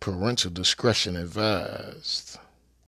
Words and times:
Parental 0.00 0.50
discretion 0.50 1.16
advised. 1.16 2.38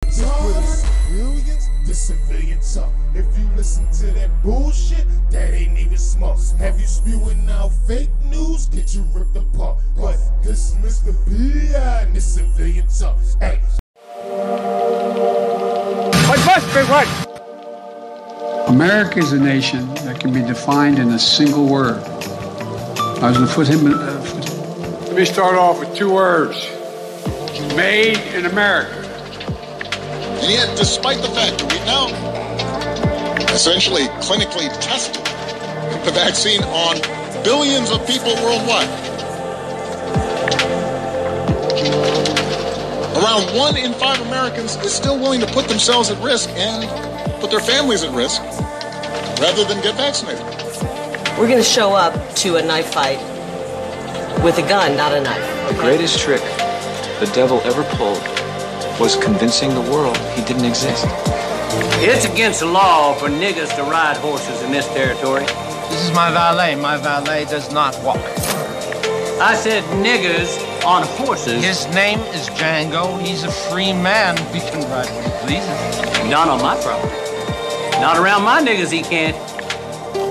The 0.09 1.95
civilian 1.95 2.61
talk. 2.61 2.93
If 3.15 3.27
you 3.39 3.49
listen 3.57 3.91
to 3.91 4.07
that 4.15 4.31
bullshit, 4.43 5.07
that 5.31 5.53
ain't 5.53 5.79
even 5.79 5.99
smart. 5.99 6.39
Have 6.59 6.79
you 6.79 6.87
spewing 6.87 7.49
out 7.51 7.71
fake 7.89 8.11
news? 8.27 8.67
Get 8.67 8.95
you 8.95 9.03
ripped 9.13 9.37
apart. 9.37 9.79
But 9.97 10.19
this 10.43 10.75
Mr. 10.77 11.13
B.I. 11.27 12.03
and 12.03 12.15
this 12.15 12.35
civilian 12.35 12.87
talk. 12.87 13.19
Hey. 13.41 13.61
What 16.29 16.39
must 16.47 16.67
be 16.75 16.83
what? 16.85 17.09
America 18.69 19.19
is 19.19 19.33
a 19.33 19.39
nation 19.39 19.93
that 20.07 20.21
can 20.21 20.33
be 20.33 20.43
defined 20.43 21.01
in 21.01 21.11
a 21.11 21.19
single 21.19 21.67
word. 21.67 22.01
I 23.21 23.31
was 23.31 23.37
going 23.37 23.49
to 23.49 23.55
put 23.55 23.67
him. 23.67 23.87
Uh, 23.93 25.07
Let 25.07 25.17
me 25.17 25.25
start 25.25 25.57
off 25.57 25.81
with 25.81 25.93
two 25.97 26.13
words. 26.13 26.71
Made 27.77 28.19
in 28.35 28.47
America. 28.47 28.93
And 30.43 30.51
yet, 30.51 30.77
despite 30.77 31.19
the 31.23 31.29
fact 31.29 31.59
that 31.59 31.73
we've 31.73 31.85
now 31.87 32.09
essentially 33.55 34.05
clinically 34.21 34.69
tested 34.81 35.25
the 36.05 36.11
vaccine 36.13 36.63
on 36.65 36.97
billions 37.45 37.91
of 37.91 38.07
people 38.07 38.35
worldwide, 38.43 38.89
around 43.17 43.57
one 43.57 43.77
in 43.77 43.93
five 43.95 44.21
Americans 44.23 44.77
is 44.77 44.93
still 44.93 45.19
willing 45.19 45.41
to 45.41 45.47
put 45.47 45.69
themselves 45.69 46.11
at 46.11 46.23
risk 46.23 46.49
and 46.51 46.89
put 47.41 47.51
their 47.51 47.61
families 47.61 48.03
at 48.03 48.15
risk 48.15 48.43
rather 49.41 49.65
than 49.65 49.81
get 49.83 49.97
vaccinated. 49.97 50.45
We're 51.39 51.49
going 51.49 51.59
to 51.59 51.63
show 51.63 51.93
up 51.93 52.35
to 52.37 52.57
a 52.57 52.63
knife 52.63 52.93
fight 52.93 53.19
with 54.43 54.59
a 54.59 54.67
gun, 54.69 54.97
not 54.97 55.13
a 55.13 55.21
knife. 55.21 55.69
The 55.69 55.75
greatest 55.81 56.19
trick 56.19 56.43
the 57.21 57.27
devil 57.35 57.61
ever 57.65 57.85
pulled 57.97 58.23
was 58.99 59.15
convincing 59.15 59.69
the 59.75 59.91
world 59.93 60.17
he 60.35 60.43
didn't 60.45 60.65
exist. 60.65 61.05
It's 62.03 62.25
against 62.25 62.61
the 62.61 62.67
law 62.67 63.13
for 63.15 63.29
niggas 63.29 63.77
to 63.77 63.83
ride 63.83 64.17
horses 64.17 64.63
in 64.63 64.73
this 64.73 64.87
territory. 64.89 65.45
This 65.91 66.03
is 66.03 66.13
my 66.13 66.31
valet. 66.31 66.77
My 66.77 66.97
valet 66.97 67.45
does 67.45 67.71
not 67.73 67.95
walk. 68.03 68.17
I 69.39 69.55
said 69.55 69.85
niggas 70.03 70.85
on 70.85 71.03
horses. 71.19 71.63
His 71.63 71.87
name 71.95 72.21
is 72.33 72.49
Django. 72.51 73.21
He's 73.21 73.45
a 73.45 73.51
free 73.51 73.93
man. 73.93 74.39
He 74.55 74.61
can 74.61 74.81
ride 74.91 75.07
what 75.11 75.25
he 75.25 75.31
pleases. 75.47 76.31
Not 76.31 76.49
on 76.49 76.63
my 76.63 76.81
property. 76.81 77.15
Not 78.01 78.17
around 78.17 78.45
my 78.45 78.63
niggas, 78.63 78.91
he 78.91 79.03
can't. 79.03 79.37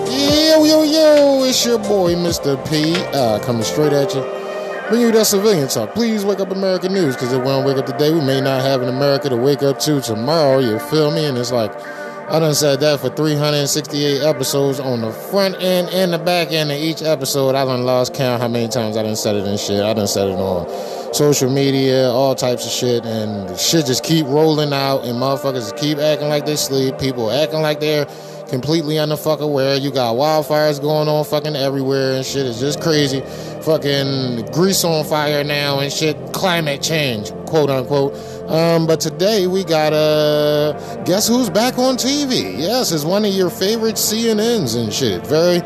Yo, 0.09 0.66
yo, 0.66 0.81
yo, 0.81 1.44
it's 1.44 1.63
your 1.63 1.78
boy, 1.78 2.16
Mr. 2.16 2.58
P, 2.67 2.95
uh, 3.13 3.38
coming 3.44 3.63
straight 3.63 3.94
at 3.94 4.16
you. 4.16 4.38
Bring 4.89 5.01
you 5.01 5.11
that 5.11 5.27
civilian 5.27 5.67
talk. 5.67 5.93
Please 5.93 6.25
wake 6.25 6.39
up 6.39 6.49
American 6.49 6.93
news, 6.93 7.15
because 7.15 7.31
if 7.31 7.37
we 7.37 7.45
don't 7.45 7.63
wake 7.63 7.77
up 7.77 7.85
today, 7.85 8.11
we 8.11 8.21
may 8.21 8.41
not 8.41 8.63
have 8.63 8.81
an 8.81 8.89
America 8.89 9.29
to 9.29 9.37
wake 9.37 9.61
up 9.61 9.77
to 9.81 10.01
tomorrow. 10.01 10.57
You 10.57 10.79
feel 10.79 11.11
me? 11.11 11.25
And 11.25 11.37
it's 11.37 11.51
like, 11.51 11.71
I 12.27 12.39
done 12.39 12.55
said 12.55 12.79
that 12.79 12.99
for 12.99 13.09
368 13.09 14.23
episodes 14.23 14.79
on 14.79 15.01
the 15.01 15.11
front 15.11 15.61
end 15.61 15.89
and 15.89 16.11
the 16.11 16.17
back 16.17 16.51
end 16.51 16.71
of 16.71 16.77
each 16.77 17.03
episode. 17.03 17.53
I 17.53 17.65
done 17.65 17.85
lost 17.85 18.15
count 18.15 18.41
how 18.41 18.47
many 18.47 18.67
times 18.67 18.97
I 18.97 19.03
done 19.03 19.15
said 19.15 19.35
it 19.35 19.45
and 19.45 19.59
shit. 19.59 19.83
I 19.83 19.93
done 19.93 20.07
said 20.07 20.27
it 20.27 20.39
on 20.39 21.13
social 21.13 21.51
media, 21.51 22.09
all 22.09 22.33
types 22.33 22.65
of 22.65 22.71
shit, 22.71 23.05
and 23.05 23.59
shit 23.59 23.85
just 23.85 24.03
keep 24.03 24.25
rolling 24.25 24.73
out, 24.73 25.05
and 25.05 25.19
motherfuckers 25.19 25.75
keep 25.79 25.99
acting 25.99 26.29
like 26.29 26.47
they 26.47 26.55
sleep. 26.55 26.97
People 26.97 27.29
acting 27.29 27.61
like 27.61 27.79
they're 27.79 28.07
completely 28.49 28.95
unfuck 28.95 29.39
aware. 29.39 29.77
You 29.77 29.91
got 29.91 30.15
wildfires 30.15 30.81
going 30.81 31.07
on 31.07 31.23
fucking 31.25 31.55
everywhere 31.55 32.13
and 32.13 32.25
shit. 32.25 32.47
It's 32.47 32.59
just 32.59 32.81
crazy. 32.81 33.21
Fucking 33.61 34.52
Greece 34.53 34.83
on 34.85 35.03
fire 35.03 35.43
now 35.43 35.79
and 35.79 35.91
shit. 35.91 36.15
Climate 36.31 36.81
change, 36.81 37.31
quote 37.45 37.69
unquote. 37.69 38.16
Um, 38.49 38.88
but 38.88 38.99
today 39.01 39.47
we 39.47 39.63
got 39.63 39.91
uh 39.91 40.73
guess 41.03 41.27
who's 41.27 41.49
back 41.49 41.77
on 41.77 41.97
TV? 41.97 42.57
Yes, 42.57 42.91
it's 42.91 43.03
one 43.03 43.25
of 43.25 43.33
your 43.33 43.49
favorite 43.49 43.95
CNNs 43.95 44.81
and 44.81 44.94
shit. 44.94 45.28
Very, 45.28 45.59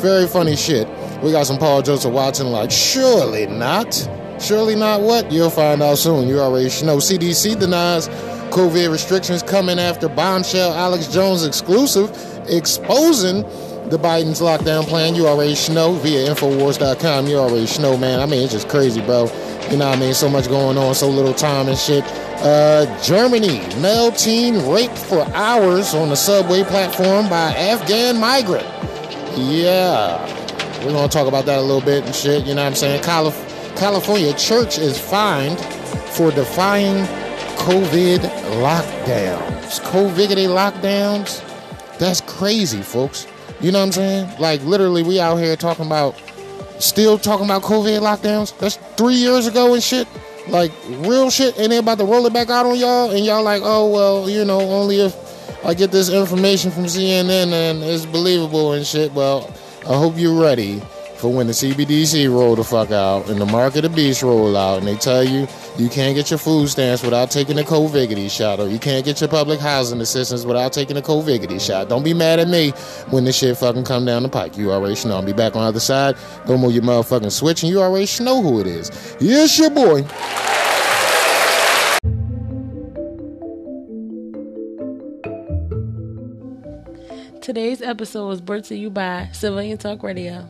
very 0.00 0.26
funny 0.26 0.56
shit. 0.56 0.88
We 1.22 1.30
got 1.30 1.46
some 1.46 1.58
Paul 1.58 1.82
Joseph 1.82 2.12
Watson 2.12 2.48
like, 2.48 2.70
surely 2.70 3.46
not. 3.46 3.94
Surely 4.40 4.74
not 4.74 5.00
what? 5.00 5.30
You'll 5.30 5.48
find 5.48 5.80
out 5.82 5.98
soon. 5.98 6.28
You 6.28 6.40
already 6.40 6.66
know. 6.84 6.98
CDC 6.98 7.58
denies 7.58 8.08
COVID 8.50 8.90
restrictions 8.90 9.42
coming 9.42 9.78
after 9.78 10.08
bombshell 10.08 10.72
Alex 10.74 11.06
Jones 11.08 11.44
exclusive 11.44 12.10
exposing 12.48 13.44
the 13.90 13.98
Biden's 13.98 14.40
lockdown 14.40 14.84
plan. 14.84 15.14
You 15.14 15.26
already 15.26 15.54
know 15.72 15.92
via 15.94 16.28
Infowars.com. 16.28 17.26
You 17.26 17.36
already 17.38 17.66
know, 17.80 17.96
man. 17.96 18.20
I 18.20 18.26
mean, 18.26 18.42
it's 18.42 18.52
just 18.52 18.68
crazy, 18.68 19.00
bro. 19.00 19.24
You 19.70 19.76
know 19.76 19.88
what 19.88 19.98
I 19.98 20.00
mean? 20.00 20.14
So 20.14 20.28
much 20.28 20.48
going 20.48 20.76
on, 20.76 20.94
so 20.94 21.08
little 21.08 21.34
time 21.34 21.68
and 21.68 21.78
shit. 21.78 22.04
Uh, 22.38 22.84
Germany, 23.02 23.58
male 23.80 24.12
teen 24.12 24.68
raped 24.68 24.98
for 24.98 25.22
hours 25.34 25.94
on 25.94 26.08
the 26.08 26.16
subway 26.16 26.64
platform 26.64 27.28
by 27.28 27.52
Afghan 27.54 28.18
migrant. 28.18 28.66
Yeah, 29.36 30.24
we're 30.84 30.92
gonna 30.92 31.08
talk 31.08 31.26
about 31.26 31.46
that 31.46 31.58
a 31.58 31.62
little 31.62 31.80
bit 31.80 32.04
and 32.04 32.14
shit. 32.14 32.44
You 32.44 32.54
know 32.54 32.62
what 32.62 32.68
I'm 32.68 32.74
saying? 32.74 33.02
Calif- 33.02 33.74
California 33.76 34.32
church 34.34 34.78
is 34.78 34.98
fined 34.98 35.58
for 36.14 36.30
defying 36.30 37.04
COVID 37.58 38.18
lockdowns. 38.62 39.80
COVID 39.80 40.28
lockdowns? 40.48 41.42
That's 41.98 42.20
crazy, 42.20 42.82
folks. 42.82 43.26
You 43.60 43.72
know 43.72 43.78
what 43.78 43.86
I'm 43.86 43.92
saying? 43.92 44.40
Like 44.40 44.62
literally, 44.62 45.02
we 45.02 45.20
out 45.20 45.36
here 45.36 45.56
talking 45.56 45.86
about, 45.86 46.14
still 46.78 47.18
talking 47.18 47.46
about 47.46 47.62
COVID 47.62 48.00
lockdowns. 48.00 48.56
That's 48.58 48.76
three 48.96 49.14
years 49.14 49.46
ago 49.46 49.74
and 49.74 49.82
shit. 49.82 50.06
Like 50.48 50.72
real 50.88 51.30
shit, 51.30 51.58
and 51.58 51.72
they 51.72 51.78
about 51.78 51.98
to 51.98 52.04
roll 52.04 52.24
it 52.26 52.32
back 52.32 52.50
out 52.50 52.66
on 52.66 52.78
y'all, 52.78 53.10
and 53.10 53.24
y'all 53.24 53.42
like, 53.42 53.62
oh 53.64 53.90
well, 53.90 54.30
you 54.30 54.44
know, 54.44 54.60
only 54.60 55.00
if 55.00 55.14
I 55.64 55.74
get 55.74 55.90
this 55.90 56.08
information 56.08 56.70
from 56.70 56.84
CNN 56.84 57.52
and 57.52 57.82
it's 57.82 58.06
believable 58.06 58.72
and 58.74 58.86
shit. 58.86 59.12
Well, 59.12 59.52
I 59.88 59.96
hope 59.96 60.14
you're 60.16 60.40
ready 60.40 60.80
for 61.18 61.32
when 61.32 61.46
the 61.46 61.52
CBDC 61.52 62.30
roll 62.30 62.54
the 62.56 62.64
fuck 62.64 62.90
out 62.90 63.28
and 63.28 63.40
the 63.40 63.46
mark 63.46 63.76
of 63.76 63.82
the 63.82 63.88
beast 63.88 64.22
roll 64.22 64.56
out, 64.56 64.78
and 64.78 64.86
they 64.86 64.96
tell 64.96 65.24
you 65.24 65.46
you 65.78 65.88
can't 65.88 66.14
get 66.14 66.30
your 66.30 66.38
food 66.38 66.68
stamps 66.68 67.02
without 67.02 67.30
taking 67.30 67.58
a 67.58 67.62
COVID 67.62 68.30
shot, 68.30 68.60
or 68.60 68.68
you 68.68 68.78
can't 68.78 69.04
get 69.04 69.20
your 69.20 69.28
public 69.28 69.60
housing 69.60 70.00
assistance 70.00 70.44
without 70.44 70.72
taking 70.72 70.96
a 70.96 71.02
COVID 71.02 71.60
shot. 71.60 71.88
Don't 71.88 72.02
be 72.02 72.14
mad 72.14 72.38
at 72.38 72.48
me 72.48 72.70
when 73.10 73.24
this 73.24 73.38
shit 73.38 73.56
fucking 73.56 73.84
come 73.84 74.04
down 74.04 74.22
the 74.22 74.28
pike. 74.28 74.56
You 74.56 74.72
already 74.72 74.96
know. 75.08 75.16
I'll 75.16 75.22
be 75.22 75.32
back 75.32 75.56
on 75.56 75.62
the 75.62 75.68
other 75.68 75.80
side. 75.80 76.16
Don't 76.46 76.60
move 76.60 76.72
your 76.72 76.82
motherfucking 76.82 77.32
switch, 77.32 77.62
and 77.62 77.70
you 77.70 77.80
already 77.80 78.06
know 78.22 78.42
who 78.42 78.60
it 78.60 78.66
is. 78.66 79.16
Yes, 79.20 79.58
your 79.58 79.70
boy. 79.70 80.06
Today's 87.40 87.80
episode 87.80 88.26
was 88.26 88.40
brought 88.40 88.64
to 88.64 88.76
you 88.76 88.90
by 88.90 89.28
Civilian 89.32 89.78
Talk 89.78 90.02
Radio. 90.02 90.48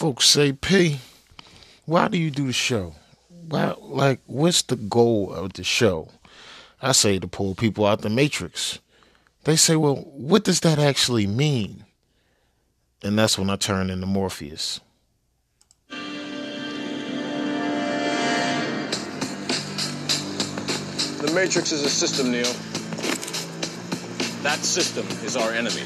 Folks 0.00 0.28
say, 0.30 0.54
P, 0.54 0.98
why 1.84 2.08
do 2.08 2.16
you 2.16 2.30
do 2.30 2.46
the 2.46 2.54
show? 2.54 2.94
Why, 3.50 3.74
like, 3.80 4.20
what's 4.24 4.62
the 4.62 4.76
goal 4.76 5.30
of 5.30 5.52
the 5.52 5.62
show? 5.62 6.08
I 6.80 6.92
say 6.92 7.18
to 7.18 7.28
pull 7.28 7.54
people 7.54 7.84
out 7.84 8.00
the 8.00 8.08
matrix. 8.08 8.78
They 9.44 9.56
say, 9.56 9.76
well, 9.76 9.96
what 9.96 10.44
does 10.44 10.60
that 10.60 10.78
actually 10.78 11.26
mean? 11.26 11.84
And 13.02 13.18
that's 13.18 13.38
when 13.38 13.50
I 13.50 13.56
turn 13.56 13.90
into 13.90 14.06
Morpheus. 14.06 14.80
The 15.90 15.96
Matrix 21.34 21.72
is 21.72 21.84
a 21.84 21.90
system, 21.90 22.32
Neo. 22.32 22.44
That 24.44 24.60
system 24.60 25.06
is 25.26 25.36
our 25.36 25.52
enemy. 25.52 25.82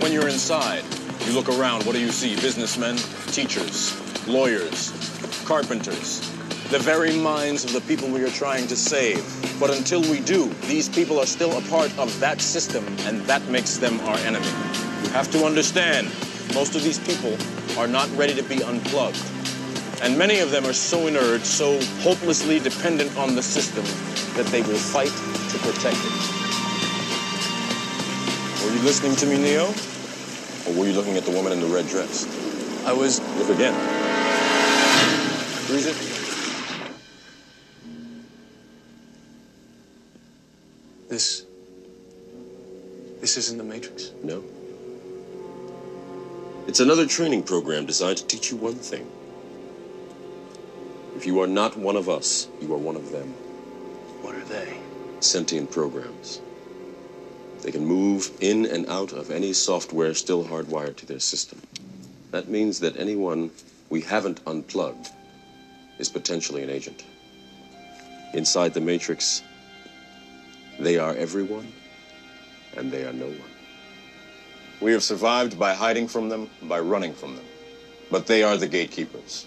When 0.00 0.10
you're 0.10 0.26
inside, 0.26 0.82
you 1.26 1.32
look 1.32 1.48
around, 1.48 1.84
what 1.84 1.92
do 1.92 2.00
you 2.00 2.10
see? 2.10 2.36
Businessmen, 2.36 2.96
teachers, 3.32 3.92
lawyers, 4.28 4.92
carpenters, 5.44 6.20
the 6.70 6.78
very 6.78 7.16
minds 7.16 7.64
of 7.64 7.72
the 7.72 7.80
people 7.82 8.08
we 8.08 8.22
are 8.22 8.30
trying 8.30 8.66
to 8.68 8.76
save. 8.76 9.24
But 9.58 9.70
until 9.70 10.02
we 10.02 10.20
do, 10.20 10.48
these 10.66 10.88
people 10.88 11.18
are 11.18 11.26
still 11.26 11.56
a 11.56 11.62
part 11.62 11.96
of 11.98 12.18
that 12.20 12.40
system, 12.40 12.84
and 13.00 13.22
that 13.22 13.42
makes 13.48 13.76
them 13.76 13.98
our 14.00 14.16
enemy. 14.18 14.46
You 15.02 15.10
have 15.10 15.30
to 15.32 15.44
understand, 15.44 16.08
most 16.54 16.76
of 16.76 16.82
these 16.84 16.98
people 17.00 17.36
are 17.78 17.88
not 17.88 18.08
ready 18.16 18.34
to 18.34 18.42
be 18.42 18.62
unplugged. 18.62 19.22
And 20.02 20.18
many 20.18 20.40
of 20.40 20.50
them 20.50 20.64
are 20.66 20.72
so 20.72 21.06
inert, 21.06 21.42
so 21.42 21.80
hopelessly 22.02 22.60
dependent 22.60 23.16
on 23.16 23.34
the 23.34 23.42
system, 23.42 23.84
that 24.36 24.46
they 24.52 24.62
will 24.62 24.78
fight 24.78 25.08
to 25.08 25.58
protect 25.58 25.96
it. 25.96 26.12
Were 28.64 28.72
you 28.76 28.82
listening 28.82 29.16
to 29.16 29.26
me, 29.26 29.38
Neo? 29.38 29.72
Or 30.66 30.74
were 30.74 30.86
you 30.86 30.92
looking 30.92 31.16
at 31.16 31.24
the 31.24 31.30
woman 31.30 31.52
in 31.52 31.60
the 31.60 31.66
red 31.66 31.86
dress? 31.86 32.26
I 32.86 32.92
was. 32.92 33.20
Look 33.38 33.50
again. 33.50 33.74
Who 35.66 35.74
is 35.74 35.86
it? 35.86 35.96
This. 41.08 41.44
This 43.20 43.36
isn't 43.36 43.58
the 43.58 43.64
Matrix. 43.64 44.12
No. 44.22 44.42
It's 46.66 46.80
another 46.80 47.06
training 47.06 47.44
program 47.44 47.86
designed 47.86 48.18
to 48.18 48.26
teach 48.26 48.50
you 48.50 48.56
one 48.56 48.74
thing. 48.74 49.08
If 51.16 51.26
you 51.26 51.40
are 51.40 51.46
not 51.46 51.76
one 51.76 51.96
of 51.96 52.08
us, 52.08 52.48
you 52.60 52.74
are 52.74 52.78
one 52.78 52.96
of 52.96 53.10
them. 53.12 53.28
What 54.22 54.34
are 54.34 54.44
they? 54.44 54.76
Sentient 55.20 55.70
programs. 55.70 56.40
They 57.62 57.72
can 57.72 57.84
move 57.84 58.30
in 58.40 58.66
and 58.66 58.88
out 58.88 59.12
of 59.12 59.30
any 59.30 59.52
software 59.52 60.14
still 60.14 60.44
hardwired 60.44 60.96
to 60.96 61.06
their 61.06 61.20
system. 61.20 61.60
That 62.30 62.48
means 62.48 62.80
that 62.80 62.96
anyone 62.96 63.50
we 63.88 64.00
haven't 64.00 64.40
unplugged 64.46 65.08
is 65.98 66.08
potentially 66.08 66.62
an 66.62 66.70
agent. 66.70 67.04
Inside 68.34 68.74
the 68.74 68.80
Matrix, 68.80 69.42
they 70.78 70.98
are 70.98 71.14
everyone, 71.14 71.72
and 72.76 72.92
they 72.92 73.04
are 73.04 73.12
no 73.12 73.26
one. 73.26 73.50
We 74.80 74.92
have 74.92 75.02
survived 75.02 75.58
by 75.58 75.72
hiding 75.74 76.08
from 76.08 76.28
them, 76.28 76.50
by 76.62 76.80
running 76.80 77.14
from 77.14 77.34
them. 77.36 77.44
But 78.10 78.26
they 78.26 78.42
are 78.42 78.56
the 78.56 78.68
gatekeepers. 78.68 79.46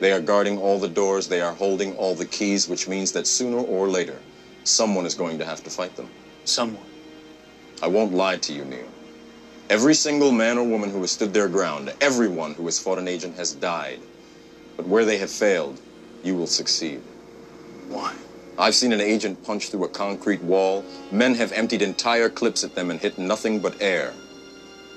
They 0.00 0.12
are 0.12 0.20
guarding 0.20 0.56
all 0.58 0.78
the 0.78 0.88
doors, 0.88 1.28
they 1.28 1.42
are 1.42 1.52
holding 1.52 1.94
all 1.96 2.14
the 2.14 2.24
keys, 2.24 2.66
which 2.66 2.88
means 2.88 3.12
that 3.12 3.26
sooner 3.26 3.58
or 3.58 3.88
later, 3.88 4.18
someone 4.64 5.04
is 5.04 5.14
going 5.14 5.38
to 5.38 5.44
have 5.44 5.62
to 5.64 5.70
fight 5.70 5.94
them. 5.96 6.08
Someone. 6.44 6.89
I 7.82 7.86
won't 7.86 8.12
lie 8.12 8.36
to 8.36 8.52
you, 8.52 8.64
Neo. 8.64 8.86
Every 9.70 9.94
single 9.94 10.32
man 10.32 10.58
or 10.58 10.64
woman 10.64 10.90
who 10.90 11.00
has 11.00 11.12
stood 11.12 11.32
their 11.32 11.48
ground, 11.48 11.94
everyone 12.00 12.54
who 12.54 12.64
has 12.66 12.78
fought 12.78 12.98
an 12.98 13.08
agent 13.08 13.36
has 13.36 13.54
died. 13.54 14.00
But 14.76 14.86
where 14.86 15.04
they 15.04 15.16
have 15.18 15.30
failed, 15.30 15.80
you 16.22 16.34
will 16.34 16.46
succeed. 16.46 17.00
Why? 17.88 18.14
I've 18.58 18.74
seen 18.74 18.92
an 18.92 19.00
agent 19.00 19.42
punch 19.44 19.70
through 19.70 19.84
a 19.84 19.88
concrete 19.88 20.42
wall. 20.42 20.84
Men 21.10 21.34
have 21.36 21.52
emptied 21.52 21.80
entire 21.80 22.28
clips 22.28 22.64
at 22.64 22.74
them 22.74 22.90
and 22.90 23.00
hit 23.00 23.16
nothing 23.16 23.60
but 23.60 23.80
air. 23.80 24.12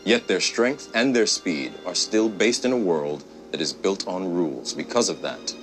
Yet 0.03 0.27
their 0.27 0.41
strength 0.41 0.91
and 0.93 1.15
their 1.15 1.27
speed 1.27 1.71
are 1.85 1.95
still 1.95 2.27
based 2.27 2.65
in 2.65 2.73
a 2.73 2.77
world 2.77 3.23
that 3.51 3.61
is 3.61 3.71
built 3.71 4.05
on 4.07 4.33
rules. 4.33 4.73
Because 4.73 5.07
of 5.07 5.21
that, 5.21 5.55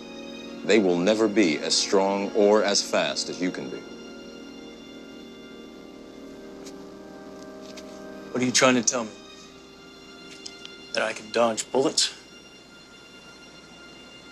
they 0.65 0.79
will 0.79 0.97
never 0.97 1.29
be 1.29 1.59
as 1.59 1.77
strong 1.77 2.31
or 2.33 2.65
as 2.65 2.81
fast 2.81 3.29
as 3.29 3.43
you 3.43 3.51
can 3.51 3.69
be. 3.69 3.83
What 8.41 8.45
are 8.45 8.47
you 8.47 8.53
trying 8.53 8.77
to 8.77 8.83
tell 8.83 9.05
me? 9.05 9.11
That 10.95 11.03
I 11.03 11.13
can 11.13 11.31
dodge 11.31 11.71
bullets? 11.71 12.15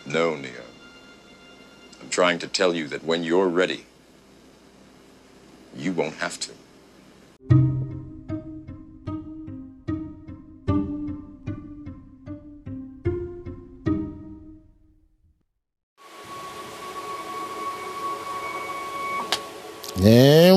No, 0.06 0.34
Neo. 0.34 0.62
I'm 2.00 2.08
trying 2.08 2.38
to 2.38 2.48
tell 2.48 2.74
you 2.74 2.88
that 2.88 3.04
when 3.04 3.22
you're 3.22 3.48
ready, 3.48 3.84
you 5.76 5.92
won't 5.92 6.14
have 6.14 6.40
to. 6.40 6.52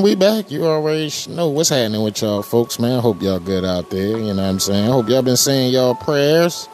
We 0.02 0.16
back. 0.16 0.50
You 0.50 0.66
already 0.66 1.12
know 1.30 1.50
what's 1.50 1.70
happening 1.70 2.02
with 2.02 2.24
y'all 2.24 2.42
folks, 2.42 2.80
man. 2.80 2.98
I 2.98 3.02
hope 3.02 3.22
y'all 3.22 3.40
good 3.40 3.64
out 3.64 3.92
there. 3.92 4.18
You 4.18 4.34
know 4.34 4.42
what 4.42 4.50
I'm 4.50 4.60
saying? 4.60 4.90
I 4.90 4.92
hope 4.92 5.08
y'all 5.08 5.22
been 5.22 5.38
saying 5.38 5.74
y'all 5.74 5.94
prayers. 5.94 6.68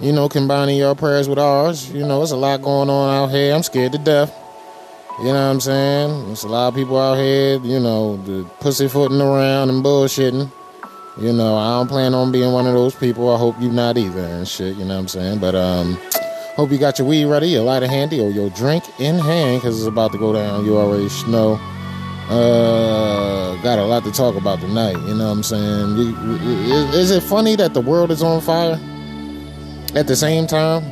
You 0.00 0.12
know, 0.12 0.28
combining 0.28 0.76
your 0.76 0.96
prayers 0.96 1.28
with 1.28 1.38
ours. 1.38 1.88
You 1.92 2.04
know, 2.04 2.20
it's 2.20 2.32
a 2.32 2.36
lot 2.36 2.60
going 2.62 2.90
on 2.90 3.14
out 3.14 3.30
here. 3.30 3.54
I'm 3.54 3.62
scared 3.62 3.92
to 3.92 3.98
death. 3.98 4.34
You 5.20 5.26
know 5.26 5.34
what 5.34 5.38
I'm 5.38 5.60
saying? 5.60 6.26
There's 6.26 6.42
a 6.42 6.48
lot 6.48 6.68
of 6.68 6.74
people 6.74 6.98
out 6.98 7.16
here, 7.16 7.60
you 7.60 7.78
know, 7.78 8.16
the 8.24 8.44
pussyfooting 8.58 9.20
around 9.20 9.70
and 9.70 9.84
bullshitting. 9.84 10.50
You 11.20 11.32
know, 11.32 11.56
I 11.56 11.78
don't 11.78 11.88
plan 11.88 12.12
on 12.12 12.32
being 12.32 12.52
one 12.52 12.66
of 12.66 12.74
those 12.74 12.94
people. 12.94 13.32
I 13.32 13.38
hope 13.38 13.60
you 13.60 13.70
not 13.70 13.96
either 13.96 14.20
and 14.20 14.48
shit, 14.48 14.76
you 14.76 14.84
know 14.84 14.94
what 14.94 15.02
I'm 15.02 15.08
saying? 15.08 15.38
But 15.38 15.54
um 15.54 15.96
hope 16.56 16.72
you 16.72 16.78
got 16.78 16.98
your 16.98 17.06
weed 17.06 17.26
ready, 17.26 17.50
your 17.50 17.62
lighter 17.62 17.86
handy, 17.86 18.20
or 18.20 18.30
your 18.30 18.50
drink 18.50 18.82
in 18.98 19.16
hand, 19.20 19.60
because 19.60 19.78
it's 19.78 19.86
about 19.86 20.10
to 20.10 20.18
go 20.18 20.32
down. 20.32 20.64
You 20.64 20.76
already 20.76 21.08
know. 21.30 21.60
Uh, 22.28 23.56
got 23.62 23.78
a 23.78 23.84
lot 23.84 24.04
to 24.04 24.12
talk 24.12 24.36
about 24.36 24.60
tonight. 24.60 24.96
You 25.06 25.14
know 25.14 25.28
what 25.28 25.36
I'm 25.38 25.42
saying? 25.42 25.96
Is 26.92 27.10
it 27.10 27.22
funny 27.22 27.56
that 27.56 27.72
the 27.72 27.80
world 27.80 28.10
is 28.10 28.22
on 28.22 28.42
fire 28.42 28.78
at 29.94 30.06
the 30.06 30.14
same 30.14 30.46
time? 30.46 30.84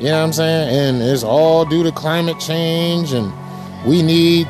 You 0.00 0.06
know 0.06 0.18
what 0.18 0.24
I'm 0.24 0.32
saying? 0.32 0.70
And 0.74 1.02
it's 1.02 1.22
all 1.22 1.66
due 1.66 1.82
to 1.82 1.92
climate 1.92 2.40
change, 2.40 3.12
and 3.12 3.30
we 3.86 4.00
need 4.00 4.48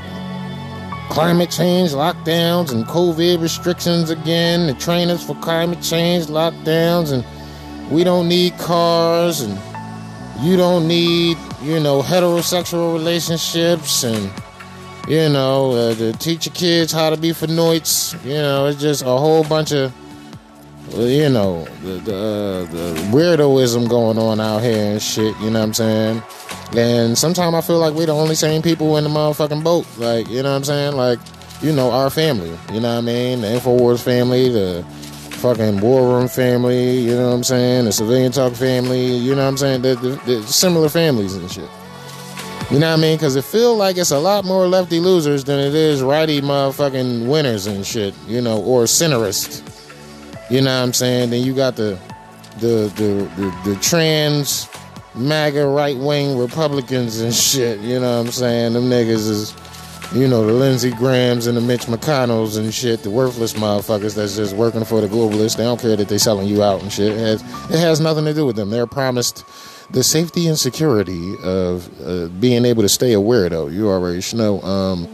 climate 1.08 1.50
change 1.50 1.90
lockdowns 1.90 2.70
and 2.70 2.84
COVID 2.84 3.42
restrictions 3.42 4.10
again, 4.10 4.69
the 4.69 4.75
trainers 4.75 5.26
for 5.26 5.34
climate 5.37 5.82
change 5.82 6.26
lockdowns, 6.26 7.10
and 7.12 7.25
we 7.90 8.04
don't 8.04 8.28
need 8.28 8.56
cars, 8.58 9.40
and 9.40 9.58
you 10.40 10.56
don't 10.56 10.87
need, 10.87 11.37
you 11.60 11.81
know, 11.81 12.00
heterosexual 12.00 12.92
relationships, 12.92 14.04
and 14.04 14.31
you 15.08 15.29
know, 15.29 15.73
uh, 15.73 15.94
to 15.94 16.12
teach 16.14 16.47
your 16.47 16.55
kids 16.55 16.93
how 16.93 17.11
to 17.11 17.17
be 17.17 17.31
Fenoids. 17.31 18.23
You 18.25 18.35
know, 18.35 18.67
it's 18.67 18.81
just 18.81 19.02
a 19.02 19.06
whole 19.06 19.44
bunch 19.44 19.73
of, 19.73 19.93
you 20.94 21.29
know, 21.29 21.64
the 21.82 22.00
the, 22.00 22.14
uh, 22.14 22.73
the 22.73 22.94
weirdoism 23.12 23.88
going 23.88 24.19
on 24.19 24.41
out 24.41 24.62
here 24.62 24.93
and 24.93 25.02
shit. 25.02 25.37
You 25.41 25.50
know 25.50 25.61
what 25.61 25.67
I'm 25.67 25.75
saying? 25.75 26.23
And 26.76 27.19
sometimes 27.19 27.55
I 27.55 27.61
feel 27.61 27.79
like 27.79 27.94
we're 27.94 28.06
the 28.06 28.12
only 28.12 28.35
sane 28.35 28.62
people 28.62 28.97
in 28.97 29.05
the 29.05 29.11
motherfucking 29.11 29.64
boat. 29.64 29.87
Like, 29.99 30.29
you 30.29 30.43
know 30.43 30.50
what 30.50 30.58
I'm 30.58 30.64
saying? 30.64 30.97
Like, 30.97 31.19
you 31.62 31.73
know, 31.73 31.91
our 31.91 32.11
family. 32.11 32.56
You 32.73 32.81
know 32.81 32.94
what 32.94 32.99
I 32.99 33.00
mean? 33.00 33.41
The 33.41 33.49
Infowars 33.49 34.02
family, 34.02 34.49
the 34.49 34.85
fucking 35.41 35.81
War 35.81 36.17
Room 36.17 36.29
family. 36.29 37.00
You 37.00 37.17
know 37.17 37.29
what 37.29 37.35
I'm 37.35 37.44
saying? 37.44 37.87
The 37.87 37.93
Civilian 37.93 38.31
Talk 38.31 38.55
family. 38.55 39.17
You 39.17 39.35
know 39.35 39.43
what 39.43 39.49
I'm 39.49 39.56
saying? 39.56 39.82
The, 39.82 39.97
the, 39.97 40.11
the 40.26 40.43
similar 40.44 40.88
families 40.88 41.35
and 41.35 41.50
shit. 41.50 41.69
You 42.70 42.78
know 42.78 42.90
what 42.90 43.00
I 43.00 43.02
mean? 43.02 43.17
Because 43.17 43.34
it 43.34 43.44
feel 43.44 43.76
like 43.76 43.96
it's 43.96 44.12
a 44.12 44.19
lot 44.19 44.44
more 44.44 44.69
lefty 44.69 45.00
losers 45.00 45.43
than 45.43 45.58
it 45.58 45.75
is 45.75 46.02
righty 46.02 46.40
motherfucking 46.40 47.26
winners 47.26 47.67
and 47.67 47.84
shit. 47.84 48.14
You 48.28 48.40
know, 48.40 48.62
or 48.62 48.84
centerists. 48.84 49.67
You 50.50 50.61
know 50.61 50.76
what 50.78 50.84
I'm 50.84 50.93
saying? 50.93 51.31
Then 51.31 51.43
you 51.43 51.52
got 51.52 51.75
the 51.75 51.99
the 52.61 52.93
the 52.94 53.28
the, 53.37 53.70
the 53.70 53.81
trans 53.81 54.69
MAGA 55.17 55.67
right 55.67 55.96
wing 55.96 56.38
Republicans 56.38 57.20
and 57.20 57.34
shit. 57.50 57.81
You 57.81 57.99
know 57.99 58.19
what 58.19 58.26
I'm 58.26 58.32
saying? 58.32 58.75
Them 58.75 58.84
niggas 58.84 59.28
is, 59.28 59.56
you 60.14 60.28
know, 60.28 60.46
the 60.46 60.52
Lindsey 60.52 60.90
Grahams 60.93 61.49
and 61.49 61.56
the 61.56 61.61
Mitch 61.61 61.87
McConnells 61.87 62.56
and 62.56 62.73
shit, 62.73 63.02
the 63.02 63.11
worthless 63.11 63.55
motherfuckers 63.55 64.14
that's 64.14 64.37
just 64.37 64.55
working 64.55 64.84
for 64.84 65.00
the 65.00 65.08
globalists. 65.08 65.56
They 65.56 65.64
don't 65.64 65.81
care 65.81 65.96
that 65.96 66.08
they 66.08 66.19
selling 66.19 66.46
you 66.46 66.62
out 66.62 66.82
and 66.82 66.93
shit. 66.93 67.12
It 67.12 67.19
has, 67.19 67.43
it 67.70 67.78
has 67.81 68.00
nothing 68.00 68.25
to 68.26 68.34
do 68.34 68.46
with 68.46 68.54
them. 68.54 68.71
They're 68.71 68.87
promised 68.87 69.45
the 69.92 70.04
safety 70.04 70.47
and 70.47 70.59
security 70.59 71.35
of 71.42 71.88
uh, 72.00 72.28
being 72.40 72.64
able 72.64 72.82
to 72.82 72.88
stay 72.88 73.12
aware, 73.12 73.49
though, 73.49 73.66
You 73.68 73.88
already 73.88 74.23
know. 74.37 74.61
Um, 74.62 75.09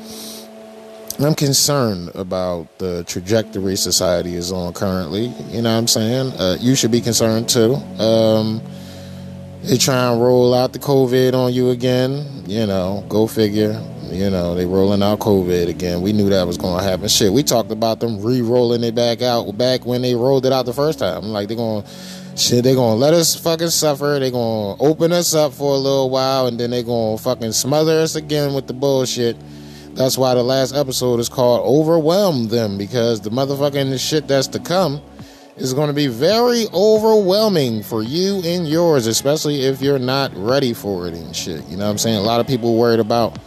I'm 1.18 1.34
concerned 1.34 2.10
about 2.14 2.78
the 2.78 3.02
trajectory 3.04 3.76
society 3.76 4.34
is 4.34 4.52
on 4.52 4.74
currently. 4.74 5.28
You 5.50 5.62
know 5.62 5.72
what 5.72 5.78
I'm 5.78 5.86
saying? 5.86 6.32
Uh, 6.38 6.58
you 6.60 6.74
should 6.74 6.90
be 6.90 7.00
concerned 7.00 7.48
too. 7.48 7.76
Um, 7.98 8.60
they 9.62 9.78
try 9.78 10.12
and 10.12 10.20
roll 10.20 10.52
out 10.52 10.74
the 10.74 10.78
COVID 10.78 11.32
on 11.32 11.54
you 11.54 11.70
again. 11.70 12.44
You 12.46 12.66
know, 12.66 13.02
go 13.08 13.26
figure. 13.26 13.82
You 14.10 14.28
know, 14.28 14.54
they 14.54 14.66
rolling 14.66 15.02
out 15.02 15.18
COVID 15.20 15.68
again. 15.68 16.02
We 16.02 16.12
knew 16.12 16.28
that 16.28 16.46
was 16.46 16.58
going 16.58 16.78
to 16.78 16.84
happen. 16.84 17.08
Shit, 17.08 17.32
we 17.32 17.42
talked 17.42 17.70
about 17.70 17.98
them 17.98 18.22
re-rolling 18.22 18.84
it 18.84 18.94
back 18.94 19.22
out 19.22 19.56
back 19.56 19.86
when 19.86 20.02
they 20.02 20.14
rolled 20.14 20.44
it 20.44 20.52
out 20.52 20.66
the 20.66 20.74
first 20.74 20.98
time. 20.98 21.24
Like 21.24 21.48
they're 21.48 21.56
going, 21.56 21.84
shit, 22.38 22.64
they're 22.64 22.74
going 22.74 22.94
to 22.94 23.00
let 23.00 23.14
us 23.14 23.34
fucking 23.34 23.70
suffer. 23.70 24.18
They're 24.20 24.30
going 24.30 24.76
to 24.76 24.82
open 24.82 25.12
us 25.12 25.34
up 25.34 25.52
for 25.52 25.74
a 25.74 25.78
little 25.78 26.10
while, 26.10 26.46
and 26.46 26.58
then 26.58 26.70
they're 26.70 26.82
going 26.82 27.16
to 27.16 27.22
fucking 27.22 27.52
smother 27.52 28.00
us 28.00 28.14
again 28.14 28.54
with 28.54 28.66
the 28.66 28.74
bullshit. 28.74 29.36
That's 29.94 30.18
why 30.18 30.34
the 30.34 30.42
last 30.42 30.74
episode 30.74 31.20
is 31.20 31.28
called 31.28 31.66
"Overwhelm 31.66 32.48
Them" 32.48 32.76
because 32.76 33.22
the 33.22 33.30
motherfucking 33.30 33.98
shit 33.98 34.28
that's 34.28 34.48
to 34.48 34.58
come 34.58 35.00
is 35.56 35.72
going 35.72 35.88
to 35.88 35.94
be 35.94 36.06
very 36.06 36.66
overwhelming 36.74 37.82
for 37.82 38.02
you 38.02 38.42
and 38.44 38.68
yours, 38.68 39.06
especially 39.06 39.62
if 39.62 39.80
you're 39.80 39.98
not 39.98 40.30
ready 40.34 40.74
for 40.74 41.08
it 41.08 41.14
and 41.14 41.34
shit. 41.34 41.64
You 41.66 41.78
know 41.78 41.84
what 41.84 41.92
I'm 41.92 41.98
saying? 41.98 42.16
A 42.16 42.22
lot 42.22 42.40
of 42.40 42.46
people 42.46 42.76
worried 42.76 43.00
about, 43.00 43.38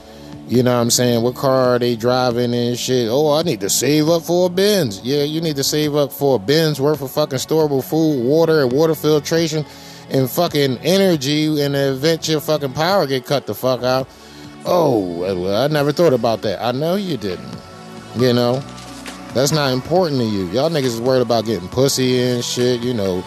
you 0.50 0.63
know 0.63 0.75
what 0.75 0.82
I'm 0.82 0.89
saying, 0.89 1.22
what 1.22 1.36
car 1.36 1.75
are 1.75 1.79
they 1.79 1.96
driving 1.96 2.56
and 2.56 2.75
shit. 2.75 3.08
Oh, 3.08 3.32
I 3.34 3.44
need 3.44 3.60
to 3.60 3.70
save 3.70 4.10
up 4.10 4.24
for 4.24 4.48
a 4.48 4.50
Benz. 4.50 5.00
Yeah, 5.03 5.22
you 5.22 5.41
need 5.41 5.56
to 5.58 5.63
save 5.63 5.96
up 5.96 6.12
for 6.12 6.38
a 6.38 6.39
Benz 6.39 6.82
worth 6.82 7.03
of 7.03 7.12
fucking 7.12 7.38
storable 7.38 7.84
food, 7.84 8.25
water, 8.25 8.63
and 8.63 8.72
water 8.72 8.96
filtration 8.96 9.63
and 10.10 10.27
fucking 10.27 10.79
energy 10.79 11.62
in 11.62 11.74
the 11.74 11.91
event 11.91 12.27
your 12.27 12.41
fucking 12.41 12.74
power 12.74 13.06
get 13.06 13.27
cut 13.27 13.46
the 13.46 13.53
fuck 13.53 13.84
out. 13.84 14.08
Oh, 14.65 15.20
well, 15.20 15.56
I 15.56 15.68
never 15.68 15.91
thought 15.91 16.13
about 16.13 16.41
that. 16.41 16.60
I 16.63 16.72
know 16.72 16.96
you 16.96 17.15
didn't. 17.15 17.56
You 18.18 18.34
know? 18.34 18.63
That's 19.36 19.51
not 19.51 19.72
important 19.72 20.20
to 20.20 20.25
you. 20.25 20.48
Y'all 20.48 20.72
niggas 20.72 20.86
is 20.86 21.00
worried 21.00 21.22
about 21.22 21.46
getting 21.46 21.70
pussy 21.70 22.20
and 22.20 22.44
shit. 22.44 22.82
You 22.82 22.96
know, 22.96 23.24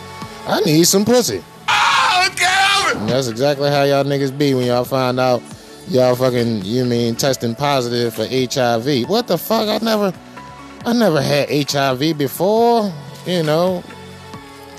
I 0.49 0.61
need 0.63 0.85
some 0.89 1.05
pussy. 1.05 1.45
Oh, 1.69 2.29
get 2.37 2.41
God! 2.95 3.09
that's 3.09 3.29
exactly 3.29 3.71
how 3.71 3.85
y'all 3.85 4.03
niggas 4.03 4.37
be 4.37 4.55
when 4.55 4.67
y'all 4.67 4.85
find 4.85 5.21
out 5.21 5.41
y'all 5.89 6.17
fucking, 6.17 6.65
you 6.65 6.85
mean, 6.85 7.17
testing 7.17 7.55
positive 7.55 8.15
for 8.15 8.27
HIV. 8.27 9.09
What 9.09 9.27
the 9.27 9.39
fuck? 9.39 9.69
I 9.69 9.85
never, 9.85 10.13
I 10.85 10.93
never 10.93 11.21
had 11.21 11.49
HIV 11.51 12.19
before. 12.19 12.93
You 13.27 13.45
know, 13.45 13.85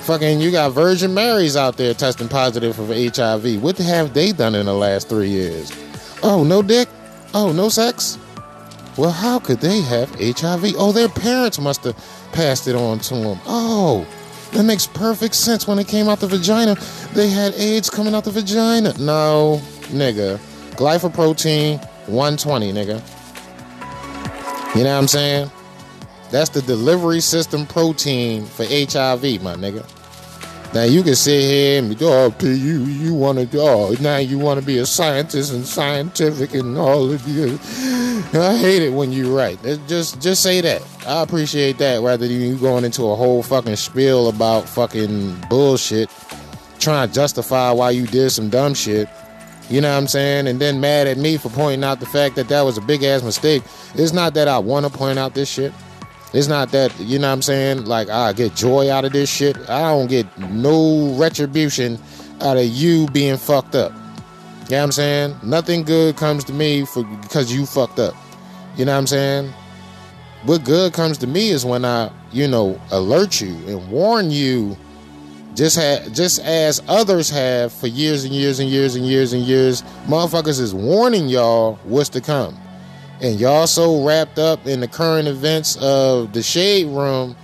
Fucking, 0.04 0.42
you 0.42 0.52
got 0.52 0.74
Virgin 0.74 1.14
Marys 1.14 1.56
out 1.56 1.78
there 1.78 1.94
testing 1.94 2.28
positive 2.28 2.76
for 2.76 2.86
HIV. 2.88 3.64
What 3.64 3.78
have 3.78 4.14
they 4.14 4.34
done 4.34 4.54
in 4.54 4.66
the 4.66 4.74
last 4.74 5.08
three 5.08 5.30
years? 5.30 5.72
Oh, 6.22 6.44
no 6.44 6.62
dick? 6.62 6.90
Oh, 7.34 7.54
no 7.54 7.70
sex? 7.70 8.20
Well, 8.98 9.12
how 9.12 9.40
could 9.40 9.60
they 9.60 9.80
have 9.80 10.10
HIV? 10.20 10.76
Oh, 10.78 10.92
their 10.92 11.08
parents 11.08 11.58
must 11.58 11.86
have 11.86 11.96
passed 12.34 12.68
it 12.68 12.76
on 12.76 13.00
to 13.00 13.16
them. 13.16 13.40
Oh, 13.46 14.06
that 14.52 14.64
makes 14.64 14.88
perfect 14.88 15.36
sense. 15.36 15.70
When 15.70 15.80
it 15.80 15.88
came 15.88 16.10
out 16.10 16.20
the 16.20 16.28
vagina, 16.28 16.76
they 17.14 17.30
had 17.30 17.54
AIDS 17.54 17.90
coming 17.90 18.14
out 18.14 18.26
the 18.26 18.32
vagina. 18.32 18.92
No, 19.00 19.62
nigga. 19.84 20.38
Glycoprotein 20.76 21.80
120, 22.08 22.74
nigga. 22.74 23.02
You 24.76 24.84
know 24.84 24.94
what 24.94 25.02
I'm 25.02 25.08
saying? 25.08 25.52
That's 26.32 26.50
the 26.50 26.64
delivery 26.64 27.22
system 27.22 27.68
protein 27.68 28.46
for 28.46 28.64
HIV, 28.64 29.44
my 29.44 29.56
nigga. 29.56 29.86
Now 30.74 30.82
you 30.82 31.04
can 31.04 31.14
sit 31.14 31.42
here 31.42 31.80
and 31.80 31.90
be, 31.90 32.04
oh, 32.04 32.32
P, 32.32 32.52
you 32.52 32.80
you 32.80 33.14
want 33.14 33.38
to, 33.52 33.60
oh, 33.60 33.96
now 34.02 34.18
you 34.18 34.40
want 34.40 34.60
to 34.60 34.66
be 34.66 34.80
a 34.80 34.86
scientist 34.88 35.54
and 35.54 35.64
scientific 35.64 36.56
and 36.56 36.76
all 36.76 37.12
of 37.12 37.28
you. 37.28 37.60
I 38.34 38.58
hate 38.58 38.82
it 38.82 38.92
when 38.92 39.12
you 39.12 39.38
write. 39.38 39.62
Just 39.88 40.20
just 40.20 40.42
say 40.42 40.62
that. 40.62 40.82
I 41.06 41.22
appreciate 41.22 41.78
that 41.78 42.02
rather 42.02 42.28
than 42.28 42.42
you 42.42 42.58
going 42.58 42.84
into 42.84 43.04
a 43.04 43.16
whole 43.16 43.44
fucking 43.44 43.76
spiel 43.76 44.30
about 44.30 44.68
fucking 44.68 45.40
bullshit, 45.48 46.10
trying 46.80 47.08
to 47.08 47.14
justify 47.14 47.72
why 47.72 47.92
you 47.92 48.08
did 48.08 48.32
some 48.32 48.50
dumb 48.50 48.74
shit. 48.74 49.08
You 49.74 49.82
know 49.82 49.90
what 49.90 49.98
I'm 49.98 50.08
saying? 50.08 50.46
And 50.46 50.60
then 50.60 50.80
mad 50.80 51.08
at 51.08 51.18
me 51.18 51.36
for 51.36 51.50
pointing 51.50 51.84
out 51.84 52.00
the 52.00 52.06
fact 52.06 52.36
that 52.36 52.48
that 52.50 52.62
was 52.62 52.78
a 52.78 52.82
big 52.82 53.02
ass 53.02 53.24
mistake. 53.24 53.64
It's 53.96 54.14
not 54.14 54.36
that 54.36 54.48
I 54.48 54.60
want 54.60 54.86
to 54.86 54.92
point 54.92 55.18
out 55.18 55.34
this 55.34 55.50
shit. 55.50 55.74
It's 56.32 56.48
not 56.48 56.72
that, 56.74 56.96
you 57.00 57.18
know 57.18 57.30
what 57.30 57.34
I'm 57.34 57.42
saying? 57.42 57.86
Like, 57.86 58.08
I 58.08 58.34
get 58.34 58.54
joy 58.54 58.92
out 58.92 59.04
of 59.04 59.14
this 59.14 59.32
shit. 59.32 59.58
I 59.68 59.90
don't 59.90 60.06
get 60.06 60.28
no 60.38 61.16
retribution 61.18 61.98
out 62.42 62.58
of 62.58 62.66
you 62.66 63.08
being 63.08 63.36
fucked 63.36 63.74
up. 63.74 63.92
You 63.94 63.98
know 63.98 64.78
what 64.78 64.84
I'm 64.84 64.92
saying? 64.92 65.36
Nothing 65.42 65.82
good 65.82 66.18
comes 66.18 66.44
to 66.44 66.54
me 66.54 66.86
for 66.86 67.04
because 67.24 67.52
you 67.52 67.66
fucked 67.66 67.98
up. 67.98 68.14
You 68.78 68.86
know 68.86 68.92
what 68.92 69.00
I'm 69.00 69.08
saying? 69.08 69.52
What 70.44 70.64
good 70.66 70.94
comes 70.94 71.18
to 71.18 71.26
me 71.26 71.50
is 71.50 71.66
when 71.66 71.84
I, 71.84 72.12
you 72.32 72.48
know, 72.48 72.80
alert 72.92 73.42
you 73.42 73.56
and 73.68 73.90
warn 73.90 74.30
you 74.30 74.78
just 75.56 75.78
ha- 75.78 76.08
just 76.14 76.40
as 76.42 76.82
others 76.88 77.30
have 77.30 77.72
for 77.72 77.88
years 77.88 78.26
and 78.26 78.34
years 78.34 78.60
and 78.60 78.70
years 78.70 78.96
and 78.96 79.06
years 79.06 79.34
and 79.34 79.44
years. 79.44 79.82
Motherfuckers 80.08 80.60
is 80.60 80.74
warning 80.74 81.28
y'all 81.28 81.76
what's 81.84 82.10
to 82.10 82.22
come 82.22 82.58
and 83.24 83.40
y'all 83.40 83.66
so 83.68 84.06
wrapped 84.06 84.38
up 84.38 84.68
in 84.68 84.82
the 84.82 84.88
current 84.88 85.28
events 85.28 85.78
of 85.78 86.34
the 86.34 86.44
shade 86.44 86.88
room 86.88 87.36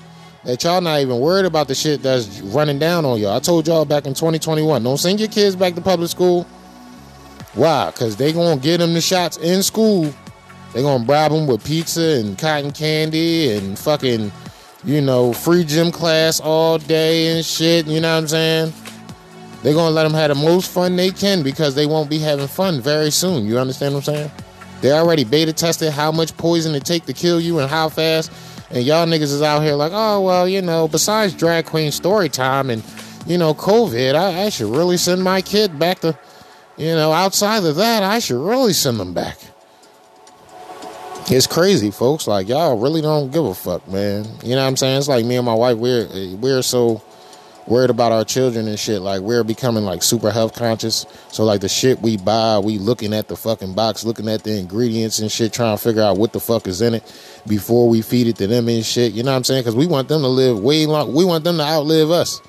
that 0.43 0.63
y'all 0.63 0.81
not 0.81 0.99
even 0.99 1.19
worried 1.19 1.45
about 1.45 1.67
the 1.67 1.75
shit 1.75 2.01
that's 2.01 2.41
running 2.41 2.79
down 2.79 3.05
on 3.05 3.19
y'all. 3.19 3.35
I 3.35 3.39
told 3.39 3.67
y'all 3.67 3.85
back 3.85 4.05
in 4.05 4.13
2021, 4.13 4.83
don't 4.83 4.97
send 4.97 5.19
your 5.19 5.29
kids 5.29 5.55
back 5.55 5.75
to 5.75 5.81
public 5.81 6.09
school. 6.09 6.43
Why? 7.53 7.91
Because 7.91 8.17
they 8.17 8.33
gonna 8.33 8.59
get 8.59 8.77
them 8.77 8.93
the 8.93 9.01
shots 9.01 9.37
in 9.37 9.63
school. 9.63 10.13
They 10.73 10.81
gonna 10.81 11.03
bribe 11.03 11.31
them 11.31 11.47
with 11.47 11.63
pizza 11.65 12.19
and 12.19 12.37
cotton 12.37 12.71
candy 12.71 13.53
and 13.53 13.77
fucking, 13.79 14.31
you 14.83 15.01
know, 15.01 15.33
free 15.33 15.63
gym 15.63 15.91
class 15.91 16.39
all 16.39 16.77
day 16.77 17.35
and 17.35 17.45
shit. 17.45 17.87
You 17.87 17.99
know 17.99 18.13
what 18.13 18.21
I'm 18.21 18.27
saying? 18.27 18.73
They're 19.61 19.73
gonna 19.73 19.93
let 19.93 20.03
them 20.03 20.13
have 20.13 20.29
the 20.29 20.35
most 20.35 20.71
fun 20.71 20.95
they 20.95 21.11
can 21.11 21.43
because 21.43 21.75
they 21.75 21.85
won't 21.85 22.09
be 22.09 22.19
having 22.19 22.47
fun 22.47 22.79
very 22.79 23.11
soon. 23.11 23.45
You 23.45 23.59
understand 23.59 23.93
what 23.93 24.07
I'm 24.07 24.15
saying? 24.15 24.31
They 24.81 24.91
already 24.91 25.25
beta 25.25 25.51
tested 25.51 25.91
how 25.91 26.11
much 26.11 26.35
poison 26.37 26.73
it 26.75 26.85
take 26.85 27.05
to 27.05 27.13
kill 27.13 27.41
you 27.41 27.59
and 27.59 27.69
how 27.69 27.89
fast. 27.89 28.31
And 28.71 28.85
y'all 28.85 29.05
niggas 29.05 29.23
is 29.23 29.41
out 29.41 29.61
here 29.61 29.75
like, 29.75 29.91
oh 29.93 30.21
well, 30.21 30.47
you 30.47 30.61
know, 30.61 30.87
besides 30.87 31.33
drag 31.33 31.65
queen 31.65 31.91
story 31.91 32.29
time 32.29 32.69
and 32.69 32.83
you 33.27 33.37
know 33.37 33.53
COVID, 33.53 34.15
I, 34.15 34.45
I 34.45 34.49
should 34.49 34.73
really 34.73 34.97
send 34.97 35.23
my 35.23 35.41
kid 35.41 35.77
back 35.77 35.99
to, 35.99 36.17
you 36.77 36.95
know, 36.95 37.11
outside 37.11 37.65
of 37.65 37.75
that, 37.75 38.03
I 38.03 38.19
should 38.19 38.41
really 38.41 38.73
send 38.73 38.99
them 38.99 39.13
back. 39.13 39.37
It's 41.31 41.45
crazy, 41.45 41.91
folks. 41.91 42.27
Like 42.27 42.47
y'all 42.47 42.79
really 42.79 43.01
don't 43.01 43.31
give 43.31 43.45
a 43.45 43.53
fuck, 43.53 43.87
man. 43.87 44.25
You 44.43 44.55
know 44.55 44.63
what 44.63 44.67
I'm 44.67 44.75
saying? 44.75 44.97
It's 44.97 45.07
like 45.07 45.23
me 45.25 45.35
and 45.35 45.45
my 45.45 45.53
wife. 45.53 45.77
We're 45.77 46.07
we're 46.37 46.63
so 46.63 47.03
worried 47.67 47.91
about 47.91 48.11
our 48.11 48.25
children 48.25 48.67
and 48.67 48.79
shit. 48.79 49.03
Like 49.03 49.21
we're 49.21 49.43
becoming 49.43 49.83
like 49.83 50.01
super 50.01 50.31
health 50.31 50.55
conscious. 50.55 51.05
So 51.31 51.43
like 51.43 51.61
the 51.61 51.69
shit 51.69 52.01
we 52.01 52.17
buy, 52.17 52.57
we 52.57 52.79
looking 52.79 53.13
at 53.13 53.27
the 53.27 53.35
fucking 53.35 53.75
box, 53.75 54.03
looking 54.03 54.27
at 54.27 54.43
the 54.43 54.57
ingredients 54.57 55.19
and 55.19 55.31
shit, 55.31 55.53
trying 55.53 55.77
to 55.77 55.83
figure 55.83 56.01
out 56.01 56.17
what 56.17 56.33
the 56.33 56.39
fuck 56.39 56.65
is 56.67 56.81
in 56.81 56.95
it 56.95 57.03
before 57.47 57.87
we 57.87 58.01
feed 58.01 58.25
it 58.25 58.37
to 58.37 58.47
them 58.47 58.67
and 58.67 58.83
shit. 58.83 59.13
You 59.13 59.21
know 59.21 59.29
what 59.29 59.37
I'm 59.37 59.43
saying? 59.43 59.61
Because 59.61 59.75
we 59.75 59.85
want 59.85 60.07
them 60.07 60.23
to 60.23 60.27
live 60.27 60.59
way 60.59 60.87
long. 60.87 61.13
We 61.13 61.25
want 61.25 61.43
them 61.43 61.57
to 61.57 61.63
outlive 61.63 62.09
us. 62.09 62.41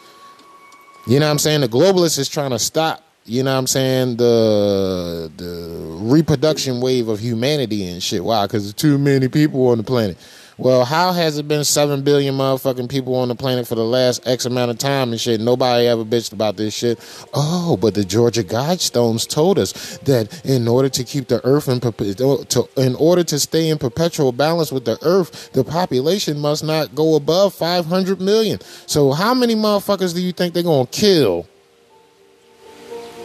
You 1.06 1.20
know 1.20 1.26
what 1.26 1.32
I'm 1.32 1.38
saying? 1.38 1.60
The 1.60 1.68
globalists 1.68 2.18
is 2.18 2.30
trying 2.30 2.50
to 2.50 2.58
stop. 2.58 3.02
You 3.26 3.42
know 3.42 3.52
what 3.52 3.58
I'm 3.58 3.66
saying? 3.66 4.16
The 4.16 5.30
the 5.36 5.96
reproduction 6.00 6.80
wave 6.80 7.08
of 7.08 7.20
humanity 7.20 7.86
and 7.86 8.02
shit. 8.02 8.24
Why? 8.24 8.46
Because 8.46 8.64
there's 8.64 8.74
too 8.74 8.98
many 8.98 9.28
people 9.28 9.68
on 9.68 9.78
the 9.78 9.84
planet. 9.84 10.16
Well, 10.60 10.84
how 10.84 11.12
has 11.12 11.38
it 11.38 11.48
been 11.48 11.64
seven 11.64 12.02
billion 12.02 12.34
motherfucking 12.34 12.90
people 12.90 13.14
on 13.14 13.28
the 13.28 13.34
planet 13.34 13.66
for 13.66 13.76
the 13.76 13.84
last 13.84 14.26
X 14.26 14.44
amount 14.44 14.70
of 14.70 14.76
time 14.76 15.10
and 15.10 15.18
shit? 15.18 15.40
Nobody 15.40 15.86
ever 15.86 16.04
bitched 16.04 16.34
about 16.34 16.58
this 16.58 16.74
shit. 16.74 16.98
Oh, 17.32 17.78
but 17.80 17.94
the 17.94 18.04
Georgia 18.04 18.44
Guidestones 18.44 19.26
told 19.26 19.58
us 19.58 19.96
that 19.98 20.44
in 20.44 20.68
order 20.68 20.90
to 20.90 21.02
keep 21.02 21.28
the 21.28 21.42
earth 21.46 21.68
in 21.68 21.80
to, 21.80 22.68
in 22.76 22.94
order 22.96 23.24
to 23.24 23.38
stay 23.38 23.70
in 23.70 23.78
perpetual 23.78 24.32
balance 24.32 24.70
with 24.70 24.84
the 24.84 24.98
earth, 25.00 25.50
the 25.52 25.64
population 25.64 26.38
must 26.38 26.62
not 26.62 26.94
go 26.94 27.14
above 27.14 27.54
500 27.54 28.20
million. 28.20 28.60
So, 28.86 29.12
how 29.12 29.32
many 29.32 29.54
motherfuckers 29.54 30.14
do 30.14 30.20
you 30.20 30.32
think 30.32 30.52
they're 30.52 30.62
gonna 30.62 30.86
kill? 30.88 31.46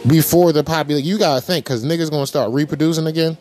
Before 0.08 0.52
the 0.52 0.62
population, 0.62 1.08
you 1.08 1.18
gotta 1.18 1.40
think, 1.40 1.66
cause 1.66 1.84
niggas 1.84 2.10
gonna 2.10 2.26
start 2.26 2.52
reproducing 2.52 3.06
again. 3.06 3.36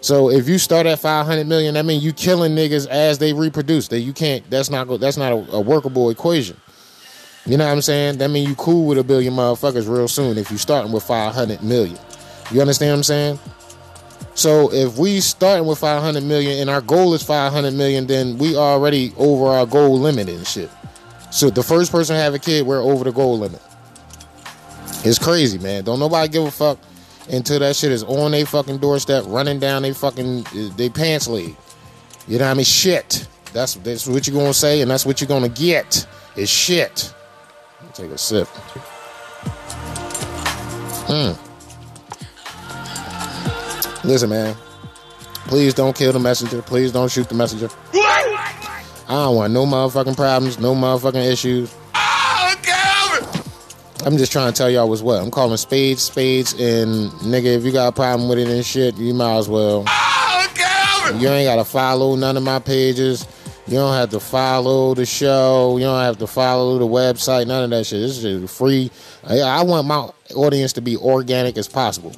So 0.00 0.30
if 0.30 0.48
you 0.48 0.58
start 0.58 0.86
at 0.86 0.98
500 0.98 1.46
million, 1.46 1.74
that 1.74 1.84
means 1.84 2.04
you 2.04 2.12
killing 2.12 2.54
niggas 2.54 2.86
as 2.88 3.18
they 3.18 3.32
reproduce. 3.32 3.88
That 3.88 4.00
you 4.00 4.12
can't. 4.12 4.48
That's 4.50 4.70
not. 4.70 5.00
That's 5.00 5.16
not 5.16 5.32
a, 5.32 5.56
a 5.56 5.60
workable 5.60 6.10
equation. 6.10 6.56
You 7.46 7.56
know 7.56 7.64
what 7.64 7.72
I'm 7.72 7.82
saying? 7.82 8.18
That 8.18 8.30
means 8.30 8.48
you 8.48 8.56
cool 8.56 8.86
with 8.86 8.98
a 8.98 9.04
billion 9.04 9.34
motherfuckers 9.34 9.88
real 9.88 10.08
soon 10.08 10.36
if 10.36 10.50
you 10.50 10.58
starting 10.58 10.90
with 10.90 11.04
500 11.04 11.62
million. 11.62 11.98
You 12.50 12.60
understand 12.60 12.92
what 12.92 12.96
I'm 12.96 13.02
saying? 13.04 13.38
So 14.34 14.72
if 14.72 14.98
we 14.98 15.20
starting 15.20 15.66
with 15.66 15.78
500 15.78 16.22
million 16.22 16.58
and 16.60 16.68
our 16.68 16.80
goal 16.80 17.14
is 17.14 17.22
500 17.22 17.72
million, 17.72 18.06
then 18.06 18.36
we 18.38 18.56
already 18.56 19.12
over 19.16 19.46
our 19.46 19.64
goal 19.64 19.98
limit 19.98 20.28
and 20.28 20.46
shit. 20.46 20.70
So 21.30 21.48
the 21.48 21.62
first 21.62 21.90
person 21.90 22.16
to 22.16 22.20
have 22.20 22.34
a 22.34 22.38
kid, 22.38 22.66
we're 22.66 22.82
over 22.82 23.04
the 23.04 23.12
goal 23.12 23.38
limit. 23.38 23.62
It's 25.04 25.18
crazy, 25.18 25.58
man. 25.58 25.84
Don't 25.84 25.98
nobody 26.00 26.28
give 26.28 26.44
a 26.44 26.50
fuck 26.50 26.78
until 27.30 27.58
that 27.60 27.76
shit 27.76 27.92
is 27.92 28.02
on 28.04 28.32
their 28.32 28.46
fucking 28.46 28.78
doorstep, 28.78 29.24
running 29.26 29.58
down 29.58 29.82
their 29.82 29.94
fucking 29.94 30.44
they 30.76 30.88
pants 30.88 31.28
leg. 31.28 31.56
You 32.28 32.38
know 32.38 32.44
what 32.46 32.50
I 32.52 32.54
mean? 32.54 32.64
Shit. 32.64 33.26
That's 33.52 33.74
that's 33.76 34.06
what 34.06 34.26
you're 34.26 34.36
gonna 34.36 34.52
say, 34.52 34.80
and 34.82 34.90
that's 34.90 35.06
what 35.06 35.20
you're 35.20 35.28
gonna 35.28 35.48
get. 35.48 36.06
Is 36.36 36.50
shit. 36.50 37.14
Take 37.94 38.10
a 38.10 38.18
sip. 38.18 38.48
Hmm. 41.08 41.32
Listen, 44.06 44.30
man. 44.30 44.56
Please 45.46 45.72
don't 45.72 45.96
kill 45.96 46.12
the 46.12 46.18
messenger. 46.18 46.60
Please 46.60 46.92
don't 46.92 47.10
shoot 47.10 47.28
the 47.28 47.34
messenger. 47.34 47.68
I 47.94 48.94
don't 49.08 49.36
want 49.36 49.52
no 49.52 49.64
motherfucking 49.64 50.16
problems, 50.16 50.58
no 50.58 50.74
motherfucking 50.74 51.24
issues. 51.30 51.74
I'm 54.06 54.16
just 54.18 54.30
trying 54.30 54.52
to 54.52 54.56
tell 54.56 54.70
y'all 54.70 54.88
what's 54.88 55.02
what. 55.02 55.20
I'm 55.20 55.32
calling 55.32 55.56
spades 55.56 56.04
spades, 56.04 56.52
and 56.52 57.10
nigga, 57.22 57.56
if 57.56 57.64
you 57.64 57.72
got 57.72 57.88
a 57.88 57.92
problem 57.92 58.28
with 58.28 58.38
it 58.38 58.46
and 58.46 58.64
shit, 58.64 58.96
you 58.96 59.12
might 59.12 59.36
as 59.36 59.48
well. 59.48 59.82
Oh, 59.88 61.16
You 61.18 61.28
ain't 61.28 61.46
gotta 61.48 61.64
follow 61.64 62.14
none 62.14 62.36
of 62.36 62.44
my 62.44 62.60
pages. 62.60 63.26
You 63.66 63.74
don't 63.74 63.94
have 63.94 64.10
to 64.10 64.20
follow 64.20 64.94
the 64.94 65.04
show. 65.04 65.76
You 65.76 65.86
don't 65.86 66.00
have 66.02 66.18
to 66.18 66.28
follow 66.28 66.78
the 66.78 66.86
website. 66.86 67.48
None 67.48 67.64
of 67.64 67.70
that 67.70 67.84
shit. 67.84 68.00
This 68.00 68.22
is 68.22 68.56
free. 68.56 68.92
I, 69.24 69.40
I 69.40 69.62
want 69.64 69.88
my 69.88 70.08
audience 70.36 70.72
to 70.74 70.80
be 70.80 70.96
organic 70.96 71.58
as 71.58 71.66
possible. 71.66 72.12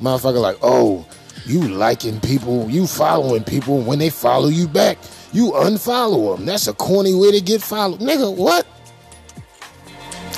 Motherfucker, 0.00 0.40
like, 0.40 0.58
oh, 0.60 1.06
you 1.46 1.60
liking 1.68 2.18
people, 2.18 2.68
you 2.68 2.88
following 2.88 3.44
people. 3.44 3.80
When 3.80 4.00
they 4.00 4.10
follow 4.10 4.48
you 4.48 4.66
back, 4.66 4.98
you 5.32 5.52
unfollow 5.52 6.36
them. 6.36 6.46
That's 6.46 6.66
a 6.66 6.74
corny 6.74 7.14
way 7.14 7.30
to 7.30 7.40
get 7.40 7.62
followed, 7.62 8.00
nigga. 8.00 8.36
What? 8.36 8.66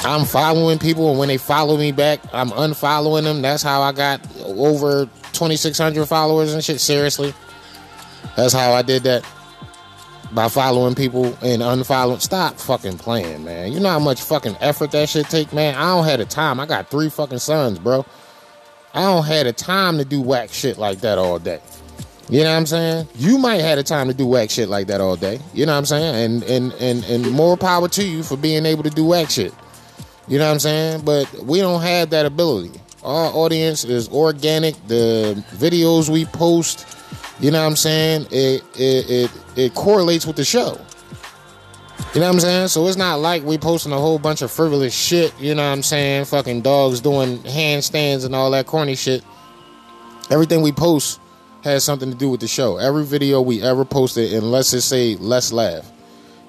I'm 0.05 0.27
following 0.27 0.79
people, 0.79 1.11
and 1.11 1.19
when 1.19 1.29
they 1.29 1.39
follow 1.39 1.79
me 1.79 1.91
back, 1.91 2.21
I'm 2.35 2.51
unfollowing 2.51 3.23
them. 3.23 3.41
That's 3.41 3.63
how 3.63 3.81
I 3.81 3.93
got 3.93 4.21
over 4.45 5.07
2,600 5.33 6.07
followers 6.07 6.53
and 6.53 6.63
shit. 6.63 6.81
Seriously, 6.81 7.33
that's 8.37 8.53
how 8.53 8.73
I 8.73 8.83
did 8.83 9.05
that 9.05 9.25
by 10.33 10.49
following 10.49 10.95
people 10.95 11.27
and 11.43 11.63
unfollowing. 11.63 12.21
Stop 12.21 12.59
fucking 12.59 12.99
playing, 12.99 13.45
man. 13.45 13.73
You 13.73 13.81
know 13.81 13.89
how 13.89 13.99
much 13.99 14.21
fucking 14.21 14.57
effort 14.61 14.91
that 14.91 15.09
shit 15.09 15.31
take, 15.31 15.53
man. 15.55 15.75
I 15.75 15.89
don't 15.89 16.05
have 16.05 16.19
the 16.19 16.27
time. 16.27 16.61
I 16.61 16.67
got 16.67 16.91
three 16.91 17.09
fucking 17.09 17.39
sons, 17.39 17.79
bro. 17.79 18.05
I 18.93 19.03
don't 19.03 19.25
have 19.25 19.47
the 19.47 19.53
time 19.55 19.97
to 19.99 20.05
do 20.05 20.21
whack 20.21 20.51
shit 20.53 20.77
like 20.77 21.01
that 21.01 21.17
all 21.17 21.39
day. 21.39 21.61
You 22.29 22.43
know 22.43 22.51
what 22.51 22.59
I'm 22.59 22.67
saying? 22.67 23.09
You 23.17 23.39
might 23.39 23.61
have 23.61 23.77
the 23.77 23.83
time 23.83 24.09
to 24.09 24.15
do 24.15 24.27
whack 24.27 24.51
shit 24.51 24.69
like 24.69 24.87
that 24.89 25.01
all 25.01 25.17
day. 25.17 25.41
You 25.53 25.67
know 25.67 25.73
what 25.73 25.79
I'm 25.79 25.87
saying? 25.87 26.15
And 26.15 26.43
and 26.45 26.73
and 26.75 27.05
and 27.05 27.31
more 27.31 27.57
power 27.57 27.89
to 27.89 28.05
you 28.05 28.23
for 28.23 28.37
being 28.37 28.67
able 28.67 28.83
to 28.83 28.91
do 28.91 29.07
whack 29.07 29.31
shit. 29.31 29.55
You 30.27 30.39
know 30.39 30.47
what 30.47 30.53
I'm 30.53 30.61
saying? 30.61 31.05
But 31.05 31.33
we 31.45 31.61
don't 31.61 31.83
have 31.83 32.11
that 32.11 32.27
ability. 32.27 32.81
Our 33.03 33.31
audience 33.33 33.85
is 33.85 34.09
organic. 34.09 34.75
The 34.89 35.43
videos 35.53 36.09
we 36.09 36.25
post, 36.25 36.87
you 37.41 37.51
know 37.51 37.61
what 37.61 37.69
I'm 37.69 37.77
saying? 37.77 38.29
It 38.31 38.63
it 38.75 39.11
it, 39.11 39.31
it 39.57 39.75
correlates 39.75 40.27
with 40.27 40.37
the 40.37 40.45
show. 40.45 40.81
You 42.15 42.21
know 42.21 42.29
what 42.29 42.35
I'm 42.35 42.41
saying? 42.41 42.69
So 42.69 42.87
it's 42.87 42.97
not 42.97 43.17
like 43.17 43.43
we 43.43 43.59
posting 43.59 43.93
a 43.93 43.99
whole 43.99 44.19
bunch 44.19 44.41
of 44.41 44.51
frivolous 44.51 44.95
shit, 44.95 45.35
you 45.41 45.55
know 45.55 45.63
what 45.63 45.73
I'm 45.73 45.83
saying? 45.83 46.27
Fucking 46.27 46.63
dogs 46.63 47.01
doing 47.01 47.39
handstands 47.39 48.25
and 48.25 48.35
all 48.35 48.53
that 48.53 48.67
corny 48.67 48.95
shit. 48.95 49.25
Everything 50.31 50.63
we 50.63 50.71
post 50.73 51.21
has 51.65 51.83
something 51.83 52.11
to 52.11 52.17
do 52.17 52.31
with 52.31 52.41
the 52.41 52.47
show. 52.47 52.77
Every 52.77 53.05
video 53.05 53.41
we 53.41 53.61
ever 53.63 53.85
posted, 53.85 54.33
unless 54.33 54.73
it 54.73 54.83
say 54.83 55.17
let's 55.17 55.53
laugh. 55.53 55.91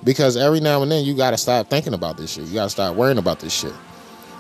Because 0.06 0.38
every 0.38 0.60
now 0.60 0.84
and 0.84 0.92
then 0.92 1.04
you 1.04 1.16
gotta 1.16 1.38
stop 1.38 1.70
thinking 1.70 1.94
about 1.94 2.18
this 2.18 2.34
shit. 2.34 2.46
You 2.46 2.54
gotta 2.54 2.70
start 2.70 2.96
worrying 2.96 3.18
about 3.18 3.40
this 3.40 3.54
shit. 3.54 3.74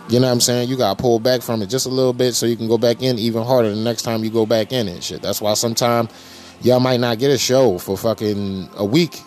You 0.07 0.19
know 0.19 0.27
what 0.27 0.34
I'm 0.34 0.41
saying? 0.41 0.69
You 0.69 0.77
gotta 0.77 1.01
pull 1.01 1.19
back 1.19 1.41
from 1.41 1.63
it 1.63 1.67
just 1.67 1.88
a 1.88 1.89
little 1.89 2.13
bit 2.13 2.36
so 2.36 2.45
you 2.45 2.55
can 2.55 2.67
go 2.67 2.77
back 2.77 3.01
in 3.01 3.17
even 3.17 3.43
harder 3.43 3.74
the 3.74 3.81
next 3.81 4.03
time 4.03 4.24
you 4.24 4.29
go 4.29 4.45
back 4.45 4.72
in 4.72 4.88
and 4.88 5.03
shit. 5.03 5.24
That's 5.24 5.41
why 5.41 5.55
sometimes 5.55 6.12
y'all 6.62 6.79
might 6.79 7.00
not 7.00 7.17
get 7.17 7.31
a 7.31 7.38
show 7.38 7.79
for 7.79 7.98
fucking 7.98 8.69
a 8.75 8.86
week. 8.86 9.19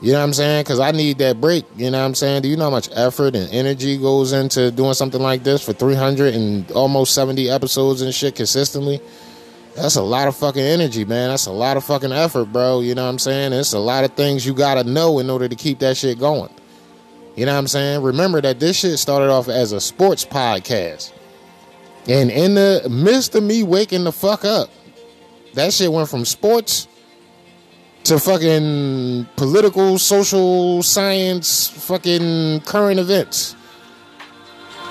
You 0.00 0.12
know 0.12 0.18
what 0.18 0.24
I'm 0.24 0.32
saying? 0.32 0.62
Because 0.62 0.80
I 0.80 0.92
need 0.92 1.18
that 1.18 1.40
break. 1.40 1.66
You 1.76 1.90
know 1.90 1.98
what 1.98 2.06
I'm 2.06 2.14
saying? 2.14 2.42
Do 2.42 2.48
you 2.48 2.56
know 2.56 2.64
how 2.64 2.70
much 2.70 2.88
effort 2.92 3.34
and 3.34 3.50
energy 3.50 3.98
goes 3.98 4.32
into 4.32 4.70
doing 4.70 4.94
something 4.94 5.20
like 5.20 5.42
this 5.42 5.62
for 5.62 5.74
300 5.74 6.34
and 6.34 6.70
almost 6.72 7.14
70 7.14 7.50
episodes 7.50 8.00
and 8.00 8.14
shit 8.14 8.34
consistently? 8.34 9.00
That's 9.80 9.96
a 9.96 10.02
lot 10.02 10.28
of 10.28 10.36
fucking 10.36 10.62
energy, 10.62 11.06
man. 11.06 11.30
That's 11.30 11.46
a 11.46 11.52
lot 11.52 11.78
of 11.78 11.84
fucking 11.84 12.12
effort, 12.12 12.52
bro. 12.52 12.80
You 12.80 12.94
know 12.94 13.04
what 13.04 13.08
I'm 13.08 13.18
saying? 13.18 13.54
It's 13.54 13.72
a 13.72 13.78
lot 13.78 14.04
of 14.04 14.12
things 14.12 14.44
you 14.44 14.52
gotta 14.52 14.84
know 14.84 15.18
in 15.20 15.30
order 15.30 15.48
to 15.48 15.56
keep 15.56 15.78
that 15.78 15.96
shit 15.96 16.18
going. 16.18 16.50
You 17.34 17.46
know 17.46 17.52
what 17.54 17.60
I'm 17.60 17.66
saying? 17.66 18.02
Remember 18.02 18.42
that 18.42 18.60
this 18.60 18.78
shit 18.78 18.98
started 18.98 19.30
off 19.30 19.48
as 19.48 19.72
a 19.72 19.80
sports 19.80 20.22
podcast. 20.22 21.12
And 22.06 22.30
in 22.30 22.56
the 22.56 22.86
midst 22.90 23.34
of 23.34 23.42
me 23.42 23.62
waking 23.62 24.04
the 24.04 24.12
fuck 24.12 24.44
up, 24.44 24.68
that 25.54 25.72
shit 25.72 25.90
went 25.90 26.10
from 26.10 26.26
sports 26.26 26.86
to 28.04 28.18
fucking 28.18 29.26
political, 29.36 29.98
social, 29.98 30.82
science, 30.82 31.68
fucking 31.68 32.60
current 32.66 33.00
events. 33.00 33.56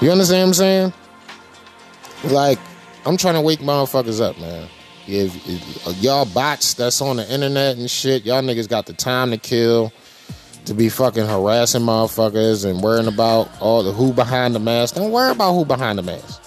You 0.01 0.10
understand 0.12 0.41
what 0.41 0.48
I'm 0.48 0.53
saying? 0.55 0.93
Like, 2.24 2.60
I'm 3.05 3.17
trying 3.17 3.36
to 3.36 3.41
wake 3.41 3.60
motherfuckers 3.60 4.19
up, 4.19 4.39
man. 4.39 4.67
If, 5.09 5.47
if 5.47 5.87
uh, 5.87 5.91
y'all 5.99 6.25
bots 6.25 6.73
that's 6.73 7.01
on 7.01 7.17
the 7.17 7.33
internet 7.33 7.77
and 7.77 7.89
shit, 7.89 8.25
y'all 8.25 8.41
niggas 8.41 8.69
got 8.69 8.85
the 8.85 8.93
time 8.93 9.31
to 9.31 9.37
kill 9.37 9.91
to 10.65 10.73
be 10.73 10.89
fucking 10.89 11.25
harassing 11.25 11.81
motherfuckers 11.81 12.69
and 12.69 12.81
worrying 12.81 13.07
about 13.07 13.49
all 13.59 13.83
the 13.83 13.91
who 13.91 14.13
behind 14.13 14.53
the 14.55 14.59
mask. 14.59 14.95
Don't 14.95 15.11
worry 15.11 15.31
about 15.31 15.53
who 15.53 15.65
behind 15.65 15.97
the 15.97 16.03
mask. 16.03 16.41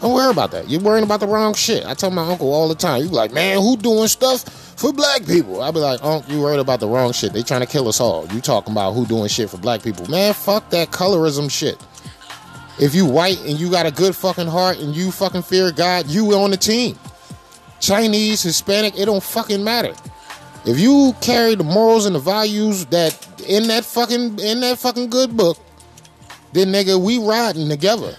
Don't 0.00 0.14
worry 0.14 0.30
about 0.30 0.50
that. 0.52 0.68
You're 0.68 0.80
worrying 0.80 1.04
about 1.04 1.20
the 1.20 1.26
wrong 1.26 1.52
shit. 1.54 1.84
I 1.84 1.94
tell 1.94 2.10
my 2.10 2.26
uncle 2.26 2.52
all 2.52 2.68
the 2.68 2.74
time. 2.74 3.02
You 3.02 3.08
like, 3.08 3.32
man, 3.32 3.58
who 3.58 3.76
doing 3.76 4.08
stuff 4.08 4.42
for 4.76 4.92
black 4.92 5.26
people? 5.26 5.62
I 5.62 5.70
be 5.70 5.78
like, 5.78 6.02
uncle, 6.02 6.32
you 6.32 6.40
worried 6.40 6.58
about 6.58 6.80
the 6.80 6.88
wrong 6.88 7.12
shit. 7.12 7.34
They 7.34 7.42
trying 7.42 7.60
to 7.60 7.66
kill 7.66 7.86
us 7.86 8.00
all. 8.00 8.26
You 8.28 8.40
talking 8.40 8.72
about 8.72 8.92
who 8.92 9.04
doing 9.04 9.28
shit 9.28 9.50
for 9.50 9.58
black 9.58 9.82
people. 9.82 10.10
Man, 10.10 10.32
fuck 10.32 10.70
that 10.70 10.90
colorism 10.90 11.50
shit. 11.50 11.76
If 12.80 12.94
you 12.94 13.04
white 13.04 13.38
and 13.44 13.60
you 13.60 13.70
got 13.70 13.84
a 13.84 13.90
good 13.90 14.16
fucking 14.16 14.46
heart 14.46 14.78
and 14.78 14.96
you 14.96 15.12
fucking 15.12 15.42
fear 15.42 15.70
God, 15.70 16.06
you 16.06 16.32
on 16.32 16.50
the 16.50 16.56
team. 16.56 16.98
Chinese, 17.80 18.42
Hispanic, 18.42 18.98
it 18.98 19.06
don't 19.06 19.22
fucking 19.22 19.64
matter. 19.64 19.94
If 20.66 20.78
you 20.78 21.14
carry 21.20 21.54
the 21.54 21.64
morals 21.64 22.06
and 22.06 22.14
the 22.14 22.20
values 22.20 22.86
that 22.86 23.16
in 23.48 23.68
that 23.68 23.84
fucking 23.84 24.38
in 24.38 24.60
that 24.60 24.78
fucking 24.78 25.08
good 25.08 25.36
book, 25.36 25.58
then 26.52 26.68
nigga, 26.68 27.00
we 27.00 27.18
riding 27.18 27.68
together. 27.68 28.14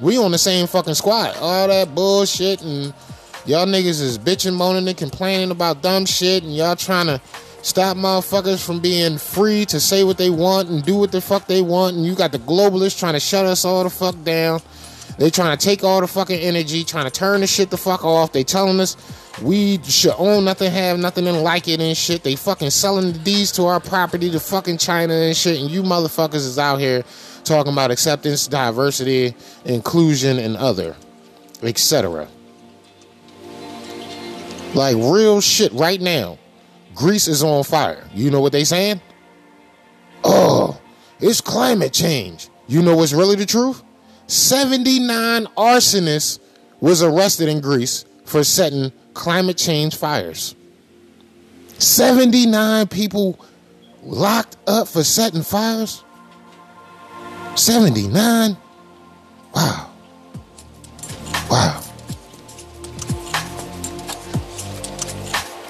We 0.00 0.18
on 0.18 0.32
the 0.32 0.38
same 0.38 0.66
fucking 0.66 0.94
squad. 0.94 1.36
All 1.36 1.68
that 1.68 1.94
bullshit 1.94 2.62
and 2.62 2.92
y'all 3.46 3.66
niggas 3.66 4.00
is 4.00 4.18
bitching, 4.18 4.54
moaning, 4.54 4.86
and 4.86 4.96
complaining 4.96 5.50
about 5.50 5.82
dumb 5.82 6.04
shit, 6.04 6.42
and 6.42 6.54
y'all 6.54 6.76
trying 6.76 7.06
to 7.06 7.20
stop 7.62 7.96
motherfuckers 7.96 8.64
from 8.64 8.80
being 8.80 9.16
free 9.16 9.64
to 9.66 9.80
say 9.80 10.04
what 10.04 10.18
they 10.18 10.28
want 10.28 10.68
and 10.68 10.84
do 10.84 10.96
what 10.96 11.12
the 11.12 11.20
fuck 11.20 11.46
they 11.46 11.62
want, 11.62 11.96
and 11.96 12.04
you 12.04 12.14
got 12.14 12.32
the 12.32 12.38
globalists 12.40 12.98
trying 12.98 13.14
to 13.14 13.20
shut 13.20 13.46
us 13.46 13.64
all 13.64 13.84
the 13.84 13.90
fuck 13.90 14.22
down. 14.24 14.60
They 15.18 15.30
trying 15.30 15.56
to 15.56 15.64
take 15.64 15.84
all 15.84 16.00
the 16.00 16.08
fucking 16.08 16.38
energy, 16.38 16.84
trying 16.84 17.04
to 17.04 17.10
turn 17.10 17.40
the 17.40 17.46
shit 17.46 17.70
the 17.70 17.76
fuck 17.76 18.04
off. 18.04 18.32
They 18.32 18.42
telling 18.42 18.80
us 18.80 18.96
we 19.42 19.82
should 19.84 20.14
own 20.18 20.44
nothing, 20.44 20.70
have 20.72 20.98
nothing, 20.98 21.26
and 21.26 21.42
like 21.42 21.68
it 21.68 21.80
and 21.80 21.96
shit. 21.96 22.22
They 22.22 22.36
fucking 22.36 22.70
selling 22.70 23.12
the 23.12 23.18
deeds 23.18 23.52
to 23.52 23.64
our 23.66 23.80
property 23.80 24.30
to 24.30 24.40
fucking 24.40 24.78
China 24.78 25.14
and 25.14 25.36
shit. 25.36 25.60
And 25.60 25.70
you 25.70 25.82
motherfuckers 25.82 26.34
is 26.36 26.58
out 26.58 26.78
here 26.80 27.04
talking 27.44 27.72
about 27.72 27.90
acceptance, 27.90 28.48
diversity, 28.48 29.34
inclusion, 29.64 30.38
and 30.38 30.56
other, 30.56 30.96
etc. 31.62 32.28
Like 34.74 34.96
real 34.96 35.40
shit 35.40 35.72
right 35.72 36.00
now. 36.00 36.38
Greece 36.94 37.28
is 37.28 37.42
on 37.42 37.64
fire. 37.64 38.04
You 38.14 38.30
know 38.30 38.40
what 38.40 38.52
they 38.52 38.64
saying? 38.64 39.00
Oh, 40.22 40.80
it's 41.20 41.40
climate 41.40 41.92
change. 41.92 42.48
You 42.66 42.82
know 42.82 42.96
what's 42.96 43.12
really 43.12 43.36
the 43.36 43.46
truth? 43.46 43.82
79 44.26 45.46
arsonists 45.56 46.38
was 46.80 47.02
arrested 47.02 47.48
in 47.48 47.60
Greece 47.60 48.04
for 48.24 48.44
setting 48.44 48.92
climate 49.12 49.56
change 49.56 49.96
fires. 49.96 50.54
79 51.78 52.88
people 52.88 53.38
locked 54.02 54.56
up 54.66 54.88
for 54.88 55.04
setting 55.04 55.42
fires. 55.42 56.02
79? 57.54 58.56
Wow. 59.54 59.90
Wow. 61.50 61.80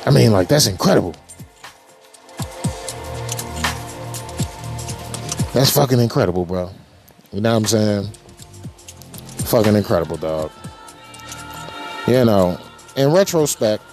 I 0.06 0.10
mean, 0.10 0.32
like, 0.32 0.48
that's 0.48 0.66
incredible. 0.66 1.14
That's 5.52 5.70
fucking 5.70 6.00
incredible, 6.00 6.44
bro. 6.44 6.70
You 7.32 7.40
know 7.40 7.50
what 7.50 7.56
I'm 7.56 7.66
saying? 7.66 8.10
Fucking 9.54 9.76
incredible, 9.76 10.16
dog. 10.16 10.50
You 12.08 12.24
know, 12.24 12.58
in 12.96 13.12
retrospect, 13.12 13.84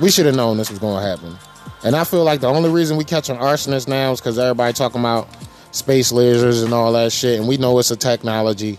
we 0.00 0.10
should 0.10 0.24
have 0.24 0.34
known 0.34 0.56
this 0.56 0.70
was 0.70 0.78
going 0.78 0.96
to 0.96 1.06
happen. 1.06 1.36
And 1.84 1.94
I 1.94 2.04
feel 2.04 2.24
like 2.24 2.40
the 2.40 2.46
only 2.46 2.70
reason 2.70 2.96
we 2.96 3.04
catching 3.04 3.36
arsonists 3.36 3.86
now 3.86 4.12
is 4.12 4.20
because 4.22 4.38
everybody 4.38 4.72
talking 4.72 5.00
about 5.00 5.28
space 5.72 6.10
lasers 6.10 6.64
and 6.64 6.72
all 6.72 6.90
that 6.94 7.12
shit, 7.12 7.38
and 7.38 7.46
we 7.46 7.58
know 7.58 7.78
it's 7.78 7.90
a 7.90 7.96
technology. 7.96 8.78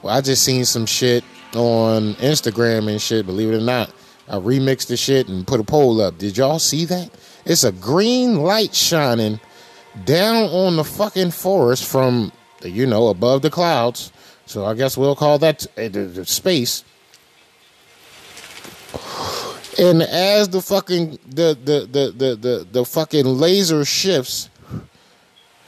Well, 0.00 0.16
I 0.16 0.20
just 0.20 0.44
seen 0.44 0.64
some 0.64 0.86
shit 0.86 1.24
on 1.56 2.14
Instagram 2.14 2.88
and 2.88 3.02
shit. 3.02 3.26
Believe 3.26 3.52
it 3.52 3.56
or 3.56 3.60
not, 3.60 3.90
I 4.28 4.36
remixed 4.36 4.86
the 4.86 4.96
shit 4.96 5.26
and 5.26 5.44
put 5.44 5.58
a 5.58 5.64
poll 5.64 6.00
up. 6.00 6.18
Did 6.18 6.36
y'all 6.36 6.60
see 6.60 6.84
that? 6.84 7.10
It's 7.44 7.64
a 7.64 7.72
green 7.72 8.36
light 8.36 8.76
shining 8.76 9.40
down 10.04 10.44
on 10.44 10.76
the 10.76 10.84
fucking 10.84 11.32
forest 11.32 11.84
from, 11.84 12.30
you 12.62 12.86
know, 12.86 13.08
above 13.08 13.42
the 13.42 13.50
clouds. 13.50 14.12
So 14.46 14.64
I 14.64 14.74
guess 14.74 14.96
we'll 14.96 15.16
call 15.16 15.38
that 15.40 15.66
uh, 15.76 16.24
space. 16.24 16.84
And 19.78 20.02
as 20.02 20.48
the 20.48 20.62
fucking 20.62 21.18
the 21.28 21.58
the 21.62 21.86
the 21.90 22.12
the 22.16 22.36
the, 22.36 22.66
the 22.70 22.84
fucking 22.84 23.26
laser 23.26 23.84
shifts, 23.84 24.48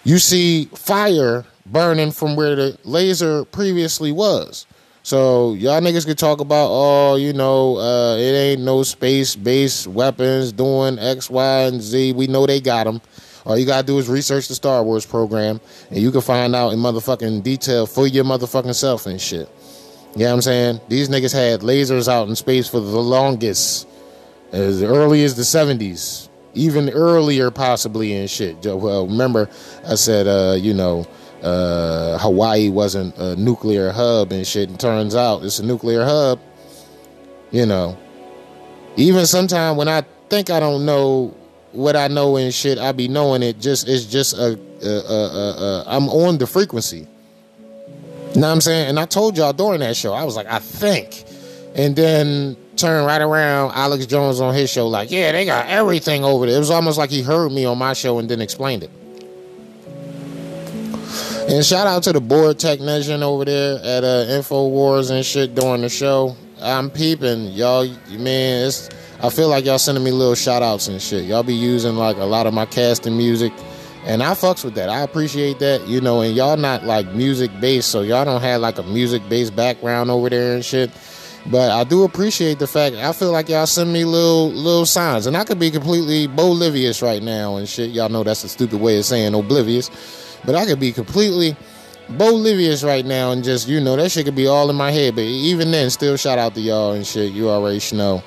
you 0.04 0.18
see 0.18 0.66
fire 0.66 1.44
burning 1.66 2.12
from 2.12 2.34
where 2.34 2.56
the 2.56 2.78
laser 2.84 3.44
previously 3.44 4.12
was. 4.12 4.66
So 5.02 5.54
y'all 5.54 5.80
niggas 5.80 6.04
could 6.06 6.18
talk 6.18 6.40
about, 6.40 6.68
oh, 6.70 7.16
you 7.16 7.32
know, 7.32 7.78
uh, 7.78 8.16
it 8.16 8.32
ain't 8.32 8.60
no 8.60 8.82
space-based 8.82 9.86
weapons 9.86 10.52
doing 10.52 10.98
X, 10.98 11.30
Y, 11.30 11.60
and 11.62 11.80
Z. 11.80 12.12
We 12.12 12.26
know 12.26 12.46
they 12.46 12.60
got 12.60 12.84
them. 12.84 13.00
All 13.44 13.57
you 13.57 13.66
gotta 13.66 13.87
do 13.87 13.98
is 13.98 14.09
research 14.09 14.48
the 14.48 14.55
Star 14.55 14.83
Wars 14.83 15.07
program, 15.07 15.61
and 15.90 15.98
you 15.98 16.11
can 16.11 16.20
find 16.20 16.55
out 16.55 16.72
in 16.72 16.79
motherfucking 16.79 17.42
detail 17.42 17.87
for 17.87 18.07
your 18.07 18.24
motherfucking 18.24 18.74
self 18.74 19.07
and 19.07 19.20
shit. 19.20 19.48
You 20.14 20.20
know 20.20 20.31
what 20.31 20.35
I'm 20.35 20.42
saying? 20.42 20.81
These 20.88 21.09
niggas 21.09 21.33
had 21.33 21.61
lasers 21.61 22.09
out 22.09 22.29
in 22.29 22.37
space 22.37 22.68
for 22.68 22.81
the 22.81 23.01
longest, 23.01 23.87
as 24.53 24.83
early 24.83 25.22
as 25.24 25.37
the 25.37 25.42
70s, 25.42 26.29
even 26.55 26.90
earlier 26.90 27.51
possibly 27.51 28.14
and 28.14 28.29
shit. 28.29 28.64
Well, 28.64 29.07
remember 29.07 29.48
I 29.87 29.94
said, 29.94 30.27
uh, 30.27 30.57
you 30.59 30.74
know, 30.74 31.07
uh, 31.42 32.18
Hawaii 32.18 32.68
wasn't 32.68 33.16
a 33.16 33.37
nuclear 33.37 33.92
hub 33.92 34.33
and 34.33 34.46
shit. 34.46 34.68
And 34.68 34.81
turns 34.81 35.14
out 35.14 35.44
it's 35.44 35.59
a 35.59 35.64
nuclear 35.64 36.05
hub. 36.05 36.40
You 37.51 37.66
know, 37.66 37.96
even 38.96 39.24
sometime 39.27 39.77
when 39.77 39.88
I 39.88 40.03
think 40.29 40.51
I 40.51 40.61
don't 40.61 40.85
know 40.85 41.35
what 41.72 41.96
I 41.96 42.09
know 42.09 42.37
and 42.37 42.52
shit, 42.52 42.78
I 42.78 42.92
be 42.92 43.09
knowing 43.09 43.42
it. 43.42 43.61
Just 43.61 43.88
it's 43.88 44.04
just 44.04 44.35
a, 44.35 44.59
I'm 45.87 46.09
on 46.09 46.38
the 46.38 46.46
frequency. 46.46 47.07
You 48.35 48.40
know 48.42 48.46
what 48.46 48.54
I'm 48.54 48.61
saying? 48.61 48.88
And 48.90 49.00
I 49.00 49.07
told 49.07 49.37
y'all 49.37 49.52
during 49.52 49.81
that 49.81 49.96
show, 49.96 50.12
I 50.12 50.24
was 50.24 50.37
like, 50.37 50.46
I 50.46 50.59
think. 50.59 51.24
And 51.74 51.96
then 51.96 52.57
turned 52.76 53.07
right 53.07 53.20
around 53.20 53.72
Alex 53.74 54.07
Jones 54.07 54.40
on 54.40 54.54
his 54.54 54.70
show, 54.70 54.87
like, 54.88 55.11
yeah, 55.11 55.33
they 55.33 55.44
got 55.44 55.66
everything 55.66 56.24
over 56.24 56.46
there. 56.46 56.57
It 56.57 56.59
was 56.59 56.70
almost 56.70 56.98
like 56.98 57.11
he 57.11 57.22
heard 57.22 57.52
me 57.52 57.64
on 57.64 57.78
my 57.78 57.92
show 57.92 58.18
and 58.18 58.28
then 58.28 58.40
explained 58.40 58.85
it. 58.85 58.90
And 61.50 61.64
shout 61.64 61.87
out 61.87 62.02
to 62.04 62.12
the 62.12 62.20
board 62.20 62.59
technician 62.59 63.22
over 63.22 63.44
there 63.44 63.78
at 63.78 64.04
uh, 64.04 64.26
InfoWars 64.26 65.11
and 65.11 65.24
shit 65.24 65.54
during 65.54 65.81
the 65.81 65.88
show. 65.88 66.37
I'm 66.61 66.90
peeping, 66.90 67.52
y'all. 67.52 67.88
Man, 68.11 68.66
it's, 68.66 68.90
I 69.20 69.31
feel 69.31 69.48
like 69.48 69.64
y'all 69.64 69.78
sending 69.78 70.04
me 70.04 70.12
little 70.12 70.37
shout 70.37 70.62
outs 70.62 70.87
and 70.87 71.02
shit. 71.02 71.24
Y'all 71.24 71.42
be 71.42 71.54
using 71.54 71.96
like 71.96 72.16
a 72.18 72.24
lot 72.24 72.46
of 72.46 72.54
my 72.54 72.66
casting 72.66 73.16
music. 73.16 73.52
And 74.04 74.22
I 74.22 74.31
fucks 74.31 74.64
with 74.64 74.74
that. 74.74 74.88
I 74.88 75.00
appreciate 75.00 75.59
that, 75.59 75.87
you 75.88 76.00
know, 76.00 76.20
and 76.20 76.37
y'all 76.37 76.57
not 76.57 76.85
like 76.85 77.12
music 77.12 77.50
based, 77.61 77.90
so 77.90 78.02
y'all 78.02 78.24
don't 78.24 78.40
have 78.40 78.61
like 78.61 78.78
a 78.78 78.85
music 78.85 79.28
based 79.28 79.57
background 79.57 80.11
over 80.11 80.31
there 80.31 80.54
and 80.54 80.64
shit. 80.64 80.90
But 81.50 81.72
I 81.72 81.83
do 81.83 82.04
appreciate 82.04 82.61
the 82.61 82.68
fact 82.68 82.94
I 82.94 83.12
feel 83.12 83.33
like 83.33 83.48
y'all 83.48 83.66
send 83.66 83.92
me 83.92 84.04
little 84.04 84.50
little 84.50 84.87
signs. 84.87 85.26
And 85.26 85.37
I 85.37 85.44
could 85.44 85.59
be 85.59 85.70
completely 85.70 86.28
bolivious 86.28 87.02
right 87.02 87.22
now 87.22 87.57
and 87.57 87.68
shit. 87.68 87.90
Y'all 87.90 88.09
know 88.09 88.22
that's 88.22 88.44
a 88.44 88.48
stupid 88.48 88.81
way 88.81 88.98
of 88.98 89.04
saying 89.04 89.35
oblivious. 89.35 89.90
But 90.44 90.54
I 90.54 90.64
could 90.64 90.78
be 90.78 90.92
completely 90.92 91.57
bolivious 92.11 92.85
right 92.85 93.04
now 93.04 93.33
and 93.33 93.42
just, 93.42 93.68
you 93.68 93.81
know, 93.81 93.96
that 93.96 94.12
shit 94.12 94.26
could 94.26 94.37
be 94.37 94.46
all 94.46 94.70
in 94.70 94.76
my 94.76 94.92
head. 94.92 95.16
But 95.16 95.24
even 95.24 95.72
then, 95.72 95.90
still 95.90 96.16
shout 96.16 96.38
out 96.38 96.54
to 96.54 96.61
y'all 96.61 96.92
and 96.92 97.04
shit. 97.07 97.33
You 97.33 97.50
already 97.50 97.81
know. 97.96 98.22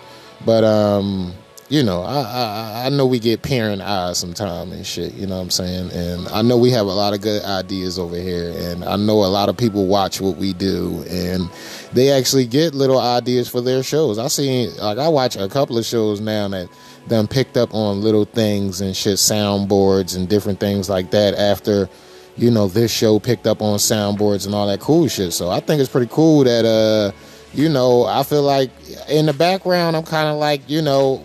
But 0.45 0.63
um 0.63 1.33
you 1.71 1.83
know, 1.83 2.01
I, 2.01 2.19
I 2.21 2.85
I 2.87 2.89
know 2.89 3.05
we 3.05 3.17
get 3.17 3.43
parent 3.43 3.81
eyes 3.81 4.17
sometime 4.17 4.73
and 4.73 4.85
shit. 4.85 5.13
You 5.13 5.25
know 5.25 5.37
what 5.37 5.43
I'm 5.43 5.49
saying? 5.51 5.91
And 5.91 6.27
I 6.27 6.41
know 6.41 6.57
we 6.57 6.69
have 6.71 6.85
a 6.85 6.91
lot 6.91 7.13
of 7.13 7.21
good 7.21 7.45
ideas 7.45 7.97
over 7.97 8.17
here, 8.17 8.53
and 8.53 8.83
I 8.83 8.97
know 8.97 9.23
a 9.23 9.31
lot 9.31 9.47
of 9.47 9.55
people 9.55 9.85
watch 9.87 10.19
what 10.19 10.35
we 10.35 10.51
do, 10.51 11.05
and 11.09 11.49
they 11.93 12.11
actually 12.11 12.45
get 12.45 12.75
little 12.75 12.99
ideas 12.99 13.47
for 13.47 13.61
their 13.61 13.83
shows. 13.83 14.17
I 14.19 14.27
see, 14.27 14.67
like, 14.67 14.97
I 14.97 15.07
watch 15.07 15.37
a 15.37 15.47
couple 15.47 15.77
of 15.77 15.85
shows 15.85 16.19
now 16.19 16.49
that 16.49 16.67
done 17.07 17.29
picked 17.29 17.55
up 17.55 17.73
on 17.73 18.01
little 18.01 18.25
things 18.25 18.81
and 18.81 18.93
shit, 18.93 19.15
soundboards 19.15 20.17
and 20.17 20.27
different 20.27 20.59
things 20.59 20.89
like 20.89 21.11
that 21.11 21.35
after. 21.35 21.89
You 22.35 22.51
know, 22.51 22.67
this 22.67 22.91
show 22.91 23.19
picked 23.19 23.47
up 23.47 23.61
on 23.61 23.77
soundboards 23.77 24.45
and 24.45 24.55
all 24.55 24.67
that 24.67 24.79
cool 24.79 25.07
shit. 25.07 25.31
So 25.31 25.49
I 25.49 25.61
think 25.61 25.79
it's 25.79 25.89
pretty 25.89 26.11
cool 26.11 26.43
that 26.43 26.65
uh 26.65 27.11
you 27.53 27.67
know, 27.69 28.05
I 28.05 28.23
feel 28.23 28.43
like 28.43 28.71
in 29.09 29.25
the 29.25 29.33
background, 29.33 29.95
I'm 29.95 30.03
kind 30.03 30.29
of 30.29 30.37
like, 30.37 30.61
you 30.69 30.81
know, 30.81 31.23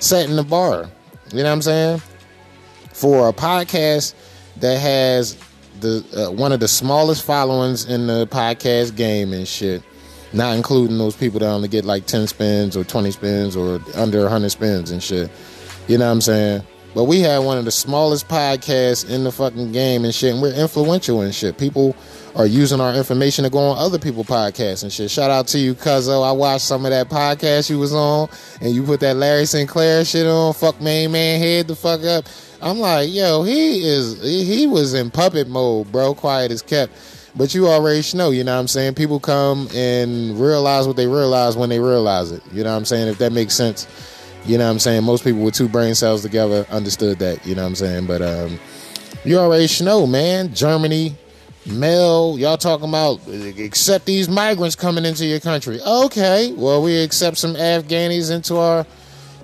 setting 0.00 0.36
the 0.36 0.42
bar. 0.42 0.88
You 1.32 1.38
know 1.38 1.44
what 1.44 1.52
I'm 1.52 1.62
saying? 1.62 2.02
For 2.92 3.28
a 3.28 3.32
podcast 3.32 4.14
that 4.58 4.78
has 4.78 5.36
the 5.80 6.04
uh, 6.16 6.32
one 6.32 6.52
of 6.52 6.60
the 6.60 6.68
smallest 6.68 7.24
followings 7.24 7.84
in 7.84 8.06
the 8.06 8.26
podcast 8.28 8.96
game 8.96 9.32
and 9.32 9.46
shit, 9.46 9.82
not 10.32 10.56
including 10.56 10.98
those 10.98 11.16
people 11.16 11.40
that 11.40 11.48
only 11.48 11.68
get 11.68 11.84
like 11.84 12.06
10 12.06 12.26
spins 12.28 12.76
or 12.76 12.84
20 12.84 13.10
spins 13.10 13.56
or 13.56 13.80
under 13.94 14.22
100 14.22 14.48
spins 14.50 14.90
and 14.90 15.02
shit. 15.02 15.30
You 15.88 15.98
know 15.98 16.06
what 16.06 16.12
I'm 16.12 16.20
saying? 16.20 16.62
But 16.94 17.04
we 17.04 17.20
had 17.20 17.38
one 17.38 17.58
of 17.58 17.64
the 17.64 17.72
smallest 17.72 18.28
podcasts 18.28 19.08
in 19.08 19.24
the 19.24 19.32
fucking 19.32 19.72
game 19.72 20.04
and 20.04 20.14
shit, 20.14 20.32
and 20.32 20.40
we're 20.40 20.54
influential 20.54 21.22
and 21.22 21.34
shit. 21.34 21.58
People 21.58 21.96
are 22.36 22.46
using 22.46 22.80
our 22.80 22.94
information 22.94 23.44
to 23.44 23.50
go 23.50 23.58
on 23.58 23.78
other 23.78 23.98
people's 23.98 24.26
podcasts 24.26 24.82
and 24.82 24.92
shit. 24.92 25.10
Shout 25.10 25.30
out 25.30 25.46
to 25.48 25.58
you, 25.58 25.74
Cuzzo. 25.74 26.26
I 26.26 26.32
watched 26.32 26.64
some 26.64 26.84
of 26.84 26.90
that 26.90 27.08
podcast 27.08 27.70
you 27.70 27.78
was 27.78 27.94
on, 27.94 28.28
and 28.60 28.74
you 28.74 28.82
put 28.82 29.00
that 29.00 29.16
Larry 29.16 29.46
Sinclair 29.46 30.04
shit 30.04 30.26
on. 30.26 30.52
Fuck 30.54 30.80
main 30.80 31.12
man 31.12 31.40
head 31.40 31.68
the 31.68 31.76
fuck 31.76 32.02
up. 32.02 32.24
I'm 32.60 32.78
like, 32.78 33.12
yo, 33.12 33.42
he 33.42 33.84
is 33.84 34.22
he 34.22 34.66
was 34.66 34.94
in 34.94 35.10
puppet 35.10 35.48
mode, 35.48 35.92
bro. 35.92 36.14
Quiet 36.14 36.50
as 36.50 36.62
kept. 36.62 36.92
But 37.36 37.54
you 37.54 37.66
already 37.66 38.02
know, 38.16 38.30
you 38.30 38.44
know 38.44 38.54
what 38.54 38.60
I'm 38.60 38.68
saying? 38.68 38.94
People 38.94 39.18
come 39.18 39.68
and 39.74 40.38
realize 40.38 40.86
what 40.86 40.96
they 40.96 41.08
realize 41.08 41.56
when 41.56 41.68
they 41.68 41.80
realize 41.80 42.30
it. 42.30 42.42
You 42.52 42.62
know 42.62 42.70
what 42.70 42.78
I'm 42.78 42.84
saying? 42.84 43.08
If 43.08 43.18
that 43.18 43.32
makes 43.32 43.54
sense. 43.54 43.88
You 44.46 44.58
know 44.58 44.66
what 44.66 44.72
I'm 44.72 44.78
saying? 44.78 45.04
Most 45.04 45.24
people 45.24 45.42
with 45.42 45.54
two 45.54 45.68
brain 45.68 45.94
cells 45.94 46.22
together 46.22 46.66
understood 46.70 47.18
that. 47.18 47.44
You 47.44 47.54
know 47.54 47.62
what 47.62 47.68
I'm 47.68 47.74
saying? 47.74 48.06
But 48.06 48.22
um, 48.22 48.60
you 49.24 49.38
already 49.38 49.68
know, 49.82 50.06
man. 50.06 50.54
Germany, 50.54 51.16
Mel, 51.66 52.36
y'all 52.38 52.58
talking 52.58 52.88
about 52.88 53.26
accept 53.26 54.04
these 54.04 54.28
migrants 54.28 54.76
coming 54.76 55.06
into 55.06 55.24
your 55.24 55.40
country. 55.40 55.80
Okay, 55.80 56.52
well, 56.52 56.82
we 56.82 57.02
accept 57.02 57.38
some 57.38 57.54
Afghanis 57.54 58.30
into 58.30 58.56
our 58.56 58.86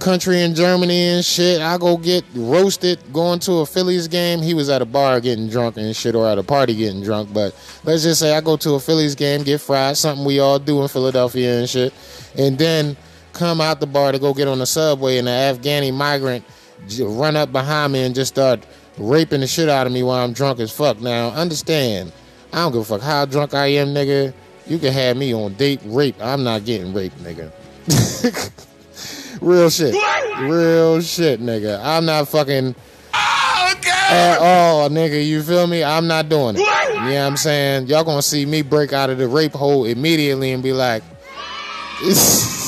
country 0.01 0.43
in 0.43 0.55
Germany 0.55 1.09
and 1.09 1.25
shit. 1.25 1.63
I 1.63 1.79
go 1.79 1.97
get 1.97 2.25
roasted 2.35 2.99
going 3.13 3.39
to 3.41 3.61
a 3.61 3.67
Phillies 3.67 4.07
game. 4.07 4.43
He 4.43 4.53
was 4.53 4.69
at 4.69 4.83
a 4.83 4.87
bar 4.87 5.21
getting 5.21 5.49
drunk 5.49 5.79
and 5.79 5.97
shit, 5.97 6.15
or 6.15 6.29
at 6.29 6.37
a 6.37 6.43
party 6.43 6.75
getting 6.75 7.03
drunk. 7.03 7.33
But 7.33 7.55
let's 7.85 8.03
just 8.03 8.21
say 8.21 8.37
I 8.37 8.43
go 8.43 8.59
to 8.59 8.75
a 8.75 8.81
Phillies 8.81 9.15
game, 9.15 9.43
get 9.43 9.61
fried, 9.61 9.97
something 9.97 10.27
we 10.27 10.41
all 10.41 10.59
do 10.59 10.83
in 10.83 10.89
Philadelphia 10.89 11.59
and 11.59 11.69
shit. 11.69 11.95
And 12.37 12.59
then 12.59 12.99
come 13.33 13.63
out 13.63 13.81
the 13.81 13.87
bar 13.87 14.13
to 14.13 14.19
go 14.19 14.35
get 14.35 14.47
on 14.47 14.59
the 14.59 14.67
subway, 14.67 15.17
and 15.17 15.29
an 15.29 15.57
Afghani 15.57 15.95
migrant 15.95 16.45
run 17.01 17.37
up 17.37 17.53
behind 17.53 17.93
me 17.93 18.03
and 18.03 18.15
just 18.15 18.35
start 18.35 18.65
raping 19.01 19.41
the 19.41 19.47
shit 19.47 19.69
out 19.69 19.87
of 19.87 19.93
me 19.93 20.03
while 20.03 20.23
I'm 20.23 20.33
drunk 20.33 20.61
as 20.61 20.71
fuck. 20.71 21.01
Now, 21.01 21.31
understand, 21.31 22.13
I 22.53 22.59
don't 22.59 22.73
give 22.73 22.83
a 22.83 22.85
fuck 22.85 23.01
how 23.01 23.25
drunk 23.25 23.55
I 23.55 23.67
am, 23.67 23.89
nigga. 23.89 24.33
You 24.67 24.79
can 24.79 24.93
have 24.93 25.17
me 25.17 25.35
on 25.35 25.55
date 25.55 25.81
rape. 25.85 26.17
I'm 26.21 26.45
not 26.45 26.65
getting 26.65 26.95
raped, 26.95 27.19
nigga. 27.19 27.51
Real 29.41 29.71
shit. 29.71 29.95
Real 30.43 31.01
shit, 31.01 31.41
nigga. 31.41 31.81
I'm 31.83 32.05
not 32.05 32.29
fucking 32.29 32.75
at 33.13 34.39
all, 34.39 34.89
nigga. 34.91 35.25
You 35.27 35.43
feel 35.43 35.67
me? 35.67 35.83
I'm 35.83 36.07
not 36.07 36.29
doing 36.29 36.57
it. 36.57 36.59
You 36.59 36.67
know 36.67 37.03
what 37.03 37.17
I'm 37.17 37.37
saying? 37.37 37.87
Y'all 37.87 38.05
gonna 38.05 38.23
see 38.23 38.45
me 38.45 38.63
break 38.63 38.93
out 38.93 39.09
of 39.09 39.19
the 39.19 39.29
rape 39.29 39.53
hole 39.53 39.87
immediately 39.87 40.53
and 40.53 40.63
be 40.63 40.73
like, 40.73 41.03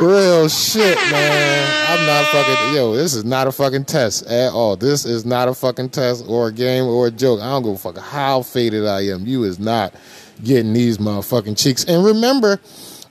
Real 0.00 0.48
shit, 0.48 0.96
man. 1.10 1.86
I'm 1.88 2.06
not 2.06 2.26
fucking. 2.26 2.74
Yo, 2.74 2.94
this 2.94 3.14
is 3.14 3.24
not 3.24 3.46
a 3.46 3.52
fucking 3.52 3.86
test 3.86 4.26
at 4.26 4.52
all. 4.52 4.76
This 4.76 5.04
is 5.04 5.24
not 5.24 5.48
a 5.48 5.54
fucking 5.54 5.90
test 5.90 6.24
or 6.28 6.48
a 6.48 6.52
game 6.52 6.84
or 6.84 7.06
a 7.06 7.10
joke. 7.10 7.40
I 7.40 7.48
don't 7.48 7.66
a 7.66 7.78
fuck 7.78 7.96
how 7.96 8.42
faded 8.42 8.86
I 8.86 9.06
am. 9.06 9.26
You 9.26 9.44
is 9.44 9.58
not 9.58 9.94
getting 10.44 10.74
these 10.74 10.98
motherfucking 10.98 11.56
cheeks. 11.56 11.84
And 11.84 12.04
remember, 12.04 12.60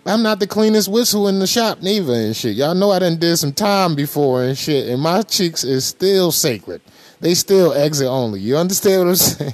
I'm 0.05 0.21
not 0.21 0.39
the 0.39 0.45
cleanest 0.45 0.87
whistle 0.87 1.27
in 1.27 1.39
the 1.39 1.47
shop 1.47 1.81
neither 1.81 2.13
and 2.13 2.35
shit. 2.35 2.55
Y'all 2.55 2.75
know 2.75 2.91
I 2.91 2.99
done 2.99 3.17
did 3.17 3.37
some 3.37 3.53
time 3.53 3.95
before 3.95 4.43
and 4.43 4.55
shit. 4.55 4.87
And 4.87 5.01
my 5.01 5.23
cheeks 5.23 5.63
is 5.63 5.85
still 5.85 6.31
sacred. 6.31 6.81
They 7.19 7.33
still 7.33 7.73
exit 7.73 8.07
only. 8.07 8.41
You 8.41 8.57
understand 8.57 8.99
what 9.01 9.09
I'm 9.09 9.15
saying? 9.15 9.53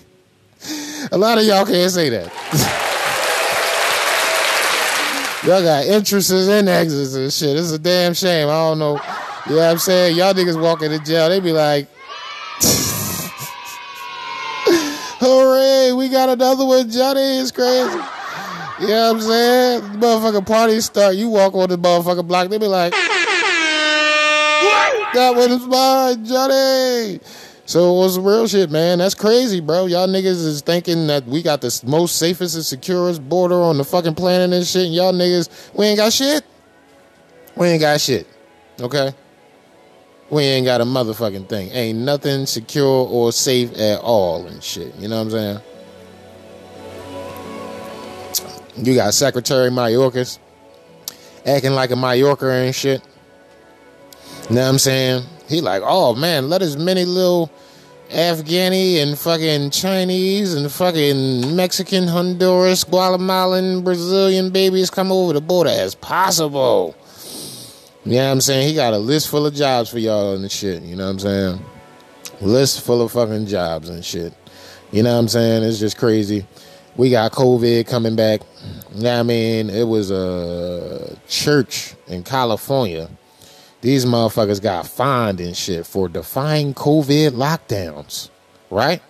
A 1.11 1.17
lot 1.17 1.37
of 1.37 1.45
y'all 1.45 1.65
can't 1.65 1.91
say 1.91 2.09
that. 2.09 2.87
Y'all 5.43 5.63
got 5.63 5.85
entrances 5.85 6.47
and 6.47 6.69
exits 6.69 7.15
and 7.15 7.33
shit. 7.33 7.57
It's 7.57 7.71
a 7.71 7.79
damn 7.79 8.13
shame. 8.13 8.47
I 8.47 8.51
don't 8.51 8.77
know. 8.77 9.01
You 9.47 9.55
know 9.55 9.61
what 9.61 9.71
I'm 9.71 9.79
saying? 9.79 10.15
Y'all 10.15 10.35
niggas 10.35 10.61
walk 10.61 10.83
into 10.83 10.99
jail, 10.99 11.29
they 11.29 11.39
be 11.39 11.51
like, 11.51 11.87
hooray, 15.19 15.93
we 15.93 16.09
got 16.09 16.29
another 16.29 16.63
one. 16.63 16.91
Johnny 16.91 17.39
is 17.39 17.51
crazy. 17.51 17.89
You 18.81 18.87
know 18.87 19.13
what 19.13 19.15
I'm 19.15 19.21
saying? 19.21 19.81
The 19.81 19.97
motherfucking 19.97 20.45
party 20.45 20.79
start. 20.79 21.15
You 21.15 21.29
walk 21.29 21.55
on 21.55 21.69
the 21.69 21.77
motherfucking 21.77 22.27
block, 22.27 22.49
they 22.49 22.59
be 22.59 22.67
like, 22.67 22.93
that 25.13 25.33
one 25.35 25.51
is 25.51 25.65
mine, 25.65 26.23
Johnny. 26.23 27.19
So 27.71 27.95
it 27.95 27.97
was 27.99 28.19
real 28.19 28.49
shit, 28.49 28.69
man. 28.69 28.97
That's 28.97 29.15
crazy, 29.15 29.61
bro. 29.61 29.85
Y'all 29.85 30.05
niggas 30.05 30.45
is 30.45 30.59
thinking 30.59 31.07
that 31.07 31.25
we 31.25 31.41
got 31.41 31.61
the 31.61 31.81
most 31.87 32.17
safest 32.17 32.55
and 32.55 32.65
securest 32.65 33.23
border 33.29 33.55
on 33.55 33.77
the 33.77 33.85
fucking 33.85 34.15
planet 34.15 34.51
and 34.51 34.67
shit. 34.67 34.87
And 34.87 34.93
y'all 34.93 35.13
niggas, 35.13 35.71
we 35.73 35.85
ain't 35.85 35.95
got 35.95 36.11
shit. 36.11 36.43
We 37.55 37.67
ain't 37.67 37.79
got 37.79 38.01
shit. 38.01 38.27
Okay? 38.81 39.13
We 40.29 40.43
ain't 40.43 40.65
got 40.65 40.81
a 40.81 40.83
motherfucking 40.83 41.47
thing. 41.47 41.69
Ain't 41.71 41.99
nothing 41.99 42.45
secure 42.45 43.07
or 43.07 43.31
safe 43.31 43.71
at 43.79 44.01
all 44.01 44.47
and 44.47 44.61
shit. 44.61 44.93
You 44.95 45.07
know 45.07 45.23
what 45.23 45.33
I'm 45.33 45.61
saying? 48.75 48.85
You 48.85 48.95
got 48.95 49.13
Secretary 49.13 49.69
Mayorkas 49.69 50.39
acting 51.45 51.71
like 51.71 51.91
a 51.91 51.95
Mallorca 51.95 52.49
and 52.51 52.75
shit. 52.75 53.01
You 54.49 54.55
know 54.55 54.63
what 54.63 54.67
I'm 54.67 54.77
saying? 54.77 55.23
He 55.47 55.61
like, 55.61 55.83
oh 55.85 56.15
man, 56.15 56.49
let 56.49 56.61
as 56.61 56.75
many 56.75 57.05
little 57.05 57.49
Afghani 58.11 59.01
and 59.01 59.17
fucking 59.17 59.69
Chinese 59.71 60.53
and 60.53 60.69
fucking 60.69 61.55
Mexican, 61.55 62.07
Honduras, 62.07 62.83
Guatemalan, 62.83 63.83
Brazilian 63.83 64.49
babies 64.49 64.89
come 64.89 65.13
over 65.13 65.31
the 65.31 65.39
border 65.39 65.69
as 65.69 65.95
possible. 65.95 66.93
You 68.03 68.13
know 68.13 68.25
what 68.25 68.31
I'm 68.31 68.41
saying? 68.41 68.67
He 68.67 68.75
got 68.75 68.93
a 68.93 68.97
list 68.97 69.29
full 69.29 69.45
of 69.45 69.53
jobs 69.53 69.89
for 69.89 69.99
y'all 69.99 70.35
and 70.35 70.51
shit. 70.51 70.83
You 70.83 70.97
know 70.97 71.05
what 71.05 71.11
I'm 71.11 71.19
saying? 71.19 71.65
List 72.41 72.81
full 72.81 73.01
of 73.01 73.13
fucking 73.13 73.45
jobs 73.45 73.87
and 73.87 74.03
shit. 74.03 74.33
You 74.91 75.03
know 75.03 75.13
what 75.13 75.19
I'm 75.19 75.27
saying? 75.29 75.63
It's 75.63 75.79
just 75.79 75.97
crazy. 75.97 76.45
We 76.97 77.11
got 77.11 77.31
COVID 77.31 77.87
coming 77.87 78.17
back. 78.17 78.41
You 78.93 79.03
know 79.03 79.13
what 79.13 79.19
I 79.19 79.23
mean? 79.23 79.69
It 79.69 79.87
was 79.87 80.11
a 80.11 81.17
church 81.29 81.95
in 82.07 82.23
California 82.23 83.09
these 83.81 84.05
motherfuckers 84.05 84.61
got 84.61 84.87
fined 84.87 85.39
and 85.41 85.55
shit 85.55 85.85
for 85.85 86.07
defying 86.07 86.73
COVID 86.73 87.31
lockdowns, 87.31 88.29
right? 88.69 89.01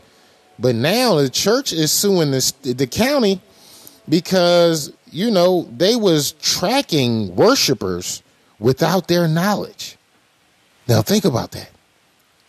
But 0.57 0.75
now 0.75 1.15
the 1.15 1.29
church 1.29 1.73
is 1.73 1.91
suing 1.91 2.31
the, 2.31 2.73
the 2.73 2.87
county 2.87 3.41
because 4.07 4.93
you 5.11 5.29
know, 5.29 5.67
they 5.75 5.95
was 5.95 6.31
tracking 6.41 7.35
worshipers 7.35 8.23
without 8.59 9.07
their 9.07 9.27
knowledge. 9.27 9.97
Now 10.87 11.01
think 11.01 11.25
about 11.25 11.51
that. 11.51 11.69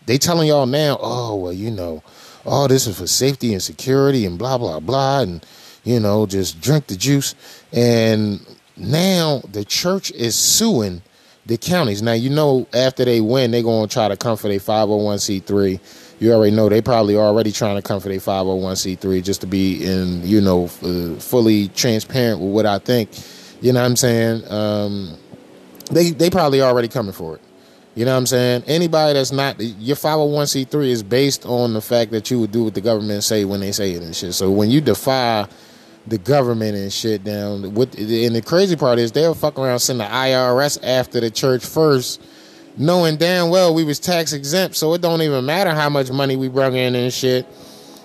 They 0.07 0.19
telling 0.19 0.49
y'all 0.49 0.67
now, 0.67 0.99
oh 1.01 1.37
well, 1.37 1.53
you 1.53 1.71
know, 1.71 2.03
all 2.47 2.69
this 2.69 2.87
is 2.87 2.99
for 2.99 3.07
safety 3.07 3.53
and 3.53 3.63
security 3.63 4.25
and 4.25 4.39
blah 4.39 4.59
blah 4.59 4.81
blah, 4.81 5.21
and 5.21 5.45
you 5.85 6.01
know, 6.01 6.27
just 6.27 6.61
drink 6.61 6.87
the 6.87 6.97
juice. 6.97 7.35
And 7.73 8.45
now 8.77 9.43
the 9.51 9.65
church 9.65 10.11
is 10.13 10.35
suing 10.37 11.03
the 11.47 11.57
counties. 11.57 12.03
Now 12.03 12.13
you 12.13 12.31
know 12.31 12.67
after 12.73 13.05
they 13.05 13.21
win, 13.21 13.51
they're 13.51 13.63
gonna 13.63 13.89
try 13.89 14.09
to 14.09 14.17
come 14.17 14.37
for 14.37 14.49
their 14.49 14.59
501c3. 14.59 15.81
You 16.21 16.33
already 16.33 16.55
know 16.55 16.69
they 16.69 16.81
probably 16.81 17.17
already 17.17 17.51
trying 17.51 17.77
to 17.77 17.83
come 17.83 18.01
for 18.01 18.09
their 18.09 18.19
501c3 18.19 19.23
just 19.25 19.41
to 19.41 19.47
be 19.47 19.85
in, 19.85 20.25
you 20.27 20.41
know, 20.41 20.67
uh, 20.83 21.19
fully 21.19 21.69
transparent 21.69 22.41
with 22.41 22.53
what 22.53 22.67
I 22.67 22.79
think. 22.79 23.11
You 23.61 23.73
know 23.73 23.81
what 23.81 23.87
I'm 23.87 23.97
saying? 23.97 24.51
Um, 24.51 25.17
they 25.91 26.11
they 26.11 26.31
probably 26.31 26.63
already 26.63 26.89
coming 26.89 27.13
for 27.13 27.37
it. 27.37 27.41
You 27.95 28.07
know 28.07 28.13
what 28.13 28.19
I'm 28.19 28.27
saying? 28.27 28.65
Anybody 28.67 29.15
that's 29.15 29.33
not 29.33 29.61
your 29.61 29.97
501c3 29.97 30.87
is 30.87 31.03
based 31.03 31.45
on 31.45 31.75
the 31.75 31.83
fact 31.83 32.11
that 32.13 32.31
you 32.31 32.41
would 32.41 32.51
do 32.51 32.65
what 32.65 32.75
the 32.75 32.81
government 32.81 33.23
say 33.23 33.45
when 33.45 33.61
they 33.61 33.73
say 33.73 33.93
it 33.93 34.03
and 34.03 34.17
shit. 34.17 34.33
So 34.33 34.51
when 34.51 34.71
you 34.71 34.81
defy 34.81 35.47
the 36.07 36.19
government 36.19 36.77
and 36.77 36.93
shit 36.93 37.25
down, 37.25 37.75
what 37.75 37.97
and 37.97 38.35
the 38.35 38.43
crazy 38.43 38.77
part 38.77 38.99
is 38.99 39.13
they'll 39.13 39.35
fuck 39.35 39.59
around 39.59 39.79
send 39.79 40.01
the 40.01 40.05
IRS 40.05 40.79
after 40.83 41.21
the 41.21 41.31
church 41.31 41.65
first, 41.65 42.21
knowing 42.77 43.17
damn 43.17 43.51
well 43.51 43.75
we 43.75 43.85
was 43.85 43.99
tax 43.99 44.33
exempt, 44.33 44.77
so 44.77 44.93
it 44.95 45.01
don't 45.01 45.23
even 45.23 45.45
matter 45.47 45.71
how 45.71 45.89
much 45.89 46.11
money 46.11 46.37
we 46.37 46.49
brought 46.49 46.75
in 46.75 46.95
and 46.95 47.13
shit. 47.13 47.47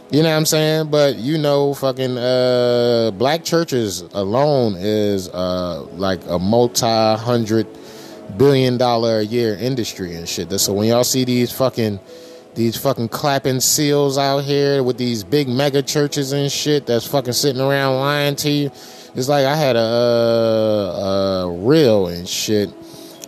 You 0.10 0.23
know 0.23 0.29
what 0.29 0.38
I'm 0.38 0.45
saying? 0.45 0.89
But 0.89 1.17
you 1.17 1.38
know, 1.38 1.73
fucking 1.73 2.17
uh, 2.17 3.12
black 3.15 3.43
churches 3.43 4.01
alone 4.13 4.75
is 4.77 5.27
uh, 5.29 5.81
like 5.93 6.21
a 6.27 6.39
multi 6.39 6.86
hundred 6.86 7.67
billion 8.38 8.77
dollar 8.77 9.19
a 9.19 9.23
year 9.23 9.55
industry 9.55 10.15
and 10.15 10.27
shit. 10.29 10.51
So 10.60 10.73
when 10.73 10.88
y'all 10.88 11.03
see 11.03 11.25
these 11.25 11.51
fucking 11.51 11.99
these 12.55 12.75
fucking 12.75 13.10
clapping 13.10 13.60
seals 13.60 14.17
out 14.17 14.39
here 14.39 14.83
with 14.83 14.97
these 14.97 15.23
big 15.23 15.47
mega 15.47 15.81
churches 15.81 16.31
and 16.31 16.51
shit 16.51 16.86
that's 16.86 17.05
fucking 17.05 17.33
sitting 17.33 17.62
around 17.62 17.99
lying 17.99 18.36
to 18.38 18.49
you, 18.49 18.71
it's 19.15 19.29
like 19.29 19.45
I 19.45 19.55
had 19.55 19.75
a, 19.75 19.79
a, 19.79 21.45
a 21.45 21.57
reel 21.57 22.07
and 22.07 22.27
shit. 22.27 22.73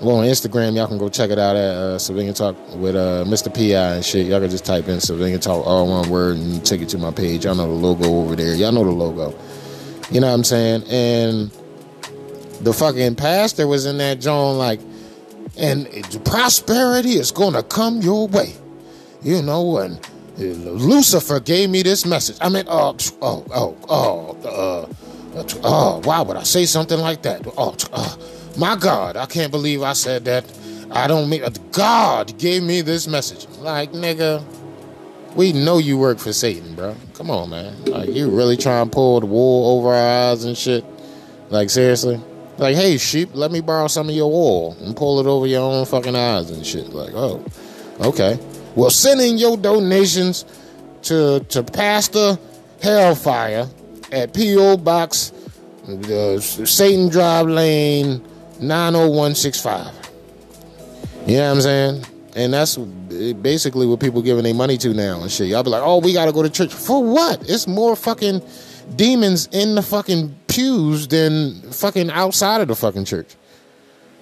Well, 0.01 0.17
on 0.17 0.25
Instagram, 0.25 0.75
y'all 0.75 0.87
can 0.87 0.97
go 0.97 1.09
check 1.09 1.29
it 1.29 1.37
out 1.37 1.57
at 1.57 1.75
uh, 1.75 1.99
Civilian 1.99 2.33
Talk 2.33 2.55
with 2.75 2.95
uh, 2.95 3.25
Mr. 3.27 3.53
Pi 3.53 3.95
and 3.95 4.05
shit. 4.05 4.27
Y'all 4.27 4.39
can 4.39 4.49
just 4.49 4.65
type 4.65 4.87
in 4.87 5.01
Civilian 5.01 5.41
Talk, 5.41 5.65
all 5.67 5.89
one 5.89 6.09
word, 6.09 6.37
and 6.37 6.65
take 6.65 6.81
it 6.81 6.89
to 6.89 6.97
my 6.97 7.11
page. 7.11 7.43
Y'all 7.43 7.55
know 7.55 7.67
the 7.67 7.73
logo 7.73 8.05
over 8.05 8.35
there. 8.35 8.55
Y'all 8.55 8.71
know 8.71 8.85
the 8.85 8.91
logo. 8.91 9.37
You 10.09 10.21
know 10.21 10.27
what 10.27 10.33
I'm 10.33 10.43
saying? 10.45 10.83
And 10.89 11.51
the 12.61 12.73
fucking 12.73 13.15
pastor 13.15 13.67
was 13.67 13.85
in 13.85 13.97
that 13.97 14.21
joint 14.21 14.57
like, 14.57 14.79
and 15.57 15.87
prosperity 16.23 17.13
is 17.13 17.31
going 17.31 17.53
to 17.53 17.63
come 17.63 18.01
your 18.01 18.27
way. 18.27 18.53
You 19.21 19.41
know, 19.41 19.77
and 19.77 19.99
Lucifer 20.37 21.39
gave 21.39 21.69
me 21.69 21.83
this 21.83 22.05
message. 22.05 22.37
I 22.41 22.49
mean, 22.49 22.65
oh, 22.67 22.95
oh, 23.21 23.45
oh, 23.53 23.77
oh, 23.89 24.89
uh, 25.35 25.43
oh, 25.63 26.01
why 26.03 26.21
would 26.21 26.37
I 26.37 26.43
say 26.43 26.65
something 26.65 26.99
like 26.99 27.23
that? 27.23 27.45
Oh, 27.57 27.75
uh, 27.91 28.15
my 28.57 28.75
God, 28.75 29.17
I 29.17 29.25
can't 29.25 29.51
believe 29.51 29.81
I 29.83 29.93
said 29.93 30.25
that. 30.25 30.45
I 30.91 31.07
don't 31.07 31.29
mean, 31.29 31.43
God 31.71 32.37
gave 32.39 32.63
me 32.63 32.81
this 32.81 33.07
message. 33.07 33.47
Like, 33.59 33.91
nigga, 33.91 34.43
we 35.35 35.53
know 35.53 35.77
you 35.77 35.97
work 35.97 36.17
for 36.17 36.33
Satan, 36.33 36.73
bro. 36.75 36.95
Come 37.13 37.29
on, 37.29 37.49
man. 37.49 37.85
Like, 37.85 38.09
you 38.09 38.29
really 38.29 38.57
trying 38.57 38.89
to 38.89 38.91
pull 38.91 39.19
the 39.19 39.25
wool 39.25 39.77
over 39.77 39.89
our 39.89 40.31
eyes 40.31 40.45
and 40.45 40.57
shit? 40.57 40.83
Like, 41.49 41.69
seriously? 41.69 42.19
Like, 42.57 42.75
hey, 42.75 42.97
sheep, 42.97 43.29
let 43.33 43.51
me 43.51 43.61
borrow 43.61 43.87
some 43.87 44.09
of 44.09 44.15
your 44.15 44.31
wool 44.31 44.75
and 44.81 44.95
pull 44.95 45.19
it 45.19 45.25
over 45.25 45.45
your 45.45 45.61
own 45.61 45.85
fucking 45.85 46.15
eyes 46.15 46.49
and 46.49 46.65
shit. 46.65 46.89
Like, 46.89 47.13
oh, 47.13 47.45
okay. 48.01 48.39
Well, 48.75 48.89
send 48.89 49.21
in 49.21 49.37
your 49.37 49.57
donations 49.57 50.45
to 51.03 51.39
to 51.49 51.63
Pastor 51.63 52.37
Hellfire 52.81 53.67
at 54.11 54.33
P.O. 54.33 54.77
Box, 54.77 55.31
uh, 55.87 56.39
Satan 56.39 57.09
Drive 57.09 57.47
Lane, 57.47 58.23
90165. 58.59 59.93
You 61.27 61.37
know 61.37 61.47
what 61.47 61.55
I'm 61.55 61.61
saying? 61.61 62.05
And 62.35 62.53
that's 62.53 62.77
basically 62.77 63.85
what 63.85 63.99
people 63.99 64.21
giving 64.21 64.43
their 64.43 64.53
money 64.53 64.77
to 64.77 64.93
now 64.93 65.21
and 65.21 65.31
shit. 65.31 65.47
Y'all 65.47 65.63
be 65.63 65.69
like, 65.69 65.83
oh, 65.83 65.99
we 65.99 66.13
got 66.13 66.25
to 66.25 66.31
go 66.31 66.43
to 66.43 66.49
church. 66.49 66.73
For 66.73 67.03
what? 67.03 67.49
It's 67.49 67.67
more 67.67 67.95
fucking 67.95 68.41
demons 68.95 69.47
in 69.51 69.75
the 69.75 69.81
fucking 69.81 70.35
pews 70.47 71.07
than 71.07 71.61
fucking 71.71 72.09
outside 72.11 72.61
of 72.61 72.67
the 72.67 72.75
fucking 72.75 73.05
church. 73.05 73.35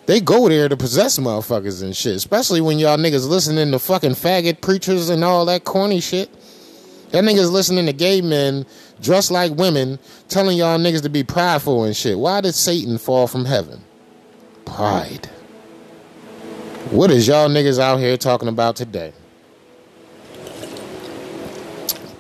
They 0.07 0.21
go 0.21 0.47
there 0.47 0.69
to 0.69 0.77
possess 0.77 1.19
motherfuckers 1.19 1.83
and 1.83 1.95
shit, 1.95 2.15
especially 2.15 2.61
when 2.61 2.79
y'all 2.79 2.97
niggas 2.97 3.27
listening 3.27 3.71
to 3.71 3.79
fucking 3.79 4.11
faggot 4.11 4.61
preachers 4.61 5.09
and 5.09 5.21
all 5.21 5.45
that 5.45 5.65
corny 5.65 5.99
shit. 5.99 6.29
That 7.11 7.25
niggas 7.25 7.51
listening 7.51 7.87
to 7.87 7.93
gay 7.93 8.21
men 8.21 8.65
dressed 9.01 9.31
like 9.31 9.51
women 9.55 9.99
telling 10.29 10.57
y'all 10.57 10.79
niggas 10.79 11.01
to 11.03 11.09
be 11.09 11.25
prideful 11.25 11.83
and 11.83 11.95
shit. 11.95 12.17
Why 12.17 12.39
did 12.39 12.55
Satan 12.55 12.97
fall 12.97 13.27
from 13.27 13.43
heaven? 13.43 13.81
Pride. 14.63 15.25
What 16.91 17.11
is 17.11 17.27
y'all 17.27 17.49
niggas 17.49 17.77
out 17.77 17.97
here 17.97 18.15
talking 18.15 18.47
about 18.47 18.77
today? 18.77 19.11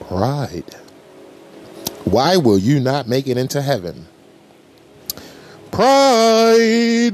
Pride. 0.09 0.75
Why 2.03 2.35
will 2.35 2.57
you 2.57 2.81
not 2.81 3.07
make 3.07 3.27
it 3.27 3.37
into 3.37 3.61
heaven? 3.61 4.06
Pride. 5.77 7.13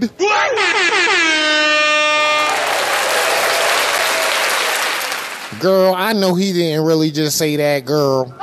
Girl, 5.59 5.93
I 5.93 6.13
know 6.13 6.33
he 6.33 6.53
didn't 6.53 6.85
really 6.85 7.11
just 7.11 7.37
say 7.37 7.57
that, 7.57 7.83
girl. 7.83 8.33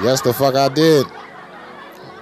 Yes, 0.00 0.20
the 0.20 0.32
fuck 0.32 0.54
I 0.54 0.68
did. 0.68 1.08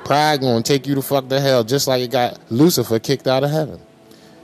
Pride 0.06 0.40
gonna 0.40 0.62
take 0.62 0.86
you 0.86 0.94
to 0.94 1.02
fuck 1.02 1.28
the 1.28 1.42
hell, 1.42 1.62
just 1.62 1.86
like 1.86 2.00
it 2.00 2.10
got 2.10 2.38
Lucifer 2.50 2.98
kicked 2.98 3.26
out 3.26 3.44
of 3.44 3.50
heaven. 3.50 3.78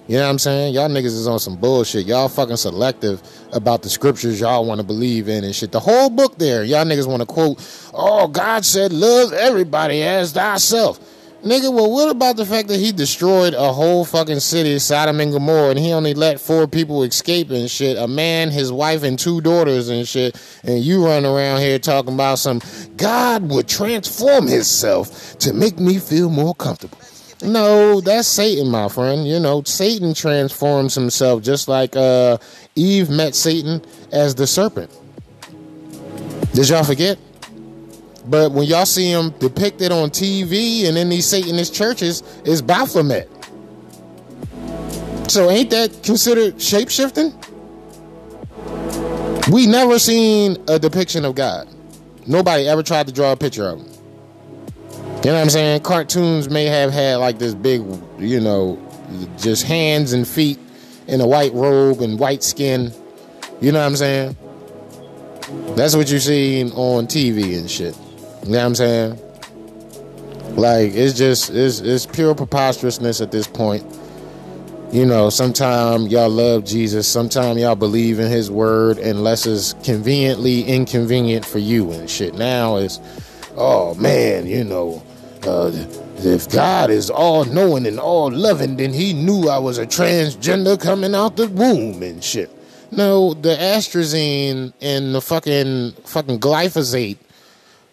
You 0.06 0.18
know 0.18 0.24
what 0.24 0.32
I'm 0.32 0.38
saying? 0.38 0.74
Y'all 0.74 0.90
niggas 0.90 1.06
is 1.06 1.26
on 1.26 1.38
some 1.38 1.56
bullshit. 1.56 2.04
Y'all 2.04 2.28
fucking 2.28 2.58
selective 2.58 3.22
about 3.54 3.84
the 3.84 3.88
scriptures 3.88 4.38
y'all 4.38 4.66
want 4.66 4.82
to 4.82 4.86
believe 4.86 5.30
in 5.30 5.44
and 5.44 5.54
shit. 5.54 5.72
The 5.72 5.80
whole 5.80 6.10
book 6.10 6.36
there, 6.36 6.62
y'all 6.62 6.84
niggas 6.84 7.08
want 7.08 7.22
to 7.22 7.26
quote, 7.26 7.90
oh, 7.94 8.28
God 8.28 8.66
said, 8.66 8.92
love 8.92 9.32
everybody 9.32 10.02
as 10.02 10.32
thyself. 10.32 11.00
Nigga, 11.46 11.72
well, 11.72 11.92
what 11.92 12.10
about 12.10 12.36
the 12.36 12.44
fact 12.44 12.66
that 12.66 12.80
he 12.80 12.90
destroyed 12.90 13.54
a 13.54 13.72
whole 13.72 14.04
fucking 14.04 14.40
city, 14.40 14.80
Sodom 14.80 15.20
and 15.20 15.30
Gomorrah, 15.30 15.70
and 15.70 15.78
he 15.78 15.92
only 15.92 16.12
let 16.12 16.40
four 16.40 16.66
people 16.66 17.04
escape 17.04 17.50
and 17.50 17.70
shit? 17.70 17.96
A 17.96 18.08
man, 18.08 18.50
his 18.50 18.72
wife, 18.72 19.04
and 19.04 19.16
two 19.16 19.40
daughters 19.40 19.88
and 19.88 20.08
shit. 20.08 20.34
And 20.64 20.80
you 20.80 21.06
run 21.06 21.24
around 21.24 21.60
here 21.60 21.78
talking 21.78 22.14
about 22.14 22.40
some 22.40 22.60
God 22.96 23.48
would 23.48 23.68
transform 23.68 24.48
himself 24.48 25.38
to 25.38 25.52
make 25.52 25.78
me 25.78 26.00
feel 26.00 26.30
more 26.30 26.52
comfortable. 26.52 26.98
No, 27.44 28.00
that's 28.00 28.26
Satan, 28.26 28.68
my 28.68 28.88
friend. 28.88 29.24
You 29.24 29.38
know, 29.38 29.62
Satan 29.62 30.14
transforms 30.14 30.96
himself 30.96 31.44
just 31.44 31.68
like 31.68 31.94
uh, 31.94 32.38
Eve 32.74 33.08
met 33.08 33.36
Satan 33.36 33.82
as 34.10 34.34
the 34.34 34.48
serpent. 34.48 34.90
Did 36.54 36.70
y'all 36.70 36.82
forget? 36.82 37.18
But 38.28 38.52
when 38.52 38.66
y'all 38.66 38.86
see 38.86 39.10
him 39.10 39.30
depicted 39.38 39.92
on 39.92 40.10
TV 40.10 40.86
and 40.86 40.98
in 40.98 41.08
these 41.08 41.26
Satanist 41.26 41.74
churches, 41.74 42.22
it's 42.44 42.60
Baphomet. 42.60 43.30
So 45.28 45.50
ain't 45.50 45.70
that 45.70 46.02
considered 46.02 46.56
shapeshifting? 46.56 47.32
We 49.52 49.66
never 49.66 49.98
seen 49.98 50.56
a 50.68 50.78
depiction 50.78 51.24
of 51.24 51.36
God. 51.36 51.68
Nobody 52.26 52.66
ever 52.68 52.82
tried 52.82 53.06
to 53.06 53.12
draw 53.12 53.32
a 53.32 53.36
picture 53.36 53.68
of 53.68 53.80
him. 53.80 53.86
You 55.24 55.32
know 55.32 55.34
what 55.34 55.42
I'm 55.42 55.50
saying? 55.50 55.80
Cartoons 55.82 56.50
may 56.50 56.66
have 56.66 56.92
had 56.92 57.16
like 57.16 57.38
this 57.38 57.54
big, 57.54 57.82
you 58.18 58.40
know, 58.40 58.80
just 59.38 59.64
hands 59.64 60.12
and 60.12 60.26
feet 60.26 60.58
in 61.06 61.20
a 61.20 61.26
white 61.26 61.52
robe 61.54 62.00
and 62.00 62.18
white 62.18 62.42
skin. 62.42 62.92
You 63.60 63.72
know 63.72 63.80
what 63.80 63.86
I'm 63.86 63.96
saying? 63.96 64.36
That's 65.76 65.94
what 65.94 66.10
you 66.10 66.18
see 66.18 66.64
on 66.72 67.06
TV 67.06 67.58
and 67.58 67.70
shit. 67.70 67.96
You 68.46 68.52
know 68.52 68.58
what 68.58 68.66
I'm 68.66 68.74
saying? 68.76 69.18
Like 70.56 70.92
it's 70.94 71.18
just 71.18 71.50
it's 71.50 71.80
it's 71.80 72.06
pure 72.06 72.32
preposterousness 72.32 73.20
at 73.20 73.32
this 73.32 73.48
point. 73.48 73.84
You 74.92 75.04
know, 75.04 75.30
sometimes 75.30 76.12
y'all 76.12 76.30
love 76.30 76.64
Jesus, 76.64 77.08
sometimes 77.08 77.60
y'all 77.60 77.74
believe 77.74 78.20
in 78.20 78.30
his 78.30 78.48
word 78.48 78.98
unless 78.98 79.46
it's 79.46 79.72
conveniently 79.82 80.62
inconvenient 80.62 81.44
for 81.44 81.58
you 81.58 81.90
and 81.90 82.08
shit. 82.08 82.34
Now 82.34 82.76
it's 82.76 83.00
oh 83.56 83.96
man, 83.96 84.46
you 84.46 84.62
know, 84.62 85.02
uh, 85.42 85.72
if 86.18 86.48
God 86.48 86.90
is 86.90 87.10
all 87.10 87.44
knowing 87.46 87.84
and 87.84 87.98
all 87.98 88.30
loving, 88.30 88.76
then 88.76 88.92
he 88.92 89.12
knew 89.12 89.48
I 89.48 89.58
was 89.58 89.78
a 89.78 89.86
transgender 89.86 90.80
coming 90.80 91.16
out 91.16 91.36
the 91.36 91.48
womb 91.48 92.00
and 92.04 92.22
shit. 92.22 92.48
No, 92.92 93.34
the 93.34 93.56
atrazine 93.56 94.72
and 94.80 95.16
the 95.16 95.20
fucking 95.20 95.94
fucking 96.04 96.38
glyphosate 96.38 97.18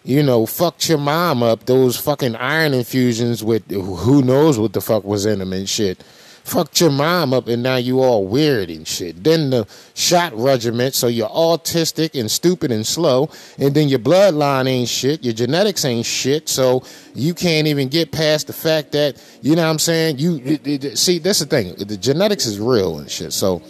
you 0.04 0.22
know, 0.22 0.46
fucked 0.46 0.90
your 0.90 0.98
mom 0.98 1.42
up, 1.42 1.66
those 1.66 1.98
fucking 1.98 2.36
iron 2.36 2.74
infusions 2.74 3.44
with 3.44 3.70
who 3.72 4.22
knows 4.22 4.60
what 4.60 4.74
the 4.74 4.82
fuck 4.82 5.04
was 5.04 5.26
in 5.26 5.40
them 5.40 5.54
and 5.54 5.70
shit. 5.70 6.04
Fucked 6.44 6.82
your 6.82 6.92
mom 6.92 7.34
up 7.34 7.48
and 7.48 7.64
now 7.64 7.78
you 7.78 8.02
all 8.02 8.28
weird 8.28 8.70
and 8.70 8.86
shit. 8.86 9.24
Then 9.24 9.50
the 9.50 9.66
shot 9.94 10.34
regiment, 10.36 10.94
so 10.94 11.08
you're 11.08 11.30
autistic 11.30 12.20
and 12.20 12.30
stupid 12.30 12.70
and 12.70 12.86
slow. 12.86 13.30
And 13.58 13.74
then 13.74 13.88
your 13.88 14.00
bloodline 14.00 14.68
ain't 14.68 14.90
shit. 14.90 15.24
Your 15.24 15.34
genetics 15.34 15.86
ain't 15.86 16.06
shit. 16.06 16.50
So 16.50 16.84
you 17.16 17.34
can't 17.34 17.68
even 17.68 17.88
get 17.88 18.12
past 18.12 18.48
the 18.48 18.54
fact 18.54 18.92
that, 18.92 19.24
you 19.42 19.56
know 19.56 19.64
what 19.64 19.70
I'm 19.70 19.80
saying? 19.80 20.20
You, 20.20 20.42
it, 20.44 20.68
it, 20.68 20.98
see, 20.98 21.20
that's 21.20 21.40
the 21.40 21.46
thing. 21.46 21.76
The 21.76 21.96
genetics 21.96 22.46
is 22.46 22.60
real 22.60 23.00
and 23.00 23.10
shit. 23.10 23.32
So 23.32 23.62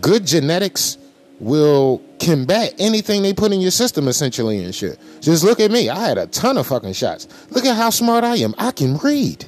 good 0.00 0.26
genetics 0.26 0.98
will 1.38 2.02
combat 2.18 2.74
anything 2.78 3.22
they 3.22 3.34
put 3.34 3.52
in 3.52 3.60
your 3.60 3.70
system 3.70 4.08
essentially 4.08 4.64
and 4.64 4.74
shit. 4.74 4.98
Just 5.20 5.44
look 5.44 5.60
at 5.60 5.70
me. 5.70 5.88
I 5.88 5.98
had 6.08 6.18
a 6.18 6.26
ton 6.26 6.56
of 6.56 6.66
fucking 6.66 6.94
shots. 6.94 7.28
Look 7.50 7.64
at 7.64 7.76
how 7.76 7.90
smart 7.90 8.24
I 8.24 8.36
am. 8.36 8.54
I 8.58 8.70
can 8.70 8.96
read. 8.98 9.44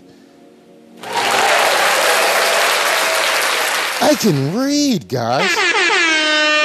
I 4.00 4.14
can 4.20 4.56
read, 4.56 5.08
guys. 5.08 5.50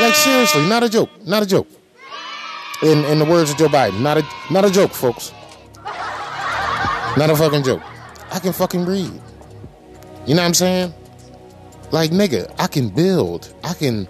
Like 0.02 0.16
seriously, 0.16 0.68
not 0.68 0.84
a 0.84 0.90
joke. 0.90 1.10
Not 1.26 1.44
a 1.44 1.46
joke. 1.46 1.68
In 2.82 3.06
in 3.06 3.20
the 3.20 3.26
words 3.26 3.52
of 3.52 3.58
Joe 3.58 3.68
Biden, 3.68 4.02
not 4.02 4.18
a 4.18 4.26
not 4.52 4.66
a 4.66 4.72
joke, 4.72 4.92
folks. 4.92 5.32
Not 7.16 7.30
a 7.30 7.36
fucking 7.36 7.64
joke. 7.64 7.82
I 8.32 8.40
can 8.40 8.54
fucking 8.54 8.86
read. 8.86 9.12
You 10.26 10.36
know 10.36 10.42
what 10.42 10.48
I'm 10.48 10.54
saying? 10.54 10.94
Like 11.92 12.12
nigga, 12.12 12.54
I 12.60 12.68
can 12.68 12.90
build. 12.90 13.54
I 13.64 13.74
can 13.74 14.08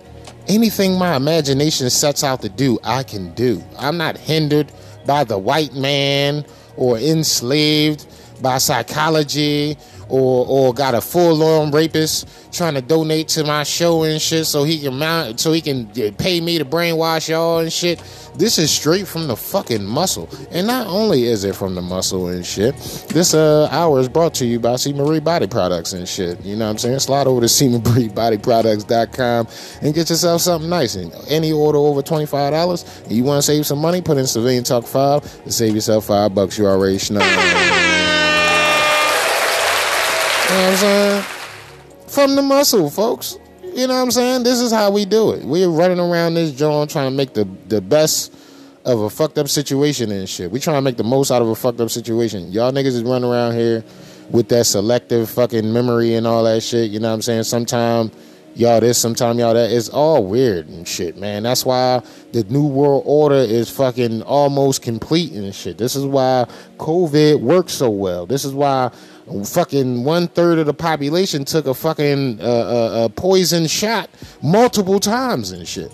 anything 0.48 0.98
my 0.98 1.16
imagination 1.16 1.90
sets 1.90 2.24
out 2.24 2.42
to 2.42 2.50
do, 2.50 2.80
I 2.84 3.04
can 3.04 3.34
do. 3.34 3.64
I'm 3.78 3.98
not 3.98 4.18
hindered 4.18 4.72
by 5.06 5.24
the 5.24 5.38
white 5.38 5.74
man 5.74 6.46
or 6.76 6.98
enslaved 6.98 8.06
by 8.42 8.58
psychology 8.58 9.78
or 10.10 10.46
or 10.48 10.74
got 10.74 10.94
a 10.94 11.02
full 11.02 11.42
on 11.44 11.72
rapist 11.72 12.28
trying 12.54 12.74
to 12.76 12.82
donate 12.82 13.28
to 13.30 13.44
my 13.44 13.64
show 13.64 14.04
and 14.04 14.22
shit 14.22 14.46
so 14.46 14.64
he 14.64 14.80
can 14.80 14.98
mount 14.98 15.40
so 15.40 15.52
he 15.52 15.62
can 15.62 15.88
pay 16.16 16.42
me 16.42 16.58
to 16.58 16.66
brainwash 16.66 17.30
y'all 17.30 17.60
and 17.60 17.72
shit. 17.72 18.02
This 18.36 18.58
is 18.58 18.72
straight 18.72 19.08
from 19.08 19.28
the 19.28 19.36
fucking 19.36 19.86
muscle. 19.86 20.28
And 20.52 20.66
not 20.66 20.88
only 20.88 21.26
is 21.26 21.44
it 21.44 21.56
from 21.56 21.76
the 21.76 21.82
muscle 21.82 22.28
and 22.28 22.46
shit, 22.46 22.76
this 23.10 23.34
uh 23.34 23.68
hour 23.72 24.00
is 24.00 24.08
brought 24.10 24.34
to 24.36 24.46
you 24.46 24.60
by 24.60 24.76
C. 24.78 24.94
Marie 24.94 25.20
Body 25.20 25.48
Products 25.48 25.94
and 25.94 26.08
shit. 26.08 26.44
You 26.44 26.56
know 26.56 26.66
what 26.66 26.72
I'm 26.72 26.78
saying? 26.80 27.00
Slide 27.00 27.28
over 27.28 27.42
to 27.42 27.48
cmarieBodyProducts.com 27.48 29.48
and 29.82 29.94
get 29.94 30.10
yourself 30.10 30.42
something 30.42 30.70
nice. 30.70 30.96
And 30.96 31.14
any 31.30 31.52
order 31.52 31.78
over 31.78 32.02
$25 32.02 33.04
and 33.04 33.12
you 33.12 33.24
want 33.24 33.38
to 33.38 33.42
save 33.44 33.66
some 33.66 33.80
money, 33.80 34.02
put 34.02 34.18
in 34.18 34.26
Civilian 34.26 34.64
Talk 34.64 34.86
5 34.86 35.42
and 35.44 35.54
save 35.54 35.76
yourself 35.76 36.06
five 36.06 36.34
bucks. 36.34 36.58
You 36.58 36.66
already 36.66 36.98
know. 37.14 37.20
You 37.20 37.20
know 37.20 37.26
what 40.56 40.72
I'm 40.72 40.78
saying? 40.78 41.24
From 42.08 42.36
the 42.36 42.42
muscle, 42.42 42.90
folks. 42.90 43.38
You 43.76 43.88
know 43.88 43.96
what 43.96 44.02
I'm 44.02 44.12
saying? 44.12 44.44
This 44.44 44.62
is 44.62 44.72
how 44.72 44.92
we 44.92 45.06
do 45.06 45.32
it. 45.34 45.44
We're 45.44 45.70
running 45.70 46.00
around 46.00 46.36
this 46.36 46.52
joint 46.52 46.92
trying 46.92 47.10
to 47.10 47.16
make 47.16 47.34
the, 47.34 47.46
the 47.68 47.82
best 47.82 48.34
of 48.86 49.00
a 49.02 49.10
fucked 49.10 49.38
up 49.38 49.48
situation 49.48 50.12
and 50.12 50.30
shit. 50.30 50.52
We 50.52 50.60
trying 50.60 50.78
to 50.78 50.82
make 50.82 50.98
the 50.98 51.04
most 51.04 51.32
out 51.32 51.42
of 51.42 51.48
a 51.48 51.56
fucked 51.56 51.82
up 51.82 51.90
situation. 51.90 52.52
Y'all 52.52 52.72
niggas 52.72 52.88
is 52.88 53.04
running 53.04 53.30
around 53.30 53.54
here 53.54 53.84
with 54.30 54.50
that 54.50 54.66
selective 54.66 55.30
fucking 55.30 55.72
memory 55.74 56.14
and 56.14 56.28
all 56.28 56.44
that 56.44 56.62
shit. 56.62 56.92
You 56.92 57.00
know 57.00 57.10
what 57.10 57.16
I'm 57.16 57.22
saying? 57.24 57.44
Sometime 57.44 58.12
y'all 58.56 58.80
this, 58.80 58.98
sometime 58.98 59.40
y'all 59.40 59.54
that. 59.54 59.72
It's 59.72 59.90
all 59.90 60.24
weird 60.26 60.68
and 60.68 60.88
shit, 60.88 61.18
man. 61.18 61.44
That's 61.44 61.66
why 61.66 62.04
the 62.32 62.44
new 62.46 62.68
world 62.68 63.04
order 63.06 63.36
is 63.36 63.70
fucking 63.70 64.22
almost 64.24 64.82
complete 64.82 65.34
and 65.34 65.54
shit. 65.54 65.78
This 65.78 65.96
is 65.96 66.06
why 66.06 66.46
COVID 66.78 67.40
works 67.40 67.74
so 67.74 67.90
well. 67.90 68.26
This 68.26 68.46
is 68.46 68.54
why 68.54 68.92
fucking 69.46 70.04
one 70.04 70.28
third 70.28 70.60
of 70.60 70.66
the 70.66 70.74
population 70.74 71.46
took 71.46 71.68
a 71.68 71.74
fucking 71.74 72.42
uh, 72.42 72.44
uh, 72.44 73.10
poison 73.10 73.68
shot 73.68 74.10
multiple 74.42 75.00
times 75.00 75.52
and 75.52 75.68
shit. 75.68 75.94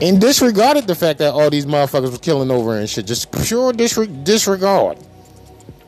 And 0.00 0.20
disregarded 0.20 0.86
the 0.86 0.94
fact 0.94 1.18
that 1.20 1.32
all 1.32 1.50
these 1.50 1.66
motherfuckers 1.66 2.10
were 2.10 2.18
killing 2.18 2.50
over 2.50 2.76
and 2.76 2.88
shit. 2.88 3.06
Just 3.06 3.30
pure 3.30 3.72
disre- 3.72 4.24
disregard. 4.24 4.98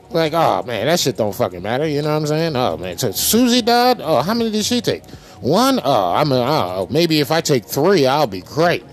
Like, 0.09 0.33
oh 0.33 0.63
man, 0.63 0.85
that 0.87 0.99
shit 0.99 1.17
don't 1.17 1.35
fucking 1.35 1.61
matter. 1.61 1.85
You 1.85 2.01
know 2.01 2.09
what 2.09 2.21
I'm 2.21 2.27
saying? 2.27 2.55
Oh 2.55 2.77
man, 2.77 2.97
so 2.97 3.11
Susie 3.11 3.61
died. 3.61 3.99
Oh, 3.99 4.21
how 4.21 4.33
many 4.33 4.49
did 4.51 4.63
she 4.63 4.79
take? 4.79 5.03
One. 5.41 5.79
Oh, 5.83 6.13
I 6.13 6.23
mean, 6.23 6.39
oh, 6.39 6.87
maybe 6.89 7.19
if 7.19 7.31
I 7.31 7.41
take 7.41 7.65
three, 7.65 8.07
I'll 8.07 8.27
be 8.27 8.41
great. 8.41 8.83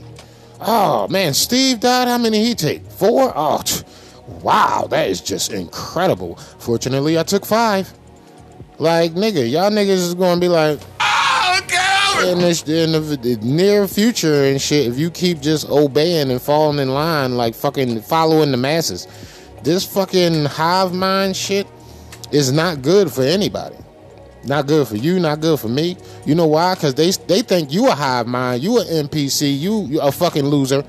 Oh 0.60 1.06
man, 1.08 1.32
Steve 1.34 1.80
died. 1.80 2.08
How 2.08 2.18
many 2.18 2.44
he 2.44 2.54
take? 2.54 2.84
Four. 2.86 3.32
Oh, 3.34 3.62
wow, 4.26 4.86
that 4.90 5.08
is 5.08 5.20
just 5.20 5.52
incredible. 5.52 6.36
Fortunately, 6.58 7.18
I 7.18 7.22
took 7.22 7.44
five. 7.44 7.92
Like, 8.78 9.12
nigga, 9.12 9.48
y'all 9.48 9.70
niggas 9.70 9.88
is 9.88 10.14
gonna 10.14 10.40
be 10.40 10.48
like, 10.48 10.80
oh, 11.00 11.60
God. 11.68 12.28
In, 12.28 12.38
this, 12.38 12.62
in 12.68 12.92
the, 12.92 13.00
the 13.00 13.36
near 13.36 13.86
future 13.86 14.44
and 14.44 14.60
shit, 14.60 14.88
if 14.88 14.98
you 14.98 15.10
keep 15.10 15.40
just 15.40 15.68
obeying 15.68 16.30
and 16.30 16.40
falling 16.40 16.78
in 16.78 16.88
line, 16.88 17.36
like 17.36 17.54
fucking 17.54 18.00
following 18.02 18.50
the 18.50 18.56
masses, 18.56 19.06
this 19.62 19.84
fucking 19.84 20.46
hive 20.46 20.92
mind 20.92 21.36
shit 21.36 21.66
is 22.32 22.52
not 22.52 22.82
good 22.82 23.12
for 23.12 23.22
anybody. 23.22 23.76
Not 24.46 24.66
good 24.66 24.86
for 24.86 24.96
you, 24.96 25.18
not 25.20 25.40
good 25.40 25.58
for 25.58 25.68
me. 25.68 25.96
You 26.26 26.34
know 26.34 26.46
why? 26.46 26.74
Because 26.74 26.94
they 26.94 27.10
they 27.12 27.40
think 27.40 27.72
you 27.72 27.88
a 27.88 27.94
hive 27.94 28.26
mind, 28.26 28.62
you 28.62 28.78
an 28.78 29.08
NPC, 29.08 29.58
you, 29.58 29.86
you 29.86 30.00
a 30.00 30.12
fucking 30.12 30.44
loser. 30.44 30.84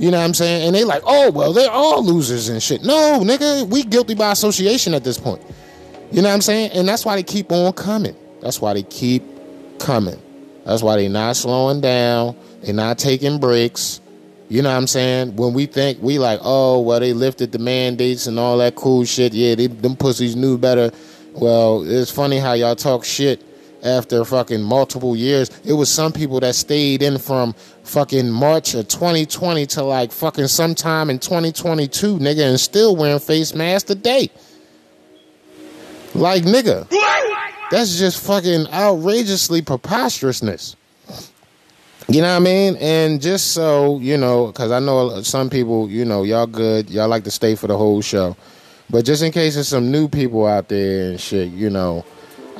You 0.00 0.10
know 0.10 0.16
what 0.16 0.24
I'm 0.24 0.32
saying? 0.32 0.66
And 0.66 0.74
they 0.74 0.82
like, 0.84 1.02
oh 1.04 1.30
well, 1.30 1.52
they're 1.52 1.70
all 1.70 2.02
losers 2.02 2.48
and 2.48 2.62
shit. 2.62 2.82
No, 2.82 3.20
nigga, 3.22 3.68
we 3.68 3.82
guilty 3.82 4.14
by 4.14 4.32
association 4.32 4.94
at 4.94 5.04
this 5.04 5.18
point. 5.18 5.42
You 6.10 6.22
know 6.22 6.28
what 6.28 6.36
I'm 6.36 6.40
saying? 6.40 6.70
And 6.72 6.88
that's 6.88 7.04
why 7.04 7.16
they 7.16 7.22
keep 7.22 7.52
on 7.52 7.70
coming. 7.74 8.16
That's 8.40 8.62
why 8.62 8.72
they 8.72 8.82
keep 8.82 9.22
coming. 9.78 10.18
That's 10.64 10.82
why 10.82 10.96
they 10.96 11.08
not 11.08 11.36
slowing 11.36 11.82
down. 11.82 12.34
They're 12.62 12.72
not 12.72 12.98
taking 12.98 13.38
breaks. 13.38 14.00
You 14.48 14.62
know 14.62 14.70
what 14.70 14.78
I'm 14.78 14.86
saying? 14.86 15.36
When 15.36 15.52
we 15.52 15.66
think 15.66 15.98
we 16.00 16.18
like, 16.18 16.40
oh 16.42 16.80
well, 16.80 16.98
they 16.98 17.12
lifted 17.12 17.52
the 17.52 17.58
mandates 17.58 18.26
and 18.26 18.38
all 18.38 18.56
that 18.56 18.76
cool 18.76 19.04
shit. 19.04 19.34
Yeah, 19.34 19.54
they, 19.54 19.66
them 19.66 19.96
pussies 19.96 20.34
knew 20.34 20.56
better. 20.56 20.90
Well, 21.34 21.82
it's 21.86 22.10
funny 22.10 22.38
how 22.38 22.54
y'all 22.54 22.74
talk 22.74 23.04
shit 23.04 23.44
after 23.82 24.24
fucking 24.24 24.62
multiple 24.62 25.16
years. 25.16 25.50
It 25.64 25.72
was 25.72 25.90
some 25.90 26.12
people 26.12 26.40
that 26.40 26.54
stayed 26.54 27.02
in 27.02 27.18
from 27.18 27.54
fucking 27.84 28.30
March 28.30 28.74
of 28.74 28.88
2020 28.88 29.66
to 29.66 29.82
like 29.82 30.12
fucking 30.12 30.46
sometime 30.46 31.10
in 31.10 31.18
2022, 31.18 32.18
nigga, 32.18 32.48
and 32.48 32.60
still 32.60 32.96
wearing 32.96 33.18
face 33.18 33.54
masks 33.54 33.88
today. 33.88 34.30
Like, 36.14 36.42
nigga, 36.42 36.88
that's 37.70 37.98
just 37.98 38.24
fucking 38.24 38.66
outrageously 38.72 39.62
preposterousness. 39.62 40.76
You 42.08 42.22
know 42.22 42.30
what 42.30 42.40
I 42.40 42.44
mean? 42.44 42.76
And 42.76 43.22
just 43.22 43.52
so, 43.52 44.00
you 44.00 44.16
know, 44.16 44.48
because 44.48 44.72
I 44.72 44.80
know 44.80 45.22
some 45.22 45.48
people, 45.48 45.88
you 45.88 46.04
know, 46.04 46.24
y'all 46.24 46.48
good, 46.48 46.90
y'all 46.90 47.06
like 47.06 47.22
to 47.24 47.30
stay 47.30 47.54
for 47.54 47.68
the 47.68 47.78
whole 47.78 48.02
show. 48.02 48.36
But 48.90 49.04
just 49.04 49.22
in 49.22 49.30
case 49.30 49.54
there's 49.54 49.68
some 49.68 49.92
new 49.92 50.08
people 50.08 50.44
out 50.44 50.68
there 50.68 51.10
and 51.10 51.20
shit, 51.20 51.50
you 51.52 51.70
know, 51.70 52.04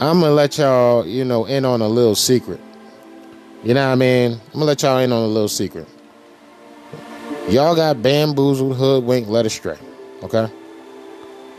I'm 0.01 0.21
gonna 0.21 0.33
let 0.33 0.57
y'all, 0.57 1.07
you 1.07 1.27
know, 1.27 1.45
in 1.45 1.67
on 1.67 1.83
a 1.83 1.89
little 1.89 2.15
secret. 2.15 2.59
You 3.63 3.75
know 3.75 3.87
what 3.87 3.93
I 3.93 3.97
mean? 3.97 4.33
I'm 4.33 4.53
gonna 4.55 4.65
let 4.65 4.83
y'all 4.83 4.97
in 4.99 5.13
on 5.13 5.23
a 5.23 5.27
little 5.27 5.47
secret. 5.47 5.87
Y'all 7.51 7.77
got 7.77 8.01
bamboozled, 8.01 8.77
hoodwinked, 8.77 9.29
led 9.29 9.45
astray. 9.45 9.77
Okay? 10.23 10.51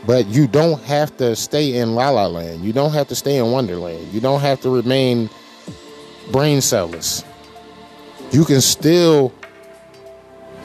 But 0.04 0.26
you 0.26 0.48
don't 0.48 0.82
have 0.82 1.16
to 1.18 1.36
stay 1.36 1.76
in 1.76 1.94
La 1.94 2.10
La 2.10 2.26
Land. 2.26 2.64
You 2.64 2.72
don't 2.72 2.92
have 2.92 3.06
to 3.08 3.14
stay 3.14 3.36
in 3.36 3.52
Wonderland. 3.52 4.12
You 4.12 4.20
don't 4.20 4.40
have 4.40 4.60
to 4.62 4.70
remain 4.70 5.30
brain 6.32 6.58
cellless. 6.58 7.24
You 8.32 8.44
can 8.44 8.60
still 8.60 9.32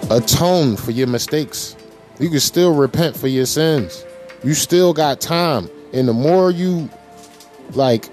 atone 0.10 0.78
for 0.78 0.90
your 0.90 1.08
mistakes. 1.08 1.76
You 2.20 2.32
can 2.32 2.40
still 2.40 2.74
repent 2.74 3.16
for 3.16 3.28
your 3.28 3.46
sins. 3.46 4.04
You 4.44 4.56
still 4.56 4.94
got 4.94 5.22
time. 5.22 5.70
And 5.94 6.08
the 6.08 6.14
more 6.14 6.50
you 6.50 6.90
like 7.72 8.10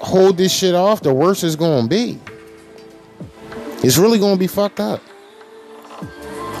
hold 0.00 0.36
this 0.36 0.52
shit 0.52 0.74
off, 0.74 1.02
the 1.02 1.12
worse 1.12 1.42
it's 1.42 1.56
gonna 1.56 1.88
be. 1.88 2.18
It's 3.82 3.98
really 3.98 4.18
gonna 4.18 4.36
be 4.36 4.46
fucked 4.46 4.80
up. 4.80 5.02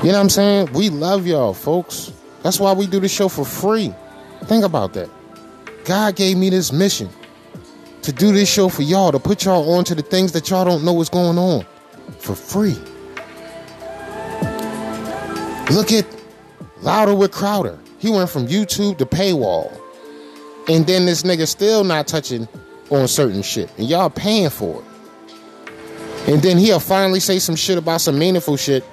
You 0.02 0.12
know 0.12 0.18
what 0.18 0.20
I'm 0.20 0.30
saying? 0.30 0.72
We 0.72 0.90
love 0.90 1.26
y'all, 1.26 1.54
folks. 1.54 2.12
That's 2.42 2.60
why 2.60 2.72
we 2.72 2.86
do 2.86 3.00
the 3.00 3.08
show 3.08 3.28
for 3.28 3.44
free. 3.44 3.92
Think 4.44 4.64
about 4.64 4.92
that. 4.92 5.08
God 5.84 6.16
gave 6.16 6.36
me 6.36 6.50
this 6.50 6.72
mission 6.72 7.08
to 8.02 8.12
do 8.12 8.32
this 8.32 8.48
show 8.48 8.68
for 8.68 8.82
y'all, 8.82 9.10
to 9.10 9.18
put 9.18 9.44
y'all 9.44 9.72
on 9.72 9.84
to 9.84 9.94
the 9.94 10.02
things 10.02 10.32
that 10.32 10.50
y'all 10.50 10.64
don't 10.64 10.84
know 10.84 10.92
what's 10.92 11.08
going 11.08 11.38
on 11.38 11.66
for 12.18 12.34
free. 12.34 12.76
Look 15.74 15.90
at 15.90 16.06
Louder 16.82 17.14
with 17.14 17.32
Crowder. 17.32 17.78
He 17.98 18.10
went 18.10 18.30
from 18.30 18.46
YouTube 18.46 18.98
to 18.98 19.06
paywall. 19.06 19.76
And 20.68 20.86
then 20.86 21.06
this 21.06 21.22
nigga 21.22 21.46
still 21.46 21.84
not 21.84 22.06
touching 22.06 22.48
on 22.90 23.08
certain 23.08 23.42
shit. 23.42 23.70
And 23.78 23.88
y'all 23.88 24.10
paying 24.10 24.50
for 24.50 24.82
it. 24.82 26.28
And 26.28 26.42
then 26.42 26.58
he'll 26.58 26.80
finally 26.80 27.20
say 27.20 27.38
some 27.38 27.56
shit 27.56 27.78
about 27.78 28.00
some 28.00 28.18
meaningful 28.18 28.56
shit 28.56 28.84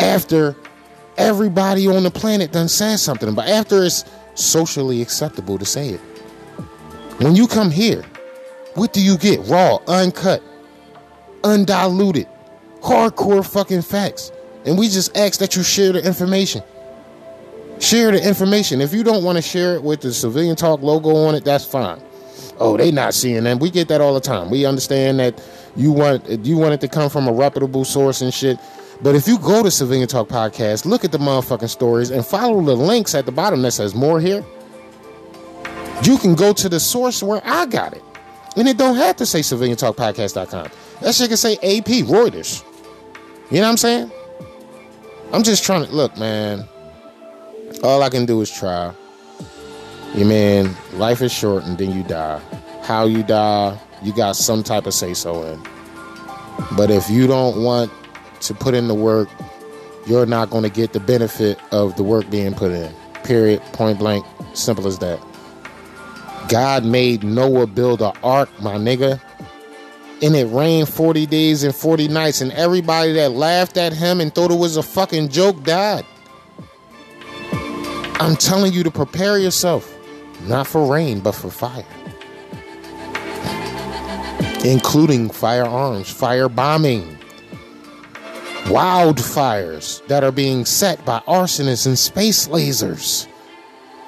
after 0.00 0.56
Everybody 1.16 1.86
on 1.86 2.02
the 2.02 2.10
planet 2.10 2.52
done 2.52 2.68
said 2.68 2.96
something 2.96 3.34
But 3.34 3.48
after 3.48 3.84
it's 3.84 4.04
socially 4.34 5.00
acceptable 5.00 5.58
to 5.58 5.64
say 5.64 5.90
it. 5.90 6.00
When 7.18 7.36
you 7.36 7.46
come 7.46 7.70
here, 7.70 8.02
what 8.74 8.92
do 8.92 9.00
you 9.00 9.16
get? 9.16 9.38
Raw, 9.46 9.78
uncut, 9.86 10.42
undiluted, 11.44 12.26
hardcore 12.80 13.48
fucking 13.48 13.82
facts. 13.82 14.32
And 14.66 14.76
we 14.76 14.88
just 14.88 15.16
ask 15.16 15.38
that 15.38 15.54
you 15.54 15.62
share 15.62 15.92
the 15.92 16.04
information. 16.04 16.62
Share 17.80 18.12
the 18.12 18.26
information. 18.26 18.80
If 18.80 18.92
you 18.92 19.02
don't 19.02 19.24
want 19.24 19.36
to 19.36 19.42
share 19.42 19.74
it 19.74 19.82
with 19.82 20.00
the 20.00 20.12
civilian 20.12 20.56
talk 20.56 20.82
logo 20.82 21.14
on 21.14 21.34
it, 21.34 21.44
that's 21.44 21.64
fine. 21.64 22.00
Oh, 22.58 22.76
they 22.76 22.90
not 22.92 23.14
seeing 23.14 23.44
them. 23.44 23.58
We 23.58 23.70
get 23.70 23.88
that 23.88 24.00
all 24.00 24.14
the 24.14 24.20
time. 24.20 24.50
We 24.50 24.64
understand 24.64 25.18
that 25.18 25.42
you 25.76 25.92
want 25.92 26.28
you 26.46 26.56
want 26.56 26.74
it 26.74 26.80
to 26.82 26.88
come 26.88 27.10
from 27.10 27.26
a 27.26 27.32
reputable 27.32 27.84
source 27.84 28.20
and 28.20 28.32
shit. 28.32 28.58
But 29.02 29.16
if 29.16 29.26
you 29.26 29.38
go 29.38 29.62
to 29.62 29.70
Civilian 29.70 30.06
Talk 30.06 30.28
Podcast, 30.28 30.84
look 30.84 31.04
at 31.04 31.10
the 31.10 31.18
motherfucking 31.18 31.68
stories 31.68 32.10
and 32.10 32.24
follow 32.24 32.62
the 32.62 32.76
links 32.76 33.14
at 33.14 33.26
the 33.26 33.32
bottom 33.32 33.62
that 33.62 33.72
says 33.72 33.94
more 33.94 34.20
here. 34.20 34.44
You 36.02 36.16
can 36.18 36.34
go 36.34 36.52
to 36.52 36.68
the 36.68 36.78
source 36.78 37.22
where 37.22 37.42
I 37.44 37.66
got 37.66 37.92
it. 37.92 38.02
And 38.56 38.68
it 38.68 38.76
don't 38.78 38.96
have 38.96 39.16
to 39.16 39.26
say 39.26 39.40
civiliantalkpodcast.com. 39.40 40.68
That 41.00 41.14
shit 41.14 41.28
can 41.28 41.36
say 41.36 41.54
AP, 41.54 42.06
Reuters. 42.06 42.62
You 43.50 43.58
know 43.58 43.64
what 43.64 43.70
I'm 43.70 43.76
saying? 43.76 44.12
I'm 45.32 45.42
just 45.42 45.64
trying 45.64 45.84
to 45.84 45.92
look, 45.92 46.16
man. 46.16 46.68
All 47.82 48.02
I 48.02 48.08
can 48.08 48.26
do 48.26 48.40
is 48.40 48.50
try. 48.50 48.94
You 50.14 50.24
mean 50.24 50.74
life 50.92 51.20
is 51.22 51.32
short 51.32 51.64
and 51.64 51.76
then 51.76 51.90
you 51.90 52.02
die. 52.02 52.40
How 52.82 53.06
you 53.06 53.22
die, 53.22 53.78
you 54.02 54.14
got 54.14 54.36
some 54.36 54.62
type 54.62 54.86
of 54.86 54.94
say 54.94 55.14
so 55.14 55.42
in. 55.42 55.60
But 56.76 56.90
if 56.90 57.10
you 57.10 57.26
don't 57.26 57.62
want 57.62 57.90
to 58.42 58.54
put 58.54 58.74
in 58.74 58.88
the 58.88 58.94
work, 58.94 59.28
you're 60.06 60.26
not 60.26 60.50
going 60.50 60.62
to 60.62 60.70
get 60.70 60.92
the 60.92 61.00
benefit 61.00 61.58
of 61.72 61.96
the 61.96 62.02
work 62.02 62.28
being 62.30 62.54
put 62.54 62.70
in. 62.70 62.94
Period. 63.24 63.60
Point 63.72 63.98
blank. 63.98 64.24
Simple 64.52 64.86
as 64.86 64.98
that. 64.98 65.20
God 66.48 66.84
made 66.84 67.24
Noah 67.24 67.66
build 67.66 68.02
an 68.02 68.12
ark, 68.22 68.50
my 68.60 68.74
nigga. 68.74 69.20
And 70.22 70.36
it 70.36 70.44
rained 70.46 70.88
40 70.88 71.26
days 71.26 71.64
and 71.64 71.74
40 71.74 72.08
nights, 72.08 72.40
and 72.40 72.52
everybody 72.52 73.12
that 73.14 73.32
laughed 73.32 73.76
at 73.76 73.92
him 73.92 74.20
and 74.20 74.32
thought 74.34 74.50
it 74.50 74.58
was 74.58 74.76
a 74.76 74.82
fucking 74.82 75.30
joke 75.30 75.64
died. 75.64 76.04
I'm 78.20 78.36
telling 78.36 78.72
you 78.72 78.82
to 78.84 78.90
prepare 78.90 79.38
yourself, 79.38 79.92
not 80.46 80.66
for 80.66 80.90
rain, 80.90 81.20
but 81.20 81.32
for 81.32 81.50
fire. 81.50 81.84
Including 84.64 85.30
firearms, 85.30 86.10
fire 86.10 86.48
bombing, 86.48 87.18
wildfires 88.64 90.06
that 90.06 90.24
are 90.24 90.32
being 90.32 90.64
set 90.64 91.04
by 91.04 91.18
arsonists 91.26 91.86
and 91.86 91.98
space 91.98 92.48
lasers. 92.48 93.28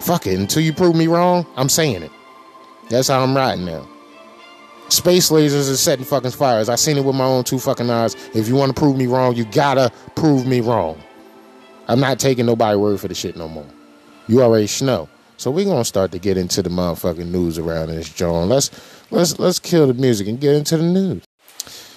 Fuck 0.00 0.26
it, 0.26 0.38
until 0.38 0.62
you 0.62 0.72
prove 0.72 0.94
me 0.94 1.08
wrong, 1.08 1.44
I'm 1.56 1.68
saying 1.68 2.02
it. 2.02 2.12
That's 2.88 3.08
how 3.08 3.22
I'm 3.22 3.36
riding 3.36 3.64
now. 3.64 3.86
Space 4.88 5.30
lasers 5.30 5.70
are 5.70 5.76
setting 5.76 6.04
fucking 6.04 6.30
fires. 6.30 6.68
I 6.68 6.76
seen 6.76 6.96
it 6.96 7.04
with 7.04 7.16
my 7.16 7.24
own 7.24 7.42
two 7.42 7.58
fucking 7.58 7.90
eyes. 7.90 8.14
If 8.34 8.46
you 8.46 8.54
want 8.54 8.74
to 8.74 8.80
prove 8.80 8.96
me 8.96 9.08
wrong, 9.08 9.34
you 9.34 9.44
gotta 9.46 9.90
prove 10.14 10.46
me 10.46 10.60
wrong. 10.60 11.02
I'm 11.88 12.00
not 12.00 12.20
taking 12.20 12.46
nobody 12.46 12.76
word 12.76 13.00
for 13.00 13.08
the 13.08 13.14
shit 13.14 13.36
no 13.36 13.48
more. 13.48 13.66
You 14.28 14.42
already 14.42 14.68
know. 14.84 15.08
So 15.36 15.50
we're 15.50 15.66
gonna 15.66 15.84
start 15.84 16.12
to 16.12 16.18
get 16.18 16.36
into 16.36 16.62
the 16.62 16.70
motherfucking 16.70 17.30
news 17.30 17.58
around 17.58 17.88
this 17.88 18.12
John. 18.12 18.48
Let's 18.48 18.70
let's 19.10 19.38
let's 19.38 19.58
kill 19.58 19.86
the 19.86 19.94
music 19.94 20.28
and 20.28 20.40
get 20.40 20.54
into 20.54 20.76
the 20.76 20.84
news. 20.84 21.22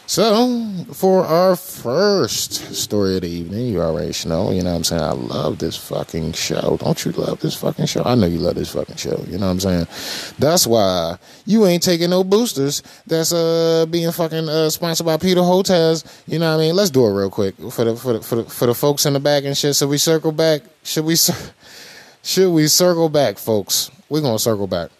So, 0.09 0.57
for 0.91 1.23
our 1.23 1.55
first 1.55 2.73
story 2.73 3.17
of 3.17 3.21
the 3.21 3.29
evening, 3.29 3.67
you 3.67 3.79
already 3.79 4.11
know, 4.27 4.49
you 4.49 4.63
know 4.63 4.71
what 4.71 4.77
I'm 4.77 4.83
saying? 4.83 5.03
I 5.03 5.11
love 5.11 5.59
this 5.59 5.77
fucking 5.77 6.31
show. 6.31 6.77
Don't 6.81 7.05
you 7.05 7.11
love 7.11 7.39
this 7.41 7.53
fucking 7.53 7.85
show? 7.85 8.01
I 8.03 8.15
know 8.15 8.25
you 8.25 8.39
love 8.39 8.55
this 8.55 8.73
fucking 8.73 8.95
show. 8.95 9.23
You 9.27 9.37
know 9.37 9.45
what 9.45 9.51
I'm 9.51 9.59
saying? 9.59 10.33
That's 10.39 10.65
why 10.65 11.19
you 11.45 11.67
ain't 11.67 11.83
taking 11.83 12.09
no 12.09 12.23
boosters 12.23 12.81
that's 13.05 13.31
uh 13.31 13.85
being 13.91 14.11
fucking 14.11 14.49
uh 14.49 14.71
sponsored 14.71 15.05
by 15.05 15.17
Peter 15.17 15.41
Hotez. 15.41 16.03
You 16.27 16.39
know 16.39 16.55
what 16.55 16.63
I 16.63 16.65
mean? 16.65 16.75
Let's 16.75 16.89
do 16.89 17.05
it 17.05 17.13
real 17.13 17.29
quick 17.29 17.55
for 17.71 17.85
the 17.85 17.95
for 17.95 18.13
the 18.13 18.21
for 18.23 18.35
the, 18.37 18.43
for 18.45 18.65
the 18.65 18.73
folks 18.73 19.05
in 19.05 19.13
the 19.13 19.19
back 19.19 19.43
and 19.43 19.55
shit. 19.55 19.75
So 19.75 19.87
we 19.87 19.99
circle 19.99 20.31
back. 20.31 20.63
Should 20.83 21.05
we 21.05 21.17
should 22.23 22.51
we 22.51 22.67
circle 22.67 23.09
back, 23.09 23.37
folks? 23.37 23.91
We're 24.09 24.21
gonna 24.21 24.39
circle 24.39 24.67
back. 24.67 24.91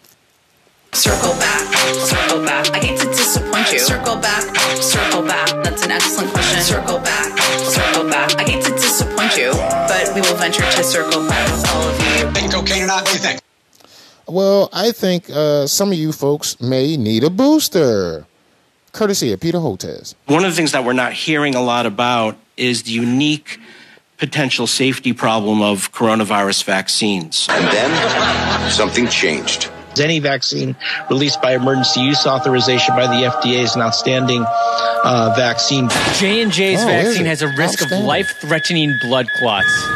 Circle 0.92 1.34
back, 1.34 1.74
circle 1.94 2.44
back. 2.44 2.70
I 2.70 2.78
hate 2.84 2.98
to 3.00 3.06
disappoint 3.06 3.72
you. 3.72 3.78
Circle 3.78 4.16
back, 4.16 4.42
circle 4.82 5.22
back. 5.22 5.48
That's 5.62 5.84
an 5.84 5.90
excellent 5.92 6.32
question. 6.32 6.60
Circle 6.62 6.98
back, 6.98 7.38
circle 7.62 8.08
back. 8.08 8.34
I 8.38 8.42
hate 8.42 8.64
to 8.64 8.72
disappoint 8.72 9.36
you, 9.36 9.52
but 9.52 10.12
we 10.14 10.20
will 10.20 10.36
venture 10.36 10.62
to 10.62 10.84
circle 10.84 11.26
back 11.28 11.50
with 11.52 11.70
all 11.70 11.82
of 11.82 11.96
you. 12.00 12.30
Think 12.32 12.52
cocaine 12.52 12.82
or 12.82 12.86
not? 12.86 13.02
What 13.02 13.06
do 13.06 13.12
you 13.12 13.18
think? 13.18 13.40
Well, 14.26 14.68
I 14.72 14.92
think 14.92 15.28
uh, 15.30 15.66
some 15.66 15.90
of 15.92 15.98
you 15.98 16.12
folks 16.12 16.60
may 16.60 16.96
need 16.96 17.24
a 17.24 17.30
booster. 17.30 18.26
Courtesy 18.92 19.32
of 19.32 19.40
Peter 19.40 19.58
Hotez. 19.58 20.14
One 20.26 20.44
of 20.44 20.50
the 20.50 20.56
things 20.56 20.72
that 20.72 20.84
we're 20.84 20.92
not 20.92 21.12
hearing 21.12 21.54
a 21.54 21.62
lot 21.62 21.86
about 21.86 22.36
is 22.56 22.82
the 22.82 22.90
unique 22.90 23.60
potential 24.20 24.66
safety 24.66 25.12
problem 25.12 25.62
of 25.62 25.90
coronavirus 25.92 26.64
vaccines. 26.64 27.46
And 27.50 27.66
then 27.72 28.70
something 28.70 29.08
changed. 29.08 29.70
Any 29.98 30.20
vaccine 30.20 30.76
released 31.10 31.42
by 31.42 31.54
emergency 31.54 32.00
use 32.00 32.26
authorization 32.26 32.94
by 32.94 33.06
the 33.08 33.26
FDA 33.28 33.58
is 33.64 33.74
an 33.74 33.82
outstanding 33.82 34.44
uh, 34.46 35.34
vaccine. 35.36 35.88
J 36.18 36.42
and 36.42 36.52
J's 36.52 36.80
Oh, 36.82 36.86
vaccine 36.86 37.26
has 37.26 37.42
a 37.42 37.48
risk 37.56 37.82
of 37.82 37.90
life-threatening 37.90 38.92
blood 39.02 39.26
clots. 39.38 39.88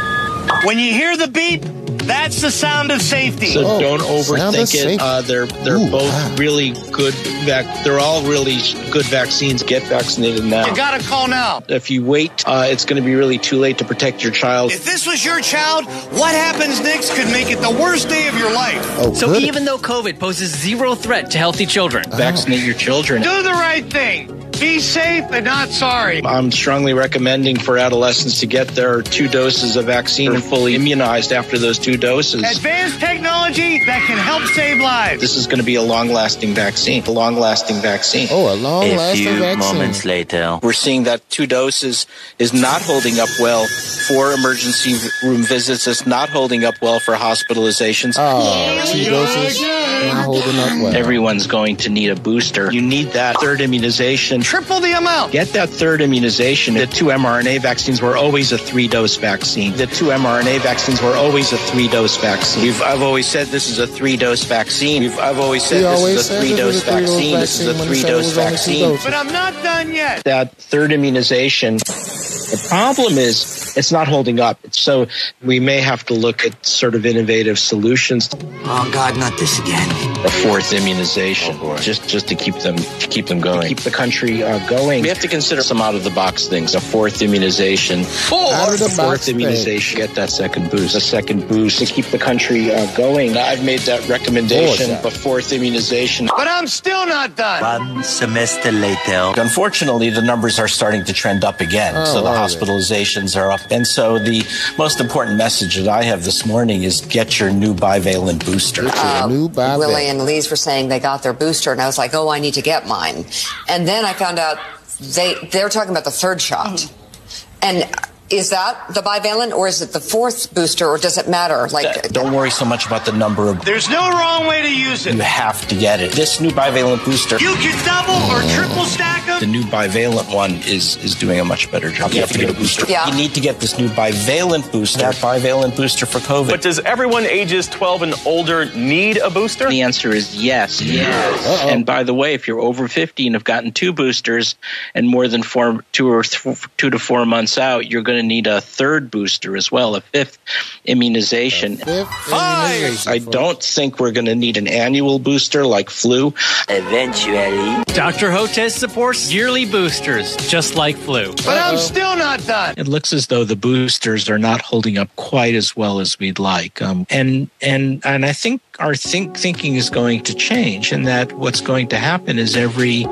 When 0.64 0.79
you 0.79 0.91
hear 0.93 1.16
the 1.16 1.29
beep, 1.29 1.62
that's 2.07 2.40
the 2.40 2.50
sound 2.50 2.90
of 2.90 3.00
safety. 3.02 3.52
So 3.52 3.62
Oh, 3.64 3.80
don't 3.80 4.00
overthink 4.00 4.74
it. 4.74 5.00
Uh, 5.00 5.22
they're 5.22 5.46
they're 5.46 5.78
both 5.90 6.38
really 6.38 6.72
good. 6.92 7.14
Vac- 7.44 7.84
they're 7.84 7.98
all 7.98 8.22
really 8.22 8.59
good 8.90 9.07
vaccines. 9.07 9.62
Get 9.62 9.82
vaccinated 9.84 10.44
now. 10.44 10.66
You 10.66 10.76
gotta 10.76 11.02
call 11.05 11.28
now. 11.28 11.62
If 11.68 11.90
you 11.90 12.05
wait, 12.05 12.44
uh, 12.46 12.66
it's 12.68 12.84
going 12.84 13.02
to 13.02 13.07
be 13.07 13.14
really 13.14 13.38
too 13.38 13.59
late 13.59 13.78
to 13.78 13.84
protect 13.84 14.22
your 14.22 14.32
child. 14.32 14.72
If 14.72 14.84
this 14.84 15.07
was 15.07 15.24
your 15.24 15.40
child, 15.40 15.86
what 16.12 16.34
happens 16.34 16.80
next 16.80 17.14
could 17.14 17.28
make 17.32 17.50
it 17.50 17.61
the 17.61 17.70
worst 17.70 18.09
day 18.09 18.28
of 18.28 18.36
your 18.38 18.52
life. 18.52 18.80
Oh, 18.98 19.14
so 19.14 19.34
even 19.36 19.64
though 19.64 19.78
COVID 19.78 20.18
poses 20.18 20.50
zero 20.55 20.94
threat 20.94 21.30
to 21.32 21.38
healthy 21.38 21.66
children, 21.66 22.05
Vaccinate 22.11 22.62
your 22.64 22.74
children. 22.74 23.22
Do 23.22 23.42
the 23.42 23.50
right 23.50 23.84
thing. 23.90 24.43
Be 24.61 24.78
safe 24.78 25.24
and 25.30 25.44
not 25.44 25.68
sorry. 25.68 26.22
I'm 26.24 26.50
strongly 26.50 26.94
recommending 26.94 27.59
for 27.59 27.76
adolescents 27.76 28.40
to 28.40 28.46
get 28.46 28.68
their 28.68 29.02
two 29.02 29.28
doses 29.28 29.76
of 29.76 29.86
vaccine 29.86 30.32
and 30.32 30.42
fully 30.42 30.74
immunized 30.74 31.32
after 31.32 31.59
those 31.59 31.78
two 31.78 31.96
doses. 31.96 32.42
Advanced 32.42 33.00
technology 33.00 33.84
that 33.84 34.02
can 34.07 34.16
help 34.16 34.42
save 34.44 34.80
lives. 34.80 35.20
This 35.20 35.36
is 35.36 35.46
going 35.46 35.59
to 35.59 35.64
be 35.64 35.74
a 35.74 35.82
long-lasting 35.82 36.55
vaccine. 36.55 37.05
A 37.05 37.11
long-lasting 37.11 37.76
vaccine. 37.82 38.28
Oh, 38.30 38.55
a 38.55 38.57
long-lasting 38.57 39.24
vaccine. 39.24 39.42
A 39.42 39.55
few 39.55 39.57
moments 39.57 40.05
later, 40.05 40.59
we're 40.62 40.72
seeing 40.72 41.05
that 41.05 41.28
two 41.30 41.46
doses 41.46 42.07
is 42.38 42.52
not 42.55 42.80
holding 42.82 43.18
up 43.18 43.28
well 43.40 43.66
for 44.09 44.32
emergency 44.32 44.94
room 45.26 45.42
visits. 45.42 45.86
It's 45.86 46.07
not 46.07 46.28
holding 46.28 46.64
up 46.64 46.74
well 46.80 47.00
for 47.00 47.14
hospitalizations. 47.14 48.14
Oh, 48.18 48.92
two 48.92 49.05
doses 49.05 49.61
not 50.05 50.24
holding 50.24 50.59
up 50.59 50.82
well. 50.82 50.94
Everyone's 50.94 51.46
going 51.46 51.76
to 51.78 51.90
need 51.90 52.11
a 52.11 52.16
booster. 52.16 52.72
You 52.72 52.82
need 52.82 53.09
that 53.12 53.40
third 53.40 53.61
immunization. 53.61 54.42
Triple 54.45 54.80
the 54.80 54.92
amount. 54.92 55.32
Get 55.32 55.49
that 55.55 55.70
third 55.70 56.03
immunization. 56.03 56.74
The 56.74 56.86
two 56.86 57.07
mRNA 57.07 57.62
vaccines 57.62 58.03
were 58.03 58.16
always 58.16 58.53
a 58.53 58.59
three 58.59 58.88
dose 58.88 59.16
vaccine. 59.16 59.72
The 59.72 59.86
two 59.86 60.07
mRNA 60.07 60.61
vaccines 60.61 61.01
were 61.01 61.14
always 61.14 61.53
a 61.53 61.57
three 61.57 61.88
dose 61.88 62.16
vaccine. 62.18 62.62
We've, 62.64 62.82
I've 62.82 63.03
always 63.03 63.26
said 63.26 63.47
this 63.49 63.70
is 63.70 63.78
a 63.78 63.86
three 63.86 64.16
dose 64.18 64.45
vaccine. 64.45 65.03
We've, 65.03 65.18
I've 65.18 65.38
always 65.38 65.64
said 65.64 65.76
He 65.78 65.82
this 65.82 65.99
always 65.99 66.16
is 66.16 66.30
a 66.30 66.40
three 66.40 66.57
dose 66.57 66.82
a 66.82 66.86
vaccine. 66.86 67.40
This 67.40 67.61
is 67.61 67.66
a 67.66 67.72
vaccine 67.72 67.78
when 67.78 67.88
he 67.88 67.95
three 67.95 68.01
said 68.03 68.09
it 68.09 68.12
dose 68.12 68.24
was 68.24 68.38
only 68.38 68.51
two 68.51 68.57
vaccine. 68.57 68.99
But 69.03 69.14
I'm 69.14 69.32
not 69.32 69.53
done 69.62 69.95
yet. 69.95 70.24
That 70.24 70.57
third 70.57 70.92
immunization. 70.92 71.78
The 71.78 72.66
problem 72.68 73.14
is 73.18 73.64
it's 73.76 73.90
not 73.90 74.07
holding 74.07 74.40
up. 74.40 74.59
So 74.70 75.07
we 75.42 75.61
may 75.61 75.80
have 75.80 76.05
to 76.07 76.14
look 76.14 76.45
at 76.45 76.64
sort 76.64 76.95
of 76.95 77.07
innovative 77.07 77.59
solutions. 77.59 78.28
Oh 78.32 78.90
God, 78.92 79.16
not 79.16 79.38
this 79.38 79.59
again. 79.59 79.88
A 80.24 80.30
fourth 80.30 80.72
immunization, 80.72 81.57
oh, 81.61 81.76
just 81.78 82.09
just 82.09 82.28
to 82.28 82.34
keep 82.34 82.57
them 82.57 82.76
to 82.76 83.07
keep 83.09 83.26
them 83.26 83.40
going, 83.40 83.68
keep 83.68 83.80
the 83.80 83.90
country 83.90 84.34
uh, 84.43 84.66
going. 84.68 85.03
We 85.03 85.09
have 85.09 85.20
to 85.20 85.28
consider 85.28 85.62
some 85.62 85.80
out 85.80 85.95
of 85.95 86.05
the 86.05 86.11
box 86.11 86.49
things. 86.49 86.74
A 86.74 86.80
fourth 86.80 87.22
immunization, 87.22 88.01
Out 88.01 88.72
of 88.72 88.78
the 88.78 88.89
fourth 88.89 88.97
box 88.97 89.28
immunization. 89.28 89.99
Get 89.99 90.14
that 90.14 90.30
second 90.30 90.70
boost, 90.70 90.95
a 90.97 91.01
second 91.01 91.47
boost 91.49 91.78
to 91.78 91.87
keep 91.87 92.07
the 92.07 92.18
country 92.18 92.72
uh, 92.72 92.87
going. 92.97 93.37
I've 93.37 93.64
made 93.64 93.80
that 93.80 94.07
recommendation. 94.09 94.97
Fourth. 94.99 95.14
A 95.14 95.18
fourth 95.18 95.53
immunization. 95.53 96.26
But 96.26 96.49
I'm 96.49 96.66
still 96.66 97.07
not 97.07 97.37
done. 97.37 97.62
One 97.95 98.05
semester 98.05 98.72
later. 98.72 99.32
Unfortunately, 99.41 100.11
the 100.11 100.22
numbers 100.22 100.59
are 100.59 100.68
starting 100.68 101.05
to 101.05 101.12
trend 101.12 101.45
up 101.45 101.61
again. 101.61 101.95
Oh, 101.97 102.05
so 102.05 102.22
the 102.22 102.28
are 102.28 102.35
they? 102.35 102.55
hospitalizations 102.55 103.37
are 103.41 103.51
up. 103.51 103.61
And 103.70 103.87
so 103.87 104.18
the 104.18 104.43
most 104.78 105.01
important 105.01 105.37
message 105.37 105.76
that 105.76 105.89
I 105.89 106.03
have 106.05 106.24
this 106.24 106.47
morning 106.47 106.82
is 106.82 107.01
get 107.03 107.39
your 107.39 107.51
new 107.53 107.74
bivalent 107.74 108.45
booster. 108.45 108.82
Get 108.85 109.20
your 109.20 109.28
new 109.28 109.49
bivalent. 109.49 109.78
Willie 109.78 110.07
and 110.07 110.18
Lise 110.24 110.51
were 110.51 110.57
saying 110.57 110.89
they 110.89 111.01
got 111.01 111.22
their 111.22 111.32
booster, 111.32 111.72
and 111.72 111.80
I 111.80 111.87
was 111.87 111.99
like, 111.99 112.14
oh, 112.14 112.28
I 112.28 112.39
need 112.41 112.55
to 112.55 112.62
get 112.62 112.87
mine. 112.87 113.24
And 113.68 113.87
then 113.87 114.05
I 114.05 114.12
found 114.25 114.39
out 114.39 114.59
they 115.01 115.35
they're 115.51 115.68
talking 115.68 115.91
about 115.91 116.05
the 116.05 116.11
third 116.11 116.41
shot, 116.41 116.66
mm-hmm. 116.66 117.59
and 117.62 118.14
Is 118.31 118.51
that 118.51 118.89
the 118.95 119.01
bivalent 119.03 119.53
or 119.53 119.68
is 119.68 119.83
it 119.83 119.93
the 119.93 120.01
fourth 120.01 120.55
booster 120.55 120.87
or 120.89 120.97
does 120.97 121.18
it 121.18 121.29
matter? 121.29 121.68
Like, 121.68 122.09
Don't 122.11 122.33
worry 122.33 122.51
so 122.51 122.64
much 122.64 122.87
about 122.87 123.05
the 123.05 123.12
number 123.12 123.49
of. 123.49 123.64
There's 123.64 123.89
no 123.91 124.11
wrong 124.11 124.47
way 124.47 124.62
to 124.62 124.75
use 124.75 125.07
it. 125.07 125.14
You 125.14 125.20
have 125.20 125.68
to 125.68 125.75
get 125.75 126.01
it. 126.01 126.12
This 126.12 126.41
new 126.41 126.51
bivalent 126.51 127.05
booster. 127.05 127.39
You 127.39 127.55
can 127.57 127.85
double 127.85 128.14
or 128.35 128.41
triple 128.55 128.85
stack 128.87 129.27
them. 129.27 129.41
The 129.41 129.47
new 129.47 129.62
bivalent 129.64 130.35
one 130.35 130.53
is 130.66 130.97
is 131.05 131.14
doing 131.14 131.39
a 131.39 131.45
much 131.45 131.70
better 131.70 131.91
job. 131.91 132.12
You 132.12 132.20
have 132.20 132.31
to 132.33 132.39
get 132.39 132.49
a 132.51 132.55
booster. 132.55 132.87
Yeah. 132.89 133.07
You 133.09 133.14
need 133.14 133.35
to 133.35 133.41
get 133.41 133.61
this 133.61 133.79
new 133.79 133.89
bivalent 133.89 134.72
booster. 134.72 135.01
That 135.01 135.16
bivalent 135.16 135.77
booster 135.77 136.07
for 136.07 136.18
COVID. 136.20 136.49
But 136.49 136.62
does 136.62 136.79
everyone 136.81 137.25
ages 137.27 137.68
12 137.68 138.03
and 138.03 138.14
older 138.25 138.64
need 138.75 139.18
a 139.18 139.29
booster? 139.29 139.68
The 139.68 139.83
answer 139.83 140.11
is 140.11 140.43
yes. 140.43 140.81
Yes. 140.81 141.61
And 141.70 141.85
by 141.85 142.05
the 142.05 142.14
way, 142.14 142.33
if 142.35 142.49
you're 142.49 142.61
over 142.61 142.89
50 142.89 143.27
and 143.27 143.35
have 143.35 143.45
gotten 143.45 143.72
two 143.72 143.93
boosters 143.93 144.55
and 144.95 145.07
more 145.07 145.29
than 145.29 145.43
four, 145.43 145.85
two 145.93 146.09
or 146.11 146.22
th- 146.22 146.64
two 146.79 146.89
to 146.91 146.99
four 146.99 147.27
months 147.27 147.59
out, 147.59 147.91
you're 147.91 148.03
going 148.03 148.14
to 148.17 148.23
need 148.23 148.47
a 148.47 148.61
third 148.61 149.11
booster 149.11 149.57
as 149.57 149.71
well, 149.71 149.97
a 149.97 150.01
fifth 150.01 150.39
immunization. 150.85 151.79
I 151.87 153.21
don't 153.31 153.62
think 153.62 154.01
we're 154.01 154.12
going 154.12 154.27
to 154.27 154.35
need 154.35 154.57
an 154.57 154.67
annual 154.69 155.19
booster 155.19 155.65
like 155.67 155.91
flu. 155.91 156.35
Eventually. 156.69 157.85
Dr. 157.95 158.31
Hotez 158.31 158.73
supports 158.73 159.33
yearly 159.33 159.65
boosters, 159.65 160.37
just 160.49 160.75
like 160.75 160.97
flu. 160.97 161.33
But 161.45 161.59
I'm 161.59 161.79
still 161.79 162.17
not 162.17 162.45
done. 162.47 162.75
It 162.77 162.89
looks 162.89 163.12
as 163.12 163.29
though 163.29 163.45
the 163.45 163.57
boosters 163.57 164.29
are 164.29 164.39
not 164.39 164.61
holding 164.61 164.99
up 164.99 165.15
quite 165.17 165.55
as 165.55 165.77
well 165.77 166.01
as 166.01 166.19
we'd 166.19 166.39
like, 166.39 166.83
um, 166.83 167.07
and 167.11 167.49
and 167.61 168.05
and 168.05 168.25
I 168.27 168.33
think 168.33 168.61
our 168.79 168.95
think 168.95 169.37
thinking 169.37 169.77
is 169.77 169.89
going 169.89 170.22
to 170.25 170.35
change, 170.35 170.91
and 170.93 171.07
that 171.07 171.33
what's 171.35 171.61
going 171.61 171.89
to 171.89 171.97
happen 171.97 172.39
is 172.39 172.57
every, 172.57 173.07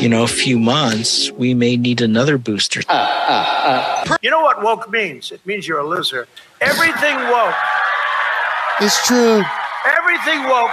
you 0.00 0.08
know, 0.08 0.26
few 0.26 0.58
months 0.58 1.30
we 1.32 1.52
may 1.54 1.76
need 1.76 2.00
another 2.00 2.38
booster. 2.38 2.80
You 4.22 4.30
know 4.30 4.40
what 4.40 4.62
woke 4.62 4.90
means? 4.90 5.30
It 5.30 5.44
means 5.44 5.68
you're 5.68 5.80
a 5.80 5.86
loser. 5.86 6.26
Everything 6.60 7.16
woke. 7.16 7.54
It's 8.80 9.06
true. 9.06 9.42
Everything 9.86 10.44
woke. 10.44 10.70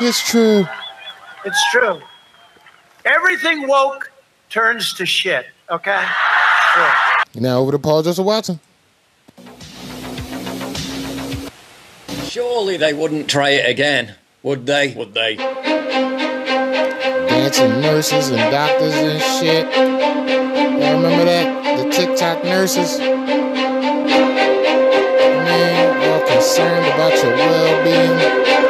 It's 0.00 0.30
true. 0.30 0.66
It's 1.44 1.70
true. 1.70 2.00
Everything 3.04 3.66
woke 3.66 4.12
turns 4.50 4.94
to 4.94 5.06
shit. 5.06 5.46
Okay. 5.70 6.04
Sure. 6.74 6.92
Now 7.34 7.58
over 7.58 7.72
to 7.72 7.78
Paul 7.78 8.02
Joseph 8.02 8.24
Watson. 8.24 8.60
Surely 12.36 12.76
they 12.76 12.92
wouldn't 12.92 13.30
try 13.30 13.52
it 13.52 13.66
again, 13.66 14.14
would 14.42 14.66
they? 14.66 14.92
Would 14.92 15.14
they? 15.14 15.36
Dancing 17.26 17.80
nurses 17.80 18.28
and 18.28 18.52
doctors 18.52 18.94
and 18.94 19.22
shit. 19.22 19.64
Y'all 19.74 20.96
remember 20.96 21.24
that? 21.24 21.82
The 21.82 21.90
TikTok 21.90 22.44
nurses. 22.44 22.98
Man, 22.98 23.08
all 26.12 26.20
concerned 26.28 26.84
about 26.84 27.14
your 27.24 27.34
well-being. 27.36 28.65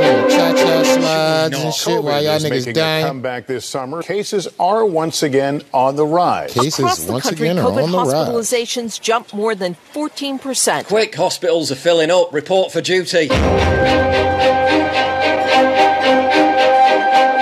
Doing 0.00 0.22
the 0.22 0.28
cha-cha 0.28 0.82
slides 0.84 1.58
and 1.58 1.74
shit 1.74 2.02
while 2.02 2.22
y'all 2.22 2.38
niggas 2.38 2.50
making 2.50 2.68
a 2.68 2.72
dying. 2.72 3.06
comeback 3.06 3.46
this 3.46 3.66
summer. 3.66 4.02
Cases 4.02 4.48
are 4.58 4.84
once 4.84 5.22
again 5.22 5.62
on 5.72 5.96
the 5.96 6.06
rise. 6.06 6.52
Cases 6.54 7.06
once 7.08 7.26
again 7.30 7.58
are 7.58 7.70
COVID 7.70 7.84
on 7.84 7.90
the 7.92 7.98
rise. 7.98 8.28
hospitalizations 8.28 9.00
jumped 9.00 9.34
more 9.34 9.54
than 9.54 9.76
14%. 9.92 10.86
Quick, 10.86 11.14
hospitals 11.14 11.70
are 11.70 11.76
filling 11.76 12.10
up. 12.10 12.32
Report 12.32 12.72
for 12.72 12.80
duty. 12.80 13.28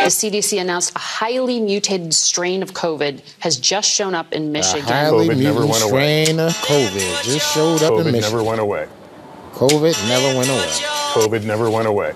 The 0.09 0.15
CDC 0.15 0.59
announced 0.61 0.97
a 0.97 0.99
highly 0.99 1.61
mutated 1.61 2.15
strain 2.15 2.63
of 2.63 2.73
COVID 2.73 3.21
has 3.41 3.59
just 3.59 3.91
shown 3.91 4.15
up 4.15 4.33
in 4.33 4.53
Michigan. 4.53 4.89
A 4.89 4.93
highly 4.93 5.29
COVID 5.29 5.43
never 5.43 5.61
mutant 5.61 5.71
went 5.71 5.85
away. 5.85 6.25
strain 6.25 6.41
of 6.41 6.53
COVID 6.55 7.23
just 7.25 7.55
showed 7.55 7.83
up 7.83 7.93
COVID 7.93 8.07
in 8.07 8.13
Michigan. 8.13 8.23
COVID 8.23 8.33
never 8.33 8.43
went 8.43 8.61
away. 8.61 8.89
COVID 9.53 10.09
never 10.09 10.39
went 10.39 10.49
away. 10.51 10.69
COVID 11.13 11.45
never 11.45 11.71
went 11.71 11.87
away. 11.89 12.15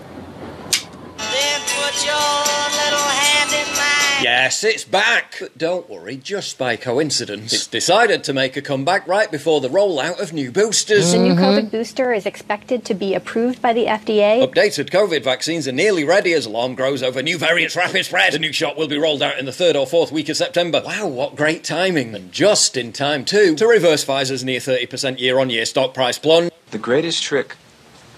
Yes, 4.22 4.62
it's 4.64 4.84
back. 4.84 5.36
But 5.40 5.58
don't 5.58 5.88
worry, 5.88 6.16
just 6.16 6.58
by 6.58 6.76
coincidence, 6.76 7.52
it's 7.52 7.66
decided 7.66 8.22
to 8.24 8.32
make 8.32 8.56
a 8.56 8.62
comeback 8.62 9.06
right 9.08 9.30
before 9.30 9.60
the 9.60 9.68
rollout 9.68 10.20
of 10.20 10.32
new 10.32 10.52
boosters. 10.52 11.12
The 11.12 11.18
new 11.18 11.34
COVID 11.34 11.58
mm-hmm. 11.58 11.68
booster 11.68 12.12
is 12.12 12.26
expected 12.26 12.84
to 12.84 12.94
be 12.94 13.14
approved 13.14 13.60
by 13.60 13.72
the 13.72 13.86
FDA. 13.86 14.46
Updated 14.46 14.90
COVID 14.90 15.24
vaccines 15.24 15.66
are 15.66 15.72
nearly 15.72 16.04
ready 16.04 16.32
as 16.32 16.46
alarm 16.46 16.74
grows 16.74 17.02
over 17.02 17.22
new 17.22 17.38
variants' 17.38 17.76
rapid 17.76 18.04
spread. 18.04 18.32
The 18.32 18.38
new 18.38 18.52
shot 18.52 18.76
will 18.76 18.88
be 18.88 18.98
rolled 18.98 19.22
out 19.22 19.38
in 19.38 19.46
the 19.46 19.52
third 19.52 19.76
or 19.76 19.86
fourth 19.86 20.12
week 20.12 20.28
of 20.28 20.36
September. 20.36 20.82
Wow, 20.84 21.08
what 21.08 21.36
great 21.36 21.64
timing. 21.64 22.14
And 22.14 22.30
just 22.30 22.76
in 22.76 22.92
time, 22.92 23.24
too, 23.24 23.56
to 23.56 23.66
reverse 23.66 24.04
Pfizer's 24.04 24.44
near 24.44 24.60
30% 24.60 25.18
year 25.18 25.38
on 25.38 25.50
year 25.50 25.64
stock 25.64 25.94
price 25.94 26.18
plunge. 26.18 26.52
The 26.70 26.78
greatest 26.78 27.22
trick 27.22 27.56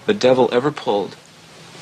the 0.05 0.13
devil 0.13 0.49
ever 0.51 0.71
pulled 0.71 1.17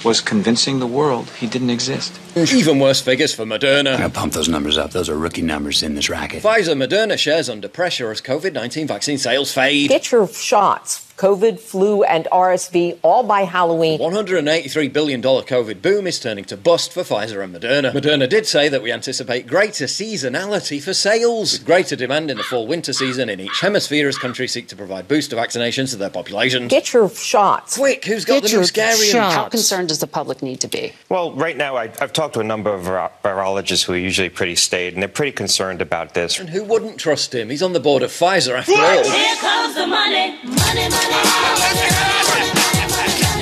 was 0.03 0.21
convincing 0.21 0.79
the 0.79 0.87
world 0.87 1.29
he 1.31 1.47
didn't 1.47 1.69
exist. 1.69 2.19
Even 2.35 2.79
worse 2.79 3.01
figures 3.01 3.33
for 3.33 3.45
Moderna. 3.45 3.97
I'll 3.97 4.09
pump 4.09 4.33
those 4.33 4.49
numbers 4.49 4.77
up. 4.77 4.91
Those 4.91 5.09
are 5.09 5.17
rookie 5.17 5.41
numbers 5.41 5.83
in 5.83 5.95
this 5.95 6.09
racket. 6.09 6.43
Pfizer 6.43 6.75
Moderna 6.75 7.17
shares 7.17 7.49
under 7.49 7.67
pressure 7.67 8.11
as 8.11 8.21
COVID 8.21 8.53
19 8.53 8.87
vaccine 8.87 9.17
sales 9.17 9.53
fade. 9.53 9.89
Get 9.89 10.11
your 10.11 10.27
shots. 10.27 11.02
COVID, 11.17 11.59
flu, 11.59 12.03
and 12.03 12.27
RSV 12.31 12.99
all 13.03 13.23
by 13.23 13.41
Halloween. 13.41 13.99
$183 13.99 14.91
billion 14.91 15.21
COVID 15.21 15.81
boom 15.81 16.07
is 16.07 16.19
turning 16.19 16.43
to 16.45 16.57
bust 16.57 16.91
for 16.91 17.01
Pfizer 17.01 17.43
and 17.43 17.55
Moderna. 17.55 17.91
Moderna 17.91 18.27
did 18.27 18.47
say 18.47 18.67
that 18.69 18.81
we 18.81 18.91
anticipate 18.91 19.45
greater 19.47 19.85
seasonality 19.85 20.81
for 20.81 20.93
sales, 20.93 21.53
with 21.53 21.65
greater 21.65 21.95
demand 21.95 22.31
in 22.31 22.37
the 22.37 22.43
fall 22.43 22.65
winter 22.65 22.93
season 22.93 23.29
in 23.29 23.39
each 23.39 23.59
hemisphere 23.61 24.07
as 24.07 24.17
countries 24.17 24.51
seek 24.51 24.67
to 24.67 24.75
provide 24.75 25.07
booster 25.07 25.35
vaccinations 25.35 25.91
to 25.91 25.97
their 25.97 26.09
populations. 26.09 26.69
Get 26.69 26.91
your 26.93 27.09
shots. 27.09 27.77
Quick, 27.77 28.05
who's 28.05 28.25
got 28.25 28.35
Get 28.35 28.43
the 28.43 28.49
your 28.49 28.61
new 28.61 28.67
scary 28.67 29.11
How 29.11 29.49
concerned 29.49 29.89
does 29.89 29.99
the 29.99 30.07
public 30.07 30.41
need 30.41 30.59
to 30.61 30.67
be? 30.67 30.93
Well, 31.09 31.31
right 31.33 31.55
now, 31.55 31.77
I, 31.77 31.83
I've 32.01 32.13
talked 32.13 32.33
to 32.33 32.39
a 32.39 32.43
number 32.43 32.73
of 32.73 32.83
viro- 32.83 33.11
virologists 33.23 33.83
who 33.85 33.93
are 33.93 33.97
usually 33.97 34.29
pretty 34.29 34.55
staid, 34.55 34.93
and 34.93 35.01
they're 35.01 35.09
pretty 35.09 35.31
concerned 35.31 35.81
about 35.81 36.15
this. 36.15 36.39
And 36.39 36.49
who 36.49 36.63
wouldn't 36.63 36.97
trust 36.97 37.35
him? 37.35 37.49
He's 37.49 37.61
on 37.63 37.73
the 37.73 37.79
board 37.79 38.01
of 38.01 38.09
Pfizer 38.09 38.57
after 38.57 38.73
all. 38.73 39.03
Here 39.03 39.35
comes 39.37 39.75
the 39.75 39.87
money, 39.87 40.37
money, 40.43 40.89
money. 40.89 41.02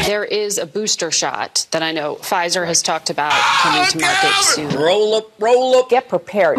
There 0.05 0.24
is 0.26 0.57
a 0.57 0.66
booster 0.66 1.12
shot 1.12 1.68
that 1.72 1.82
I 1.84 1.91
know 1.91 2.16
Pfizer 2.16 2.66
has 2.66 2.82
talked 2.82 3.09
about 3.09 3.32
coming 3.32 3.88
to 3.91 3.99
market 3.99 4.34
soon. 4.43 4.76
Roll 4.76 5.16
up, 5.16 5.32
roll 5.39 5.76
up. 5.76 5.89
Get 5.89 6.09
prepared. 6.09 6.57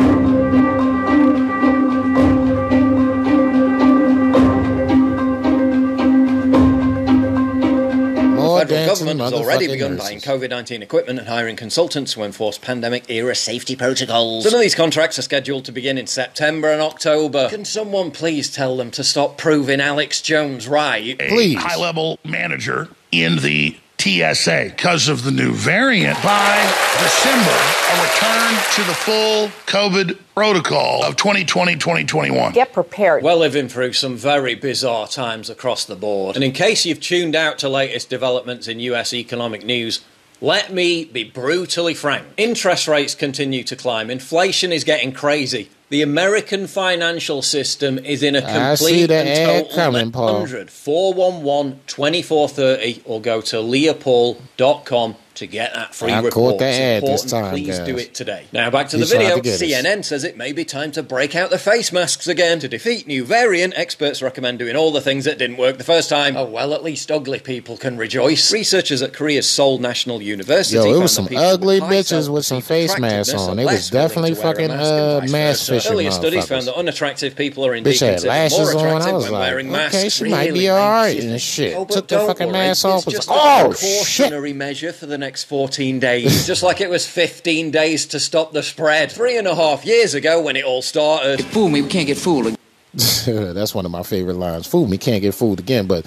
Federal 8.68 8.86
government 8.86 9.20
has 9.20 9.32
already 9.32 9.66
begun 9.68 9.92
nurses. 9.92 10.06
buying 10.06 10.20
COVID 10.20 10.50
19 10.50 10.82
equipment 10.82 11.18
and 11.18 11.28
hiring 11.28 11.56
consultants 11.56 12.14
to 12.14 12.22
enforce 12.22 12.58
pandemic 12.58 13.08
era 13.10 13.34
safety 13.34 13.76
protocols. 13.76 14.44
Some 14.44 14.54
of 14.54 14.60
these 14.60 14.74
contracts 14.74 15.18
are 15.18 15.22
scheduled 15.22 15.64
to 15.66 15.72
begin 15.72 15.98
in 15.98 16.06
September 16.06 16.70
and 16.70 16.80
October. 16.80 17.48
Can 17.48 17.64
someone 17.64 18.10
please 18.10 18.50
tell 18.50 18.76
them 18.76 18.90
to 18.92 19.04
stop 19.04 19.38
proving 19.38 19.80
Alex 19.80 20.20
Jones 20.20 20.68
right? 20.68 21.16
a 21.20 21.54
high 21.54 21.76
level 21.76 22.18
manager 22.24 22.88
in 23.10 23.36
the 23.36 23.76
TSA 24.02 24.72
because 24.74 25.08
of 25.08 25.22
the 25.22 25.30
new 25.30 25.52
variant. 25.52 26.20
By 26.24 26.58
December, 26.98 27.52
a 27.52 28.02
return 28.02 28.54
to 28.74 28.82
the 28.82 28.94
full 28.94 29.46
COVID 29.66 30.18
protocol 30.34 31.04
of 31.04 31.14
2020 31.14 31.74
2021. 31.76 32.52
Get 32.52 32.72
prepared. 32.72 33.22
We're 33.22 33.34
living 33.34 33.68
through 33.68 33.92
some 33.92 34.16
very 34.16 34.56
bizarre 34.56 35.06
times 35.06 35.48
across 35.48 35.84
the 35.84 35.94
board. 35.94 36.34
And 36.34 36.44
in 36.44 36.50
case 36.50 36.84
you've 36.84 36.98
tuned 36.98 37.36
out 37.36 37.60
to 37.60 37.68
latest 37.68 38.10
developments 38.10 38.66
in 38.66 38.80
US 38.80 39.14
economic 39.14 39.64
news, 39.64 40.00
let 40.40 40.72
me 40.72 41.04
be 41.04 41.22
brutally 41.22 41.94
frank. 41.94 42.26
Interest 42.36 42.88
rates 42.88 43.14
continue 43.14 43.62
to 43.62 43.76
climb. 43.76 44.10
Inflation 44.10 44.72
is 44.72 44.82
getting 44.82 45.12
crazy. 45.12 45.70
The 45.92 46.00
American 46.00 46.68
financial 46.68 47.42
system 47.42 47.98
is 47.98 48.22
in 48.22 48.34
a 48.34 48.40
complete 48.40 49.10
and 49.10 49.66
total 49.66 49.76
coming, 49.76 50.10
100 50.10 50.70
411 50.70 51.80
2430 51.86 53.02
or 53.04 53.20
go 53.20 53.42
to 53.42 53.60
leopold.com 53.60 55.16
to 55.36 55.46
get 55.46 55.74
that 55.74 55.94
free 55.94 56.12
I 56.12 56.16
report. 56.18 56.32
caught 56.34 56.58
the 56.58 56.68
It's 56.68 56.78
ad 56.78 57.02
this 57.02 57.24
important. 57.24 57.30
time, 57.30 57.50
Please 57.52 57.78
guys. 57.78 57.86
do 57.86 57.98
it 57.98 58.14
today. 58.14 58.44
Now 58.52 58.70
back 58.70 58.88
to 58.90 58.96
He 58.96 59.02
the 59.04 59.08
video. 59.08 59.36
to 59.36 59.40
get 59.42 59.54
us. 59.54 59.62
CNN 59.62 60.04
says 60.04 60.24
it 60.24 60.36
may 60.36 60.52
be 60.52 60.64
time 60.64 60.92
to 60.92 61.02
break 61.02 61.34
out 61.36 61.50
the 61.50 61.58
face 61.58 61.92
masks 61.92 62.26
again. 62.26 62.58
To 62.60 62.68
defeat 62.68 63.06
new 63.06 63.24
variant, 63.24 63.74
experts 63.76 64.22
recommend 64.22 64.58
doing 64.58 64.76
all 64.76 64.92
the 64.92 65.00
things 65.00 65.24
that 65.24 65.38
didn't 65.38 65.56
work 65.56 65.78
the 65.78 65.84
first 65.84 66.08
time. 66.08 66.36
Oh 66.36 66.44
well, 66.44 66.74
at 66.74 66.82
least 66.82 67.10
ugly 67.10 67.40
people 67.40 67.76
can 67.76 67.96
rejoice. 67.96 68.52
Researchers 68.52 69.02
at 69.02 69.12
Korea's 69.12 69.48
Seoul 69.48 69.78
National 69.78 70.20
University 70.22 70.76
Yo, 70.76 70.84
it 70.84 70.90
found 70.90 71.02
was 71.02 71.14
some 71.14 71.28
ugly 71.36 71.80
bitches 71.80 72.28
with 72.28 72.44
some 72.44 72.60
face 72.60 72.98
masks 72.98 73.34
on. 73.34 73.58
It 73.58 73.64
was 73.64 73.90
definitely 73.90 74.34
to 74.34 74.40
wear 74.40 74.50
a 74.50 74.52
fucking 74.54 74.68
mask 74.68 74.90
uh, 74.92 75.20
mask 75.32 75.32
versa. 75.60 75.72
fishing 75.74 75.92
Earlier 75.92 76.10
studies 76.10 76.46
found 76.46 76.66
that 76.66 76.76
unattractive 76.76 77.36
people 77.36 77.66
are 77.66 77.74
indeed 77.74 77.94
Bitch 77.94 78.00
had 78.00 78.10
considered 78.14 78.28
lashes 78.30 78.58
more 78.58 78.68
on. 78.70 78.76
attractive 79.02 79.08
I 79.08 79.12
was 79.14 79.24
when 79.24 79.32
like, 79.32 79.40
wearing 79.40 79.70
masks. 79.72 79.96
okay, 79.96 80.08
she 80.08 80.24
might 80.28 80.52
be 80.54 80.70
alright 80.70 81.18
and 81.22 81.40
shit. 81.40 81.76
Oh, 81.76 81.84
Took 81.84 82.08
the 82.08 82.18
fucking 82.20 82.50
mask 82.52 82.84
off. 82.84 82.98
It's 82.98 83.06
Was 83.06 83.14
just 83.14 83.28
like, 83.28 83.38
a 83.38 83.68
oh 83.68 83.72
shit. 83.72 84.56
measure 84.56 84.92
for 84.92 85.06
the 85.06 85.18
next 85.22 85.44
14 85.44 85.98
days, 86.00 86.46
just 86.52 86.62
like 86.62 86.80
it 86.80 86.90
was 86.90 87.06
15 87.06 87.70
days 87.70 88.06
to 88.06 88.20
stop 88.20 88.52
the 88.52 88.62
spread 88.62 89.10
three 89.10 89.38
and 89.38 89.46
a 89.46 89.54
half 89.54 89.86
years 89.86 90.12
ago 90.14 90.42
when 90.42 90.56
it 90.56 90.64
all 90.64 90.82
started. 90.82 91.42
Fool 91.46 91.70
me, 91.70 91.80
we 91.80 91.88
can't 91.88 92.06
get 92.06 92.18
fooled. 92.18 92.54
That's 93.24 93.74
one 93.74 93.86
of 93.86 93.90
my 93.90 94.02
favorite 94.02 94.36
lines. 94.36 94.66
Fool 94.66 94.86
me, 94.86 94.98
can't 94.98 95.22
get 95.22 95.34
fooled 95.34 95.60
again. 95.60 95.86
But 95.86 96.04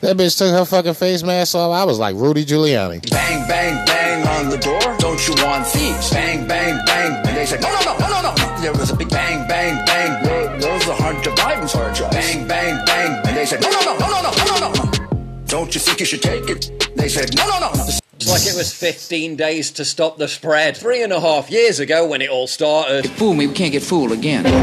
that 0.00 0.16
bitch 0.16 0.36
took 0.36 0.50
her 0.50 0.64
fucking 0.66 0.94
face 0.94 1.22
mask 1.22 1.54
off. 1.54 1.72
I 1.72 1.84
was 1.84 1.98
like 1.98 2.16
Rudy 2.16 2.44
Giuliani. 2.44 3.08
Bang, 3.10 3.48
bang, 3.48 3.86
bang 3.86 4.26
on 4.28 4.50
the 4.50 4.58
door. 4.58 4.96
Don't 4.98 5.26
you 5.26 5.34
want 5.42 5.66
thieves? 5.66 6.10
Bang, 6.10 6.46
bang, 6.46 6.84
bang. 6.84 7.26
And 7.26 7.36
they 7.36 7.46
said, 7.46 7.62
no, 7.62 7.72
no, 7.72 7.96
no, 7.98 8.08
no, 8.08 8.20
no, 8.20 8.34
no. 8.34 8.60
There 8.60 8.72
was 8.72 8.90
a 8.90 8.96
big 8.96 9.08
bang, 9.08 9.48
bang, 9.48 9.84
bang. 9.86 10.60
Those 10.60 10.88
are 10.88 10.96
hard 10.96 11.24
to 11.24 11.30
buy 11.34 11.54
and 11.54 11.70
Bang, 12.10 12.46
bang, 12.48 12.84
bang. 12.84 13.22
And 13.26 13.36
they 13.36 13.46
said, 13.46 13.60
no, 13.60 13.70
no, 13.70 13.85
don't 15.56 15.74
you 15.74 15.80
think 15.80 16.00
you 16.00 16.04
should 16.04 16.20
take 16.20 16.50
it? 16.50 16.70
They 16.96 17.08
said, 17.08 17.34
no, 17.34 17.48
no, 17.48 17.58
no. 17.58 17.70
It's 17.72 18.28
like 18.28 18.42
it 18.42 18.54
was 18.54 18.74
15 18.74 19.36
days 19.36 19.70
to 19.70 19.86
stop 19.86 20.18
the 20.18 20.28
spread. 20.28 20.76
Three 20.76 21.02
and 21.02 21.14
a 21.14 21.18
half 21.18 21.50
years 21.50 21.80
ago 21.80 22.06
when 22.06 22.20
it 22.20 22.28
all 22.28 22.46
started. 22.46 23.08
Fool 23.12 23.32
me, 23.32 23.46
we 23.46 23.54
can't 23.54 23.72
get 23.72 23.82
fooled 23.82 24.12
again. 24.12 24.44
Fool 24.44 24.52
me, 24.52 24.60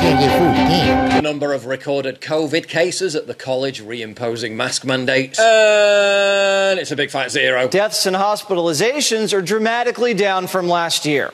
can't 0.00 0.18
get 0.18 0.38
fooled 0.38 0.54
again. 0.54 1.16
The 1.16 1.20
number 1.20 1.52
of 1.52 1.66
recorded 1.66 2.22
COVID 2.22 2.68
cases 2.68 3.14
at 3.14 3.26
the 3.26 3.34
college 3.34 3.82
reimposing 3.82 4.52
mask 4.52 4.86
mandates. 4.86 5.38
Uh, 5.38 6.68
and 6.70 6.80
it's 6.80 6.90
a 6.90 6.96
big 6.96 7.10
fat 7.10 7.30
zero. 7.30 7.68
Deaths 7.68 8.06
and 8.06 8.16
hospitalizations 8.16 9.34
are 9.34 9.42
dramatically 9.42 10.14
down 10.14 10.46
from 10.46 10.68
last 10.68 11.04
year. 11.04 11.32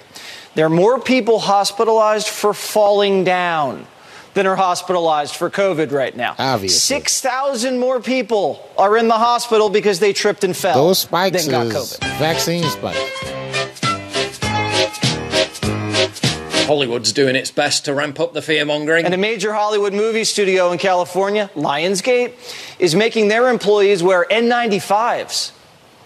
There 0.56 0.66
are 0.66 0.68
more 0.68 0.98
people 0.98 1.38
hospitalized 1.38 2.26
for 2.26 2.52
falling 2.52 3.22
down 3.22 3.86
than 4.34 4.46
are 4.46 4.56
hospitalized 4.56 5.34
for 5.34 5.50
COVID 5.50 5.92
right 5.92 6.16
now. 6.16 6.34
Obviously. 6.38 6.78
6,000 6.78 7.78
more 7.78 8.00
people 8.00 8.68
are 8.76 8.96
in 8.96 9.08
the 9.08 9.18
hospital 9.18 9.68
because 9.68 10.00
they 10.00 10.12
tripped 10.12 10.44
and 10.44 10.56
fell 10.56 10.74
Those 10.74 11.00
spikes 11.00 11.44
than 11.46 11.50
got 11.50 11.66
is 11.66 11.98
COVID. 11.98 12.18
vaccine 12.18 12.64
spikes. 12.64 13.00
Hollywood's 16.66 17.14
doing 17.14 17.34
its 17.34 17.50
best 17.50 17.86
to 17.86 17.94
ramp 17.94 18.20
up 18.20 18.34
the 18.34 18.42
fear 18.42 18.62
mongering. 18.66 19.06
And 19.06 19.14
a 19.14 19.18
major 19.18 19.54
Hollywood 19.54 19.94
movie 19.94 20.24
studio 20.24 20.70
in 20.70 20.78
California, 20.78 21.50
Lionsgate, 21.54 22.34
is 22.78 22.94
making 22.94 23.28
their 23.28 23.48
employees 23.48 24.02
wear 24.02 24.26
N95s. 24.30 25.52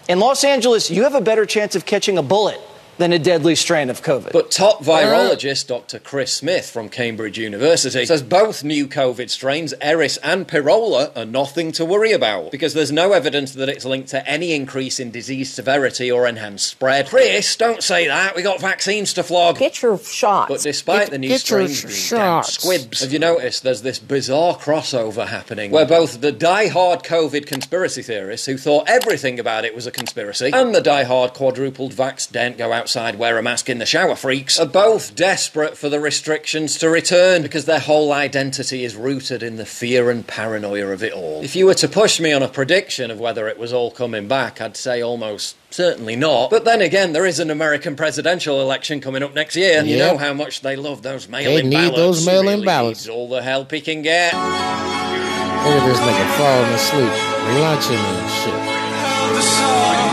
In 0.07 0.19
Los 0.19 0.45
Angeles, 0.45 0.89
you 0.89 1.03
have 1.03 1.15
a 1.15 1.21
better 1.21 1.45
chance 1.45 1.75
of 1.75 1.85
catching 1.85 2.17
a 2.17 2.23
bullet 2.23 2.61
than 2.97 3.11
a 3.13 3.19
deadly 3.19 3.55
strain 3.55 3.89
of 3.89 4.01
COVID. 4.01 4.31
But 4.31 4.51
top 4.51 4.81
uh, 4.81 4.85
virologist 4.85 5.67
Dr. 5.67 5.99
Chris 5.99 6.33
Smith 6.33 6.69
from 6.69 6.89
Cambridge 6.89 7.37
University 7.37 8.05
says 8.05 8.21
both 8.21 8.63
new 8.63 8.87
COVID 8.87 9.29
strains, 9.29 9.73
Eris 9.81 10.17
and 10.17 10.47
Pirola, 10.47 11.15
are 11.15 11.25
nothing 11.25 11.71
to 11.73 11.85
worry 11.85 12.11
about 12.11 12.51
because 12.51 12.73
there's 12.73 12.91
no 12.91 13.13
evidence 13.13 13.53
that 13.53 13.69
it's 13.69 13.85
linked 13.85 14.09
to 14.09 14.27
any 14.27 14.53
increase 14.53 14.99
in 14.99 15.11
disease 15.11 15.51
severity 15.51 16.11
or 16.11 16.27
enhanced 16.27 16.67
spread. 16.67 17.07
Chris, 17.07 17.55
don't 17.55 17.83
say 17.83 18.07
that. 18.07 18.35
We 18.35 18.41
got 18.41 18.61
vaccines 18.61 19.13
to 19.13 19.23
flog. 19.23 19.57
Get 19.57 19.81
your 19.81 19.97
shots. 19.97 20.49
But 20.49 20.61
despite 20.61 20.99
Get- 21.05 21.11
the 21.11 21.17
new 21.17 21.27
get 21.29 21.49
your 21.49 21.67
strains 21.67 21.81
being 21.83 21.95
shots. 21.95 22.57
damn 22.57 22.61
squibs, 22.79 23.01
have 23.01 23.13
you 23.13 23.19
noticed 23.19 23.63
there's 23.63 23.81
this 23.81 23.99
bizarre 23.99 24.55
crossover 24.55 25.27
happening 25.27 25.71
where 25.71 25.85
both 25.85 26.21
the 26.21 26.31
die-hard 26.31 27.03
COVID 27.03 27.45
conspiracy 27.45 28.01
theorists 28.01 28.45
who 28.45 28.57
thought 28.57 28.87
everything 28.87 29.39
about 29.39 29.65
it 29.65 29.75
was 29.75 29.87
a 29.87 29.91
conspiracy 29.91 30.51
and 30.53 30.73
the 30.75 30.81
die-hard 30.81 31.33
quadrupled 31.33 31.93
vax 31.93 32.31
don't 32.31 32.57
go 32.57 32.71
outside, 32.83 33.15
wear 33.15 33.37
a 33.37 33.41
mask 33.41 33.69
in 33.69 33.77
the 33.77 33.85
shower 33.85 34.13
freaks 34.13 34.59
are 34.59 34.65
both 34.65 35.15
desperate 35.15 35.77
for 35.77 35.87
the 35.87 36.01
restrictions 36.01 36.77
to 36.77 36.89
return 36.89 37.41
because 37.41 37.63
their 37.63 37.79
whole 37.79 38.11
identity 38.11 38.83
is 38.83 38.93
rooted 38.93 39.41
in 39.41 39.55
the 39.55 39.65
fear 39.65 40.09
and 40.11 40.27
paranoia 40.27 40.87
of 40.87 41.01
it 41.01 41.13
all. 41.13 41.41
If 41.41 41.55
you 41.55 41.65
were 41.65 41.75
to 41.75 41.87
push 41.87 42.19
me 42.19 42.33
on 42.33 42.43
a 42.43 42.49
prediction 42.49 43.09
of 43.09 43.21
whether 43.21 43.47
it 43.47 43.57
was 43.57 43.71
all 43.71 43.89
coming 43.89 44.27
back, 44.27 44.59
I'd 44.59 44.75
say 44.75 45.01
almost 45.01 45.55
certainly 45.69 46.17
not. 46.17 46.49
But 46.49 46.65
then 46.65 46.81
again, 46.81 47.13
there 47.13 47.25
is 47.25 47.39
an 47.39 47.49
American 47.49 47.95
presidential 47.95 48.59
election 48.59 48.99
coming 48.99 49.23
up 49.23 49.33
next 49.33 49.55
year, 49.55 49.79
and 49.79 49.87
you 49.87 49.97
know 49.97 50.17
how 50.17 50.33
much 50.33 50.59
they 50.59 50.75
love 50.75 51.03
those 51.03 51.29
mail-in 51.29 51.69
ballots. 51.69 51.85
They 51.85 51.89
need 51.91 51.95
those 51.95 52.25
mail-in 52.25 52.45
Really 52.47 52.65
ballots. 52.65 53.07
all 53.07 53.29
the 53.29 53.41
help 53.41 53.71
he 53.71 53.79
can 53.79 54.01
get. 54.01 54.33
Look 54.33 54.43
at 54.43 55.87
this 55.87 55.99
nigga 55.99 56.27
falling 56.35 56.73
asleep, 56.73 57.15
lunching 57.63 57.95
and 57.95 58.31
shit. 58.43 58.53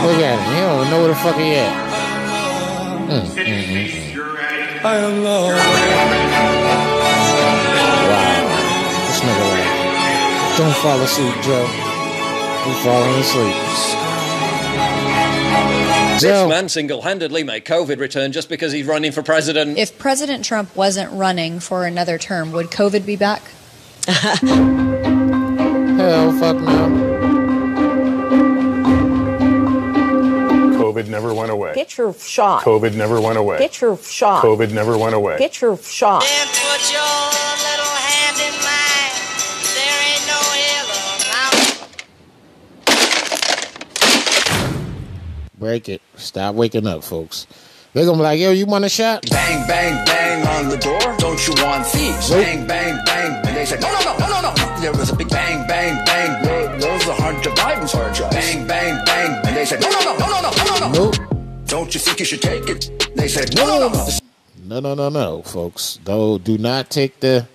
Look 0.07 0.23
at 0.23 0.39
him. 0.39 0.53
He 0.55 0.61
don't 0.61 0.89
know 0.89 0.99
where 0.99 1.09
the 1.09 1.15
fuck 1.15 1.35
he 1.35 1.55
at. 1.55 1.90
I 3.13 4.95
am 4.97 5.23
Lord. 5.23 5.55
Wow. 8.07 8.47
This 9.07 9.19
nigga 9.19 9.45
like, 9.51 10.57
don't 10.57 10.75
fall 10.77 11.01
asleep, 11.01 11.35
Joe. 11.43 11.67
You 12.67 12.73
falling 12.83 13.19
asleep. 13.19 13.55
This 16.21 16.23
Joe. 16.23 16.47
man 16.47 16.69
single-handedly 16.69 17.43
made 17.43 17.65
COVID 17.65 17.99
return 17.99 18.31
just 18.31 18.47
because 18.47 18.71
he's 18.71 18.85
running 18.85 19.11
for 19.11 19.23
president. 19.23 19.77
If 19.77 19.97
President 19.97 20.45
Trump 20.45 20.73
wasn't 20.75 21.11
running 21.11 21.59
for 21.59 21.85
another 21.85 22.17
term, 22.17 22.53
would 22.53 22.67
COVID 22.67 23.05
be 23.05 23.17
back? 23.17 23.41
Hell, 25.97 26.31
COVID 31.01 31.09
never 31.09 31.33
went 31.33 31.49
away. 31.51 31.73
Get 31.73 31.97
your 31.97 32.13
shot. 32.13 32.63
COVID 32.63 32.95
never 32.95 33.19
went 33.19 33.37
away. 33.37 33.57
Get 33.57 33.81
your 33.81 33.97
shot. 33.97 34.43
COVID 34.43 34.71
never 34.71 34.97
went 34.97 35.15
away. 35.15 35.37
Get 35.39 35.59
your 35.61 35.77
shot. 35.77 36.21
Then 36.21 36.47
put 36.47 36.91
your 36.91 37.01
little 37.01 37.95
hand 38.05 38.37
in 38.37 38.53
mine. 38.61 39.13
There 39.73 40.01
ain't 40.13 40.27
no. 40.27 40.37
Break 45.57 45.89
it. 45.89 46.01
Stop 46.15 46.55
waking 46.55 46.85
up, 46.85 47.03
folks. 47.03 47.47
They're 47.93 48.05
gonna 48.05 48.17
be 48.17 48.23
like, 48.23 48.39
yo, 48.39 48.51
you 48.51 48.65
want 48.67 48.85
a 48.85 48.89
shot? 48.89 49.27
Bang, 49.29 49.67
bang, 49.67 50.05
bang 50.05 50.47
on 50.47 50.69
the 50.69 50.77
door. 50.77 50.99
Don't 51.17 51.45
you 51.47 51.53
want 51.63 51.85
thieves? 51.87 52.29
Nope. 52.29 52.43
Bang, 52.43 52.67
bang, 52.67 52.99
bang. 53.05 53.45
And 53.47 53.57
they 53.57 53.65
said, 53.65 53.81
no, 53.81 53.91
no, 53.91 53.99
no, 53.99 54.17
no, 54.17 54.41
no, 54.41 54.53
no. 54.53 54.79
There 54.79 54.93
was 54.93 55.09
a 55.09 55.15
big 55.15 55.29
bang, 55.29 55.67
bang, 55.67 56.05
bang. 56.05 56.79
Those 56.79 57.07
are 57.09 57.15
hard 57.15 57.43
to 57.43 57.49
buy 57.55 57.73
and 57.73 57.89
hard 57.89 58.13
Bang, 58.31 58.65
bang, 58.65 59.05
bang. 59.05 59.45
And 59.45 59.55
they 59.55 59.65
said, 59.65 59.81
no, 59.81 59.89
no, 59.89 59.99
no, 59.99 60.17
no, 60.17 60.27
no, 60.27 60.41
no. 60.41 60.60
Nope. 60.93 61.15
Don't 61.65 61.93
you 61.93 61.99
think 61.99 62.19
you 62.19 62.25
should 62.25 62.41
take 62.41 62.67
it? 62.67 63.11
They 63.15 63.27
said, 63.27 63.55
no, 63.55 63.65
no, 63.65 63.87
no, 64.79 64.93
no. 64.93 65.09
No, 65.09 65.41
folks. 65.41 65.99
Though, 66.03 66.37
do 66.37 66.57
not 66.57 66.89
take 66.89 67.19
the 67.19 67.47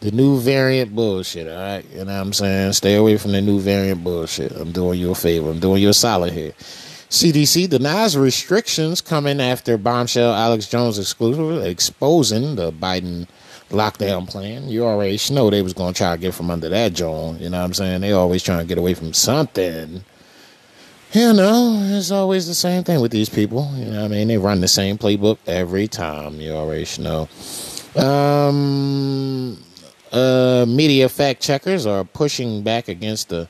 the 0.00 0.10
new 0.10 0.38
variant 0.40 0.94
bullshit. 0.94 1.48
All 1.48 1.56
right, 1.56 1.84
you 1.92 1.98
know 1.98 2.04
what 2.06 2.10
I'm 2.10 2.32
saying. 2.32 2.72
Stay 2.72 2.96
away 2.96 3.18
from 3.18 3.32
the 3.32 3.40
new 3.40 3.60
variant 3.60 4.02
bullshit. 4.02 4.50
I'm 4.52 4.72
doing 4.72 4.98
you 4.98 5.12
a 5.12 5.14
favor. 5.14 5.50
I'm 5.50 5.60
doing 5.60 5.80
you 5.80 5.90
a 5.90 5.94
solid 5.94 6.32
here. 6.32 6.52
CDC 7.08 7.68
denies 7.68 8.16
restrictions 8.16 9.00
coming 9.00 9.40
after 9.40 9.78
bombshell 9.78 10.32
Alex 10.32 10.68
Jones 10.68 10.98
exclusive 10.98 11.64
exposing 11.64 12.56
the 12.56 12.72
Biden 12.72 13.28
lockdown 13.70 14.28
plan. 14.28 14.68
You 14.68 14.84
already 14.84 15.18
know 15.32 15.50
they 15.50 15.62
was 15.62 15.72
gonna 15.72 15.92
try 15.92 16.16
to 16.16 16.20
get 16.20 16.34
from 16.34 16.50
under 16.50 16.68
that 16.68 16.94
Joan. 16.94 17.38
You 17.38 17.50
know 17.50 17.58
what 17.58 17.64
I'm 17.64 17.74
saying? 17.74 18.00
They 18.00 18.12
always 18.12 18.42
trying 18.42 18.60
to 18.60 18.66
get 18.66 18.78
away 18.78 18.94
from 18.94 19.12
something. 19.12 20.04
You 21.12 21.34
know, 21.34 21.78
it's 21.90 22.10
always 22.10 22.46
the 22.46 22.54
same 22.54 22.84
thing 22.84 23.02
with 23.02 23.12
these 23.12 23.28
people. 23.28 23.70
You 23.76 23.84
know 23.84 24.06
I 24.06 24.08
mean? 24.08 24.28
They 24.28 24.38
run 24.38 24.62
the 24.62 24.68
same 24.68 24.96
playbook 24.96 25.36
every 25.46 25.86
time. 25.86 26.40
You 26.40 26.52
already 26.52 26.86
know. 27.02 27.28
Um, 28.02 29.62
uh, 30.10 30.64
media 30.66 31.10
fact 31.10 31.42
checkers 31.42 31.84
are 31.84 32.04
pushing 32.04 32.62
back 32.62 32.88
against 32.88 33.28
the 33.28 33.46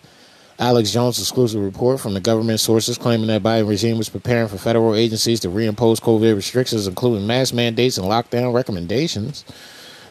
Alex 0.59 0.91
Jones 0.91 1.21
exclusive 1.21 1.63
report 1.63 2.01
from 2.01 2.15
the 2.15 2.21
government 2.21 2.59
sources 2.59 2.99
claiming 2.99 3.29
that 3.29 3.45
Biden 3.45 3.69
regime 3.69 3.97
was 3.97 4.09
preparing 4.09 4.49
for 4.49 4.59
federal 4.59 4.97
agencies 4.97 5.39
to 5.41 5.49
reimpose 5.49 6.01
COVID 6.01 6.35
restrictions, 6.35 6.89
including 6.89 7.29
mask 7.29 7.55
mandates 7.55 7.97
and 7.97 8.09
lockdown 8.09 8.53
recommendations. 8.53 9.45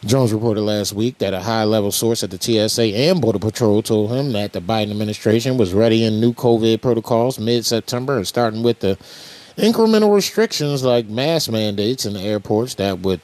Jones 0.04 0.34
reported 0.34 0.62
last 0.62 0.94
week 0.94 1.20
that 1.20 1.36
a 1.36 1.42
high 1.42 1.64
level 1.64 1.92
source 1.92 2.24
at 2.24 2.32
the 2.32 2.42
TSA 2.42 2.82
and 2.82 3.22
Border 3.22 3.38
Patrol 3.38 3.84
told 3.84 4.10
him 4.12 4.32
that 4.32 4.52
the 4.52 4.60
Biden 4.60 4.90
administration 4.90 5.58
was 5.58 5.76
readying 5.76 6.20
new 6.20 6.34
COVID 6.34 6.82
protocols 6.82 7.38
mid 7.38 7.66
September 7.66 8.18
and 8.18 8.28
starting 8.28 8.64
with 8.64 8.80
the 8.80 8.98
incremental 9.58 10.14
restrictions 10.14 10.84
like 10.84 11.08
mask 11.08 11.52
mandates 11.52 12.08
in 12.08 12.14
the 12.14 12.20
airports 12.20 12.76
that 12.76 13.00
would 13.02 13.22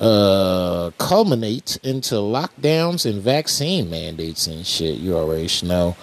uh, 0.00 0.90
culminate 0.96 1.78
into 1.82 2.14
lockdowns 2.14 3.04
and 3.04 3.20
vaccine 3.20 3.90
mandates 3.90 4.46
and 4.46 4.66
shit. 4.66 4.98
You 4.98 5.18
already 5.18 5.48
know. 5.66 5.94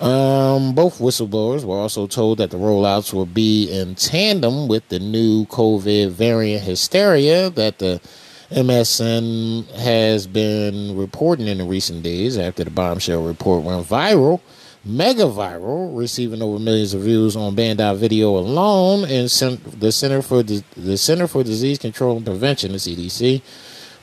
Um, 0.00 0.74
both 0.74 0.98
whistleblowers 0.98 1.64
were 1.64 1.76
also 1.76 2.06
told 2.06 2.38
that 2.38 2.50
the 2.50 2.56
rollouts 2.56 3.12
will 3.12 3.26
be 3.26 3.70
in 3.70 3.96
tandem 3.96 4.66
with 4.68 4.88
the 4.88 4.98
new 4.98 5.44
COVID 5.46 6.10
variant 6.10 6.62
hysteria 6.62 7.50
that 7.50 7.78
the 7.80 8.00
MSN 8.50 9.70
has 9.72 10.26
been 10.26 10.96
reporting 10.96 11.48
in 11.48 11.58
the 11.58 11.64
recent 11.64 12.02
days 12.02 12.38
after 12.38 12.64
the 12.64 12.70
bombshell 12.70 13.22
report 13.22 13.62
went 13.62 13.86
viral, 13.86 14.40
mega 14.86 15.24
viral, 15.24 15.94
receiving 15.96 16.40
over 16.40 16.58
millions 16.58 16.94
of 16.94 17.02
views 17.02 17.36
on 17.36 17.54
Banned.Video 17.54 18.38
alone. 18.38 19.04
And 19.04 19.28
the 19.28 19.92
Center 19.92 20.22
for 20.22 20.42
the 20.42 20.96
Center 20.96 21.26
for 21.26 21.44
Disease 21.44 21.78
Control 21.78 22.16
and 22.16 22.24
Prevention, 22.24 22.72
the 22.72 22.78
CDC, 22.78 23.42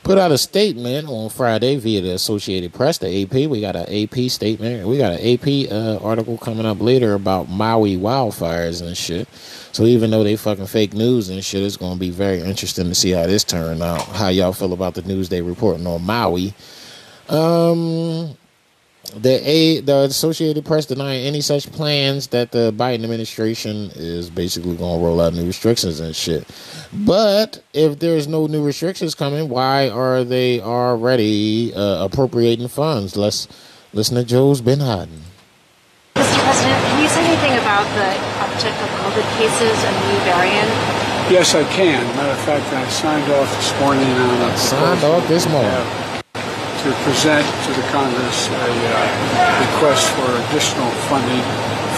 put 0.04 0.16
out 0.16 0.30
a 0.30 0.38
statement 0.38 1.08
on 1.08 1.28
Friday 1.28 1.74
via 1.74 2.00
the 2.00 2.12
Associated 2.12 2.72
Press, 2.72 2.98
the 2.98 3.24
AP. 3.24 3.50
We 3.50 3.60
got 3.60 3.74
an 3.74 3.92
AP 3.92 4.30
statement. 4.30 4.86
We 4.86 4.96
got 4.96 5.18
an 5.18 5.26
AP 5.26 5.72
uh, 5.72 5.96
article 6.04 6.38
coming 6.38 6.66
up 6.66 6.80
later 6.80 7.14
about 7.14 7.48
Maui 7.48 7.96
wildfires 7.96 8.80
and 8.80 8.96
shit. 8.96 9.26
So 9.76 9.84
even 9.84 10.10
though 10.10 10.24
they 10.24 10.36
fucking 10.36 10.68
fake 10.68 10.94
news 10.94 11.28
and 11.28 11.44
shit, 11.44 11.62
it's 11.62 11.76
to 11.76 11.96
be 11.96 12.08
very 12.08 12.40
interesting 12.40 12.86
to 12.86 12.94
see 12.94 13.10
how 13.10 13.26
this 13.26 13.44
turn 13.44 13.82
out. 13.82 14.00
How 14.00 14.28
y'all 14.28 14.54
feel 14.54 14.72
about 14.72 14.94
the 14.94 15.02
news 15.02 15.28
they 15.28 15.42
reporting 15.42 15.86
on 15.86 16.02
Maui? 16.02 16.54
Um, 17.28 18.34
the 19.14 19.38
a 19.44 19.80
the 19.80 20.06
Associated 20.08 20.64
Press 20.64 20.86
denying 20.86 21.26
any 21.26 21.42
such 21.42 21.70
plans 21.72 22.28
that 22.28 22.52
the 22.52 22.72
Biden 22.72 23.04
administration 23.04 23.90
is 23.94 24.30
basically 24.30 24.78
to 24.78 24.82
roll 24.82 25.20
out 25.20 25.34
new 25.34 25.44
restrictions 25.44 26.00
and 26.00 26.16
shit. 26.16 26.48
But 26.94 27.62
if 27.74 27.98
there's 27.98 28.26
no 28.26 28.46
new 28.46 28.64
restrictions 28.64 29.14
coming, 29.14 29.50
why 29.50 29.90
are 29.90 30.24
they 30.24 30.58
already 30.58 31.74
uh, 31.74 32.02
appropriating 32.02 32.68
funds? 32.68 33.14
Let's 33.14 33.46
listen 33.92 34.16
to 34.16 34.24
Joe's 34.24 34.62
Ben 34.62 34.80
Haden. 34.80 35.20
Mr. 36.14 36.44
President, 36.44 36.82
can 36.82 37.02
you 37.02 37.08
say 37.10 37.26
anything 37.26 37.58
about 37.58 37.84
the 37.94 38.35
uptick 38.56 38.72
of 38.80 38.88
COVID 39.04 39.28
cases 39.36 39.76
and 39.84 39.92
the 39.92 40.04
new 40.08 40.20
variant? 40.24 40.70
Yes, 41.28 41.52
I 41.52 41.64
can. 41.68 42.00
Matter 42.16 42.32
of 42.32 42.40
fact, 42.48 42.64
I 42.72 42.88
signed 42.88 43.28
off 43.36 43.52
this 43.52 43.68
morning 43.84 44.08
on 44.08 44.48
a 44.48 44.56
Signed 44.56 45.04
off 45.04 45.28
this 45.28 45.44
morning. 45.52 45.84
to 46.80 46.88
present 47.04 47.44
to 47.44 47.70
the 47.76 47.84
Congress 47.92 48.48
a 48.48 48.56
uh, 48.56 49.60
request 49.60 50.08
for 50.16 50.24
additional 50.48 50.88
funding 51.12 51.44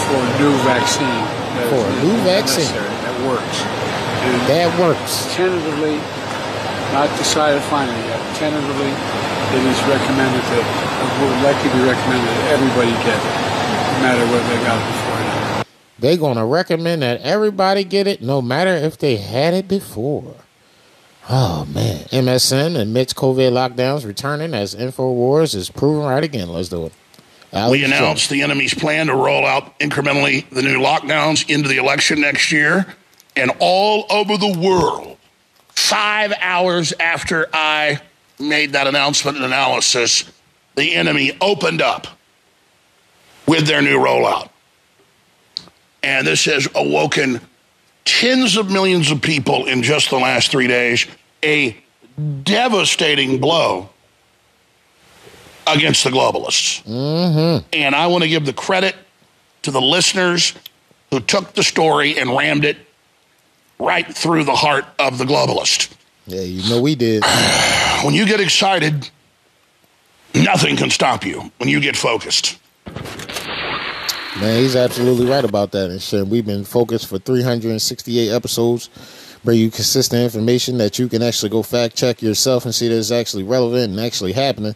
for 0.03 0.19
a 0.19 0.31
new 0.43 0.51
vaccine. 0.67 1.23
that 1.55 1.71
For 1.71 1.79
a 1.79 1.95
new 2.03 2.17
vaccine. 2.27 2.67
That 2.75 3.15
works. 3.23 3.57
And 4.27 4.35
That 4.51 4.69
works. 4.75 5.31
Tentatively, 5.31 5.95
not 6.91 7.07
decided 7.15 7.63
finally 7.71 7.95
yet, 8.03 8.19
tentatively, 8.35 8.91
it 8.91 9.63
is 9.63 9.79
recommended 9.87 10.43
that, 10.51 10.65
it 10.67 11.11
would 11.23 11.39
likely 11.39 11.71
be 11.71 11.81
recommended 11.87 12.27
that 12.27 12.59
everybody 12.59 12.91
get 13.07 13.15
it, 13.15 13.35
no 13.95 13.97
matter 14.03 14.23
whether 14.27 14.47
they 14.51 14.59
got 14.67 14.75
it 14.75 14.83
before 14.91 15.07
or 15.07 15.07
not. 15.07 15.08
They're 15.99 16.17
going 16.17 16.37
to 16.37 16.45
recommend 16.45 17.01
that 17.01 17.21
everybody 17.21 17.83
get 17.83 18.07
it, 18.07 18.21
no 18.21 18.41
matter 18.41 18.71
if 18.73 18.97
they 18.97 19.17
had 19.17 19.53
it 19.53 19.67
before. 19.67 20.35
Oh 21.29 21.65
man, 21.65 22.05
MSN 22.05 22.79
admits 22.79 23.13
COVID 23.13 23.51
lockdowns 23.51 24.05
returning 24.05 24.53
as 24.53 24.73
Infowars 24.73 25.53
is 25.53 25.69
proven 25.69 26.07
right 26.07 26.23
again. 26.23 26.49
Let's 26.49 26.69
do 26.69 26.87
it. 26.87 26.93
Alex 27.53 27.71
we 27.71 27.81
Jones. 27.81 27.93
announced 27.93 28.29
the 28.29 28.41
enemy's 28.41 28.73
plan 28.73 29.07
to 29.07 29.15
roll 29.15 29.45
out 29.45 29.77
incrementally 29.79 30.49
the 30.49 30.61
new 30.61 30.79
lockdowns 30.79 31.47
into 31.49 31.67
the 31.67 31.77
election 31.77 32.21
next 32.21 32.51
year. 32.51 32.85
And 33.35 33.51
all 33.59 34.05
over 34.09 34.37
the 34.37 34.57
world, 34.59 35.17
five 35.69 36.33
hours 36.41 36.93
after 36.99 37.47
I 37.53 38.01
made 38.39 38.73
that 38.73 38.87
announcement 38.87 39.37
and 39.37 39.45
analysis, 39.45 40.23
the 40.75 40.95
enemy 40.95 41.37
opened 41.41 41.81
up 41.81 42.07
with 43.47 43.67
their 43.67 43.81
new 43.81 43.99
rollout. 43.99 44.49
And 46.03 46.25
this 46.25 46.45
has 46.45 46.67
awoken 46.75 47.41
tens 48.05 48.57
of 48.57 48.71
millions 48.71 49.11
of 49.11 49.21
people 49.21 49.65
in 49.65 49.83
just 49.83 50.09
the 50.09 50.17
last 50.17 50.51
three 50.51 50.67
days, 50.67 51.05
a 51.43 51.75
devastating 52.43 53.39
blow 53.39 53.89
against 55.67 56.03
the 56.03 56.09
globalists. 56.09 56.83
Mm-hmm. 56.83 57.67
And 57.73 57.95
I 57.95 58.07
want 58.07 58.23
to 58.23 58.29
give 58.29 58.45
the 58.45 58.53
credit 58.53 58.95
to 59.63 59.71
the 59.71 59.81
listeners 59.81 60.53
who 61.11 61.19
took 61.19 61.53
the 61.53 61.63
story 61.63 62.17
and 62.17 62.35
rammed 62.35 62.65
it 62.65 62.77
right 63.77 64.07
through 64.13 64.43
the 64.43 64.55
heart 64.55 64.85
of 64.97 65.17
the 65.17 65.25
globalist. 65.25 65.93
Yeah, 66.27 66.41
you 66.41 66.69
know 66.69 66.81
we 66.81 66.95
did. 66.95 67.23
When 68.03 68.13
you 68.13 68.25
get 68.25 68.39
excited, 68.39 69.09
nothing 70.33 70.77
can 70.77 70.89
stop 70.89 71.25
you 71.25 71.51
when 71.57 71.67
you 71.67 71.81
get 71.81 71.97
focused. 71.97 72.57
Man, 74.39 74.63
he's 74.63 74.77
absolutely 74.77 75.25
right 75.25 75.43
about 75.43 75.73
that 75.73 75.89
and 75.89 76.01
shit. 76.01 76.25
We've 76.25 76.45
been 76.45 76.63
focused 76.63 77.07
for 77.07 77.19
368 77.19 78.29
episodes, 78.29 78.89
bring 79.43 79.59
you 79.59 79.69
consistent 79.69 80.23
information 80.23 80.77
that 80.77 80.97
you 80.97 81.09
can 81.09 81.21
actually 81.21 81.49
go 81.49 81.61
fact 81.61 81.97
check 81.97 82.21
yourself 82.21 82.63
and 82.63 82.73
see 82.73 82.87
that 82.87 82.97
it's 82.97 83.11
actually 83.11 83.43
relevant 83.43 83.91
and 83.91 83.99
actually 83.99 84.31
happening. 84.31 84.75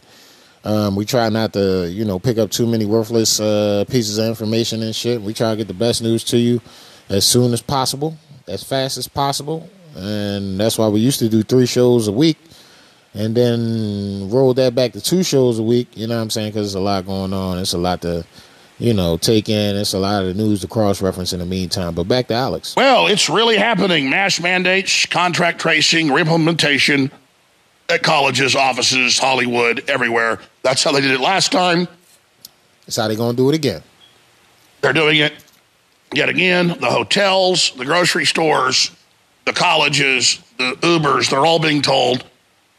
Um, 0.66 0.98
we 0.98 1.06
try 1.06 1.30
not 1.30 1.54
to, 1.54 1.90
you 1.90 2.04
know, 2.04 2.20
pick 2.20 2.38
up 2.38 2.52
too 2.52 2.68
many 2.68 2.86
worthless 2.86 3.40
uh, 3.40 3.86
pieces 3.88 4.18
of 4.18 4.26
information 4.26 4.84
and 4.84 4.94
shit. 4.94 5.22
We 5.22 5.34
try 5.34 5.52
to 5.52 5.56
get 5.56 5.70
the 5.70 5.74
best 5.74 6.04
news 6.04 6.26
to 6.26 6.38
you 6.38 6.60
as 7.08 7.26
soon 7.26 7.54
as 7.54 7.62
possible, 7.62 8.18
as 8.50 8.66
fast 8.66 8.98
as 8.98 9.08
possible, 9.08 9.70
and 9.96 10.60
that's 10.60 10.78
why 10.78 10.90
we 10.90 11.00
used 11.00 11.20
to 11.20 11.30
do 11.30 11.42
three 11.42 11.68
shows 11.68 12.10
a 12.10 12.12
week, 12.12 12.38
and 13.14 13.34
then 13.34 14.30
roll 14.30 14.54
that 14.56 14.76
back 14.76 14.92
to 14.92 15.00
two 15.00 15.24
shows 15.24 15.58
a 15.58 15.64
week. 15.64 15.88
You 15.96 16.08
know 16.08 16.18
what 16.18 16.24
I'm 16.24 16.30
saying? 16.30 16.52
Because 16.52 16.74
there's 16.74 16.82
a 16.82 16.86
lot 16.86 17.06
going 17.06 17.32
on. 17.32 17.60
It's 17.60 17.72
a 17.72 17.78
lot 17.78 18.02
to, 18.02 18.26
you 18.80 18.94
know, 18.94 19.18
take 19.18 19.50
in. 19.50 19.76
It's 19.76 19.94
a 19.94 20.00
lot 20.00 20.24
of 20.24 20.28
the 20.28 20.34
news 20.34 20.62
to 20.62 20.68
cross 20.68 21.02
reference 21.02 21.34
in 21.34 21.40
the 21.40 21.46
meantime. 21.46 21.96
But 21.96 22.08
back 22.08 22.28
to 22.28 22.34
Alex. 22.34 22.76
Well, 22.76 23.08
it's 23.08 23.30
really 23.30 23.58
happening. 23.58 24.10
Mass 24.10 24.40
mandates, 24.40 25.06
contract 25.06 25.60
tracing, 25.60 26.08
reimplementation 26.08 27.12
at 27.90 28.04
colleges, 28.04 28.56
offices, 28.56 29.20
Hollywood, 29.20 29.84
everywhere. 29.90 30.40
That's 30.64 30.84
how 30.84 30.92
they 30.92 31.02
did 31.02 31.12
it 31.12 31.20
last 31.20 31.52
time. 31.52 31.88
That's 32.86 32.98
how 32.98 33.08
they're 33.08 33.18
going 33.18 33.36
to 33.36 33.38
do 33.38 33.50
it 33.50 33.56
again. 33.56 33.82
They're 34.82 34.94
doing 34.94 35.18
it 35.18 35.34
yet 36.14 36.30
again. 36.30 36.68
The 36.68 36.90
hotels, 36.90 37.72
the 37.72 37.86
grocery 37.86 38.26
stores, 38.26 38.92
the 39.46 39.54
colleges, 39.54 40.42
the 40.58 40.74
Ubers, 40.82 41.30
they're 41.30 41.46
all 41.46 41.60
being 41.60 41.82
told 41.82 42.24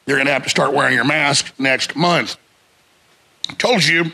you're 0.07 0.18
going 0.18 0.26
to 0.26 0.32
have 0.32 0.45
to 0.45 0.51
start 0.51 0.74
wearing 0.74 0.95
your 0.95 1.05
mask 1.05 1.53
next 1.59 1.97
month. 1.97 2.36
Told 3.59 3.84
you 3.84 4.12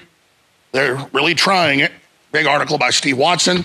they're 0.72 0.96
really 1.12 1.34
trying 1.34 1.80
it. 1.80 1.92
Big 2.32 2.46
article 2.46 2.78
by 2.78 2.90
Steve 2.90 3.18
Watson. 3.18 3.64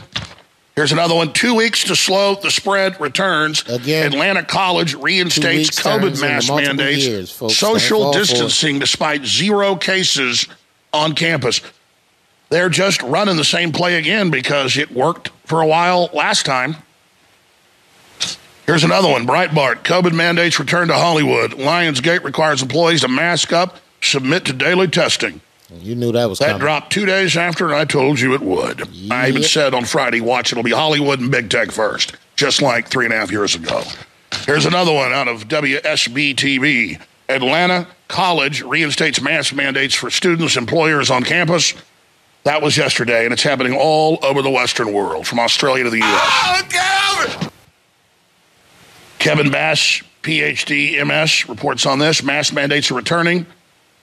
Here's 0.75 0.91
another 0.91 1.15
one. 1.15 1.31
Two 1.31 1.55
weeks 1.55 1.85
to 1.85 1.95
slow 1.95 2.35
the 2.35 2.51
spread 2.51 2.99
returns. 2.99 3.63
Again, 3.69 4.11
Atlanta 4.11 4.43
College 4.43 4.93
reinstates 4.95 5.79
COVID 5.79 6.19
mask 6.19 6.53
mandates, 6.53 7.05
years, 7.05 7.31
folks. 7.31 7.55
Social 7.55 8.11
distancing 8.11 8.79
despite 8.79 9.25
zero 9.25 9.77
cases 9.77 10.47
on 10.91 11.13
campus. 11.13 11.61
They're 12.49 12.69
just 12.69 13.01
running 13.03 13.37
the 13.37 13.45
same 13.45 13.71
play 13.71 13.95
again 13.95 14.31
because 14.31 14.77
it 14.77 14.91
worked 14.91 15.29
for 15.45 15.61
a 15.61 15.67
while 15.67 16.09
last 16.13 16.45
time. 16.45 16.75
Here's 18.65 18.83
another 18.83 19.09
one. 19.09 19.25
Breitbart. 19.25 19.83
COVID 19.83 20.13
mandates 20.13 20.59
return 20.59 20.87
to 20.89 20.95
Hollywood. 20.95 21.51
Lionsgate 21.51 22.23
requires 22.23 22.61
employees 22.61 23.01
to 23.01 23.07
mask 23.07 23.53
up, 23.53 23.77
submit 24.01 24.43
to 24.45 24.53
daily 24.53 24.87
testing. 24.87 25.39
You 25.81 25.95
knew 25.95 26.11
that 26.13 26.29
was 26.29 26.39
That 26.39 26.47
coming. 26.47 26.59
dropped 26.61 26.91
two 26.91 27.05
days 27.05 27.35
after 27.37 27.73
I 27.73 27.85
told 27.85 28.19
you 28.19 28.33
it 28.33 28.41
would. 28.41 28.87
I 29.11 29.27
even 29.29 29.43
said 29.43 29.73
on 29.73 29.85
Friday, 29.85 30.21
watch, 30.21 30.51
it'll 30.51 30.63
be 30.63 30.71
Hollywood 30.71 31.19
and 31.19 31.29
big 31.31 31.49
tech 31.49 31.71
first, 31.71 32.15
just 32.35 32.61
like 32.61 32.87
three 32.87 33.05
and 33.05 33.13
a 33.13 33.17
half 33.17 33.31
years 33.31 33.55
ago. 33.55 33.81
Here's 34.45 34.65
another 34.65 34.93
one 34.93 35.11
out 35.13 35.27
of 35.27 35.47
WSB 35.47 36.35
TV. 36.35 37.01
Atlanta 37.29 37.87
College 38.07 38.61
reinstates 38.61 39.19
mask 39.21 39.53
mandates 39.55 39.95
for 39.95 40.09
students, 40.11 40.57
employers 40.57 41.09
on 41.09 41.23
campus. 41.23 41.73
That 42.43 42.61
was 42.61 42.77
yesterday, 42.77 43.23
and 43.25 43.33
it's 43.33 43.41
happening 43.41 43.73
all 43.73 44.19
over 44.23 44.43
the 44.43 44.51
Western 44.51 44.93
world, 44.93 45.25
from 45.25 45.39
Australia 45.39 45.85
to 45.85 45.89
the 45.89 45.97
U.S. 45.97 46.63
Oh, 46.71 47.49
Kevin 49.17 49.49
Bass, 49.49 50.03
PhD, 50.21 51.03
MS, 51.05 51.49
reports 51.49 51.85
on 51.87 51.97
this. 51.97 52.21
Mask 52.21 52.53
mandates 52.53 52.91
are 52.91 52.95
returning, 52.95 53.47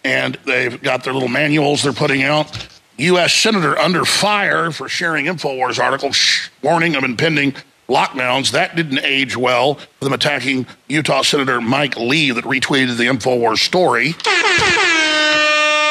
and 0.04 0.38
they've 0.44 0.80
got 0.82 1.04
their 1.04 1.12
little 1.12 1.28
manuals 1.28 1.82
they're 1.82 1.92
putting 1.92 2.22
out. 2.22 2.68
U.S. 2.98 3.32
Senator 3.32 3.78
under 3.78 4.04
fire 4.04 4.70
for 4.70 4.88
sharing 4.88 5.26
InfoWars 5.26 5.78
article 5.82 6.12
shh, 6.12 6.50
warning 6.62 6.94
of 6.94 7.04
impending 7.04 7.54
lockdowns. 7.88 8.52
That 8.52 8.76
didn't 8.76 9.00
age 9.00 9.36
well 9.36 9.78
them 10.00 10.12
attacking 10.12 10.66
Utah 10.88 11.22
Senator 11.22 11.60
Mike 11.60 11.96
Lee 11.96 12.30
that 12.30 12.44
retweeted 12.44 12.96
the 12.96 13.04
InfoWars 13.04 13.58
story. 13.58 14.14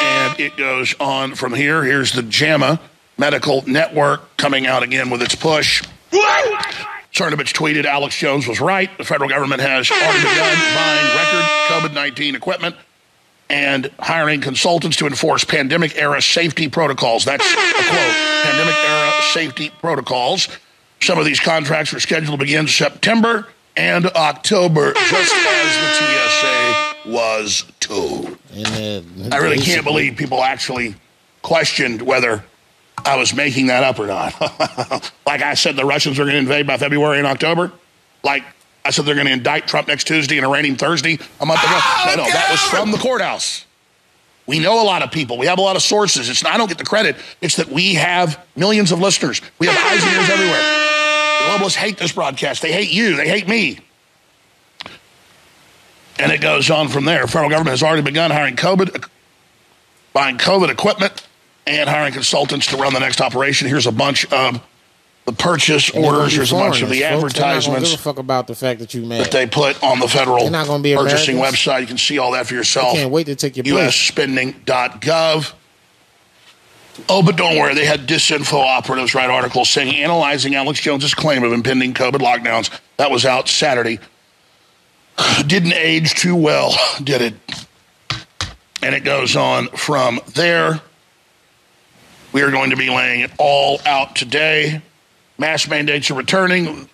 And 0.04 0.40
it 0.40 0.56
goes 0.56 0.94
on 1.00 1.34
from 1.34 1.54
here. 1.54 1.82
Here's 1.82 2.12
the 2.12 2.22
JAMA 2.22 2.80
Medical 3.18 3.62
Network 3.66 4.36
coming 4.36 4.66
out 4.66 4.82
again 4.82 5.10
with 5.10 5.22
its 5.22 5.34
push. 5.34 5.82
Cernovich 7.12 7.52
tweeted 7.52 7.84
Alex 7.84 8.16
Jones 8.16 8.46
was 8.46 8.60
right. 8.60 8.90
The 8.96 9.04
federal 9.04 9.28
government 9.28 9.60
has 9.60 9.90
already 9.90 10.18
begun 10.18 10.56
buying 10.74 11.06
record 11.16 11.90
COVID 11.90 11.94
19 11.94 12.34
equipment 12.34 12.76
and 13.48 13.90
hiring 13.98 14.40
consultants 14.40 14.96
to 14.98 15.06
enforce 15.06 15.44
pandemic 15.44 15.96
era 15.96 16.22
safety 16.22 16.68
protocols. 16.68 17.24
That's 17.24 17.44
a 17.44 17.54
quote 17.54 18.14
pandemic 18.44 18.76
era 18.76 19.12
safety 19.32 19.70
protocols. 19.80 20.48
Some 21.00 21.18
of 21.18 21.24
these 21.24 21.40
contracts 21.40 21.92
are 21.92 22.00
scheduled 22.00 22.38
to 22.38 22.44
begin 22.44 22.68
September 22.68 23.48
and 23.76 24.06
October, 24.06 24.92
just 24.92 25.34
as 25.34 25.76
the 25.76 25.92
TSA 25.94 27.10
was 27.10 27.64
told. 27.80 28.38
I 28.54 29.38
really 29.38 29.58
can't 29.58 29.84
believe 29.84 30.16
people 30.16 30.42
actually 30.42 30.94
questioned 31.42 32.02
whether 32.02 32.44
I 33.04 33.16
was 33.16 33.34
making 33.34 33.66
that 33.66 33.82
up 33.82 33.98
or 33.98 34.06
not. 34.06 34.40
like 35.26 35.42
I 35.42 35.54
said, 35.54 35.76
the 35.76 35.84
Russians 35.84 36.18
were 36.18 36.24
going 36.24 36.34
to 36.34 36.40
invade 36.40 36.66
by 36.66 36.76
February 36.76 37.18
and 37.18 37.26
October. 37.26 37.72
Like 38.22 38.44
I 38.84 38.90
said 38.90 39.04
they're 39.04 39.14
going 39.14 39.26
to 39.26 39.32
indict 39.32 39.68
Trump 39.68 39.88
next 39.88 40.06
Tuesday 40.06 40.38
and 40.38 40.46
arraign 40.46 40.64
him 40.64 40.76
Thursday 40.76 41.18
a 41.40 41.46
month 41.46 41.62
ago. 41.62 41.78
No, 42.06 42.14
no, 42.16 42.24
that 42.24 42.48
was 42.50 42.60
from 42.60 42.90
the 42.90 42.98
courthouse. 42.98 43.64
We 44.46 44.58
know 44.58 44.82
a 44.82 44.84
lot 44.84 45.02
of 45.02 45.12
people. 45.12 45.38
We 45.38 45.46
have 45.46 45.58
a 45.58 45.62
lot 45.62 45.76
of 45.76 45.82
sources. 45.82 46.28
It's 46.28 46.42
not, 46.42 46.52
I 46.52 46.56
don't 46.56 46.68
get 46.68 46.78
the 46.78 46.84
credit. 46.84 47.16
It's 47.40 47.56
that 47.56 47.68
we 47.68 47.94
have 47.94 48.44
millions 48.56 48.90
of 48.90 49.00
listeners. 49.00 49.40
We 49.60 49.68
have 49.68 49.76
eyes 49.76 50.02
and 50.02 50.16
ears 50.16 50.28
everywhere. 50.28 50.60
The 50.60 51.48
globalists 51.48 51.76
hate 51.76 51.96
this 51.96 52.12
broadcast. 52.12 52.60
They 52.60 52.72
hate 52.72 52.90
you. 52.90 53.16
They 53.16 53.28
hate 53.28 53.46
me. 53.46 53.78
And 56.18 56.32
it 56.32 56.40
goes 56.40 56.70
on 56.70 56.88
from 56.88 57.04
there. 57.04 57.26
Federal 57.26 57.50
government 57.50 57.70
has 57.70 57.82
already 57.82 58.02
begun 58.02 58.32
hiring 58.32 58.56
COVID, 58.56 59.08
buying 60.12 60.38
COVID 60.38 60.70
equipment, 60.70 61.26
and 61.66 61.88
hiring 61.88 62.12
consultants 62.12 62.66
to 62.66 62.76
run 62.76 62.92
the 62.92 63.00
next 63.00 63.20
operation. 63.20 63.68
Here's 63.68 63.86
a 63.86 63.92
bunch 63.92 64.30
of 64.32 64.60
the 65.24 65.32
purchase 65.32 65.90
orders. 65.90 66.34
Here's 66.34 66.50
a 66.52 66.54
bunch 66.56 66.82
of 66.82 66.88
the 66.88 67.00
folks. 67.00 67.00
They're 67.00 67.10
not 67.12 67.20
gonna 67.20 67.26
advertisements 67.26 67.90
give 67.90 68.00
a 68.00 68.02
fuck 68.02 68.18
about 68.18 68.46
the 68.48 68.54
fact 68.54 68.80
that 68.80 68.92
you 68.94 69.02
mad. 69.04 69.24
that 69.26 69.30
they 69.30 69.46
put 69.46 69.82
on 69.82 70.00
the 70.00 70.08
federal 70.08 70.40
They're 70.40 70.50
not 70.50 70.66
gonna 70.66 70.82
be 70.82 70.94
purchasing 70.94 71.36
Americans. 71.36 71.60
website. 71.60 71.80
You 71.82 71.86
can 71.86 71.98
see 71.98 72.18
all 72.18 72.32
that 72.32 72.46
for 72.46 72.54
yourself. 72.54 72.94
I 72.94 72.96
can't 72.98 73.10
wait 73.12 73.26
to 73.26 73.36
take 73.36 73.56
your. 73.56 73.64
USspending.gov. 73.64 75.52
Oh, 77.08 77.22
but 77.22 77.36
don't 77.36 77.56
worry. 77.58 77.74
They 77.74 77.86
had 77.86 78.06
disinfo 78.06 78.54
operatives 78.54 79.14
write 79.14 79.30
articles 79.30 79.70
saying 79.70 79.94
analyzing 79.94 80.54
Alex 80.54 80.80
Jones's 80.80 81.14
claim 81.14 81.42
of 81.42 81.52
impending 81.52 81.94
COVID 81.94 82.20
lockdowns. 82.20 82.70
That 82.98 83.10
was 83.10 83.24
out 83.24 83.48
Saturday. 83.48 83.98
Didn't 85.46 85.72
age 85.72 86.14
too 86.14 86.36
well, 86.36 86.74
did 87.02 87.22
it? 87.22 87.34
And 88.82 88.94
it 88.94 89.04
goes 89.04 89.36
on 89.36 89.68
from 89.68 90.20
there. 90.34 90.80
We 92.32 92.42
are 92.42 92.50
going 92.50 92.70
to 92.70 92.76
be 92.76 92.90
laying 92.90 93.20
it 93.20 93.30
all 93.38 93.80
out 93.86 94.16
today. 94.16 94.82
Mass 95.38 95.68
mandates 95.68 96.10
are 96.10 96.14
returning. 96.14 96.88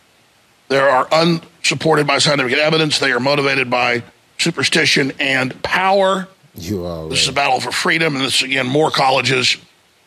They 0.68 0.78
are 0.78 1.08
unsupported 1.10 2.06
by 2.06 2.18
scientific 2.18 2.56
evidence. 2.58 2.98
They 2.98 3.12
are 3.12 3.20
motivated 3.20 3.70
by 3.70 4.02
superstition 4.38 5.12
and 5.18 5.60
power. 5.62 6.28
You 6.54 6.84
are. 6.84 7.08
This 7.08 7.22
is 7.22 7.28
a 7.28 7.32
battle 7.32 7.60
for 7.60 7.72
freedom, 7.72 8.16
and 8.16 8.24
this 8.24 8.36
is 8.36 8.42
again 8.42 8.66
more 8.66 8.90
colleges 8.90 9.56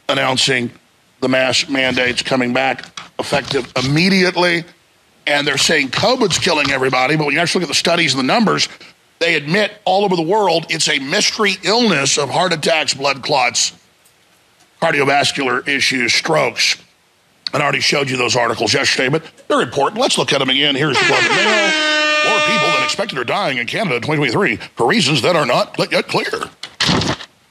announcing 0.10 0.72
the 1.22 1.30
mass 1.30 1.70
mandates 1.70 2.22
coming 2.22 2.54
back 2.54 2.86
effective 3.20 3.72
immediately. 3.84 4.64
And 5.28 5.48
they're 5.48 5.58
saying 5.58 5.90
COVID's 5.90 6.40
killing 6.40 6.72
everybody, 6.72 7.16
but 7.16 7.26
when 7.26 7.36
you 7.36 7.40
actually 7.40 7.62
look 7.62 7.70
at 7.70 7.74
the 7.74 7.76
studies 7.76 8.14
and 8.14 8.20
the 8.20 8.28
numbers, 8.28 8.68
they 9.20 9.36
admit 9.36 9.72
all 9.86 10.04
over 10.04 10.16
the 10.16 10.24
world 10.24 10.66
it's 10.70 10.90
a 10.90 10.98
mystery 10.98 11.54
illness 11.64 12.18
of 12.18 12.30
heart 12.30 12.54
attacks, 12.54 12.96
blood 12.96 13.22
clots, 13.22 13.72
cardiovascular 14.82 15.66
issues, 15.68 16.14
strokes. 16.14 16.76
And 17.54 17.62
I 17.62 17.66
already 17.66 17.82
showed 17.82 18.10
you 18.10 18.18
those 18.18 18.36
articles 18.36 18.74
yesterday, 18.74 19.10
but 19.10 19.24
they're 19.48 19.62
important. 19.62 20.00
Let's 20.02 20.18
look 20.18 20.32
at 20.32 20.40
them 20.40 20.50
again. 20.50 20.76
Here's 20.76 20.98
the 20.98 21.06
Globe 21.06 21.20
and 21.22 21.36
Mail. 21.36 22.30
More 22.30 22.40
people 22.42 22.68
than 22.68 22.84
expected 22.84 23.18
are 23.18 23.24
dying 23.24 23.58
in 23.58 23.68
Canada 23.68 23.96
in 23.96 24.02
2023 24.02 24.56
for 24.76 24.88
reasons 24.88 25.22
that 25.24 25.36
are 25.36 25.46
not 25.46 25.76
yet 25.92 26.08
clear. 26.08 26.30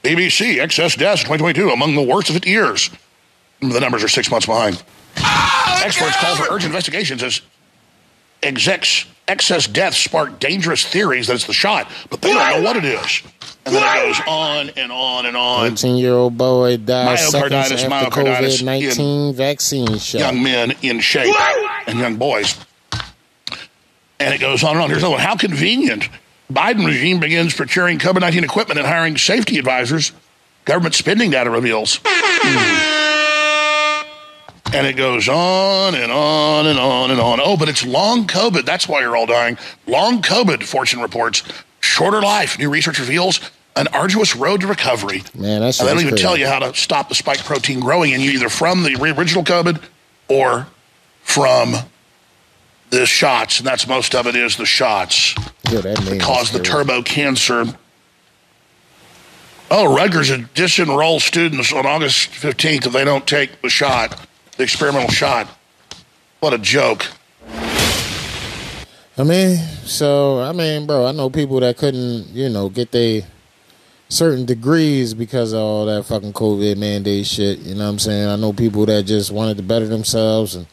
BBC, 0.03 0.59
excess 0.59 0.97
deaths 0.97 1.23
in 1.23 1.27
2022 1.29 1.71
among 1.71 1.95
the 1.95 2.03
worst 2.03 2.31
of 2.31 2.35
50 2.35 2.49
years. 2.49 2.91
The 3.61 3.81
numbers 3.81 4.03
are 4.03 4.09
six 4.09 4.31
months 4.31 4.47
behind. 4.47 4.83
Experts 5.85 6.17
call 6.17 6.37
for 6.37 6.55
urgent 6.55 6.71
investigations 6.73 7.23
as 7.23 7.43
execs, 8.43 9.07
excess 9.29 9.67
deaths 9.67 9.99
spark 9.99 10.39
dangerous 10.39 10.85
theories 10.87 11.27
that 11.27 11.35
it's 11.35 11.47
the 11.47 11.53
shot, 11.53 11.91
but 12.09 12.23
they 12.23 12.33
don't 12.33 12.61
know 12.61 12.63
what 12.63 12.77
it 12.77 12.85
is. 12.85 13.23
And 13.67 13.75
then 13.75 13.83
it 13.83 14.07
goes 14.07 14.21
on 14.27 14.71
and 14.71 14.91
on 14.91 15.27
and 15.27 15.37
on. 15.37 15.69
13 15.71 15.97
year 15.97 16.15
old 16.15 16.39
boy 16.39 16.79
died 16.79 17.19
Myocarditis, 17.19 17.31
seconds 17.31 17.83
after 17.83 18.11
myocarditis 18.11 18.63
COVID 18.63 18.65
19 18.65 19.35
vaccine 19.35 19.99
shot. 19.99 20.19
young 20.19 20.43
men 20.43 20.73
in 20.83 21.01
shape 21.01 21.35
and 21.87 21.99
young 21.99 22.17
boys. 22.17 22.59
And 24.19 24.35
it 24.35 24.41
goes 24.41 24.65
on 24.65 24.73
and 24.73 24.81
on. 24.83 24.91
Here's 24.91 25.03
another 25.03 25.17
one. 25.17 25.23
How 25.23 25.37
convenient. 25.37 26.09
Biden 26.51 26.87
regime 26.87 27.21
begins 27.21 27.55
procuring 27.55 27.99
COVID 27.99 28.21
19 28.21 28.45
equipment 28.45 28.79
and 28.79 28.89
hiring 28.89 29.17
safety 29.17 29.59
advisors. 29.59 30.13
Government 30.65 30.95
spending 30.95 31.31
data 31.31 31.51
reveals. 31.51 32.01
Hmm. 32.05 34.07
And 34.73 34.87
it 34.87 34.97
goes 34.97 35.29
on 35.29 35.95
and 35.95 36.13
on 36.13 36.67
and 36.67 36.79
on 36.79 37.11
and 37.11 37.21
on. 37.21 37.41
Oh, 37.43 37.57
but 37.57 37.69
it's 37.69 37.85
long 37.85 38.27
COVID. 38.27 38.65
That's 38.65 38.89
why 38.89 39.01
you're 39.01 39.17
all 39.17 39.27
dying. 39.27 39.59
Long 39.87 40.23
COVID, 40.23 40.63
Fortune 40.63 41.01
reports. 41.01 41.43
Shorter 41.81 42.21
life. 42.21 42.59
New 42.59 42.71
research 42.71 42.99
reveals 42.99 43.41
an 43.77 43.89
arduous 43.89 44.37
road 44.37 44.61
to 44.61 44.67
recovery. 44.67 45.23
Man, 45.35 45.61
that's 45.61 45.79
they 45.79 45.87
don't 45.87 45.99
even 45.99 46.11
crazy. 46.11 46.23
tell 46.23 46.37
you 46.37 46.47
how 46.47 46.59
to 46.59 46.75
stop 46.75 47.09
the 47.09 47.15
spike 47.15 47.45
protein 47.45 47.81
growing 47.81 48.13
in 48.13 48.21
you, 48.21 48.31
either 48.33 48.49
from 48.49 48.83
the 48.83 48.95
original 49.01 49.45
COVID 49.45 49.83
or 50.29 50.67
from 51.23 51.75
the 52.91 53.07
shots. 53.07 53.59
And 53.59 53.67
that's 53.67 53.87
most 53.87 54.15
of 54.15 54.27
it 54.27 54.35
is 54.37 54.57
the 54.57 54.67
shots 54.67 55.35
Yeah, 55.71 55.81
that 55.81 56.21
cause 56.21 56.51
the 56.51 56.61
turbo 56.61 57.03
cancer. 57.03 57.65
Oh, 59.71 59.95
Rutgers 59.95 60.31
disenroll 60.31 61.21
students 61.21 61.73
on 61.73 61.87
August 61.87 62.31
15th 62.31 62.87
if 62.87 62.93
they 62.93 63.05
don't 63.05 63.25
take 63.27 63.63
the 63.63 63.71
shot, 63.71 64.27
the 64.57 64.65
experimental 64.65 65.11
shot. 65.11 65.49
What 66.41 66.53
a 66.53 66.59
joke. 66.59 67.07
I 69.21 69.23
mean, 69.23 69.59
so 69.85 70.41
I 70.41 70.53
mean, 70.53 70.87
bro, 70.87 71.05
I 71.05 71.13
know 71.13 71.29
people 71.29 71.61
that 71.61 71.77
couldn't, 71.77 72.29
you 72.29 72.49
know, 72.49 72.71
get 72.71 72.91
they 72.91 73.27
certain 74.09 74.47
degrees 74.47 75.13
because 75.13 75.53
of 75.53 75.61
all 75.61 75.85
that 75.85 76.07
fucking 76.07 76.33
COVID 76.33 76.79
mandate 76.79 77.27
shit. 77.27 77.59
You 77.59 77.75
know 77.75 77.85
what 77.85 77.91
I'm 77.91 77.99
saying? 77.99 78.29
I 78.31 78.37
know 78.37 78.55
people 78.55 78.87
that 78.87 79.05
just 79.05 79.31
wanted 79.31 79.59
to 79.59 79.63
better 79.63 79.87
themselves 79.87 80.55
and 80.55 80.67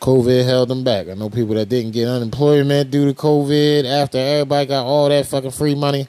COVID 0.00 0.44
held 0.44 0.70
them 0.70 0.82
back. 0.82 1.06
I 1.08 1.14
know 1.14 1.30
people 1.30 1.54
that 1.54 1.68
didn't 1.68 1.92
get 1.92 2.08
unemployment 2.08 2.90
due 2.90 3.06
to 3.06 3.14
COVID 3.14 3.84
after 3.84 4.18
everybody 4.18 4.66
got 4.66 4.84
all 4.84 5.08
that 5.08 5.26
fucking 5.26 5.52
free 5.52 5.76
money. 5.76 6.08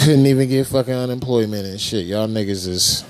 Couldn't 0.00 0.26
even 0.26 0.48
get 0.48 0.66
fucking 0.66 0.92
unemployment 0.92 1.64
and 1.64 1.80
shit. 1.80 2.06
Y'all 2.06 2.26
niggas 2.26 2.66
is 2.66 3.04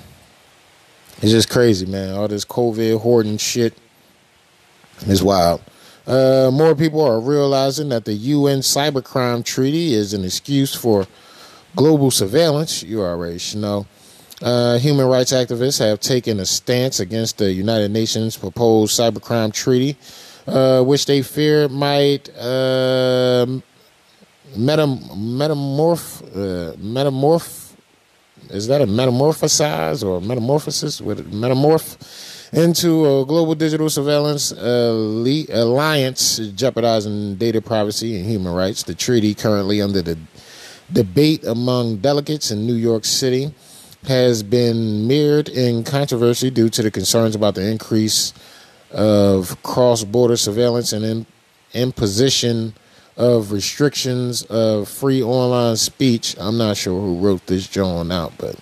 it's 1.22 1.32
just 1.32 1.48
crazy, 1.48 1.86
man. 1.86 2.14
All 2.14 2.28
this 2.28 2.44
COVID 2.44 3.00
hoarding 3.00 3.38
shit 3.38 3.72
is 5.06 5.22
wild. 5.22 5.62
Uh, 6.09 6.50
more 6.50 6.74
people 6.74 7.02
are 7.02 7.20
realizing 7.20 7.90
that 7.90 8.06
the 8.06 8.14
UN 8.14 8.61
Cybercrime 8.61 9.44
Treaty 9.44 9.92
is 9.92 10.14
an 10.14 10.24
excuse 10.24 10.74
for 10.74 11.06
global 11.76 12.11
surveillance. 12.11 12.82
You 12.82 13.02
already 13.02 13.38
know. 13.59 13.86
Uh, 14.40 14.78
human 14.78 15.06
rights 15.06 15.32
activists 15.32 15.78
have 15.80 16.00
taken 16.00 16.40
a 16.40 16.46
stance 16.46 16.98
against 16.98 17.36
the 17.36 17.52
United 17.52 17.90
Nations 17.90 18.36
proposed 18.36 18.98
cybercrime 18.98 19.52
treaty, 19.52 19.96
uh, 20.46 20.82
which 20.82 21.06
they 21.06 21.22
fear 21.22 21.68
might 21.68 22.30
um 22.38 23.62
metam- 24.56 25.02
metamorph 25.11 26.22
uh, 26.34 26.74
metamorph 26.76 27.74
is 28.50 28.66
that 28.68 28.80
a 28.80 28.86
metamorphosize 28.86 30.06
or 30.06 30.20
metamorphosis 30.20 31.00
with 31.00 31.30
metamorph 31.32 31.96
into 32.53 33.05
a 33.05 33.26
global 33.26 33.55
digital 33.55 33.90
surveillance 33.90 34.53
uh, 34.53 34.90
ali- 34.92 35.46
alliance 35.51 36.38
jeopardizing 36.55 37.36
data 37.36 37.61
privacy 37.61 38.16
and 38.16 38.26
human 38.26 38.53
rights. 38.53 38.82
The 38.82 38.94
treaty, 38.94 39.34
currently 39.34 39.82
under 39.82 40.03
the 40.03 40.18
debate 40.92 41.44
among 41.44 41.99
delegates 41.99 42.51
in 42.51 42.66
New 42.66 42.74
York 42.74 43.05
City, 43.05 43.53
has 44.07 44.42
been 44.42 45.07
mirrored 45.07 45.49
in 45.49 45.84
controversy 45.84 46.51
due 46.51 46.68
to 46.70 46.82
the 46.82 46.90
concerns 46.90 47.34
about 47.34 47.55
the 47.55 47.68
increase 47.68 48.32
of 48.90 49.62
cross-border 49.62 50.36
surveillance 50.36 50.92
and 50.92 51.26
imposition 51.74 52.72
of 53.16 53.53
restrictions 53.53 54.44
of 54.44 54.88
free 54.88 55.22
online 55.22 55.76
speech. 55.76 56.36
I'm 56.38 56.57
not 56.57 56.76
sure 56.76 56.99
who 56.99 57.18
wrote 57.18 57.44
this 57.46 57.66
John 57.66 58.12
out, 58.12 58.32
but 58.38 58.57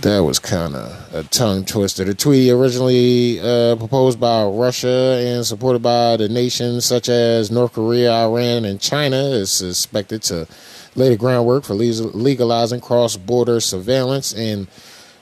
that 0.00 0.20
was 0.20 0.38
kind 0.38 0.74
of 0.74 1.14
a 1.14 1.22
tongue 1.24 1.64
twister. 1.64 2.04
The 2.04 2.14
treaty 2.14 2.50
originally 2.50 3.40
uh, 3.40 3.76
proposed 3.76 4.20
by 4.20 4.44
Russia 4.44 5.22
and 5.24 5.46
supported 5.46 5.82
by 5.82 6.16
the 6.16 6.28
nations 6.28 6.84
such 6.84 7.08
as 7.08 7.50
North 7.50 7.72
Korea, 7.72 8.12
Iran, 8.12 8.64
and 8.64 8.80
China 8.80 9.16
is 9.16 9.50
suspected 9.50 10.22
to 10.24 10.46
lay 10.94 11.08
the 11.08 11.16
groundwork 11.16 11.64
for 11.64 11.74
legalizing 11.74 12.80
cross-border 12.80 13.60
surveillance 13.60 14.32
and 14.34 14.68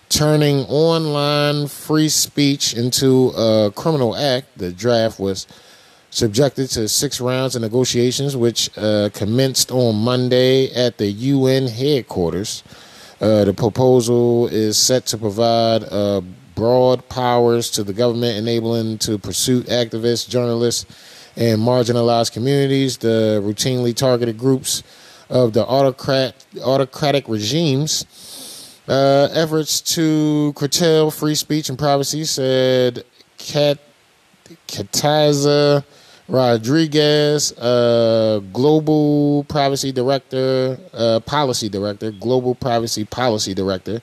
turning 0.09 0.67
online 0.67 1.67
free 1.69 2.09
speech 2.09 2.75
into 2.75 3.29
a 3.31 3.73
criminal 3.75 4.15
act. 4.15 4.47
The 4.59 4.73
draft 4.73 5.19
was 5.19 5.47
subjected 6.11 6.69
to 6.71 6.89
six 6.89 7.21
rounds 7.21 7.57
of 7.57 7.63
negotiations, 7.63 8.37
which 8.37 8.69
uh, 8.77 9.09
commenced 9.15 9.71
on 9.73 9.97
Monday 9.97 10.71
at 10.75 10.99
the 10.99 11.11
UN 11.11 11.67
headquarters. 11.67 12.63
Uh, 13.23 13.45
the 13.45 13.55
proposal 13.55 14.49
is 14.49 14.77
set 14.77 15.07
to 15.07 15.17
provide 15.17 15.85
uh, 15.85 16.21
broad 16.57 17.09
powers 17.09 17.71
to 17.71 17.85
the 17.85 17.93
government, 17.93 18.37
enabling 18.37 18.99
to 18.99 19.17
pursue 19.17 19.63
activists, 19.63 20.29
journalists, 20.29 20.85
and 21.37 21.61
marginalized 21.61 22.33
communities, 22.33 22.99
the 22.99 23.41
routinely 23.45 23.95
targeted 23.95 24.37
groups 24.37 24.83
of 25.31 25.53
the 25.53 25.65
autocrat, 25.65 26.35
autocratic 26.65 27.29
regimes. 27.29 28.05
Uh, 28.89 29.29
efforts 29.33 29.81
to 29.81 30.53
curtail 30.57 31.09
free 31.09 31.37
speech 31.37 31.69
and 31.69 31.79
privacy, 31.79 32.25
said 32.25 33.05
Kat, 33.39 33.79
Katitza 34.67 35.85
Rodriguez, 36.29 37.53
uh, 37.59 38.41
Global 38.53 39.45
Privacy 39.45 39.93
Director, 39.93 40.79
uh, 40.93 41.21
Policy 41.21 41.69
Director, 41.69 42.11
Global 42.13 42.55
Privacy 42.55 43.05
Policy 43.05 43.55
Director 43.55 44.01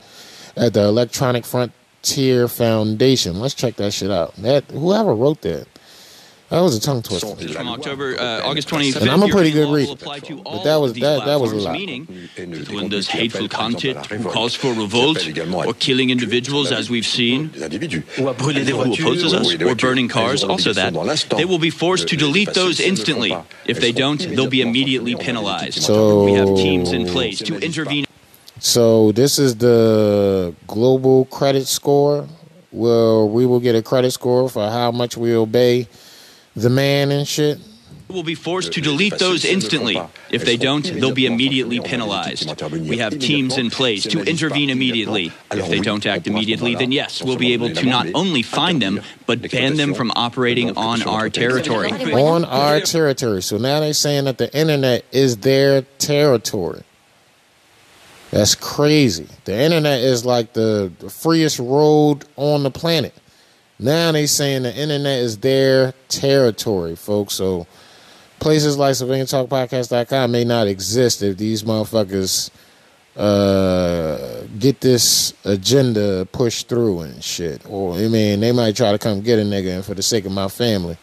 at 0.56 0.74
the 0.74 0.84
Electronic 0.84 1.46
Frontier 1.46 2.48
Foundation. 2.48 3.40
Let's 3.40 3.54
check 3.54 3.76
that 3.78 3.94
shit 3.94 4.12
out. 4.12 4.36
That 4.36 4.66
whoever 4.66 5.16
wrote 5.16 5.42
that. 5.42 5.68
That 6.50 6.62
was 6.62 6.76
a 6.76 6.82
tongue 6.82 7.04
twister. 7.04 7.36
From 7.54 7.68
October, 7.68 8.20
uh, 8.20 8.42
August 8.44 8.70
25th, 8.70 9.02
And 9.02 9.12
I'm 9.12 9.22
a 9.22 9.28
pretty 9.28 9.52
good 9.52 9.72
reader. 9.72 9.90
will 9.90 9.94
apply 9.94 10.20
to 10.20 10.38
But 10.38 10.64
that 10.64 10.78
was 10.78 10.94
that 10.94 11.26
that 11.26 11.40
was 11.40 11.52
a 11.52 11.56
platforms, 11.56 11.66
lot. 11.66 11.74
Meaning, 11.74 12.08
when 12.72 12.90
there's 12.90 13.08
hateful 13.08 13.48
content, 13.48 14.04
who 14.08 14.24
calls 14.28 14.56
for 14.56 14.74
revolt, 14.74 15.20
or 15.54 15.74
killing 15.76 16.10
individuals, 16.10 16.72
as 16.72 16.90
we've 16.90 17.06
seen, 17.06 17.50
who 17.54 18.28
opposes 18.30 19.34
us, 19.34 19.62
or 19.62 19.76
burning 19.76 20.08
cars, 20.08 20.44
also 20.44 20.74
that, 20.74 20.94
they 21.38 21.46
will 21.46 21.60
be 21.60 21.70
forced 21.70 22.08
to 22.08 22.18
delete 22.18 22.54
those 22.56 22.80
instantly. 22.80 23.36
If 23.68 23.80
they 23.80 23.92
don't, 23.92 24.20
they'll 24.20 24.48
be 24.50 24.62
immediately 24.62 25.16
penalized. 25.16 25.84
So- 25.84 26.24
we 26.24 26.34
have 26.34 26.56
teams 26.56 26.92
in 26.92 27.06
place 27.06 27.40
to 27.40 27.60
intervene. 27.60 28.06
So 28.60 29.12
this 29.14 29.38
is 29.38 29.58
the 29.58 30.54
global 30.68 31.26
credit 31.26 31.68
score. 31.68 32.28
Well, 32.72 33.30
we 33.30 33.46
will 33.46 33.60
get 33.60 33.76
a 33.76 33.82
credit 33.82 34.12
score 34.12 34.50
for 34.50 34.70
how 34.70 34.92
much 34.92 35.16
we 35.16 35.34
obey 35.34 35.88
the 36.62 36.70
man 36.70 37.12
and 37.12 37.28
shit. 37.28 37.60
will 38.08 38.24
be 38.24 38.36
forced 38.36 38.74
to 38.74 38.82
delete 38.82 39.20
those 39.20 39.46
instantly. 39.46 40.02
If 40.32 40.44
they 40.44 40.58
don't, 40.58 40.84
they'll 40.84 41.14
be 41.14 41.28
immediately 41.28 41.80
penalized. 41.80 42.62
We 42.72 42.98
have 42.98 43.20
teams 43.20 43.58
in 43.58 43.70
place 43.70 44.04
to 44.04 44.24
intervene 44.24 44.70
immediately. 44.72 45.32
If 45.52 45.70
they 45.70 45.80
don't 45.80 46.06
act 46.06 46.26
immediately, 46.28 46.76
then 46.76 46.92
yes, 46.92 47.22
we'll 47.24 47.38
be 47.38 47.54
able 47.54 47.72
to 47.74 47.86
not 47.86 48.08
only 48.16 48.42
find 48.42 48.82
them, 48.82 49.02
but 49.28 49.52
ban 49.52 49.76
them 49.78 49.94
from 49.94 50.12
operating 50.16 50.76
on 50.76 51.04
our 51.04 51.30
territory. 51.30 51.92
on 52.14 52.46
our 52.46 52.80
territory. 52.82 53.42
So 53.44 53.58
now 53.58 53.80
they're 53.80 53.94
saying 53.94 54.26
that 54.26 54.38
the 54.40 54.52
internet 54.58 55.06
is 55.12 55.38
their 55.38 55.84
territory. 56.00 56.84
That's 58.32 58.54
crazy. 58.54 59.28
The 59.46 59.56
internet 59.60 60.02
is 60.02 60.24
like 60.24 60.54
the, 60.54 60.92
the 61.00 61.10
freest 61.10 61.58
road 61.58 62.26
on 62.36 62.62
the 62.64 62.70
planet. 62.72 63.14
Now 63.80 64.12
they 64.12 64.26
saying 64.26 64.64
the 64.64 64.76
internet 64.76 65.20
is 65.20 65.38
their 65.38 65.94
territory, 66.10 66.96
folks. 66.98 67.34
So 67.34 67.66
places 68.40 68.78
like 68.78 68.94
CivilianTalkPodcast.com 68.94 70.32
may 70.32 70.44
not 70.44 70.68
exist 70.68 71.22
if 71.24 71.38
these 71.38 71.64
motherfuckers 71.64 72.50
uh, 73.16 74.44
get 74.60 74.82
this 74.82 75.34
agenda 75.46 76.28
pushed 76.32 76.68
through 76.68 77.02
and 77.02 77.24
shit. 77.24 77.62
Or 77.70 77.96
I 77.96 78.08
mean, 78.10 78.42
they 78.42 78.52
might 78.52 78.76
try 78.76 78.92
to 78.92 78.98
come 78.98 79.22
get 79.22 79.40
a 79.40 79.44
nigga, 79.44 79.76
and 79.76 79.86
for 79.86 79.94
the 79.94 80.04
sake 80.04 80.26
of 80.26 80.32
my 80.34 80.50
family, 80.50 80.98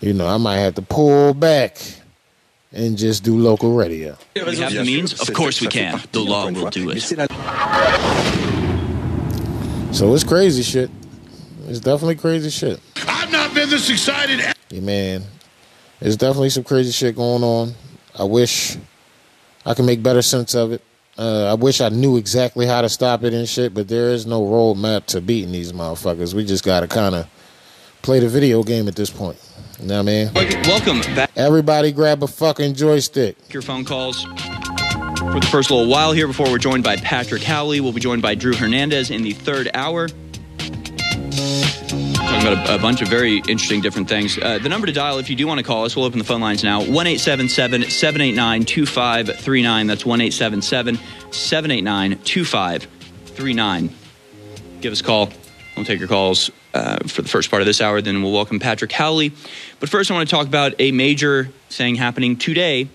you 0.00 0.12
know, 0.14 0.26
I 0.26 0.38
might 0.38 0.58
have 0.58 0.74
to 0.76 0.82
pull 0.82 1.34
back 1.34 1.78
and 2.72 2.96
just 2.98 3.24
do 3.24 3.38
local 3.38 3.74
radio. 3.74 4.16
We 4.34 4.56
have 4.56 4.72
the 4.72 4.84
means? 4.84 5.20
Of 5.20 5.34
course 5.34 5.60
we 5.60 5.66
can. 5.68 6.00
The 6.12 6.20
law 6.20 6.50
will 6.50 6.70
do 6.70 6.90
it. 6.90 7.00
So 9.94 10.14
it's 10.14 10.24
crazy 10.24 10.62
shit. 10.62 10.90
It's 11.68 11.80
definitely 11.80 12.16
crazy 12.16 12.50
shit. 12.50 12.80
I've 13.08 13.30
not 13.32 13.54
been 13.54 13.68
this 13.68 13.90
excited. 13.90 14.40
Yeah, 14.70 14.80
man. 14.80 15.24
There's 16.00 16.16
definitely 16.16 16.50
some 16.50 16.64
crazy 16.64 16.92
shit 16.92 17.16
going 17.16 17.42
on. 17.42 17.74
I 18.18 18.24
wish 18.24 18.76
I 19.64 19.74
could 19.74 19.84
make 19.84 20.02
better 20.02 20.22
sense 20.22 20.54
of 20.54 20.72
it. 20.72 20.82
Uh, 21.18 21.50
I 21.50 21.54
wish 21.54 21.80
I 21.80 21.88
knew 21.88 22.18
exactly 22.18 22.66
how 22.66 22.82
to 22.82 22.88
stop 22.88 23.24
it 23.24 23.32
and 23.32 23.48
shit, 23.48 23.74
but 23.74 23.88
there 23.88 24.10
is 24.10 24.26
no 24.26 24.42
roadmap 24.42 25.06
to 25.06 25.20
beating 25.20 25.50
these 25.50 25.72
motherfuckers. 25.72 26.34
We 26.34 26.44
just 26.44 26.62
gotta 26.62 26.86
kind 26.86 27.14
of 27.14 27.26
play 28.02 28.20
the 28.20 28.28
video 28.28 28.62
game 28.62 28.86
at 28.86 28.94
this 28.96 29.10
point. 29.10 29.38
You 29.80 29.88
know 29.88 30.02
what 30.02 30.10
I 30.10 30.50
mean? 30.50 30.62
Welcome 30.64 31.00
back. 31.14 31.30
Everybody 31.34 31.90
grab 31.90 32.22
a 32.22 32.26
fucking 32.26 32.74
joystick. 32.74 33.36
Your 33.52 33.62
phone 33.62 33.84
calls 33.84 34.22
for 34.24 35.40
the 35.40 35.48
first 35.50 35.70
little 35.70 35.88
while 35.88 36.12
here 36.12 36.26
before 36.26 36.50
we're 36.50 36.58
joined 36.58 36.84
by 36.84 36.96
Patrick 36.96 37.42
Howley. 37.42 37.80
We'll 37.80 37.92
be 37.92 38.00
joined 38.00 38.22
by 38.22 38.34
Drew 38.34 38.54
Hernandez 38.54 39.10
in 39.10 39.22
the 39.22 39.32
third 39.32 39.70
hour. 39.74 40.08
Talking 42.36 42.52
about 42.52 42.68
a, 42.68 42.74
a 42.74 42.78
bunch 42.78 43.00
of 43.00 43.08
very 43.08 43.38
interesting 43.48 43.80
different 43.80 44.10
things. 44.10 44.36
Uh, 44.36 44.58
the 44.58 44.68
number 44.68 44.86
to 44.86 44.92
dial 44.92 45.18
if 45.18 45.30
you 45.30 45.36
do 45.36 45.46
want 45.46 45.56
to 45.56 45.64
call 45.64 45.86
us, 45.86 45.96
we'll 45.96 46.04
open 46.04 46.18
the 46.18 46.24
phone 46.24 46.42
lines 46.42 46.62
now 46.62 46.80
1 46.80 46.88
877 46.90 47.84
789 47.88 48.64
2539. 48.66 49.86
That's 49.86 50.04
1 50.04 50.20
877 50.20 50.98
789 51.32 52.18
2539. 52.22 53.90
Give 54.82 54.92
us 54.92 55.00
a 55.00 55.04
call. 55.04 55.30
We'll 55.76 55.86
take 55.86 55.98
your 55.98 56.08
calls 56.08 56.50
uh, 56.74 56.98
for 57.06 57.22
the 57.22 57.28
first 57.28 57.50
part 57.50 57.62
of 57.62 57.66
this 57.66 57.80
hour. 57.80 58.02
Then 58.02 58.22
we'll 58.22 58.32
welcome 58.32 58.58
Patrick 58.58 58.92
Howley. 58.92 59.32
But 59.80 59.88
first, 59.88 60.10
I 60.10 60.14
want 60.14 60.28
to 60.28 60.34
talk 60.34 60.46
about 60.46 60.74
a 60.78 60.92
major 60.92 61.48
thing 61.70 61.94
happening 61.94 62.36
today 62.36 62.90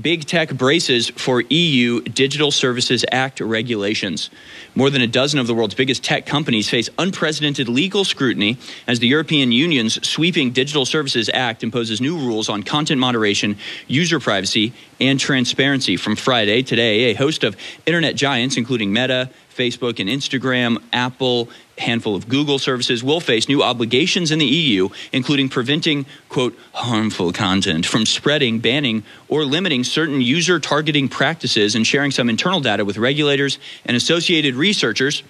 Big 0.00 0.26
tech 0.26 0.52
braces 0.52 1.08
for 1.08 1.40
EU 1.48 2.02
Digital 2.02 2.50
Services 2.50 3.02
Act 3.10 3.40
regulations. 3.40 4.28
More 4.74 4.90
than 4.90 5.00
a 5.00 5.06
dozen 5.06 5.40
of 5.40 5.46
the 5.46 5.54
world's 5.54 5.74
biggest 5.74 6.04
tech 6.04 6.26
companies 6.26 6.68
face 6.68 6.90
unprecedented 6.98 7.66
legal 7.66 8.04
scrutiny 8.04 8.58
as 8.86 8.98
the 8.98 9.06
European 9.06 9.52
Union's 9.52 10.06
sweeping 10.06 10.50
Digital 10.50 10.84
Services 10.84 11.30
Act 11.32 11.64
imposes 11.64 12.02
new 12.02 12.18
rules 12.18 12.50
on 12.50 12.62
content 12.62 13.00
moderation, 13.00 13.56
user 13.86 14.20
privacy, 14.20 14.74
and 15.00 15.18
transparency. 15.18 15.96
From 15.96 16.14
Friday, 16.14 16.62
today, 16.62 17.04
a 17.04 17.14
host 17.14 17.42
of 17.42 17.56
internet 17.86 18.16
giants, 18.16 18.58
including 18.58 18.92
Meta, 18.92 19.30
Facebook, 19.56 19.98
and 19.98 20.08
Instagram, 20.08 20.82
Apple, 20.92 21.48
handful 21.78 22.14
of 22.14 22.28
Google 22.28 22.58
services 22.58 23.02
will 23.02 23.20
face 23.20 23.48
new 23.48 23.62
obligations 23.62 24.30
in 24.30 24.38
the 24.38 24.46
EU, 24.46 24.88
including 25.12 25.48
preventing, 25.48 26.06
quote, 26.28 26.56
harmful 26.72 27.32
content 27.32 27.86
from 27.86 28.06
spreading, 28.06 28.58
banning, 28.58 29.02
or 29.28 29.44
limiting 29.44 29.82
certain 29.84 30.20
user 30.20 30.60
targeting 30.60 31.08
practices 31.08 31.74
and 31.74 31.86
sharing 31.86 32.10
some 32.10 32.28
internal 32.28 32.60
data 32.60 32.84
with 32.84 32.98
regulators 32.98 33.58
and 33.84 33.96
associated 33.96 34.54
researchers. 34.54 35.22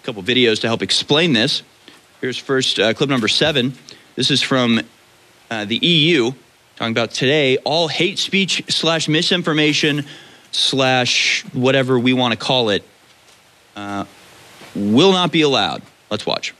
A 0.00 0.04
couple 0.04 0.22
videos 0.22 0.60
to 0.62 0.66
help 0.66 0.82
explain 0.82 1.32
this. 1.32 1.62
Here's 2.20 2.38
first 2.38 2.78
uh, 2.78 2.94
clip 2.94 3.10
number 3.10 3.28
seven. 3.28 3.74
This 4.16 4.30
is 4.30 4.42
from 4.42 4.80
uh, 5.50 5.64
the 5.64 5.76
EU, 5.76 6.32
talking 6.76 6.92
about 6.92 7.10
today 7.10 7.58
all 7.58 7.88
hate 7.88 8.18
speech 8.18 8.64
slash 8.68 9.08
misinformation 9.08 10.04
slash 10.50 11.44
whatever 11.52 11.98
we 11.98 12.12
want 12.12 12.32
to 12.32 12.38
call 12.38 12.70
it 12.70 12.82
Uh, 13.78 14.04
will 14.74 15.12
not 15.12 15.30
be 15.30 15.42
allowed. 15.42 15.82
Let's 16.10 16.26
watch. 16.26 16.52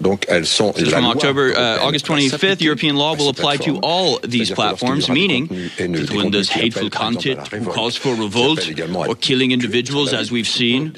Donc 0.00 0.24
elles 0.28 0.46
sont 0.46 0.72
This 0.72 0.88
is 0.88 0.92
from 0.92 1.04
October, 1.04 1.52
uh, 1.54 1.78
August 1.82 2.06
25th. 2.06 2.62
European 2.62 2.96
law 2.96 3.14
will 3.14 3.28
apply 3.28 3.58
to 3.58 3.78
all 3.82 4.18
these 4.26 4.50
platforms, 4.50 5.06
lorsqu'il 5.06 5.14
y 5.14 5.26
aura 5.26 5.28
meaning 5.28 5.46
du 5.46 5.54
contenu 5.54 5.70
haineux, 5.78 6.06
that 6.06 6.16
when 6.16 6.30
there's 6.30 6.48
hateful 6.48 6.86
appellent, 6.86 6.92
par 6.92 7.12
exemple, 7.12 7.38
à 7.38 7.44
la 7.44 7.52
content 7.52 7.66
who 7.66 7.72
calls 7.72 7.96
for 7.96 8.14
qui 8.14 8.22
revolt 8.22 8.58
appellent 8.58 8.72
également 8.72 9.02
à 9.04 9.08
or 9.08 9.16
killing 9.16 9.52
individuals, 9.52 10.14
as 10.14 10.30
we've 10.30 10.48
seen, 10.48 10.92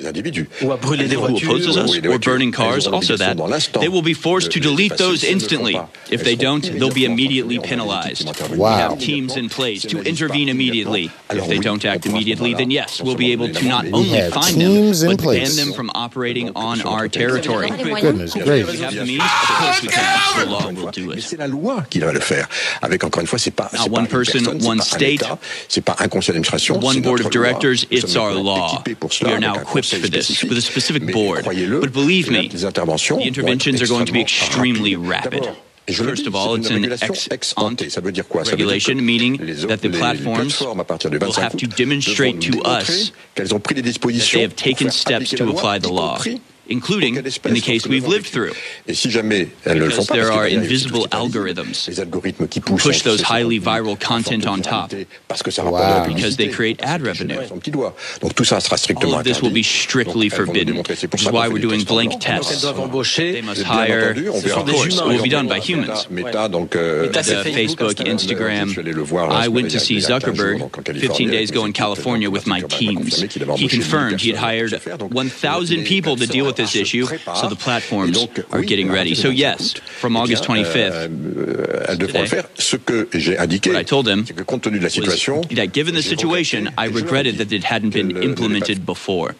who 0.60 0.70
opposes 0.70 1.76
us 1.76 1.98
or 2.06 2.18
burning 2.20 2.52
cars, 2.52 2.86
also 2.86 3.16
that, 3.16 3.36
they 3.80 3.88
will 3.88 4.02
be 4.02 4.14
forced 4.14 4.52
to 4.52 4.60
delete 4.60 4.96
those 4.96 5.24
instantly. 5.24 5.76
If 6.10 6.22
they 6.22 6.36
don't, 6.36 6.62
they'll 6.62 6.94
be 6.94 7.04
immediately 7.04 7.58
penalized. 7.58 8.30
We 8.52 8.62
have 8.62 8.98
teams 9.00 9.36
in 9.36 9.48
place 9.48 9.82
to 9.82 10.00
intervene 10.02 10.48
immediately. 10.48 11.10
If 11.30 11.48
they 11.48 11.58
don't 11.58 11.84
act 11.84 12.06
immediately, 12.06 12.54
then 12.54 12.70
yes, 12.70 13.02
we'll 13.02 13.16
be 13.16 13.32
able 13.32 13.48
to 13.48 13.64
not 13.66 13.86
only 13.92 14.30
find 14.30 14.60
them, 14.60 15.16
but 15.16 15.22
ban 15.22 15.56
them 15.56 15.72
from 15.72 15.90
operating 15.94 16.54
on 16.54 16.80
our 16.82 17.08
territory. 17.08 17.70
Goodness 17.70 18.35
We 18.36 18.44
gracious. 18.44 18.80
have 18.80 18.94
the 18.94 19.04
means, 19.04 19.22
of 19.22 19.56
course 19.58 19.82
we 19.82 19.88
can. 19.88 20.74
The 20.74 20.92
do 20.92 21.12
it. 21.12 21.22
c'est 21.22 21.38
la 21.38 21.46
loi 21.46 21.84
qui 21.88 21.98
va 21.98 22.12
le 22.12 22.20
faire. 22.20 22.48
Avec 22.82 23.04
encore 23.04 23.20
une 23.20 23.26
fois, 23.26 23.38
c'est 23.38 23.50
pas, 23.50 23.70
c'est 23.72 23.90
pas 23.90 23.98
one 23.98 24.06
person, 24.06 24.40
one 24.64 24.80
state, 24.80 25.24
c'est 25.68 25.84
pas 25.84 25.96
un 25.98 26.08
conseil 26.08 26.28
d'administration, 26.28 26.78
one 26.82 27.00
board 27.00 27.20
of 27.20 27.30
directors, 27.30 27.86
it's 27.90 28.16
our 28.16 28.34
law. 28.34 28.82
We 28.86 29.32
are 29.32 29.40
now 29.40 29.54
equipped 29.54 29.94
for 29.94 30.08
this 30.08 30.42
with 30.42 30.58
a 30.58 30.60
specific 30.60 31.12
board. 31.12 31.44
But 31.44 31.92
believe 31.92 32.30
me, 32.30 32.48
the 32.48 33.22
interventions 33.22 33.82
are 33.82 33.86
going 33.86 34.06
to 34.06 34.12
be 34.12 34.20
extremely 34.20 34.96
rapid. 34.96 35.42
D'abord, 35.42 35.56
et 35.88 35.92
je 35.92 36.02
le 36.02 36.08
First 36.10 36.26
of 36.26 36.34
all, 36.34 36.56
it's 36.56 36.70
an 36.70 36.84
ex 36.84 37.28
ex 37.30 37.54
ante 37.56 37.82
ante. 37.82 37.90
Ça 37.90 38.00
veut 38.00 38.12
dire 38.12 38.26
quoi 38.26 38.44
Ça 38.44 38.52
veut 38.52 38.56
dire 38.56 38.66
regulation, 38.66 38.96
meaning 38.96 39.38
that 39.68 39.78
the 39.78 39.90
platforms 39.90 40.56
plateformes, 40.56 40.80
à 40.80 40.84
partir 40.84 41.10
du 41.10 41.18
will 41.18 41.32
have 41.38 41.56
to 41.56 41.66
demonstrate 41.66 42.40
to 42.40 42.58
us 42.64 43.12
qu'elles 43.34 43.54
ont 43.54 43.60
pris 43.60 43.74
les 43.74 43.82
that 43.82 44.00
they 44.00 44.42
have 44.42 44.56
taken 44.56 44.90
steps 44.90 45.30
to 45.30 45.48
apply 45.48 45.78
the 45.78 45.88
law, 45.88 46.16
compris 46.16 46.40
including 46.68 47.16
in 47.16 47.22
the 47.54 47.60
case 47.60 47.86
we've 47.86 48.06
lived 48.06 48.26
through. 48.26 48.52
Et 48.86 48.94
si 48.94 49.10
jamais 49.10 49.48
elles 49.64 49.78
ne 49.78 49.84
le 49.84 49.90
font 49.90 50.02
Because 50.02 50.06
there 50.08 50.30
are 50.30 50.42
derrière, 50.44 50.48
il 50.48 50.54
y 50.54 50.56
a 50.56 50.60
invisible 50.60 50.92
tout 50.98 51.08
ce 51.10 51.16
algorithms 51.16 51.88
les 51.88 52.00
algorithmes 52.00 52.48
qui 52.48 52.60
who 52.68 52.76
push 52.76 53.02
those 53.02 53.22
highly 53.22 53.58
viral 53.58 53.96
content 53.96 54.46
on 54.46 54.58
top. 54.60 54.90
viralité, 54.90 55.06
parce 55.28 55.42
que 55.42 55.50
ça 55.50 55.64
Wow. 55.64 55.72
rapporte 55.72 56.06
de 56.06 56.10
la 56.10 56.14
Because 56.16 56.36
they 56.36 56.48
create 56.48 56.80
ad 56.82 57.02
revenue. 57.06 57.36
son 57.48 57.58
petit 57.58 57.70
doigt. 57.70 57.94
Donc 58.22 58.34
tout 58.34 58.44
ça 58.44 58.60
sera 58.60 58.76
All 59.02 59.14
of 59.14 59.24
this 59.24 59.42
will 59.42 59.52
be 59.52 59.62
strictly 59.64 60.28
Donc, 60.28 60.32
elles 60.32 60.38
vont 60.38 60.44
forbidden, 60.46 60.66
démontrer, 60.74 60.94
which 61.12 61.22
is 61.22 61.30
why 61.30 61.48
we're 61.48 61.60
doing 61.60 61.84
blank 61.84 62.18
tests. 62.20 62.64
masse. 62.64 63.16
They 63.16 63.42
must 63.42 63.62
hire, 63.62 64.10
entendu, 64.14 64.28
of 64.28 64.64
course, 64.66 64.94
it 64.96 65.04
will 65.06 65.22
be 65.22 65.28
done 65.28 65.48
by 65.48 65.58
humans. 65.60 66.06
Meta, 66.10 66.26
Meta, 66.26 66.48
donc, 66.48 66.76
euh, 66.76 67.02
Meta, 67.06 67.22
c'est 67.22 67.34
The 67.36 67.42
Facebook, 67.44 67.88
Facebook, 67.96 68.08
Instagram. 68.08 68.16
Instagram. 68.16 68.66
Je 68.68 68.72
suis 68.72 68.80
allé 68.80 68.92
le 68.92 69.02
voir, 69.02 69.44
I 69.44 69.48
went 69.48 69.68
to 69.70 69.78
see 69.78 69.94
il 69.94 70.00
y 70.02 70.04
a 70.06 70.18
15 70.20 70.34
jours, 70.36 70.70
Zuckerberg 70.70 70.98
15 71.00 71.30
days 71.30 71.50
ago 71.50 71.64
in 71.66 71.72
California 71.72 72.28
with 72.30 72.46
my 72.46 72.60
Zuckerberg 72.60 72.68
teams. 72.78 72.96
confirmé 73.10 73.28
qu'il 73.28 73.42
avait 73.42 73.52
He 73.56 73.68
confirmed 73.68 74.20
he 74.20 74.32
had 74.32 74.38
hired 74.38 74.70
pour 74.70 74.78
ce 74.78 74.82
faire, 74.84 74.98
donc, 74.98 75.12
1,000 75.14 75.84
people 75.84 76.16
to 76.16 76.26
deal 76.26 76.44
with 76.46 76.55
with 76.56 76.72
this 76.72 76.76
issue, 76.76 77.06
so 77.06 77.48
the 77.48 77.56
platforms 77.56 78.18
are 78.50 78.62
getting 78.62 78.90
ready. 78.90 79.14
So 79.14 79.28
yes, 79.28 79.74
from 80.00 80.16
August 80.16 80.44
eh 80.44 80.46
25th, 80.46 80.92
Euh, 80.96 81.84
elles 81.88 81.98
devront 81.98 82.22
le 82.22 82.26
faire. 82.26 82.44
Ce 82.58 82.76
que 82.76 83.08
j'ai 83.14 83.36
indiqué, 83.38 83.70
what 83.70 83.80
I 83.80 83.84
told 83.84 84.06
him 84.08 84.24
c'est 84.26 84.34
que 84.34 84.42
compte 84.42 84.62
tenu 84.62 84.78
de 84.78 84.84
la 84.84 84.90
situation, 84.90 85.40
was 85.42 85.56
that 85.56 85.72
given 85.72 85.94
the 85.94 86.02
situation, 86.02 86.68
I 86.78 86.86
regretted 86.88 87.38
that 87.38 87.52
it 87.52 87.64
hadn't 87.64 87.92
been 87.92 88.16
euh, 88.16 88.22
implemented 88.22 88.84
before. 88.84 89.34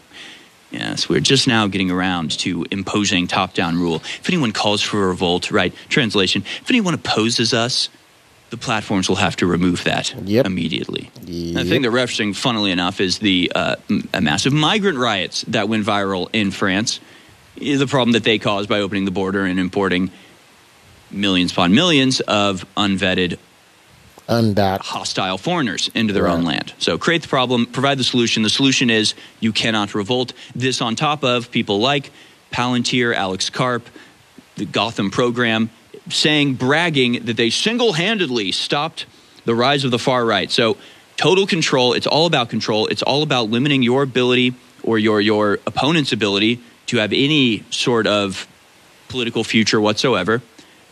Yes, 0.73 1.09
we're 1.09 1.21
just 1.21 1.47
now 1.47 1.69
getting 1.69 1.91
around 1.91 2.37
to 2.41 2.67
imposing 2.71 3.29
top-down 3.29 3.79
rule. 3.79 4.03
If 4.21 4.29
anyone 4.29 4.53
calls 4.53 4.83
for 4.83 5.05
a 5.05 5.07
revolt, 5.09 5.51
right? 5.51 5.73
Translation: 5.89 6.43
If 6.63 6.71
anyone 6.71 6.93
opposes 6.95 7.55
us, 7.55 7.89
the 8.51 8.57
platforms 8.57 9.09
will 9.09 9.17
have 9.17 9.37
to 9.37 9.47
remove 9.47 9.85
that 9.85 10.15
immediately. 10.47 11.11
The 11.23 11.65
thing 11.65 11.83
they're 11.83 11.91
referencing, 11.91 12.35
funnily 12.35 12.71
enough, 12.71 13.01
is 13.01 13.19
the 13.19 13.51
uh, 13.55 13.77
m- 13.91 14.09
massive 14.23 14.53
migrant 14.53 14.99
riots 14.99 15.43
that 15.49 15.69
went 15.69 15.85
viral 15.85 16.29
in 16.33 16.51
France. 16.51 17.01
The 17.57 17.87
problem 17.87 18.13
that 18.13 18.25
they 18.25 18.39
caused 18.39 18.69
by 18.69 18.81
opening 18.81 19.05
the 19.05 19.11
border 19.11 19.45
and 19.45 19.59
importing 19.59 20.11
millions 21.11 21.53
upon 21.53 21.75
millions 21.75 22.21
of 22.21 22.65
unvetted 22.77 23.39
Undocked. 24.29 24.85
hostile 24.85 25.39
foreigners 25.39 25.89
into 25.95 26.13
their 26.13 26.29
own 26.29 26.43
land. 26.45 26.75
So 26.79 26.99
create 26.99 27.23
the 27.23 27.29
problem, 27.29 27.67
provide 27.67 27.99
the 27.99 28.05
solution. 28.05 28.43
The 28.43 28.51
solution 28.51 28.91
is 28.91 29.15
you 29.41 29.53
cannot 29.53 29.95
revolt. 29.95 30.33
This 30.55 30.81
on 30.81 30.97
top 30.97 31.25
of 31.25 31.51
people 31.51 31.81
like 31.81 32.11
Palantir, 32.53 33.15
Alex 33.15 33.51
Karp, 33.51 33.87
the 34.57 34.65
Gotham 34.65 35.11
program, 35.11 35.71
saying, 36.09 36.55
bragging 36.55 37.25
that 37.25 37.37
they 37.37 37.51
single 37.51 37.95
handedly 37.95 38.53
stopped 38.53 39.07
the 39.45 39.55
rise 39.55 39.85
of 39.85 39.91
the 39.91 39.99
far 39.99 40.25
right. 40.25 40.51
So 40.51 40.77
total 41.17 41.47
control. 41.47 41.93
It's 41.93 42.07
all 42.07 42.27
about 42.27 42.49
control. 42.49 42.87
It's 42.87 43.03
all 43.03 43.23
about 43.23 43.51
limiting 43.51 43.83
your 43.83 44.03
ability 44.03 44.55
or 44.83 44.99
your, 44.99 45.21
your 45.21 45.55
opponent's 45.67 46.13
ability 46.13 46.61
to 46.87 46.99
have 46.99 47.13
any 47.13 47.65
sort 47.71 48.07
of 48.07 48.47
political 49.09 49.45
future 49.45 49.81
whatsoever. 49.81 50.43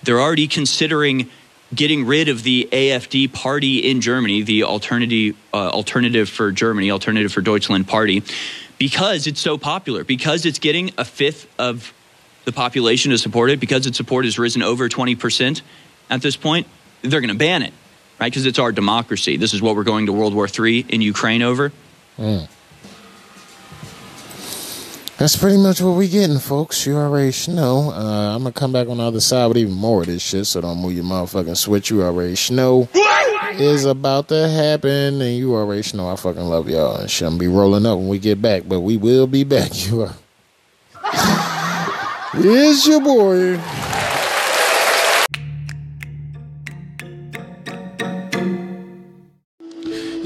They're 0.03 0.21
already 0.21 0.49
considering 0.49 1.31
getting 1.75 2.07
rid 2.07 2.29
of 2.29 2.43
the 2.43 2.69
AFD 2.73 3.33
party 3.33 3.79
in 3.79 4.01
Germany, 4.01 4.43
the 4.43 4.65
alternative 4.65 5.37
uh, 5.53 5.71
alternative 5.71 6.29
for 6.29 6.53
Germany, 6.53 6.91
alternative 6.91 7.33
for 7.33 7.41
Deutschland 7.41 7.89
party, 7.89 8.23
because 8.79 9.27
it's 9.27 9.41
so 9.41 9.57
popular, 9.57 10.05
because 10.05 10.47
it's 10.47 10.59
getting 10.59 10.93
a 10.99 11.05
fifth 11.05 11.49
of 11.59 11.93
the 12.45 12.53
population 12.53 13.11
to 13.11 13.19
support 13.19 13.51
it, 13.51 13.61
because 13.61 13.87
its 13.87 13.97
support 13.97 14.25
has 14.25 14.39
risen 14.39 14.63
over 14.63 14.89
20% 14.89 15.63
at 16.11 16.23
this 16.23 16.37
point, 16.37 16.67
they're 17.03 17.21
going 17.21 17.33
to 17.33 17.37
ban 17.37 17.63
it, 17.63 17.73
right? 18.21 18.31
Because 18.31 18.47
it's 18.47 18.59
our 18.59 18.73
democracy. 18.73 19.37
This 19.37 19.55
is 19.55 19.63
what 19.63 19.77
we're 19.77 19.85
going 19.85 20.07
to 20.07 20.13
World 20.13 20.35
War 20.35 20.49
III 20.49 20.87
in 20.89 21.01
Ukraine 21.01 21.43
over. 21.43 21.73
Mm. 22.19 22.49
That's 25.17 25.37
pretty 25.37 25.59
much 25.59 25.81
what 25.81 25.97
we're 25.97 26.09
getting, 26.09 26.41
folks. 26.41 26.85
You 26.87 26.97
already 26.97 27.33
know. 27.49 27.93
Uh, 27.93 28.35
I'm 28.35 28.43
gonna 28.43 28.53
come 28.53 28.73
back 28.73 28.89
on 28.89 28.97
the 28.97 29.05
other 29.05 29.21
side 29.21 29.47
with 29.47 29.57
even 29.57 29.73
more 29.73 30.01
of 30.01 30.09
this 30.09 30.23
shit, 30.23 30.45
so 30.45 30.61
don't 30.61 30.79
move 30.79 30.93
your 30.93 31.05
motherfucking 31.05 31.57
switch. 31.57 31.91
You 31.91 32.03
already 32.03 32.37
know 32.53 32.89
is 33.61 33.85
about 33.85 34.29
to 34.29 34.49
happen, 34.49 35.21
and 35.23 35.37
you 35.37 35.55
already 35.55 35.97
know 35.97 36.09
I 36.09 36.17
fucking 36.17 36.43
love 36.43 36.69
y'all 36.69 36.97
and 36.97 37.11
shit. 37.11 37.29
I'm 37.29 37.39
be 37.39 37.47
rolling 37.47 37.87
up 37.87 37.99
when 37.99 38.09
we 38.09 38.19
get 38.19 38.43
back, 38.43 38.65
but 38.67 38.81
we 38.81 38.97
will 38.97 39.27
be 39.27 39.45
back. 39.45 39.71
You 39.85 40.03
are. 40.03 40.15
It's 42.37 42.87
your 42.87 43.01
boy. 43.01 44.04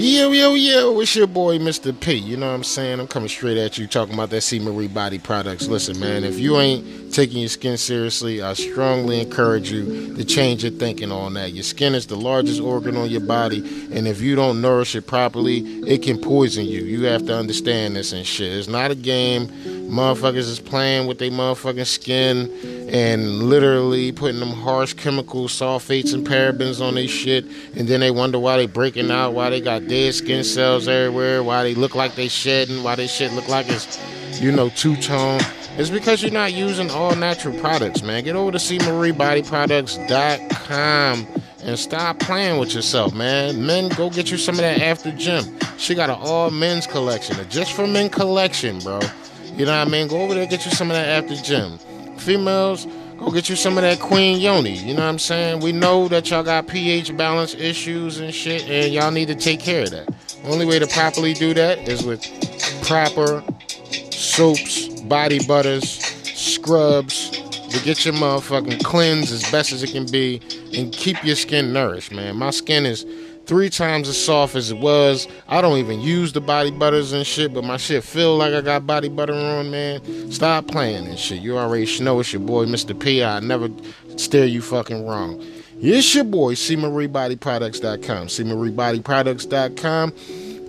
Yo, 0.01 0.31
yo, 0.31 0.55
yo, 0.55 1.01
it's 1.01 1.17
your 1.17 1.27
boy, 1.27 1.59
Mr. 1.59 1.93
P. 1.99 2.13
You 2.13 2.37
know 2.37 2.47
what 2.47 2.55
I'm 2.55 2.63
saying? 2.63 3.01
I'm 3.01 3.09
coming 3.09 3.29
straight 3.29 3.59
at 3.59 3.79
you 3.79 3.89
talking 3.89 4.15
about 4.15 4.31
that 4.31 4.43
C. 4.43 4.61
Marie 4.61 4.87
Body 4.87 5.19
Products. 5.19 5.67
Listen, 5.67 5.99
man, 5.99 6.23
if 6.23 6.39
you 6.39 6.57
ain't 6.61 7.13
taking 7.13 7.39
your 7.39 7.49
skin 7.49 7.77
seriously, 7.77 8.41
I 8.41 8.53
strongly 8.53 9.21
encourage 9.21 9.73
you 9.73 10.15
to 10.15 10.25
change 10.25 10.63
your 10.63 10.71
thinking 10.71 11.11
on 11.11 11.35
that. 11.35 11.53
Your 11.53 11.65
skin 11.65 11.97
is 11.97 12.07
the 12.07 12.17
largest 12.17 12.61
organ 12.61 12.97
on 12.97 13.11
your 13.11 13.23
body, 13.23 13.59
and 13.93 14.07
if 14.07 14.21
you 14.21 14.37
don't 14.37 14.61
nourish 14.61 14.95
it 14.95 15.09
properly, 15.09 15.67
it 15.85 16.05
can 16.05 16.21
poison 16.21 16.65
you. 16.65 16.83
You 16.83 17.07
have 17.07 17.27
to 17.27 17.37
understand 17.37 17.97
this 17.97 18.13
and 18.13 18.25
shit. 18.25 18.53
It's 18.53 18.69
not 18.69 18.93
a 18.93 18.95
game. 18.95 19.49
Motherfuckers 19.89 20.37
is 20.37 20.61
playing 20.61 21.09
with 21.09 21.19
their 21.19 21.31
motherfucking 21.31 21.87
skin 21.87 22.53
and 22.93 23.45
literally 23.45 24.13
putting 24.13 24.39
them 24.39 24.53
harsh 24.53 24.93
chemicals, 24.93 25.53
sulfates, 25.53 26.15
and 26.15 26.27
parabens 26.27 26.81
on 26.81 26.95
their 26.95 27.09
shit, 27.09 27.47
and 27.75 27.89
then 27.89 28.01
they 28.01 28.11
wonder 28.11 28.39
why 28.39 28.59
they 28.59 28.67
breaking 28.67 29.11
out, 29.11 29.33
why 29.33 29.51
they 29.51 29.61
got 29.61 29.88
dead 29.89 30.15
skin 30.15 30.45
cells 30.45 30.87
everywhere, 30.87 31.43
why 31.43 31.63
they 31.63 31.75
look 31.75 31.95
like 31.95 32.15
they 32.15 32.29
shedding, 32.29 32.83
why 32.83 32.95
they 32.95 33.07
shit 33.07 33.33
look 33.33 33.49
like 33.49 33.67
it's, 33.69 33.99
you 34.41 34.53
know, 34.53 34.69
two 34.71 34.97
tone. 34.97 35.41
It's 35.79 35.91
because 35.91 36.23
you're 36.23 36.33
not 36.33 36.53
using 36.53 36.91
all 36.91 37.15
natural 37.15 37.59
products, 37.61 38.03
man. 38.03 38.25
Get 38.25 38.37
over 38.37 38.53
to 38.53 38.59
cmariebodyproducts.com 38.59 41.27
and 41.63 41.79
stop 41.79 42.19
playing 42.19 42.59
with 42.59 42.75
yourself, 42.75 43.15
man. 43.15 43.65
Men, 43.65 43.89
go 43.91 44.11
get 44.11 44.31
you 44.31 44.39
some 44.39 44.57
of 44.57 44.61
that 44.61 44.81
after 44.81 45.13
gym. 45.13 45.45
She 45.77 45.95
got 45.95 46.11
an 46.11 46.19
all 46.21 46.51
men's 46.51 46.87
collection, 46.87 47.39
a 47.41 47.45
just 47.45 47.73
for 47.73 47.87
men 47.87 48.11
collection, 48.11 48.81
bro. 48.81 49.01
You 49.55 49.67
know 49.67 49.79
what 49.79 49.89
I 49.89 49.91
mean? 49.91 50.09
Go 50.09 50.21
over 50.21 50.35
there, 50.35 50.47
get 50.47 50.65
you 50.65 50.73
some 50.73 50.91
of 50.91 50.97
that 50.97 51.09
after 51.09 51.37
gym. 51.37 51.79
Females, 52.19 52.87
go 53.19 53.31
get 53.31 53.49
you 53.49 53.57
some 53.57 53.77
of 53.77 53.83
that 53.83 54.01
Queen 54.01 54.41
Yoni. 54.41 54.79
You 54.79 54.95
know 54.95 55.03
what 55.03 55.09
I'm 55.09 55.19
saying? 55.19 55.61
We 55.61 55.73
know 55.73 56.09
that 56.09 56.31
y'all 56.31 56.43
got 56.43 56.69
pH 56.69 57.17
balance 57.17 57.55
issues 57.55 58.19
and 58.21 58.33
shit, 58.33 58.63
and 58.69 58.93
y'all 58.93 59.11
need 59.11 59.29
to 59.29 59.35
take 59.35 59.61
care 59.61 59.83
of 59.83 59.91
that. 59.91 60.09
Only 60.45 60.65
way 60.65 60.79
to 60.79 60.87
properly 60.87 61.35
do 61.35 61.53
that 61.55 61.89
is 61.89 62.05
with 62.05 62.23
proper 62.87 63.43
soaps, 64.13 64.89
body 65.03 65.45
butters, 65.47 65.91
scrubs 65.91 67.31
to 67.69 67.85
get 67.85 68.05
your 68.05 68.15
motherfucking 68.15 68.83
cleanse 68.85 69.31
as 69.31 69.43
best 69.51 69.73
as 69.73 69.83
it 69.83 69.91
can 69.91 70.07
be 70.07 70.41
and 70.75 70.93
keep 70.93 71.23
your 71.25 71.37
skin 71.37 71.73
nourished, 71.73 72.13
man. 72.13 72.37
My 72.37 72.51
skin 72.51 72.87
is 72.87 73.05
three 73.49 73.71
times 73.71 74.09
as 74.09 74.23
soft 74.23 74.55
as 74.55 74.71
it 74.71 74.77
was. 74.77 75.27
I 75.49 75.63
don't 75.63 75.79
even 75.79 76.01
use 76.01 76.35
the 76.35 76.41
body 76.41 76.71
butters 76.71 77.15
and 77.15 77.27
shit, 77.27 77.55
but 77.55 77.65
my 77.65 77.79
shit 77.79 78.05
feel 78.05 78.37
like 78.37 78.53
I 78.53 78.61
got 78.61 78.87
body 78.87 79.09
butter 79.09 79.35
on, 79.35 79.71
man. 79.71 80.31
Stop 80.31 80.69
playing 80.69 81.07
and 81.07 81.19
shit. 81.19 81.41
You 81.41 81.57
already 81.59 81.87
know 82.01 82.21
it's 82.21 82.31
your 82.33 82.43
boy, 82.43 82.67
Mr. 82.67 82.99
P. 82.99 83.25
I 83.25 83.41
never 83.41 83.71
steer 84.17 84.45
you 84.45 84.61
fucking 84.61 85.07
wrong. 85.07 85.43
It's 85.81 86.15
your 86.15 86.25
boy, 86.25 86.55
CMarieBodyProducts.com. 86.55 88.27
CMarieBodyProducts.com. 88.27 90.13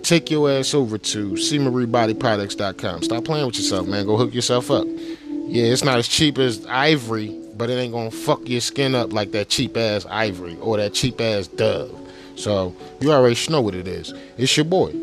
Take 0.02 0.30
your 0.30 0.50
ass 0.50 0.72
over 0.72 0.96
to 0.96 1.32
CMarieBodyProducts.com. 1.32 3.02
Stop 3.02 3.24
playing 3.24 3.46
with 3.46 3.56
yourself, 3.56 3.86
man. 3.86 4.06
Go 4.06 4.16
hook 4.16 4.32
yourself 4.32 4.70
up. 4.70 4.86
Yeah, 4.88 5.64
it's 5.64 5.84
not 5.84 5.98
as 5.98 6.08
cheap 6.08 6.38
as 6.38 6.64
ivory, 6.66 7.38
but 7.56 7.68
it 7.68 7.74
ain't 7.74 7.92
gonna 7.92 8.10
fuck 8.10 8.48
your 8.48 8.62
skin 8.62 8.94
up 8.94 9.12
like 9.12 9.32
that 9.32 9.50
cheap 9.50 9.76
ass 9.76 10.06
ivory 10.06 10.56
or 10.62 10.78
that 10.78 10.94
cheap 10.94 11.20
ass 11.20 11.46
dove. 11.46 11.94
So 12.36 12.74
you 13.00 13.12
already 13.12 13.38
know 13.50 13.60
what 13.60 13.74
it 13.74 13.86
is. 13.86 14.12
It's 14.38 14.56
your 14.56 14.64
boy. 14.64 14.94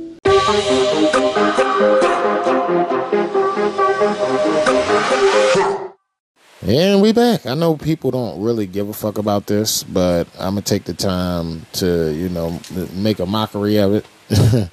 And 6.67 7.01
we 7.01 7.13
back. 7.13 7.45
I 7.45 7.53
know 7.53 7.77
people 7.77 8.11
don't 8.11 8.41
really 8.41 8.67
give 8.67 8.89
a 8.89 8.93
fuck 8.93 9.17
about 9.17 9.45
this, 9.47 9.83
but 9.83 10.27
I'm 10.37 10.55
gonna 10.55 10.61
take 10.61 10.83
the 10.83 10.93
time 10.93 11.65
to, 11.73 12.13
you 12.13 12.27
know, 12.27 12.59
make 12.93 13.19
a 13.19 13.25
mockery 13.25 13.77
of 13.77 13.93
it. 13.93 14.05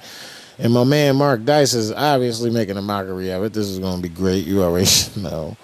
and 0.59 0.73
my 0.73 0.83
man 0.83 1.15
Mark 1.15 1.45
Dice 1.45 1.73
is 1.73 1.91
obviously 1.93 2.49
making 2.49 2.75
a 2.75 2.81
mockery 2.81 3.29
of 3.31 3.43
it. 3.43 3.53
This 3.53 3.67
is 3.67 3.79
gonna 3.79 4.01
be 4.01 4.09
great. 4.09 4.45
You 4.45 4.63
already 4.63 4.89
know. 5.17 5.55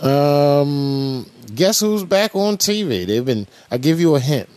Um, 0.00 1.28
guess 1.54 1.80
who's 1.80 2.04
back 2.04 2.34
on 2.34 2.56
TV? 2.56 3.06
They've 3.06 3.24
been. 3.24 3.46
I 3.70 3.76
give 3.76 4.00
you 4.00 4.14
a 4.14 4.20
hint. 4.20 4.48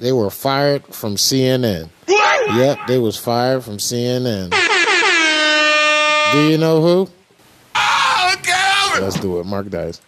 They 0.00 0.12
were 0.12 0.30
fired 0.30 0.86
from 0.86 1.16
CNN. 1.16 1.90
Yep, 2.08 2.78
they 2.88 2.98
was 2.98 3.18
fired 3.18 3.62
from 3.62 3.76
CNN. 3.76 4.50
Do 6.32 6.48
you 6.48 6.56
know 6.56 6.80
who? 6.80 7.10
Oh, 7.74 8.34
Let's 8.98 9.20
do 9.20 9.40
it. 9.40 9.44
Mark 9.46 9.68
Dice. 9.68 10.00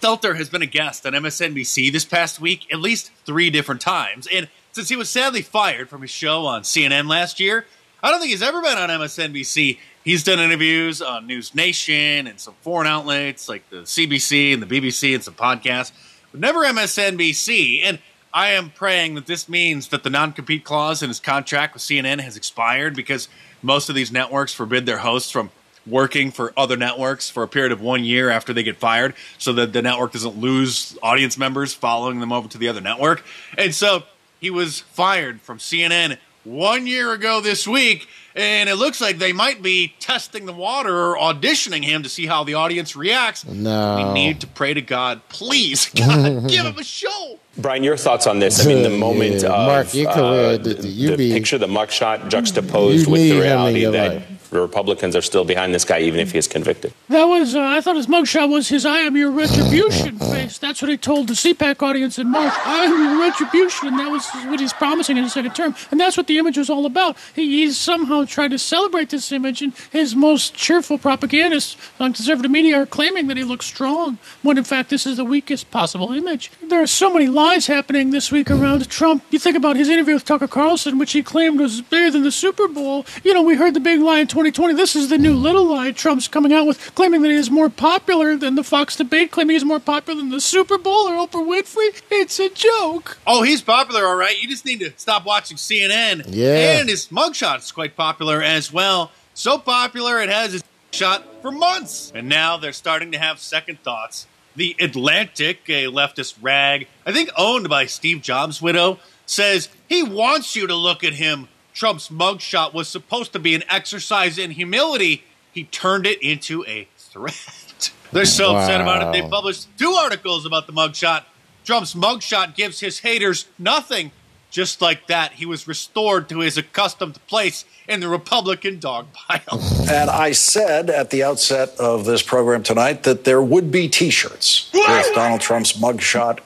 Stelter 0.00 0.36
has 0.36 0.48
been 0.48 0.62
a 0.62 0.66
guest 0.66 1.04
on 1.04 1.14
MSNBC 1.14 1.90
this 1.90 2.04
past 2.04 2.40
week 2.40 2.72
at 2.72 2.78
least 2.78 3.10
three 3.26 3.50
different 3.50 3.80
times. 3.80 4.28
And 4.32 4.48
since 4.70 4.88
he 4.88 4.94
was 4.94 5.10
sadly 5.10 5.42
fired 5.42 5.88
from 5.88 6.02
his 6.02 6.10
show 6.10 6.46
on 6.46 6.62
CNN 6.62 7.08
last 7.08 7.40
year, 7.40 7.66
I 8.02 8.10
don't 8.10 8.20
think 8.20 8.30
he's 8.30 8.42
ever 8.42 8.62
been 8.62 8.78
on 8.78 8.88
MSNBC. 8.88 9.78
He's 10.04 10.22
done 10.22 10.38
interviews 10.38 11.02
on 11.02 11.26
News 11.26 11.56
Nation 11.56 12.28
and 12.28 12.38
some 12.38 12.54
foreign 12.62 12.86
outlets 12.86 13.48
like 13.48 13.68
the 13.68 13.78
CBC 13.78 14.54
and 14.54 14.62
the 14.62 14.66
BBC 14.66 15.12
and 15.14 15.24
some 15.24 15.34
podcasts, 15.34 15.90
but 16.30 16.40
never 16.40 16.60
MSNBC. 16.60 17.80
And 17.82 17.98
I 18.32 18.50
am 18.50 18.70
praying 18.70 19.16
that 19.16 19.26
this 19.26 19.48
means 19.48 19.88
that 19.88 20.02
the 20.02 20.10
non 20.10 20.32
compete 20.32 20.64
clause 20.64 21.02
in 21.02 21.08
his 21.08 21.20
contract 21.20 21.74
with 21.74 21.82
CNN 21.82 22.20
has 22.20 22.36
expired 22.36 22.94
because 22.94 23.28
most 23.62 23.88
of 23.88 23.94
these 23.94 24.12
networks 24.12 24.54
forbid 24.54 24.86
their 24.86 24.98
hosts 24.98 25.30
from 25.30 25.50
working 25.86 26.30
for 26.30 26.52
other 26.56 26.76
networks 26.76 27.28
for 27.28 27.42
a 27.42 27.48
period 27.48 27.72
of 27.72 27.80
one 27.80 28.04
year 28.04 28.30
after 28.30 28.52
they 28.52 28.62
get 28.62 28.76
fired 28.76 29.14
so 29.38 29.52
that 29.54 29.72
the 29.72 29.82
network 29.82 30.12
doesn't 30.12 30.38
lose 30.38 30.96
audience 31.02 31.36
members 31.38 31.74
following 31.74 32.20
them 32.20 32.32
over 32.32 32.48
to 32.48 32.58
the 32.58 32.68
other 32.68 32.80
network. 32.80 33.24
And 33.58 33.74
so 33.74 34.04
he 34.40 34.50
was 34.50 34.80
fired 34.80 35.40
from 35.40 35.58
CNN 35.58 36.18
one 36.44 36.86
year 36.86 37.12
ago 37.12 37.40
this 37.40 37.66
week, 37.68 38.08
and 38.34 38.68
it 38.68 38.76
looks 38.76 39.00
like 39.00 39.18
they 39.18 39.32
might 39.32 39.62
be 39.62 39.92
testing 40.00 40.46
the 40.46 40.52
water 40.52 40.94
or 40.94 41.16
auditioning 41.16 41.84
him 41.84 42.02
to 42.02 42.08
see 42.08 42.26
how 42.26 42.44
the 42.44 42.54
audience 42.54 42.94
reacts. 42.96 43.44
No. 43.46 43.96
We 43.96 44.12
need 44.14 44.40
to 44.40 44.46
pray 44.46 44.72
to 44.74 44.80
God, 44.82 45.20
please, 45.28 45.90
God, 45.94 46.48
give 46.48 46.64
him 46.64 46.78
a 46.78 46.84
show. 46.84 47.38
Brian, 47.58 47.82
your 47.82 47.96
thoughts 47.96 48.26
on 48.26 48.38
this? 48.38 48.64
I 48.64 48.68
mean, 48.68 48.82
the 48.82 48.90
moment 48.90 49.42
Yeah, 49.42 49.48
of 49.52 49.66
Mark, 49.66 49.94
your 49.94 50.12
career, 50.12 50.44
uh, 50.46 50.52
the- 50.56 50.74
the, 50.74 50.74
the- 50.82 50.88
you 50.88 51.10
the 51.10 51.16
be- 51.16 51.32
picture, 51.32 51.58
the 51.58 51.66
mugshot 51.66 52.28
juxtaposed 52.30 53.06
You 53.06 53.12
with 53.12 53.20
the 53.22 53.40
reality 53.40 53.84
that 53.86 54.14
life. 54.14 54.39
The 54.50 54.60
Republicans 54.60 55.16
are 55.16 55.22
still 55.22 55.44
behind 55.44 55.74
this 55.74 55.84
guy, 55.84 56.00
even 56.00 56.20
if 56.20 56.32
he 56.32 56.38
is 56.38 56.48
convicted. 56.48 56.92
That 57.08 57.24
was, 57.24 57.54
uh, 57.54 57.60
I 57.60 57.80
thought 57.80 57.96
his 57.96 58.06
mugshot 58.06 58.50
was 58.50 58.68
his 58.68 58.84
I 58.84 58.98
am 58.98 59.16
your 59.16 59.30
retribution 59.30 60.18
face. 60.18 60.58
That's 60.58 60.82
what 60.82 60.90
he 60.90 60.96
told 60.96 61.28
the 61.28 61.34
CPAC 61.34 61.82
audience 61.82 62.18
in 62.18 62.28
March. 62.28 62.52
I 62.64 62.84
am 62.84 63.02
your 63.02 63.20
retribution. 63.20 63.96
That 63.96 64.10
was 64.10 64.28
what 64.46 64.60
he's 64.60 64.72
promising 64.72 65.16
in 65.16 65.24
his 65.24 65.32
second 65.32 65.54
term. 65.54 65.74
And 65.90 66.00
that's 66.00 66.16
what 66.16 66.26
the 66.26 66.38
image 66.38 66.58
was 66.58 66.68
all 66.68 66.86
about. 66.86 67.16
He, 67.34 67.62
he's 67.62 67.78
somehow 67.78 68.24
tried 68.24 68.50
to 68.50 68.58
celebrate 68.58 69.10
this 69.10 69.30
image, 69.32 69.62
and 69.62 69.72
his 69.92 70.14
most 70.16 70.54
cheerful 70.54 70.98
propagandists 70.98 71.76
on 71.98 72.12
conservative 72.12 72.50
media 72.50 72.76
are 72.76 72.86
claiming 72.86 73.28
that 73.28 73.36
he 73.36 73.44
looks 73.44 73.66
strong, 73.66 74.18
when 74.42 74.58
in 74.58 74.64
fact 74.64 74.90
this 74.90 75.06
is 75.06 75.16
the 75.16 75.24
weakest 75.24 75.70
possible 75.70 76.12
image. 76.12 76.50
There 76.62 76.82
are 76.82 76.86
so 76.86 77.12
many 77.12 77.28
lies 77.28 77.66
happening 77.66 78.10
this 78.10 78.32
week 78.32 78.50
around 78.50 78.88
Trump. 78.88 79.24
You 79.30 79.38
think 79.38 79.56
about 79.56 79.76
his 79.76 79.88
interview 79.88 80.14
with 80.14 80.24
Tucker 80.24 80.48
Carlson, 80.48 80.98
which 80.98 81.12
he 81.12 81.22
claimed 81.22 81.60
was 81.60 81.80
bigger 81.80 82.10
than 82.10 82.22
the 82.22 82.32
Super 82.32 82.68
Bowl. 82.68 83.06
You 83.22 83.34
know, 83.34 83.42
we 83.42 83.56
heard 83.56 83.74
the 83.74 83.80
big 83.80 84.00
lie 84.00 84.18
in 84.20 84.26
2020. 84.40 84.72
This 84.72 84.96
is 84.96 85.10
the 85.10 85.18
new 85.18 85.34
little 85.34 85.66
lie 85.66 85.92
Trump's 85.92 86.26
coming 86.26 86.50
out 86.50 86.66
with, 86.66 86.94
claiming 86.94 87.20
that 87.20 87.28
he 87.28 87.34
is 87.34 87.50
more 87.50 87.68
popular 87.68 88.38
than 88.38 88.54
the 88.54 88.64
Fox 88.64 88.96
debate, 88.96 89.30
claiming 89.30 89.52
he's 89.52 89.66
more 89.66 89.78
popular 89.78 90.18
than 90.18 90.30
the 90.30 90.40
Super 90.40 90.78
Bowl 90.78 91.08
or 91.08 91.26
Oprah 91.26 91.46
Winfrey. 91.46 92.00
It's 92.10 92.40
a 92.40 92.48
joke. 92.48 93.18
Oh, 93.26 93.42
he's 93.42 93.60
popular, 93.60 94.06
all 94.06 94.16
right. 94.16 94.40
You 94.40 94.48
just 94.48 94.64
need 94.64 94.80
to 94.80 94.94
stop 94.96 95.26
watching 95.26 95.58
CNN. 95.58 96.24
Yeah. 96.28 96.78
And 96.78 96.88
his 96.88 97.08
mugshot 97.08 97.58
is 97.58 97.70
quite 97.70 97.96
popular 97.96 98.42
as 98.42 98.72
well. 98.72 99.12
So 99.34 99.58
popular, 99.58 100.22
it 100.22 100.30
has 100.30 100.54
his 100.54 100.64
shot 100.90 101.22
for 101.42 101.52
months. 101.52 102.10
And 102.14 102.26
now 102.26 102.56
they're 102.56 102.72
starting 102.72 103.12
to 103.12 103.18
have 103.18 103.40
second 103.40 103.82
thoughts. 103.82 104.26
The 104.56 104.74
Atlantic, 104.80 105.60
a 105.68 105.84
leftist 105.84 106.36
rag, 106.40 106.88
I 107.04 107.12
think 107.12 107.28
owned 107.36 107.68
by 107.68 107.84
Steve 107.84 108.22
Jobs' 108.22 108.62
widow, 108.62 109.00
says 109.26 109.68
he 109.86 110.02
wants 110.02 110.56
you 110.56 110.66
to 110.66 110.74
look 110.74 111.04
at 111.04 111.12
him. 111.12 111.48
Trump's 111.80 112.10
mugshot 112.10 112.74
was 112.74 112.88
supposed 112.88 113.32
to 113.32 113.38
be 113.38 113.54
an 113.54 113.64
exercise 113.70 114.36
in 114.36 114.50
humility. 114.50 115.24
He 115.50 115.64
turned 115.64 116.06
it 116.06 116.22
into 116.22 116.62
a 116.66 116.86
threat. 116.98 117.90
They're 118.12 118.26
so 118.26 118.54
upset 118.54 118.82
about 118.82 119.02
it, 119.02 119.18
they 119.18 119.26
published 119.26 119.66
two 119.78 119.92
articles 119.92 120.44
about 120.44 120.66
the 120.66 120.74
mugshot. 120.74 121.24
Trump's 121.64 121.94
mugshot 121.94 122.54
gives 122.54 122.80
his 122.80 122.98
haters 122.98 123.46
nothing. 123.58 124.12
Just 124.50 124.82
like 124.82 125.06
that, 125.06 125.32
he 125.32 125.46
was 125.46 125.66
restored 125.66 126.28
to 126.28 126.40
his 126.40 126.58
accustomed 126.58 127.18
place 127.26 127.64
in 127.88 128.00
the 128.00 128.08
Republican 128.08 128.78
dog 128.78 129.06
pile. 129.14 129.40
And 129.90 130.10
I 130.10 130.32
said 130.32 130.90
at 130.90 131.08
the 131.08 131.22
outset 131.22 131.70
of 131.80 132.04
this 132.04 132.22
program 132.22 132.62
tonight 132.62 133.04
that 133.04 133.24
there 133.24 133.40
would 133.40 133.70
be 133.70 133.88
t 133.88 134.10
shirts 134.10 134.70
with 134.74 135.14
Donald 135.14 135.40
Trump's 135.40 135.72
mugshot 135.72 136.40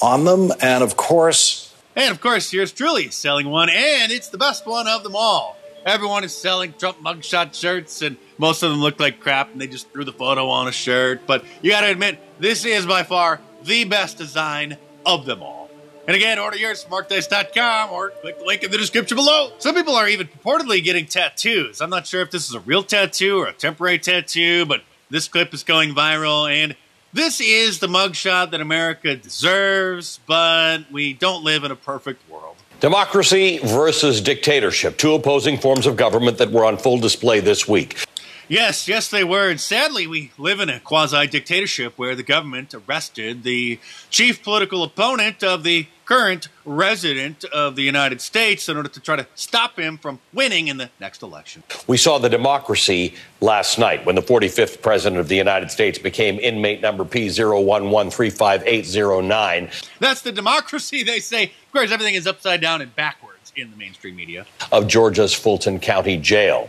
on 0.00 0.24
them. 0.24 0.52
And 0.60 0.84
of 0.84 0.96
course, 0.96 1.63
And 1.96 2.10
of 2.10 2.20
course, 2.20 2.50
here's 2.50 2.72
truly 2.72 3.10
selling 3.10 3.48
one, 3.48 3.68
and 3.70 4.10
it's 4.10 4.28
the 4.28 4.38
best 4.38 4.66
one 4.66 4.88
of 4.88 5.04
them 5.04 5.14
all. 5.14 5.56
Everyone 5.86 6.24
is 6.24 6.34
selling 6.34 6.72
Trump 6.78 6.98
mugshot 6.98 7.54
shirts, 7.54 8.02
and 8.02 8.16
most 8.38 8.62
of 8.62 8.70
them 8.70 8.80
look 8.80 8.98
like 8.98 9.20
crap, 9.20 9.52
and 9.52 9.60
they 9.60 9.66
just 9.66 9.90
threw 9.90 10.04
the 10.04 10.12
photo 10.12 10.48
on 10.48 10.66
a 10.66 10.72
shirt. 10.72 11.26
But 11.26 11.44
you 11.62 11.70
gotta 11.70 11.90
admit, 11.90 12.18
this 12.38 12.64
is 12.64 12.86
by 12.86 13.02
far 13.02 13.40
the 13.62 13.84
best 13.84 14.18
design 14.18 14.78
of 15.06 15.26
them 15.26 15.42
all. 15.42 15.70
And 16.06 16.16
again, 16.16 16.38
order 16.38 16.56
yours 16.56 16.82
from 16.82 16.92
markdice.com 16.92 17.90
or 17.90 18.10
click 18.10 18.38
the 18.38 18.44
link 18.44 18.62
in 18.62 18.70
the 18.70 18.76
description 18.76 19.16
below. 19.16 19.52
Some 19.58 19.74
people 19.74 19.94
are 19.94 20.08
even 20.08 20.26
purportedly 20.26 20.84
getting 20.84 21.06
tattoos. 21.06 21.80
I'm 21.80 21.88
not 21.88 22.06
sure 22.06 22.20
if 22.20 22.30
this 22.30 22.46
is 22.46 22.54
a 22.54 22.60
real 22.60 22.82
tattoo 22.82 23.38
or 23.38 23.46
a 23.46 23.54
temporary 23.54 23.98
tattoo, 23.98 24.66
but 24.66 24.82
this 25.08 25.28
clip 25.28 25.54
is 25.54 25.62
going 25.62 25.94
viral, 25.94 26.50
and 26.50 26.76
this 27.14 27.40
is 27.40 27.78
the 27.78 27.86
mugshot 27.86 28.50
that 28.50 28.60
America 28.60 29.16
deserves, 29.16 30.20
but 30.26 30.80
we 30.90 31.14
don't 31.14 31.44
live 31.44 31.64
in 31.64 31.70
a 31.70 31.76
perfect 31.76 32.28
world. 32.28 32.56
Democracy 32.80 33.58
versus 33.58 34.20
dictatorship, 34.20 34.98
two 34.98 35.14
opposing 35.14 35.56
forms 35.56 35.86
of 35.86 35.96
government 35.96 36.38
that 36.38 36.50
were 36.50 36.64
on 36.64 36.76
full 36.76 36.98
display 36.98 37.40
this 37.40 37.66
week. 37.66 38.04
Yes, 38.48 38.88
yes, 38.88 39.08
they 39.08 39.24
were. 39.24 39.48
And 39.48 39.58
sadly, 39.60 40.06
we 40.06 40.30
live 40.36 40.60
in 40.60 40.68
a 40.68 40.80
quasi 40.80 41.26
dictatorship 41.26 41.94
where 41.96 42.14
the 42.14 42.22
government 42.22 42.74
arrested 42.74 43.42
the 43.42 43.78
chief 44.10 44.42
political 44.42 44.82
opponent 44.82 45.42
of 45.42 45.62
the 45.62 45.86
current 46.04 46.48
resident 46.66 47.44
of 47.44 47.76
the 47.76 47.82
United 47.82 48.20
States 48.20 48.68
in 48.68 48.76
order 48.76 48.90
to 48.90 49.00
try 49.00 49.16
to 49.16 49.26
stop 49.34 49.78
him 49.78 49.96
from 49.96 50.18
winning 50.34 50.68
in 50.68 50.76
the 50.76 50.90
next 51.00 51.22
election. 51.22 51.62
We 51.86 51.96
saw 51.96 52.18
the 52.18 52.28
democracy 52.28 53.14
last 53.40 53.78
night 53.78 54.04
when 54.04 54.14
the 54.14 54.20
45th 54.20 54.82
president 54.82 55.18
of 55.18 55.28
the 55.28 55.36
United 55.36 55.70
States 55.70 55.98
became 55.98 56.38
inmate 56.40 56.82
number 56.82 57.06
P011358809 57.06 59.84
That's 59.98 60.20
the 60.20 60.32
democracy, 60.32 61.02
they 61.02 61.20
say. 61.20 61.44
Of 61.44 61.72
course, 61.72 61.90
everything 61.90 62.14
is 62.14 62.26
upside 62.26 62.60
down 62.60 62.82
and 62.82 62.94
backwards 62.94 63.54
in 63.56 63.70
the 63.70 63.76
mainstream 63.76 64.16
media. 64.16 64.44
of 64.72 64.86
Georgia's 64.86 65.32
Fulton 65.32 65.80
County 65.80 66.18
Jail. 66.18 66.68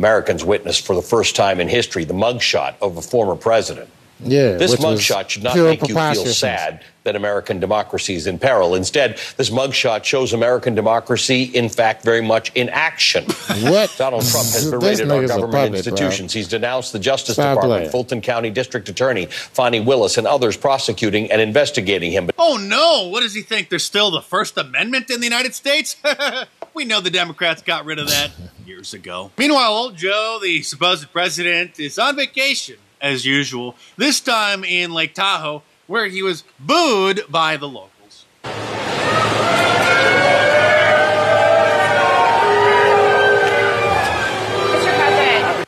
Americans 0.00 0.42
witnessed 0.42 0.86
for 0.86 0.96
the 0.96 1.02
first 1.02 1.36
time 1.36 1.60
in 1.60 1.68
history 1.68 2.04
the 2.04 2.14
mugshot 2.14 2.74
of 2.80 2.96
a 2.96 3.02
former 3.02 3.36
president. 3.36 3.90
Yeah, 4.22 4.52
This 4.56 4.76
mugshot 4.76 5.28
should 5.28 5.42
not 5.42 5.56
make 5.56 5.86
you 5.86 5.94
feel 5.94 6.24
sad 6.26 6.82
that 7.04 7.16
American 7.16 7.60
democracy 7.60 8.14
is 8.14 8.26
in 8.26 8.38
peril. 8.38 8.74
Instead, 8.74 9.18
this 9.36 9.50
mugshot 9.50 10.04
shows 10.04 10.32
American 10.32 10.74
democracy, 10.74 11.44
in 11.44 11.68
fact, 11.68 12.02
very 12.02 12.20
much 12.22 12.50
in 12.54 12.68
action. 12.70 13.24
What? 13.24 13.94
Donald 13.98 14.26
Trump 14.26 14.48
has 14.48 14.70
berated 14.70 15.10
our 15.10 15.26
government 15.26 15.52
puppet, 15.52 15.70
bro. 15.70 15.76
institutions. 15.78 16.32
He's 16.32 16.48
denounced 16.48 16.92
the 16.92 16.98
Justice 16.98 17.34
Stop 17.36 17.56
Department, 17.56 17.78
playing. 17.80 17.90
Fulton 17.90 18.20
County 18.20 18.50
District 18.50 18.88
Attorney 18.88 19.26
Fani 19.26 19.80
Willis, 19.80 20.18
and 20.18 20.26
others 20.26 20.56
prosecuting 20.56 21.30
and 21.30 21.40
investigating 21.40 22.10
him. 22.10 22.26
But 22.26 22.34
Oh 22.38 22.56
no! 22.56 23.08
What 23.08 23.20
does 23.20 23.34
he 23.34 23.42
think? 23.42 23.68
There's 23.68 23.84
still 23.84 24.10
the 24.10 24.22
First 24.22 24.56
Amendment 24.58 25.10
in 25.10 25.20
the 25.20 25.26
United 25.26 25.54
States? 25.54 25.96
we 26.74 26.84
know 26.84 27.00
the 27.00 27.10
Democrats 27.10 27.62
got 27.62 27.84
rid 27.84 27.98
of 27.98 28.08
that 28.08 28.30
years 28.66 28.94
ago. 28.94 29.30
Meanwhile, 29.36 29.72
old 29.72 29.96
Joe, 29.96 30.38
the 30.42 30.62
supposed 30.62 31.10
president, 31.12 31.78
is 31.80 31.98
on 31.98 32.16
vacation 32.16 32.76
as 33.00 33.24
usual, 33.24 33.76
this 33.96 34.20
time 34.20 34.62
in 34.62 34.92
Lake 34.92 35.14
Tahoe, 35.14 35.62
where 35.86 36.06
he 36.06 36.22
was 36.22 36.44
booed 36.58 37.22
by 37.28 37.56
the 37.56 37.66
locals. 37.66 38.26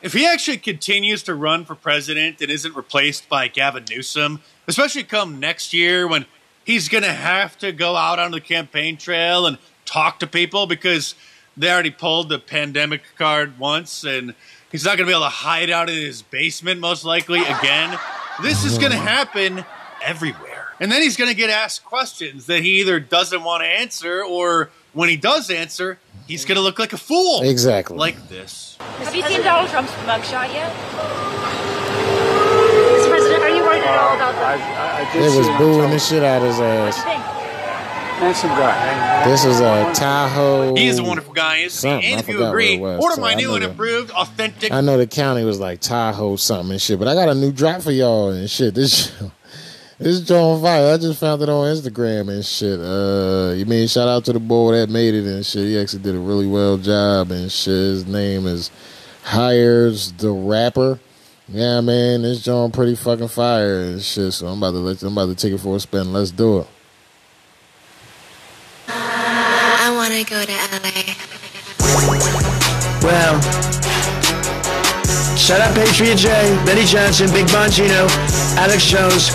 If 0.03 0.11
he 0.11 0.25
actually 0.25 0.57
continues 0.57 1.23
to 1.23 1.33
run 1.33 1.63
for 1.65 1.75
president 1.75 2.41
and 2.41 2.51
isn't 2.51 2.75
replaced 2.75 3.29
by 3.29 3.47
Gavin 3.47 3.85
Newsom, 3.89 4.41
especially 4.67 5.03
come 5.03 5.39
next 5.39 5.73
year 5.73 6.07
when 6.07 6.25
he's 6.65 6.89
going 6.89 7.03
to 7.03 7.13
have 7.13 7.57
to 7.59 7.71
go 7.71 7.95
out 7.95 8.19
on 8.19 8.31
the 8.31 8.41
campaign 8.41 8.97
trail 8.97 9.47
and 9.47 9.57
talk 9.85 10.19
to 10.19 10.27
people 10.27 10.67
because 10.67 11.15
they 11.55 11.71
already 11.71 11.91
pulled 11.91 12.29
the 12.29 12.39
pandemic 12.39 13.01
card 13.17 13.59
once 13.59 14.03
and 14.03 14.33
he's 14.71 14.85
not 14.85 14.97
going 14.97 15.05
to 15.07 15.11
be 15.11 15.15
able 15.15 15.25
to 15.25 15.29
hide 15.29 15.69
out 15.69 15.89
in 15.89 15.95
his 15.95 16.21
basement 16.21 16.79
most 16.79 17.05
likely 17.05 17.41
again. 17.41 17.97
This 18.41 18.65
is 18.65 18.77
going 18.77 18.91
to 18.91 18.97
hmm. 18.97 19.05
happen 19.05 19.65
everywhere. 20.03 20.67
And 20.79 20.91
then 20.91 21.01
he's 21.01 21.15
going 21.15 21.29
to 21.29 21.35
get 21.35 21.49
asked 21.49 21.85
questions 21.85 22.47
that 22.47 22.61
he 22.61 22.81
either 22.81 22.99
doesn't 22.99 23.43
want 23.43 23.63
to 23.63 23.67
answer 23.67 24.23
or 24.23 24.71
when 24.93 25.09
he 25.09 25.17
does 25.17 25.49
answer, 25.49 25.99
he's 26.27 26.45
going 26.45 26.55
to 26.55 26.61
look 26.61 26.79
like 26.79 26.93
a 26.93 26.97
fool. 26.97 27.41
Exactly. 27.43 27.97
Like 27.97 28.29
this. 28.29 28.77
Have 28.79 29.15
you 29.15 29.23
seen 29.23 29.41
Donald 29.41 29.69
Trump's 29.69 29.91
mugshot 30.03 30.51
yet? 30.53 30.71
Mr. 32.93 33.09
President, 33.09 33.43
are 33.43 33.49
you 33.49 33.63
worried 33.63 33.83
at 33.83 33.97
all 33.97 34.15
about 34.15 34.35
the 34.35 34.45
I 34.45 35.09
They 35.13 35.37
was 35.37 35.47
booing 35.57 35.89
the 35.91 35.99
shit 35.99 36.23
out 36.23 36.41
of 36.41 36.47
his 36.47 36.59
ass. 36.59 37.42
Handsome 38.23 38.49
guy. 38.51 39.25
This 39.25 39.43
is 39.43 39.59
a 39.59 39.91
Tahoe. 39.93 40.75
He 40.75 40.87
is 40.87 40.97
a 40.97 41.03
wonderful 41.03 41.33
guy, 41.33 41.57
isn't 41.57 41.71
Something. 41.77 42.09
And 42.09 42.21
if 42.21 42.29
you 42.29 42.45
agree, 42.45 42.77
was, 42.77 43.03
order 43.03 43.15
so 43.15 43.21
my 43.21 43.31
I 43.31 43.35
new 43.35 43.53
and 43.53 43.63
that. 43.63 43.71
improved 43.71 44.11
authentic. 44.11 44.71
I 44.71 44.79
know 44.79 44.97
the 44.97 45.07
county 45.07 45.43
was 45.43 45.59
like 45.59 45.81
Tahoe 45.81 46.37
something 46.37 46.71
and 46.71 46.81
shit, 46.81 46.99
but 46.99 47.09
I 47.09 47.15
got 47.15 47.27
a 47.27 47.35
new 47.35 47.51
drop 47.51 47.81
for 47.81 47.91
y'all 47.91 48.29
and 48.29 48.49
shit. 48.49 48.75
This 48.75 49.11
this 49.99 50.21
joint 50.21 50.61
fire. 50.63 50.93
I 50.93 50.97
just 50.97 51.19
found 51.19 51.41
it 51.41 51.49
on 51.49 51.67
Instagram 51.75 52.29
and 52.29 52.45
shit. 52.45 52.79
Uh, 52.79 53.55
you 53.57 53.65
mean 53.65 53.89
shout 53.89 54.07
out 54.07 54.23
to 54.25 54.33
the 54.33 54.39
boy 54.39 54.71
that 54.77 54.89
made 54.89 55.13
it 55.13 55.25
and 55.25 55.45
shit. 55.45 55.65
He 55.65 55.77
actually 55.77 56.03
did 56.03 56.15
a 56.15 56.19
really 56.19 56.47
well 56.47 56.77
job 56.77 57.29
and 57.31 57.51
shit. 57.51 57.73
His 57.73 58.05
name 58.07 58.47
is 58.47 58.71
Hires 59.23 60.13
the 60.13 60.31
Rapper. 60.31 60.97
Yeah, 61.49 61.81
man, 61.81 62.21
this 62.21 62.41
joint 62.41 62.73
pretty 62.73 62.95
fucking 62.95 63.27
fire 63.27 63.81
and 63.81 64.01
shit. 64.01 64.31
So 64.31 64.47
I'm 64.47 64.59
about 64.59 64.71
to 64.71 64.77
let 64.77 65.03
I'm 65.03 65.11
about 65.11 65.25
to 65.27 65.35
take 65.35 65.51
it 65.51 65.61
for 65.61 65.75
a 65.75 65.79
spin. 65.81 66.13
Let's 66.13 66.31
do 66.31 66.59
it. 66.59 66.67
To 70.03 70.23
go 70.25 70.43
to 70.43 70.51
LA. 70.51 71.15
Well, 73.01 73.41
shut 75.37 75.61
up, 75.61 75.73
Patriot 75.75 76.17
J, 76.17 76.27
Benny 76.65 76.83
Johnson, 76.83 77.31
Big 77.31 77.47
Bongino, 77.47 78.09
Alex 78.57 78.83
Jones, 78.83 79.29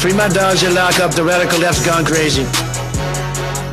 free 0.00 0.12
my 0.12 0.28
dogs 0.28 0.62
and 0.62 0.74
lock 0.74 1.00
up 1.00 1.10
the 1.10 1.24
radical 1.24 1.58
left 1.58 1.84
gone 1.84 2.04
crazy. 2.04 2.44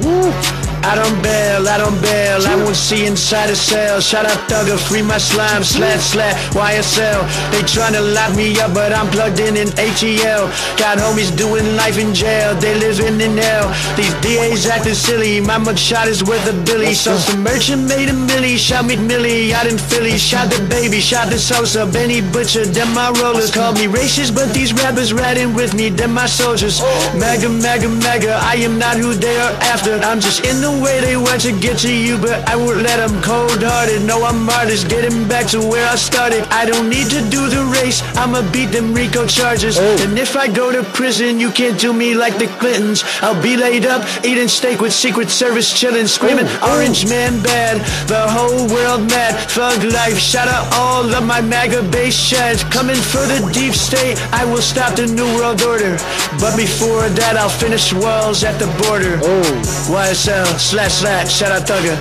Woo. 0.02 0.59
I 0.84 0.96
don't 0.96 1.22
bail, 1.22 1.68
I 1.68 1.78
don't 1.78 2.00
bail. 2.02 2.40
I 2.48 2.56
won't 2.56 2.76
see 2.76 3.06
inside 3.06 3.50
a 3.50 3.56
cell. 3.56 4.00
Shout 4.00 4.26
out 4.26 4.40
Thugger, 4.50 4.80
free 4.80 5.02
my 5.02 5.18
slime, 5.18 5.64
slat, 5.64 6.00
slat, 6.00 6.36
YSL. 6.54 7.22
They 7.52 7.62
tryna 7.68 8.02
lock 8.16 8.36
me 8.36 8.60
up, 8.60 8.74
but 8.74 8.94
I'm 8.94 9.08
plugged 9.12 9.40
in 9.40 9.58
in 9.58 9.68
ATL. 9.76 10.48
Got 10.78 10.98
homies 10.98 11.36
doing 11.36 11.76
life 11.76 11.98
in 11.98 12.14
jail, 12.14 12.56
they 12.56 12.74
living 12.80 13.20
in 13.20 13.38
hell. 13.38 13.68
These 13.96 14.14
DAs 14.24 14.66
acting 14.68 14.96
silly, 14.96 15.42
my 15.42 15.58
mugshot 15.60 16.08
is 16.08 16.24
worth 16.24 16.48
a 16.48 16.54
billy. 16.64 16.94
So 16.94 17.18
some 17.18 17.44
merchant 17.44 17.88
made 17.88 18.10
a 18.10 18.14
milli, 18.14 18.58
shot 18.58 18.86
me 18.86 18.96
milli 18.96 19.52
out 19.52 19.68
in 19.68 19.78
Philly. 19.78 20.18
Shot 20.18 20.50
the 20.50 20.66
baby, 20.70 21.00
shot 21.00 21.30
the 21.30 21.38
Sosa, 21.38 21.86
Benny 21.86 22.22
Butcher, 22.22 22.66
them 22.66 22.94
my 22.94 23.10
rollers. 23.22 23.52
Call 23.52 23.74
me 23.74 23.86
racist, 23.88 24.34
but 24.34 24.54
these 24.54 24.74
rappers 24.74 25.14
riding 25.14 25.54
with 25.54 25.74
me, 25.74 25.90
them 25.90 26.14
my 26.14 26.26
soldiers. 26.26 26.82
Mega, 27.14 27.50
mega, 27.50 27.90
mega, 27.90 28.40
I 28.42 28.56
am 28.56 28.80
not 28.80 28.98
who 28.98 29.14
they 29.14 29.36
are 29.38 29.54
after. 29.74 29.96
I'm 30.00 30.20
just 30.20 30.46
in 30.46 30.62
the 30.62 30.69
way 30.82 31.02
they 31.02 31.18
want 31.18 31.42
to 31.42 31.52
get 31.52 31.78
to 31.80 31.94
you, 31.94 32.18
but 32.18 32.48
I 32.48 32.56
won't 32.56 32.82
let 32.82 32.98
them 32.98 33.22
cold 33.22 33.62
hearted. 33.62 34.02
No, 34.04 34.24
I'm 34.24 34.48
artist, 34.50 34.90
getting 34.90 35.28
back 35.28 35.48
to 35.48 35.60
where 35.60 35.88
I 35.88 35.96
started. 35.96 36.44
I 36.50 36.66
don't 36.66 36.90
need 36.90 37.10
to 37.10 37.22
do 37.30 37.48
the 37.50 37.64
race, 37.82 38.02
I'ma 38.16 38.42
beat 38.52 38.72
them 38.72 38.94
Rico 38.94 39.26
charges. 39.26 39.78
Oh. 39.80 40.04
And 40.04 40.18
if 40.18 40.36
I 40.36 40.48
go 40.48 40.72
to 40.72 40.84
prison, 40.84 41.40
you 41.40 41.52
can't 41.52 41.80
do 41.80 41.94
me 41.94 42.16
like 42.16 42.38
the 42.38 42.48
Clintons. 42.60 43.04
I'll 43.22 43.42
be 43.42 43.56
laid 43.58 43.86
up, 43.86 44.04
eating 44.26 44.48
steak 44.48 44.82
with 44.82 44.94
Secret 44.94 45.30
Service 45.30 45.74
chilling, 45.78 46.08
screaming, 46.08 46.46
oh. 46.62 46.76
Orange 46.76 47.08
Man 47.08 47.42
bad, 47.42 47.82
the 48.08 48.22
whole 48.28 48.68
world 48.68 49.10
mad. 49.10 49.34
Thug 49.50 49.84
life, 49.84 50.18
shout 50.20 50.48
out 50.48 50.68
all 50.74 51.04
of 51.14 51.26
my 51.26 51.42
MAGA 51.42 51.84
base 51.92 52.20
shads. 52.20 52.64
Coming 52.66 52.96
for 52.96 53.24
the 53.26 53.40
deep 53.54 53.74
state, 53.74 54.18
I 54.34 54.46
will 54.46 54.62
stop 54.62 54.96
the 54.96 55.08
New 55.08 55.30
World 55.38 55.62
Order. 55.62 55.98
But 56.40 56.56
before 56.56 57.08
that, 57.10 57.38
I'll 57.38 57.50
finish 57.50 57.94
walls 57.94 58.44
at 58.44 58.60
the 58.60 58.68
border. 58.84 59.20
Oh. 59.24 59.80
YSL, 59.90 60.59
slash 60.60 60.94
slash, 60.94 61.34
shout 61.34 61.52
out 61.52 61.68
Thugger. 61.68 61.98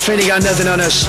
Finny 0.00 0.26
got 0.26 0.42
nothing 0.42 0.68
on 0.68 0.80
us. 0.80 1.06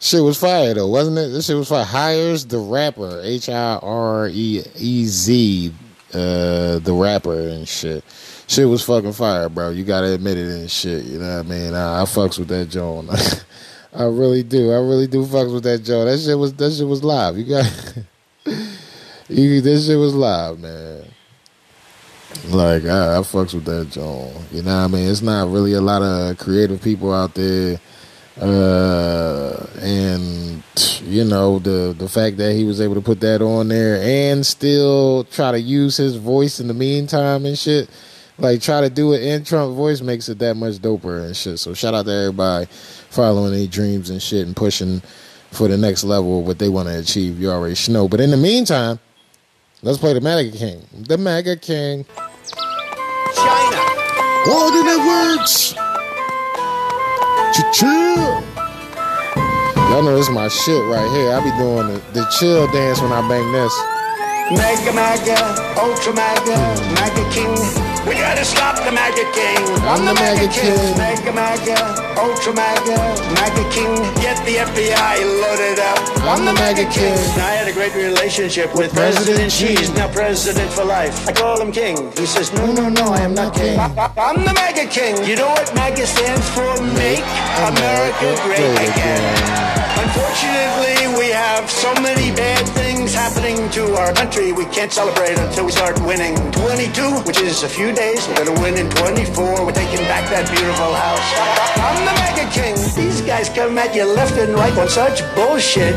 Shit 0.00 0.22
was 0.22 0.38
fire 0.38 0.72
though, 0.72 0.86
wasn't 0.86 1.18
it? 1.18 1.28
This 1.32 1.46
shit 1.46 1.56
was 1.56 1.68
fire. 1.68 1.84
Hires 1.84 2.46
the 2.46 2.58
rapper, 2.58 3.20
H 3.24 3.48
I 3.48 3.80
R 3.82 4.28
E 4.28 4.62
E 4.76 5.04
Z, 5.04 5.72
uh, 6.14 6.78
the 6.78 6.96
rapper 6.96 7.48
and 7.48 7.66
shit. 7.66 8.04
Shit 8.46 8.68
was 8.68 8.84
fucking 8.84 9.14
fire, 9.14 9.48
bro. 9.48 9.70
You 9.70 9.82
gotta 9.82 10.12
admit 10.12 10.38
it 10.38 10.46
and 10.46 10.70
shit. 10.70 11.04
You 11.04 11.18
know 11.18 11.38
what 11.38 11.46
I 11.46 11.48
mean? 11.48 11.74
I, 11.74 12.02
I 12.02 12.04
fucks 12.04 12.38
with 12.38 12.46
that 12.48 12.66
Joan. 12.66 13.10
I 13.92 14.04
really 14.04 14.44
do. 14.44 14.70
I 14.70 14.76
really 14.76 15.08
do 15.08 15.24
fucks 15.24 15.52
with 15.52 15.64
that 15.64 15.82
Joan. 15.82 16.06
That 16.06 16.20
shit 16.20 16.38
was 16.38 16.54
that 16.54 16.72
shit 16.72 16.86
was 16.86 17.02
live. 17.02 17.36
You 17.36 17.44
got 17.44 18.04
you. 19.28 19.60
This 19.60 19.88
shit 19.88 19.98
was 19.98 20.14
live, 20.14 20.60
man. 20.60 21.02
Like 22.44 22.84
I, 22.84 23.16
I 23.16 23.20
fucks 23.20 23.54
with 23.54 23.64
that 23.64 23.90
Joan. 23.90 24.32
You 24.52 24.62
know 24.62 24.76
what 24.76 24.84
I 24.84 24.86
mean? 24.88 25.08
It's 25.08 25.22
not 25.22 25.50
really 25.50 25.72
a 25.72 25.80
lot 25.80 26.02
of 26.02 26.38
creative 26.38 26.82
people 26.82 27.12
out 27.12 27.34
there 27.34 27.80
uh, 28.40 29.66
and 29.80 30.62
you 31.04 31.24
know 31.24 31.58
the 31.58 31.94
the 31.96 32.08
fact 32.08 32.36
that 32.36 32.54
he 32.54 32.64
was 32.64 32.80
able 32.80 32.94
to 32.94 33.00
put 33.00 33.20
that 33.20 33.40
on 33.40 33.68
there 33.68 34.00
and 34.02 34.44
still 34.44 35.24
try 35.24 35.50
to 35.52 35.60
use 35.60 35.96
his 35.96 36.16
voice 36.16 36.60
in 36.60 36.68
the 36.68 36.74
meantime 36.74 37.46
and 37.46 37.58
shit 37.58 37.88
like 38.38 38.60
try 38.60 38.82
to 38.82 38.90
do 38.90 39.14
it 39.14 39.22
in 39.22 39.42
trump 39.42 39.74
voice 39.74 40.02
makes 40.02 40.28
it 40.28 40.38
that 40.38 40.54
much 40.54 40.74
doper 40.74 41.24
and 41.24 41.34
shit 41.34 41.58
so 41.58 41.72
shout 41.72 41.94
out 41.94 42.04
to 42.04 42.12
everybody 42.12 42.66
following 43.08 43.52
their 43.52 43.66
dreams 43.66 44.10
and 44.10 44.20
shit 44.20 44.46
and 44.46 44.54
pushing 44.54 45.00
for 45.50 45.68
the 45.68 45.78
next 45.78 46.04
level 46.04 46.40
of 46.40 46.46
what 46.46 46.58
they 46.58 46.68
want 46.68 46.88
to 46.88 46.98
achieve 46.98 47.40
you 47.40 47.50
already 47.50 47.76
know 47.90 48.06
but 48.06 48.20
in 48.20 48.30
the 48.30 48.36
meantime 48.36 48.98
let's 49.82 49.98
play 49.98 50.12
the 50.12 50.20
MAGA 50.20 50.56
King 50.56 50.86
the 50.92 51.18
MAGA 51.18 51.56
King 51.56 52.04
China. 53.34 53.82
all 54.48 54.70
the 54.70 54.82
networks 54.84 55.74
chill 57.72 58.42
Y'all 59.90 60.02
know 60.02 60.16
this 60.16 60.28
is 60.28 60.34
my 60.34 60.48
shit 60.48 60.82
right 60.86 61.08
here. 61.12 61.32
I 61.32 61.40
be 61.42 61.50
doing 61.56 61.86
the, 61.86 62.02
the 62.12 62.26
chill 62.38 62.66
dance 62.72 63.00
when 63.00 63.12
I 63.12 63.26
bang 63.28 63.52
this. 63.52 63.72
Mega 64.50 64.92
mega, 64.92 65.80
Ultra 65.80 66.12
mega, 66.12 66.58
mega 66.94 67.30
King. 67.32 67.85
We 68.06 68.14
gotta 68.14 68.44
stop 68.44 68.76
the 68.86 68.92
Maga 68.92 69.26
King. 69.34 69.58
I'm 69.82 70.04
the 70.06 70.14
MAGA 70.14 70.46
King. 70.54 70.78
Mega 70.96 71.32
Maga, 71.34 71.74
Ultra 72.14 72.54
Maga, 72.54 72.98
Maga 73.34 73.64
King. 73.74 73.98
Get 74.22 74.38
the 74.46 74.62
FBI 74.62 75.16
loaded 75.42 75.78
up. 75.82 75.98
I'm 76.22 76.44
the 76.44 76.54
MAGA 76.54 76.86
King. 76.94 77.18
I 77.42 77.58
had 77.58 77.66
a 77.66 77.72
great 77.72 77.94
relationship 77.94 78.74
with 78.76 78.94
President 78.94 79.50
Xi. 79.50 79.74
He's 79.74 79.92
now 79.94 80.06
president 80.12 80.70
for 80.72 80.84
life. 80.84 81.26
I 81.26 81.32
call 81.32 81.60
him 81.60 81.72
King. 81.72 82.12
He 82.12 82.26
says, 82.26 82.52
No, 82.52 82.70
no, 82.72 82.88
no, 82.88 83.12
I 83.12 83.20
am 83.22 83.34
not 83.34 83.54
King. 83.54 83.76
I'm 83.78 84.38
the 84.44 84.54
MAGA 84.54 84.86
King. 84.86 85.26
You 85.26 85.34
know 85.34 85.48
what 85.48 85.74
MAGA 85.74 86.06
stands 86.06 86.48
for? 86.54 86.70
Make 86.94 87.26
America 87.58 88.38
Great 88.46 88.86
Again. 88.86 89.76
Unfortunately, 89.98 91.18
we 91.18 91.28
have 91.34 91.68
so 91.68 91.92
many 92.00 92.30
bad 92.30 92.62
things 92.78 92.95
happening 93.14 93.68
to 93.70 93.94
our 93.96 94.12
country. 94.12 94.52
We 94.52 94.64
can't 94.66 94.92
celebrate 94.92 95.38
until 95.38 95.66
we 95.66 95.72
start 95.72 96.00
winning 96.00 96.34
22, 96.52 97.22
which 97.26 97.40
is 97.40 97.62
a 97.62 97.68
few 97.68 97.92
days. 97.92 98.26
We're 98.26 98.44
gonna 98.44 98.60
win 98.60 98.76
in 98.76 98.88
24. 98.90 99.66
We're 99.66 99.72
taking 99.72 100.00
back 100.06 100.28
that 100.30 100.48
beautiful 100.50 100.92
house. 100.94 101.26
I'm 101.78 101.98
the 102.04 102.14
mega 102.20 102.50
king. 102.50 102.74
These 102.96 103.20
guys 103.22 103.48
come 103.48 103.76
at 103.78 103.94
you 103.94 104.04
left 104.04 104.38
and 104.38 104.54
right 104.54 104.76
on 104.78 104.88
such 104.88 105.22
bullshit. 105.34 105.94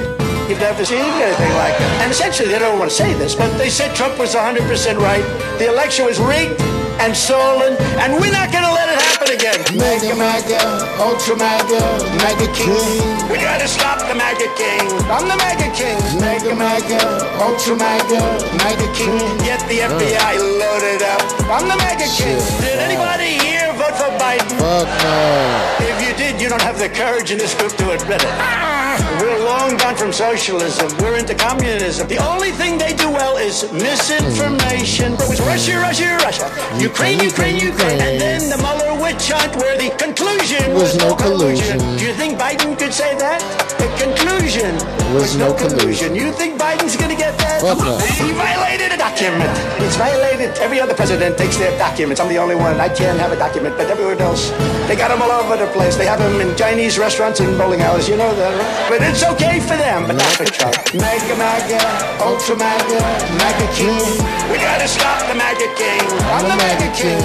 You've 0.49 0.59
never 0.59 0.83
seen 0.83 0.99
anything 0.99 1.53
like 1.53 1.75
it. 1.75 1.89
And 2.01 2.11
essentially, 2.11 2.49
they 2.49 2.59
don't 2.59 2.79
want 2.79 2.91
to 2.91 2.97
say 2.97 3.13
this, 3.13 3.35
but 3.35 3.55
they 3.57 3.69
said 3.69 3.95
Trump 3.95 4.17
was 4.19 4.35
100% 4.35 4.97
right. 4.97 5.23
The 5.59 5.69
election 5.69 6.05
was 6.05 6.19
rigged 6.19 6.59
and 6.99 7.15
stolen, 7.15 7.75
and 8.03 8.13
we're 8.19 8.31
not 8.31 8.51
going 8.51 8.63
to 8.63 8.73
let 8.75 8.91
it 8.91 8.99
happen 8.99 9.29
again. 9.31 9.59
Mega 9.79 10.11
Maga, 10.15 10.59
Ultra 10.99 11.35
mega, 11.39 11.81
Mega 12.19 12.47
King. 12.51 13.19
We 13.31 13.39
gotta 13.39 13.67
stop 13.67 13.99
the 14.07 14.15
mega 14.15 14.47
King. 14.59 14.83
I'm 15.07 15.27
the 15.27 15.37
mega 15.39 15.71
King. 15.71 15.97
Mega 16.19 16.53
mega, 16.55 16.99
Ultra 17.39 17.75
mega, 17.79 18.21
Mega 18.59 18.87
King. 18.93 19.19
Get 19.47 19.63
the 19.71 19.87
FBI 19.87 20.33
loaded 20.59 21.01
up. 21.03 21.23
I'm 21.47 21.67
the 21.67 21.77
mega 21.77 22.07
King. 22.11 22.39
Did 22.59 22.79
anybody 22.79 23.39
here 23.39 23.68
vote 23.89 23.97
for 23.97 24.11
Biden? 24.17 24.57
Fuck 24.59 24.87
no. 25.03 25.85
If 25.85 25.97
you 26.07 26.15
did, 26.15 26.41
you 26.41 26.49
don't 26.49 26.61
have 26.61 26.77
the 26.79 26.89
courage 26.89 27.31
in 27.31 27.37
this 27.37 27.53
group 27.55 27.73
to 27.77 27.91
admit 27.91 28.21
it. 28.23 28.33
We're 29.21 29.43
long 29.43 29.77
gone 29.77 29.95
from 29.95 30.11
socialism. 30.11 30.89
We're 30.99 31.17
into 31.17 31.35
communism. 31.35 32.07
The 32.07 32.17
only 32.17 32.51
thing 32.51 32.77
they 32.77 32.93
do 32.93 33.09
well 33.09 33.37
is 33.37 33.71
misinformation. 33.71 35.13
It 35.13 35.29
was 35.29 35.41
Russia, 35.41 35.79
Russia, 35.79 36.17
Russia. 36.17 36.47
Ukraine, 36.79 37.19
Ukraine, 37.19 37.57
Ukraine. 37.57 37.99
And 38.01 38.21
then 38.21 38.49
the 38.49 38.57
Mueller 38.57 39.01
witch 39.01 39.29
hunt 39.29 39.55
where 39.55 39.77
the 39.77 39.89
conclusion 39.97 40.73
was, 40.73 40.97
no 40.97 41.15
collusion. 41.15 41.77
Do 41.97 42.05
you 42.05 42.13
think 42.13 42.39
Biden 42.39 42.77
could 42.77 42.93
say 42.93 43.15
that? 43.17 43.41
The 43.79 43.89
conclusion 44.03 44.75
was 45.15 45.35
no 45.37 45.53
collusion. 45.53 46.15
You 46.15 46.31
think 46.31 46.59
Biden's 46.59 46.95
gonna 46.95 47.15
get 47.15 47.37
that? 47.37 47.38
Fuck 47.59 47.83
no. 47.83 47.99
He 47.99 48.31
violated 48.31 48.95
a 48.95 48.97
document. 48.97 49.51
He's 49.83 49.99
violated. 49.99 50.55
Every 50.63 50.79
other 50.79 50.95
president 50.95 51.37
takes 51.37 51.57
their 51.57 51.75
documents. 51.77 52.21
I'm 52.21 52.29
the 52.31 52.39
only 52.39 52.55
one. 52.55 52.79
I 52.79 52.87
can't 52.87 53.19
have 53.19 53.33
a 53.33 53.35
document, 53.35 53.75
but 53.75 53.91
everyone 53.91 54.15
else, 54.23 54.51
they 54.87 54.95
got 54.95 55.11
them 55.11 55.21
all 55.21 55.31
over 55.31 55.57
the 55.59 55.67
place. 55.75 55.97
They 55.99 56.07
have 56.07 56.19
them 56.19 56.39
in 56.39 56.55
Chinese 56.55 56.97
restaurants 56.97 57.41
and 57.41 57.57
bowling 57.59 57.81
alleys. 57.81 58.07
You 58.07 58.15
know 58.15 58.31
that, 58.31 58.55
right? 58.55 58.87
But 58.87 59.03
it's 59.03 59.27
okay 59.35 59.59
for 59.59 59.75
them, 59.75 60.07
but 60.07 60.15
not 60.15 60.31
for 60.39 60.47
Trump. 60.47 60.79
Mega 60.95 61.35
MAGA, 61.35 61.83
Ultra 62.23 62.55
MAGA, 62.55 62.99
MAGA 63.35 63.67
King. 63.75 64.07
We 64.47 64.55
gotta 64.63 64.87
stop 64.87 65.27
the 65.27 65.35
MAGA 65.35 65.67
King. 65.75 65.99
I'm 66.31 66.47
the 66.47 66.55
MAGA 66.55 66.95
King. 66.95 67.19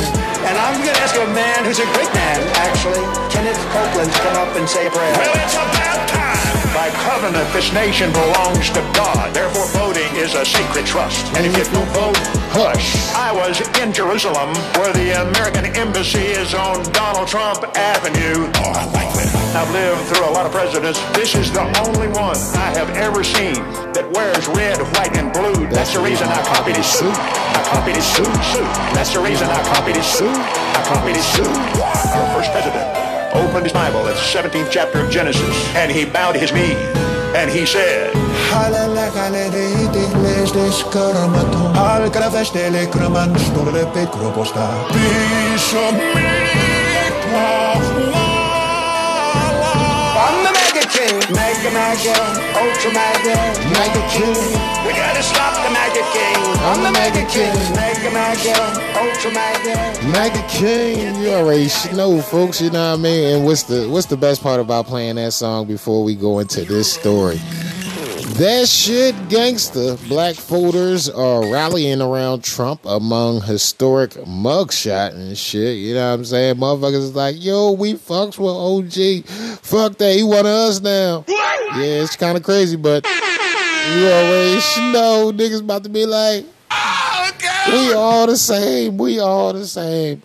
And 0.51 0.59
I'm 0.59 0.83
gonna 0.83 0.99
ask 0.99 1.15
a 1.15 1.31
man 1.31 1.63
who's 1.63 1.79
a 1.79 1.87
great 1.95 2.11
man, 2.11 2.43
actually, 2.67 3.07
Kenneth 3.31 3.63
Copeland, 3.71 4.11
to 4.11 4.19
come 4.19 4.37
up 4.43 4.51
and 4.59 4.67
say 4.67 4.87
a 4.87 4.91
prayer. 4.91 5.15
Well, 5.15 5.31
it's 5.39 5.55
about 5.55 6.09
time. 6.11 6.44
By 6.75 6.91
covenant, 7.07 7.47
this 7.53 7.73
nation 7.73 8.11
belongs 8.11 8.69
to 8.71 8.83
God. 8.99 9.33
Therefore, 9.33 9.65
voting 9.79 10.11
is 10.17 10.35
a 10.35 10.45
sacred 10.45 10.85
trust. 10.85 11.25
And 11.39 11.47
if 11.47 11.57
you 11.57 11.63
don't 11.71 11.87
vote, 11.95 12.19
hush. 12.51 12.99
I 13.15 13.31
was 13.31 13.63
in 13.79 13.93
Jerusalem, 13.93 14.51
where 14.75 14.93
the 14.93 15.23
American 15.23 15.67
embassy 15.79 16.35
is 16.35 16.53
on 16.53 16.83
Donald 16.91 17.29
Trump 17.29 17.63
Avenue. 17.79 18.51
Oh, 18.59 18.75
I 18.75 18.85
like 18.91 19.07
that. 19.15 19.31
I've 19.55 19.71
lived 19.71 20.03
through 20.11 20.27
a 20.27 20.35
lot 20.35 20.47
of 20.47 20.53
presidents. 20.53 20.99
This 21.15 21.37
is 21.37 21.53
the 21.53 21.63
only 21.87 22.09
one 22.09 22.35
I 22.59 22.75
have 22.75 22.91
ever 22.99 23.23
seen 23.23 23.55
that 23.95 24.11
wears 24.11 24.49
red, 24.49 24.83
white, 24.99 25.15
and 25.15 25.33
blue. 25.33 25.71
That's 25.71 25.95
the 25.95 26.03
reason 26.03 26.27
I 26.27 26.43
copied 26.43 26.75
his 26.75 26.91
suit. 26.91 27.15
I 27.15 27.63
copied 27.71 27.95
his 27.95 28.05
suit, 28.05 28.35
suit. 28.51 28.67
That's 28.99 29.15
the 29.15 29.23
reason 29.23 29.47
I 29.47 29.63
copied 29.63 29.95
his 29.95 30.07
suit. 30.07 30.35
I 30.35 30.83
copied 30.91 31.15
his 31.15 31.27
suit. 31.39 31.55
Our 32.19 32.35
first 32.35 32.51
president 32.51 33.04
opened 33.35 33.67
his 33.67 33.73
Bible 33.73 34.07
at 34.07 34.15
the 34.15 34.21
17th 34.21 34.71
chapter 34.71 35.01
of 35.01 35.11
Genesis, 35.11 35.67
and 35.75 35.91
he 35.91 36.05
bowed 36.05 36.37
his 36.37 36.53
knee, 36.53 36.77
and 37.35 37.51
he 37.51 37.67
said, 37.67 38.15
the 38.71 38.87
Mega 46.15 48.24
King. 50.91 51.17
Mega, 51.33 51.71
Mega, 51.71 52.17
Ultra 52.57 52.91
Mega, 52.93 53.37
Mega 53.73 54.03
King. 54.11 54.75
We 54.87 54.93
gotta 54.93 55.23
stop 55.23 55.55
the 55.65 55.71
MAGA 55.73 56.05
king. 56.13 56.37
I'm 56.61 56.83
the 56.83 56.93
MAGA 56.93 57.25
king. 57.31 57.55
MAGA, 57.75 58.11
MAGA, 58.11 59.01
ultra 59.01 59.33
MAGA. 59.33 60.13
MAGA 60.13 60.47
King, 60.49 61.23
you 61.23 61.31
already 61.31 61.69
know, 61.95 62.21
folks. 62.21 62.61
You 62.61 62.71
know 62.71 62.91
what 62.91 62.99
I 62.99 63.03
mean. 63.03 63.37
And 63.37 63.45
what's 63.47 63.63
the 63.63 63.89
what's 63.89 64.07
the 64.07 64.17
best 64.19 64.43
part 64.43 64.61
about 64.61 64.87
playing 64.87 65.17
that 65.17 65.33
song 65.33 65.67
before 65.67 66.05
we 66.05 66.15
go 66.15 66.39
into 66.39 66.65
this 66.65 66.93
story? 66.93 67.41
That 68.25 68.67
shit 68.69 69.15
gangster. 69.29 69.97
Black 70.09 70.35
voters 70.35 71.11
are 71.11 71.47
rallying 71.47 72.01
around 72.01 72.43
Trump 72.43 72.81
among 72.87 73.43
historic 73.43 74.13
mugshot 74.13 75.13
and 75.13 75.37
shit. 75.37 75.77
You 75.77 75.95
know 75.95 76.09
what 76.09 76.15
I'm 76.15 76.25
saying? 76.25 76.57
Motherfuckers 76.57 76.95
is 76.95 77.15
like, 77.15 77.37
yo, 77.39 77.73
we 77.73 77.95
fucks 77.95 78.39
with 78.39 78.49
OG. 78.49 79.29
Fuck 79.63 79.99
that. 79.99 80.17
He 80.17 80.23
one 80.23 80.41
of 80.41 80.47
us 80.47 80.81
now. 80.81 81.25
Yeah, 81.29 82.03
it's 82.03 82.17
kind 82.17 82.37
of 82.37 82.43
crazy, 82.43 82.77
but 82.77 83.05
you 83.05 84.07
already 84.07 84.55
know 84.93 85.31
niggas 85.33 85.61
about 85.61 85.85
to 85.85 85.91
be 85.91 86.07
like, 86.07 86.47
oh, 86.71 87.31
we 87.69 87.93
all 87.93 88.27
the 88.27 88.39
same. 88.39 88.97
We 88.97 89.21
all 89.21 89.53
the 89.53 89.67
same. 89.67 90.23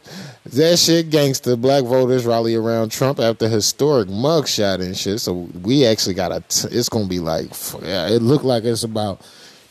That 0.54 0.80
shit 0.80 1.10
gangster. 1.10 1.56
Black 1.56 1.84
voters 1.84 2.26
rally 2.26 2.56
around 2.56 2.92
Trump 2.92 3.20
after 3.20 3.48
historic 3.48 4.08
mugshot 4.08 4.82
and 4.82 4.98
shit. 4.98 5.20
So 5.20 5.48
we 5.62 5.86
actually 5.86 6.16
got 6.16 6.32
a. 6.32 6.42
T- 6.48 6.70
it's 6.72 6.90
gonna 6.90 7.08
be 7.08 7.20
like. 7.20 7.50
Yeah, 7.82 8.08
it 8.08 8.22
looked 8.22 8.46
like 8.46 8.64
it's 8.64 8.84
about 8.84 9.22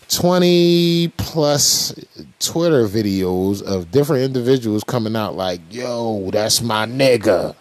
twenty 0.08 1.08
plus 1.16 1.94
Twitter 2.38 2.86
videos 2.86 3.62
of 3.62 3.90
different 3.90 4.22
individuals 4.22 4.84
coming 4.84 5.16
out 5.16 5.34
like, 5.34 5.60
"Yo, 5.70 6.30
that's 6.30 6.60
my 6.62 6.86
nigga." 6.86 7.54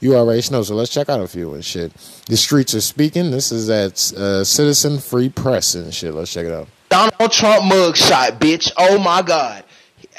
You 0.00 0.16
already 0.16 0.42
know. 0.50 0.62
So 0.62 0.74
let's 0.74 0.92
check 0.92 1.08
out 1.08 1.20
a 1.20 1.26
few 1.26 1.54
and 1.54 1.64
shit. 1.64 1.92
The 2.26 2.36
streets 2.36 2.74
are 2.74 2.80
speaking. 2.80 3.30
This 3.30 3.50
is 3.50 3.70
at 3.70 4.12
uh, 4.18 4.44
Citizen 4.44 4.98
Free 4.98 5.28
Press 5.30 5.74
and 5.74 5.94
shit. 5.94 6.14
Let's 6.14 6.32
check 6.32 6.46
it 6.46 6.52
out. 6.52 6.68
Donald 6.90 7.32
Trump 7.32 7.72
mugshot, 7.72 8.38
bitch. 8.38 8.70
Oh 8.76 8.98
my 8.98 9.22
God. 9.22 9.64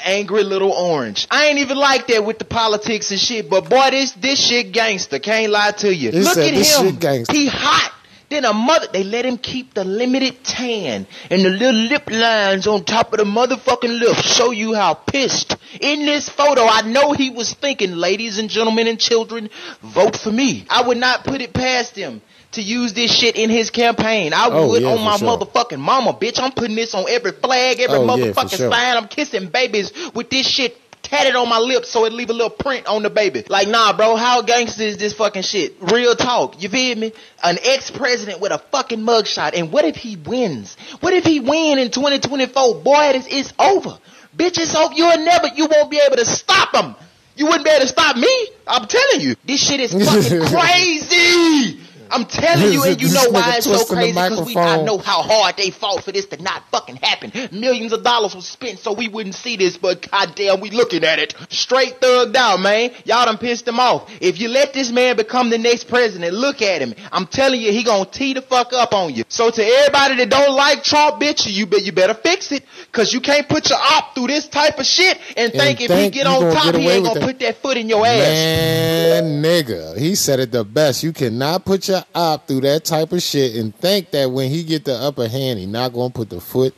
Angry 0.04 0.42
little 0.42 0.72
orange. 0.72 1.26
I 1.30 1.46
ain't 1.46 1.58
even 1.58 1.76
like 1.76 2.06
that 2.08 2.24
with 2.24 2.38
the 2.38 2.44
politics 2.44 3.10
and 3.10 3.20
shit, 3.20 3.48
but 3.48 3.68
boy, 3.68 3.90
this 3.90 4.12
this 4.12 4.44
shit 4.44 4.72
gangster. 4.72 5.18
Can't 5.18 5.50
lie 5.50 5.72
to 5.72 5.94
you. 5.94 6.10
He 6.10 6.20
Look 6.20 6.34
said 6.34 6.48
at 6.48 6.54
this 6.54 6.78
him. 6.78 7.24
He 7.34 7.46
hot. 7.48 7.92
Then 8.28 8.44
a 8.44 8.52
mother, 8.52 8.88
they 8.92 9.04
let 9.04 9.24
him 9.24 9.38
keep 9.38 9.72
the 9.74 9.84
limited 9.84 10.42
tan 10.42 11.06
and 11.30 11.44
the 11.44 11.48
little 11.50 11.80
lip 11.80 12.10
lines 12.10 12.66
on 12.66 12.84
top 12.84 13.12
of 13.12 13.20
the 13.20 13.24
motherfucking 13.24 14.00
lips. 14.00 14.34
Show 14.34 14.50
you 14.50 14.74
how 14.74 14.94
pissed. 14.94 15.56
In 15.80 16.06
this 16.06 16.28
photo, 16.28 16.62
I 16.66 16.82
know 16.82 17.12
he 17.12 17.30
was 17.30 17.54
thinking, 17.54 17.92
ladies 17.92 18.38
and 18.38 18.50
gentlemen 18.50 18.88
and 18.88 18.98
children, 18.98 19.48
vote 19.80 20.16
for 20.16 20.32
me. 20.32 20.66
I 20.68 20.82
would 20.82 20.98
not 20.98 21.24
put 21.24 21.40
it 21.40 21.52
past 21.52 21.94
him 21.94 22.20
to 22.56 22.62
use 22.62 22.92
this 22.92 23.14
shit 23.16 23.36
in 23.36 23.48
his 23.48 23.70
campaign. 23.70 24.32
I 24.34 24.48
Oh, 24.50 24.68
would 24.68 24.82
yeah, 24.82 24.88
on 24.88 25.00
my 25.04 25.16
sure. 25.16 25.38
motherfucking 25.38 25.78
mama, 25.78 26.12
bitch. 26.12 26.38
I'm 26.42 26.52
putting 26.52 26.76
this 26.76 26.94
on 26.94 27.06
every 27.08 27.32
flag, 27.32 27.80
every 27.80 27.96
Oh, 27.96 28.16
yeah, 28.16 28.26
motherfucking 28.32 28.56
sure. 28.56 28.70
sign. 28.70 28.96
I'm 28.96 29.08
kissing 29.08 29.48
babies 29.48 29.92
with 30.14 30.28
this 30.30 30.46
shit 30.48 30.76
tatted 31.02 31.36
on 31.36 31.48
my 31.48 31.58
lips 31.58 31.88
so 31.88 32.04
it 32.04 32.12
leave 32.12 32.30
a 32.30 32.32
little 32.32 32.50
print 32.50 32.86
on 32.88 33.04
the 33.04 33.10
baby. 33.10 33.44
Like, 33.48 33.68
nah, 33.68 33.96
bro, 33.96 34.16
how 34.16 34.42
gangster 34.42 34.82
is 34.82 34.96
this 34.96 35.12
fucking 35.12 35.42
shit? 35.42 35.76
Real 35.80 36.16
talk, 36.16 36.60
you 36.60 36.68
feel 36.68 36.96
me? 36.98 37.12
An 37.44 37.58
ex-president 37.62 38.40
with 38.40 38.50
a 38.50 38.58
fucking 38.58 38.98
mugshot. 39.00 39.56
And 39.56 39.70
what 39.70 39.84
if 39.84 39.94
he 39.94 40.16
wins? 40.16 40.76
What 41.00 41.12
if 41.12 41.24
he 41.24 41.38
win 41.38 41.78
in 41.78 41.92
2024? 41.92 42.82
Boy, 42.82 43.12
it's, 43.14 43.28
it's 43.30 43.52
over. 43.58 43.98
Bitch, 44.36 44.58
it's 44.58 44.74
over. 44.74 44.94
You'll 44.94 45.18
never, 45.24 45.46
you 45.54 45.66
won't 45.66 45.90
be 45.90 46.00
able 46.04 46.16
to 46.16 46.26
stop 46.26 46.74
him. 46.74 46.96
You 47.36 47.46
wouldn't 47.46 47.64
be 47.64 47.70
able 47.70 47.82
to 47.82 47.88
stop 47.88 48.16
me. 48.16 48.48
I'm 48.66 48.86
telling 48.88 49.20
you, 49.20 49.36
this 49.44 49.64
shit 49.64 49.78
is 49.78 49.92
fucking 49.92 50.46
crazy. 50.58 51.78
I'm 52.10 52.24
telling 52.26 52.72
you, 52.72 52.82
and 52.84 53.00
you 53.00 53.12
know 53.12 53.30
why 53.30 53.54
it's 53.56 53.66
so 53.66 53.84
crazy 53.84 54.12
because 54.12 54.46
we 54.46 54.56
I 54.56 54.82
know 54.82 54.98
how 54.98 55.22
hard 55.22 55.56
they 55.56 55.70
fought 55.70 56.04
for 56.04 56.12
this 56.12 56.26
to 56.26 56.42
not 56.42 56.62
fucking 56.70 56.96
happen. 56.96 57.32
Millions 57.52 57.92
of 57.92 58.02
dollars 58.02 58.34
was 58.34 58.46
spent 58.46 58.78
so 58.78 58.92
we 58.92 59.08
wouldn't 59.08 59.34
see 59.34 59.56
this, 59.56 59.76
but 59.76 60.08
goddamn, 60.10 60.60
we 60.60 60.70
looking 60.70 61.04
at 61.04 61.18
it. 61.18 61.34
Straight 61.50 62.00
thugged 62.00 62.34
out, 62.36 62.60
man. 62.60 62.90
Y'all 63.04 63.24
done 63.26 63.38
pissed 63.38 63.66
him 63.66 63.80
off. 63.80 64.10
If 64.20 64.40
you 64.40 64.48
let 64.48 64.72
this 64.72 64.90
man 64.90 65.16
become 65.16 65.50
the 65.50 65.58
next 65.58 65.84
president, 65.84 66.34
look 66.34 66.62
at 66.62 66.82
him. 66.82 66.94
I'm 67.12 67.26
telling 67.26 67.60
you, 67.60 67.72
he 67.72 67.82
gonna 67.84 68.04
tee 68.06 68.34
the 68.34 68.42
fuck 68.42 68.72
up 68.72 68.92
on 68.94 69.14
you. 69.14 69.24
So 69.28 69.50
to 69.50 69.62
everybody 69.62 70.16
that 70.16 70.30
don't 70.30 70.54
like 70.54 70.82
Trump, 70.82 71.20
bitch, 71.20 71.50
you 71.50 71.66
bet 71.66 71.82
you 71.84 71.92
better 71.92 72.14
fix 72.14 72.52
it, 72.52 72.64
cause 72.92 73.12
you 73.12 73.20
can't 73.20 73.48
put 73.48 73.68
your 73.70 73.78
op 73.78 74.14
through 74.14 74.28
this 74.28 74.48
type 74.48 74.78
of 74.78 74.86
shit 74.86 75.18
and, 75.36 75.52
And 75.52 75.52
think 75.52 75.80
if 75.80 75.88
think 75.88 76.14
he 76.14 76.20
get 76.20 76.26
on 76.26 76.52
top, 76.52 76.64
get 76.72 76.76
he 76.76 76.88
ain't 76.88 77.04
gonna 77.04 77.20
it. 77.20 77.22
put 77.22 77.38
that 77.40 77.56
foot 77.56 77.76
in 77.76 77.88
your 77.88 78.04
ass. 78.06 78.16
Man, 78.16 79.42
nigga, 79.42 79.96
he 79.98 80.14
said 80.14 80.40
it 80.40 80.52
the 80.52 80.64
best. 80.64 81.02
You 81.02 81.12
cannot 81.12 81.64
put 81.64 81.88
your 81.88 81.95
op 82.14 82.48
through 82.48 82.62
that 82.62 82.84
type 82.84 83.12
of 83.12 83.22
shit 83.22 83.56
and 83.56 83.74
think 83.76 84.10
that 84.10 84.30
when 84.30 84.50
he 84.50 84.64
get 84.64 84.84
the 84.84 84.94
upper 84.94 85.28
hand, 85.28 85.58
he 85.58 85.66
not 85.66 85.92
gonna 85.92 86.10
put 86.10 86.30
the 86.30 86.40
foot 86.40 86.74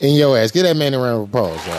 in 0.00 0.14
your 0.14 0.36
ass. 0.38 0.50
Get 0.50 0.62
that 0.64 0.76
man 0.76 0.94
a 0.94 0.98
round 0.98 1.22
of 1.22 1.28
applause, 1.28 1.66
y'all. 1.66 1.74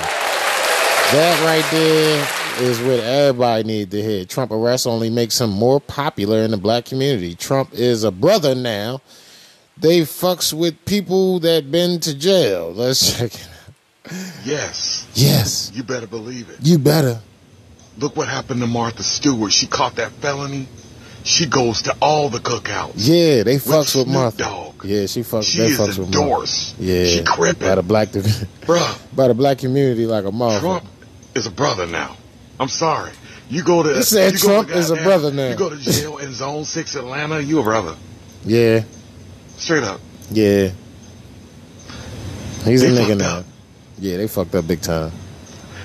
That 1.12 1.42
right 1.46 1.72
there 1.72 2.28
is 2.70 2.80
what 2.82 3.00
everybody 3.00 3.64
need 3.64 3.92
to 3.92 4.02
hear. 4.02 4.26
Trump 4.26 4.52
arrest 4.52 4.88
only 4.88 5.10
makes 5.10 5.40
him 5.40 5.52
more 5.52 5.80
popular 5.80 6.40
in 6.40 6.52
the 6.52 6.58
black 6.58 6.86
community. 6.86 7.36
Trump 7.36 7.70
is 7.74 8.04
a 8.04 8.12
brother 8.12 8.56
now. 8.56 9.02
They 9.78 10.02
fucks 10.02 10.54
with 10.54 10.84
people 10.86 11.40
that 11.42 11.72
been 11.72 12.00
to 12.02 12.18
jail. 12.18 12.74
Let's 12.74 13.18
check 13.18 13.36
it 13.36 13.48
out. 13.48 14.14
Yes. 14.44 15.08
Yes. 15.14 15.72
You 15.74 15.84
better 15.84 16.08
believe 16.08 16.50
it. 16.50 16.58
You 16.62 16.78
better. 16.80 17.20
Look 18.00 18.16
what 18.16 18.28
happened 18.28 18.62
to 18.62 18.68
Martha 18.68 19.04
Stewart. 19.04 19.52
She 19.52 19.68
caught 19.68 19.96
that 19.96 20.12
felony. 20.14 20.68
She 21.28 21.46
goes 21.46 21.82
to 21.84 21.96
all 22.02 22.30
the 22.30 22.40
cookouts. 22.40 22.94
Yeah, 22.96 23.44
they 23.44 23.56
With 23.56 23.66
fucks 23.66 23.80
with 23.96 24.06
Snoop 24.06 24.08
Martha. 24.08 24.38
Dogg. 24.38 24.86
Yeah, 24.86 25.06
she 25.08 25.22
fucks. 25.22 25.44
She 25.44 25.58
they 25.60 25.66
is 25.68 25.78
fucks 25.78 25.98
with 26.00 26.10
Martha. 26.10 26.20
endorsed. 26.22 26.76
Yeah, 26.80 27.04
She 27.06 27.24
crippin'. 27.24 27.68
by 27.68 27.76
the 27.76 27.84
black, 27.84 28.08
Bruh. 28.10 29.00
by 29.16 29.28
the 29.28 29.34
black 29.34 29.58
community 29.58 30.06
like 30.06 30.24
a 30.24 30.32
motherfucker. 30.32 30.60
Trump 30.62 30.86
is 31.36 31.46
a 31.46 31.52
brother 31.52 31.86
now. 31.86 32.16
I'm 32.60 32.70
sorry. 32.70 33.12
You 33.50 33.62
go 33.64 33.84
to 33.84 33.96
He 33.96 34.02
said 34.04 34.34
you 34.34 34.38
Trump 34.40 34.70
is 34.70 34.90
a 34.90 34.96
brother 34.96 35.32
now. 35.32 35.50
You 35.50 35.56
go 35.58 35.70
to 35.70 35.78
jail 35.78 36.18
in 36.18 36.34
Zone 36.34 36.64
Six, 36.66 36.96
Atlanta. 36.96 37.42
You 37.42 37.60
a 37.60 37.64
brother. 37.64 37.96
Yeah, 38.46 38.84
Straight 39.58 39.84
up. 39.84 40.00
yeah. 40.32 40.70
He's 42.64 42.82
They 42.82 42.88
a 42.88 42.92
nigga 42.92 43.18
now. 43.18 43.44
Yeah, 44.00 44.18
they 44.18 44.28
fucked 44.28 44.56
up 44.56 44.66
big 44.68 44.82
time. 44.82 45.12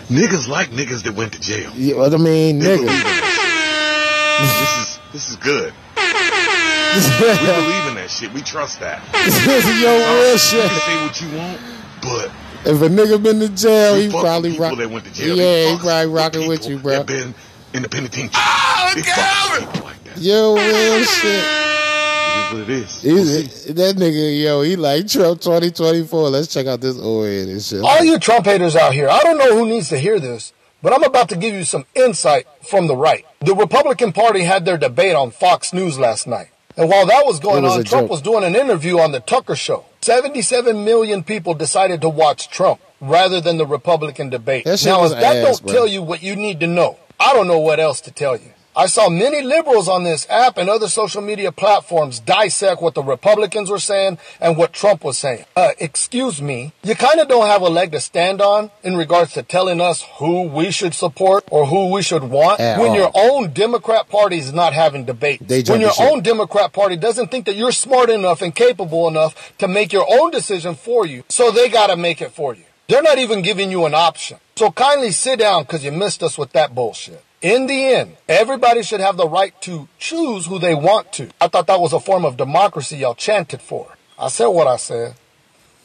Niggas 0.09 0.47
like 0.49 0.71
niggas 0.71 1.03
that 1.05 1.15
went 1.15 1.33
to 1.33 1.41
jail. 1.41 1.71
Yeah, 1.75 1.97
what 1.97 2.13
I 2.15 2.17
mean, 2.17 2.59
They 2.59 2.77
nigga. 2.77 2.85
believe 2.85 2.91
in 2.91 3.03
that. 3.03 4.39
this 4.41 4.89
is 4.89 5.02
this 5.13 5.29
is 5.31 5.37
good. 5.37 5.73
we 5.97 6.03
believe 6.03 7.87
in 7.89 7.95
that 7.97 8.09
shit. 8.11 8.33
We 8.33 8.43
trust 8.43 8.81
that. 8.81 9.03
Yo, 9.81 9.93
real 9.93 10.33
You 10.33 10.39
shit. 10.39 10.69
can 10.71 10.81
say 10.81 10.97
what 11.05 11.21
you 11.21 11.39
want, 11.39 11.61
but 12.03 12.31
If 12.71 12.83
a 12.83 12.89
nigga 12.89 13.23
been 13.23 13.41
to 13.41 13.49
jail, 13.49 13.97
he 13.97 14.09
probably 14.11 14.51
people 14.53 14.67
rock. 14.69 14.79
that 14.79 14.91
went 14.91 15.05
to 15.07 15.13
jail. 15.13 15.37
Yeah, 15.37 15.45
They 15.45 15.73
he 15.73 15.79
probably 15.79 16.07
with 16.07 16.15
rocking 16.17 16.49
with 16.49 16.69
you, 16.69 16.79
bro. 16.79 16.93
that 16.99 17.07
been 17.07 17.35
in 17.75 17.83
the 17.83 17.89
penitentiary. 17.89 18.31
Oh, 18.35 18.93
They 18.95 19.03
fuck 19.03 19.61
with 19.61 19.73
people 19.73 19.87
like 19.89 20.05
that. 20.05 20.19
Yo, 20.19 20.55
real 20.55 21.05
shit. 21.05 21.45
It 21.45 22.39
is 22.39 22.53
what 22.53 22.63
it 22.63 22.71
is. 22.71 23.03
He's, 23.03 23.65
that 23.75 23.97
nigga, 23.97 24.43
yo, 24.43 24.61
he 24.63 24.77
like 24.77 25.09
Trump 25.09 25.41
2024. 25.41 26.29
Let's 26.31 26.49
check 26.53 26.67
out 26.67 26.81
this 26.81 26.99
old 26.99 27.27
and 27.27 27.63
shit. 27.63 27.83
All 27.83 28.05
you 28.05 28.19
Trump 28.19 28.45
haters 28.47 28.77
out 28.77 28.93
here, 28.93 29.09
I 29.09 29.21
don't 29.21 29.39
know 29.39 29.57
who 29.57 29.67
needs 29.67 29.89
to 29.91 29.99
hear 29.99 30.19
this, 30.21 30.53
but 30.83 30.93
I'm 30.93 31.05
about 31.05 31.29
to 31.31 31.37
give 31.37 31.55
you 31.55 31.65
some 31.65 31.85
insight 31.95 32.47
from 32.63 32.87
the 32.87 32.97
right. 32.97 33.25
The 33.41 33.55
Republican 33.55 34.13
Party 34.13 34.43
had 34.43 34.65
their 34.65 34.79
debate 34.79 35.15
on 35.15 35.31
Fox 35.31 35.73
News 35.73 35.99
last 35.99 36.27
night. 36.27 36.49
And 36.77 36.89
while 36.89 37.07
that 37.07 37.27
was 37.27 37.39
going 37.39 37.65
was 37.65 37.79
on, 37.79 37.85
Trump 37.85 38.05
joke. 38.05 38.11
was 38.11 38.23
doing 38.23 38.45
an 38.45 38.55
interview 38.57 38.99
on 38.99 39.13
the 39.13 39.21
Tucker 39.21 39.55
Show. 39.57 39.85
77 40.01 40.85
million 40.85 41.23
people 41.23 41.55
decided 41.55 42.01
to 42.01 42.09
watch 42.09 42.49
Trump 42.49 42.81
rather 43.01 43.41
than 43.41 43.59
the 43.59 43.67
Republican 43.67 44.31
debate. 44.31 44.65
That 44.65 44.83
Now, 44.85 45.05
if 45.05 45.11
that 45.13 45.37
ass, 45.37 45.61
don't 45.61 45.63
bro. 45.67 45.73
tell 45.73 45.87
you 45.87 46.03
what 46.03 46.23
you 46.23 46.35
need 46.35 46.61
to 46.61 46.67
know, 46.67 46.99
I 47.21 47.33
don't 47.35 47.47
know 47.47 47.59
what 47.59 47.79
else 47.79 48.01
to 48.03 48.11
tell 48.11 48.37
you. 48.37 48.53
I 48.75 48.87
saw 48.87 49.11
many 49.11 49.43
liberals 49.43 49.87
on 49.87 50.03
this 50.03 50.27
app 50.31 50.57
and 50.57 50.71
other 50.71 50.89
social 50.89 51.21
media 51.21 51.53
platforms 51.53 52.19
dissect 52.19 52.81
what 52.81 52.95
the 52.95 53.03
Republicans 53.03 53.71
were 53.71 53.79
saying 53.79 54.17
and 54.41 54.57
what 54.57 54.73
Trump 54.73 55.05
was 55.05 55.19
saying. 55.19 55.45
Uh, 55.55 55.73
excuse 55.79 56.41
me, 56.41 56.73
you 56.83 56.95
kind 56.95 57.21
of 57.21 57.29
don't 57.29 57.49
have 57.49 57.61
a 57.61 57.69
leg 57.69 57.93
to 57.93 58.01
stand 58.01 58.41
on 58.41 58.71
in 58.83 58.97
regards 58.97 59.35
to 59.35 59.43
telling 59.43 59.79
us 59.79 60.07
who 60.17 60.45
we 60.49 60.71
should 60.71 60.95
support 60.95 61.45
or 61.51 61.67
who 61.67 61.93
we 61.93 62.01
should 62.01 62.25
want 62.25 62.61
At 62.61 62.79
when 62.79 62.91
all. 62.91 62.97
your 62.97 63.11
own 63.15 63.53
Democrat 63.53 64.09
party 64.09 64.39
is 64.39 64.55
not 64.55 64.73
having 64.73 65.05
debate. 65.05 65.47
They 65.47 65.63
when 65.63 65.83
your 65.83 65.93
own 66.01 66.23
Democrat 66.23 66.73
party 66.73 66.97
doesn't 66.97 67.31
think 67.31 67.45
that 67.45 67.57
you're 67.57 67.73
smart 67.73 68.09
enough 68.09 68.41
and 68.41 68.55
capable 68.55 69.07
enough 69.07 69.53
to 69.59 69.69
make 69.69 69.93
your 69.93 70.07
own 70.09 70.31
decision 70.31 70.77
for 70.77 71.05
you, 71.07 71.25
so 71.29 71.51
they 71.51 71.69
got 71.69 71.89
to 71.89 71.97
make 71.97 72.23
it 72.23 72.33
for 72.33 72.55
you. 72.55 72.65
They're 72.89 73.03
not 73.03 73.19
even 73.19 73.43
giving 73.43 73.71
you 73.71 73.85
an 73.85 73.95
option. 73.95 74.39
So 74.57 74.71
kindly 74.71 75.11
sit 75.11 75.41
down 75.41 75.65
because 75.65 75.85
you 75.85 75.93
missed 75.93 76.23
us 76.23 76.39
with 76.39 76.53
that 76.53 76.75
bullshit. 76.75 77.23
In 77.43 77.67
the 77.67 77.87
end, 77.87 78.17
everybody 78.29 78.85
should 78.85 79.01
have 79.01 79.17
the 79.17 79.29
right 79.29 79.61
to 79.63 79.89
choose 79.99 80.47
who 80.47 80.61
they 80.61 80.77
want 80.77 81.13
to. 81.15 81.29
I 81.41 81.49
thought 81.49 81.67
that 81.67 81.81
was 81.81 81.93
a 81.93 81.99
form 81.99 82.25
of 82.25 82.37
democracy 82.37 82.99
y'all 82.99 83.17
chanted 83.17 83.61
for. 83.61 83.97
I 84.17 84.29
said 84.29 84.47
what 84.47 84.69
I 84.69 84.77
said. 84.77 85.17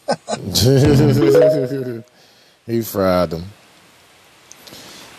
he 2.68 2.82
fried 2.84 3.32
them. 3.32 3.46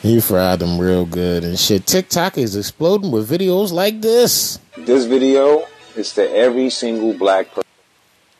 He 0.01 0.20
fried 0.20 0.60
them 0.60 0.78
real 0.78 1.05
good 1.05 1.43
and 1.43 1.59
shit. 1.59 1.86
TikTok 1.86 2.39
is 2.39 2.55
exploding 2.55 3.10
with 3.10 3.28
videos 3.28 3.73
like 3.73 4.01
this. 4.01 4.60
This 4.77 5.06
video 5.06 5.65
is 5.97 6.12
to 6.12 6.31
every 6.31 6.70
single 6.70 7.15
black 7.15 7.48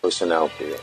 person 0.00 0.30
out 0.30 0.52
there. 0.60 0.78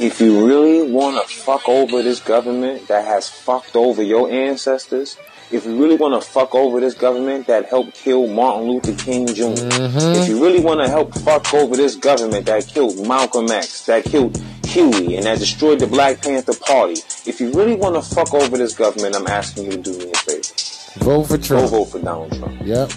If 0.00 0.20
you 0.20 0.44
really 0.44 0.90
want 0.90 1.24
to 1.24 1.32
fuck 1.32 1.68
over 1.68 2.02
this 2.02 2.18
government 2.18 2.88
that 2.88 3.04
has 3.04 3.30
fucked 3.30 3.76
over 3.76 4.02
your 4.02 4.28
ancestors, 4.28 5.16
if 5.52 5.66
you 5.66 5.80
really 5.80 5.96
want 5.96 6.20
to 6.20 6.28
fuck 6.28 6.54
over 6.54 6.80
this 6.80 6.94
government 6.94 7.46
that 7.46 7.66
helped 7.66 7.94
kill 7.94 8.26
Martin 8.26 8.70
Luther 8.70 8.94
King 8.94 9.26
junior 9.26 9.56
mm-hmm. 9.56 10.22
if 10.22 10.28
you 10.28 10.42
really 10.42 10.60
want 10.60 10.80
to 10.80 10.88
help 10.88 11.14
fuck 11.14 11.52
over 11.52 11.76
this 11.76 11.94
government 11.94 12.46
that 12.46 12.66
killed 12.66 13.06
Malcolm 13.06 13.50
X, 13.50 13.86
that 13.86 14.04
killed 14.04 14.40
Huey, 14.66 15.16
and 15.16 15.26
that 15.26 15.38
destroyed 15.38 15.80
the 15.80 15.86
Black 15.86 16.22
Panther 16.22 16.54
Party, 16.54 16.94
if 17.26 17.40
you 17.40 17.52
really 17.52 17.74
want 17.74 17.94
to 17.94 18.14
fuck 18.14 18.32
over 18.32 18.56
this 18.56 18.74
government, 18.74 19.14
I'm 19.14 19.26
asking 19.26 19.66
you 19.66 19.72
to 19.72 19.78
do 19.78 19.98
me 19.98 20.10
a 20.10 20.16
favor. 20.16 21.04
Vote 21.04 21.24
for 21.24 21.38
Trump. 21.38 21.70
Go 21.70 21.78
vote 21.78 21.84
for 21.86 21.98
Donald 21.98 22.32
Trump. 22.38 22.60
Yep. 22.64 22.90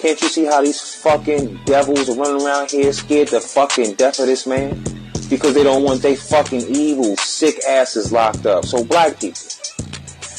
Can't 0.00 0.20
you 0.20 0.28
see 0.28 0.44
how 0.44 0.62
these 0.62 0.94
fucking 0.96 1.60
devils 1.64 2.08
are 2.08 2.16
running 2.16 2.44
around 2.44 2.70
here 2.70 2.92
scared 2.92 3.28
to 3.28 3.40
fucking 3.40 3.94
death 3.94 4.18
of 4.20 4.26
this 4.26 4.46
man? 4.46 4.82
Because 5.30 5.54
they 5.54 5.62
don't 5.62 5.84
want 5.84 6.02
they 6.02 6.16
fucking 6.16 6.62
evil, 6.68 7.16
sick 7.16 7.60
asses 7.66 8.12
locked 8.12 8.44
up. 8.44 8.64
So 8.66 8.84
black 8.84 9.20
people, 9.20 9.40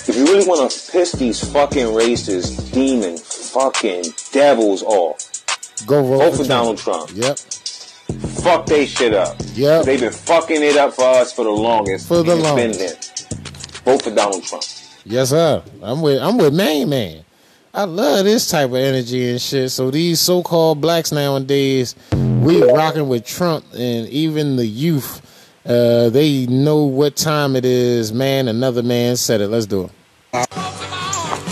if 0.08 0.16
you 0.16 0.26
really 0.26 0.48
want 0.48 0.70
to 0.70 0.92
piss 0.92 1.14
these 1.14 1.40
fucking 1.54 1.88
racist, 1.88 2.74
demon, 2.74 3.18
fucking 3.18 4.06
devils 4.32 4.84
off, 4.84 5.30
Go 5.86 6.04
vote, 6.04 6.18
vote 6.18 6.38
for 6.38 6.48
Donald 6.48 6.78
Trump. 6.78 7.12
Yep. 7.14 7.38
Fuck 8.44 8.66
they 8.66 8.86
shit 8.86 9.14
up. 9.14 9.38
Yep. 9.54 9.86
They've 9.86 10.00
been 10.00 10.14
fucking 10.14 10.62
it 10.62 10.78
up 10.78 10.94
for 10.94 11.06
us 11.06 11.34
for 11.34 11.44
the 11.44 11.52
longest. 11.52 12.08
For 12.08 12.24
the 12.24 12.36
longest. 12.36 13.32
Vote 13.84 14.02
for 14.02 14.12
Donald 14.14 14.44
Trump. 14.44 14.64
Yes, 15.06 15.30
sir. 15.30 15.62
I'm 15.82 16.02
with 16.02 16.22
I'm 16.22 16.38
with 16.38 16.54
Main 16.54 16.90
Man. 16.90 17.26
I 17.74 17.86
love 17.86 18.26
this 18.26 18.50
type 18.50 18.70
of 18.70 18.76
energy 18.76 19.32
and 19.32 19.42
shit. 19.42 19.72
So 19.72 19.90
these 19.90 20.22
so-called 20.22 20.80
blacks 20.80 21.12
nowadays, 21.12 21.96
we 22.12 22.62
rocking 22.62 23.10
with 23.10 23.26
Trump, 23.26 23.66
and 23.74 24.08
even 24.10 24.58
the 24.58 24.66
youth, 24.68 25.23
uh, 25.66 26.10
they 26.10 26.46
know 26.48 26.84
what 26.84 27.16
time 27.16 27.56
it 27.56 27.66
is. 27.66 28.12
Man, 28.14 28.48
another 28.48 28.84
man 28.84 29.16
said 29.16 29.42
it. 29.42 29.48
Let's 29.48 29.66
do 29.66 29.86
it. 29.86 29.92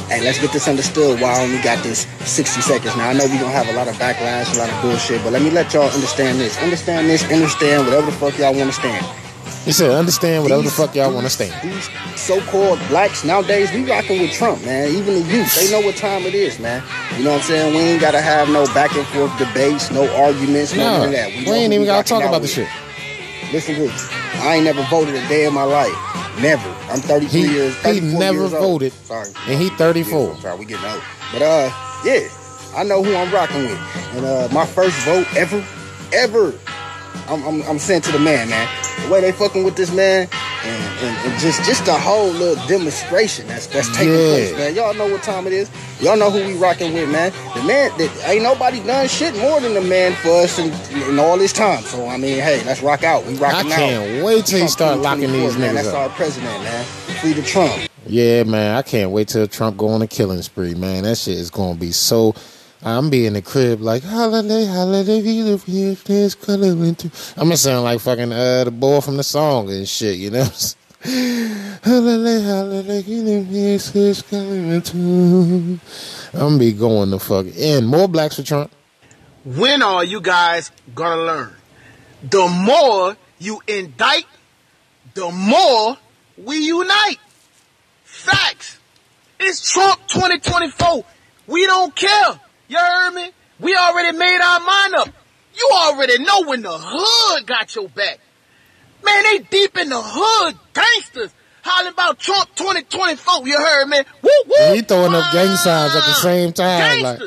Hey, 0.08 0.22
let's 0.22 0.40
get 0.40 0.52
this 0.52 0.68
understood 0.68 1.22
while 1.22 1.40
I 1.40 1.44
only 1.44 1.62
got 1.62 1.82
this 1.84 2.06
60 2.30 2.62
seconds. 2.62 2.96
Now, 2.98 3.10
I 3.10 3.14
know 3.14 3.24
we 3.26 3.38
gonna 3.38 3.48
have 3.52 3.70
a 3.70 3.74
lot 3.74 3.88
of 3.88 3.96
backlash, 3.96 4.54
a 4.56 4.60
lot 4.60 4.70
of 4.70 4.82
bullshit, 4.82 5.24
but 5.24 5.32
let 5.32 5.42
me 5.42 5.50
let 5.52 5.74
y'all 5.74 5.90
understand 5.90 6.40
this. 6.40 6.62
Understand 6.62 7.10
this, 7.10 7.24
understand 7.32 7.86
whatever 7.86 8.08
the 8.08 8.12
fuck 8.18 8.38
y'all 8.38 8.54
wanna 8.54 8.74
stand. 8.74 9.06
He 9.66 9.72
said, 9.72 9.92
understand 9.92 10.42
whatever 10.42 10.64
the 10.64 10.72
fuck 10.72 10.96
y'all 10.96 11.14
want 11.14 11.26
to 11.26 11.30
stand. 11.30 11.54
These 11.62 11.88
so-called 12.16 12.80
blacks 12.88 13.24
nowadays, 13.24 13.72
we 13.72 13.88
rocking 13.88 14.20
with 14.20 14.32
Trump, 14.32 14.64
man. 14.66 14.90
Even 14.90 15.14
the 15.14 15.22
youth, 15.22 15.54
they 15.56 15.70
know 15.70 15.86
what 15.86 15.96
time 15.96 16.24
it 16.24 16.34
is, 16.34 16.58
man. 16.58 16.82
You 17.16 17.26
know 17.26 17.32
what 17.34 17.42
I'm 17.42 17.44
saying? 17.44 17.74
We 17.76 17.80
ain't 17.82 18.02
gotta 18.02 18.22
have 18.22 18.50
no 18.50 18.66
back 18.74 18.96
and 18.96 19.06
forth 19.08 19.38
debates, 19.38 19.92
no 19.92 20.10
arguments, 20.16 20.76
no, 20.76 20.84
No, 20.84 20.98
none 20.98 21.06
of 21.08 21.12
that. 21.12 21.30
we 21.30 21.46
know 21.46 21.54
ain't 21.54 21.74
even 21.74 21.86
gotta 21.86 22.08
talk 22.08 22.24
about 22.24 22.42
the 22.42 22.48
shit. 22.48 22.68
Listen 23.52 23.76
to 23.76 23.82
this. 23.82 24.10
I 24.42 24.56
ain't 24.56 24.66
never 24.66 24.84
voted 24.90 25.16
a 25.16 25.28
day 25.28 25.46
in 25.46 25.54
my 25.54 25.64
life. 25.64 25.94
Never. 26.42 26.70
I'm 26.90 27.00
33 27.02 27.42
He- 27.42 27.48
years. 27.54 27.76
he 27.76 27.82
34 27.82 28.20
never 28.20 28.38
years 28.40 28.54
old. 28.54 28.64
voted, 28.82 28.94
Sorry. 29.06 29.30
and 29.48 29.60
he 29.62 29.70
34. 29.72 30.34
Yeah, 30.36 30.40
sorry, 30.42 30.60
we 30.60 30.66
getting 30.66 30.86
old. 30.86 31.02
But 31.34 31.42
uh, 31.42 31.70
yeah, 32.06 32.28
I 32.76 32.84
know 32.84 33.04
who 33.04 33.14
I'm 33.16 33.32
rocking 33.34 33.64
with, 33.64 33.80
and 34.16 34.26
uh, 34.26 34.48
my 34.54 34.66
first 34.66 34.96
vote 35.04 35.28
ever, 35.36 35.64
ever, 36.14 36.54
I'm, 37.32 37.44
I'm, 37.46 37.62
I'm 37.64 37.80
sent 37.80 38.04
to 38.06 38.12
the 38.12 38.20
man, 38.20 38.50
man. 38.50 38.68
The 39.06 39.10
way 39.12 39.22
they 39.22 39.32
fucking 39.32 39.64
with 39.64 39.76
this 39.78 39.92
man, 39.94 40.28
and, 40.64 40.84
and, 41.00 41.18
and 41.32 41.40
just 41.40 41.64
just 41.64 41.86
the 41.86 41.94
whole 41.94 42.30
little 42.30 42.62
demonstration 42.68 43.48
that's 43.48 43.68
that's 43.68 43.88
taking 43.96 44.14
Yeah. 44.14 44.20
place, 44.30 44.58
man. 44.58 44.76
Y'all 44.76 44.94
know 44.94 45.08
what 45.08 45.24
time 45.24 45.48
it 45.48 45.54
is. 45.54 45.72
Y'all 46.02 46.18
know 46.18 46.30
who 46.30 46.46
we 46.46 46.56
rocking 46.58 46.94
with, 46.94 47.10
man. 47.10 47.32
The 47.56 47.64
man 47.64 47.90
that 47.98 48.12
ain't 48.30 48.44
nobody 48.44 48.84
done 48.84 49.08
shit 49.08 49.36
more 49.38 49.60
than 49.62 49.74
the 49.74 49.82
man 49.82 50.14
for 50.16 50.30
us 50.44 50.60
in, 50.60 50.72
in 51.10 51.18
all 51.20 51.38
this 51.38 51.54
time. 51.54 51.84
So 51.84 52.06
I 52.08 52.18
mean, 52.18 52.40
hey, 52.40 52.64
let's 52.66 52.82
rock 52.84 53.04
out. 53.04 53.26
We 53.26 53.36
rocking 53.36 53.72
I 53.72 53.76
can't 53.76 54.24
wait 54.26 54.46
till 54.46 54.60
Trump 54.60 54.72
start 54.72 55.00
locking 55.00 55.32
these 55.32 55.56
2024, 55.56 55.60
man. 55.60 55.70
niggas 55.72 55.74
That's 55.76 55.88
up. 55.88 55.96
our 55.96 56.10
president, 56.10 56.64
man. 56.64 56.86
Free 57.22 57.34
the 57.34 57.42
Trump. 57.44 57.90
Yeah, 58.08 58.44
man, 58.44 58.76
I 58.76 58.82
can't 58.82 59.12
wait 59.12 59.30
till 59.30 59.48
Trump 59.48 59.78
go 59.78 59.88
on 59.90 60.02
a 60.02 60.08
killing 60.08 60.42
spree, 60.42 60.76
man. 60.76 61.04
That 61.04 61.18
shit 61.18 61.38
is 61.38 61.50
gonna 61.50 61.76
be 61.80 61.92
so. 61.92 62.36
I'm 62.84 63.12
be 63.12 63.28
in 63.28 63.34
the 63.34 63.44
crib 63.44 63.80
like 63.80 64.02
holiday, 64.02 64.66
holiday, 64.66 65.22
there's 65.22 66.34
color 66.34 66.72
into. 66.84 67.12
I'm 67.38 67.44
gonna 67.44 67.58
sound 67.58 67.84
like 67.84 68.00
fucking 68.00 68.32
uh 68.32 68.64
the 68.64 68.72
boy 68.72 69.02
from 69.02 69.18
the 69.18 69.24
song 69.24 69.70
and 69.70 69.88
shit, 69.88 70.18
you 70.18 70.32
know. 70.32 70.48
holiday, 71.84 72.42
holiday, 72.42 73.02
there's 73.78 74.22
color 74.24 74.56
into. 74.56 75.80
I'm 76.34 76.40
gonna 76.40 76.58
be 76.58 76.74
going 76.74 77.12
the 77.12 77.20
fuck 77.20 77.46
in. 77.56 77.86
More 77.86 78.08
blacks 78.08 78.38
for 78.38 78.44
Trump. 78.44 78.72
When 79.46 79.84
are 79.84 80.04
you 80.04 80.20
guys 80.20 80.72
gonna 80.96 81.22
learn? 81.22 81.56
The 82.24 82.48
more 82.48 83.16
you 83.38 83.62
indict, 83.68 84.26
the 85.14 85.30
more 85.30 85.98
we 86.36 86.66
unite. 86.66 87.20
Facts. 88.06 88.80
It's 89.40 89.72
Trump 89.72 90.00
2024. 90.08 91.06
We 91.46 91.66
don't 91.68 91.96
care. 91.96 92.40
You 92.72 92.78
heard 92.78 93.12
me? 93.12 93.30
We 93.60 93.76
already 93.76 94.18
made 94.18 94.40
our 94.42 94.60
mind 94.62 94.96
up. 94.96 95.10
You 95.54 95.70
already 95.74 96.24
know 96.24 96.46
when 96.46 96.62
the 96.62 96.72
hood 96.72 97.46
got 97.46 97.76
your 97.76 97.90
back. 97.90 98.22
Man, 99.04 99.24
they 99.24 99.40
deep 99.40 99.78
in 99.78 99.90
the 99.90 100.02
hood, 100.02 100.58
gangsters, 100.74 101.34
hollering 101.64 101.92
about 101.92 102.18
Trump 102.18 102.48
2024. 102.56 103.46
You 103.46 103.58
heard 103.58 103.88
me? 103.90 103.98
Woo 104.22 104.30
woo. 104.48 104.74
He 104.74 104.82
throwing 104.84 105.14
up 105.14 105.34
gang 105.34 105.54
signs 105.58 105.96
at 105.98 106.06
the 106.06 106.14
same 106.14 106.54
time, 106.54 107.02
like 107.02 107.20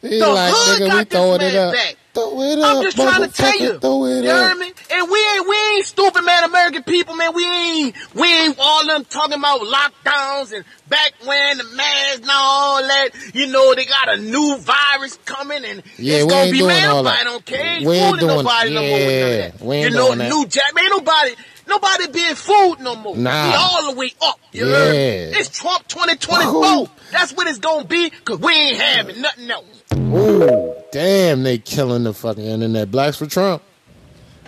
he 0.00 0.18
the 0.18 0.28
like 0.28 0.54
hood 0.56 0.80
nigga, 0.80 0.84
we 0.84 0.88
got 0.88 1.10
this 1.10 1.18
throwing 1.18 1.40
it 1.42 1.54
up. 1.54 1.74
back. 1.74 1.96
Throw 2.14 2.42
it 2.42 2.58
I'm 2.62 2.82
just 2.82 2.96
trying 2.96 3.22
to 3.22 3.32
tell 3.34 3.58
you. 3.58 3.78
throw 3.78 4.04
it 4.04 4.24
you 4.24 4.30
up. 4.30 4.50
heard 4.50 4.58
me? 4.58 4.66
And 4.90 5.10
we 5.10 5.18
ain't 5.34 5.48
we 5.48 5.56
ain't 5.76 5.86
stupid, 5.86 6.22
man. 6.24 6.44
American 6.44 6.82
people, 6.82 7.14
man. 7.16 7.32
We 7.34 7.44
ain't 7.46 7.96
we 8.14 8.26
ain't 8.30 8.56
all 8.58 8.86
them 8.86 9.04
talking 9.06 9.38
about 9.38 9.60
lockdowns 9.62 10.52
and 10.54 10.64
back 10.88 11.12
when 11.24 11.56
the 11.58 11.64
masks 11.74 12.20
and 12.20 12.30
all 12.30 12.82
that. 12.82 13.10
You 13.32 13.46
know 13.46 13.74
they 13.74 13.86
got 13.86 14.10
a 14.10 14.16
new 14.20 14.58
virus 14.58 15.18
coming 15.24 15.64
and 15.64 15.82
Yeah, 15.96 16.16
it's 16.18 16.26
gonna 16.26 16.50
be 16.50 16.66
man. 16.66 16.82
Nobody 16.88 17.16
that. 17.16 17.24
don't 17.24 17.46
care. 17.46 17.80
We 17.82 17.94
ain't 17.96 18.20
doing- 18.20 18.36
nobody 18.36 18.74
no 18.74 18.82
more 18.82 18.92
with 18.92 19.00
yeah, 19.10 19.36
that. 19.48 19.60
we 19.62 19.76
ain't 19.76 19.90
you 19.90 19.96
know, 19.96 20.06
doing 20.08 20.18
that. 20.18 20.28
new 20.28 20.46
jack. 20.46 20.74
Man, 20.74 20.90
nobody. 20.90 21.34
Nobody 21.66 22.08
being 22.08 22.34
fooled 22.34 22.80
no 22.80 22.96
more. 22.96 23.16
Nah. 23.16 23.48
We 23.48 23.54
all 23.54 23.92
the 23.92 23.98
way 23.98 24.12
up. 24.20 24.38
You? 24.50 24.66
Yeah. 24.66 25.38
It's 25.38 25.48
Trump 25.48 25.86
2024. 25.88 26.88
That's 27.12 27.32
what 27.32 27.46
it's 27.46 27.60
gonna 27.60 27.84
be, 27.84 28.10
cause 28.10 28.38
we 28.40 28.52
ain't 28.52 28.78
having 28.80 29.20
nothing 29.22 29.50
else. 29.50 29.64
Ooh, 29.96 30.74
damn, 30.90 31.42
they 31.42 31.58
killing 31.58 32.04
the 32.04 32.14
fucking 32.14 32.44
internet. 32.44 32.90
Blacks 32.90 33.16
for 33.16 33.26
Trump. 33.26 33.62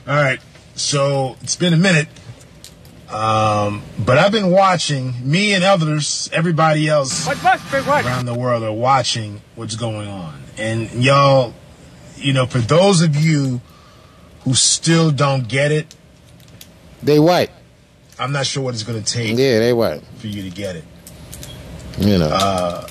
All 0.06 0.14
right, 0.14 0.40
so 0.74 1.36
it's 1.40 1.56
been 1.56 1.72
a 1.72 1.78
minute, 1.78 2.08
um, 3.08 3.82
but 3.98 4.18
I've 4.18 4.32
been 4.32 4.50
watching. 4.50 5.14
Me 5.22 5.54
and 5.54 5.64
others, 5.64 6.28
everybody 6.32 6.88
else 6.88 7.26
around 7.26 8.26
the 8.26 8.34
world 8.36 8.62
are 8.62 8.72
watching 8.72 9.40
what's 9.54 9.76
going 9.76 10.08
on, 10.08 10.42
and 10.58 10.90
y'all, 10.92 11.54
you 12.16 12.32
know, 12.34 12.44
for 12.46 12.58
those 12.58 13.00
of 13.00 13.16
you 13.16 13.60
who 14.44 14.52
still 14.54 15.10
don't 15.10 15.48
get 15.48 15.72
it, 15.72 15.94
they 17.02 17.18
white. 17.18 17.50
I'm 18.18 18.30
not 18.32 18.46
sure 18.46 18.62
what 18.62 18.74
it's 18.74 18.82
going 18.84 19.02
to 19.02 19.12
take. 19.12 19.30
Yeah, 19.38 19.58
they 19.58 19.72
white. 19.72 20.02
for 20.18 20.26
you 20.26 20.42
to 20.42 20.50
get 20.50 20.76
it. 20.76 20.84
You 21.98 22.18
know, 22.18 22.28
Uh, 22.30 22.86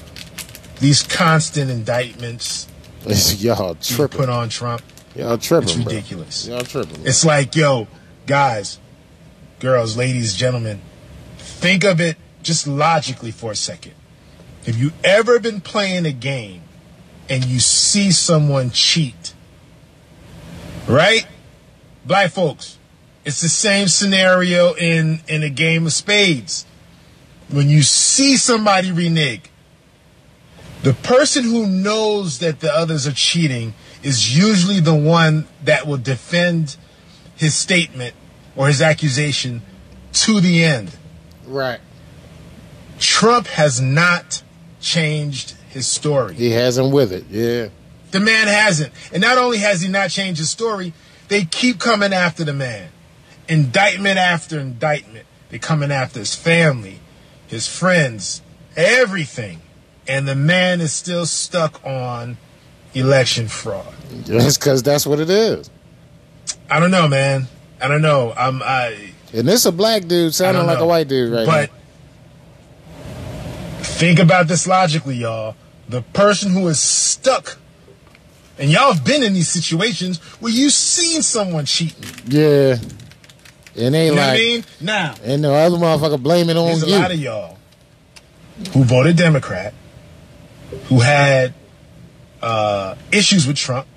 these 0.84 1.02
constant 1.02 1.72
indictments 1.72 2.68
y'all 3.42 3.76
tripping. 3.76 4.18
put 4.18 4.30
on 4.30 4.50
Trump. 4.50 4.82
Y'all 5.16 5.38
tripping, 5.38 5.70
It's 5.70 5.76
bro. 5.78 5.86
ridiculous. 5.86 6.48
Y'all 6.48 6.60
tripping. 6.62 6.96
bro. 6.96 7.06
It's 7.06 7.24
like, 7.26 7.56
yo, 7.56 7.88
guys, 8.26 8.80
girls, 9.60 9.96
ladies, 9.96 10.36
gentlemen, 10.36 10.82
think 11.38 11.84
of 11.84 12.02
it 12.02 12.18
just 12.42 12.68
logically 12.68 13.32
for 13.32 13.52
a 13.52 13.56
second. 13.56 13.94
Have 14.66 14.78
you 14.78 14.92
ever 15.04 15.40
been 15.40 15.62
playing 15.62 16.06
a 16.06 16.12
game 16.12 16.62
and 17.30 17.46
you 17.46 17.60
see 17.60 18.12
someone 18.12 18.70
cheat? 18.72 19.34
Right? 20.88 21.26
Black 22.06 22.32
folks, 22.32 22.78
it's 23.24 23.42
the 23.42 23.48
same 23.50 23.88
scenario 23.88 24.74
in, 24.74 25.20
in 25.28 25.44
a 25.44 25.50
game 25.50 25.86
of 25.86 25.94
spades. 25.94 26.66
When 27.50 27.70
you 27.70 27.82
see 27.84 28.36
somebody 28.36 28.92
renege, 28.92 29.50
the 30.84 30.94
person 30.94 31.46
who 31.46 31.66
knows 31.66 32.40
that 32.40 32.60
the 32.60 32.72
others 32.72 33.08
are 33.08 33.14
cheating 33.14 33.74
is 34.04 34.38
usually 34.38 34.82
the 34.82 34.94
one 34.94 35.48
that 35.64 35.88
will 35.88 35.98
defend 35.98 36.76
his 37.38 37.56
statement 37.56 38.14
or 38.56 38.68
his 38.68 38.82
accusation 38.82 39.62
to 40.12 40.42
the 40.42 40.64
end. 40.64 40.96
Right. 41.46 41.80
Trump 43.00 43.48
has 43.48 43.80
not 43.82 44.44
changed 44.82 45.56
his 45.70 45.88
story. 45.88 46.36
He 46.36 46.52
hasn't 46.52 46.94
with 46.94 47.12
it. 47.14 47.26
Yeah. 47.30 47.70
The 48.12 48.20
man 48.20 48.48
hasn't. 48.48 48.94
And 49.12 49.22
not 49.22 49.38
only 49.38 49.60
has 49.60 49.82
he 49.82 49.88
not 49.88 50.10
changed 50.10 50.40
his 50.40 50.50
story, 50.50 50.94
they 51.30 51.46
keep 51.46 51.80
coming 51.80 52.14
after 52.14 52.44
the 52.44 52.54
man. 52.54 52.90
Indictment 53.48 54.20
after 54.20 54.60
indictment. 54.60 55.26
They're 55.50 55.60
coming 55.60 55.92
after 55.92 56.20
his 56.20 56.36
family, 56.36 57.00
his 57.48 57.68
friends, 57.68 58.42
everything. 58.76 59.62
And 60.08 60.28
the 60.28 60.36
man 60.36 60.82
is 60.82 60.92
still 60.92 61.26
stuck 61.26 61.84
on 61.86 62.38
election 62.94 63.48
fraud. 63.48 63.94
That's 64.26 64.58
because 64.58 64.84
that's 64.84 65.08
what 65.08 65.20
it 65.20 65.30
is. 65.30 65.70
I 66.70 66.80
don't 66.80 66.92
know, 66.92 67.08
man. 67.08 67.48
I 67.82 67.88
don't 67.88 68.02
know. 68.02 68.34
I'm 68.36 68.62
I 68.62 69.12
And 69.34 69.48
this 69.48 69.66
a 69.66 69.72
black 69.72 70.08
dude 70.08 70.34
sounding 70.34 70.66
like 70.66 70.80
a 70.80 70.86
white 70.86 71.08
dude 71.08 71.32
right 71.32 71.46
but 71.46 71.70
think 73.84 74.20
about 74.20 74.48
this 74.48 74.68
logically, 74.68 75.16
y'all. 75.16 75.56
The 75.88 76.02
person 76.02 76.52
who 76.52 76.68
is 76.68 76.80
stuck, 76.80 77.58
and 78.58 78.70
y'all 78.70 78.94
have 78.94 79.04
been 79.06 79.22
in 79.22 79.34
these 79.34 79.50
situations 79.50 80.18
where 80.40 80.52
you've 80.52 80.74
seen 80.74 81.22
someone 81.22 81.66
cheating. 81.66 82.04
Yeah. 82.26 82.78
And 83.76 83.94
they 83.94 84.06
You 84.08 84.12
know 84.12 84.18
like, 84.22 84.28
what 84.28 84.34
I 84.34 84.38
mean? 84.38 84.64
Now, 84.82 85.16
and 85.24 85.44
the 85.44 85.52
other 85.52 85.78
motherfucker 85.78 86.22
blaming 86.22 86.58
on 86.58 86.68
there's 86.68 86.84
a 86.84 86.88
lot 86.88 87.12
of 87.12 87.20
y'all 87.20 87.58
who 88.72 88.84
voted 88.84 89.18
Democrat, 89.18 89.74
who 90.88 91.00
had 91.00 91.54
uh, 92.42 92.96
issues 93.12 93.48
with 93.48 93.58
Trump. 93.58 93.88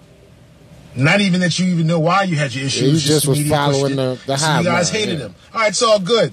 Not 0.94 1.20
even 1.20 1.40
that 1.40 1.58
you 1.58 1.66
even 1.66 1.86
know 1.86 2.00
why 2.00 2.22
you 2.22 2.36
had 2.36 2.54
your 2.54 2.64
issues. 2.66 2.80
Yeah, 2.82 2.88
you 2.88 2.94
it's 2.94 3.02
just 3.04 3.26
was 3.26 3.46
following 3.48 3.96
the- 3.96 4.18
the 4.26 4.36
So 4.38 4.58
You 4.58 4.64
guys 4.64 4.90
mind, 4.92 4.96
hated 5.02 5.18
yeah. 5.18 5.26
him. 5.26 5.34
All 5.52 5.60
right, 5.60 5.68
it's 5.68 5.82
all 5.82 5.98
good. 5.98 6.32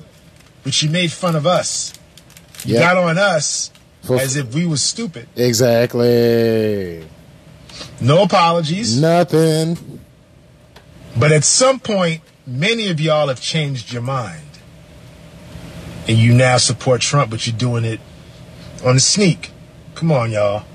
But 0.64 0.82
you 0.82 0.90
made 0.90 1.12
fun 1.12 1.36
of 1.36 1.46
us. 1.46 1.94
You 2.64 2.76
Yep. 2.76 2.82
got 2.82 2.98
on 2.98 3.18
us 3.18 3.72
For- 4.04 4.20
as 4.22 4.38
if 4.38 4.54
we 4.54 4.66
was 4.66 4.82
stupid. 4.82 5.28
Exactly. 5.36 7.04
No 8.00 8.24
apologies. 8.24 9.00
Nothing. 9.02 10.00
But 11.18 11.32
at 11.34 11.44
some 11.44 11.80
point, 11.80 12.22
many 12.48 12.90
of 12.90 13.02
y'all 13.02 13.28
have 13.28 13.42
changed 13.42 13.92
your 13.92 14.02
mind. 14.02 14.40
And 16.08 16.18
you 16.18 16.34
now 16.34 16.58
support 16.58 17.02
Trump, 17.02 17.32
but 17.32 17.46
you're 17.48 17.56
doing 17.56 17.84
it 17.86 18.00
on 18.86 18.96
the 18.96 19.02
sneak. 19.02 19.52
Come 19.96 20.12
on, 20.12 20.32
y'all. 20.32 20.66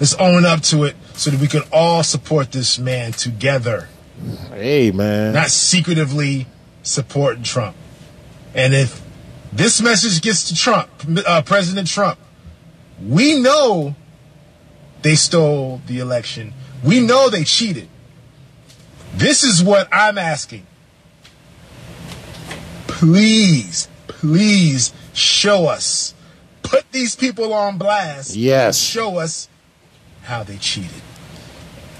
Let's 0.00 0.14
own 0.14 0.44
up 0.44 0.60
to 0.62 0.84
it 0.84 0.96
so 1.14 1.30
that 1.30 1.40
we 1.40 1.48
can 1.48 1.62
all 1.72 2.02
support 2.02 2.52
this 2.52 2.78
man 2.78 3.12
together, 3.12 3.88
Hey 4.52 4.90
man. 4.92 5.34
not 5.34 5.48
secretively 5.50 6.46
supporting 6.82 7.42
Trump. 7.42 7.76
And 8.54 8.74
if 8.74 9.02
this 9.52 9.80
message 9.80 10.20
gets 10.22 10.48
to 10.48 10.54
Trump, 10.54 10.88
uh, 11.26 11.42
President 11.42 11.88
Trump, 11.88 12.18
we 13.04 13.40
know 13.40 13.96
they 15.02 15.14
stole 15.16 15.80
the 15.86 15.98
election. 15.98 16.54
We 16.84 17.00
know 17.00 17.28
they 17.28 17.44
cheated. 17.44 17.88
This 19.14 19.42
is 19.42 19.62
what 19.62 19.88
I'm 19.92 20.18
asking. 20.18 20.66
Please, 22.86 23.88
please 24.06 24.92
show 25.12 25.66
us. 25.66 26.14
Put 26.70 26.90
these 26.92 27.16
people 27.16 27.52
on 27.52 27.78
blast. 27.78 28.36
Yes. 28.36 28.78
Show 28.78 29.18
us 29.18 29.48
how 30.22 30.42
they 30.42 30.56
cheated. 30.58 31.02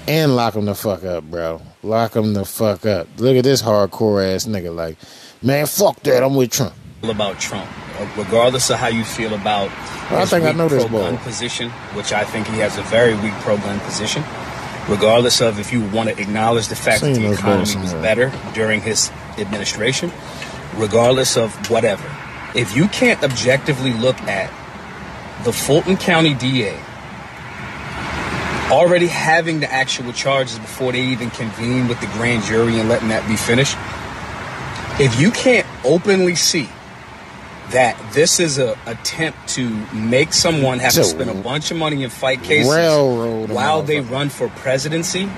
and 0.07 0.35
lock 0.35 0.53
them 0.53 0.65
the 0.65 0.75
fuck 0.75 1.03
up, 1.03 1.23
bro. 1.23 1.61
Lock 1.83 2.11
them 2.13 2.33
the 2.33 2.45
fuck 2.45 2.85
up. 2.85 3.07
Look 3.17 3.35
at 3.37 3.43
this 3.43 3.61
hardcore 3.61 4.23
ass 4.35 4.45
nigga. 4.45 4.73
Like, 4.75 4.97
man, 5.41 5.65
fuck 5.65 5.99
that. 6.03 6.23
I'm 6.23 6.35
with 6.35 6.51
Trump. 6.51 6.73
about 7.03 7.39
Trump, 7.39 7.69
uh, 7.99 8.07
regardless 8.17 8.69
of 8.69 8.77
how 8.77 8.87
you 8.87 9.03
feel 9.03 9.33
about 9.33 9.69
I 10.11 10.21
his 10.21 10.29
think 10.29 10.45
I 10.45 10.51
know 10.51 10.67
this 10.67 10.85
pro-gun 10.85 11.15
boy. 11.15 11.21
position, 11.23 11.69
which 11.95 12.11
I 12.11 12.23
think 12.25 12.47
he 12.47 12.57
has 12.57 12.77
a 12.77 12.81
very 12.83 13.15
weak 13.15 13.33
pro-gun 13.41 13.79
position. 13.81 14.23
Regardless 14.89 15.39
of 15.41 15.59
if 15.59 15.71
you 15.71 15.81
want 15.89 16.09
to 16.09 16.19
acknowledge 16.19 16.67
the 16.67 16.75
fact 16.75 17.01
Seen 17.01 17.13
that 17.13 17.19
the 17.21 17.31
economy 17.33 17.75
was 17.81 17.93
better 17.95 18.31
during 18.55 18.81
his 18.81 19.11
administration, 19.37 20.11
regardless 20.75 21.37
of 21.37 21.53
whatever, 21.69 22.03
if 22.55 22.75
you 22.75 22.87
can't 22.87 23.23
objectively 23.23 23.93
look 23.93 24.19
at 24.21 24.49
the 25.43 25.53
Fulton 25.53 25.97
County 25.97 26.33
DA 26.33 26.77
already 28.69 29.07
having 29.07 29.59
the 29.59 29.71
actual 29.71 30.13
charges 30.13 30.59
before 30.59 30.91
they 30.91 31.01
even 31.01 31.29
convene 31.31 31.87
with 31.87 31.99
the 32.01 32.07
grand 32.07 32.43
jury 32.43 32.79
and 32.79 32.89
letting 32.89 33.09
that 33.09 33.27
be 33.27 33.35
finished, 33.35 33.75
if 34.99 35.19
you 35.19 35.31
can't 35.31 35.65
openly 35.83 36.35
see 36.35 36.69
that 37.71 37.97
this 38.13 38.39
is 38.39 38.57
an 38.57 38.75
attempt 38.87 39.47
to 39.47 39.69
make 39.93 40.33
someone 40.33 40.79
have 40.79 40.93
to 40.93 41.03
spend 41.03 41.29
a 41.29 41.35
bunch 41.35 41.71
of 41.71 41.77
money 41.77 42.03
and 42.03 42.11
fight 42.11 42.41
cases 42.43 42.67
while 43.49 43.83
they 43.83 43.99
run 44.01 44.29
for 44.29 44.49
presidency, 44.49 45.29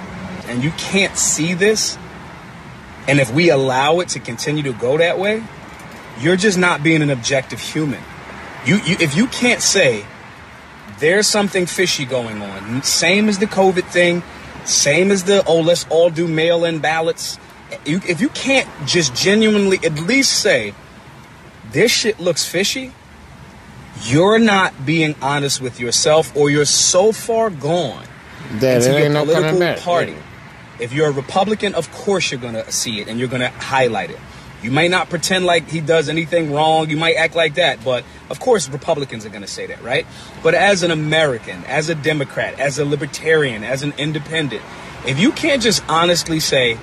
and 0.47 0.63
you 0.63 0.71
can't 0.71 1.17
see 1.17 1.53
this, 1.53 1.97
and 3.07 3.19
if 3.19 3.31
we 3.33 3.49
allow 3.49 3.99
it 3.99 4.09
to 4.09 4.19
continue 4.19 4.63
to 4.63 4.73
go 4.73 4.97
that 4.97 5.19
way, 5.19 5.43
you're 6.21 6.35
just 6.35 6.57
not 6.57 6.83
being 6.83 7.01
an 7.01 7.09
objective 7.09 7.59
human. 7.59 8.01
You, 8.65 8.75
you 8.77 8.95
if 8.99 9.15
you 9.15 9.27
can't 9.27 9.61
say 9.61 10.05
there's 10.99 11.27
something 11.27 11.65
fishy 11.65 12.05
going 12.05 12.41
on, 12.41 12.83
same 12.83 13.27
as 13.27 13.39
the 13.39 13.47
COVID 13.47 13.85
thing, 13.85 14.23
same 14.65 15.11
as 15.11 15.23
the 15.23 15.43
oh 15.45 15.61
let's 15.61 15.85
all 15.89 16.09
do 16.09 16.27
mail-in 16.27 16.79
ballots. 16.79 17.39
You, 17.85 18.01
if 18.07 18.21
you 18.21 18.29
can't 18.29 18.69
just 18.85 19.15
genuinely 19.15 19.79
at 19.83 19.95
least 19.95 20.41
say 20.41 20.73
this 21.71 21.91
shit 21.91 22.19
looks 22.19 22.45
fishy, 22.45 22.91
you're 24.03 24.39
not 24.39 24.85
being 24.85 25.15
honest 25.21 25.61
with 25.61 25.79
yourself, 25.79 26.35
or 26.35 26.49
you're 26.49 26.65
so 26.65 27.11
far 27.11 27.49
gone 27.49 28.05
That 28.59 28.83
into 28.83 28.99
your 28.99 29.09
no 29.09 29.25
political 29.25 29.83
party. 29.83 30.15
If 30.79 30.93
you're 30.93 31.07
a 31.07 31.11
Republican, 31.11 31.75
of 31.75 31.91
course 31.91 32.31
you're 32.31 32.41
gonna 32.41 32.69
see 32.71 32.99
it 32.99 33.07
and 33.07 33.19
you're 33.19 33.29
gonna 33.29 33.49
highlight 33.49 34.11
it. 34.11 34.19
You 34.61 34.69
may 34.71 34.87
not 34.87 35.09
pretend 35.09 35.45
like 35.45 35.69
he 35.69 35.81
does 35.81 36.07
anything 36.07 36.53
wrong. 36.53 36.89
You 36.89 36.97
might 36.97 37.15
act 37.15 37.35
like 37.35 37.55
that, 37.55 37.83
but 37.83 38.03
of 38.29 38.39
course 38.39 38.69
Republicans 38.69 39.25
are 39.25 39.29
gonna 39.29 39.47
say 39.47 39.65
that, 39.67 39.81
right? 39.83 40.05
But 40.43 40.53
as 40.53 40.83
an 40.83 40.91
American, 40.91 41.63
as 41.65 41.89
a 41.89 41.95
Democrat, 41.95 42.59
as 42.59 42.77
a 42.77 42.85
libertarian, 42.85 43.63
as 43.63 43.81
an 43.81 43.93
independent, 43.97 44.61
if 45.05 45.17
you 45.17 45.31
can't 45.31 45.61
just 45.63 45.83
honestly 45.89 46.39
say, 46.39 46.77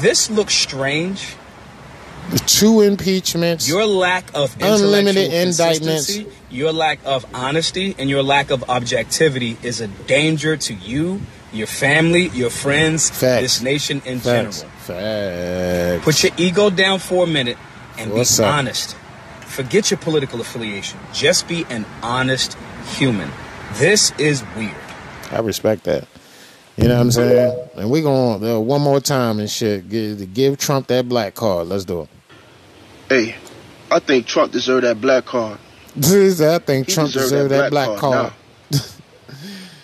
"This 0.00 0.30
looks 0.30 0.54
strange," 0.54 1.34
The 2.30 2.38
two 2.40 2.80
impeachments. 2.80 3.68
your 3.68 3.86
lack 3.86 4.24
of 4.34 4.56
Unlimited 4.60 5.32
indictments. 5.32 6.18
your 6.50 6.72
lack 6.72 6.98
of 7.04 7.26
honesty, 7.34 7.94
and 7.98 8.08
your 8.08 8.22
lack 8.22 8.50
of 8.50 8.68
objectivity 8.68 9.56
is 9.62 9.80
a 9.80 9.86
danger 9.86 10.56
to 10.56 10.74
you, 10.74 11.22
your 11.52 11.66
family, 11.66 12.30
your 12.34 12.50
friends, 12.50 13.10
this 13.20 13.60
nation 13.60 14.02
in 14.04 14.20
Facts. 14.20 14.60
general. 14.60 14.75
Facts. 14.86 16.04
Put 16.04 16.22
your 16.22 16.32
ego 16.38 16.70
down 16.70 16.98
for 16.98 17.24
a 17.24 17.26
minute 17.26 17.58
and 17.98 18.12
What's 18.12 18.38
be 18.38 18.44
up? 18.44 18.54
honest. 18.54 18.94
Forget 19.40 19.90
your 19.90 19.98
political 19.98 20.40
affiliation. 20.40 20.98
Just 21.12 21.48
be 21.48 21.64
an 21.70 21.84
honest 22.02 22.56
human. 22.96 23.30
This 23.74 24.12
is 24.18 24.44
weird. 24.56 24.74
I 25.30 25.40
respect 25.40 25.84
that. 25.84 26.06
You 26.76 26.88
know 26.88 26.94
what 26.96 27.00
I'm 27.00 27.10
saying? 27.10 27.68
And 27.76 27.90
we're 27.90 28.02
going 28.02 28.40
to 28.40 28.56
uh, 28.56 28.60
one 28.60 28.82
more 28.82 29.00
time 29.00 29.38
and 29.38 29.48
shit. 29.50 29.88
Give, 29.88 30.32
give 30.34 30.58
Trump 30.58 30.88
that 30.88 31.08
black 31.08 31.34
card. 31.34 31.68
Let's 31.68 31.84
do 31.86 32.02
it. 32.02 32.08
Hey, 33.08 33.36
I 33.90 33.98
think 33.98 34.26
Trump 34.26 34.52
deserved 34.52 34.84
that 34.84 35.00
black 35.00 35.24
card. 35.24 35.58
I 35.96 36.58
think 36.58 36.86
He 36.88 36.92
Trump 36.92 37.12
deserved 37.12 37.30
deserved 37.30 37.50
that 37.52 37.56
that 37.62 37.70
black 37.70 37.88
black 37.88 37.98
card. 37.98 38.32
card. 38.70 38.82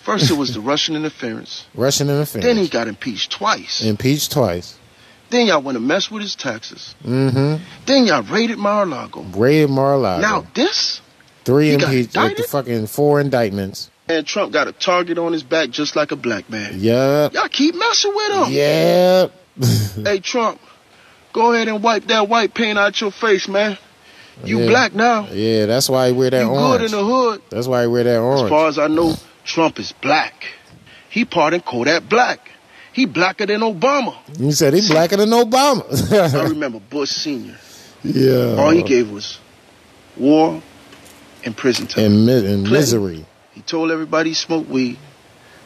First, 0.03 0.29
it 0.29 0.37
was 0.37 0.53
the 0.53 0.59
Russian 0.61 0.95
interference. 0.95 1.65
Russian 1.73 2.09
interference. 2.09 2.45
Then 2.45 2.57
he 2.57 2.67
got 2.67 2.87
impeached 2.87 3.31
twice. 3.31 3.83
Impeached 3.83 4.31
twice. 4.31 4.77
Then 5.33 5.47
y'all 5.47 5.63
want 5.63 5.75
to 5.75 5.79
mess 5.81 6.11
with 6.11 6.21
his 6.21 6.35
taxes. 6.35 6.93
Mm-hmm. 7.03 7.63
Then 7.87 8.05
y'all 8.05 8.21
raided 8.21 8.59
Mar-a-Lago. 8.59 9.23
Raided 9.35 9.71
Mar-a-Lago. 9.71 10.21
Now 10.21 10.45
this, 10.53 11.01
Three 11.43 11.73
impeached. 11.73 12.15
Like 12.15 12.37
the 12.37 12.43
fucking 12.43 12.85
four 12.85 13.19
indictments. 13.19 13.89
and 14.07 14.27
Trump 14.27 14.53
got 14.53 14.67
a 14.67 14.71
target 14.71 15.17
on 15.17 15.33
his 15.33 15.41
back 15.41 15.71
just 15.71 15.95
like 15.95 16.11
a 16.11 16.15
black 16.15 16.51
man. 16.51 16.79
Yup. 16.79 17.33
Y'all 17.33 17.47
keep 17.47 17.73
messing 17.73 18.13
with 18.13 18.31
him. 18.47 18.53
Yep. 18.53 19.31
hey 20.05 20.19
Trump, 20.19 20.61
go 21.33 21.51
ahead 21.53 21.67
and 21.67 21.81
wipe 21.81 22.05
that 22.05 22.29
white 22.29 22.53
paint 22.53 22.77
out 22.77 23.01
your 23.01 23.11
face, 23.11 23.47
man. 23.47 23.77
You 24.45 24.59
Yeah. 24.61 24.67
black 24.67 24.93
now. 24.93 25.27
Yeah, 25.31 25.65
that's 25.65 25.89
why 25.89 26.07
he 26.07 26.13
wear 26.13 26.29
that 26.29 26.41
you 26.41 26.47
orange. 26.49 26.79
good 26.79 26.85
in 26.85 26.91
the 26.91 27.03
hood. 27.03 27.41
That's 27.49 27.65
why 27.67 27.81
he 27.81 27.87
wear 27.87 28.03
that 28.03 28.21
As 28.21 28.49
far 28.49 28.67
as 28.67 28.77
I 28.77 28.87
know, 28.87 29.15
Trump 29.45 29.79
is 29.79 29.93
black. 29.93 30.45
He 31.09 31.25
pardoned 31.25 31.65
Kodak 31.65 32.07
Black. 32.07 32.51
He 32.93 33.05
blacker 33.05 33.45
than 33.45 33.61
Obama. 33.61 34.15
You 34.39 34.51
said 34.51 34.73
he 34.73 34.87
blacker 34.87 35.17
than 35.17 35.29
Obama. 35.31 35.83
I 36.37 36.43
remember 36.49 36.79
Bush 36.79 37.09
Senior. 37.09 37.57
yeah. 38.03 38.55
All 38.57 38.69
he 38.71 38.83
gave 38.83 39.09
was 39.11 39.39
war 40.15 40.61
and 41.43 41.57
prison 41.57 41.87
time. 41.87 42.05
And, 42.05 42.25
mi- 42.25 42.45
and 42.53 42.69
misery. 42.69 43.25
He 43.53 43.61
told 43.61 43.91
everybody 43.91 44.29
he 44.31 44.33
smoked 44.35 44.69
weed, 44.69 44.97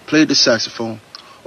played 0.08 0.28
the 0.30 0.36
saxophone. 0.36 1.00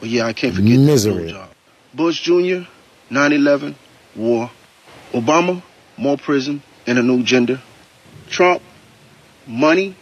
Oh 0.03 0.07
yeah, 0.07 0.27
I 0.27 0.33
can't 0.33 0.55
forget 0.55 0.79
Misery. 0.79 1.33
blowjob. 1.33 1.49
Bush 1.95 2.21
Jr., 2.23 2.67
9/11, 3.11 3.75
war. 4.17 4.51
Obama, 5.13 5.63
more 5.97 6.17
prison 6.17 6.63
and 6.87 6.99
a 6.99 7.03
new 7.03 7.23
gender. 7.23 7.61
Trump, 8.29 8.63
money, 9.47 9.97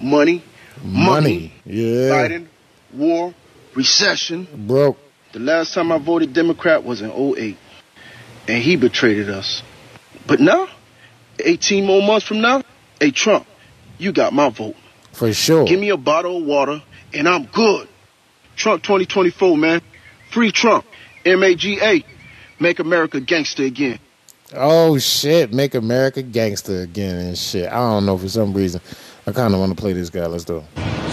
money, 0.00 0.42
Money. 0.84 1.52
Yeah. 1.66 2.10
Biden, 2.10 2.46
war, 2.94 3.34
recession. 3.74 4.46
Broke. 4.66 4.96
The 5.32 5.38
last 5.38 5.74
time 5.74 5.92
I 5.92 5.98
voted 5.98 6.32
Democrat 6.32 6.82
was 6.82 7.02
in 7.02 7.10
08, 7.10 7.56
and 8.48 8.62
he 8.62 8.76
betrayed 8.76 9.28
us. 9.28 9.62
But 10.26 10.40
now, 10.40 10.68
18 11.38 11.86
more 11.86 12.02
months 12.02 12.26
from 12.26 12.40
now, 12.40 12.62
hey 13.00 13.12
Trump, 13.12 13.46
you 13.98 14.12
got 14.12 14.32
my 14.32 14.48
vote. 14.50 14.76
For 15.12 15.32
sure. 15.32 15.64
Give 15.66 15.78
me 15.78 15.90
a 15.90 15.96
bottle 15.96 16.38
of 16.38 16.44
water, 16.44 16.82
and 17.14 17.28
I'm 17.28 17.46
good. 17.46 17.88
Trump 18.56 18.82
2024, 18.82 19.56
man. 19.56 19.80
Free 20.30 20.50
Trump. 20.50 20.84
M-A-G-A. 21.24 22.04
Make 22.58 22.78
America 22.78 23.20
gangster 23.20 23.64
again. 23.64 23.98
Oh 24.52 24.98
shit, 24.98 25.52
make 25.52 25.74
America 25.74 26.22
gangster 26.22 26.82
again 26.82 27.16
and 27.16 27.38
shit. 27.38 27.70
I 27.70 27.76
don't 27.76 28.04
know 28.04 28.18
for 28.18 28.28
some 28.28 28.52
reason. 28.52 28.80
I 29.26 29.32
kind 29.32 29.52
of 29.54 29.60
want 29.60 29.76
to 29.76 29.80
play 29.80 29.92
this 29.92 30.10
guy. 30.10 30.26
Let's 30.26 30.44
do 30.44 30.58
it. 30.58 30.64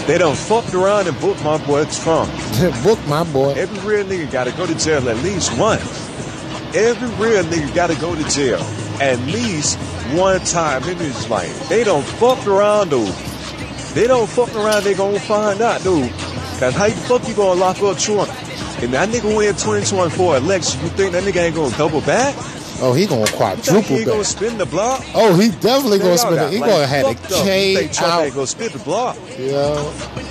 They 0.06 0.16
done 0.16 0.34
fucked 0.34 0.72
around 0.72 1.06
and 1.06 1.20
booked 1.20 1.44
my 1.44 1.58
boy 1.66 1.84
Trump. 1.86 2.32
Book 2.82 2.98
my 3.06 3.24
boy. 3.24 3.52
Every 3.52 3.96
real 3.96 4.06
nigga 4.06 4.32
gotta 4.32 4.52
go 4.52 4.66
to 4.66 4.74
jail 4.74 5.06
at 5.08 5.16
least 5.18 5.56
once. 5.58 6.08
Every 6.74 7.08
real 7.22 7.44
nigga 7.44 7.74
gotta 7.74 7.94
go 7.96 8.14
to 8.14 8.24
jail 8.30 8.58
at 9.00 9.18
least 9.26 9.78
one 10.16 10.40
time 10.40 10.82
in 10.84 10.96
his 10.96 11.28
life. 11.28 11.68
They 11.68 11.84
don't 11.84 12.04
fuck 12.04 12.46
around, 12.46 12.88
dude. 12.90 13.08
They 13.94 14.06
don't 14.06 14.28
fuck 14.28 14.54
around, 14.54 14.84
they 14.84 14.94
gonna 14.94 15.20
find 15.20 15.60
out, 15.60 15.82
dude. 15.82 16.10
Cause 16.58 16.74
how 16.74 16.88
the 16.88 16.94
fuck 16.94 17.28
you 17.28 17.34
gonna 17.34 17.60
lock 17.60 17.80
up 17.82 17.98
Trump? 17.98 18.30
If 18.80 18.90
that 18.92 19.08
nigga 19.10 19.36
win 19.36 19.54
2024 19.54 20.36
election, 20.38 20.80
you 20.82 20.88
think 20.90 21.12
that 21.12 21.22
nigga 21.24 21.42
ain't 21.42 21.54
gonna 21.54 21.76
double 21.76 22.00
back? 22.00 22.34
Oh, 22.80 22.92
he 22.92 23.06
gonna 23.06 23.26
quadruple 23.32 23.96
he 23.96 24.04
gonna 24.04 24.22
spin 24.22 24.56
the 24.56 24.66
block? 24.66 25.04
Oh, 25.14 25.36
he 25.36 25.50
definitely 25.50 25.98
gonna 25.98 26.16
spin 26.16 26.34
it. 26.34 26.52
He 26.52 26.58
like, 26.58 26.70
gonna 26.70 26.86
have 26.86 27.06
up. 27.06 27.30
You 27.30 27.76
think 27.76 28.02
out. 28.02 28.24
ain't 28.24 28.34
gonna 28.34 28.46
spin 28.46 28.72
the 28.72 28.78
block? 28.78 29.16
Yeah. 29.36 29.82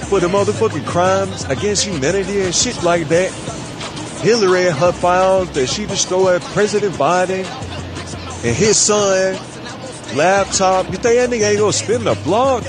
For 0.08 0.22
the 0.22 0.28
motherfucking 0.28 0.86
crimes 0.86 1.44
against 1.46 1.86
humanity 1.86 2.42
and 2.42 2.56
shit 2.56 2.82
like 2.84 3.10
that. 3.10 3.32
Hillary 4.22 4.68
and 4.68 4.76
her 4.78 4.92
files 4.94 5.52
that 5.52 5.68
she 5.68 5.86
destroyed 5.86 6.42
President 6.42 6.94
Biden 6.96 7.46
and 8.46 8.56
his 8.56 8.78
son 8.78 9.36
laptop. 10.16 10.86
You 10.86 10.98
think 10.98 11.04
that 11.04 11.30
nigga 11.30 11.50
ain't 11.50 11.60
gonna 11.60 11.74
spin 11.74 12.04
the 12.06 12.16
block? 12.24 12.64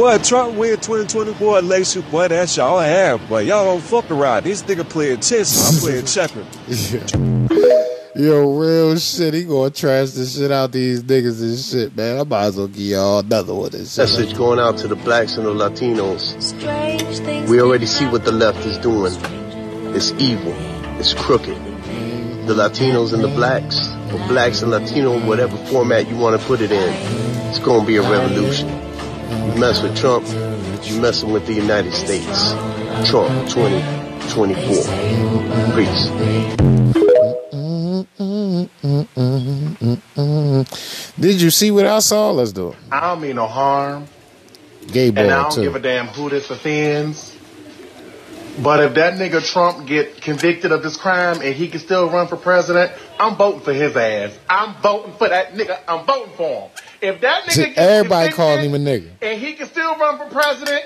Boy, 0.00 0.16
Trump 0.16 0.56
win 0.56 0.76
2024 0.76 1.58
election, 1.58 2.00
boy, 2.10 2.26
that's 2.28 2.56
y'all 2.56 2.80
have, 2.80 3.28
boy. 3.28 3.40
Y'all 3.40 3.66
don't 3.66 3.82
fuck 3.82 4.10
around. 4.10 4.44
This 4.44 4.62
nigga 4.62 4.88
playing 4.88 5.20
chess, 5.20 5.74
I'm 5.74 5.78
playing 5.78 6.06
checkers. 6.06 6.94
Yo, 8.16 8.50
real 8.56 8.96
shit. 8.96 9.34
He 9.34 9.44
gonna 9.44 9.68
trash 9.68 10.12
the 10.12 10.24
shit 10.24 10.50
out 10.50 10.72
these 10.72 11.02
niggas 11.02 11.42
and 11.42 11.58
shit, 11.58 11.94
man. 11.94 12.18
I 12.18 12.24
might 12.24 12.44
as 12.44 12.56
well 12.56 12.68
give 12.68 12.78
y'all 12.78 13.18
another 13.18 13.54
one 13.54 13.74
and 13.74 13.86
shit. 13.86 13.98
Message 13.98 14.34
going 14.38 14.58
out 14.58 14.78
to 14.78 14.88
the 14.88 14.96
blacks 14.96 15.36
and 15.36 15.44
the 15.44 15.52
Latinos. 15.52 16.56
We 17.50 17.60
already 17.60 17.84
see 17.84 18.06
what 18.06 18.24
the 18.24 18.32
left 18.32 18.64
is 18.64 18.78
doing. 18.78 19.12
It's 19.94 20.12
evil. 20.12 20.54
It's 20.98 21.12
crooked. 21.12 21.58
The 22.46 22.54
Latinos 22.54 23.12
and 23.12 23.22
the 23.22 23.28
blacks, 23.28 23.86
or 24.14 24.26
blacks 24.28 24.62
and 24.62 24.70
Latino, 24.70 25.20
whatever 25.26 25.58
format 25.66 26.08
you 26.08 26.16
want 26.16 26.40
to 26.40 26.46
put 26.46 26.62
it 26.62 26.72
in, 26.72 26.94
it's 27.50 27.58
going 27.58 27.82
to 27.82 27.86
be 27.86 27.96
a 27.96 28.02
revolution. 28.02 28.89
You 29.46 29.54
mess 29.58 29.82
with 29.82 29.96
Trump, 29.96 30.26
you 30.84 31.00
messing 31.00 31.32
with 31.32 31.46
the 31.46 31.54
United 31.54 31.92
States. 31.92 32.52
Trump 33.08 33.30
2024. 33.48 35.76
Peace. 35.76 37.10
Did 41.18 41.40
you 41.40 41.50
see 41.50 41.70
what 41.70 41.86
I 41.86 41.98
saw? 42.00 42.30
Let's 42.32 42.52
do 42.52 42.70
it. 42.70 42.76
I 42.90 43.00
don't 43.00 43.20
mean 43.20 43.36
no 43.36 43.46
harm, 43.46 44.06
Gay 44.92 45.10
boy 45.10 45.20
and 45.22 45.30
I 45.30 45.42
don't 45.42 45.52
too. 45.52 45.62
give 45.62 45.76
a 45.76 45.80
damn 45.80 46.06
who 46.08 46.28
this 46.30 46.50
offends. 46.50 47.36
But 48.58 48.80
if 48.80 48.94
that 48.94 49.14
nigga 49.14 49.44
Trump 49.46 49.86
get 49.86 50.20
convicted 50.20 50.72
of 50.72 50.82
this 50.82 50.96
crime 50.96 51.40
and 51.40 51.54
he 51.54 51.68
can 51.68 51.80
still 51.80 52.10
run 52.10 52.26
for 52.28 52.36
president, 52.36 52.92
I'm 53.18 53.36
voting 53.36 53.60
for 53.60 53.72
his 53.72 53.96
ass. 53.96 54.36
I'm 54.48 54.80
voting 54.82 55.14
for 55.14 55.28
that 55.28 55.52
nigga. 55.54 55.78
I'm 55.88 56.04
voting 56.04 56.34
for 56.36 56.62
him. 56.62 56.70
If 57.00 57.20
that 57.22 57.44
nigga 57.44 57.66
gets 57.68 57.78
Everybody 57.78 58.32
calling 58.32 58.70
him 58.70 58.74
a 58.74 58.78
nigga. 58.78 59.10
and 59.22 59.40
he 59.40 59.54
can 59.54 59.66
still 59.66 59.96
run 59.96 60.18
for 60.18 60.26
president 60.30 60.84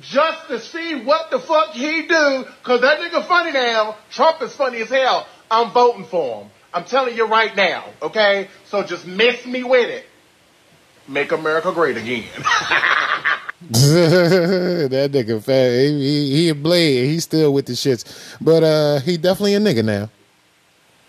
just 0.00 0.48
to 0.48 0.60
see 0.60 1.04
what 1.04 1.30
the 1.30 1.40
fuck 1.40 1.70
he 1.70 2.06
do, 2.06 2.44
cause 2.62 2.80
that 2.80 3.00
nigga 3.00 3.26
funny 3.26 3.52
now. 3.52 3.96
Trump 4.10 4.40
is 4.40 4.54
funny 4.54 4.78
as 4.80 4.88
hell. 4.88 5.26
I'm 5.50 5.72
voting 5.72 6.04
for 6.04 6.42
him. 6.42 6.50
I'm 6.72 6.84
telling 6.84 7.16
you 7.16 7.26
right 7.26 7.54
now, 7.56 7.90
okay? 8.00 8.48
So 8.66 8.82
just 8.84 9.04
miss 9.06 9.44
me 9.44 9.64
with 9.64 9.90
it. 9.90 10.06
Make 11.08 11.32
America 11.32 11.72
great 11.72 11.96
again. 11.96 12.24
that 13.70 15.10
nigga 15.12 15.42
fat. 15.42 15.70
He, 15.70 16.00
he, 16.00 16.34
he 16.34 16.48
a 16.48 16.54
blade. 16.54 17.06
He's 17.06 17.24
still 17.24 17.52
with 17.52 17.66
the 17.66 17.74
shits. 17.74 18.04
But 18.40 18.62
uh, 18.62 19.00
he 19.00 19.16
definitely 19.18 19.54
a 19.54 19.60
nigga 19.60 19.84
now. 19.84 20.08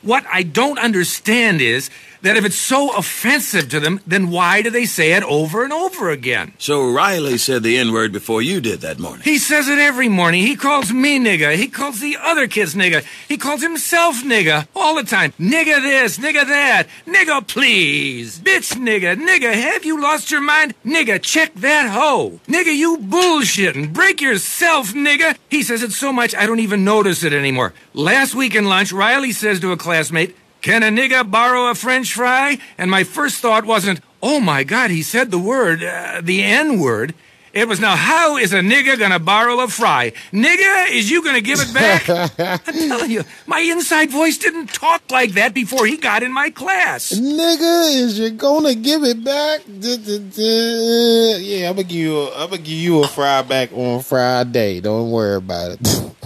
What 0.01 0.25
I 0.31 0.43
don't 0.43 0.79
understand 0.79 1.61
is 1.61 1.89
that 2.21 2.37
if 2.37 2.45
it's 2.45 2.55
so 2.55 2.95
offensive 2.95 3.69
to 3.69 3.79
them, 3.79 3.99
then 4.05 4.29
why 4.29 4.61
do 4.61 4.69
they 4.69 4.85
say 4.85 5.13
it 5.13 5.23
over 5.23 5.63
and 5.63 5.73
over 5.73 6.09
again? 6.09 6.53
So 6.57 6.91
Riley 6.91 7.37
said 7.37 7.63
the 7.63 7.77
N 7.77 7.91
word 7.91 8.11
before 8.11 8.41
you 8.41 8.61
did 8.61 8.81
that 8.81 8.99
morning. 8.99 9.23
He 9.23 9.37
says 9.37 9.67
it 9.67 9.79
every 9.79 10.09
morning. 10.09 10.43
He 10.43 10.55
calls 10.55 10.91
me 10.91 11.19
nigga. 11.19 11.55
He 11.55 11.67
calls 11.67 11.99
the 11.99 12.17
other 12.21 12.47
kids 12.47 12.75
nigga. 12.75 13.03
He 13.27 13.37
calls 13.37 13.61
himself 13.61 14.23
nigga 14.23 14.67
all 14.75 14.95
the 14.95 15.03
time. 15.03 15.33
Nigga 15.39 15.81
this, 15.81 16.17
nigga 16.17 16.47
that, 16.47 16.87
nigga 17.05 17.47
please, 17.47 18.39
bitch 18.39 18.73
nigga, 18.75 19.15
nigga, 19.15 19.53
have 19.53 19.85
you 19.85 20.01
lost 20.01 20.31
your 20.31 20.41
mind? 20.41 20.73
Nigga, 20.85 21.21
check 21.21 21.53
that 21.55 21.89
hoe. 21.89 22.39
Nigga, 22.47 22.75
you 22.75 22.97
bullshitting. 22.97 23.93
Break 23.93 24.21
yourself, 24.21 24.93
nigga. 24.93 25.37
He 25.49 25.63
says 25.63 25.83
it 25.83 25.91
so 25.91 26.13
much 26.13 26.35
I 26.35 26.45
don't 26.45 26.59
even 26.59 26.83
notice 26.83 27.23
it 27.23 27.33
anymore. 27.33 27.73
Last 27.93 28.35
week 28.35 28.55
in 28.55 28.65
lunch, 28.65 28.91
Riley 28.91 29.31
says 29.31 29.59
to 29.61 29.71
a 29.71 29.77
classmate, 29.77 30.35
can 30.61 30.83
a 30.83 30.89
nigga 30.89 31.29
borrow 31.29 31.69
a 31.69 31.75
french 31.75 32.13
fry? 32.13 32.59
And 32.77 32.91
my 32.91 33.03
first 33.03 33.37
thought 33.37 33.65
wasn't, 33.65 33.99
oh 34.21 34.39
my 34.39 34.63
god, 34.63 34.91
he 34.91 35.01
said 35.01 35.31
the 35.31 35.39
word, 35.39 35.83
uh, 35.83 36.21
the 36.23 36.43
N 36.43 36.79
word. 36.79 37.15
It 37.53 37.67
was 37.67 37.81
now, 37.81 37.97
how 37.97 38.37
is 38.37 38.53
a 38.53 38.61
nigga 38.61 38.97
gonna 38.97 39.19
borrow 39.19 39.59
a 39.59 39.67
fry? 39.67 40.13
Nigga, 40.31 40.89
is 40.89 41.11
you 41.11 41.21
gonna 41.21 41.41
give 41.41 41.59
it 41.59 41.73
back? 41.73 42.07
I'm 42.67 42.73
telling 42.87 43.11
you, 43.11 43.23
my 43.45 43.59
inside 43.59 44.09
voice 44.09 44.37
didn't 44.37 44.67
talk 44.67 45.01
like 45.11 45.31
that 45.31 45.53
before 45.53 45.85
he 45.85 45.97
got 45.97 46.23
in 46.23 46.31
my 46.31 46.49
class. 46.49 47.11
Nigga, 47.11 47.93
is 47.93 48.17
you 48.17 48.29
gonna 48.31 48.73
give 48.73 49.03
it 49.03 49.21
back? 49.21 49.65
Duh, 49.65 49.97
duh, 49.97 50.19
duh. 50.19 51.37
Yeah, 51.39 51.69
I'm 51.69 51.75
gonna 51.75 51.83
give 51.83 51.97
you. 51.99 52.19
A, 52.19 52.43
I'm 52.43 52.49
gonna 52.51 52.61
give 52.61 52.67
you 52.77 53.03
a 53.03 53.07
fry 53.07 53.41
back 53.41 53.73
on 53.73 54.01
Friday. 54.01 54.79
Don't 54.79 55.11
worry 55.11 55.35
about 55.35 55.71
it. 55.71 56.11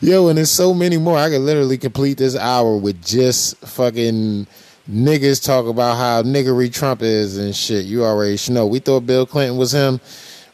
Yo, 0.00 0.28
and 0.28 0.36
there's 0.36 0.50
so 0.50 0.74
many 0.74 0.98
more. 0.98 1.16
I 1.16 1.30
could 1.30 1.40
literally 1.40 1.78
complete 1.78 2.18
this 2.18 2.36
hour 2.36 2.76
with 2.76 3.02
just 3.04 3.56
fucking 3.58 4.46
niggas 4.90 5.42
talk 5.44 5.66
about 5.66 5.96
how 5.96 6.22
niggery 6.22 6.72
Trump 6.72 7.00
is 7.02 7.38
and 7.38 7.56
shit. 7.56 7.86
You 7.86 8.04
already 8.04 8.38
know. 8.52 8.66
We 8.66 8.80
thought 8.80 9.06
Bill 9.06 9.24
Clinton 9.24 9.56
was 9.56 9.72
him, 9.72 10.00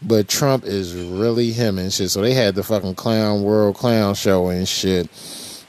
but 0.03 0.29
Trump 0.29 0.65
is 0.65 0.95
really 0.95 1.51
him 1.51 1.79
and 1.79 1.93
shit. 1.93 2.11
So 2.11 2.23
they 2.23 2.35
had 2.35 2.55
the 2.55 2.63
fucking 2.63 2.95
clown 2.95 3.43
world 3.43 3.77
clown 3.77 4.15
show 4.15 4.49
and 4.49 4.69
shit 4.69 5.09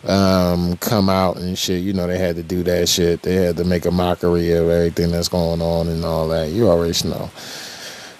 um 0.05 0.77
come 0.77 1.09
out 1.09 1.37
and 1.37 1.57
shit. 1.57 1.83
You 1.83 1.93
know 1.93 2.07
they 2.07 2.17
had 2.17 2.35
to 2.35 2.43
do 2.43 2.63
that 2.63 2.89
shit. 2.89 3.21
They 3.21 3.35
had 3.35 3.57
to 3.57 3.63
make 3.63 3.85
a 3.85 3.91
mockery 3.91 4.51
of 4.51 4.69
everything 4.69 5.11
that's 5.11 5.27
going 5.27 5.61
on 5.61 5.87
and 5.87 6.03
all 6.03 6.27
that. 6.29 6.49
You 6.49 6.69
already 6.69 7.07
know. 7.07 7.29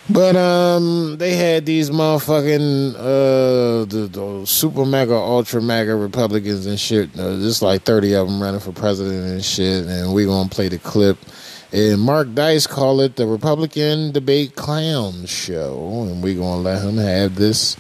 But 0.10 0.36
um, 0.36 1.18
they 1.18 1.36
had 1.36 1.66
these 1.66 1.90
motherfucking 1.90 2.96
uh, 2.96 3.86
the, 3.86 4.10
the 4.12 4.46
super 4.46 4.86
mega, 4.86 5.14
ultra 5.14 5.62
mega 5.62 5.96
Republicans 5.96 6.66
and 6.66 6.80
shit. 6.80 7.18
Uh, 7.18 7.38
there's 7.38 7.62
like 7.62 7.84
thirty 7.84 8.14
of 8.14 8.28
them 8.28 8.42
running 8.42 8.60
for 8.60 8.72
president 8.72 9.32
and 9.32 9.46
shit. 9.46 9.86
And 9.86 10.14
we 10.14 10.26
gonna 10.26 10.50
play 10.50 10.68
the 10.68 10.80
clip. 10.80 11.18
And 11.72 12.02
Mark 12.02 12.34
Dice 12.34 12.68
call 12.68 13.00
it 13.00 13.16
the 13.16 13.26
Republican 13.26 14.12
Debate 14.12 14.56
Clown 14.56 15.26
Show, 15.26 16.08
and 16.10 16.22
we 16.22 16.36
gonna 16.36 16.62
let 16.62 16.82
him 16.82 16.98
have 16.98 17.36
this 17.36 17.78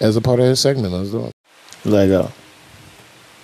as 0.00 0.16
a 0.16 0.20
part 0.20 0.40
of 0.40 0.46
his 0.46 0.60
segment. 0.60 0.92
Let's 0.92 1.10
do 1.10 1.26
it. 1.26 1.32
Let 1.84 2.08
go. 2.08 2.30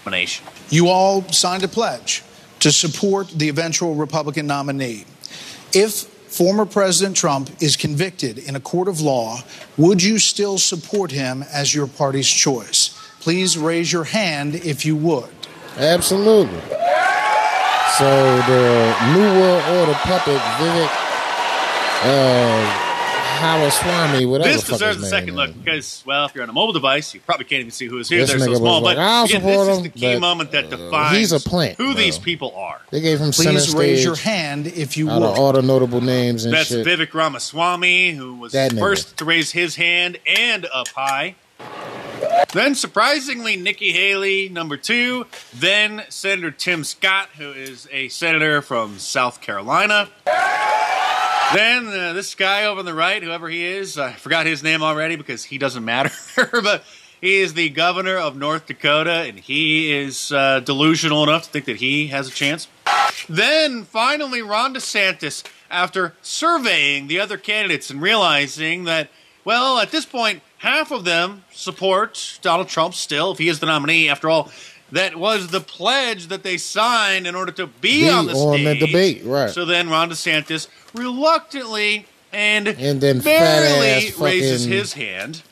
nomination. 0.04 0.44
You 0.68 0.88
all 0.88 1.22
signed 1.28 1.62
a 1.64 1.68
pledge 1.68 2.22
to 2.60 2.72
support 2.72 3.28
the 3.28 3.48
eventual 3.48 3.94
Republican 3.94 4.46
nominee. 4.46 5.04
If 5.72 6.10
former 6.28 6.66
President 6.66 7.16
Trump 7.16 7.50
is 7.60 7.76
convicted 7.76 8.38
in 8.38 8.56
a 8.56 8.60
court 8.60 8.88
of 8.88 9.00
law, 9.00 9.40
would 9.76 10.02
you 10.02 10.18
still 10.18 10.58
support 10.58 11.10
him 11.10 11.44
as 11.52 11.74
your 11.74 11.86
party's 11.86 12.28
choice? 12.28 12.96
Please 13.20 13.58
raise 13.58 13.92
your 13.92 14.04
hand 14.04 14.54
if 14.54 14.84
you 14.84 14.96
would. 14.96 15.30
Absolutely. 15.76 16.60
So 17.98 18.36
the 18.46 18.96
New 19.14 19.40
World 19.40 19.64
Order 19.78 19.94
puppet 19.94 20.40
Vivek 20.58 20.90
uh, 22.02 22.85
Ramaswamy, 23.42 24.26
whatever 24.26 24.48
This 24.50 24.62
the 24.62 24.66
fuck 24.68 24.78
deserves 24.78 24.96
his 24.98 25.02
a 25.02 25.06
name 25.06 25.10
second 25.10 25.28
is. 25.30 25.34
look 25.36 25.64
because, 25.64 26.02
well, 26.06 26.26
if 26.26 26.34
you're 26.34 26.42
on 26.44 26.50
a 26.50 26.52
mobile 26.52 26.72
device, 26.72 27.14
you 27.14 27.20
probably 27.20 27.44
can't 27.44 27.60
even 27.60 27.70
see 27.70 27.86
who 27.86 27.98
is 27.98 28.08
here. 28.08 28.20
This 28.20 28.30
They're 28.30 28.38
so 28.40 28.54
small. 28.54 28.80
like, 28.80 28.96
but 28.96 29.02
"I'll 29.02 29.24
again, 29.24 29.40
support 29.42 29.66
this 29.66 29.76
is 29.78 29.82
the 29.84 29.88
key 29.90 30.12
but, 30.14 30.20
moment 30.20 30.50
that 30.52 30.64
uh, 30.66 30.76
defines 30.76 31.16
he's 31.16 31.32
a 31.32 31.40
plant, 31.40 31.76
who 31.76 31.92
bro. 31.92 32.02
these 32.02 32.18
people 32.18 32.52
are. 32.56 32.80
They 32.90 33.00
gave 33.00 33.18
him 33.20 33.32
center 33.32 33.52
Please 33.58 33.74
raise 33.74 34.04
your 34.04 34.16
hand 34.16 34.66
if 34.66 34.96
you 34.96 35.06
want. 35.06 35.24
all 35.24 35.52
the 35.52 35.62
notable 35.62 36.00
names 36.00 36.44
and 36.44 36.54
That's 36.54 36.68
shit. 36.68 36.86
Vivek 36.86 37.12
Ramaswamy, 37.14 38.12
who 38.12 38.34
was 38.34 38.52
That 38.52 38.72
nigga. 38.72 38.78
first 38.80 39.16
to 39.18 39.24
raise 39.24 39.52
his 39.52 39.76
hand 39.76 40.18
and 40.26 40.66
up 40.72 40.88
high. 40.88 41.36
Then, 42.52 42.74
surprisingly, 42.74 43.56
Nikki 43.56 43.92
Haley, 43.92 44.48
number 44.48 44.76
two. 44.76 45.26
Then, 45.54 46.04
Senator 46.08 46.50
Tim 46.50 46.84
Scott, 46.84 47.28
who 47.36 47.50
is 47.50 47.88
a 47.92 48.08
senator 48.08 48.62
from 48.62 48.98
South 48.98 49.40
Carolina. 49.40 50.08
Then, 51.54 51.86
uh, 51.86 52.12
this 52.12 52.34
guy 52.34 52.64
over 52.64 52.80
on 52.80 52.86
the 52.86 52.94
right, 52.94 53.22
whoever 53.22 53.48
he 53.48 53.64
is, 53.64 53.98
I 53.98 54.12
forgot 54.12 54.46
his 54.46 54.62
name 54.62 54.82
already 54.82 55.16
because 55.16 55.44
he 55.44 55.58
doesn't 55.58 55.84
matter. 55.84 56.10
but 56.52 56.84
he 57.20 57.36
is 57.36 57.54
the 57.54 57.68
governor 57.68 58.16
of 58.16 58.36
North 58.36 58.66
Dakota, 58.66 59.24
and 59.26 59.38
he 59.38 59.92
is 59.94 60.32
uh, 60.32 60.60
delusional 60.60 61.22
enough 61.22 61.44
to 61.44 61.50
think 61.50 61.64
that 61.66 61.76
he 61.76 62.08
has 62.08 62.28
a 62.28 62.30
chance. 62.32 62.68
Then 63.28 63.84
finally, 63.84 64.42
Ron 64.42 64.74
DeSantis, 64.74 65.44
after 65.70 66.14
surveying 66.20 67.06
the 67.06 67.20
other 67.20 67.38
candidates 67.38 67.90
and 67.90 68.02
realizing 68.02 68.84
that, 68.84 69.08
well, 69.44 69.78
at 69.78 69.92
this 69.92 70.04
point, 70.04 70.42
half 70.58 70.90
of 70.90 71.04
them 71.04 71.44
support 71.52 72.38
Donald 72.42 72.68
Trump 72.68 72.94
still, 72.94 73.32
if 73.32 73.38
he 73.38 73.48
is 73.48 73.60
the 73.60 73.66
nominee. 73.66 74.08
After 74.08 74.28
all, 74.28 74.50
that 74.92 75.16
was 75.16 75.48
the 75.48 75.60
pledge 75.60 76.28
that 76.28 76.42
they 76.42 76.56
signed 76.56 77.26
in 77.26 77.34
order 77.34 77.52
to 77.52 77.66
be, 77.66 78.02
Be 78.02 78.10
on 78.10 78.26
the 78.26 78.34
on 78.34 78.62
the 78.62 78.78
debate, 78.78 79.22
right. 79.24 79.50
So 79.50 79.64
then 79.64 79.88
Ron 79.90 80.10
DeSantis 80.10 80.68
reluctantly 80.96 82.06
and, 82.32 82.68
And 82.68 83.00
then 83.00 83.20
barely 83.20 84.12
raises 84.18 84.62
fucking- 84.64 84.72
his 84.72 84.92
hand. 84.94 85.42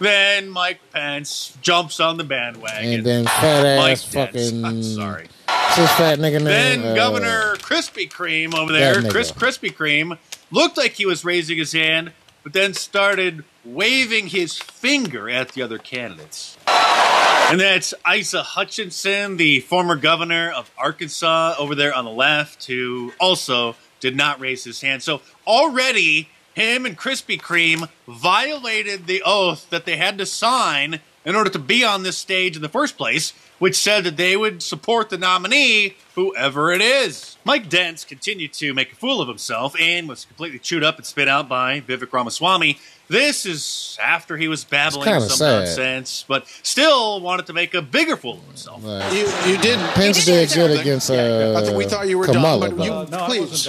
Then 0.00 0.48
Mike 0.50 0.80
Pence 0.92 1.56
jumps 1.60 1.98
on 1.98 2.18
the 2.18 2.24
bandwagon. 2.24 2.92
And 2.94 3.04
then 3.04 3.24
fat 3.24 3.78
Mike 3.78 3.92
ass 3.92 4.04
Pence, 4.12 4.32
fucking. 4.32 4.64
I'm 4.64 4.82
sorry. 4.82 5.26
This 5.48 5.76
his 5.76 5.90
fat 5.92 6.18
nigga 6.18 6.34
name? 6.34 6.44
Then 6.44 6.84
Uh, 6.84 6.94
Governor 6.94 7.56
Krispy 7.56 8.08
Kreme 8.08 8.54
over 8.54 8.72
there. 8.72 9.02
Chris 9.10 9.32
Krispy 9.32 9.74
Kreme, 9.74 10.16
looked 10.50 10.76
like 10.76 10.92
he 10.92 11.04
was 11.06 11.24
raising 11.24 11.58
his 11.58 11.72
hand, 11.72 12.12
but 12.44 12.52
then 12.52 12.74
started 12.74 13.42
waving 13.64 14.28
his 14.28 14.56
finger 14.56 15.28
at 15.28 15.50
the 15.52 15.62
other 15.62 15.78
candidates. 15.78 16.56
And 16.66 17.58
that's 17.60 17.92
Asa 18.04 18.42
Hutchinson, 18.42 19.36
the 19.36 19.60
former 19.60 19.96
governor 19.96 20.50
of 20.50 20.70
Arkansas 20.78 21.54
over 21.58 21.74
there 21.74 21.94
on 21.94 22.04
the 22.04 22.10
left, 22.10 22.66
who 22.66 23.12
also 23.18 23.74
did 24.00 24.16
not 24.16 24.40
raise 24.40 24.64
his 24.64 24.80
hand. 24.80 25.02
So 25.02 25.20
already, 25.46 26.28
him 26.54 26.86
and 26.86 26.98
Krispy 26.98 27.40
Kreme 27.40 27.88
violated 28.06 29.06
the 29.06 29.22
oath 29.24 29.68
that 29.70 29.84
they 29.84 29.96
had 29.96 30.18
to 30.18 30.26
sign 30.26 31.00
in 31.24 31.36
order 31.36 31.50
to 31.50 31.58
be 31.58 31.84
on 31.84 32.02
this 32.02 32.16
stage 32.16 32.56
in 32.56 32.62
the 32.62 32.68
first 32.68 32.96
place, 32.96 33.32
which 33.58 33.76
said 33.76 34.04
that 34.04 34.16
they 34.16 34.36
would 34.36 34.62
support 34.62 35.10
the 35.10 35.18
nominee, 35.18 35.94
whoever 36.14 36.72
it 36.72 36.80
is. 36.80 37.36
Mike 37.44 37.68
Dents 37.68 38.04
continued 38.04 38.52
to 38.54 38.72
make 38.72 38.92
a 38.92 38.96
fool 38.96 39.20
of 39.20 39.28
himself 39.28 39.78
and 39.78 40.08
was 40.08 40.24
completely 40.24 40.58
chewed 40.58 40.82
up 40.82 40.96
and 40.96 41.04
spit 41.04 41.28
out 41.28 41.48
by 41.48 41.80
Vivek 41.80 42.12
Ramaswamy. 42.12 42.78
This 43.08 43.46
is 43.46 43.96
after 44.02 44.36
he 44.36 44.48
was 44.48 44.64
babbling 44.64 45.04
some 45.20 45.28
sad. 45.30 45.58
nonsense, 45.60 46.24
but 46.28 46.46
still 46.62 47.20
wanted 47.20 47.46
to 47.46 47.54
make 47.54 47.72
a 47.72 47.80
bigger 47.80 48.16
fool 48.16 48.34
of 48.34 48.44
himself. 48.46 48.82
You, 49.12 49.26
you 49.50 49.58
did. 49.58 49.78
Pence 49.94 50.24
did 50.26 50.50
good 50.52 50.78
against. 50.78 51.10
Uh, 51.10 51.54
I 51.56 51.64
thought 51.64 51.74
we 51.74 51.86
thought 51.86 52.06
you 52.08 52.18
were 52.18 52.26
Kamala, 52.26 52.68
done, 52.68 52.76
but 52.76 52.84
you 52.84 53.06
though. 53.06 53.26
please. 53.26 53.68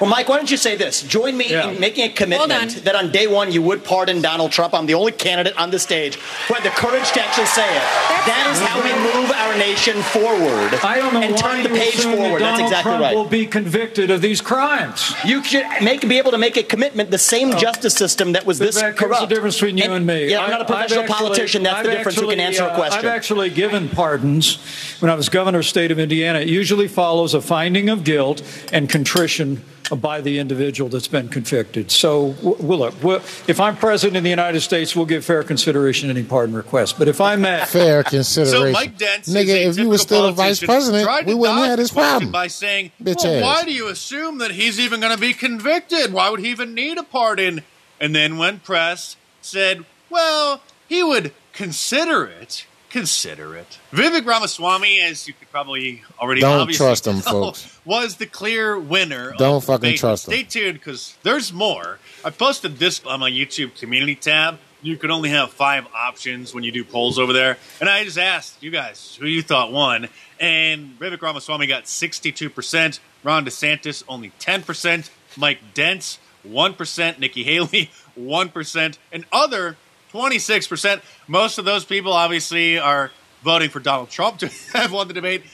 Well, 0.00 0.10
Mike, 0.10 0.28
why 0.28 0.36
don't 0.36 0.50
you 0.50 0.56
say 0.56 0.76
this? 0.76 1.02
Join 1.02 1.36
me 1.36 1.50
Yeah. 1.50 1.68
in 1.68 1.80
making 1.80 2.04
a 2.10 2.12
commitment 2.12 2.84
that 2.84 2.94
on 2.94 3.10
day 3.10 3.26
one 3.26 3.52
you 3.52 3.62
would 3.62 3.84
pardon 3.84 4.20
Donald 4.20 4.50
Trump. 4.52 4.74
I'm 4.74 4.86
the 4.86 4.94
only 4.94 5.12
candidate 5.12 5.56
on 5.58 5.70
the 5.70 5.78
stage 5.78 6.16
who 6.48 6.54
had 6.54 6.62
the 6.64 6.70
courage 6.70 7.10
to 7.12 7.22
actually 7.24 7.46
say 7.46 7.66
it. 7.66 7.82
that 8.26 8.48
is 8.52 8.60
how 8.60 8.80
we 8.82 8.92
move 9.20 9.30
our 9.32 9.56
nation 9.58 10.00
forward. 10.02 10.74
I 10.84 10.96
don't 10.98 11.12
know 11.14 11.20
and 11.22 11.34
why 11.34 11.40
turn 11.40 11.62
the 11.62 11.68
page 11.68 11.94
assume 11.94 12.12
that 12.12 12.18
forward. 12.18 12.42
That's 12.42 12.52
Donald 12.58 12.70
exactly 12.70 12.90
Trump 12.90 13.02
right. 13.02 13.14
will 13.14 13.24
be 13.26 13.46
convicted 13.46 14.10
of 14.10 14.20
these 14.22 14.40
crimes. 14.40 15.14
You 15.24 15.42
should 15.44 15.66
make 15.82 16.06
be 16.08 16.18
able 16.18 16.30
to 16.32 16.38
make 16.38 16.56
a 16.56 16.62
commitment. 16.62 17.10
The 17.10 17.18
same 17.18 17.56
justice 17.58 17.94
system 17.94 18.32
that 18.32 18.44
was 18.46 18.58
this 18.58 18.76
Vivek, 18.78 18.80
here's 18.82 18.98
corrupt. 18.98 19.28
the 19.28 19.34
difference 19.34 19.56
between 19.56 19.78
you 19.78 19.92
and, 19.92 20.06
me. 20.06 20.30
Yeah, 20.30 20.40
I'm 20.44 20.50
not 20.50 20.60
a 20.60 20.62
I- 20.62 20.62
I've 20.62 20.66
professional 20.66 21.02
actually- 21.04 21.14
politician. 21.16 21.62
That's 21.62 21.76
I've 21.78 21.84
the 21.84 21.90
difference. 21.92 22.18
Who 22.18 22.28
can 22.28 22.40
actually, 22.40 22.44
answer 22.44 22.64
a 22.64 22.66
uh, 22.68 22.74
question? 22.76 22.98
I've 22.98 23.04
actually 23.16 23.50
given 23.50 23.88
pardons 23.88 24.58
when 25.00 25.10
I 25.10 25.14
was 25.14 25.28
governor 25.28 25.58
of 25.58 25.64
the 25.64 25.68
state 25.68 25.90
of 25.90 25.98
Indiana. 25.98 26.40
It 26.40 26.48
usually 26.48 26.88
follows 26.88 27.34
a 27.34 27.40
finding 27.40 27.88
of 27.88 28.04
guilt 28.04 28.42
and 28.72 28.88
contrition 28.88 29.62
by 29.96 30.20
the 30.20 30.38
individual 30.38 30.88
that's 30.88 31.08
been 31.08 31.28
convicted. 31.28 31.90
So, 31.90 32.34
we'll 32.42 32.78
look. 32.78 33.02
We'll, 33.02 33.20
if 33.46 33.60
I'm 33.60 33.76
president 33.76 34.16
of 34.16 34.22
the 34.22 34.30
United 34.30 34.60
States, 34.60 34.96
we'll 34.96 35.06
give 35.06 35.24
fair 35.24 35.42
consideration 35.42 36.08
to 36.08 36.14
any 36.14 36.24
pardon 36.24 36.54
request. 36.54 36.98
But 36.98 37.08
if 37.08 37.20
I'm 37.20 37.44
at 37.44 37.68
fair 37.68 38.02
consideration. 38.02 38.66
so 38.66 38.72
Mike 38.72 38.98
Dents 38.98 39.28
is 39.28 39.34
nigga, 39.34 39.66
if 39.66 39.78
you 39.78 39.88
were 39.88 39.98
still 39.98 40.26
a 40.26 40.32
vice 40.32 40.62
president, 40.62 41.26
we 41.26 41.34
wouldn't 41.34 41.58
have 41.58 41.78
this 41.78 41.90
problem. 41.90 42.30
By 42.30 42.46
saying, 42.46 42.92
well, 43.00 43.42
why 43.42 43.64
do 43.64 43.72
you 43.72 43.88
assume 43.88 44.38
that 44.38 44.52
he's 44.52 44.78
even 44.80 45.00
going 45.00 45.14
to 45.14 45.20
be 45.20 45.34
convicted? 45.34 46.12
Why 46.12 46.30
would 46.30 46.40
he 46.40 46.50
even 46.50 46.74
need 46.74 46.98
a 46.98 47.02
pardon? 47.02 47.62
And 48.00 48.14
then 48.14 48.36
when 48.36 48.60
pressed, 48.60 49.16
said, 49.40 49.84
well, 50.10 50.62
he 50.88 51.02
would 51.02 51.32
consider 51.52 52.24
it. 52.24 52.66
Consider 52.90 53.56
it. 53.56 53.78
Vivek 53.92 54.26
Ramaswamy, 54.26 55.00
as 55.00 55.26
you 55.26 55.32
could 55.32 55.50
probably 55.50 56.02
already 56.20 56.40
Don't 56.40 56.70
trust 56.72 57.06
him, 57.06 57.20
tell, 57.20 57.44
folks. 57.44 57.71
Was 57.84 58.16
the 58.16 58.26
clear 58.26 58.78
winner. 58.78 59.34
Don't 59.38 59.56
of 59.56 59.64
fucking 59.64 59.96
trust 59.96 60.28
him. 60.28 60.34
Stay 60.34 60.42
tuned 60.44 60.78
because 60.78 61.16
there's 61.22 61.52
more. 61.52 61.98
I 62.24 62.30
posted 62.30 62.78
this 62.78 63.04
on 63.04 63.20
my 63.20 63.30
YouTube 63.30 63.78
community 63.78 64.14
tab. 64.14 64.58
You 64.82 64.96
can 64.96 65.10
only 65.10 65.30
have 65.30 65.52
five 65.52 65.86
options 65.94 66.54
when 66.54 66.64
you 66.64 66.72
do 66.72 66.84
polls 66.84 67.18
over 67.18 67.32
there. 67.32 67.56
And 67.80 67.88
I 67.88 68.04
just 68.04 68.18
asked 68.18 68.62
you 68.62 68.70
guys 68.70 69.16
who 69.20 69.26
you 69.26 69.42
thought 69.42 69.72
won. 69.72 70.08
And 70.40 70.98
Vivek 70.98 71.22
Ramaswamy 71.22 71.66
got 71.66 71.84
62%. 71.84 72.98
Ron 73.22 73.44
DeSantis, 73.44 74.02
only 74.08 74.32
10%. 74.40 75.08
Mike 75.36 75.60
Dents, 75.74 76.18
1%. 76.46 77.18
Nikki 77.20 77.44
Haley, 77.44 77.90
1%. 78.18 78.98
And 79.12 79.24
other, 79.32 79.76
26%. 80.12 81.00
Most 81.28 81.58
of 81.58 81.64
those 81.64 81.84
people 81.84 82.12
obviously 82.12 82.78
are 82.78 83.12
voting 83.44 83.70
for 83.70 83.78
Donald 83.78 84.10
Trump 84.10 84.38
to 84.38 84.48
have 84.72 84.90
won 84.92 85.06
the 85.06 85.14
debate, 85.14 85.44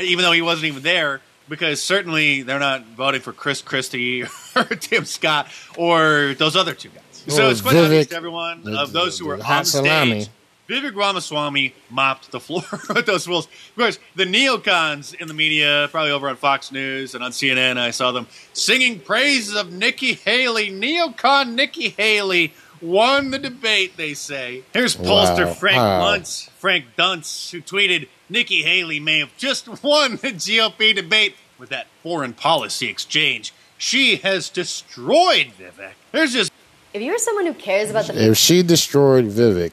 even 0.00 0.24
though 0.24 0.32
he 0.32 0.42
wasn't 0.42 0.66
even 0.66 0.82
there. 0.84 1.20
Because 1.48 1.80
certainly 1.82 2.42
they're 2.42 2.58
not 2.58 2.84
voting 2.86 3.20
for 3.20 3.32
Chris 3.32 3.62
Christie 3.62 4.22
or 4.56 4.64
Tim 4.64 5.04
Scott 5.04 5.48
or 5.76 6.34
those 6.38 6.56
other 6.56 6.74
two 6.74 6.88
guys. 6.88 7.02
So 7.28 7.46
oh, 7.46 7.50
it's 7.50 7.60
quite 7.60 7.76
obvious 7.76 8.06
to 8.08 8.16
everyone 8.16 8.62
the- 8.62 8.78
of 8.78 8.92
those 8.92 9.18
who 9.18 9.30
hot 9.40 9.58
on 9.58 9.64
stage. 9.64 10.28
Vivek 10.68 10.96
Ramaswamy 10.96 11.74
mopped 11.90 12.32
the 12.32 12.40
floor 12.40 12.64
with 12.94 13.06
those 13.06 13.28
rules. 13.28 13.46
Of 13.46 13.76
course, 13.76 13.98
the 14.16 14.24
neocons 14.24 15.14
in 15.14 15.28
the 15.28 15.34
media, 15.34 15.88
probably 15.92 16.10
over 16.10 16.28
on 16.28 16.36
Fox 16.36 16.72
News 16.72 17.14
and 17.14 17.22
on 17.22 17.30
CNN, 17.30 17.78
I 17.78 17.92
saw 17.92 18.10
them 18.10 18.26
singing 18.52 18.98
praises 18.98 19.54
of 19.54 19.72
Nikki 19.72 20.14
Haley. 20.14 20.70
Neocon 20.70 21.54
Nikki 21.54 21.90
Haley 21.90 22.52
won 22.80 23.30
the 23.30 23.38
debate, 23.38 23.96
they 23.96 24.14
say. 24.14 24.64
Here's 24.72 24.96
pollster 24.96 25.46
Wow. 25.46 25.54
Frank 25.54 25.76
Wow. 25.76 26.02
Luntz, 26.02 26.50
Frank 26.58 26.84
Dunce, 26.96 27.50
who 27.52 27.62
tweeted 27.62 28.08
Nikki 28.28 28.62
Haley 28.62 29.00
may 29.00 29.18
have 29.20 29.36
just 29.36 29.68
won 29.82 30.12
the 30.12 30.32
GOP 30.32 30.94
debate 30.94 31.36
with 31.58 31.68
that 31.70 31.86
foreign 32.02 32.32
policy 32.32 32.88
exchange. 32.88 33.52
She 33.78 34.16
has 34.16 34.48
destroyed 34.48 35.52
Vivek. 35.58 35.92
There's 36.12 36.32
just 36.32 36.50
If 36.94 37.02
you're 37.02 37.18
someone 37.18 37.46
who 37.46 37.54
cares 37.54 37.90
about 37.90 38.06
the 38.06 38.30
If 38.30 38.36
she 38.38 38.62
destroyed 38.62 39.26
Vivek, 39.26 39.72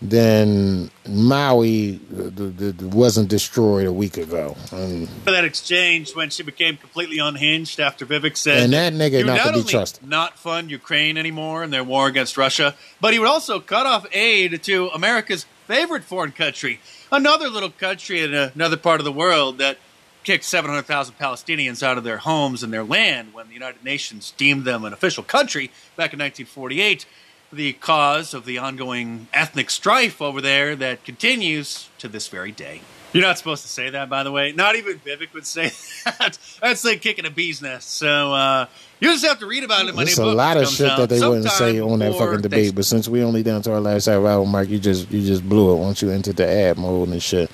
then 0.00 0.90
Maui 1.08 1.98
uh, 2.16 2.72
wasn't 2.82 3.28
destroyed 3.28 3.86
a 3.86 3.92
week 3.92 4.16
ago. 4.16 4.56
And 4.70 5.08
for 5.24 5.32
that 5.32 5.44
exchange 5.44 6.14
when 6.14 6.30
she 6.30 6.42
became 6.44 6.76
completely 6.76 7.18
unhinged 7.18 7.80
after 7.80 8.06
Vivek 8.06 8.36
said 8.36 8.62
And 8.62 8.72
that 8.74 8.92
nigga 8.92 9.18
he 9.18 9.24
would 9.24 9.26
not 9.26 9.54
to 9.54 9.62
be 9.64 9.68
trusted. 9.68 10.08
not 10.08 10.38
fund 10.38 10.70
Ukraine 10.70 11.16
anymore 11.16 11.64
in 11.64 11.70
their 11.70 11.82
war 11.84 12.06
against 12.06 12.36
Russia, 12.36 12.76
but 13.00 13.12
he 13.12 13.18
would 13.18 13.28
also 13.28 13.58
cut 13.58 13.86
off 13.86 14.06
aid 14.12 14.62
to 14.64 14.88
America's 14.88 15.46
favorite 15.68 16.02
foreign 16.02 16.32
country, 16.32 16.80
another 17.12 17.50
little 17.50 17.70
country 17.70 18.22
in 18.22 18.32
another 18.32 18.78
part 18.78 19.00
of 19.00 19.04
the 19.04 19.12
world 19.12 19.58
that 19.58 19.76
kicked 20.24 20.44
700,000 20.44 21.18
Palestinians 21.18 21.82
out 21.82 21.98
of 21.98 22.04
their 22.04 22.16
homes 22.16 22.62
and 22.62 22.72
their 22.72 22.82
land 22.82 23.34
when 23.34 23.48
the 23.48 23.52
United 23.52 23.84
Nations 23.84 24.32
deemed 24.38 24.64
them 24.64 24.86
an 24.86 24.94
official 24.94 25.22
country 25.22 25.66
back 25.94 26.14
in 26.14 26.18
1948 26.18 27.04
the 27.52 27.74
cause 27.74 28.34
of 28.34 28.44
the 28.44 28.58
ongoing 28.58 29.28
ethnic 29.32 29.70
strife 29.70 30.20
over 30.20 30.40
there 30.40 30.74
that 30.76 31.04
continues 31.04 31.88
to 31.98 32.08
this 32.08 32.28
very 32.28 32.52
day. 32.52 32.80
You're 33.12 33.22
not 33.22 33.38
supposed 33.38 33.62
to 33.62 33.68
say 33.68 33.90
that, 33.90 34.10
by 34.10 34.22
the 34.22 34.30
way. 34.30 34.52
Not 34.52 34.76
even 34.76 34.98
Vivek 34.98 35.32
would 35.32 35.46
say 35.46 35.72
that. 36.04 36.38
That's 36.60 36.84
like 36.84 37.00
kicking 37.00 37.24
a 37.24 37.30
bee's 37.30 37.62
nest. 37.62 37.94
So 37.94 38.32
uh, 38.32 38.66
you 39.00 39.08
just 39.10 39.24
have 39.24 39.38
to 39.38 39.46
read 39.46 39.64
about 39.64 39.86
it 39.86 39.94
my 39.94 40.04
there's 40.04 40.18
a 40.18 40.26
lot 40.26 40.56
of 40.56 40.68
shit 40.68 40.94
that 40.96 41.08
they 41.08 41.20
wouldn't 41.20 41.50
say 41.50 41.80
on 41.80 42.00
that 42.00 42.14
fucking 42.14 42.42
debate. 42.42 42.74
But 42.74 42.84
since 42.84 43.08
we 43.08 43.22
only 43.22 43.42
down 43.42 43.62
to 43.62 43.72
our 43.72 43.80
last 43.80 44.06
half 44.06 44.22
hour 44.22 44.44
mark, 44.44 44.68
you 44.68 44.78
just 44.78 45.10
you 45.10 45.24
just 45.24 45.48
blew 45.48 45.72
it 45.72 45.76
once 45.76 46.02
you 46.02 46.10
entered 46.10 46.36
the 46.36 46.46
ad 46.46 46.76
mode 46.76 47.08
and 47.08 47.22
shit. 47.22 47.50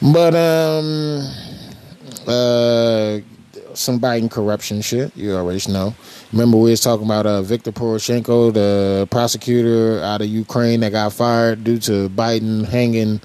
But 0.00 0.34
um, 0.34 1.20
uh, 2.26 3.20
some 3.74 4.00
Biden 4.00 4.30
corruption 4.30 4.80
shit. 4.80 5.14
You 5.16 5.36
already 5.36 5.70
know. 5.70 5.94
Remember 6.32 6.56
we 6.56 6.70
was 6.70 6.80
talking 6.80 7.04
about 7.04 7.26
uh, 7.26 7.42
Viktor 7.42 7.72
Poroshenko, 7.72 8.54
the 8.54 9.06
prosecutor 9.10 10.02
out 10.02 10.22
of 10.22 10.28
Ukraine 10.28 10.80
that 10.80 10.92
got 10.92 11.12
fired 11.12 11.64
due 11.64 11.78
to 11.80 12.08
Biden 12.08 12.64
hanging 12.64 13.20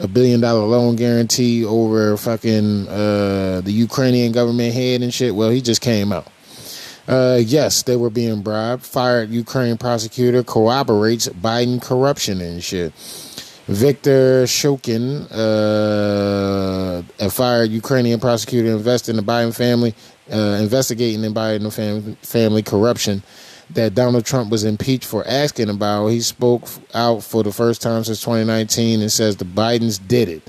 a 0.00 0.08
billion 0.08 0.40
dollar 0.40 0.64
loan 0.66 0.96
guarantee 0.96 1.64
over 1.64 2.16
fucking 2.16 2.88
uh, 2.88 3.60
the 3.62 3.72
Ukrainian 3.72 4.32
government 4.32 4.74
head 4.74 5.02
and 5.02 5.12
shit. 5.12 5.34
Well, 5.34 5.50
he 5.50 5.60
just 5.60 5.80
came 5.80 6.12
out. 6.12 6.26
Uh, 7.08 7.40
yes, 7.42 7.82
they 7.84 7.96
were 7.96 8.10
being 8.10 8.42
bribed. 8.42 8.82
Fired 8.82 9.30
Ukraine 9.30 9.78
prosecutor 9.78 10.42
corroborates 10.42 11.28
Biden 11.28 11.80
corruption 11.80 12.40
and 12.40 12.62
shit. 12.62 12.92
Victor 13.66 14.44
Shokin, 14.44 15.26
uh, 15.30 17.02
a 17.18 17.30
fired 17.30 17.70
Ukrainian 17.70 18.18
prosecutor, 18.18 18.70
invested 18.70 19.10
in 19.10 19.16
the 19.16 19.22
Biden 19.30 19.54
family, 19.54 19.94
uh, 20.32 20.58
investigating 20.60 21.20
the 21.20 21.28
Biden 21.28 21.70
fam- 21.72 22.16
family 22.22 22.62
corruption. 22.62 23.22
That 23.70 23.94
Donald 23.94 24.24
Trump 24.24 24.50
was 24.50 24.64
impeached 24.64 25.04
for 25.04 25.26
asking 25.26 25.68
about. 25.68 26.08
He 26.08 26.20
spoke 26.20 26.68
out 26.94 27.22
for 27.22 27.42
the 27.42 27.52
first 27.52 27.82
time 27.82 28.04
since 28.04 28.20
2019 28.20 29.00
and 29.00 29.12
says 29.12 29.36
the 29.36 29.44
Bidens 29.44 30.00
did 30.06 30.28
it. 30.28 30.42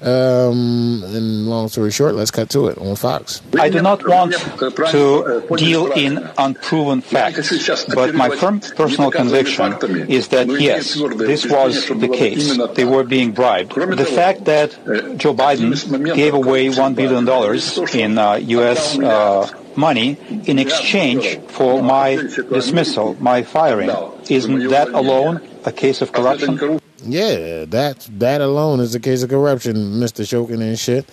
Um, 0.00 1.02
and 1.04 1.48
long 1.48 1.68
story 1.68 1.90
short, 1.90 2.14
let's 2.14 2.30
cut 2.30 2.50
to 2.50 2.68
it 2.68 2.78
on 2.78 2.94
Fox. 2.94 3.42
I 3.58 3.68
do 3.68 3.82
not 3.82 4.06
want 4.06 4.32
to 4.32 5.44
deal 5.56 5.90
in 5.90 6.18
unproven 6.38 7.00
facts, 7.00 7.84
but 7.92 8.14
my 8.14 8.28
firm 8.28 8.60
personal 8.60 9.10
conviction 9.10 9.72
is 10.08 10.28
that 10.28 10.48
yes, 10.48 10.94
this 10.94 11.50
was 11.50 11.88
the 11.88 12.08
case. 12.08 12.56
They 12.76 12.84
were 12.84 13.02
being 13.02 13.32
bribed. 13.32 13.74
The 13.74 14.04
fact 14.04 14.44
that 14.44 14.70
Joe 15.18 15.34
Biden 15.34 16.14
gave 16.14 16.34
away 16.34 16.68
$1 16.68 16.94
billion 16.94 17.26
in 18.12 18.18
uh, 18.18 18.34
U.S. 18.34 18.96
Uh, 19.00 19.48
money 19.78 20.18
in 20.46 20.58
exchange 20.58 21.38
for 21.48 21.82
my 21.82 22.16
dismissal, 22.50 23.16
my 23.20 23.42
firing, 23.42 23.90
isn't 24.28 24.68
that 24.68 24.88
alone 24.88 25.40
a 25.64 25.72
case 25.72 26.02
of 26.02 26.12
corruption? 26.12 26.80
Yeah, 27.04 27.64
that 27.66 28.08
that 28.18 28.40
alone 28.40 28.80
is 28.80 28.94
a 28.94 29.00
case 29.00 29.22
of 29.22 29.30
corruption, 29.30 29.76
Mr. 30.02 30.26
Shokin 30.26 30.60
and 30.60 30.78
shit. 30.78 31.08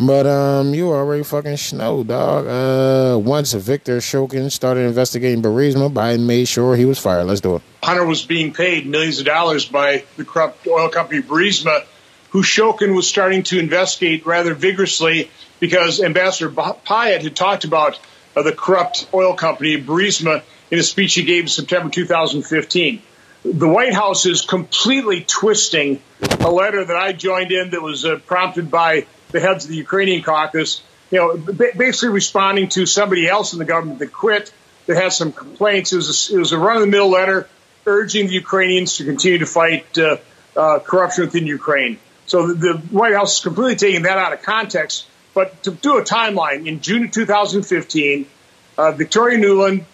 But 0.00 0.26
um, 0.26 0.72
you 0.72 0.90
already 0.90 1.22
fucking 1.22 1.58
know, 1.76 2.02
dog. 2.02 2.46
Uh, 2.46 3.18
once 3.18 3.52
Victor 3.52 3.98
Shokin 3.98 4.50
started 4.50 4.86
investigating 4.86 5.42
Burisma, 5.42 5.92
Biden 5.92 6.24
made 6.26 6.48
sure 6.48 6.74
he 6.74 6.86
was 6.86 6.98
fired. 6.98 7.26
Let's 7.26 7.42
do 7.42 7.56
it. 7.56 7.62
Hunter 7.82 8.06
was 8.06 8.24
being 8.24 8.54
paid 8.54 8.86
millions 8.86 9.20
of 9.20 9.26
dollars 9.26 9.66
by 9.66 10.04
the 10.16 10.24
corrupt 10.24 10.66
oil 10.66 10.88
company 10.88 11.20
Burisma, 11.20 11.84
who 12.30 12.42
Shokin 12.42 12.96
was 12.96 13.08
starting 13.08 13.42
to 13.44 13.58
investigate 13.58 14.24
rather 14.24 14.54
vigorously 14.54 15.30
because 15.60 16.02
Ambassador 16.02 16.50
Pyatt 16.50 17.22
had 17.22 17.36
talked 17.36 17.64
about 17.64 17.98
uh, 18.34 18.42
the 18.42 18.52
corrupt 18.52 19.08
oil 19.14 19.34
company 19.34 19.80
Burisma 19.80 20.42
in 20.70 20.78
a 20.78 20.82
speech 20.82 21.14
he 21.14 21.22
gave 21.22 21.44
in 21.44 21.48
September 21.48 21.90
2015 21.90 23.02
the 23.44 23.68
White 23.68 23.94
House 23.94 24.26
is 24.26 24.42
completely 24.42 25.24
twisting 25.24 26.00
a 26.40 26.50
letter 26.50 26.84
that 26.84 26.96
I 26.96 27.12
joined 27.12 27.52
in 27.52 27.70
that 27.70 27.82
was 27.82 28.04
uh, 28.04 28.18
prompted 28.26 28.70
by 28.70 29.06
the 29.30 29.40
heads 29.40 29.64
of 29.64 29.70
the 29.70 29.76
Ukrainian 29.76 30.22
caucus, 30.22 30.82
you 31.10 31.18
know, 31.18 31.36
basically 31.36 32.10
responding 32.10 32.68
to 32.70 32.86
somebody 32.86 33.26
else 33.28 33.52
in 33.52 33.58
the 33.58 33.64
government 33.64 34.00
that 34.00 34.12
quit 34.12 34.52
that 34.86 34.96
had 34.96 35.12
some 35.12 35.32
complaints. 35.32 35.92
It 35.92 35.96
was 35.96 36.52
a, 36.52 36.56
a 36.56 36.58
run 36.58 36.76
of 36.76 36.82
the 36.82 36.88
mill 36.88 37.08
letter 37.08 37.48
urging 37.86 38.26
the 38.26 38.34
Ukrainians 38.34 38.98
to 38.98 39.04
continue 39.04 39.38
to 39.38 39.46
fight 39.46 39.96
uh, 39.98 40.18
uh, 40.56 40.78
corruption 40.80 41.24
within 41.24 41.46
Ukraine. 41.46 41.98
So 42.26 42.52
the 42.52 42.74
White 42.90 43.14
House 43.14 43.38
is 43.38 43.42
completely 43.42 43.76
taking 43.76 44.02
that 44.02 44.18
out 44.18 44.32
of 44.32 44.42
context. 44.42 45.06
But 45.34 45.62
to 45.64 45.70
do 45.70 45.98
a 45.98 46.02
timeline, 46.02 46.66
in 46.66 46.80
June 46.80 47.04
of 47.04 47.12
2015, 47.12 48.26
uh, 48.76 48.92
Victoria 48.92 49.38
Nuland, 49.38 49.84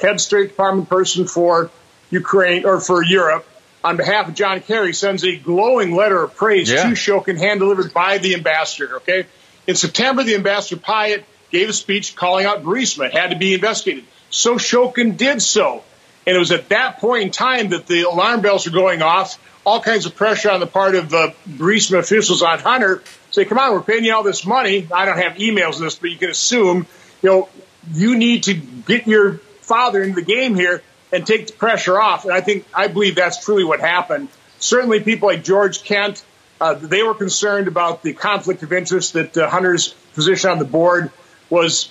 head 0.00 0.20
State 0.20 0.48
Department 0.48 0.88
person 0.88 1.26
for 1.26 1.70
Ukraine 2.10 2.64
or 2.64 2.80
for 2.80 3.04
Europe 3.04 3.46
on 3.82 3.96
behalf 3.96 4.28
of 4.28 4.34
John 4.34 4.60
Kerry 4.60 4.92
sends 4.92 5.24
a 5.24 5.36
glowing 5.36 5.94
letter 5.94 6.22
of 6.22 6.36
praise 6.36 6.70
yeah. 6.70 6.82
to 6.82 6.90
Shokin, 6.90 7.38
hand 7.38 7.60
delivered 7.60 7.92
by 7.92 8.18
the 8.18 8.34
ambassador. 8.34 8.96
Okay. 8.96 9.26
In 9.66 9.74
September, 9.74 10.22
the 10.22 10.34
ambassador 10.34 10.80
Pyatt 10.80 11.24
gave 11.50 11.68
a 11.68 11.72
speech 11.72 12.14
calling 12.14 12.46
out 12.46 12.62
Burisma. 12.62 13.06
It 13.06 13.12
had 13.12 13.30
to 13.30 13.36
be 13.36 13.54
investigated. 13.54 14.04
So 14.30 14.56
Shokin 14.56 15.16
did 15.16 15.42
so. 15.42 15.82
And 16.26 16.36
it 16.36 16.38
was 16.38 16.52
at 16.52 16.68
that 16.68 16.98
point 16.98 17.24
in 17.24 17.30
time 17.30 17.70
that 17.70 17.86
the 17.86 18.02
alarm 18.02 18.42
bells 18.42 18.66
were 18.66 18.72
going 18.72 19.02
off. 19.02 19.38
All 19.64 19.80
kinds 19.80 20.06
of 20.06 20.14
pressure 20.14 20.50
on 20.50 20.60
the 20.60 20.66
part 20.66 20.94
of 20.94 21.10
the 21.10 21.34
Burisma 21.48 21.98
officials 21.98 22.42
on 22.42 22.58
Hunter. 22.58 23.02
Say, 23.30 23.44
come 23.44 23.58
on, 23.58 23.72
we're 23.72 23.82
paying 23.82 24.04
you 24.04 24.14
all 24.14 24.22
this 24.22 24.44
money. 24.44 24.88
I 24.92 25.04
don't 25.04 25.18
have 25.18 25.34
emails 25.34 25.74
of 25.74 25.80
this, 25.80 25.96
but 25.96 26.10
you 26.10 26.16
can 26.16 26.30
assume, 26.30 26.86
you 27.22 27.28
know, 27.28 27.48
you 27.92 28.16
need 28.16 28.44
to 28.44 28.54
get 28.54 29.06
your 29.06 29.34
father 29.60 30.02
into 30.02 30.16
the 30.16 30.26
game 30.26 30.54
here 30.54 30.82
and 31.12 31.26
take 31.26 31.46
the 31.46 31.52
pressure 31.52 32.00
off. 32.00 32.24
And 32.24 32.32
I 32.32 32.40
think, 32.40 32.66
I 32.74 32.88
believe 32.88 33.14
that's 33.14 33.44
truly 33.44 33.64
what 33.64 33.80
happened. 33.80 34.28
Certainly 34.58 35.00
people 35.00 35.28
like 35.28 35.44
George 35.44 35.84
Kent, 35.84 36.24
uh, 36.60 36.74
they 36.74 37.02
were 37.02 37.14
concerned 37.14 37.68
about 37.68 38.02
the 38.02 38.12
conflict 38.12 38.62
of 38.62 38.72
interest 38.72 39.14
that 39.14 39.36
uh, 39.36 39.48
Hunter's 39.48 39.94
position 40.14 40.50
on 40.50 40.58
the 40.58 40.64
board 40.64 41.10
was 41.48 41.90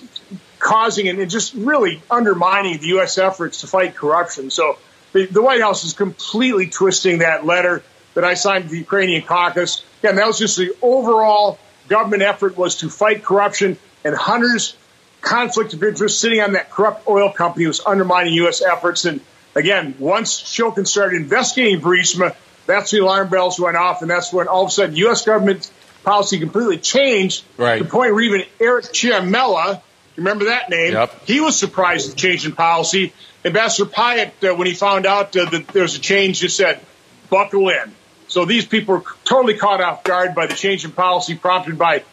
causing 0.58 1.08
and 1.08 1.30
just 1.30 1.54
really 1.54 2.02
undermining 2.10 2.78
the 2.80 2.88
U.S. 2.88 3.18
efforts 3.18 3.62
to 3.62 3.66
fight 3.66 3.96
corruption. 3.96 4.50
So 4.50 4.78
the, 5.12 5.26
the 5.26 5.42
White 5.42 5.60
House 5.60 5.84
is 5.84 5.94
completely 5.94 6.68
twisting 6.68 7.18
that 7.18 7.44
letter 7.44 7.82
that 8.14 8.24
I 8.24 8.34
signed 8.34 8.68
the 8.68 8.78
Ukrainian 8.78 9.22
caucus. 9.22 9.84
Again, 10.02 10.16
that 10.16 10.26
was 10.26 10.38
just 10.38 10.56
the 10.56 10.74
overall 10.82 11.58
government 11.88 12.22
effort 12.22 12.56
was 12.56 12.76
to 12.76 12.88
fight 12.88 13.22
corruption 13.22 13.78
and 14.04 14.14
Hunter's 14.14 14.76
conflict 15.20 15.74
of 15.74 15.82
interest 15.82 16.20
sitting 16.20 16.40
on 16.40 16.52
that 16.52 16.70
corrupt 16.70 17.06
oil 17.06 17.30
company 17.30 17.66
was 17.66 17.80
undermining 17.84 18.34
U.S. 18.34 18.62
efforts. 18.62 19.04
And 19.04 19.20
again, 19.54 19.94
once 19.98 20.40
Shokin 20.40 20.86
started 20.86 21.20
investigating 21.20 21.80
Burisma, 21.80 22.34
that's 22.66 22.90
the 22.90 22.98
alarm 22.98 23.28
bells 23.28 23.58
went 23.58 23.76
off, 23.76 24.02
and 24.02 24.10
that's 24.10 24.32
when 24.32 24.48
all 24.48 24.62
of 24.62 24.68
a 24.68 24.70
sudden 24.70 24.96
U.S. 24.96 25.24
government 25.24 25.70
policy 26.04 26.38
completely 26.38 26.78
changed. 26.78 27.44
Right. 27.56 27.78
To 27.78 27.84
the 27.84 27.90
point 27.90 28.14
where 28.14 28.22
even 28.22 28.42
Eric 28.60 28.86
Ciaramella, 28.86 29.82
remember 30.16 30.46
that 30.46 30.70
name? 30.70 30.92
Yep. 30.92 31.26
He 31.26 31.40
was 31.40 31.58
surprised 31.58 32.08
at 32.08 32.14
the 32.14 32.20
change 32.20 32.46
in 32.46 32.52
policy. 32.52 33.12
Ambassador 33.44 33.90
Pyatt, 33.90 34.50
uh, 34.50 34.54
when 34.54 34.66
he 34.66 34.74
found 34.74 35.06
out 35.06 35.36
uh, 35.36 35.48
that 35.50 35.68
there 35.68 35.82
was 35.82 35.96
a 35.96 36.00
change, 36.00 36.40
just 36.40 36.56
said, 36.56 36.80
buckle 37.28 37.68
in. 37.70 37.94
So 38.30 38.44
these 38.44 38.64
people 38.64 38.98
were 38.98 39.04
totally 39.24 39.56
caught 39.56 39.80
off 39.80 40.04
guard 40.04 40.36
by 40.36 40.46
the 40.46 40.54
change 40.54 40.84
in 40.84 40.92
policy 40.92 41.34
prompted 41.34 41.76
by 41.76 42.04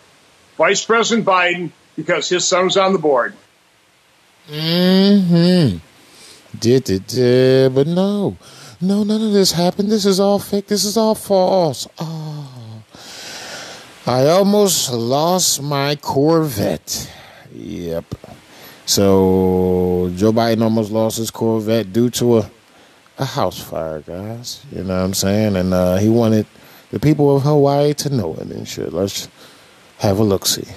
Vice 0.57 0.83
President 0.83 1.27
Biden 1.27 1.69
because 1.95 2.27
his 2.27 2.47
son 2.47 2.65
was 2.65 2.75
on 2.75 2.93
the 2.93 2.97
board. 2.97 3.35
Hmm. 4.49 5.77
Did 6.59 6.85
did 6.85 7.75
but 7.75 7.85
no, 7.85 8.35
no, 8.81 9.03
none 9.03 9.21
of 9.21 9.31
this 9.31 9.51
happened. 9.51 9.91
This 9.91 10.07
is 10.07 10.19
all 10.19 10.39
fake. 10.39 10.65
This 10.65 10.85
is 10.85 10.97
all 10.97 11.13
false. 11.13 11.87
Oh, 11.99 12.81
I 14.07 14.25
almost 14.29 14.91
lost 14.91 15.61
my 15.61 15.97
Corvette. 15.97 17.13
Yep. 17.53 18.05
So 18.87 20.11
Joe 20.15 20.31
Biden 20.31 20.63
almost 20.63 20.91
lost 20.91 21.19
his 21.19 21.29
Corvette 21.29 21.93
due 21.93 22.09
to 22.09 22.39
a 22.39 22.51
a 23.17 23.25
house 23.25 23.59
fire, 23.59 24.01
guys. 24.01 24.63
You 24.71 24.83
know 24.83 24.97
what 24.97 25.05
I'm 25.05 25.13
saying? 25.13 25.55
And 25.55 25.73
uh, 25.73 25.97
he 25.97 26.09
wanted 26.09 26.45
the 26.91 26.99
people 26.99 27.35
of 27.35 27.43
Hawaii 27.43 27.93
to 27.95 28.09
know 28.09 28.35
it 28.35 28.47
and 28.47 28.67
shit. 28.67 28.93
Let's 28.93 29.27
have 29.99 30.19
a 30.19 30.23
look 30.23 30.45
see. 30.45 30.67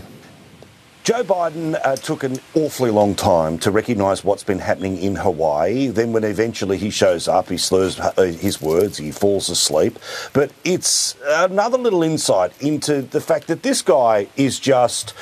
Joe 1.03 1.25
Biden 1.25 1.81
uh, 1.83 1.97
took 1.97 2.23
an 2.25 2.39
awfully 2.55 2.91
long 2.91 3.15
time 3.15 3.59
to 3.61 3.71
recognise 3.71 4.23
what's 4.23 4.45
been 4.45 4.59
happening 4.59 4.99
in 4.99 5.17
Hawaii. 5.17 5.89
Then, 5.89 6.13
when 6.13 6.25
eventually 6.25 6.77
he 6.77 6.91
shows 6.91 7.27
up, 7.27 7.49
he 7.49 7.57
slurs 7.57 7.99
uh, 7.99 8.13
his 8.39 8.61
words, 8.61 8.99
he 8.99 9.11
falls 9.11 9.49
asleep. 9.49 9.99
But 10.35 10.53
it's 10.63 11.17
another 11.25 11.79
little 11.79 12.03
insight 12.03 12.53
into 12.61 13.01
the 13.01 13.21
fact 13.21 13.47
that 13.47 13.63
this 13.63 13.81
guy 13.81 14.29
is 14.37 14.61
just 14.61 15.15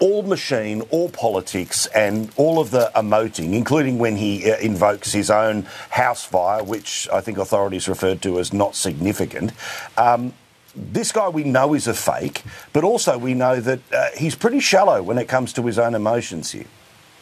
all 0.00 0.22
machine, 0.22 0.82
all 0.90 1.08
politics, 1.08 1.86
and 1.86 2.30
all 2.36 2.58
of 2.60 2.70
the 2.70 2.90
emoting, 2.94 3.54
including 3.54 3.98
when 3.98 4.16
he 4.16 4.50
uh, 4.50 4.58
invokes 4.58 5.12
his 5.12 5.30
own 5.30 5.62
house 5.90 6.24
fire, 6.24 6.62
which 6.62 7.08
I 7.12 7.20
think 7.20 7.38
authorities 7.38 7.88
referred 7.88 8.20
to 8.22 8.38
as 8.38 8.52
not 8.52 8.74
significant. 8.74 9.52
Um, 9.96 10.34
this 10.74 11.12
guy 11.12 11.28
we 11.28 11.44
know 11.44 11.74
is 11.74 11.86
a 11.86 11.94
fake, 11.94 12.42
but 12.72 12.82
also 12.82 13.16
we 13.16 13.34
know 13.34 13.60
that 13.60 13.80
uh, 13.92 14.06
he's 14.16 14.34
pretty 14.34 14.60
shallow 14.60 15.02
when 15.02 15.18
it 15.18 15.28
comes 15.28 15.52
to 15.54 15.62
his 15.66 15.78
own 15.78 15.94
emotions 15.94 16.50
here. 16.50 16.66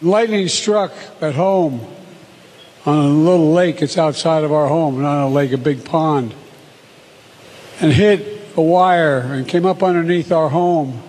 Lightning 0.01 0.49
struck 0.49 0.93
at 1.21 1.35
home 1.35 1.87
on 2.87 2.99
a 2.99 3.09
little 3.09 3.53
lake. 3.53 3.83
It's 3.83 3.99
outside 3.99 4.43
of 4.43 4.53
our 4.53 4.69
home, 4.69 5.03
not 5.03 5.27
a 5.27 5.29
lake, 5.29 5.53
a 5.53 5.59
big 5.59 5.85
pond, 5.85 6.35
and 7.81 7.93
hit 7.93 8.41
a 8.57 8.63
wire 8.63 9.19
and 9.19 9.47
came 9.47 9.67
up 9.67 9.83
underneath 9.83 10.33
our 10.33 10.49
home 10.49 11.03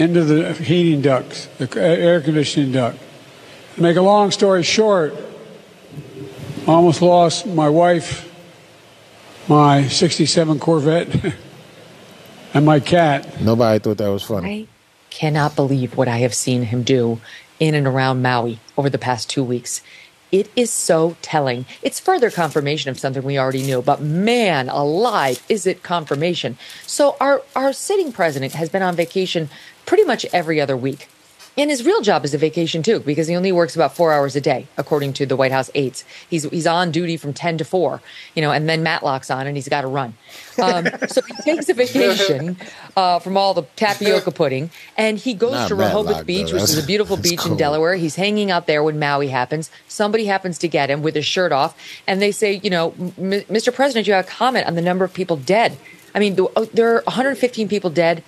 into 0.00 0.24
the 0.24 0.54
heating 0.54 1.02
ducts, 1.02 1.46
the 1.58 1.80
air 1.80 2.20
conditioning 2.20 2.72
duct. 2.72 2.98
To 3.76 3.82
make 3.82 3.96
a 3.96 4.02
long 4.02 4.30
story 4.30 4.62
short, 4.62 5.14
I 6.66 6.72
almost 6.72 7.02
lost 7.02 7.46
my 7.46 7.68
wife, 7.68 8.26
my 9.48 9.86
67 9.86 10.58
Corvette. 10.58 11.34
and 12.54 12.66
my 12.66 12.80
cat. 12.80 13.40
Nobody 13.40 13.78
thought 13.78 13.98
that 13.98 14.08
was 14.08 14.22
funny. 14.22 14.62
I 14.62 14.66
cannot 15.10 15.56
believe 15.56 15.96
what 15.96 16.08
I 16.08 16.18
have 16.18 16.34
seen 16.34 16.64
him 16.64 16.82
do 16.82 17.20
in 17.58 17.74
and 17.74 17.86
around 17.86 18.22
Maui 18.22 18.58
over 18.76 18.90
the 18.90 18.98
past 18.98 19.28
two 19.28 19.44
weeks. 19.44 19.82
It 20.32 20.48
is 20.54 20.70
so 20.70 21.16
telling. 21.22 21.66
It's 21.82 21.98
further 21.98 22.30
confirmation 22.30 22.88
of 22.88 23.00
something 23.00 23.22
we 23.22 23.36
already 23.36 23.62
knew, 23.62 23.82
but 23.82 24.00
man 24.00 24.68
alive, 24.68 25.44
is 25.48 25.66
it 25.66 25.82
confirmation. 25.82 26.56
So 26.86 27.16
our, 27.20 27.42
our 27.56 27.72
sitting 27.72 28.12
president 28.12 28.52
has 28.52 28.68
been 28.68 28.82
on 28.82 28.94
vacation 28.94 29.50
pretty 29.86 30.04
much 30.04 30.24
every 30.32 30.60
other 30.60 30.76
week. 30.76 31.08
And 31.58 31.68
his 31.68 31.84
real 31.84 32.00
job 32.00 32.24
is 32.24 32.32
a 32.32 32.38
vacation 32.38 32.82
too, 32.82 33.00
because 33.00 33.26
he 33.26 33.34
only 33.34 33.50
works 33.50 33.74
about 33.74 33.94
four 33.94 34.12
hours 34.12 34.36
a 34.36 34.40
day, 34.40 34.68
according 34.78 35.12
to 35.14 35.26
the 35.26 35.34
White 35.34 35.50
House 35.50 35.68
aides. 35.74 36.04
He's 36.30 36.44
he's 36.44 36.66
on 36.66 36.92
duty 36.92 37.16
from 37.16 37.32
ten 37.34 37.58
to 37.58 37.64
four, 37.64 38.00
you 38.36 38.40
know, 38.40 38.52
and 38.52 38.68
then 38.68 38.84
Matlock's 38.84 39.30
on, 39.32 39.48
and 39.48 39.56
he's 39.56 39.68
got 39.68 39.80
to 39.80 39.88
run. 39.88 40.14
Um, 40.62 40.86
so 41.08 41.20
he 41.22 41.34
takes 41.42 41.68
a 41.68 41.74
vacation 41.74 42.56
uh, 42.96 43.18
from 43.18 43.36
all 43.36 43.52
the 43.52 43.64
tapioca 43.74 44.30
pudding, 44.30 44.70
and 44.96 45.18
he 45.18 45.34
goes 45.34 45.52
Not 45.52 45.68
to 45.68 45.74
Rehoboth 45.74 46.06
Matlock, 46.06 46.26
Beach, 46.26 46.52
which 46.52 46.62
is 46.62 46.78
a 46.78 46.86
beautiful 46.86 47.16
beach 47.28 47.40
cool. 47.40 47.52
in 47.52 47.58
Delaware. 47.58 47.96
He's 47.96 48.14
hanging 48.14 48.52
out 48.52 48.68
there 48.68 48.82
when 48.84 49.00
Maui 49.00 49.28
happens. 49.28 49.72
Somebody 49.88 50.26
happens 50.26 50.56
to 50.58 50.68
get 50.68 50.88
him 50.88 51.02
with 51.02 51.16
his 51.16 51.26
shirt 51.26 51.50
off, 51.50 51.76
and 52.06 52.22
they 52.22 52.30
say, 52.30 52.60
you 52.62 52.70
know, 52.70 52.92
"M- 53.18 53.42
Mr. 53.50 53.74
President, 53.74 54.06
you 54.06 54.14
have 54.14 54.24
a 54.24 54.28
comment 54.28 54.66
on 54.68 54.76
the 54.76 54.82
number 54.82 55.04
of 55.04 55.12
people 55.12 55.36
dead. 55.36 55.76
I 56.14 56.20
mean, 56.20 56.36
oh, 56.38 56.64
there 56.66 56.94
are 56.94 57.02
115 57.02 57.68
people 57.68 57.90
dead. 57.90 58.22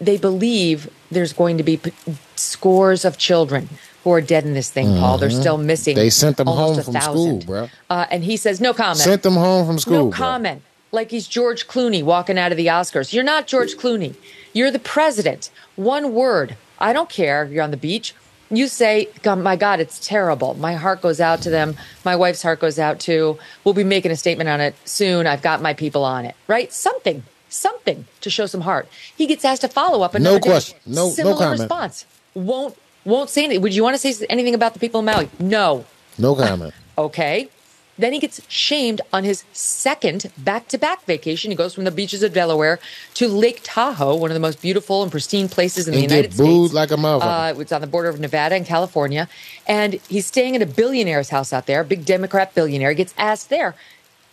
They 0.00 0.16
believe 0.16 0.88
there's 1.10 1.32
going 1.32 1.56
to 1.58 1.62
be 1.62 1.76
p- 1.78 1.92
scores 2.36 3.04
of 3.04 3.18
children 3.18 3.68
who 4.04 4.12
are 4.12 4.20
dead 4.20 4.44
in 4.44 4.54
this 4.54 4.70
thing, 4.70 4.86
Paul. 4.98 5.18
They're 5.18 5.28
Mhm. 5.28 5.40
still 5.40 5.58
missing. 5.58 5.96
They 5.96 6.10
sent 6.10 6.36
them 6.36 6.46
home 6.46 6.80
from 6.82 6.94
thousand. 6.94 7.42
school, 7.42 7.54
bro. 7.54 7.70
Uh, 7.90 8.06
and 8.10 8.24
he 8.24 8.36
says, 8.36 8.60
no 8.60 8.72
comment. 8.72 8.98
Sent 8.98 9.22
them 9.22 9.34
home 9.34 9.66
from 9.66 9.78
school, 9.78 9.94
No 9.94 10.02
bro. 10.06 10.16
comment. 10.16 10.62
Like 10.92 11.10
he's 11.10 11.26
George 11.26 11.66
Clooney 11.68 12.02
walking 12.02 12.38
out 12.38 12.50
of 12.52 12.56
the 12.56 12.66
Oscars. 12.68 13.12
You're 13.12 13.24
not 13.24 13.46
George 13.46 13.76
Clooney. 13.76 14.14
You're 14.52 14.70
the 14.70 14.78
president. 14.78 15.50
One 15.76 16.14
word. 16.14 16.56
I 16.78 16.92
don't 16.92 17.10
care. 17.10 17.44
You're 17.50 17.62
on 17.64 17.70
the 17.72 17.76
beach. 17.76 18.14
You 18.50 18.66
say, 18.68 19.08
God, 19.22 19.40
my 19.40 19.56
God, 19.56 19.78
it's 19.80 19.98
terrible. 20.06 20.54
My 20.54 20.72
heart 20.74 21.02
goes 21.02 21.20
out 21.20 21.42
to 21.42 21.50
them. 21.50 21.76
My 22.04 22.16
wife's 22.16 22.42
heart 22.42 22.60
goes 22.60 22.78
out 22.78 22.98
too. 23.00 23.38
We'll 23.64 23.74
be 23.74 23.84
making 23.84 24.10
a 24.12 24.16
statement 24.16 24.48
on 24.48 24.60
it 24.62 24.74
soon. 24.86 25.26
I've 25.26 25.42
got 25.42 25.60
my 25.60 25.74
people 25.74 26.02
on 26.04 26.24
it. 26.24 26.34
Right? 26.46 26.72
Something, 26.72 27.24
something 27.48 28.06
to 28.20 28.30
show 28.30 28.46
some 28.46 28.62
heart. 28.62 28.88
He 29.16 29.26
gets 29.26 29.44
asked 29.44 29.62
to 29.62 29.68
follow 29.68 30.02
up. 30.02 30.14
No 30.14 30.18
another 30.18 30.40
day. 30.40 30.48
question. 30.50 30.78
No- 30.86 31.06
no 31.06 31.10
Similar 31.10 31.36
comment. 31.36 31.60
response. 31.60 32.06
Won't 32.34 32.76
won't 33.04 33.30
say 33.30 33.44
anything. 33.44 33.62
Would 33.62 33.74
you 33.74 33.82
want 33.82 33.98
to 33.98 34.12
say 34.12 34.26
anything 34.28 34.54
about 34.54 34.74
the 34.74 34.80
people 34.80 35.00
in 35.00 35.06
Maui? 35.06 35.28
No. 35.38 35.84
No 36.18 36.34
comment. 36.34 36.74
Okay. 36.98 37.48
Then 37.96 38.12
he 38.12 38.18
gets 38.18 38.40
shamed 38.48 39.00
on 39.12 39.22
his 39.24 39.44
second 39.52 40.30
back 40.38 40.66
to 40.68 40.78
back 40.78 41.04
vacation. 41.04 41.50
He 41.52 41.56
goes 41.56 41.74
from 41.74 41.84
the 41.84 41.90
beaches 41.92 42.22
of 42.24 42.32
Delaware 42.32 42.78
to 43.14 43.26
Lake 43.28 43.60
Tahoe, 43.64 44.14
one 44.16 44.30
of 44.30 44.34
the 44.34 44.40
most 44.40 44.60
beautiful 44.62 45.02
and 45.04 45.10
pristine 45.12 45.48
places 45.48 45.86
in 45.88 45.94
the 45.94 46.00
United 46.00 46.34
States. 46.34 46.72
like 46.72 46.90
a 46.92 46.94
motherfucker. 46.96 47.56
Uh, 47.56 47.60
it's 47.60 47.70
on 47.72 47.80
the 47.80 47.86
border 47.88 48.08
of 48.08 48.18
Nevada 48.20 48.54
and 48.56 48.66
California. 48.66 49.28
And 49.66 49.94
he's 50.08 50.26
staying 50.26 50.54
at 50.56 50.62
a 50.62 50.66
billionaire's 50.66 51.30
house 51.30 51.52
out 51.52 51.66
there, 51.66 51.82
big 51.84 52.04
Democrat 52.04 52.52
billionaire. 52.54 52.90
He 52.90 52.96
gets 52.96 53.14
asked 53.18 53.48
there, 53.48 53.74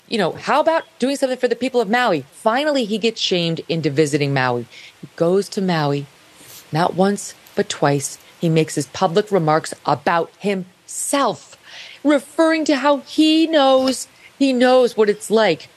you 0.07 0.18
know, 0.18 0.34
how 0.34 0.60
about 0.60 0.84
doing 0.99 1.15
something 1.15 1.38
for 1.38 1.48
the 1.48 1.56
people 1.56 1.82
of 1.82 1.90
Maui? 1.90 2.22
Finally, 2.32 2.86
he 2.86 2.98
gets 2.98 3.19
shamed 3.19 3.61
into 3.68 3.90
visiting 3.90 4.34
Maui. 4.34 4.68
He 5.02 5.07
goes 5.15 5.49
to 5.49 5.61
Maui, 5.61 6.06
not 6.72 6.95
once, 6.95 7.34
but 7.56 7.69
twice. 7.69 8.18
He 8.40 8.49
makes 8.49 8.76
his 8.76 8.88
public 8.88 9.32
remarks 9.32 9.73
about 9.86 10.32
himself, 10.38 11.57
referring 12.03 12.65
to 12.65 12.76
how 12.77 12.98
he 12.98 13.48
knows 13.48 14.07
he 14.38 14.53
knows 14.53 14.98
what 14.98 15.10
it's 15.10 15.32
like. 15.32 15.69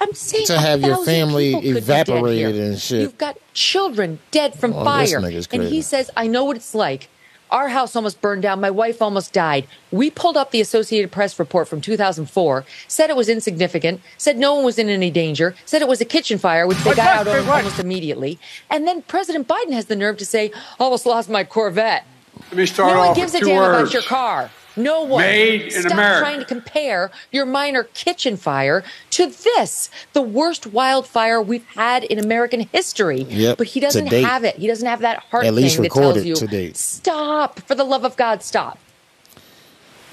I'm 0.00 0.14
saying 0.14 0.46
To 0.46 0.58
have 0.58 0.80
your 0.80 1.04
family 1.04 1.50
people 1.50 1.60
could 1.60 1.74
be 1.74 1.80
dead 1.80 2.08
evaporated 2.08 2.56
and 2.56 2.78
shit. 2.78 3.02
You've 3.02 3.18
got 3.18 3.36
children 3.52 4.18
dead 4.30 4.58
from 4.58 4.72
Oh, 4.72 4.82
fire, 4.84 5.18
and 5.52 5.62
he 5.64 5.82
says, 5.82 6.10
"I 6.16 6.26
know 6.26 6.44
what 6.44 6.56
it's 6.56 6.74
like." 6.74 7.08
Our 7.50 7.68
house 7.68 7.96
almost 7.96 8.20
burned 8.20 8.42
down. 8.42 8.60
My 8.60 8.70
wife 8.70 9.02
almost 9.02 9.32
died. 9.32 9.66
We 9.90 10.10
pulled 10.10 10.36
up 10.36 10.50
the 10.50 10.60
Associated 10.60 11.10
Press 11.10 11.38
report 11.38 11.66
from 11.66 11.80
2004, 11.80 12.64
said 12.86 13.10
it 13.10 13.16
was 13.16 13.28
insignificant, 13.28 14.00
said 14.18 14.38
no 14.38 14.54
one 14.54 14.64
was 14.64 14.78
in 14.78 14.88
any 14.88 15.10
danger, 15.10 15.54
said 15.64 15.82
it 15.82 15.88
was 15.88 16.00
a 16.00 16.04
kitchen 16.04 16.38
fire, 16.38 16.66
which 16.66 16.78
they 16.78 16.94
got 16.94 17.26
out 17.26 17.28
on 17.28 17.48
almost 17.48 17.80
immediately. 17.80 18.38
And 18.70 18.86
then 18.86 19.02
President 19.02 19.48
Biden 19.48 19.72
has 19.72 19.86
the 19.86 19.96
nerve 19.96 20.16
to 20.18 20.26
say, 20.26 20.52
oh, 20.78 20.90
almost 20.90 21.06
lost 21.06 21.28
my 21.30 21.44
Corvette. 21.44 22.04
Let 22.48 22.56
me 22.56 22.66
start 22.66 22.92
no 22.92 22.98
one 22.98 23.14
gives 23.14 23.34
a 23.34 23.40
damn 23.40 23.56
words. 23.56 23.80
about 23.80 23.92
your 23.92 24.02
car. 24.02 24.50
No 24.76 25.02
one. 25.02 25.22
Made 25.22 25.62
in 25.62 25.70
Stop 25.82 25.92
America. 25.92 26.20
trying 26.20 26.38
to 26.40 26.44
compare 26.44 27.10
your 27.32 27.44
minor 27.46 27.84
kitchen 27.84 28.36
fire 28.36 28.84
to 29.10 29.26
this, 29.26 29.90
the 30.12 30.22
worst 30.22 30.66
wildfire 30.66 31.40
we've 31.42 31.66
had 31.68 32.04
in 32.04 32.18
American 32.18 32.60
history. 32.60 33.22
Yep, 33.22 33.58
But 33.58 33.66
he 33.68 33.80
doesn't 33.80 34.06
have 34.08 34.44
it. 34.44 34.56
He 34.56 34.66
doesn't 34.66 34.86
have 34.86 35.00
that 35.00 35.18
heart 35.30 35.44
At 35.46 35.54
least 35.54 35.76
thing 35.76 35.82
that 35.84 35.92
tells 35.92 36.16
recorded 36.16 36.26
you, 36.28 36.34
to 36.36 36.46
date. 36.46 36.76
stop, 36.76 37.60
for 37.60 37.74
the 37.74 37.84
love 37.84 38.04
of 38.04 38.16
God, 38.16 38.42
stop. 38.42 38.78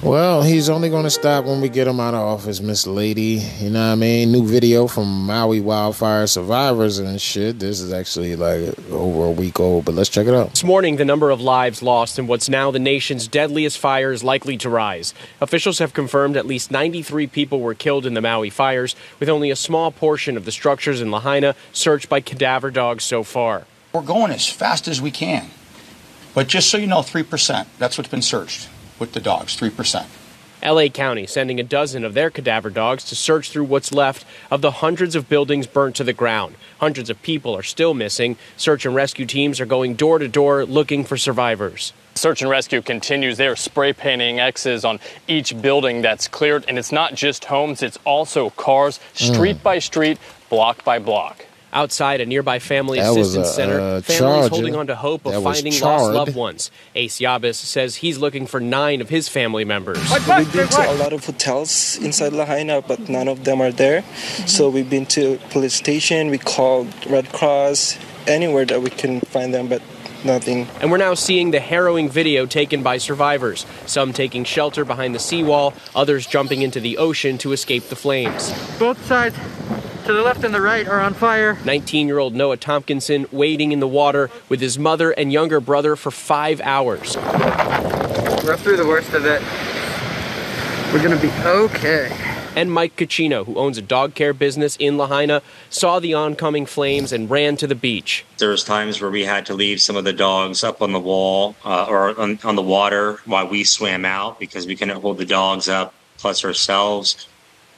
Well, 0.03 0.43
he's 0.43 0.69
only 0.69 0.89
going 0.89 1.05
to 1.05 1.09
stop 1.09 1.45
when 1.45 1.59
we 1.59 1.69
get 1.69 1.87
him 1.87 1.99
out 1.99 2.13
of 2.13 2.19
office, 2.19 2.61
Miss 2.61 2.85
Lady. 2.85 3.43
You 3.57 3.71
know 3.71 3.79
what 3.79 3.93
I 3.93 3.95
mean? 3.95 4.31
New 4.31 4.45
video 4.45 4.85
from 4.85 5.25
Maui 5.25 5.59
wildfire 5.59 6.27
survivors 6.27 6.99
and 6.99 7.19
shit. 7.19 7.57
This 7.57 7.81
is 7.81 7.91
actually 7.91 8.35
like 8.35 8.77
over 8.91 9.25
a 9.25 9.31
week 9.31 9.59
old, 9.59 9.85
but 9.85 9.95
let's 9.95 10.09
check 10.09 10.27
it 10.27 10.35
out. 10.35 10.51
This 10.51 10.63
morning, 10.63 10.97
the 10.97 11.05
number 11.05 11.31
of 11.31 11.41
lives 11.41 11.81
lost 11.81 12.19
in 12.19 12.27
what's 12.27 12.47
now 12.47 12.69
the 12.69 12.77
nation's 12.77 13.27
deadliest 13.27 13.79
fire 13.79 14.11
is 14.11 14.23
likely 14.23 14.55
to 14.57 14.69
rise. 14.69 15.15
Officials 15.41 15.79
have 15.79 15.95
confirmed 15.95 16.37
at 16.37 16.45
least 16.45 16.69
93 16.69 17.25
people 17.25 17.61
were 17.61 17.73
killed 17.73 18.05
in 18.05 18.13
the 18.13 18.21
Maui 18.21 18.51
fires, 18.51 18.95
with 19.19 19.29
only 19.29 19.49
a 19.49 19.55
small 19.55 19.91
portion 19.91 20.37
of 20.37 20.45
the 20.45 20.51
structures 20.51 21.01
in 21.01 21.09
Lahaina 21.09 21.55
searched 21.73 22.07
by 22.07 22.21
cadaver 22.21 22.69
dogs 22.69 23.03
so 23.03 23.23
far. 23.23 23.65
We're 23.93 24.03
going 24.03 24.31
as 24.31 24.47
fast 24.47 24.87
as 24.87 25.01
we 25.01 25.09
can. 25.09 25.49
But 26.35 26.47
just 26.47 26.69
so 26.69 26.77
you 26.77 26.85
know, 26.85 26.99
3%. 26.99 27.65
That's 27.79 27.97
what's 27.97 28.11
been 28.11 28.21
searched 28.21 28.69
with 28.99 29.13
the 29.13 29.19
dogs, 29.19 29.55
3%. 29.59 30.05
LA 30.63 30.87
County 30.87 31.27
sending 31.27 31.59
a 31.59 31.63
dozen 31.63 32.03
of 32.03 32.15
their 32.15 32.31
cadaver 32.31 32.71
dogs 32.71 33.03
to 33.05 33.15
search 33.15 33.51
through 33.51 33.63
what's 33.65 33.93
left 33.93 34.25
of 34.49 34.61
the 34.61 34.71
hundreds 34.71 35.15
of 35.15 35.29
buildings 35.29 35.67
burnt 35.67 35.95
to 35.95 36.03
the 36.03 36.13
ground. 36.13 36.55
Hundreds 36.79 37.11
of 37.11 37.21
people 37.21 37.55
are 37.55 37.61
still 37.63 37.93
missing. 37.93 38.35
Search 38.57 38.83
and 38.85 38.95
rescue 38.95 39.27
teams 39.27 39.61
are 39.61 39.67
going 39.67 39.93
door 39.93 40.17
to 40.17 40.27
door 40.27 40.65
looking 40.65 41.03
for 41.03 41.15
survivors. 41.15 41.93
Search 42.15 42.41
and 42.41 42.49
rescue 42.49 42.81
continues. 42.81 43.37
They're 43.37 43.55
spray 43.55 43.93
painting 43.93 44.39
X's 44.39 44.83
on 44.83 44.99
each 45.27 45.61
building 45.61 46.01
that's 46.01 46.27
cleared. 46.27 46.65
And 46.67 46.79
it's 46.79 46.91
not 46.91 47.13
just 47.13 47.45
homes, 47.45 47.83
it's 47.83 47.99
also 48.03 48.49
cars, 48.49 48.99
street 49.13 49.57
Mm. 49.57 49.63
by 49.63 49.77
street, 49.77 50.17
block 50.49 50.83
by 50.83 50.97
block. 50.97 51.45
Outside 51.73 52.21
a 52.21 52.25
nearby 52.25 52.59
family 52.59 52.99
That 52.99 53.11
assistance 53.11 53.49
a, 53.49 53.53
center, 53.53 53.79
uh, 53.79 54.01
families 54.01 54.19
Charger. 54.19 54.49
holding 54.49 54.75
on 54.75 54.87
to 54.87 54.95
hope 54.95 55.25
of 55.25 55.33
That 55.33 55.41
finding 55.41 55.73
lost 55.81 56.13
loved 56.13 56.35
ones. 56.35 56.71
Ace 56.95 57.19
Yabis 57.19 57.55
says 57.55 57.97
he's 57.97 58.17
looking 58.17 58.47
for 58.47 58.59
nine 58.59 59.01
of 59.01 59.09
his 59.09 59.27
family 59.27 59.65
members. 59.65 59.97
We've 60.11 60.53
been 60.53 60.67
to 60.69 60.91
a 60.91 60.95
lot 60.95 61.11
of 61.13 61.25
hotels 61.25 61.97
inside 62.01 62.31
Lahaina, 62.33 62.81
but 62.81 63.09
none 63.09 63.27
of 63.27 63.43
them 63.43 63.61
are 63.61 63.71
there. 63.71 64.03
So 64.45 64.69
we've 64.69 64.89
been 64.89 65.05
to 65.07 65.39
police 65.49 65.73
station. 65.73 66.29
We 66.29 66.37
called 66.37 66.87
Red 67.05 67.31
Cross, 67.33 67.97
anywhere 68.27 68.65
that 68.65 68.81
we 68.81 68.89
can 68.89 69.19
find 69.21 69.53
them, 69.53 69.67
but 69.67 69.81
nothing. 70.23 70.67
And 70.81 70.89
we're 70.89 70.97
now 70.97 71.13
seeing 71.13 71.51
the 71.51 71.59
harrowing 71.59 72.09
video 72.09 72.45
taken 72.45 72.81
by 72.81 72.97
survivors, 72.97 73.65
some 73.85 74.13
taking 74.13 74.43
shelter 74.45 74.85
behind 74.85 75.13
the 75.13 75.19
seawall, 75.19 75.73
others 75.95 76.25
jumping 76.25 76.61
into 76.61 76.79
the 76.79 76.97
ocean 76.97 77.37
to 77.39 77.51
escape 77.51 77.89
the 77.89 77.95
flames. 77.95 78.51
Both 78.79 79.05
sides, 79.05 79.35
to 80.07 80.13
the 80.13 80.21
left 80.21 80.45
and 80.45 80.53
the 80.53 80.61
right, 80.61 80.87
are 80.87 81.01
on 81.01 81.13
fire. 81.13 81.57
19 81.65 82.07
year 82.07 82.17
old 82.17 82.33
Noah 82.33 82.55
Tompkinson 82.55 83.29
wading 83.33 83.73
in 83.73 83.81
the 83.81 83.87
water 83.87 84.29
with 84.47 84.61
his 84.61 84.79
mother 84.79 85.11
and 85.11 85.33
younger 85.33 85.59
brother 85.59 85.97
for 85.97 86.11
five 86.11 86.61
hours. 86.61 87.17
We're 87.17 88.55
through 88.55 88.77
the 88.77 88.87
worst 88.87 89.13
of 89.13 89.25
it. 89.25 89.41
We're 90.93 91.03
gonna 91.03 91.21
be 91.21 91.29
okay. 91.45 92.09
And 92.55 92.71
Mike 92.71 92.95
Caccino, 92.95 93.45
who 93.45 93.57
owns 93.57 93.77
a 93.77 93.81
dog 93.81 94.15
care 94.15 94.33
business 94.33 94.77
in 94.77 94.97
Lahaina, 94.97 95.41
saw 95.69 95.99
the 95.99 96.13
oncoming 96.13 96.65
flames 96.65 97.11
and 97.11 97.29
ran 97.29 97.57
to 97.57 97.67
the 97.67 97.75
beach. 97.75 98.25
There 98.37 98.49
was 98.49 98.63
times 98.63 99.01
where 99.01 99.11
we 99.11 99.25
had 99.25 99.45
to 99.47 99.53
leave 99.53 99.81
some 99.81 99.97
of 99.97 100.05
the 100.05 100.13
dogs 100.13 100.63
up 100.63 100.81
on 100.81 100.93
the 100.93 100.99
wall 100.99 101.57
uh, 101.65 101.83
or 101.83 102.17
on, 102.17 102.39
on 102.45 102.55
the 102.55 102.63
water 102.63 103.19
while 103.25 103.47
we 103.47 103.65
swam 103.65 104.05
out 104.05 104.39
because 104.39 104.65
we 104.65 104.77
couldn't 104.77 105.01
hold 105.01 105.17
the 105.17 105.25
dogs 105.25 105.67
up 105.67 105.93
plus 106.17 106.45
ourselves. 106.45 107.27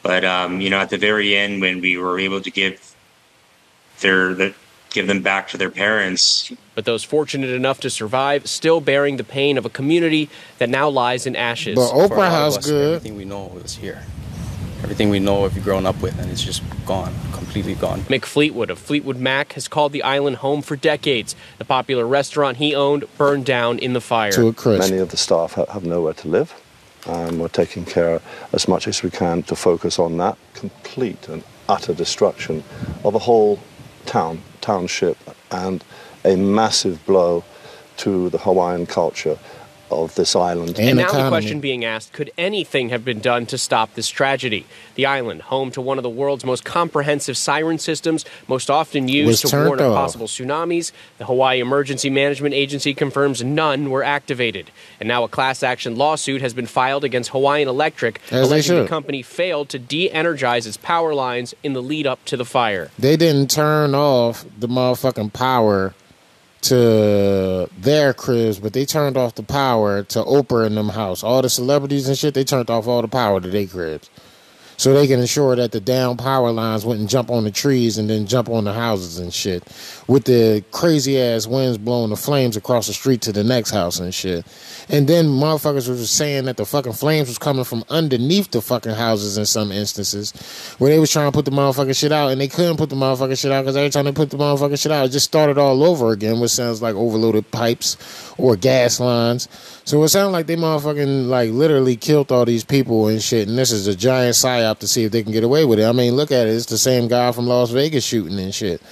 But 0.01 0.23
um, 0.25 0.61
you 0.61 0.69
know, 0.69 0.79
at 0.79 0.89
the 0.89 0.97
very 0.97 1.35
end, 1.35 1.61
when 1.61 1.81
we 1.81 1.97
were 1.97 2.19
able 2.19 2.41
to 2.41 2.51
give 2.51 2.95
their 4.01 4.33
the, 4.33 4.53
give 4.91 5.07
them 5.07 5.21
back 5.21 5.49
to 5.49 5.57
their 5.57 5.69
parents, 5.69 6.51
But 6.75 6.85
those 6.85 7.03
fortunate 7.03 7.49
enough 7.49 7.79
to 7.81 7.89
survive 7.89 8.47
still 8.47 8.81
bearing 8.81 9.17
the 9.17 9.23
pain 9.23 9.57
of 9.57 9.65
a 9.65 9.69
community 9.69 10.29
that 10.57 10.69
now 10.69 10.89
lies 10.89 11.25
in 11.25 11.35
ashes. 11.35 11.75
But 11.75 11.91
Oprah 11.91 12.17
lot 12.17 12.31
House 12.31 12.65
good. 12.65 12.95
Everything 12.95 13.17
we 13.17 13.25
know 13.25 13.51
is 13.63 13.75
here. 13.75 14.03
Everything 14.81 15.09
we 15.09 15.19
know, 15.19 15.41
we've 15.41 15.61
grown 15.61 15.85
up 15.85 16.01
with, 16.01 16.17
and 16.19 16.31
it's 16.31 16.41
just 16.41 16.63
gone, 16.85 17.13
completely 17.33 17.75
gone. 17.75 17.99
Mick 18.03 18.23
Fleetwood 18.23 18.69
of 18.69 18.79
Fleetwood 18.79 19.17
Mac 19.17 19.51
has 19.53 19.67
called 19.67 19.91
the 19.91 20.01
island 20.03 20.37
home 20.37 20.61
for 20.61 20.77
decades. 20.77 21.35
The 21.57 21.65
popular 21.65 22.07
restaurant 22.07 22.57
he 22.57 22.73
owned 22.73 23.03
burned 23.17 23.45
down 23.45 23.77
in 23.79 23.91
the 23.91 23.99
fire. 23.99 24.31
To 24.31 24.47
a 24.47 24.53
crisp. 24.53 24.89
Many 24.89 25.01
of 25.01 25.09
the 25.09 25.17
staff 25.17 25.55
have 25.55 25.83
nowhere 25.83 26.13
to 26.13 26.27
live. 26.29 26.58
Um, 27.07 27.39
we're 27.39 27.47
taking 27.47 27.85
care 27.85 28.21
as 28.53 28.67
much 28.67 28.87
as 28.87 29.03
we 29.03 29.09
can 29.09 29.43
to 29.43 29.55
focus 29.55 29.99
on 29.99 30.17
that 30.17 30.37
complete 30.53 31.27
and 31.27 31.43
utter 31.67 31.93
destruction 31.93 32.63
of 33.05 33.15
a 33.15 33.19
whole 33.19 33.59
town, 34.05 34.41
township, 34.61 35.17
and 35.51 35.83
a 36.25 36.35
massive 36.35 37.05
blow 37.05 37.43
to 37.97 38.29
the 38.29 38.37
Hawaiian 38.37 38.85
culture 38.85 39.37
of 39.91 40.15
this 40.15 40.35
island. 40.35 40.79
And, 40.79 40.97
now 40.97 41.11
the 41.11 41.29
question 41.29 41.59
being 41.59 41.85
asked 41.85 42.13
could 42.13 42.31
anything 42.37 42.89
have 42.89 43.05
been 43.05 43.19
done 43.19 43.45
to 43.47 43.57
stop 43.57 43.93
this 43.93 44.09
tragedy? 44.09 44.65
The 44.95 45.05
island, 45.05 45.43
home 45.43 45.71
to 45.71 45.81
one 45.81 45.97
of 45.97 46.03
the 46.03 46.09
world's 46.09 46.45
most 46.45 46.63
comprehensive 46.65 47.37
siren 47.37 47.77
systems, 47.77 48.25
most 48.47 48.69
often 48.69 49.07
used 49.07 49.47
to 49.47 49.55
warn 49.55 49.79
of 49.79 49.93
possible 49.93 50.27
tsunamis, 50.27 50.91
the 51.17 51.25
Hawaii 51.25 51.59
Emergency 51.59 52.09
Management 52.09 52.53
Agency 52.53 52.93
confirms 52.93 53.43
none 53.43 53.89
were 53.89 54.03
activated. 54.03 54.71
And 54.99 55.07
now 55.07 55.23
a 55.23 55.27
class 55.27 55.63
action 55.63 55.95
lawsuit 55.95 56.41
has 56.41 56.53
been 56.53 56.67
filed 56.67 57.03
against 57.03 57.29
Hawaiian 57.31 57.67
Electric, 57.67 58.21
As 58.31 58.47
alleging 58.47 58.77
the 58.77 58.87
company 58.87 59.21
failed 59.21 59.69
to 59.69 59.79
de 59.79 60.11
energize 60.11 60.67
its 60.67 60.77
power 60.77 61.13
lines 61.13 61.53
in 61.63 61.73
the 61.73 61.81
lead 61.81 62.07
up 62.07 62.23
to 62.25 62.37
the 62.37 62.45
fire. 62.45 62.91
They 62.97 63.17
didn't 63.17 63.49
turn 63.49 63.95
off 63.95 64.45
the 64.57 64.67
motherfucking 64.67 65.33
power 65.33 65.93
to 66.63 67.69
their 67.77 68.13
cribs, 68.13 68.59
but 68.59 68.73
they 68.73 68.85
turned 68.85 69.17
off 69.17 69.35
the 69.35 69.43
power 69.43 70.03
to 70.03 70.23
Oprah 70.23 70.65
and 70.65 70.77
them 70.77 70.89
house. 70.89 71.23
All 71.23 71.41
the 71.41 71.49
celebrities 71.49 72.07
and 72.07 72.17
shit, 72.17 72.33
they 72.33 72.43
turned 72.43 72.69
off 72.69 72.87
all 72.87 73.01
the 73.01 73.07
power 73.07 73.39
to 73.39 73.49
their 73.49 73.67
cribs. 73.67 74.09
So 74.79 74.93
they 74.93 75.07
can 75.07 75.19
ensure 75.19 75.57
that 75.57 75.73
the 75.73 75.81
down 75.81 76.15
power 76.15 76.53
lines 76.53 76.85
wouldn't 76.85 77.09
jump 77.09 77.29
on 77.29 77.43
the 77.43 77.51
trees 77.51 77.97
and 77.97 78.09
then 78.09 78.25
jump 78.25 78.47
on 78.47 78.63
the 78.63 78.71
houses 78.71 79.19
and 79.19 79.33
shit. 79.33 79.61
With 80.07 80.23
the 80.23 80.63
crazy 80.71 81.19
ass 81.19 81.45
winds 81.47 81.77
blowing 81.77 82.11
the 82.11 82.15
flames 82.15 82.55
across 82.55 82.87
the 82.87 82.93
street 82.93 83.19
to 83.23 83.33
the 83.33 83.43
next 83.43 83.71
house 83.71 83.99
and 83.99 84.15
shit. 84.15 84.45
And 84.87 85.05
then 85.05 85.25
motherfuckers 85.25 85.89
was 85.89 86.09
saying 86.09 86.45
that 86.45 86.55
the 86.55 86.65
fucking 86.65 86.93
flames 86.93 87.27
was 87.27 87.37
coming 87.37 87.65
from 87.65 87.83
underneath 87.89 88.51
the 88.51 88.61
fucking 88.61 88.93
houses 88.93 89.37
in 89.37 89.45
some 89.45 89.73
instances. 89.73 90.31
Where 90.77 90.89
they 90.89 90.99
was 90.99 91.11
trying 91.11 91.29
to 91.29 91.35
put 91.35 91.43
the 91.43 91.51
motherfucking 91.51 91.99
shit 91.99 92.13
out 92.13 92.31
and 92.31 92.39
they 92.39 92.47
couldn't 92.47 92.77
put 92.77 92.89
the 92.89 92.95
motherfucking 92.95 93.37
shit 93.37 93.51
out 93.51 93.63
because 93.63 93.75
every 93.75 93.89
time 93.89 94.05
they 94.05 94.13
put 94.13 94.29
the 94.29 94.37
motherfucking 94.37 94.81
shit 94.81 94.93
out, 94.93 95.07
it 95.07 95.09
just 95.09 95.25
started 95.25 95.57
all 95.57 95.83
over 95.83 96.13
again, 96.13 96.39
which 96.39 96.51
sounds 96.51 96.81
like 96.81 96.95
overloaded 96.95 97.51
pipes 97.51 97.97
or 98.37 98.55
gas 98.55 99.01
lines. 99.01 99.49
So 99.89 100.03
it 100.03 100.09
sounds 100.09 100.33
like 100.33 100.45
they 100.45 100.55
motherfucking 100.55 101.29
like 101.29 101.49
literally 101.49 101.95
killed 101.95 102.31
all 102.31 102.45
these 102.45 102.63
people 102.63 103.07
and 103.07 103.19
shit. 103.19 103.47
And 103.47 103.57
this 103.57 103.71
is 103.71 103.87
a 103.87 103.95
giant 103.95 104.35
psyop 104.35 104.77
to 104.81 104.87
see 104.87 105.05
if 105.05 105.11
they 105.11 105.23
can 105.23 105.31
get 105.31 105.43
away 105.43 105.65
with 105.65 105.79
it. 105.79 105.85
I 105.85 105.93
mean, 105.93 106.13
look 106.13 106.31
at 106.31 106.45
it. 106.45 106.51
It's 106.51 106.67
the 106.67 106.77
same 106.77 107.07
guy 107.07 107.31
from 107.31 107.47
Las 107.47 107.71
Vegas 107.71 108.05
shooting 108.05 108.37
and 108.37 108.53
shit. 108.53 108.83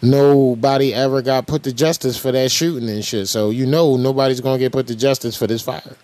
Nobody 0.00 0.94
ever 0.94 1.20
got 1.20 1.46
put 1.46 1.64
to 1.64 1.72
justice 1.74 2.16
for 2.16 2.32
that 2.32 2.50
shooting 2.50 2.88
and 2.88 3.04
shit. 3.04 3.28
So 3.28 3.50
you 3.50 3.66
know 3.66 3.98
nobody's 3.98 4.40
gonna 4.40 4.58
get 4.58 4.72
put 4.72 4.86
to 4.86 4.96
justice 4.96 5.36
for 5.36 5.46
this 5.46 5.60
fire. 5.60 5.98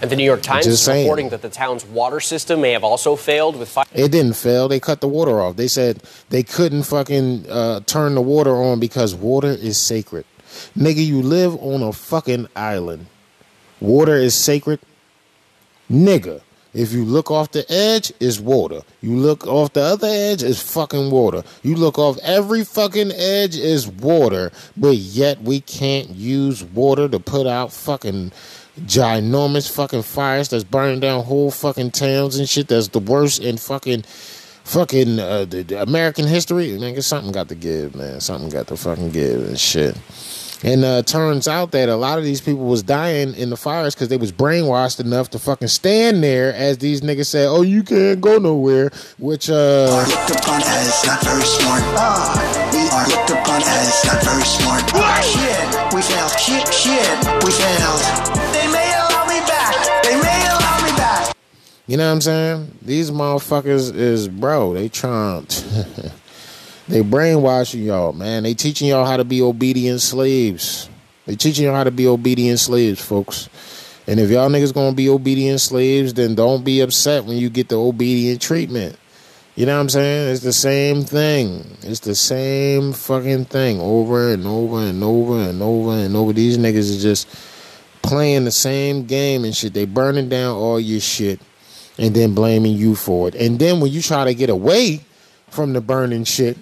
And 0.00 0.10
the 0.10 0.16
New 0.16 0.24
York 0.24 0.40
Times 0.40 0.64
Just 0.64 0.78
is 0.78 0.80
saying. 0.80 1.04
reporting 1.04 1.28
that 1.28 1.42
the 1.42 1.50
town's 1.50 1.84
water 1.84 2.20
system 2.20 2.62
may 2.62 2.72
have 2.72 2.82
also 2.82 3.14
failed 3.14 3.56
with 3.56 3.68
fire. 3.68 3.84
It 3.92 4.10
didn't 4.10 4.36
fail. 4.36 4.68
They 4.68 4.80
cut 4.80 5.02
the 5.02 5.08
water 5.08 5.38
off. 5.38 5.56
They 5.56 5.68
said 5.68 6.02
they 6.30 6.42
couldn't 6.42 6.84
fucking 6.84 7.44
uh, 7.50 7.80
turn 7.80 8.14
the 8.14 8.22
water 8.22 8.56
on 8.56 8.80
because 8.80 9.14
water 9.14 9.48
is 9.48 9.76
sacred. 9.76 10.24
Nigga, 10.74 11.04
you 11.04 11.20
live 11.20 11.54
on 11.56 11.82
a 11.82 11.92
fucking 11.92 12.48
island. 12.56 13.04
Water 13.80 14.14
is 14.14 14.34
sacred. 14.34 14.80
Nigga, 15.90 16.42
if 16.74 16.92
you 16.92 17.04
look 17.04 17.30
off 17.30 17.52
the 17.52 17.64
edge, 17.70 18.12
it's 18.20 18.38
water. 18.38 18.82
You 19.00 19.16
look 19.16 19.46
off 19.46 19.72
the 19.72 19.80
other 19.80 20.08
edge, 20.08 20.42
it's 20.42 20.60
fucking 20.60 21.10
water. 21.10 21.42
You 21.62 21.76
look 21.76 21.98
off 21.98 22.18
every 22.22 22.64
fucking 22.64 23.12
edge, 23.12 23.56
is 23.56 23.88
water. 23.88 24.52
But 24.76 24.96
yet 24.96 25.40
we 25.42 25.60
can't 25.60 26.10
use 26.10 26.62
water 26.62 27.08
to 27.08 27.18
put 27.18 27.46
out 27.46 27.72
fucking 27.72 28.32
ginormous 28.80 29.70
fucking 29.74 30.02
fires 30.02 30.50
that's 30.50 30.64
burning 30.64 31.00
down 31.00 31.24
whole 31.24 31.50
fucking 31.50 31.92
towns 31.92 32.38
and 32.38 32.48
shit. 32.48 32.68
That's 32.68 32.88
the 32.88 33.00
worst 33.00 33.42
in 33.42 33.56
fucking 33.56 34.02
fucking 34.64 35.18
uh, 35.18 35.46
the, 35.46 35.62
the 35.62 35.82
American 35.82 36.26
history. 36.26 36.68
Nigga, 36.68 37.02
something 37.02 37.32
got 37.32 37.48
to 37.48 37.54
give, 37.54 37.94
man. 37.94 38.20
Something 38.20 38.50
got 38.50 38.66
to 38.68 38.76
fucking 38.76 39.10
give 39.10 39.48
and 39.48 39.58
shit. 39.58 39.96
And 40.64 40.84
uh, 40.84 41.02
turns 41.02 41.46
out 41.46 41.70
that 41.70 41.88
a 41.88 41.94
lot 41.94 42.18
of 42.18 42.24
these 42.24 42.40
people 42.40 42.64
was 42.64 42.82
dying 42.82 43.34
in 43.34 43.50
the 43.50 43.56
fires 43.56 43.94
because 43.94 44.08
they 44.08 44.16
was 44.16 44.32
brainwashed 44.32 44.98
enough 44.98 45.30
to 45.30 45.38
fucking 45.38 45.68
stand 45.68 46.22
there 46.22 46.52
as 46.52 46.78
these 46.78 47.00
niggas 47.00 47.26
said, 47.26 47.46
"Oh, 47.46 47.62
you 47.62 47.84
can't 47.84 48.20
go 48.20 48.38
nowhere," 48.38 48.90
which 49.18 49.48
uh, 49.50 50.04
looked 50.08 50.30
upon 50.42 50.60
as 50.62 51.06
not 51.06 51.22
very 51.22 51.42
smart. 51.42 51.82
Ah, 51.94 52.70
we 52.72 52.80
are 52.90 53.06
looked 53.06 53.30
upon 53.30 53.62
as 53.62 54.04
not 54.04 54.22
very 54.24 54.42
smart. 54.42 54.82
Ah, 54.94 55.22
shit, 55.22 55.94
we 55.94 56.02
failed. 56.02 56.34
Shit, 56.40 56.74
shit, 56.74 57.44
we 57.44 57.52
failed. 57.52 58.02
They 58.52 58.66
may 58.72 58.90
allow 58.98 59.26
me 59.26 59.38
back. 59.46 60.02
They 60.02 60.20
may 60.20 60.42
allow 60.48 60.84
me 60.84 60.90
back. 60.96 61.36
You 61.86 61.98
know 61.98 62.06
what 62.08 62.14
I'm 62.14 62.20
saying? 62.20 62.78
These 62.82 63.12
motherfuckers 63.12 63.94
is 63.94 64.26
bro. 64.26 64.74
They 64.74 64.88
trying. 64.88 65.46
they 66.88 67.02
brainwashing 67.02 67.82
y'all, 67.82 68.12
man. 68.12 68.42
They 68.42 68.54
teaching 68.54 68.88
y'all 68.88 69.04
how 69.04 69.16
to 69.16 69.24
be 69.24 69.42
obedient 69.42 70.00
slaves. 70.00 70.88
They 71.26 71.36
teaching 71.36 71.66
y'all 71.66 71.74
how 71.74 71.84
to 71.84 71.90
be 71.90 72.06
obedient 72.06 72.58
slaves, 72.58 73.00
folks. 73.00 73.48
And 74.06 74.18
if 74.18 74.30
y'all 74.30 74.48
niggas 74.48 74.72
gonna 74.72 74.96
be 74.96 75.10
obedient 75.10 75.60
slaves, 75.60 76.14
then 76.14 76.34
don't 76.34 76.64
be 76.64 76.80
upset 76.80 77.26
when 77.26 77.36
you 77.36 77.50
get 77.50 77.68
the 77.68 77.78
obedient 77.78 78.40
treatment. 78.40 78.98
You 79.54 79.66
know 79.66 79.74
what 79.74 79.82
I'm 79.82 79.88
saying? 79.90 80.32
It's 80.32 80.42
the 80.42 80.52
same 80.52 81.02
thing. 81.02 81.76
It's 81.82 82.00
the 82.00 82.14
same 82.14 82.92
fucking 82.92 83.46
thing 83.46 83.80
over 83.80 84.32
and 84.32 84.46
over 84.46 84.78
and 84.78 85.02
over 85.02 85.38
and 85.40 85.60
over 85.60 85.90
and 85.90 86.16
over. 86.16 86.32
These 86.32 86.56
niggas 86.56 86.76
is 86.76 87.02
just 87.02 87.28
playing 88.02 88.44
the 88.44 88.50
same 88.50 89.04
game 89.04 89.44
and 89.44 89.54
shit. 89.54 89.74
They 89.74 89.84
burning 89.84 90.28
down 90.28 90.56
all 90.56 90.80
your 90.80 91.00
shit 91.00 91.40
and 91.98 92.14
then 92.14 92.34
blaming 92.34 92.76
you 92.76 92.94
for 92.94 93.28
it. 93.28 93.34
And 93.34 93.58
then 93.58 93.80
when 93.80 93.90
you 93.90 94.00
try 94.00 94.24
to 94.24 94.32
get 94.32 94.48
away 94.48 95.00
from 95.50 95.72
the 95.74 95.80
burning 95.80 96.24
shit, 96.24 96.56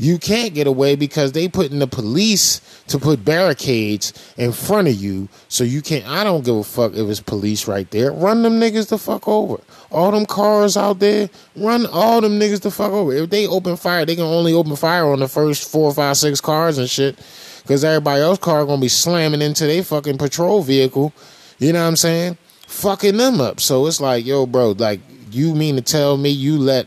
you 0.00 0.18
can't 0.18 0.54
get 0.54 0.66
away 0.66 0.96
because 0.96 1.32
they 1.32 1.46
put 1.46 1.70
in 1.70 1.78
the 1.78 1.86
police 1.86 2.62
to 2.86 2.98
put 2.98 3.22
barricades 3.22 4.14
in 4.38 4.50
front 4.50 4.88
of 4.88 4.94
you 4.94 5.28
so 5.48 5.62
you 5.62 5.82
can't 5.82 6.06
I 6.06 6.24
don't 6.24 6.42
give 6.42 6.56
a 6.56 6.64
fuck 6.64 6.94
if 6.94 7.06
it's 7.06 7.20
police 7.20 7.68
right 7.68 7.88
there. 7.90 8.10
Run 8.10 8.42
them 8.42 8.58
niggas 8.58 8.88
the 8.88 8.96
fuck 8.96 9.28
over. 9.28 9.60
All 9.90 10.10
them 10.10 10.24
cars 10.24 10.78
out 10.78 11.00
there, 11.00 11.28
run 11.54 11.84
all 11.84 12.22
them 12.22 12.40
niggas 12.40 12.62
the 12.62 12.70
fuck 12.70 12.92
over. 12.92 13.12
If 13.12 13.28
they 13.28 13.46
open 13.46 13.76
fire, 13.76 14.06
they 14.06 14.14
can 14.16 14.24
only 14.24 14.54
open 14.54 14.74
fire 14.74 15.04
on 15.04 15.20
the 15.20 15.28
first 15.28 15.70
four, 15.70 15.92
five, 15.92 16.16
six 16.16 16.40
cars 16.40 16.78
and 16.78 16.88
shit. 16.88 17.18
Cause 17.66 17.84
everybody 17.84 18.22
else 18.22 18.38
car 18.38 18.64
gonna 18.64 18.80
be 18.80 18.88
slamming 18.88 19.42
into 19.42 19.66
their 19.66 19.82
fucking 19.82 20.16
patrol 20.16 20.62
vehicle. 20.62 21.12
You 21.58 21.74
know 21.74 21.82
what 21.82 21.88
I'm 21.88 21.96
saying? 21.96 22.38
Fucking 22.68 23.18
them 23.18 23.38
up. 23.42 23.60
So 23.60 23.86
it's 23.86 24.00
like, 24.00 24.24
yo, 24.24 24.46
bro, 24.46 24.70
like 24.70 25.00
you 25.30 25.54
mean 25.54 25.76
to 25.76 25.82
tell 25.82 26.16
me 26.16 26.30
you 26.30 26.56
let 26.56 26.86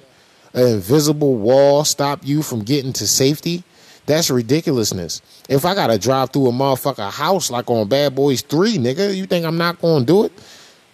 an 0.54 0.68
invisible 0.68 1.36
wall 1.36 1.84
stop 1.84 2.22
you 2.24 2.42
from 2.42 2.62
getting 2.62 2.94
to 2.94 3.08
safety? 3.08 3.64
That's 4.06 4.30
ridiculousness. 4.30 5.22
If 5.48 5.66
I 5.66 5.76
gotta 5.76 5.98
drive 5.98 6.32
through 6.32 6.48
a 6.48 6.52
motherfucker 6.52 7.10
house 7.10 7.50
like 7.50 7.70
on 7.70 7.88
Bad 7.88 8.16
Boys 8.16 8.42
3, 8.42 8.78
nigga, 8.78 9.16
you 9.16 9.26
think 9.26 9.46
I'm 9.46 9.58
not 9.58 9.82
gonna 9.82 10.06
do 10.06 10.26
it? 10.26 10.32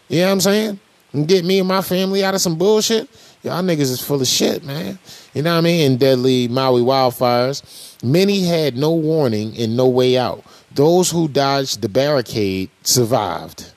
You 0.10 0.20
know 0.20 0.28
what 0.28 0.32
I'm 0.34 0.42
saying? 0.42 0.80
And 1.14 1.28
get 1.28 1.44
me 1.44 1.60
and 1.60 1.68
my 1.68 1.82
family 1.82 2.24
out 2.24 2.36
of 2.36 2.42
some 2.42 2.58
bullshit? 2.58 3.10
Y'all 3.42 3.64
niggas 3.64 3.80
is 3.80 4.02
full 4.02 4.22
of 4.22 4.28
shit, 4.28 4.64
man. 4.64 5.00
You 5.34 5.42
know 5.42 5.54
what 5.54 5.60
I 5.60 5.62
mean? 5.62 5.92
In 5.92 5.98
deadly 5.98 6.48
Maui 6.50 6.82
wildfires, 6.82 7.64
many 8.04 8.44
had 8.44 8.76
no 8.76 8.92
warning 8.92 9.58
and 9.58 9.78
no 9.78 9.88
way 9.88 10.18
out. 10.18 10.44
Those 10.72 11.10
who 11.10 11.28
dodged 11.28 11.82
the 11.82 11.90
barricade 11.90 12.70
survived. 12.84 13.72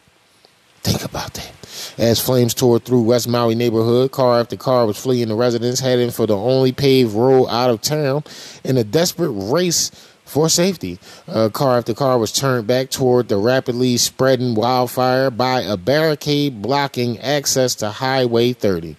Think 0.83 1.05
about 1.05 1.33
that. 1.35 1.53
As 1.99 2.21
flames 2.21 2.55
tore 2.55 2.79
through 2.79 3.03
West 3.03 3.29
Maui 3.29 3.55
neighborhood, 3.55 4.13
car 4.13 4.41
after 4.41 4.57
car 4.57 4.87
was 4.87 4.99
fleeing 4.99 5.29
the 5.29 5.35
residents, 5.35 5.81
heading 5.81 6.11
for 6.11 6.27
the 6.27 6.37
only 6.37 6.73
paved 6.73 7.15
road 7.15 7.49
out 7.49 7.71
of 7.71 7.81
town 7.81 8.25
in 8.65 8.77
a 8.77 8.85
desperate 8.85 9.31
race 9.31 9.91
for 10.25 10.49
safety. 10.49 10.99
Uh, 11.29 11.49
car 11.51 11.79
after 11.79 11.95
car 11.95 12.19
was 12.19 12.33
turned 12.33 12.67
back 12.67 12.91
toward 12.91 13.29
the 13.29 13.37
rapidly 13.37 13.97
spreading 13.97 14.55
wildfire 14.55 15.31
by 15.31 15.61
a 15.61 15.77
barricade 15.77 16.63
blocking 16.63 17.19
access 17.19 17.75
to 17.75 17.91
Highway 17.91 18.53
30. 18.53 18.97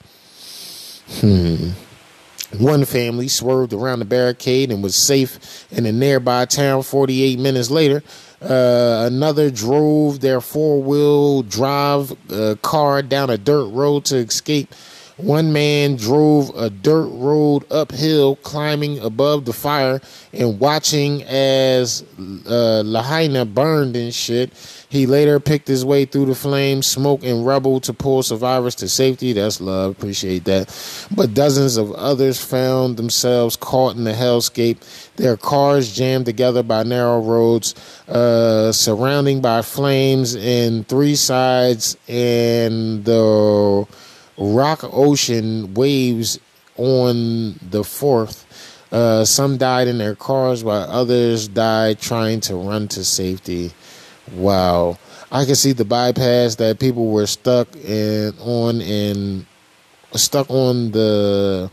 Hmm. 1.19 1.69
One 2.59 2.85
family 2.85 3.29
swerved 3.29 3.73
around 3.73 3.99
the 3.99 4.05
barricade 4.05 4.71
and 4.71 4.83
was 4.83 4.95
safe 4.95 5.67
in 5.71 5.87
a 5.87 5.91
nearby 5.91 6.45
town 6.45 6.83
48 6.83 7.39
minutes 7.39 7.71
later. 7.71 8.03
Uh, 8.43 9.07
another 9.07 9.49
drove 9.49 10.19
their 10.19 10.41
four 10.41 10.81
wheel 10.81 11.43
drive 11.43 12.11
uh, 12.31 12.55
car 12.61 13.01
down 13.01 13.29
a 13.29 13.37
dirt 13.37 13.67
road 13.67 14.03
to 14.05 14.17
escape. 14.17 14.73
One 15.17 15.53
man 15.53 15.95
drove 15.95 16.49
a 16.57 16.69
dirt 16.69 17.07
road 17.07 17.71
uphill, 17.71 18.35
climbing 18.37 18.99
above 18.99 19.45
the 19.45 19.53
fire 19.53 20.01
and 20.33 20.59
watching 20.59 21.23
as 21.23 22.03
uh, 22.49 22.81
Lahaina 22.83 23.45
burned 23.45 23.95
and 23.95 24.13
shit. 24.13 24.51
He 24.93 25.07
later 25.07 25.39
picked 25.39 25.67
his 25.67 25.83
way 25.83 26.05
through 26.05 26.27
the 26.27 26.35
flames, 26.35 26.85
smoke, 26.85 27.23
and 27.23 27.43
rubble 27.43 27.79
to 27.79 27.93
pull 27.93 28.21
survivors 28.21 28.75
to 28.75 28.87
safety. 28.87 29.33
That's 29.33 29.59
love. 29.59 29.89
Appreciate 29.89 30.43
that. 30.43 30.69
But 31.09 31.33
dozens 31.33 31.77
of 31.77 31.91
others 31.93 32.39
found 32.39 32.97
themselves 32.97 33.55
caught 33.55 33.95
in 33.95 34.03
the 34.03 34.13
hellscape. 34.13 34.77
Their 35.15 35.35
cars 35.35 35.95
jammed 35.95 36.27
together 36.27 36.61
by 36.61 36.83
narrow 36.83 37.19
roads, 37.21 37.73
uh, 38.07 38.71
surrounding 38.71 39.41
by 39.41 39.63
flames 39.63 40.35
in 40.35 40.83
three 40.83 41.15
sides, 41.15 41.97
and 42.07 43.03
the 43.03 43.87
rock 44.37 44.81
ocean 44.83 45.73
waves 45.73 46.39
on 46.77 47.57
the 47.67 47.83
fourth. 47.83 48.45
Uh, 48.91 49.25
some 49.25 49.57
died 49.57 49.87
in 49.87 49.97
their 49.97 50.13
cars 50.13 50.63
while 50.63 50.83
others 50.83 51.47
died 51.47 51.99
trying 51.99 52.39
to 52.41 52.55
run 52.55 52.87
to 52.87 53.03
safety. 53.03 53.71
Wow. 54.31 54.97
I 55.31 55.45
can 55.45 55.55
see 55.55 55.73
the 55.73 55.85
bypass 55.85 56.55
that 56.55 56.79
people 56.79 57.07
were 57.07 57.27
stuck 57.27 57.75
in 57.75 58.33
on 58.39 58.81
and 58.81 59.45
stuck 60.13 60.49
on 60.49 60.91
the 60.91 61.71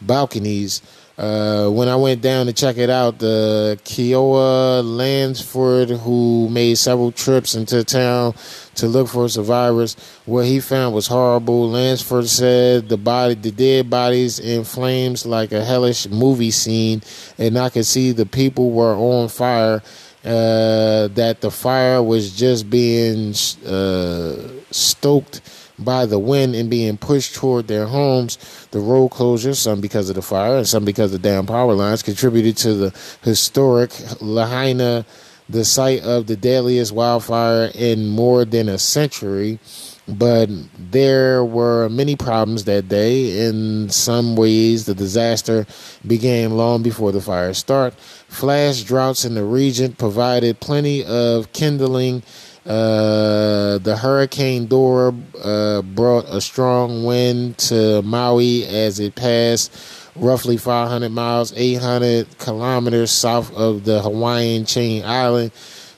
balconies. 0.00 0.82
Uh, 1.18 1.70
when 1.70 1.88
I 1.88 1.96
went 1.96 2.20
down 2.20 2.44
to 2.44 2.52
check 2.52 2.76
it 2.76 2.90
out, 2.90 3.18
the 3.18 3.80
Kekoa 3.84 4.82
Lansford, 4.84 5.88
who 5.88 6.46
made 6.50 6.76
several 6.76 7.10
trips 7.10 7.54
into 7.54 7.82
town 7.84 8.34
to 8.74 8.86
look 8.86 9.08
for 9.08 9.26
survivors, 9.30 9.96
what 10.26 10.44
he 10.44 10.60
found 10.60 10.94
was 10.94 11.06
horrible. 11.06 11.70
Lansford 11.70 12.28
said 12.28 12.90
the 12.90 12.98
body, 12.98 13.32
the 13.32 13.50
dead 13.50 13.88
bodies 13.88 14.38
in 14.38 14.64
flames 14.64 15.24
like 15.24 15.52
a 15.52 15.64
hellish 15.64 16.06
movie 16.08 16.50
scene, 16.50 17.00
and 17.38 17.56
I 17.56 17.70
could 17.70 17.86
see 17.86 18.12
the 18.12 18.26
people 18.26 18.72
were 18.72 18.94
on 18.94 19.28
fire. 19.28 19.82
Uh, 20.26 21.06
that 21.14 21.40
the 21.40 21.52
fire 21.52 22.02
was 22.02 22.36
just 22.36 22.68
being 22.68 23.28
uh, 23.64 24.34
stoked 24.72 25.40
by 25.78 26.04
the 26.06 26.18
wind 26.18 26.56
and 26.56 26.68
being 26.68 26.96
pushed 26.96 27.36
toward 27.36 27.68
their 27.68 27.86
homes. 27.86 28.66
The 28.72 28.80
road 28.80 29.10
closures, 29.10 29.56
some 29.56 29.80
because 29.80 30.08
of 30.08 30.16
the 30.16 30.22
fire 30.22 30.56
and 30.56 30.66
some 30.66 30.84
because 30.84 31.14
of 31.14 31.22
down 31.22 31.46
power 31.46 31.74
lines, 31.74 32.02
contributed 32.02 32.56
to 32.58 32.74
the 32.74 33.00
historic 33.22 33.92
Lahaina, 34.20 35.06
the 35.48 35.64
site 35.64 36.02
of 36.02 36.26
the 36.26 36.36
deadliest 36.36 36.92
wildfire 36.92 37.70
in 37.74 38.08
more 38.08 38.44
than 38.44 38.68
a 38.68 38.78
century. 38.78 39.60
But 40.08 40.48
there 40.78 41.44
were 41.44 41.88
many 41.88 42.14
problems 42.14 42.64
that 42.64 42.88
day. 42.88 43.46
In 43.48 43.90
some 43.90 44.36
ways, 44.36 44.86
the 44.86 44.94
disaster 44.94 45.66
began 46.06 46.56
long 46.56 46.82
before 46.82 47.10
the 47.10 47.20
fire 47.20 47.54
start. 47.54 47.94
Flash 48.28 48.82
droughts 48.82 49.24
in 49.24 49.34
the 49.34 49.44
region 49.44 49.94
provided 49.94 50.60
plenty 50.60 51.04
of 51.04 51.52
kindling 51.52 52.22
uh, 52.66 53.78
the 53.78 53.96
Hurricane 53.96 54.66
Dora 54.66 55.14
uh, 55.40 55.82
brought 55.82 56.24
a 56.24 56.40
strong 56.40 57.04
wind 57.04 57.58
to 57.58 58.02
Maui 58.02 58.66
as 58.66 58.98
it 58.98 59.14
passed 59.14 59.72
roughly 60.16 60.56
500 60.56 61.10
miles, 61.10 61.52
800 61.54 62.38
kilometers 62.38 63.12
south 63.12 63.54
of 63.54 63.84
the 63.84 64.02
Hawaiian 64.02 64.64
chain 64.64 65.04
island. 65.04 65.52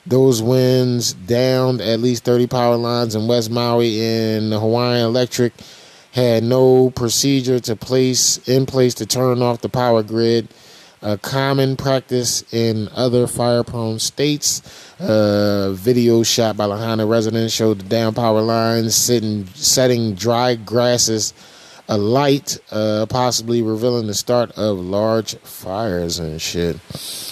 Those 0.09 0.41
winds 0.41 1.13
downed 1.13 1.81
at 1.81 1.99
least 1.99 2.23
30 2.23 2.47
power 2.47 2.75
lines 2.77 3.13
in 3.13 3.27
West 3.27 3.51
Maui, 3.51 4.01
and 4.01 4.51
the 4.51 4.59
Hawaiian 4.59 5.05
Electric 5.05 5.53
had 6.13 6.43
no 6.43 6.89
procedure 6.89 7.59
to 7.59 7.75
place 7.75 8.39
in 8.49 8.65
place 8.65 8.95
to 8.95 9.05
turn 9.05 9.43
off 9.43 9.61
the 9.61 9.69
power 9.69 10.01
grid. 10.01 10.47
A 11.03 11.15
common 11.19 11.77
practice 11.77 12.43
in 12.51 12.89
other 12.95 13.27
fire-prone 13.27 13.99
states. 13.99 14.63
Uh, 14.99 15.73
video 15.73 16.23
shot 16.23 16.57
by 16.57 16.65
Lahaina 16.65 17.05
residents 17.05 17.53
showed 17.53 17.81
the 17.81 17.87
down 17.87 18.15
power 18.15 18.41
lines 18.41 18.95
sitting, 18.95 19.45
setting 19.53 20.15
dry 20.15 20.55
grasses 20.55 21.35
alight, 21.89 22.59
uh, 22.71 23.05
possibly 23.09 23.61
revealing 23.61 24.07
the 24.07 24.13
start 24.13 24.51
of 24.51 24.79
large 24.79 25.35
fires 25.39 26.19
and 26.19 26.41
shit. 26.41 26.77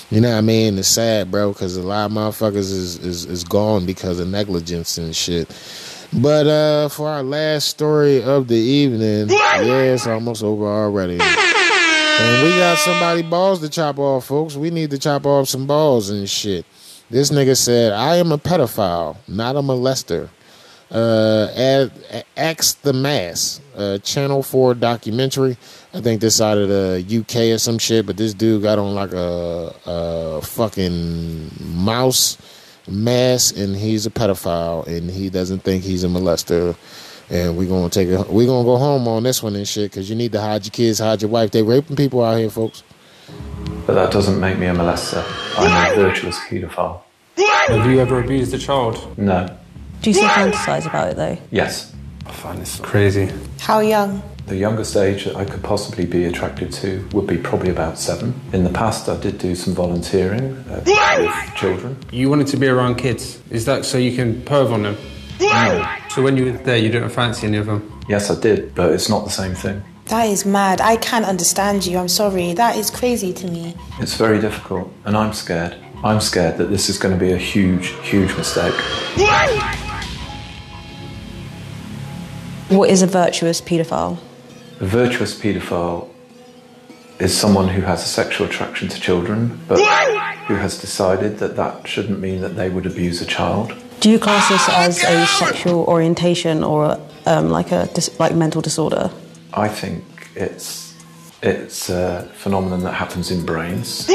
You 0.09 0.19
know 0.19 0.31
what 0.31 0.37
I 0.37 0.41
mean? 0.41 0.77
It's 0.77 0.87
sad, 0.87 1.31
bro, 1.31 1.53
because 1.53 1.77
a 1.77 1.83
lot 1.83 2.07
of 2.07 2.11
motherfuckers 2.11 2.57
is, 2.57 2.97
is, 2.97 3.25
is 3.25 3.43
gone 3.43 3.85
because 3.85 4.19
of 4.19 4.27
negligence 4.27 4.97
and 4.97 5.15
shit. 5.15 5.47
But 6.11 6.47
uh, 6.47 6.89
for 6.89 7.07
our 7.07 7.23
last 7.23 7.67
story 7.67 8.23
of 8.23 8.47
the 8.47 8.55
evening, 8.55 9.29
yeah, 9.29 9.61
it's 9.61 10.07
almost 10.07 10.43
over 10.43 10.65
already. 10.65 11.19
And 11.19 12.43
we 12.43 12.49
got 12.57 12.79
somebody 12.79 13.21
balls 13.21 13.59
to 13.61 13.69
chop 13.69 13.99
off, 13.99 14.25
folks. 14.25 14.55
We 14.55 14.71
need 14.71 14.89
to 14.89 14.97
chop 14.97 15.25
off 15.25 15.49
some 15.49 15.67
balls 15.67 16.09
and 16.09 16.27
shit. 16.27 16.65
This 17.09 17.29
nigga 17.29 17.55
said, 17.55 17.93
I 17.93 18.15
am 18.15 18.31
a 18.31 18.37
pedophile, 18.37 19.17
not 19.27 19.55
a 19.55 19.61
molester. 19.61 20.29
Uh, 20.89 21.47
at, 21.55 22.25
X 22.37 22.73
the 22.75 22.93
Mass, 22.93 23.59
uh, 23.75 23.97
Channel 23.99 24.41
4 24.41 24.75
documentary. 24.75 25.57
I 25.93 26.01
think 26.01 26.21
this 26.21 26.39
out 26.39 26.57
of 26.57 26.69
the 26.69 27.03
UK 27.19 27.53
or 27.55 27.57
some 27.57 27.77
shit, 27.77 28.05
but 28.05 28.15
this 28.15 28.33
dude 28.33 28.61
got 28.61 28.79
on 28.79 28.95
like 28.95 29.11
a, 29.11 29.73
a 29.85 30.41
fucking 30.41 31.51
mouse 31.59 32.37
mask 32.87 33.57
and 33.57 33.75
he's 33.75 34.05
a 34.05 34.09
pedophile 34.09 34.87
and 34.87 35.09
he 35.09 35.29
doesn't 35.29 35.59
think 35.59 35.83
he's 35.83 36.03
a 36.03 36.07
molester 36.07 36.75
and 37.29 37.57
we're 37.57 37.67
gonna 37.67 37.89
take 37.89 38.07
it. 38.07 38.29
We're 38.29 38.47
gonna 38.47 38.63
go 38.63 38.77
home 38.77 39.07
on 39.07 39.23
this 39.23 39.43
one 39.43 39.55
and 39.55 39.67
shit 39.67 39.91
because 39.91 40.09
you 40.09 40.15
need 40.15 40.31
to 40.31 40.41
hide 40.41 40.65
your 40.65 40.71
kids, 40.71 40.99
hide 40.99 41.21
your 41.21 41.29
wife. 41.31 41.51
They 41.51 41.63
raping 41.63 41.95
people 41.95 42.23
out 42.23 42.37
here, 42.37 42.49
folks. 42.49 42.83
But 43.85 43.95
that 43.95 44.11
doesn't 44.11 44.39
make 44.39 44.57
me 44.57 44.67
a 44.67 44.73
molester. 44.73 45.23
I'm 45.57 45.91
a 45.91 45.95
virtuous 45.95 46.37
paedophile. 46.39 47.01
Have 47.37 47.91
you 47.91 47.99
ever 47.99 48.21
abused 48.21 48.53
a 48.53 48.57
child? 48.57 49.17
No. 49.17 49.49
Do 50.01 50.09
you 50.09 50.13
still 50.13 50.29
fantasize 50.29 50.85
about 50.85 51.09
it 51.09 51.15
though? 51.15 51.37
Yes. 51.51 51.93
I 52.25 52.31
find 52.31 52.59
this 52.59 52.79
crazy. 52.79 53.31
How 53.59 53.79
young? 53.79 54.21
The 54.47 54.55
youngest 54.55 54.95
age 54.95 55.25
that 55.25 55.35
I 55.35 55.43
could 55.43 55.63
possibly 55.63 56.05
be 56.05 56.25
attracted 56.25 56.71
to 56.73 57.05
would 57.11 57.27
be 57.27 57.37
probably 57.37 57.69
about 57.69 57.97
seven. 57.97 58.39
In 58.53 58.63
the 58.63 58.69
past, 58.69 59.09
I 59.09 59.17
did 59.17 59.37
do 59.39 59.55
some 59.55 59.73
volunteering 59.73 60.55
uh, 60.69 60.83
with 60.85 61.55
children. 61.55 61.97
You 62.11 62.29
wanted 62.29 62.47
to 62.47 62.57
be 62.57 62.67
around 62.67 62.95
kids. 62.95 63.41
Is 63.49 63.65
that 63.65 63.83
so 63.85 63.97
you 63.97 64.15
can 64.15 64.41
perv 64.43 64.71
on 64.71 64.83
them? 64.83 64.97
No. 65.41 65.85
So 66.09 66.21
when 66.21 66.37
you 66.37 66.45
were 66.45 66.51
there, 66.51 66.77
you 66.77 66.89
didn't 66.89 67.09
fancy 67.09 67.47
any 67.47 67.57
of 67.57 67.65
them? 67.65 68.01
Yes, 68.07 68.31
I 68.31 68.39
did, 68.39 68.73
but 68.73 68.91
it's 68.91 69.09
not 69.09 69.25
the 69.25 69.31
same 69.31 69.53
thing. 69.53 69.83
That 70.05 70.29
is 70.29 70.45
mad. 70.45 70.79
I 70.79 70.95
can't 70.95 71.25
understand 71.25 71.85
you. 71.85 71.97
I'm 71.97 72.07
sorry. 72.07 72.53
That 72.53 72.77
is 72.77 72.89
crazy 72.89 73.33
to 73.33 73.47
me. 73.47 73.75
It's 73.99 74.15
very 74.15 74.39
difficult, 74.39 74.91
and 75.03 75.17
I'm 75.17 75.33
scared. 75.33 75.75
I'm 76.03 76.21
scared 76.21 76.57
that 76.57 76.65
this 76.69 76.87
is 76.89 76.97
going 76.97 77.13
to 77.13 77.19
be 77.19 77.33
a 77.33 77.37
huge, 77.37 77.87
huge 78.03 78.35
mistake. 78.37 78.75
What 82.69 82.89
is 82.89 83.01
a 83.01 83.07
virtuous 83.07 83.61
paedophile? 83.61 84.17
A 84.81 84.85
virtuous 84.85 85.39
paedophile 85.39 86.09
is 87.19 87.35
someone 87.35 87.69
who 87.69 87.81
has 87.81 88.03
a 88.03 88.07
sexual 88.07 88.45
attraction 88.47 88.89
to 88.89 88.99
children, 88.99 89.59
but 89.67 89.79
who 90.47 90.55
has 90.55 90.77
decided 90.79 91.39
that 91.39 91.55
that 91.55 91.87
shouldn't 91.87 92.19
mean 92.19 92.41
that 92.41 92.55
they 92.55 92.69
would 92.69 92.85
abuse 92.85 93.21
a 93.21 93.25
child. 93.25 93.73
Do 94.01 94.09
you 94.09 94.19
class 94.19 94.49
this 94.49 94.67
as 94.69 95.03
a 95.03 95.25
sexual 95.25 95.85
orientation 95.85 96.63
or 96.63 96.99
um, 97.25 97.49
like 97.49 97.71
a 97.71 97.89
dis- 97.93 98.19
like 98.19 98.35
mental 98.35 98.61
disorder? 98.61 99.11
I 99.53 99.69
think 99.69 100.03
it's 100.35 100.93
it's 101.41 101.89
a 101.89 102.29
phenomenon 102.35 102.81
that 102.83 102.93
happens 102.93 103.31
in 103.31 103.45
brains. 103.45 104.07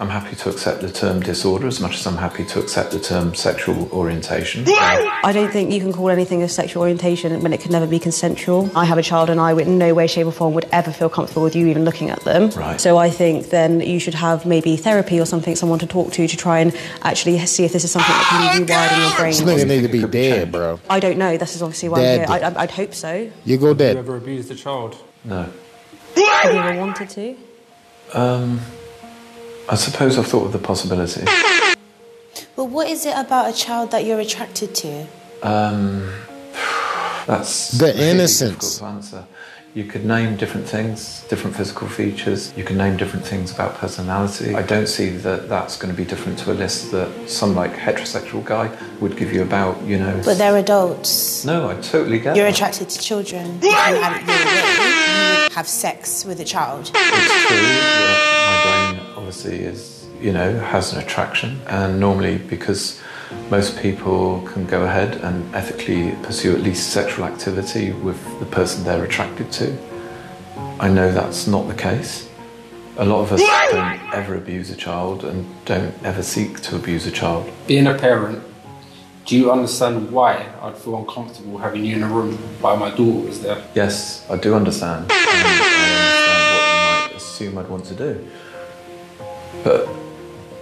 I'm 0.00 0.08
happy 0.08 0.36
to 0.36 0.50
accept 0.50 0.80
the 0.80 0.92
term 0.92 1.18
disorder 1.20 1.66
as 1.66 1.80
much 1.80 1.94
as 1.96 2.06
I'm 2.06 2.16
happy 2.16 2.44
to 2.44 2.60
accept 2.60 2.92
the 2.92 3.00
term 3.00 3.34
sexual 3.34 3.90
orientation. 3.90 4.64
I 4.68 5.32
don't 5.34 5.50
think 5.50 5.72
you 5.72 5.80
can 5.80 5.92
call 5.92 6.08
anything 6.08 6.40
a 6.44 6.48
sexual 6.48 6.82
orientation 6.82 7.42
when 7.42 7.52
it 7.52 7.60
can 7.60 7.72
never 7.72 7.86
be 7.86 7.98
consensual. 7.98 8.70
I 8.76 8.84
have 8.84 8.96
a 8.96 9.02
child 9.02 9.28
and 9.28 9.40
I, 9.40 9.52
would 9.54 9.66
in 9.66 9.76
no 9.76 9.94
way, 9.94 10.06
shape, 10.06 10.28
or 10.28 10.30
form, 10.30 10.54
would 10.54 10.68
ever 10.70 10.92
feel 10.92 11.08
comfortable 11.08 11.42
with 11.42 11.56
you 11.56 11.66
even 11.66 11.84
looking 11.84 12.10
at 12.10 12.20
them. 12.20 12.50
Right. 12.50 12.80
So 12.80 12.96
I 12.96 13.10
think 13.10 13.50
then 13.50 13.80
you 13.80 13.98
should 13.98 14.14
have 14.14 14.46
maybe 14.46 14.76
therapy 14.76 15.18
or 15.18 15.26
something, 15.26 15.56
someone 15.56 15.80
to 15.80 15.86
talk 15.86 16.12
to, 16.12 16.28
to 16.28 16.36
try 16.36 16.60
and 16.60 16.72
actually 17.02 17.36
see 17.46 17.64
if 17.64 17.72
this 17.72 17.82
is 17.82 17.90
something 17.90 18.08
that 18.14 18.26
can 18.30 18.66
be 18.66 18.72
rewired 18.72 18.94
in 18.94 19.02
your 19.02 19.16
brain. 19.16 19.30
This 19.32 19.64
nigga 19.64 19.66
need 19.66 19.82
to 19.82 19.88
be 19.88 20.06
dead, 20.06 20.52
bro. 20.52 20.78
I 20.88 21.00
don't 21.00 21.18
know. 21.18 21.36
This 21.36 21.56
is 21.56 21.62
obviously 21.62 21.88
why 21.88 22.02
Dead. 22.02 22.30
I'm 22.30 22.40
here. 22.40 22.52
I, 22.56 22.62
I'd 22.62 22.70
hope 22.70 22.94
so. 22.94 23.28
You 23.44 23.56
go 23.56 23.68
Have 23.68 23.80
you 23.80 23.86
dead. 23.86 23.96
ever 23.96 24.16
abused 24.16 24.48
a 24.52 24.54
child? 24.54 24.96
No. 25.24 25.42
Have 26.14 26.54
you 26.54 26.60
ever 26.60 26.78
wanted 26.78 27.10
to? 27.10 27.36
Um, 28.14 28.60
I 29.70 29.74
suppose 29.74 30.18
I've 30.18 30.26
thought 30.26 30.46
of 30.46 30.52
the 30.52 30.58
possibility. 30.58 31.24
Well, 32.56 32.68
what 32.68 32.88
is 32.88 33.04
it 33.06 33.14
about 33.16 33.50
a 33.52 33.56
child 33.56 33.90
that 33.90 34.04
you're 34.04 34.18
attracted 34.20 34.74
to? 34.76 35.06
Um, 35.42 36.10
that's 37.26 37.72
The 37.72 37.86
really 37.86 38.10
innocence. 38.10 38.54
difficult 38.78 38.78
to 38.78 38.84
answer. 38.96 39.24
You 39.74 39.84
could 39.84 40.04
name 40.06 40.36
different 40.36 40.66
things, 40.66 41.22
different 41.28 41.54
physical 41.54 41.86
features. 41.88 42.52
You 42.56 42.64
can 42.64 42.78
name 42.78 42.96
different 42.96 43.24
things 43.24 43.52
about 43.52 43.74
personality. 43.76 44.54
I 44.54 44.62
don't 44.62 44.88
see 44.88 45.10
that 45.10 45.48
that's 45.48 45.76
going 45.76 45.94
to 45.94 45.96
be 45.96 46.04
different 46.08 46.38
to 46.40 46.50
a 46.52 46.54
list 46.54 46.90
that 46.92 47.28
some 47.28 47.54
like 47.54 47.74
heterosexual 47.74 48.42
guy 48.44 48.74
would 49.00 49.16
give 49.16 49.32
you 49.32 49.42
about, 49.42 49.80
you 49.82 49.98
know. 49.98 50.20
But 50.24 50.38
they're 50.38 50.56
adults. 50.56 51.44
No, 51.44 51.68
I 51.68 51.74
totally 51.76 52.18
get 52.18 52.34
it. 52.34 52.36
You're 52.38 52.46
that. 52.46 52.54
attracted 52.54 52.88
to 52.88 52.98
children. 52.98 53.60
You 53.62 53.70
have 53.72 54.16
it 54.16 54.26
your 54.26 54.36
way. 54.36 55.44
You 55.50 55.54
have 55.54 55.68
sex 55.68 56.24
with 56.24 56.40
a 56.40 56.44
child. 56.44 56.90
It's 56.94 57.46
true 57.46 57.56
that 57.56 58.37
my 59.28 59.32
obviously 59.32 59.58
is, 59.62 60.06
you 60.22 60.32
know, 60.32 60.58
has 60.58 60.94
an 60.94 61.00
attraction, 61.00 61.60
and 61.66 62.00
normally 62.00 62.38
because 62.38 62.98
most 63.50 63.78
people 63.78 64.40
can 64.52 64.64
go 64.64 64.84
ahead 64.84 65.16
and 65.16 65.54
ethically 65.54 66.16
pursue 66.22 66.56
at 66.56 66.62
least 66.62 66.94
sexual 66.94 67.26
activity 67.26 67.92
with 67.92 68.18
the 68.40 68.46
person 68.46 68.84
they're 68.84 69.04
attracted 69.04 69.52
to. 69.52 69.76
I 70.80 70.88
know 70.88 71.12
that's 71.12 71.46
not 71.46 71.68
the 71.68 71.74
case. 71.74 72.26
A 72.96 73.04
lot 73.04 73.20
of 73.20 73.32
us 73.32 73.42
don't 73.70 74.14
ever 74.14 74.34
abuse 74.34 74.70
a 74.70 74.76
child 74.76 75.24
and 75.24 75.44
don't 75.66 75.94
ever 76.02 76.22
seek 76.22 76.60
to 76.62 76.76
abuse 76.76 77.06
a 77.06 77.10
child. 77.10 77.52
Being 77.66 77.86
a 77.86 77.94
parent, 77.98 78.42
do 79.26 79.36
you 79.36 79.52
understand 79.52 80.10
why 80.10 80.46
I'd 80.62 80.78
feel 80.78 80.96
uncomfortable 80.96 81.58
having 81.58 81.84
you 81.84 81.96
in 81.96 82.02
a 82.02 82.08
room 82.08 82.38
by 82.62 82.74
my 82.76 82.88
daughter 82.88 83.26
was 83.26 83.42
there? 83.42 83.62
Yes, 83.74 84.24
I 84.30 84.38
do 84.38 84.54
understand. 84.54 85.04
And 85.04 85.12
I 85.12 85.26
understand 85.98 86.54
what 86.54 86.64
you 86.72 87.10
might 87.10 87.16
assume 87.16 87.58
I'd 87.58 87.68
want 87.68 87.84
to 87.84 87.94
do. 87.94 88.26
But 89.68 89.86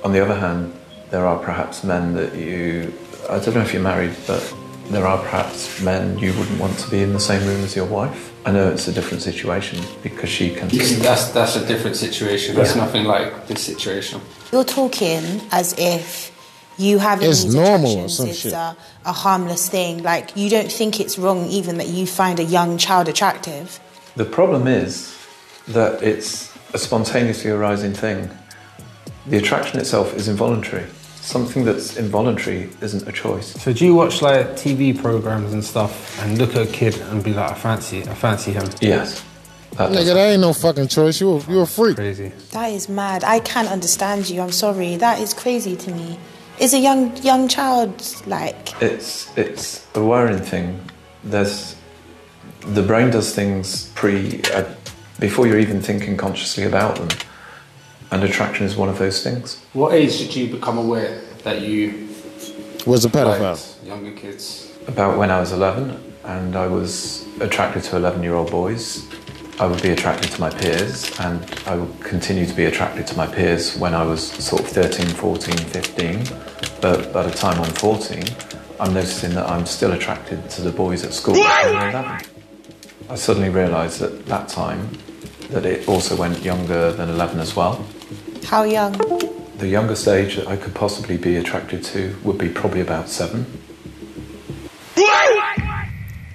on 0.03 0.11
the 0.13 0.21
other 0.21 0.35
hand, 0.35 0.73
there 1.11 1.25
are 1.27 1.39
perhaps 1.39 1.85
men 1.85 2.15
that 2.15 2.35
you, 2.35 2.93
I 3.31 3.39
don't 3.39 3.55
know 3.55 3.61
if 3.61 3.73
you're 3.73 3.81
married, 3.95 4.17
but 4.27 4.43
there 4.91 5.07
are 5.07 5.19
perhaps 5.19 5.81
men 5.81 6.19
you 6.19 6.33
wouldn't 6.37 6.59
want 6.59 6.77
to 6.81 6.91
be 6.91 7.03
in 7.05 7.13
the 7.13 7.21
same 7.21 7.47
room 7.47 7.63
as 7.63 7.77
your 7.77 7.85
wife. 7.87 8.33
I 8.45 8.51
know 8.51 8.69
it's 8.69 8.89
a 8.89 8.93
different 8.93 9.23
situation 9.23 9.79
because 10.03 10.29
she 10.29 10.53
can. 10.57 10.67
That's 11.09 11.29
that's 11.29 11.55
a 11.55 11.65
different 11.65 11.95
situation. 11.95 12.57
That's 12.57 12.75
Yeah. 12.75 12.85
nothing 12.85 13.05
like 13.05 13.47
this 13.47 13.63
situation. 13.63 14.21
You're 14.51 14.65
talking 14.81 15.23
as 15.53 15.73
if 15.79 16.33
you 16.77 16.99
having 16.99 17.29
It's 17.31 17.45
these 17.45 17.55
normal 17.55 17.93
or 17.93 18.07
attractions 18.07 18.17
some 18.17 18.29
is 18.29 18.41
shit. 18.41 18.53
a, 18.55 18.77
a 19.05 19.13
harmless 19.13 19.69
thing. 19.69 20.03
Like 20.03 20.37
you 20.37 20.51
don't 20.51 20.73
think 20.79 20.99
it's 20.99 21.17
wrong 21.17 21.47
even 21.59 21.79
that 21.79 21.89
you 21.89 22.09
find 22.09 22.41
a 22.41 22.45
young 22.59 22.77
child 22.77 23.07
attractive. 23.09 23.79
The 24.17 24.25
problem 24.39 24.67
is 24.67 25.15
that 25.69 26.03
it's 26.03 26.53
a 26.75 26.79
spontaneously 26.79 27.51
arising 27.53 27.95
thing. 27.95 28.31
The 29.29 29.39
attraction 29.39 29.81
itself 29.81 30.15
is 30.15 30.29
involuntary. 30.29 30.87
Something 31.21 31.65
that's 31.65 31.97
involuntary 31.97 32.71
isn't 32.81 33.09
a 33.09 33.13
choice. 33.13 33.61
So 33.61 33.73
do 33.73 33.85
you 33.85 33.95
watch 33.95 34.23
like 34.23 34.51
TV 34.51 34.97
programs 34.97 35.53
and 35.53 35.65
stuff 35.65 36.23
and 36.23 36.39
look 36.39 36.55
at 36.55 36.69
a 36.69 36.71
kid 36.71 36.97
and 37.11 37.25
be 37.25 37.33
like, 37.33 37.51
I 37.51 37.55
fancy, 37.55 38.03
I 38.03 38.15
fancy 38.15 38.53
him? 38.53 38.69
Yes. 38.81 39.25
Nigga, 39.73 40.15
that 40.15 40.31
ain't 40.31 40.41
no 40.41 40.53
fucking 40.53 40.89
choice. 40.89 41.21
You 41.21 41.37
a, 41.37 41.41
you 41.51 41.61
a 41.61 41.67
freak. 41.67 41.97
Crazy. 41.97 42.33
That 42.53 42.69
is 42.69 42.89
mad. 42.89 43.25
I 43.25 43.41
can't 43.41 43.69
understand 43.69 44.31
you. 44.31 44.41
I'm 44.41 44.53
sorry. 44.53 44.97
That 44.97 45.21
is 45.21 45.35
crazy 45.35 45.77
to 45.77 45.91
me. 45.93 46.19
Is 46.59 46.73
a 46.73 46.79
young 46.79 47.15
young 47.19 47.49
child 47.49 48.03
like 48.27 48.81
It's 48.81 49.37
it's 49.37 49.87
a 49.95 50.03
worrying 50.03 50.43
thing. 50.43 50.81
There's 51.23 51.77
the 52.61 52.83
brain 52.83 53.11
does 53.11 53.35
things 53.35 53.91
pre 53.95 54.41
uh, 54.55 54.65
before 55.21 55.47
you're 55.47 55.59
even 55.59 55.83
thinking 55.83 56.17
consciously 56.17 56.65
about 56.65 56.97
them, 56.97 57.09
and 58.11 58.23
attraction 58.23 58.67
is 58.67 58.77
one 58.77 58.89
of 58.89 58.99
those 58.99 59.23
things. 59.23 59.63
What 59.73 59.93
age 59.95 60.19
did 60.19 60.35
you 60.37 60.49
become 60.49 60.79
aware 60.79 61.21
that 61.45 61.63
you 61.63 62.09
Was 62.87 63.05
a 63.05 63.09
pedophile. 63.09 63.87
younger 63.87 64.13
kids? 64.13 64.73
About 64.87 65.19
when 65.19 65.31
I 65.31 65.41
was 65.41 65.53
11, 65.53 66.15
and 66.25 66.57
I 66.57 66.67
was 66.67 67.27
attracted 67.41 67.83
to 67.85 67.97
11 67.97 68.23
year 68.23 68.35
old 68.35 68.51
boys. 68.51 69.07
I 69.59 69.67
would 69.67 69.81
be 69.83 69.89
attracted 69.91 70.31
to 70.33 70.41
my 70.41 70.51
peers, 70.51 71.11
and 71.21 71.43
I 71.67 71.77
would 71.77 72.01
continue 72.01 72.45
to 72.47 72.55
be 72.55 72.67
attracted 72.67 73.07
to 73.09 73.17
my 73.17 73.27
peers 73.27 73.77
when 73.79 73.95
I 73.95 74.05
was 74.05 74.23
sort 74.23 74.63
of 74.63 74.69
13, 74.69 75.07
14, 75.07 75.57
15. 75.57 76.25
But 76.83 77.13
by 77.13 77.23
the 77.23 77.31
time 77.31 77.59
I'm 77.63 77.73
14, 77.73 78.23
I'm 78.79 78.93
noticing 78.93 79.33
that 79.35 79.49
I'm 79.49 79.65
still 79.65 79.93
attracted 79.93 80.51
to 80.51 80.61
the 80.63 80.71
boys 80.71 81.05
at 81.05 81.15
school 81.15 81.35
when 81.35 81.47
I'm 81.47 81.91
11. 81.91 82.27
I 83.09 83.15
suddenly 83.15 83.49
realised 83.49 84.03
at 84.03 84.27
that 84.27 84.49
time 84.49 84.91
that 85.51 85.65
it 85.65 85.89
also 85.89 86.17
went 86.17 86.43
younger 86.43 86.93
than 86.93 87.09
11 87.09 87.39
as 87.41 87.57
well. 87.57 87.83
How 88.47 88.63
young? 88.63 88.93
The 89.59 89.69
youngest 89.69 90.07
age 90.07 90.37
that 90.37 90.47
I 90.47 90.57
could 90.57 90.75
possibly 90.75 91.17
be 91.17 91.37
attracted 91.37 91.83
to 91.85 92.17
would 92.23 92.39
be 92.39 92.49
probably 92.49 92.81
about 92.81 93.09
seven. 93.09 93.47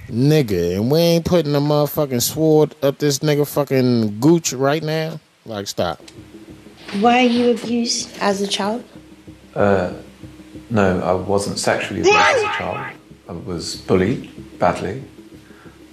Nigga, 0.10 0.76
and 0.76 0.92
we 0.92 1.00
ain't 1.00 1.26
putting 1.26 1.56
a 1.56 1.60
motherfucking 1.60 2.22
sword 2.22 2.76
up 2.84 2.98
this 2.98 3.20
nigga 3.20 3.48
fucking 3.48 4.20
gooch 4.20 4.52
right 4.52 4.84
now. 4.84 5.22
Like, 5.46 5.68
stop. 5.68 6.02
Why 7.00 7.20
are 7.20 7.28
you 7.30 7.52
abused 7.52 8.18
as 8.20 8.42
a 8.42 8.48
child? 8.48 8.84
Uh, 9.56 9.94
no, 10.70 11.02
I 11.02 11.14
wasn't 11.14 11.60
sexually 11.60 12.02
abused 12.02 12.18
as 12.18 12.42
a 12.42 12.46
child. 12.58 12.98
I 13.30 13.32
was 13.32 13.78
bullied 13.78 14.60
badly. 14.60 15.02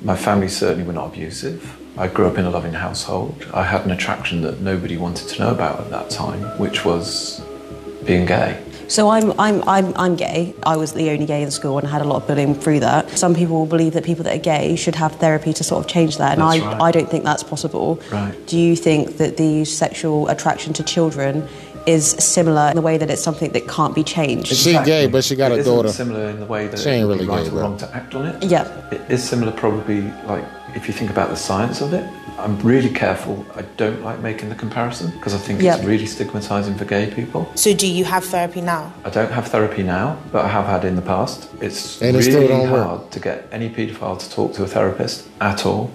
My 0.03 0.17
family 0.17 0.49
certainly 0.49 0.85
were 0.85 0.93
not 0.93 1.07
abusive. 1.09 1.78
I 1.99 2.07
grew 2.07 2.27
up 2.29 2.39
in 2.39 2.45
a 2.45 2.51
loving 2.51 2.73
household. 2.73 3.45
I 3.53 3.65
had 3.65 3.85
an 3.85 3.91
attraction 3.91 4.43
that 4.43 4.61
nobody 4.61 4.97
wanted 4.97 5.29
to 5.31 5.41
know 5.41 5.51
about 5.51 5.81
at 5.81 5.91
that 5.91 6.11
time, 6.11 6.41
which 6.59 6.85
was 6.85 7.41
being 8.05 8.25
gay. 8.25 8.63
So 8.87 9.09
I'm, 9.11 9.39
I'm, 9.39 9.69
I'm, 9.69 9.93
I'm 9.97 10.17
gay. 10.17 10.55
I 10.65 10.77
was 10.77 10.93
the 10.95 11.11
only 11.11 11.27
gay 11.27 11.43
in 11.43 11.51
school 11.51 11.77
and 11.77 11.87
I 11.87 11.91
had 11.91 12.01
a 12.01 12.05
lot 12.07 12.23
of 12.23 12.27
bullying 12.29 12.55
through 12.55 12.81
that. 12.81 13.11
Some 13.11 13.35
people 13.35 13.67
believe 13.67 13.93
that 13.95 14.05
people 14.05 14.25
that 14.25 14.35
are 14.37 14.43
gay 14.43 14.77
should 14.77 14.95
have 14.95 15.17
therapy 15.17 15.53
to 15.53 15.65
sort 15.65 15.85
of 15.85 15.91
change 15.91 16.17
that, 16.19 16.39
and 16.39 16.41
That's 16.41 16.63
I, 16.63 16.67
right. 16.73 16.81
I 16.83 16.91
don't 16.93 17.11
think 17.11 17.25
that's 17.25 17.43
possible. 17.43 18.01
Right. 18.11 18.35
Do 18.47 18.59
you 18.59 18.77
think 18.77 19.19
that 19.19 19.37
the 19.37 19.65
sexual 19.67 20.29
attraction 20.29 20.73
to 20.75 20.83
children 20.85 21.47
is 21.87 22.11
similar 22.13 22.69
in 22.71 22.77
the 22.77 22.83
way 22.83 22.97
that 22.97 23.11
it's 23.11 23.23
something 23.23 23.51
that 23.53 23.69
can't 23.69 23.95
be 23.95 24.05
changed? 24.05 24.55
She 24.55 24.73
gay, 24.73 25.07
but 25.07 25.23
she 25.25 25.37
got 25.37 25.53
It 25.53 25.57
a 25.57 25.59
isn't 25.59 25.75
daughter. 25.75 25.89
similar 25.91 26.31
in 26.31 26.39
the 26.41 26.47
way 26.47 26.69
that 26.69 26.79
She 26.79 26.89
ain't 26.91 27.09
really 27.09 27.27
right 27.27 27.45
gay, 27.45 27.51
or 27.51 27.61
wrong 27.61 27.77
to 27.79 27.95
act 27.95 28.15
on 28.15 28.25
it. 28.25 28.43
Yeah. 28.43 28.65
It 28.91 29.03
is 29.11 29.23
similar, 29.23 29.53
probably, 29.53 30.03
like, 30.27 30.45
if 30.79 30.87
you 30.89 30.95
think 30.95 31.11
about 31.11 31.29
the 31.29 31.37
science 31.37 31.81
of 31.81 31.93
it. 31.93 32.07
I'm 32.39 32.57
really 32.61 32.89
careful. 32.91 33.45
I 33.57 33.63
don't 33.77 34.01
like 34.05 34.21
making 34.21 34.49
the 34.49 34.55
comparison 34.55 35.11
because 35.11 35.35
I 35.35 35.39
think 35.39 35.61
Yeah. 35.61 35.75
it's 35.77 35.85
really 35.85 36.07
stigmatizing 36.07 36.77
for 36.77 36.85
gay 36.85 37.07
people. 37.19 37.51
So 37.57 37.75
do 37.75 37.89
you 37.99 38.05
have 38.05 38.25
therapy 38.25 38.61
now? 38.61 38.93
I 39.05 39.11
don't 39.11 39.33
have 39.33 39.49
therapy 39.49 39.83
now, 39.83 40.17
but 40.33 40.45
I 40.45 40.49
have 40.49 40.67
had 40.67 40.85
in 40.85 40.95
the 40.95 41.03
past. 41.03 41.49
It's 41.61 42.01
And 42.01 42.17
really 42.17 42.47
don't 42.47 42.71
work. 42.71 42.87
hard 42.87 43.11
to 43.11 43.19
get 43.21 43.49
any 43.51 43.69
paedophile 43.69 44.19
to 44.21 44.31
talk 44.31 44.55
to 44.55 44.63
a 44.63 44.69
therapist 44.69 45.25
at 45.41 45.67
all. 45.67 45.91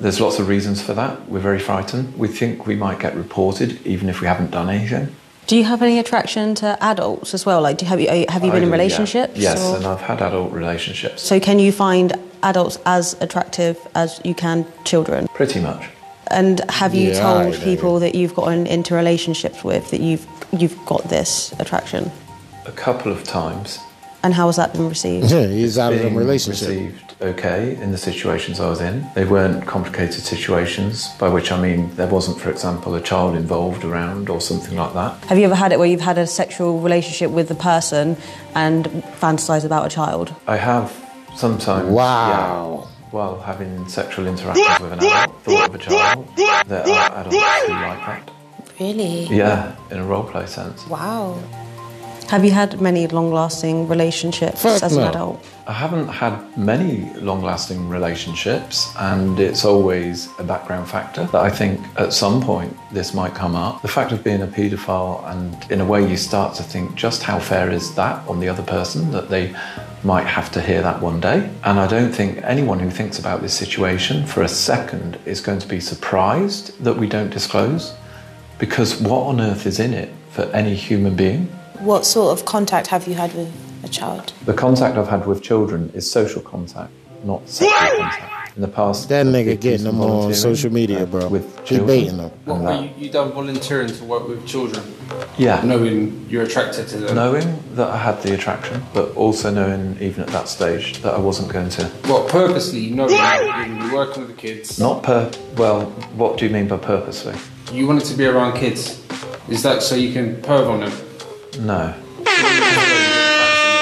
There's 0.00 0.20
lots 0.20 0.38
of 0.38 0.48
reasons 0.48 0.80
for 0.80 0.94
that. 0.94 1.28
We're 1.28 1.38
very 1.50 1.60
frightened. 1.60 2.14
We 2.16 2.28
think 2.28 2.66
we 2.66 2.74
might 2.74 2.98
get 2.98 3.14
reported 3.14 3.78
even 3.86 4.08
if 4.08 4.20
we 4.22 4.26
haven't 4.26 4.50
done 4.50 4.68
anything. 4.70 5.14
Do 5.46 5.56
you 5.56 5.64
have 5.64 5.82
any 5.82 5.98
attraction 5.98 6.54
to 6.56 6.82
adults 6.82 7.34
as 7.34 7.44
well? 7.44 7.60
Like, 7.60 7.76
do, 7.78 7.84
have 7.86 8.00
you 8.00 8.08
have 8.08 8.42
you 8.44 8.50
I 8.50 8.54
been 8.54 8.62
in 8.62 8.62
do, 8.62 8.66
yeah. 8.68 8.72
relationships? 8.72 9.38
Yes, 9.38 9.60
or- 9.62 9.76
and 9.76 9.86
I've 9.86 10.00
had 10.00 10.22
adult 10.22 10.50
relationships. 10.52 11.20
So 11.22 11.38
can 11.38 11.58
you 11.58 11.72
find 11.72 12.08
adults 12.42 12.78
as 12.86 13.14
attractive 13.20 13.78
as 13.94 14.20
you 14.24 14.34
can 14.34 14.66
children? 14.84 15.28
Pretty 15.34 15.60
much. 15.60 15.88
And 16.28 16.60
have 16.70 16.94
you 16.94 17.10
Yeah, 17.10 17.20
told 17.20 17.54
people 17.60 17.98
that 18.00 18.14
you've 18.14 18.34
gotten 18.34 18.66
into 18.66 18.94
relationships 18.94 19.62
with 19.62 19.90
that 19.90 20.00
you've 20.00 20.26
you've 20.52 20.78
got 20.86 21.02
this 21.08 21.52
attraction? 21.58 22.10
A 22.66 22.72
couple 22.72 23.10
of 23.12 23.24
times. 23.24 23.78
And 24.22 24.32
how 24.34 24.46
has 24.46 24.56
that 24.56 24.72
been 24.72 24.88
received? 24.88 25.30
Yeah, 25.30 25.46
he's 25.48 25.78
out 25.78 25.92
of 25.92 25.98
them 25.98 26.08
being 26.10 26.16
relationship. 26.16 26.68
Received 26.68 27.14
okay 27.22 27.76
in 27.82 27.90
the 27.90 27.98
situations 27.98 28.60
I 28.60 28.68
was 28.68 28.80
in. 28.80 29.04
They 29.14 29.24
weren't 29.24 29.66
complicated 29.66 30.22
situations, 30.22 31.08
by 31.18 31.28
which 31.28 31.50
I 31.50 31.60
mean 31.60 31.94
there 31.96 32.06
wasn't, 32.06 32.40
for 32.40 32.50
example, 32.50 32.94
a 32.94 33.00
child 33.00 33.34
involved 33.36 33.84
around 33.84 34.28
or 34.30 34.40
something 34.40 34.76
like 34.76 34.94
that. 34.94 35.24
Have 35.24 35.38
you 35.38 35.44
ever 35.44 35.54
had 35.56 35.72
it 35.72 35.78
where 35.78 35.88
you've 35.88 36.00
had 36.00 36.18
a 36.18 36.26
sexual 36.26 36.80
relationship 36.80 37.30
with 37.30 37.50
a 37.50 37.56
person 37.56 38.16
and 38.54 38.86
fantasized 39.20 39.64
about 39.64 39.86
a 39.86 39.88
child? 39.88 40.34
I 40.46 40.56
have 40.56 40.92
sometimes. 41.36 41.88
Wow. 41.88 42.80
yeah, 42.82 42.88
while 43.10 43.38
having 43.40 43.86
sexual 43.88 44.26
interactions 44.26 44.80
with 44.80 44.92
an 44.92 44.98
adult, 44.98 45.42
thought 45.42 45.68
of 45.68 45.74
a 45.74 45.78
child. 45.78 46.28
There 46.36 46.80
are 46.80 47.20
adults 47.20 47.66
who 47.66 47.72
like 47.72 48.06
that. 48.06 48.30
Really? 48.80 49.26
Yeah, 49.26 49.76
in 49.90 49.98
a 49.98 50.04
role 50.04 50.24
play 50.24 50.46
sense. 50.46 50.86
Wow. 50.86 51.38
Have 52.28 52.46
you 52.46 52.50
had 52.50 52.80
many 52.80 53.06
long-lasting 53.08 53.88
relationships 53.88 54.62
Fuck 54.62 54.82
as 54.82 54.96
no. 54.96 55.02
an 55.02 55.08
adult? 55.08 55.44
I 55.66 55.74
haven't 55.74 56.08
had 56.08 56.56
many 56.56 57.12
long 57.16 57.42
lasting 57.42 57.90
relationships, 57.90 58.90
and 58.98 59.38
it's 59.38 59.66
always 59.66 60.30
a 60.38 60.42
background 60.42 60.88
factor 60.88 61.24
that 61.26 61.42
I 61.42 61.50
think 61.50 61.78
at 61.98 62.14
some 62.14 62.40
point 62.40 62.74
this 62.90 63.12
might 63.12 63.34
come 63.34 63.54
up. 63.54 63.82
The 63.82 63.88
fact 63.88 64.12
of 64.12 64.24
being 64.24 64.40
a 64.40 64.46
paedophile, 64.46 65.22
and 65.30 65.70
in 65.70 65.82
a 65.82 65.84
way, 65.84 66.08
you 66.08 66.16
start 66.16 66.54
to 66.54 66.62
think 66.62 66.94
just 66.94 67.22
how 67.22 67.38
fair 67.38 67.70
is 67.70 67.94
that 67.96 68.26
on 68.26 68.40
the 68.40 68.48
other 68.48 68.62
person 68.62 69.10
that 69.10 69.28
they 69.28 69.54
might 70.04 70.26
have 70.26 70.50
to 70.52 70.60
hear 70.60 70.82
that 70.82 71.00
one 71.00 71.20
day. 71.20 71.50
And 71.64 71.78
I 71.78 71.86
don't 71.86 72.12
think 72.12 72.38
anyone 72.42 72.80
who 72.80 72.90
thinks 72.90 73.18
about 73.18 73.40
this 73.40 73.54
situation 73.54 74.26
for 74.26 74.42
a 74.42 74.48
second 74.48 75.18
is 75.24 75.40
going 75.40 75.58
to 75.60 75.68
be 75.68 75.80
surprised 75.80 76.82
that 76.82 76.96
we 76.96 77.08
don't 77.08 77.30
disclose, 77.30 77.94
because 78.58 79.00
what 79.00 79.26
on 79.26 79.40
earth 79.40 79.66
is 79.66 79.78
in 79.78 79.94
it 79.94 80.12
for 80.30 80.42
any 80.46 80.74
human 80.74 81.14
being? 81.14 81.46
What 81.78 82.04
sort 82.04 82.38
of 82.38 82.44
contact 82.44 82.86
have 82.88 83.06
you 83.06 83.14
had 83.14 83.34
with 83.34 83.52
a 83.84 83.88
child? 83.88 84.32
The 84.44 84.54
contact 84.54 84.96
I've 84.96 85.08
had 85.08 85.26
with 85.26 85.42
children 85.42 85.90
is 85.94 86.10
social 86.10 86.42
contact, 86.42 86.92
not 87.24 87.48
sexual 87.48 87.98
contact. 87.98 88.41
In 88.54 88.60
the 88.60 88.68
past, 88.68 89.08
That 89.08 89.24
nigga 89.24 89.58
getting 89.58 89.84
them 89.84 90.00
on 90.02 90.34
social 90.34 90.70
media, 90.70 91.04
uh, 91.04 91.06
bro. 91.06 91.26
With 91.28 91.58
He 91.60 91.76
children. 91.76 91.86
baiting 91.86 92.16
them. 92.18 92.30
What, 92.44 92.56
and 92.56 92.64
were 92.64 92.84
you, 92.98 93.06
you 93.06 93.10
done 93.10 93.32
volunteering 93.32 93.88
to 93.88 94.04
work 94.04 94.28
with 94.28 94.46
children? 94.46 94.84
Yeah. 95.38 95.62
Knowing 95.64 96.26
you're 96.28 96.42
attracted 96.42 96.86
to 96.88 96.98
them. 96.98 97.14
Knowing 97.14 97.62
that 97.76 97.88
I 97.88 97.96
had 97.96 98.20
the 98.22 98.34
attraction, 98.34 98.82
but 98.92 99.16
also 99.16 99.50
knowing, 99.50 99.96
even 100.00 100.24
at 100.24 100.28
that 100.28 100.48
stage, 100.48 101.00
that 101.00 101.14
I 101.14 101.18
wasn't 101.18 101.50
going 101.50 101.70
to. 101.70 101.86
What, 102.06 102.28
purposely 102.28 102.90
knowing 102.90 103.12
that 103.12 103.42
you're 103.42 103.52
going 103.52 103.78
to 103.80 103.88
be 103.88 103.94
working 103.94 104.26
with 104.26 104.36
the 104.36 104.40
kids? 104.40 104.78
Not 104.78 105.02
per. 105.02 105.30
Well, 105.56 105.86
what 106.16 106.36
do 106.36 106.44
you 106.44 106.52
mean 106.52 106.68
by 106.68 106.76
purposely? 106.76 107.34
You 107.72 107.86
wanted 107.86 108.04
to 108.04 108.14
be 108.14 108.26
around 108.26 108.58
kids. 108.58 109.02
Is 109.48 109.62
that 109.62 109.82
so 109.82 109.94
you 109.94 110.12
can 110.12 110.36
perv 110.42 110.68
on 110.68 110.80
them? 110.80 110.92
No. 111.66 111.94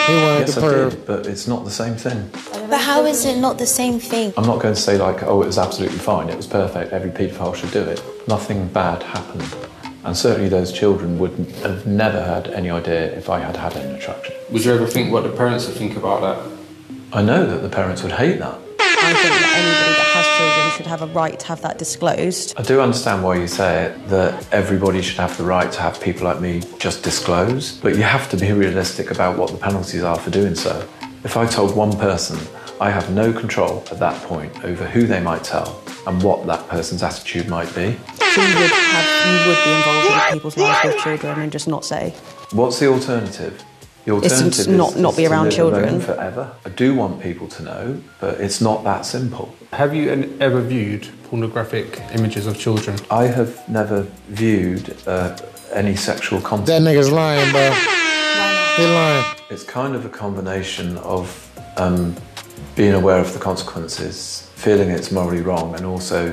He 0.06 0.16
wanted 0.16 0.48
yes, 0.48 0.54
to 0.54 0.60
I 0.64 0.90
did, 0.90 1.06
but 1.06 1.26
it's 1.26 1.46
not 1.46 1.64
the 1.64 1.70
same 1.70 1.94
thing. 1.94 2.30
But 2.70 2.82
how 2.82 3.04
is 3.04 3.24
it 3.24 3.38
not 3.38 3.58
the 3.58 3.66
same 3.66 3.98
thing? 3.98 4.32
I'm 4.36 4.46
not 4.46 4.60
going 4.60 4.74
to 4.74 4.80
say 4.80 4.96
like, 4.96 5.24
oh, 5.24 5.42
it 5.42 5.46
was 5.46 5.58
absolutely 5.58 5.98
fine. 5.98 6.28
It 6.28 6.36
was 6.36 6.46
perfect. 6.46 6.92
Every 6.92 7.10
paedophile 7.10 7.56
should 7.56 7.72
do 7.72 7.82
it. 7.82 8.00
Nothing 8.28 8.68
bad 8.68 9.02
happened, 9.02 9.52
and 10.04 10.16
certainly 10.16 10.48
those 10.48 10.70
children 10.70 11.18
would 11.18 11.32
have 11.62 11.84
never 11.84 12.22
had 12.22 12.46
any 12.48 12.70
idea 12.70 13.12
if 13.18 13.28
I 13.28 13.40
had 13.40 13.56
had 13.56 13.74
an 13.74 13.96
attraction. 13.96 14.36
Would 14.52 14.64
you 14.64 14.72
ever 14.72 14.86
think 14.86 15.12
what 15.12 15.24
the 15.24 15.30
parents 15.30 15.66
would 15.66 15.76
think 15.76 15.96
about 15.96 16.20
that? 16.20 16.38
I 17.12 17.22
know 17.22 17.44
that 17.44 17.58
the 17.58 17.68
parents 17.68 18.04
would 18.04 18.12
hate 18.12 18.38
that. 18.38 18.58
I 18.78 19.10
I 19.10 19.14
think 19.14 19.34
that 19.40 19.56
anybody 19.58 19.94
that 19.98 20.10
has 20.14 20.26
children 20.38 20.76
should 20.76 20.86
have 20.86 21.02
a 21.02 21.12
right 21.12 21.40
to 21.40 21.46
have 21.46 21.62
that 21.62 21.78
disclosed. 21.78 22.54
I 22.56 22.62
do 22.62 22.80
understand 22.80 23.24
why 23.24 23.34
you 23.36 23.48
say 23.48 23.86
it, 23.86 24.08
that 24.08 24.46
everybody 24.52 25.02
should 25.02 25.18
have 25.18 25.36
the 25.36 25.42
right 25.42 25.72
to 25.72 25.80
have 25.80 26.00
people 26.00 26.24
like 26.24 26.40
me 26.40 26.62
just 26.78 27.02
disclose, 27.02 27.78
but 27.78 27.96
you 27.96 28.02
have 28.02 28.30
to 28.30 28.36
be 28.36 28.52
realistic 28.52 29.10
about 29.10 29.36
what 29.36 29.50
the 29.50 29.56
penalties 29.56 30.04
are 30.04 30.16
for 30.16 30.30
doing 30.30 30.54
so. 30.54 30.88
If 31.24 31.36
I 31.36 31.44
told 31.46 31.74
one 31.74 31.96
person, 31.96 32.38
I 32.80 32.88
have 32.90 33.10
no 33.10 33.30
control 33.32 33.84
at 33.90 33.98
that 33.98 34.20
point 34.22 34.64
over 34.64 34.86
who 34.86 35.06
they 35.06 35.20
might 35.20 35.44
tell 35.44 35.82
and 36.06 36.22
what 36.22 36.46
that 36.46 36.66
person's 36.68 37.02
attitude 37.02 37.46
might 37.46 37.68
be. 37.74 37.92
So 38.32 38.40
you 38.40 38.54
would, 38.58 38.70
have, 38.70 39.26
you 39.26 39.48
would 39.50 39.64
be 39.64 39.72
involved 39.72 40.28
in 40.28 40.32
people's 40.34 40.56
lives 40.56 40.84
with 40.94 40.96
children 41.02 41.40
and 41.40 41.52
just 41.52 41.68
not 41.68 41.84
say. 41.84 42.14
What's 42.52 42.78
the 42.80 42.86
alternative? 42.86 43.62
The 44.06 44.16
It's 44.16 44.32
alternative 44.32 44.64
to 44.64 44.70
not- 44.72 44.90
is, 44.92 44.96
not 44.96 45.10
is 45.12 45.16
be 45.18 45.24
to 45.24 45.30
around 45.30 45.44
live 45.44 45.52
children. 45.54 45.84
alone 45.90 46.00
forever. 46.00 46.52
I 46.64 46.68
do 46.70 46.94
want 46.94 47.20
people 47.20 47.48
to 47.48 47.62
know, 47.62 48.00
but 48.18 48.40
it's 48.40 48.62
not 48.62 48.82
that 48.84 49.04
simple. 49.04 49.54
Have 49.74 49.94
you 49.94 50.34
ever 50.40 50.62
viewed 50.62 51.06
pornographic 51.24 52.00
images 52.14 52.46
of 52.46 52.58
children? 52.58 52.98
I 53.10 53.24
have 53.26 53.68
never 53.68 54.06
viewed 54.28 54.96
uh, 55.06 55.36
any 55.74 55.96
sexual 55.96 56.40
content. 56.40 56.66
That 56.66 56.80
nigga's 56.82 57.10
lying, 57.12 57.50
bro. 57.52 57.70
He 58.78 58.86
lying. 58.90 59.24
It's 59.50 59.64
kind 59.64 59.94
of 59.94 60.06
a 60.06 60.08
combination 60.08 60.96
of 60.98 61.46
um, 61.76 62.16
being 62.76 62.94
aware 62.94 63.18
of 63.18 63.32
the 63.32 63.38
consequences, 63.38 64.50
feeling 64.54 64.90
it's 64.90 65.10
morally 65.10 65.42
wrong, 65.42 65.74
and 65.74 65.84
also 65.84 66.32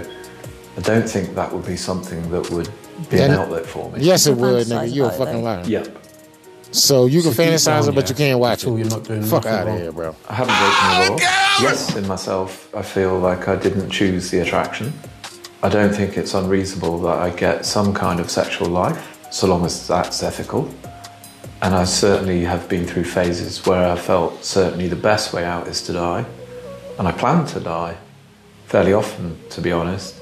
I 0.77 0.81
don't 0.81 1.09
think 1.09 1.35
that 1.35 1.51
would 1.51 1.65
be 1.65 1.75
something 1.75 2.29
that 2.31 2.49
would 2.51 2.69
be 3.09 3.19
an 3.19 3.31
outlet 3.31 3.65
for 3.65 3.91
me. 3.91 4.01
Yes, 4.01 4.27
it 4.27 4.35
would, 4.37 4.67
nigga. 4.67 4.91
You 4.93 5.05
a 5.05 5.11
fucking 5.11 5.43
liar. 5.43 5.63
Yep. 5.65 6.05
So 6.71 7.05
you 7.05 7.21
can 7.21 7.33
So 7.33 7.41
fantasize 7.43 7.85
down, 7.85 7.89
it, 7.89 7.95
but 7.95 8.09
you 8.09 8.15
can't 8.15 8.39
watch 8.39 8.63
it. 8.63 8.69
you're 8.69 8.89
not 8.89 9.03
doing 9.03 9.23
Fuck 9.23 9.45
nothing 9.45 9.59
out 9.59 9.67
of 9.69 9.79
here, 9.79 9.91
bro. 9.91 10.15
I 10.29 10.33
haven't 10.33 10.55
broken 10.57 11.17
the 11.17 11.23
law. 11.23 11.31
Yes, 11.61 11.95
in 11.95 12.07
myself, 12.07 12.69
I 12.75 12.81
feel 12.81 13.17
like 13.17 13.47
I 13.47 13.55
didn't 13.55 13.89
choose 13.89 14.29
the 14.29 14.39
attraction. 14.39 14.93
I 15.63 15.69
don't 15.69 15.93
think 15.93 16.17
it's 16.17 16.33
unreasonable 16.33 16.99
that 16.99 17.17
I 17.19 17.29
get 17.31 17.65
some 17.65 17.93
kind 17.93 18.19
of 18.19 18.29
sexual 18.29 18.67
life, 18.67 19.17
so 19.31 19.47
long 19.47 19.65
as 19.65 19.87
that's 19.87 20.21
ethical. 20.21 20.69
And 21.61 21.73
I 21.73 21.85
certainly 21.85 22.43
have 22.43 22.69
been 22.69 22.85
through 22.85 23.05
phases 23.05 23.65
where 23.65 23.91
I 23.91 23.95
felt 23.95 24.45
certainly 24.45 24.87
the 24.87 24.95
best 24.95 25.33
way 25.33 25.43
out 25.43 25.67
is 25.67 25.81
to 25.83 25.93
die. 25.93 26.25
And 26.99 27.07
I 27.07 27.11
plan 27.11 27.45
to 27.47 27.59
die 27.59 27.97
fairly 28.67 28.93
often, 28.93 29.39
to 29.49 29.61
be 29.61 29.71
honest. 29.71 30.15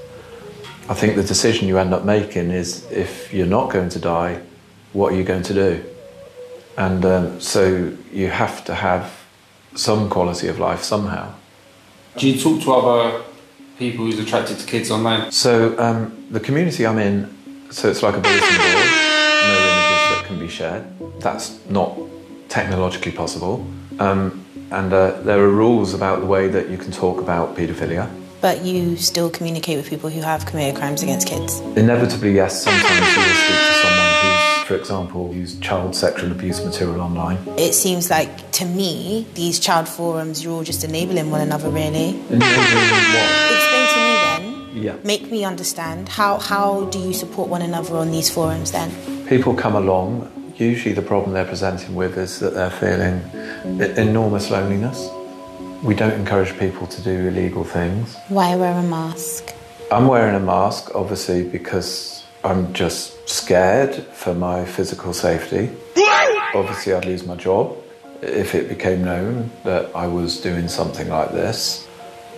I 0.88 0.94
think 0.94 1.16
the 1.16 1.24
decision 1.24 1.68
you 1.68 1.78
end 1.78 1.94
up 1.94 2.06
making 2.06 2.52
is 2.52 2.90
if 2.92 3.34
you're 3.34 3.48
not 3.48 3.72
going 3.72 3.90
to 3.90 4.00
die, 4.00 4.42
what 4.94 5.12
are 5.12 5.16
you 5.16 5.24
going 5.24 5.44
to 5.44 5.54
do? 5.54 5.84
And 6.78 7.04
um, 7.06 7.42
so 7.42 7.94
you 8.12 8.30
have 8.30 8.64
to 8.66 8.76
have 8.76 9.12
some 9.76 10.10
quality 10.10 10.48
of 10.48 10.60
life 10.60 10.84
somehow. 10.84 11.34
Do 12.18 12.30
you 12.30 12.40
talk 12.40 12.62
to 12.64 12.72
other 12.72 13.24
people 13.78 14.06
who's 14.06 14.20
attracted 14.20 14.60
to 14.60 14.66
kids 14.66 14.90
online? 14.90 15.32
So 15.32 15.78
um, 15.80 16.28
the 16.32 16.40
community 16.40 16.86
I'm 16.86 17.00
in, 17.00 17.36
so 17.72 17.90
it's 17.90 18.04
like 18.04 18.16
a 18.16 18.22
bulletin 18.22 18.58
board, 18.58 18.66
no 18.66 18.66
images 18.66 18.96
that 18.96 19.05
can 20.26 20.40
be 20.40 20.48
shared. 20.48 20.84
That's 21.20 21.60
not 21.70 21.98
technologically 22.50 23.12
possible. 23.12 23.66
Um, 24.00 24.44
and 24.72 24.92
uh, 24.92 25.22
there 25.22 25.40
are 25.40 25.50
rules 25.50 25.94
about 25.94 26.20
the 26.22 26.26
way 26.26 26.48
that 26.48 26.70
you 26.70 26.78
can 26.78 26.92
talk 26.92 27.20
about 27.22 27.56
paedophilia. 27.56 28.10
But 28.42 28.64
you 28.64 28.98
still 28.98 29.30
communicate 29.30 29.78
with 29.78 29.90
people 29.90 30.10
who 30.10 30.22
have 30.22 30.46
committed 30.46 30.76
crimes 30.76 31.02
against 31.02 31.28
kids. 31.28 31.60
Inevitably, 31.76 32.34
yes, 32.34 32.64
sometimes 32.64 32.84
you 33.16 33.22
will 33.22 33.40
speak 33.46 33.62
to 33.70 33.74
someone 33.84 34.12
who's, 34.22 34.68
for 34.68 34.76
example, 34.76 35.34
used 35.34 35.62
child 35.62 35.96
sexual 35.96 36.32
abuse 36.32 36.64
material 36.64 37.02
online. 37.02 37.38
It 37.58 37.74
seems 37.74 38.10
like, 38.10 38.52
to 38.54 38.66
me, 38.66 39.26
these 39.34 39.60
child 39.60 39.88
forums, 39.88 40.44
you're 40.44 40.54
all 40.54 40.64
just 40.64 40.84
enabling 40.84 41.32
one 41.32 41.42
another, 41.42 41.70
really. 41.70 42.10
Enabling 42.10 42.40
what? 43.16 43.30
Explain 43.56 43.88
to 43.94 44.00
me 44.06 44.14
then, 44.26 44.84
Yeah. 44.84 44.96
make 45.04 45.32
me 45.32 45.44
understand, 45.46 46.10
how, 46.10 46.38
how 46.38 46.86
do 46.86 47.00
you 47.00 47.14
support 47.14 47.50
one 47.50 47.62
another 47.62 47.96
on 47.98 48.12
these 48.12 48.30
forums 48.30 48.72
then? 48.72 48.92
People 49.28 49.56
come 49.56 49.76
along. 49.76 50.32
Usually, 50.56 50.94
the 50.94 51.02
problem 51.02 51.34
they're 51.34 51.46
presenting 51.46 51.96
with 51.96 52.16
is 52.18 52.40
that 52.40 52.54
they're 52.54 52.70
feeling 52.70 53.22
enormous 53.98 54.52
loneliness. 54.52 55.10
We 55.84 55.96
don't 55.96 56.14
encourage 56.14 56.58
people 56.60 56.86
to 56.86 57.02
do 57.02 57.28
illegal 57.28 57.64
things. 57.64 58.16
Why 58.30 58.56
wear 58.56 58.78
a 58.78 58.84
mask? 58.84 59.54
I'm 59.92 60.08
wearing 60.08 60.36
a 60.36 60.40
mask, 60.40 60.92
obviously, 60.94 61.44
because 61.44 62.24
I'm 62.44 62.72
just 62.74 63.28
scared 63.28 63.96
for 63.96 64.36
my 64.36 64.64
physical 64.64 65.12
safety. 65.12 65.72
Obviously, 66.54 66.94
I'd 66.94 67.06
lose 67.06 67.26
my 67.26 67.36
job 67.36 67.76
if 68.22 68.54
it 68.54 68.70
became 68.70 69.04
known 69.04 69.52
that 69.64 69.94
I 69.96 70.06
was 70.06 70.40
doing 70.40 70.68
something 70.68 71.10
like 71.10 71.32
this. 71.32 71.88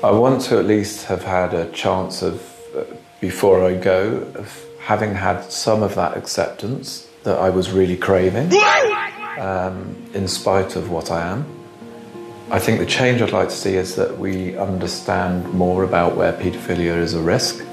I 0.03 0.11
want 0.11 0.41
to 0.43 0.57
at 0.57 0.65
least 0.65 1.05
have 1.07 1.23
had 1.23 1.53
a 1.53 1.69
chance 1.71 2.21
of, 2.21 2.41
uh, 2.75 2.83
before 3.19 3.65
I 3.65 3.75
go, 3.75 4.25
of 4.35 4.66
having 4.87 5.13
had 5.13 5.43
some 5.51 5.83
of 5.83 5.95
that 5.95 6.15
acceptance 6.15 7.09
that 7.23 7.37
I 7.37 7.49
was 7.49 7.71
really 7.71 7.97
craving, 7.97 8.49
um, 9.37 9.97
in 10.13 10.29
spite 10.29 10.77
of 10.77 10.89
what 10.89 11.11
I 11.11 11.27
am. 11.27 11.45
I 12.49 12.59
think 12.59 12.79
the 12.79 12.85
change 12.85 13.21
I'd 13.21 13.33
like 13.33 13.49
to 13.49 13.55
see 13.55 13.75
is 13.75 13.97
that 13.97 14.17
we 14.17 14.57
understand 14.57 15.53
more 15.53 15.83
about 15.83 16.15
where 16.15 16.31
paedophilia 16.31 16.95
is 16.99 17.13
a 17.15 17.19
risk. 17.21 17.65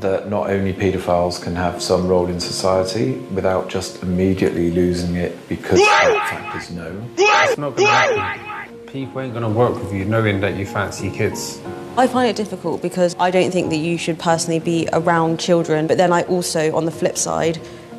That 0.00 0.30
not 0.30 0.48
only 0.48 0.72
paedophiles 0.72 1.42
can 1.42 1.54
have 1.56 1.82
some 1.82 2.08
role 2.08 2.26
in 2.26 2.40
society 2.40 3.18
without 3.36 3.68
just 3.68 4.02
immediately 4.02 4.70
losing 4.70 5.16
it 5.16 5.46
because 5.46 5.78
that 5.78 6.26
fact 6.30 6.56
is 6.56 6.70
known. 6.74 7.10
It's 7.18 7.58
not 7.58 7.76
going 7.76 7.86
to 7.86 7.92
happen. 7.92 8.86
People 8.86 9.20
ain't 9.20 9.34
going 9.34 9.44
to 9.44 9.58
work 9.62 9.74
with 9.74 9.92
you 9.92 10.06
knowing 10.06 10.40
that 10.40 10.56
you 10.56 10.64
fancy 10.64 11.10
kids. 11.10 11.60
I 11.94 12.06
find 12.06 12.26
it 12.26 12.36
difficult 12.36 12.80
because 12.80 13.14
I 13.20 13.30
don't 13.30 13.50
think 13.50 13.68
that 13.68 13.76
you 13.76 13.98
should 13.98 14.18
personally 14.18 14.60
be 14.60 14.88
around 14.94 15.38
children, 15.38 15.86
but 15.86 15.98
then 15.98 16.10
I 16.10 16.22
also, 16.22 16.74
on 16.74 16.86
the 16.86 16.90
flip 16.90 17.18
side, 17.18 17.58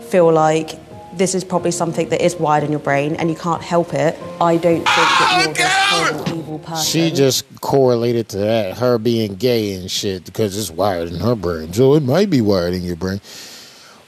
feel 0.09 0.31
like 0.31 0.79
this 1.15 1.35
is 1.35 1.43
probably 1.43 1.69
something 1.69 2.09
that 2.09 2.19
is 2.19 2.35
wired 2.35 2.63
in 2.63 2.71
your 2.71 2.79
brain 2.79 3.15
and 3.17 3.29
you 3.29 3.35
can't 3.35 3.61
help 3.61 3.93
it. 3.93 4.17
I 4.41 4.57
don't 4.57 4.77
think 4.77 4.85
that 4.87 5.43
you're 5.45 5.53
this 5.53 5.71
horrible, 5.71 6.39
evil 6.39 6.59
person. 6.59 6.83
She 6.83 7.11
just 7.11 7.45
correlated 7.61 8.29
to 8.29 8.37
that, 8.39 8.79
her 8.79 8.97
being 8.97 9.35
gay 9.35 9.75
and 9.75 9.91
shit, 9.91 10.25
because 10.25 10.57
it's 10.57 10.71
wired 10.71 11.09
in 11.09 11.19
her 11.19 11.35
brain. 11.35 11.71
So 11.71 11.93
it 11.93 12.01
might 12.01 12.31
be 12.31 12.41
wired 12.41 12.73
in 12.73 12.81
your 12.81 12.95
brain. 12.95 13.21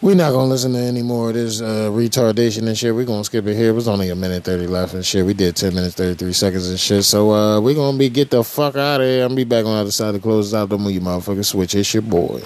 We're 0.01 0.13
not 0.13 0.31
gonna 0.31 0.49
listen 0.49 0.73
to 0.73 0.79
any 0.79 1.01
more 1.01 1.29
of 1.29 1.35
this 1.35 1.61
uh, 1.61 1.89
retardation 1.89 2.67
and 2.67 2.77
shit. 2.77 2.93
We're 2.93 3.05
gonna 3.05 3.23
skip 3.23 3.47
it 3.47 3.55
here. 3.55 3.69
It 3.69 3.73
was 3.73 3.87
only 3.87 4.11
a 4.11 4.15
minute 4.15 4.43
thirty 4.43 4.67
left 4.67 4.93
and 4.93 5.03
shit. 5.03 5.25
We 5.25 5.33
did 5.33 5.55
ten 5.55 5.73
minutes 5.73 5.95
thirty 5.95 6.13
three 6.13 6.33
seconds 6.33 6.69
and 6.69 6.79
shit. 6.79 7.05
So 7.05 7.31
uh, 7.31 7.59
we're 7.59 7.73
gonna 7.73 7.97
be 7.97 8.09
get 8.09 8.29
the 8.29 8.43
fuck 8.43 8.75
out 8.75 9.01
of 9.01 9.07
here. 9.07 9.23
I'm 9.23 9.29
gonna 9.29 9.37
be 9.37 9.45
back 9.45 9.65
on 9.65 9.73
the 9.73 9.79
other 9.79 9.91
side 9.91 10.13
to 10.13 10.19
close 10.19 10.51
this 10.51 10.57
out. 10.57 10.69
Don't 10.69 10.81
move 10.81 10.91
you 10.91 11.01
motherfucking 11.01 11.45
switch. 11.45 11.73
It's 11.73 11.91
your 11.91 12.03
boy. 12.03 12.41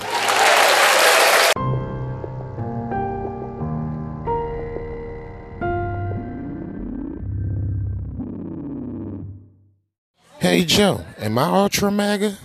Hey 10.37 10.63
Joe, 10.63 11.03
am 11.17 11.37
I 11.37 11.43
ultra 11.43 11.91
MAGA? 11.91 12.37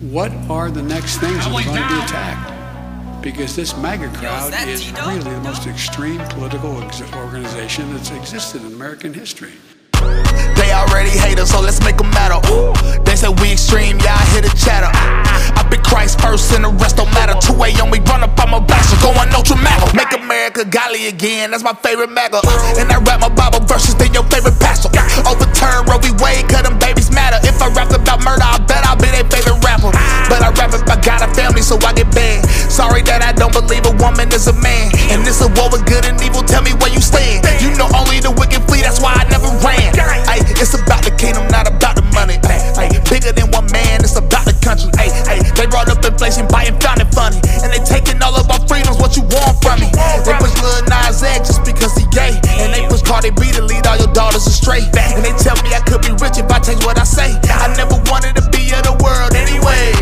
What 0.00 0.32
are 0.50 0.70
the 0.70 0.82
next 0.82 1.18
things 1.18 1.36
that 1.36 1.46
are 1.46 1.50
going 1.52 1.64
to 1.66 1.72
be 1.72 2.04
attacked? 2.04 2.59
Because 3.22 3.54
this 3.54 3.76
MAGA 3.76 4.08
crowd 4.16 4.54
is 4.66 4.90
really 4.92 5.18
the 5.20 5.40
most 5.40 5.66
extreme 5.66 6.20
political 6.32 6.80
ex- 6.82 7.02
organization 7.12 7.92
that's 7.92 8.10
existed 8.10 8.64
in 8.64 8.72
American 8.72 9.12
history. 9.12 9.52
They 10.56 10.72
already 10.72 11.10
hate 11.12 11.38
us, 11.38 11.52
so 11.52 11.60
let's 11.60 11.84
make 11.84 11.98
them 11.98 12.08
matter. 12.16 12.40
Ooh, 12.48 12.72
they 13.04 13.16
say 13.16 13.28
we 13.28 13.52
extreme, 13.52 13.98
yeah, 14.00 14.16
I 14.16 14.24
hear 14.32 14.40
the 14.40 14.52
chatter. 14.56 14.88
I 15.52 15.68
be 15.68 15.76
Christ 15.84 16.20
first 16.20 16.52
and 16.56 16.64
the 16.64 16.72
rest 16.80 16.96
don't 16.96 17.12
matter. 17.12 17.36
2 17.36 17.52
a.m. 17.60 17.90
we 17.90 18.00
run 18.08 18.24
up 18.24 18.32
on 18.40 18.50
my 18.56 18.60
bastard, 18.60 19.04
going 19.04 19.28
ultra 19.36 19.56
MAGA. 19.56 19.92
Make 19.94 20.16
America 20.16 20.64
golly 20.64 21.08
again, 21.08 21.50
that's 21.50 21.62
my 21.62 21.74
favorite 21.74 22.08
MAGA. 22.08 22.40
And 22.80 22.88
I 22.88 22.96
rap 23.04 23.20
my 23.20 23.28
Bible 23.28 23.60
verses 23.68 23.94
than 23.96 24.14
your 24.14 24.24
favorite 24.32 24.56
pastor. 24.60 24.88
Overturn 25.28 25.84
Roe 25.84 26.00
v. 26.00 26.08
Wade, 26.24 26.48
cut 26.48 26.64
them 26.64 26.78
babies 26.78 27.12
matter. 27.12 27.36
If 27.44 27.60
I 27.60 27.68
rap 27.76 27.92
about 27.92 28.24
murder, 28.24 28.48
I 28.48 28.56
bet 28.64 28.80
I'll 28.88 28.96
be 28.96 29.12
their 29.12 29.28
favorite 29.28 29.60
rapper. 29.60 29.92
But 30.30 30.46
I 30.46 30.54
rap 30.54 30.70
about 30.70 31.02
God 31.02 31.26
and 31.26 31.34
family, 31.34 31.60
so 31.60 31.74
I 31.82 31.90
get 31.90 32.06
banned. 32.14 32.46
Sorry 32.70 33.02
that 33.10 33.26
I 33.26 33.34
don't 33.34 33.50
believe 33.50 33.82
a 33.82 33.94
woman 33.98 34.30
is 34.30 34.46
a 34.46 34.54
man. 34.54 34.94
And 35.10 35.26
this 35.26 35.42
a 35.42 35.50
war 35.58 35.66
with 35.74 35.82
good 35.90 36.06
and 36.06 36.14
evil, 36.22 36.46
tell 36.46 36.62
me 36.62 36.70
where 36.78 36.94
you 36.94 37.02
stand. 37.02 37.42
You 37.58 37.74
know 37.74 37.90
only 37.98 38.22
the 38.22 38.30
wicked 38.30 38.62
flee, 38.70 38.86
that's 38.86 39.02
why 39.02 39.10
I 39.18 39.26
never 39.26 39.50
ran. 39.66 39.90
Ay, 40.30 40.46
it's 40.62 40.78
about 40.78 41.02
the 41.02 41.10
kingdom, 41.10 41.50
not 41.50 41.66
about 41.66 41.98
the 41.98 42.06
money. 42.14 42.38
Ay, 42.78 42.94
bigger 43.10 43.34
than 43.34 43.50
one 43.50 43.66
man, 43.74 44.06
it's 44.06 44.14
about 44.14 44.46
the 44.46 44.54
country. 44.62 44.94
Ay, 45.02 45.10
ay, 45.26 45.42
they 45.58 45.66
brought 45.66 45.90
up 45.90 45.98
inflation, 46.06 46.46
Biden 46.46 46.78
found 46.78 47.02
it 47.02 47.10
funny. 47.10 47.42
And 47.66 47.74
they 47.74 47.82
taking 47.82 48.22
all 48.22 48.38
of 48.38 48.46
our 48.54 48.62
freedoms, 48.70 49.02
what 49.02 49.18
you 49.18 49.26
want 49.34 49.58
from 49.58 49.82
me? 49.82 49.90
They 50.22 50.34
push 50.38 50.54
Lil 50.62 50.86
Nas 50.86 51.26
X 51.26 51.50
just 51.50 51.66
because 51.66 51.90
he 51.98 52.06
gay. 52.14 52.38
And 52.62 52.70
they 52.70 52.86
push 52.86 53.02
Cardi 53.02 53.34
B 53.34 53.50
to 53.58 53.66
lead 53.66 53.82
all 53.90 53.98
your 53.98 54.12
daughters 54.14 54.46
astray. 54.46 54.86
And 54.94 55.26
they 55.26 55.34
tell 55.42 55.58
me 55.66 55.74
I 55.74 55.82
could 55.82 56.06
be 56.06 56.14
rich 56.22 56.38
if 56.38 56.46
I 56.46 56.62
change 56.62 56.86
what 56.86 57.02
I 57.02 57.04
say. 57.04 57.34
I 57.50 57.66
never 57.74 57.98
wanted 58.06 58.38
to 58.38 58.46
be 58.54 58.70
of 58.72 58.86
the 58.86 58.94
world 59.02 59.34
anyway. 59.34 59.99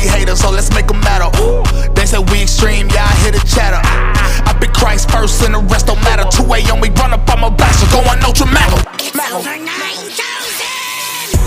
They 0.00 0.08
already 0.08 0.20
hate 0.20 0.30
us, 0.30 0.40
so 0.40 0.50
let's 0.50 0.72
make 0.72 0.86
them 0.86 1.00
matter. 1.00 1.28
Ooh, 1.42 1.62
they 1.92 2.06
say 2.06 2.18
we 2.32 2.42
extreme, 2.42 2.88
yeah, 2.88 3.04
I 3.04 3.14
hear 3.20 3.32
the 3.32 3.44
chatter. 3.46 3.80
I 3.84 4.56
be 4.58 4.66
Christ 4.68 5.10
first 5.10 5.42
and 5.42 5.54
the 5.54 5.58
rest 5.58 5.88
don't 5.88 6.00
matter. 6.00 6.24
2 6.24 6.42
a.m. 6.54 6.80
we 6.80 6.88
run 6.90 7.12
up 7.12 7.28
on 7.28 7.40
my 7.40 7.50
bastard, 7.50 7.90
going 7.90 8.22
ultra 8.24 8.46
MAGA. 8.46 9.89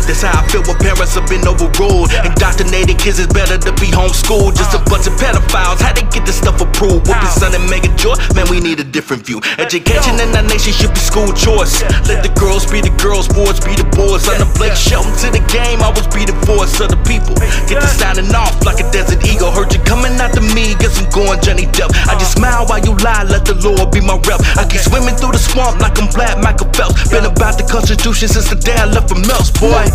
That's 0.04 0.22
how 0.22 0.36
I 0.36 0.44
feel 0.52 0.62
when 0.68 0.76
parents 0.84 1.16
have 1.16 1.30
been 1.32 1.48
overruled. 1.48 2.12
Indoctrinated 2.28 3.00
kids 3.00 3.24
is 3.24 3.32
better 3.32 3.56
to 3.56 3.72
be 3.80 3.88
homeschooled. 3.88 4.60
Just 4.60 4.76
a 4.76 4.82
bunch 4.92 5.08
of 5.08 5.16
pedophiles. 5.16 5.80
How 5.80 5.96
they 5.96 6.04
get 6.12 6.28
this 6.28 6.44
stuff 6.44 6.60
approved? 6.60 7.08
Whooping 7.08 7.32
son 7.32 7.56
and 7.56 7.64
make 7.72 7.88
a 7.88 7.94
joy. 7.96 8.20
Man, 8.36 8.52
we 8.52 8.60
need 8.60 8.84
a 8.84 8.88
different 8.88 9.24
view. 9.24 9.40
Education 9.56 10.20
in 10.20 10.36
our 10.36 10.44
nation 10.44 10.76
should 10.76 10.92
be 10.92 11.00
school 11.00 11.32
choice. 11.32 11.80
Let 12.04 12.20
the 12.20 12.34
girls 12.36 12.68
be 12.68 12.84
the 12.84 12.92
girls, 13.00 13.32
boys 13.32 13.64
be 13.64 13.80
the 13.80 13.88
boys. 13.96 14.28
On 14.28 14.36
the 14.44 14.50
Blake 14.60 14.76
Shelton 14.76 15.16
to 15.24 15.32
the 15.32 15.44
game, 15.48 15.80
I 15.80 15.88
was 15.96 16.04
be 16.12 16.28
the 16.28 16.36
voice 16.44 16.76
of 16.84 16.92
the 16.92 17.00
people. 17.08 17.40
Get 17.72 17.80
to 17.80 17.88
signing 17.88 18.36
off 18.36 18.60
like 18.68 18.84
a 18.84 18.88
desert 18.92 19.24
eagle. 19.24 19.56
Heard 19.56 19.72
you 19.72 19.80
coming 19.88 20.20
out 20.20 20.34
after 20.34 20.42
me, 20.58 20.74
guess 20.82 20.98
I'm 20.98 21.06
going 21.14 21.38
Johnny 21.42 21.70
Depp. 21.70 21.94
I 22.10 22.18
just 22.18 22.34
smile 22.40 22.66
while 22.66 22.82
you 22.82 22.98
lie, 23.06 23.24
let 23.30 23.46
the 23.46 23.54
Lord 23.54 23.94
be 23.94 24.02
my 24.02 24.18
rep. 24.26 24.42
I 24.58 24.66
keep 24.66 24.82
swimming 24.82 25.14
through 25.14 25.38
the 25.38 25.42
swamp 25.42 25.78
like 25.78 26.00
I'm 26.02 26.10
black 26.10 26.42
Michael 26.42 26.72
Phelps. 26.74 27.10
Been 27.14 27.26
about 27.26 27.62
the 27.62 27.66
Constitution 27.70 28.28
since 28.28 28.50
the 28.50 28.58
day 28.58 28.74
I 28.74 28.86
left 28.90 29.10
from 29.10 29.22
Mel's, 29.30 29.52
boy. 29.52 29.86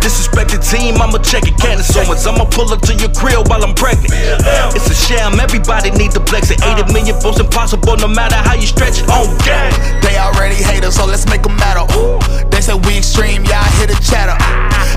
Disrespect 0.00 0.54
the 0.54 0.62
team, 0.62 1.02
I'ma 1.02 1.18
check 1.18 1.50
it. 1.50 1.58
Candace 1.58 1.90
Owens, 1.98 2.26
I'ma 2.26 2.46
pull 2.46 2.70
up 2.70 2.80
to 2.86 2.94
your 2.94 3.10
crib 3.10 3.50
while 3.50 3.62
I'm 3.64 3.74
pregnant. 3.74 4.14
It's 4.70 4.86
a 4.86 4.94
sham, 4.94 5.40
everybody 5.40 5.90
need 5.90 6.14
to 6.14 6.22
flex 6.22 6.50
it. 6.54 6.62
80 6.62 6.92
million 6.94 7.18
votes 7.18 7.40
impossible, 7.40 7.96
no 7.98 8.06
matter 8.06 8.36
how 8.36 8.54
you 8.54 8.70
stretch 8.70 9.02
it. 9.02 9.06
Oh, 9.10 9.26
On 9.26 9.34
game. 9.42 9.74
They 10.06 10.14
already 10.18 10.62
hate 10.62 10.84
us, 10.86 10.96
so 10.96 11.06
let's 11.06 11.26
make 11.26 11.42
them 11.42 11.56
matter. 11.58 11.82
Ooh, 11.98 12.22
they 12.54 12.62
say 12.62 12.74
we 12.86 12.98
extreme, 12.98 13.42
y'all 13.50 13.66
hear 13.78 13.90
the 13.90 13.98
chatter. 13.98 14.38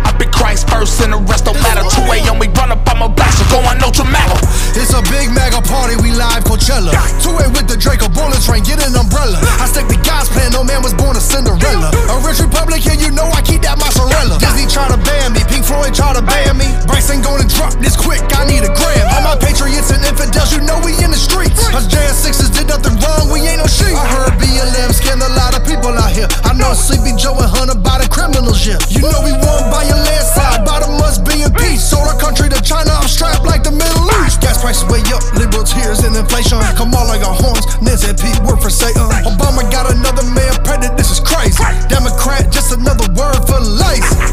I 0.06 0.14
be 0.18 0.26
Christ 0.30 0.70
first 0.70 1.02
and 1.02 1.14
the 1.14 1.22
rest 1.26 1.46
don't 1.46 1.58
matter. 1.62 1.82
2 1.82 2.06
a.m. 2.06 2.38
we 2.38 2.48
run 2.54 2.72
up, 2.72 2.86
I'm 2.88 3.02
a 3.02 3.10
blaster, 3.10 3.46
going 3.50 3.78
no 3.82 3.90
traumatic. 3.90 4.42
It's 4.78 4.94
a 4.94 5.02
big 5.10 5.34
MAGA 5.34 5.66
party, 5.68 5.98
we 6.02 6.14
live 6.14 6.46
Coachella. 6.46 6.94
Two 7.22 7.36
way 7.36 7.50
with 7.52 7.68
the 7.68 7.78
Draco 7.78 8.10
bullets 8.10 8.48
rain, 8.48 8.64
get 8.64 8.80
an 8.80 8.96
umbrella. 8.96 9.38
I 9.60 9.66
stick 9.68 9.90
the 9.90 10.00
God's 10.06 10.30
plan, 10.30 10.54
no 10.54 10.64
man 10.64 10.82
was 10.82 10.94
born 10.94 11.18
a 11.18 11.22
Cinderella. 11.22 11.92
A 12.10 12.16
rich 12.24 12.40
Republican, 12.40 13.00
you 13.00 13.12
know 13.12 13.28
I 13.30 13.42
keep 13.42 13.62
that 13.68 13.78
mozzarella. 13.78 14.39
Disney 14.40 14.66
try 14.66 14.88
to 14.88 14.98
ban 15.04 15.36
me, 15.36 15.44
Pink 15.52 15.68
Floyd 15.68 15.94
try 15.94 16.16
to 16.16 16.24
ban 16.24 16.56
me. 16.58 16.68
Bryce 16.88 17.12
ain't 17.12 17.24
gonna 17.24 17.46
drop 17.46 17.76
this 17.84 17.96
quick, 18.00 18.24
I 18.34 18.48
need 18.48 18.64
a 18.64 18.72
gram. 18.72 19.06
All 19.14 19.24
my 19.24 19.36
patriots 19.36 19.92
and 19.92 20.02
infidels, 20.02 20.56
you 20.56 20.64
know 20.64 20.80
we 20.82 20.96
in 21.04 21.12
the 21.12 21.20
streets. 21.20 21.68
Us 21.76 21.86
JS6s 21.92 22.56
did 22.56 22.68
nothing 22.72 22.96
wrong, 23.04 23.28
we 23.30 23.44
ain't 23.44 23.60
no 23.60 23.68
sheep. 23.68 23.94
I 23.94 24.08
heard 24.08 24.34
BLM 24.40 24.96
scanned 24.96 25.22
a 25.22 25.32
lot 25.36 25.54
of 25.54 25.68
people 25.68 25.92
out 25.92 26.12
here. 26.12 26.28
I 26.48 26.56
know 26.56 26.72
Sleepy 26.74 27.14
Joe 27.20 27.36
and 27.38 27.52
Hunter 27.52 27.76
by 27.76 28.00
the 28.00 28.08
criminals, 28.08 28.64
yeah. 28.66 28.80
You 28.90 29.06
know 29.06 29.22
we 29.22 29.36
won 29.36 29.70
by 29.70 29.84
your 29.84 30.00
landslide, 30.00 30.64
bottom 30.64 30.96
must 30.98 31.28
be 31.28 31.44
in 31.44 31.52
peace. 31.54 31.84
Sold 31.84 32.08
our 32.08 32.18
country 32.18 32.48
to 32.50 32.60
China, 32.64 32.96
I'm 32.96 33.12
strapped 33.12 33.44
like 33.44 33.64
the 33.68 33.76
Middle 33.76 34.08
East. 34.24 34.40
Gas 34.40 34.62
prices 34.62 34.88
way 34.88 35.04
up, 35.12 35.22
liberal 35.36 35.68
tears 35.68 36.02
and 36.08 36.16
inflation. 36.16 36.60
Come 36.80 36.96
on 36.96 37.12
like 37.12 37.22
a 37.22 37.32
horns, 37.32 37.68
Nancy 37.84 38.16
P, 38.16 38.32
work 38.48 38.64
for 38.64 38.72
Satan. 38.72 39.04
Obama 39.28 39.68
got 39.68 39.92
another 39.92 40.24
man 40.32 40.54
pregnant, 40.64 40.96
this 40.96 41.12
is 41.12 41.20
crazy. 41.20 41.60
Democrat, 41.90 42.52
just 42.52 42.72
another 42.72 43.08
word 43.18 43.42
for 43.50 43.60
life. 43.60 44.29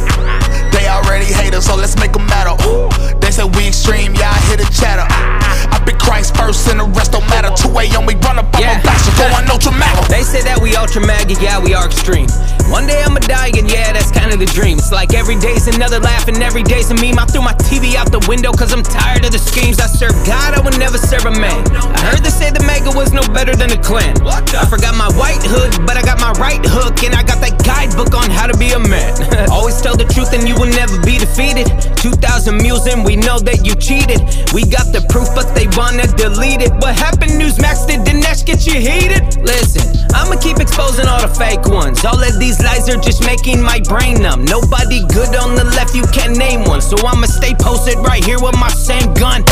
Already 1.17 1.33
hate 1.33 1.55
us, 1.55 1.65
so 1.65 1.75
let's 1.75 1.97
make 1.97 2.13
them 2.13 2.27
matter. 2.27 2.53
Ooh, 2.69 2.93
they 3.25 3.31
say 3.31 3.43
we 3.57 3.69
extreme, 3.69 4.13
y'all 4.21 4.37
hear 4.53 4.61
the 4.61 4.69
chatter. 4.69 5.09
I 5.09 5.81
be 5.81 5.97
Christ 5.97 6.36
first 6.47 6.69
and 6.71 6.79
the 6.79 6.87
rest 6.95 7.11
don't 7.11 7.27
matter. 7.27 7.51
2 7.51 7.75
a.m. 7.75 8.07
we 8.07 8.15
run 8.23 8.39
up, 8.39 8.47
I'm 8.55 8.79
a 8.79 8.83
blaster, 8.83 9.11
going 9.19 9.47
no 9.51 9.59
traumatic. 9.59 10.07
They 10.07 10.23
say 10.23 10.43
that 10.47 10.63
we 10.63 10.77
ultra 10.77 11.03
MAGA, 11.03 11.35
yeah, 11.43 11.59
we 11.59 11.75
are 11.75 11.87
extreme. 11.87 12.31
One 12.71 12.87
day 12.87 13.03
I'ma 13.03 13.23
die, 13.27 13.51
and 13.59 13.67
yeah, 13.71 13.91
that's 13.95 14.11
kind 14.11 14.31
of 14.31 14.39
the 14.39 14.47
dream. 14.47 14.79
It's 14.79 14.91
like 14.91 15.15
every 15.15 15.39
day's 15.39 15.67
another 15.67 15.99
laugh, 15.99 16.27
and 16.27 16.39
every 16.43 16.63
day's 16.63 16.91
a 16.91 16.97
meme. 16.99 17.19
I 17.19 17.27
threw 17.27 17.43
my 17.43 17.55
TV 17.67 17.95
out 17.95 18.11
the 18.11 18.23
window, 18.27 18.51
cause 18.51 18.73
I'm 18.75 18.83
tired 18.83 19.25
of 19.25 19.31
the 19.31 19.39
schemes. 19.39 19.79
I 19.79 19.87
serve 19.87 20.15
God, 20.27 20.55
I 20.55 20.61
would 20.63 20.79
never 20.79 20.99
serve 20.99 21.27
a 21.27 21.35
man. 21.35 21.63
I 21.75 22.01
heard 22.11 22.23
they 22.23 22.31
say 22.31 22.51
the 22.51 22.63
MAGA 22.63 22.95
was 22.95 23.13
no 23.13 23.23
better 23.35 23.55
than 23.55 23.71
the 23.71 23.79
Klan. 23.79 24.15
I 24.27 24.67
forgot 24.67 24.95
my 24.95 25.11
white 25.19 25.43
hood, 25.43 25.75
but 25.87 25.97
I 25.99 26.03
got 26.03 26.19
my 26.19 26.35
right 26.43 26.63
hook, 26.63 27.03
and 27.03 27.15
I 27.15 27.23
got 27.23 27.39
that 27.43 27.55
guidebook 27.63 28.15
on 28.15 28.31
how 28.31 28.47
to 28.47 28.57
be 28.59 28.71
a 28.75 28.83
man. 28.83 29.15
Always 29.55 29.79
tell 29.83 29.97
the 29.97 30.07
truth, 30.07 30.35
and 30.35 30.47
you 30.47 30.55
will 30.59 30.71
never 30.71 30.99
be 31.03 31.19
defeated. 31.19 31.71
2,000 32.03 32.59
mules, 32.59 32.87
and 32.87 33.07
we 33.07 33.15
know 33.15 33.39
that 33.39 33.63
you 33.63 33.75
cheated. 33.79 34.23
We 34.55 34.67
got 34.67 34.91
the 34.91 35.07
proof, 35.07 35.31
but 35.35 35.55
they 35.55 35.71
wanna 35.79 36.07
delete 36.19 36.36
it. 36.45 36.73
What 36.83 36.97
happened, 36.97 37.33
Newsmax? 37.33 37.87
Did 37.87 38.01
Dinesh 38.01 38.45
get 38.45 38.67
you 38.67 38.75
heated? 38.75 39.37
Listen, 39.43 39.87
I'ma 40.15 40.37
keep 40.41 40.59
exposing 40.59 41.07
all 41.07 41.21
the 41.21 41.33
fake 41.35 41.65
ones. 41.67 42.05
All 42.05 42.23
of 42.23 42.39
these 42.39 42.63
lies 42.63 42.89
are 42.89 43.01
just 43.01 43.25
making 43.25 43.63
my 43.63 43.81
brain 43.81 44.21
numb. 44.21 44.45
Nobody 44.45 45.01
good 45.09 45.35
on 45.37 45.55
the 45.55 45.65
left, 45.65 45.95
you 45.95 46.05
can't 46.13 46.37
name 46.37 46.65
one. 46.65 46.81
So 46.81 46.97
I'ma 47.07 47.27
stay 47.27 47.55
posted 47.55 47.97
right 47.99 48.25
here 48.25 48.39
with 48.41 48.59
my 48.59 48.69
same 48.69 49.13
gun. 49.15 49.45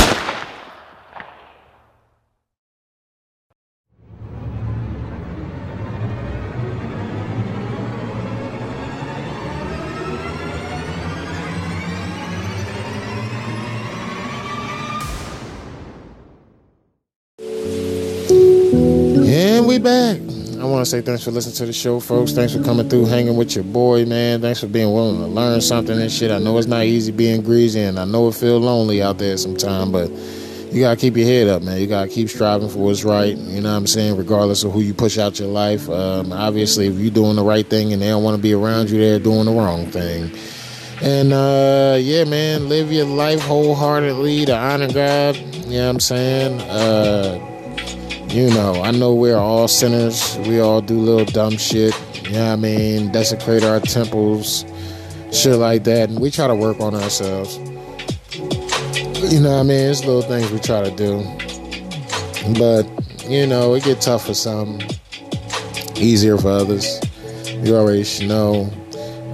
We 19.75 19.83
back. 19.83 20.21
I 20.61 20.65
want 20.67 20.85
to 20.85 20.87
say 20.87 21.01
thanks 21.01 21.25
for 21.25 21.33
listening 21.33 21.57
to 21.57 21.67
the 21.67 21.73
show, 21.73 21.99
folks. 21.99 22.33
Thanks 22.33 22.55
for 22.55 22.63
coming 22.63 22.89
through, 22.89 23.07
hanging 23.07 23.37
with 23.37 23.57
your 23.57 23.65
boy, 23.65 24.05
man. 24.07 24.41
Thanks 24.41 24.61
for 24.61 24.69
being 24.69 24.93
willing 24.93 25.19
to 25.19 25.27
learn 25.27 25.61
something 25.61 26.01
and 26.01 26.13
shit. 26.13 26.31
I 26.31 26.39
know 26.39 26.57
it's 26.59 26.69
not 26.69 26.85
easy 26.85 27.11
being 27.11 27.43
greasy, 27.43 27.81
and 27.81 27.99
I 27.99 28.05
know 28.05 28.29
it 28.29 28.35
feel 28.37 28.59
lonely 28.59 29.03
out 29.03 29.19
there 29.19 29.37
sometimes, 29.37 29.91
but 29.91 30.11
you 30.73 30.81
gotta 30.81 30.97
keep 30.97 31.17
your 31.17 31.27
head 31.27 31.49
up, 31.49 31.63
man. 31.63 31.81
You 31.81 31.89
gotta 31.89 32.09
keep 32.09 32.29
striving 32.29 32.69
for 32.69 32.79
what's 32.79 33.05
right. 33.05 33.37
You 33.37 33.61
know 33.63 33.71
what 33.71 33.79
I'm 33.79 33.87
saying? 33.89 34.17
Regardless 34.17 34.63
of 34.63 34.73
who 34.73 34.81
you 34.81 34.95
push 34.95 35.19
out 35.19 35.41
your 35.41 35.49
life. 35.49 35.91
Um, 35.91 36.33
obviously, 36.33 36.87
if 36.87 36.95
you're 36.95 37.11
doing 37.11 37.35
the 37.35 37.45
right 37.45 37.69
thing 37.69 37.93
and 37.93 38.01
they 38.01 38.09
don't 38.09 38.23
want 38.23 38.37
to 38.37 38.43
be 38.43 38.53
around 38.53 38.91
you, 38.91 38.99
they're 38.99 39.19
doing 39.19 39.47
the 39.47 39.53
wrong 39.53 39.87
thing. 39.87 40.31
And 41.03 41.33
uh, 41.33 41.97
yeah, 42.01 42.23
man, 42.25 42.69
live 42.69 42.93
your 42.93 43.07
life 43.07 43.41
wholeheartedly 43.41 44.47
to 44.47 44.57
honor 44.57 44.93
God. 44.93 45.37
You 45.37 45.79
know 45.79 45.87
what 45.87 45.91
I'm 45.91 46.01
saying? 46.01 46.61
Uh, 46.61 47.54
you 48.35 48.51
know, 48.51 48.83
I 48.83 48.91
know 48.91 49.15
we're 49.15 49.37
all 49.37 49.69
sinners. 49.69 50.37
We 50.39 50.59
all 50.59 50.81
do 50.81 50.99
little 50.99 51.25
dumb 51.25 51.57
shit. 51.57 51.95
You 52.25 52.33
know 52.33 52.47
what 52.47 52.53
I 52.55 52.57
mean? 52.57 53.13
Desecrate 53.13 53.63
our 53.63 53.79
temples, 53.79 54.65
shit 55.31 55.55
like 55.55 55.85
that. 55.85 56.11
And 56.11 56.19
we 56.19 56.33
try 56.33 56.49
to 56.49 56.55
work 56.55 56.81
on 56.81 56.97
ourselves. 56.97 57.59
You 59.33 59.39
know 59.39 59.53
what 59.53 59.61
I 59.61 59.63
mean? 59.63 59.89
It's 59.89 60.05
little 60.05 60.23
things 60.23 60.51
we 60.51 60.59
try 60.59 60.83
to 60.83 60.91
do. 60.97 61.23
But, 62.59 62.89
you 63.31 63.47
know, 63.47 63.75
it 63.75 63.85
get 63.85 64.01
tough 64.01 64.27
for 64.27 64.35
some, 64.35 64.81
easier 65.95 66.37
for 66.37 66.49
others. 66.49 67.01
You 67.47 67.77
already 67.77 68.05
know. 68.27 68.69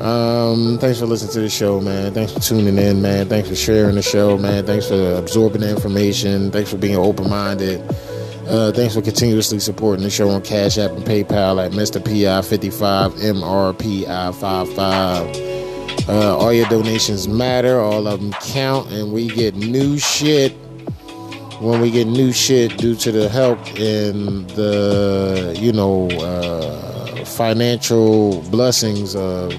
Um, 0.00 0.76
thanks 0.78 0.99
for 0.99 1.07
listening 1.07 1.33
to 1.33 1.41
the 1.41 1.49
show, 1.49 1.81
man. 1.81 2.12
Thanks 2.12 2.34
for 2.34 2.41
tuning 2.41 2.76
in, 2.76 3.00
man. 3.00 3.31
Thanks 3.31 3.49
for 3.49 3.57
sharing 3.57 3.94
the 3.94 4.02
show, 4.02 4.36
man. 4.36 4.66
Thanks 4.66 4.89
for 4.89 5.15
absorbing 5.15 5.62
the 5.62 5.70
information. 5.70 6.50
Thanks 6.50 6.70
for 6.70 6.76
being 6.76 6.97
open 6.97 7.31
minded. 7.31 7.83
Uh, 8.50 8.72
thanks 8.72 8.94
for 8.96 9.00
continuously 9.00 9.60
supporting 9.60 10.02
the 10.02 10.10
show 10.10 10.28
on 10.28 10.42
Cash 10.42 10.76
App 10.76 10.90
and 10.90 11.04
PayPal 11.04 11.64
at 11.64 11.70
Mr. 11.70 12.00
PI55 12.00 13.12
MRPI55. 13.12 16.08
Uh, 16.08 16.36
all 16.36 16.52
your 16.52 16.66
donations 16.66 17.28
matter, 17.28 17.78
all 17.78 18.08
of 18.08 18.20
them 18.20 18.32
count, 18.42 18.90
and 18.90 19.12
we 19.12 19.28
get 19.28 19.54
new 19.54 19.96
shit 19.98 20.50
when 21.60 21.80
we 21.80 21.92
get 21.92 22.08
new 22.08 22.32
shit 22.32 22.76
due 22.76 22.96
to 22.96 23.12
the 23.12 23.28
help 23.28 23.60
and 23.78 24.50
the 24.50 25.56
you 25.56 25.72
know 25.72 26.08
uh, 26.18 27.24
financial 27.24 28.42
blessings 28.50 29.14
of 29.14 29.52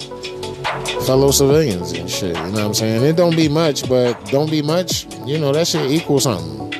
fellow 1.06 1.32
civilians 1.32 1.94
and 1.94 2.10
shit. 2.10 2.36
You 2.36 2.44
know 2.44 2.52
what 2.52 2.60
I'm 2.60 2.74
saying? 2.74 3.06
It 3.06 3.16
don't 3.16 3.38
be 3.38 3.48
much, 3.48 3.88
but 3.88 4.22
don't 4.26 4.52
be 4.52 4.62
much. 4.62 5.06
You 5.26 5.38
know 5.38 5.54
that 5.54 5.68
shit 5.68 5.90
equals 5.90 6.24
something. 6.24 6.71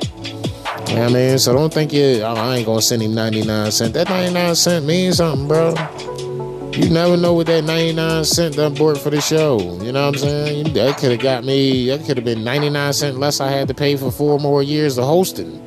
You 0.92 0.98
know 0.98 1.04
what 1.04 1.12
I 1.12 1.14
mean? 1.14 1.40
So 1.40 1.54
don't 1.54 1.74
think 1.74 1.94
you, 1.94 2.20
oh, 2.22 2.36
I 2.36 2.58
ain't 2.58 2.66
gonna 2.66 2.82
send 2.82 3.02
him 3.02 3.16
99 3.16 3.72
cent. 3.72 3.94
That 3.94 4.10
99 4.10 4.56
cent 4.56 4.86
means 4.86 5.18
something, 5.18 5.48
bro. 5.48 5.70
You 6.74 6.90
never 6.90 7.16
know 7.16 7.34
what 7.34 7.48
that 7.48 7.64
99 7.64 8.26
cent 8.26 8.58
done 8.58 8.74
bought 8.74 8.98
for 8.98 9.10
the 9.10 9.22
show. 9.22 9.58
You 9.82 9.94
know 9.94 10.08
what 10.08 10.16
I'm 10.16 10.20
saying? 10.20 10.74
That 10.74 10.98
could 10.98 11.12
have 11.12 11.22
got 11.22 11.46
me, 11.46 11.88
that 11.88 12.06
could 12.06 12.18
have 12.18 12.26
been 12.26 12.44
99 12.44 12.92
cent 12.92 13.18
less 13.18 13.40
I 13.40 13.50
had 13.50 13.70
to 13.70 13.74
pay 13.74 13.96
for 13.96 14.12
four 14.12 14.38
more 14.38 14.62
years 14.62 14.98
of 14.98 15.06
hosting. 15.06 15.66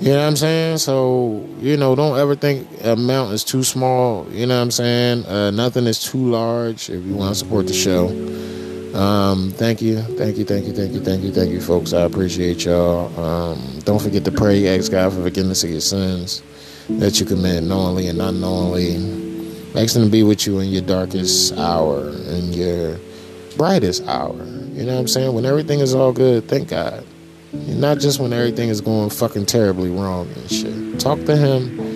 You 0.00 0.12
know 0.12 0.20
what 0.20 0.28
I'm 0.28 0.36
saying? 0.36 0.78
So, 0.78 1.44
you 1.58 1.76
know, 1.76 1.96
don't 1.96 2.16
ever 2.16 2.36
think 2.36 2.68
amount 2.84 3.32
is 3.32 3.42
too 3.42 3.64
small. 3.64 4.24
You 4.30 4.46
know 4.46 4.54
what 4.54 4.62
I'm 4.62 4.70
saying? 4.70 5.26
Uh, 5.26 5.50
nothing 5.50 5.88
is 5.88 6.00
too 6.00 6.30
large 6.30 6.88
if 6.88 7.04
you 7.04 7.14
want 7.14 7.34
to 7.34 7.38
support 7.40 7.66
the 7.66 7.74
show. 7.74 8.06
Um, 8.94 9.50
thank 9.52 9.82
you, 9.82 10.00
thank 10.00 10.38
you, 10.38 10.44
thank 10.44 10.66
you, 10.66 10.72
thank 10.72 10.92
you, 10.92 11.00
thank 11.00 11.22
you, 11.22 11.32
thank 11.32 11.50
you, 11.50 11.60
folks. 11.60 11.92
I 11.92 12.02
appreciate 12.02 12.64
y'all. 12.64 13.18
Um, 13.20 13.80
don't 13.80 14.00
forget 14.00 14.24
to 14.24 14.32
pray, 14.32 14.76
ask 14.76 14.90
God 14.90 15.12
for 15.12 15.22
forgiveness 15.22 15.62
of 15.62 15.70
your 15.70 15.80
sins 15.80 16.42
that 16.88 17.20
you 17.20 17.26
commit 17.26 17.64
knowingly 17.64 18.08
and 18.08 18.20
unknowingly. 18.20 18.96
Ask 19.76 19.94
Him 19.94 20.04
to 20.04 20.10
be 20.10 20.22
with 20.22 20.46
you 20.46 20.60
in 20.60 20.68
your 20.70 20.82
darkest 20.82 21.56
hour 21.58 22.08
and 22.08 22.54
your 22.54 22.98
brightest 23.56 24.06
hour. 24.06 24.32
You 24.72 24.84
know 24.84 24.94
what 24.94 25.00
I'm 25.00 25.08
saying? 25.08 25.34
When 25.34 25.44
everything 25.44 25.80
is 25.80 25.94
all 25.94 26.12
good, 26.12 26.48
thank 26.48 26.68
God. 26.68 27.04
Not 27.52 27.98
just 27.98 28.20
when 28.20 28.32
everything 28.32 28.68
is 28.68 28.80
going 28.80 29.10
fucking 29.10 29.46
terribly 29.46 29.90
wrong 29.90 30.28
and 30.34 30.50
shit. 30.50 31.00
Talk 31.00 31.22
to 31.26 31.36
Him 31.36 31.87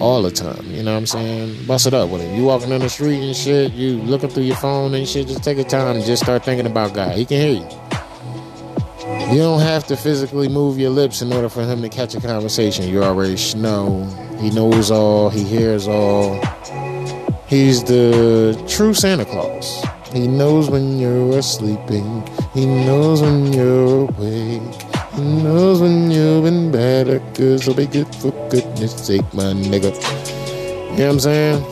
all 0.00 0.22
the 0.22 0.30
time. 0.30 0.64
You 0.66 0.82
know 0.82 0.92
what 0.92 0.98
I'm 0.98 1.06
saying? 1.06 1.66
Bust 1.66 1.86
it 1.86 1.94
up 1.94 2.10
with 2.10 2.22
him. 2.22 2.34
You 2.34 2.44
walking 2.44 2.70
down 2.70 2.80
the 2.80 2.88
street 2.88 3.22
and 3.22 3.36
shit, 3.36 3.72
you 3.72 3.98
looking 4.02 4.30
through 4.30 4.44
your 4.44 4.56
phone 4.56 4.94
and 4.94 5.06
shit, 5.06 5.28
just 5.28 5.44
take 5.44 5.58
your 5.58 5.66
time 5.66 5.96
and 5.96 6.04
just 6.04 6.22
start 6.22 6.44
thinking 6.44 6.66
about 6.66 6.94
God. 6.94 7.16
He 7.16 7.24
can 7.24 7.40
hear 7.40 7.62
you. 7.62 7.80
You 9.32 9.38
don't 9.38 9.60
have 9.60 9.86
to 9.86 9.96
physically 9.96 10.48
move 10.48 10.78
your 10.78 10.90
lips 10.90 11.22
in 11.22 11.32
order 11.32 11.48
for 11.48 11.62
him 11.62 11.82
to 11.82 11.88
catch 11.88 12.14
a 12.14 12.20
conversation. 12.20 12.88
You 12.88 13.04
already 13.04 13.36
know. 13.56 14.04
He 14.40 14.50
knows 14.50 14.90
all, 14.90 15.30
he 15.30 15.44
hears 15.44 15.86
all. 15.86 16.34
He's 17.46 17.84
the 17.84 18.60
true 18.68 18.94
Santa 18.94 19.24
Claus. 19.24 19.84
He 20.12 20.26
knows 20.26 20.68
when 20.70 20.98
you're 20.98 21.42
sleeping. 21.42 22.26
He 22.54 22.66
knows 22.66 23.22
when 23.22 23.52
you're 23.52 24.08
awake. 24.08 24.62
He 25.14 25.22
knows 25.22 25.80
when 25.80 26.10
you've 26.10 26.44
been 26.44 26.72
better. 26.72 27.20
Cause 27.34 27.64
he'll 27.64 27.74
be 27.74 27.86
good 27.86 28.12
for 28.16 28.30
goodness 28.50 28.59
sake, 28.88 29.22
my 29.34 29.52
nigga. 29.52 29.94
You 30.92 30.96
know 30.96 31.06
what 31.06 31.12
I'm 31.12 31.20
saying? 31.20 31.64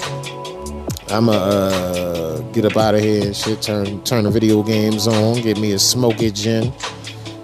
I'ma 1.11 1.33
uh, 1.33 2.39
get 2.53 2.67
up 2.67 2.77
out 2.77 2.95
of 2.95 3.01
here 3.01 3.25
and 3.27 3.35
shit. 3.37 3.63
Turn 3.63 4.03
turn 4.03 4.25
the 4.25 4.31
video 4.31 4.63
games 4.63 5.09
on. 5.09 5.41
Get 5.41 5.59
me 5.59 5.73
a 5.73 5.79
smoky 5.79 6.31
gin. 6.31 6.73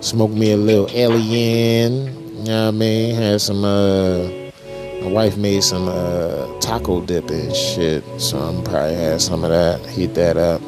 Smoke 0.00 0.30
me 0.32 0.52
a 0.52 0.56
little 0.56 0.88
alien. 0.90 2.06
You 2.36 2.44
know 2.44 2.66
what 2.66 2.68
I 2.68 2.70
mean? 2.72 3.14
Had 3.14 3.40
some 3.40 3.64
uh 3.64 4.28
my 5.02 5.10
wife 5.10 5.36
made 5.38 5.64
some 5.64 5.88
uh 5.88 6.46
taco 6.60 7.00
dip 7.00 7.30
and 7.30 7.54
shit. 7.56 8.04
So 8.20 8.38
I'm 8.38 8.62
probably 8.64 8.96
have 8.96 9.22
some 9.22 9.44
of 9.44 9.50
that. 9.50 9.84
Heat 9.88 10.14
that 10.14 10.36
up. 10.36 10.60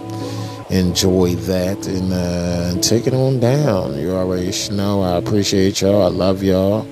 Enjoy 0.70 1.34
that 1.34 1.86
and 1.86 2.12
uh 2.12 2.80
take 2.80 3.06
it 3.06 3.12
on 3.12 3.40
down. 3.40 3.98
You 3.98 4.12
already 4.12 4.52
know 4.70 5.02
I 5.02 5.16
appreciate 5.16 5.82
y'all. 5.82 6.02
I 6.02 6.08
love 6.08 6.42
y'all. 6.42 6.86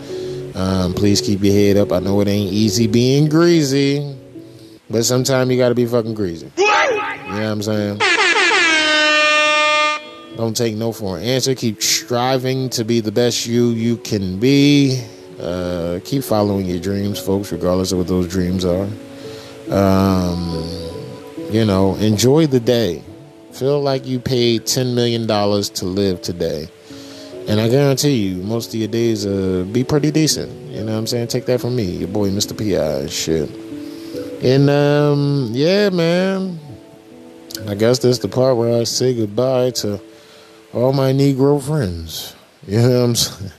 Um, 0.55 0.95
please 0.95 1.21
keep 1.21 1.43
your 1.43 1.53
head 1.53 1.77
up. 1.77 1.93
I 1.93 1.99
know 1.99 2.21
it 2.21 2.29
ain't 2.29 2.53
easy 2.53 2.87
being 2.87 3.29
greasy. 3.29 4.17
But 4.89 5.05
sometimes 5.05 5.51
you 5.51 5.57
gotta 5.57 5.75
be 5.75 5.87
fucking 5.87 6.15
greasy. 6.15 6.51
You 6.57 6.67
know 6.67 7.25
what 7.27 7.43
I'm 7.43 7.63
saying? 7.63 7.99
Don't 10.37 10.57
take 10.57 10.77
no 10.77 10.93
for 10.93 11.17
an 11.19 11.25
answer. 11.25 11.55
Keep 11.55 11.83
striving 11.83 12.69
to 12.71 12.85
be 12.85 13.01
the 13.01 13.13
best 13.13 13.47
you 13.47 13.69
you 13.71 13.97
can 13.97 14.39
be. 14.39 15.03
Uh, 15.41 16.01
keep 16.05 16.23
following 16.23 16.67
your 16.67 16.81
dreams, 16.81 17.19
folks, 17.19 17.51
regardless 17.51 17.93
of 17.93 17.99
what 17.99 18.09
those 18.09 18.29
dreams 18.29 18.65
are. 18.65 18.89
Um, 19.71 20.63
you 21.51 21.65
know, 21.65 21.95
enjoy 21.97 22.47
the 22.47 22.61
day. 22.61 23.03
Feel 23.53 23.81
like 23.81 24.07
you 24.07 24.19
paid 24.19 24.63
$10 24.63 24.95
million 24.95 25.27
to 25.27 25.85
live 25.85 26.21
today. 26.23 26.69
And 27.47 27.61
I 27.61 27.69
guarantee 27.69 28.17
you, 28.29 28.43
most 28.43 28.69
of 28.69 28.75
your 28.77 28.89
days 28.89 29.27
uh, 29.27 29.67
be 29.71 29.85
pretty 29.85 30.11
decent. 30.11 30.51
You 30.71 30.81
know 30.81 30.93
what 30.93 30.99
I'm 30.99 31.07
saying? 31.07 31.29
Take 31.29 31.45
that 31.47 31.61
from 31.61 31.77
me, 31.77 31.85
your 31.85 32.09
boy, 32.09 32.31
Mr. 32.31 32.57
P.I. 32.57 33.01
and 33.01 33.11
shit. 33.11 33.51
And, 34.43 34.71
um, 34.71 35.51
yeah, 35.53 35.91
man. 35.91 36.59
I 37.69 37.75
guess 37.75 37.99
that's 37.99 38.19
the 38.19 38.29
part 38.29 38.57
where 38.57 38.81
I 38.81 38.85
say 38.85 39.15
goodbye 39.15 39.71
to 39.71 40.01
all 40.73 40.93
my 40.93 41.13
Negro 41.13 41.63
friends. 41.63 42.35
You 42.67 42.79
know 42.79 43.01
what 43.01 43.05
I'm 43.05 43.15
saying? 43.15 43.53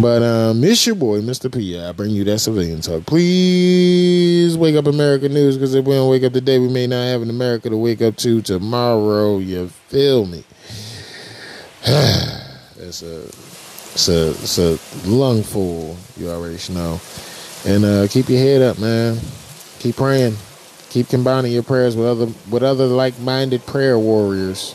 But 0.00 0.22
um, 0.22 0.64
it's 0.64 0.86
your 0.86 0.94
boy, 0.94 1.20
Mr. 1.20 1.52
P. 1.52 1.78
I 1.78 1.90
I 1.90 1.92
bring 1.92 2.10
you 2.10 2.24
that 2.24 2.38
civilian 2.38 2.80
talk. 2.80 3.04
Please 3.04 4.56
wake 4.56 4.76
up 4.76 4.86
America 4.86 5.28
News, 5.28 5.56
because 5.56 5.74
if 5.74 5.84
we 5.84 5.94
don't 5.94 6.08
wake 6.08 6.22
up 6.22 6.32
today, 6.32 6.58
we 6.58 6.68
may 6.68 6.86
not 6.86 7.02
have 7.02 7.20
an 7.20 7.28
America 7.28 7.68
to 7.68 7.76
wake 7.76 8.00
up 8.00 8.16
to 8.18 8.40
tomorrow. 8.40 9.38
You 9.38 9.68
feel 9.68 10.24
me? 10.24 10.44
it's 12.76 13.02
a 13.02 13.22
it's 13.22 14.08
a 14.08 14.30
it's 14.30 14.58
a 14.58 14.78
lungful. 15.08 15.96
You 16.16 16.30
already 16.30 16.58
know. 16.72 17.00
And 17.66 17.84
uh, 17.84 18.08
keep 18.08 18.28
your 18.28 18.38
head 18.38 18.62
up, 18.62 18.78
man. 18.78 19.18
Keep 19.78 19.96
praying. 19.96 20.36
Keep 20.90 21.08
combining 21.08 21.52
your 21.52 21.62
prayers 21.62 21.96
with 21.96 22.06
other 22.06 22.26
with 22.50 22.62
other 22.62 22.86
like 22.86 23.18
minded 23.20 23.64
prayer 23.66 23.98
warriors. 23.98 24.74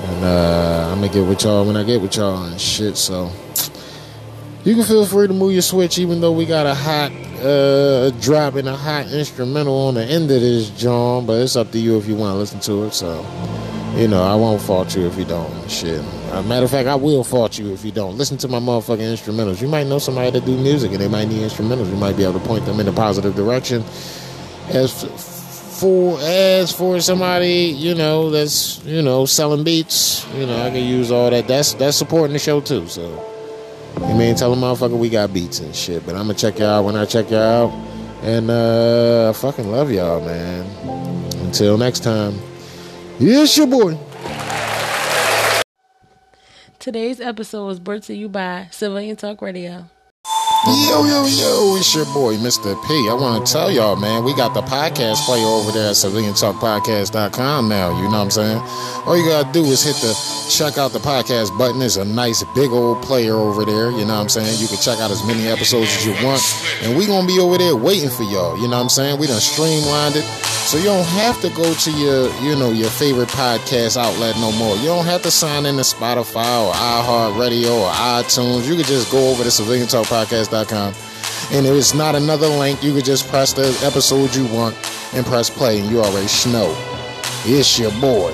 And 0.00 0.24
uh, 0.24 0.90
I'm 0.90 1.00
gonna 1.00 1.12
get 1.12 1.26
with 1.26 1.44
y'all 1.44 1.66
when 1.66 1.76
I 1.76 1.84
get 1.84 2.00
with 2.00 2.16
y'all 2.16 2.44
and 2.44 2.60
shit. 2.60 2.96
So 2.96 3.30
you 4.64 4.74
can 4.74 4.84
feel 4.84 5.06
free 5.06 5.26
to 5.26 5.34
move 5.34 5.52
your 5.52 5.62
switch, 5.62 5.98
even 5.98 6.20
though 6.20 6.32
we 6.32 6.46
got 6.46 6.66
a 6.66 6.74
hot 6.74 7.12
uh, 7.40 8.10
drop 8.20 8.54
and 8.54 8.68
a 8.68 8.76
hot 8.76 9.06
instrumental 9.08 9.88
on 9.88 9.94
the 9.94 10.04
end 10.04 10.30
of 10.30 10.40
this, 10.40 10.70
John. 10.70 11.26
But 11.26 11.42
it's 11.42 11.56
up 11.56 11.70
to 11.72 11.78
you 11.78 11.98
if 11.98 12.06
you 12.06 12.14
want 12.14 12.34
to 12.34 12.38
listen 12.38 12.60
to 12.60 12.84
it. 12.84 12.92
So 12.92 13.22
you 13.94 14.08
know, 14.08 14.22
I 14.22 14.34
won't 14.34 14.60
fault 14.60 14.96
you 14.96 15.06
if 15.06 15.18
you 15.18 15.24
don't. 15.24 15.70
Shit. 15.70 16.02
Uh, 16.30 16.42
matter 16.42 16.64
of 16.64 16.70
fact, 16.70 16.88
I 16.88 16.94
will 16.94 17.22
fault 17.24 17.58
you 17.58 17.72
if 17.72 17.84
you 17.84 17.92
don't. 17.92 18.16
Listen 18.16 18.38
to 18.38 18.48
my 18.48 18.58
motherfucking 18.58 18.98
instrumentals. 18.98 19.60
You 19.60 19.68
might 19.68 19.86
know 19.86 19.98
somebody 19.98 20.30
that 20.30 20.46
do 20.46 20.56
music 20.56 20.92
and 20.92 21.00
they 21.00 21.08
might 21.08 21.28
need 21.28 21.42
instrumentals. 21.42 21.90
You 21.90 21.96
might 21.96 22.16
be 22.16 22.24
able 22.24 22.40
to 22.40 22.46
point 22.46 22.64
them 22.64 22.80
in 22.80 22.88
a 22.88 22.92
positive 22.92 23.34
direction. 23.34 23.82
As 24.70 25.04
for 25.78 26.18
as 26.20 26.72
for 26.72 27.00
somebody, 27.00 27.74
you 27.76 27.94
know, 27.94 28.30
that's 28.30 28.82
you 28.84 29.02
know 29.02 29.26
selling 29.26 29.64
beats, 29.64 30.26
you 30.34 30.46
know, 30.46 30.62
I 30.62 30.70
can 30.70 30.84
use 30.84 31.10
all 31.10 31.28
that. 31.28 31.46
That's 31.46 31.74
that's 31.74 31.96
supporting 31.96 32.32
the 32.32 32.38
show 32.38 32.60
too. 32.60 32.88
So 32.88 33.02
you 34.00 34.14
mean 34.14 34.36
tell 34.36 34.52
a 34.54 34.56
motherfucker 34.56 34.96
we 34.96 35.10
got 35.10 35.34
beats 35.34 35.60
and 35.60 35.74
shit. 35.74 36.06
But 36.06 36.14
I'm 36.14 36.28
gonna 36.28 36.34
check 36.34 36.58
y'all 36.58 36.82
when 36.84 36.96
I 36.96 37.04
check 37.04 37.30
y'all. 37.30 37.70
And 38.22 38.50
uh 38.50 39.30
I 39.30 39.32
fucking 39.34 39.70
love 39.70 39.90
y'all, 39.90 40.24
man. 40.24 40.64
Until 41.44 41.76
next 41.76 42.04
time. 42.04 42.40
Yes, 43.18 43.56
your 43.56 43.66
boy. 43.66 43.98
Today's 46.78 47.20
episode 47.20 47.66
was 47.66 47.78
brought 47.78 48.02
to 48.04 48.14
you 48.14 48.28
by 48.28 48.66
Civilian 48.72 49.16
Talk 49.16 49.40
Radio. 49.42 49.86
Yo, 50.66 51.04
yo, 51.04 51.26
yo, 51.26 51.76
it's 51.76 51.92
your 51.94 52.04
boy, 52.06 52.36
Mr. 52.36 52.74
P. 52.86 53.08
I 53.10 53.14
want 53.14 53.44
to 53.44 53.52
tell 53.52 53.70
y'all, 53.70 53.96
man, 53.96 54.22
we 54.22 54.32
got 54.34 54.54
the 54.54 54.62
podcast 54.62 55.24
player 55.26 55.44
over 55.44 55.72
there 55.72 55.88
at 55.90 55.96
civiliantalkpodcast.com 55.96 57.68
now. 57.68 57.96
You 57.96 58.04
know 58.04 58.10
what 58.10 58.14
I'm 58.16 58.30
saying? 58.30 58.58
All 59.06 59.18
you 59.18 59.28
got 59.28 59.52
to 59.52 59.52
do 59.52 59.64
is 59.66 59.82
hit 59.82 59.96
the 59.96 60.14
check 60.50 60.78
out 60.78 60.92
the 60.92 61.00
podcast 61.00 61.56
button. 61.58 61.82
It's 61.82 61.96
a 61.96 62.04
nice 62.04 62.44
big 62.54 62.70
old 62.70 63.02
player 63.02 63.34
over 63.34 63.64
there. 63.64 63.90
You 63.90 64.04
know 64.06 64.14
what 64.14 64.22
I'm 64.22 64.28
saying? 64.28 64.60
You 64.60 64.68
can 64.68 64.78
check 64.78 65.00
out 65.00 65.10
as 65.10 65.26
many 65.26 65.48
episodes 65.48 65.88
as 65.96 66.06
you 66.06 66.12
want. 66.24 66.42
And 66.82 66.96
we 66.96 67.06
going 67.06 67.26
to 67.26 67.32
be 67.32 67.40
over 67.40 67.58
there 67.58 67.74
waiting 67.74 68.10
for 68.10 68.22
y'all. 68.22 68.56
You 68.56 68.68
know 68.68 68.76
what 68.76 68.84
I'm 68.84 68.88
saying? 68.88 69.18
We 69.18 69.26
done 69.26 69.40
streamlined 69.40 70.14
it. 70.14 70.24
So 70.72 70.78
you 70.78 70.84
don't 70.84 71.04
have 71.04 71.38
to 71.42 71.50
go 71.50 71.74
to 71.74 71.90
your, 71.90 72.34
you 72.36 72.56
know, 72.56 72.72
your 72.72 72.88
favorite 72.88 73.28
podcast 73.28 73.98
outlet 73.98 74.36
no 74.36 74.50
more. 74.52 74.74
You 74.76 74.86
don't 74.86 75.04
have 75.04 75.20
to 75.20 75.30
sign 75.30 75.66
in 75.66 75.76
to 75.76 75.82
Spotify 75.82 76.66
or 76.66 76.72
iHeartRadio 76.72 77.78
or 77.78 77.90
iTunes. 77.90 78.66
You 78.66 78.76
can 78.76 78.84
just 78.84 79.12
go 79.12 79.28
over 79.32 79.42
to 79.42 79.50
civiliantalkpodcast.com. 79.50 80.94
And 81.52 81.66
if 81.66 81.74
it's 81.74 81.92
not 81.92 82.14
another 82.14 82.48
link, 82.48 82.82
you 82.82 82.94
can 82.94 83.04
just 83.04 83.28
press 83.28 83.52
the 83.52 83.68
episode 83.84 84.34
you 84.34 84.46
want 84.46 84.74
and 85.12 85.26
press 85.26 85.50
play, 85.50 85.78
and 85.78 85.90
you 85.90 86.00
already 86.00 86.26
know. 86.50 86.74
It's 87.44 87.78
your 87.78 87.92
boy. 88.00 88.32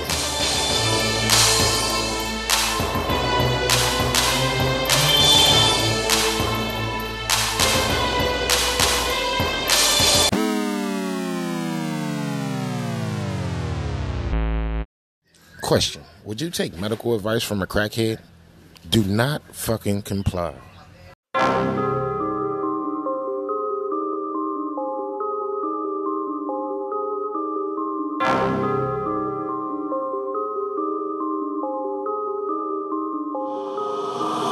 Question 15.68 16.02
Would 16.24 16.40
you 16.40 16.48
take 16.48 16.78
medical 16.78 17.14
advice 17.14 17.42
from 17.42 17.60
a 17.60 17.66
crackhead? 17.66 18.20
Do 18.88 19.04
not 19.04 19.42
fucking 19.54 20.00
comply. 20.00 20.54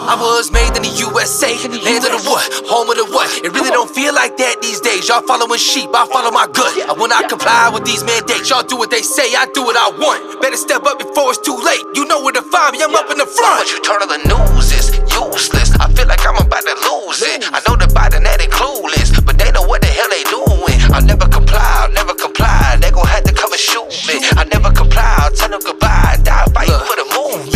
I 0.07 0.15
was 0.15 0.55
made 0.55 0.71
in 0.79 0.87
the 0.87 0.95
USA, 1.03 1.51
land 1.83 2.07
of 2.07 2.15
the 2.15 2.23
what, 2.31 2.47
home 2.71 2.87
of 2.87 2.95
the 2.95 3.11
what. 3.11 3.27
It 3.43 3.51
really 3.51 3.75
don't 3.75 3.91
feel 3.91 4.15
like 4.15 4.39
that 4.39 4.63
these 4.63 4.79
days. 4.79 5.11
Y'all 5.11 5.27
following 5.27 5.59
sheep, 5.59 5.91
I 5.91 6.07
follow 6.07 6.31
my 6.31 6.47
gut. 6.47 6.71
I 6.87 6.95
will 6.95 7.11
not 7.11 7.27
comply 7.27 7.75
with 7.75 7.83
these 7.83 8.07
mandates. 8.07 8.47
Y'all 8.47 8.63
do 8.63 8.79
what 8.79 8.95
they 8.95 9.03
say, 9.03 9.35
I 9.35 9.51
do 9.51 9.67
what 9.67 9.75
I 9.75 9.91
want. 9.99 10.39
Better 10.39 10.55
step 10.55 10.87
up 10.87 11.03
before 11.03 11.35
it's 11.35 11.43
too 11.43 11.59
late. 11.59 11.83
You 11.99 12.07
know 12.07 12.23
where 12.23 12.31
to 12.39 12.45
find 12.55 12.79
me, 12.79 12.87
I'm 12.87 12.95
up 12.95 13.11
in 13.11 13.19
the 13.19 13.27
front. 13.27 13.67
What 13.67 13.71
you 13.75 13.83
turn 13.83 13.99
on 13.99 14.11
the 14.15 14.23
news 14.31 14.71
it's 14.71 14.95
useless. 15.11 15.75
I 15.83 15.91
feel 15.91 16.07
like 16.07 16.23
I'm 16.23 16.39
about 16.39 16.63
to 16.63 16.77
lose 16.87 17.27
it. 17.27 17.43
I 17.51 17.59
know 17.67 17.75
the 17.75 17.91
Biden 17.91 18.23
that 18.23 18.39
clueless, 18.47 19.11
but 19.27 19.43
they 19.43 19.51
know 19.51 19.67
what 19.67 19.83
the 19.83 19.91
hell 19.91 20.07
they 20.07 20.23
doing. 20.31 20.79
I'll 20.95 21.03
never 21.03 21.27
comply, 21.27 21.83
I'll 21.83 21.91
never 21.91 22.15
comply. 22.15 22.79
They 22.79 22.95
gon' 22.95 23.11
have 23.11 23.27
to 23.27 23.35
come 23.35 23.51
and 23.51 23.59
shoot 23.59 23.91
me. 24.07 24.23
I 24.39 24.47
never 24.55 24.71
comply, 24.71 25.03
I'll 25.19 25.35
tell 25.35 25.51
them 25.51 25.67
goodbye. 25.67 26.23
Die 26.23 26.47
fighting 26.55 26.79
for 26.87 26.95
the 26.95 27.07
movement. 27.11 27.56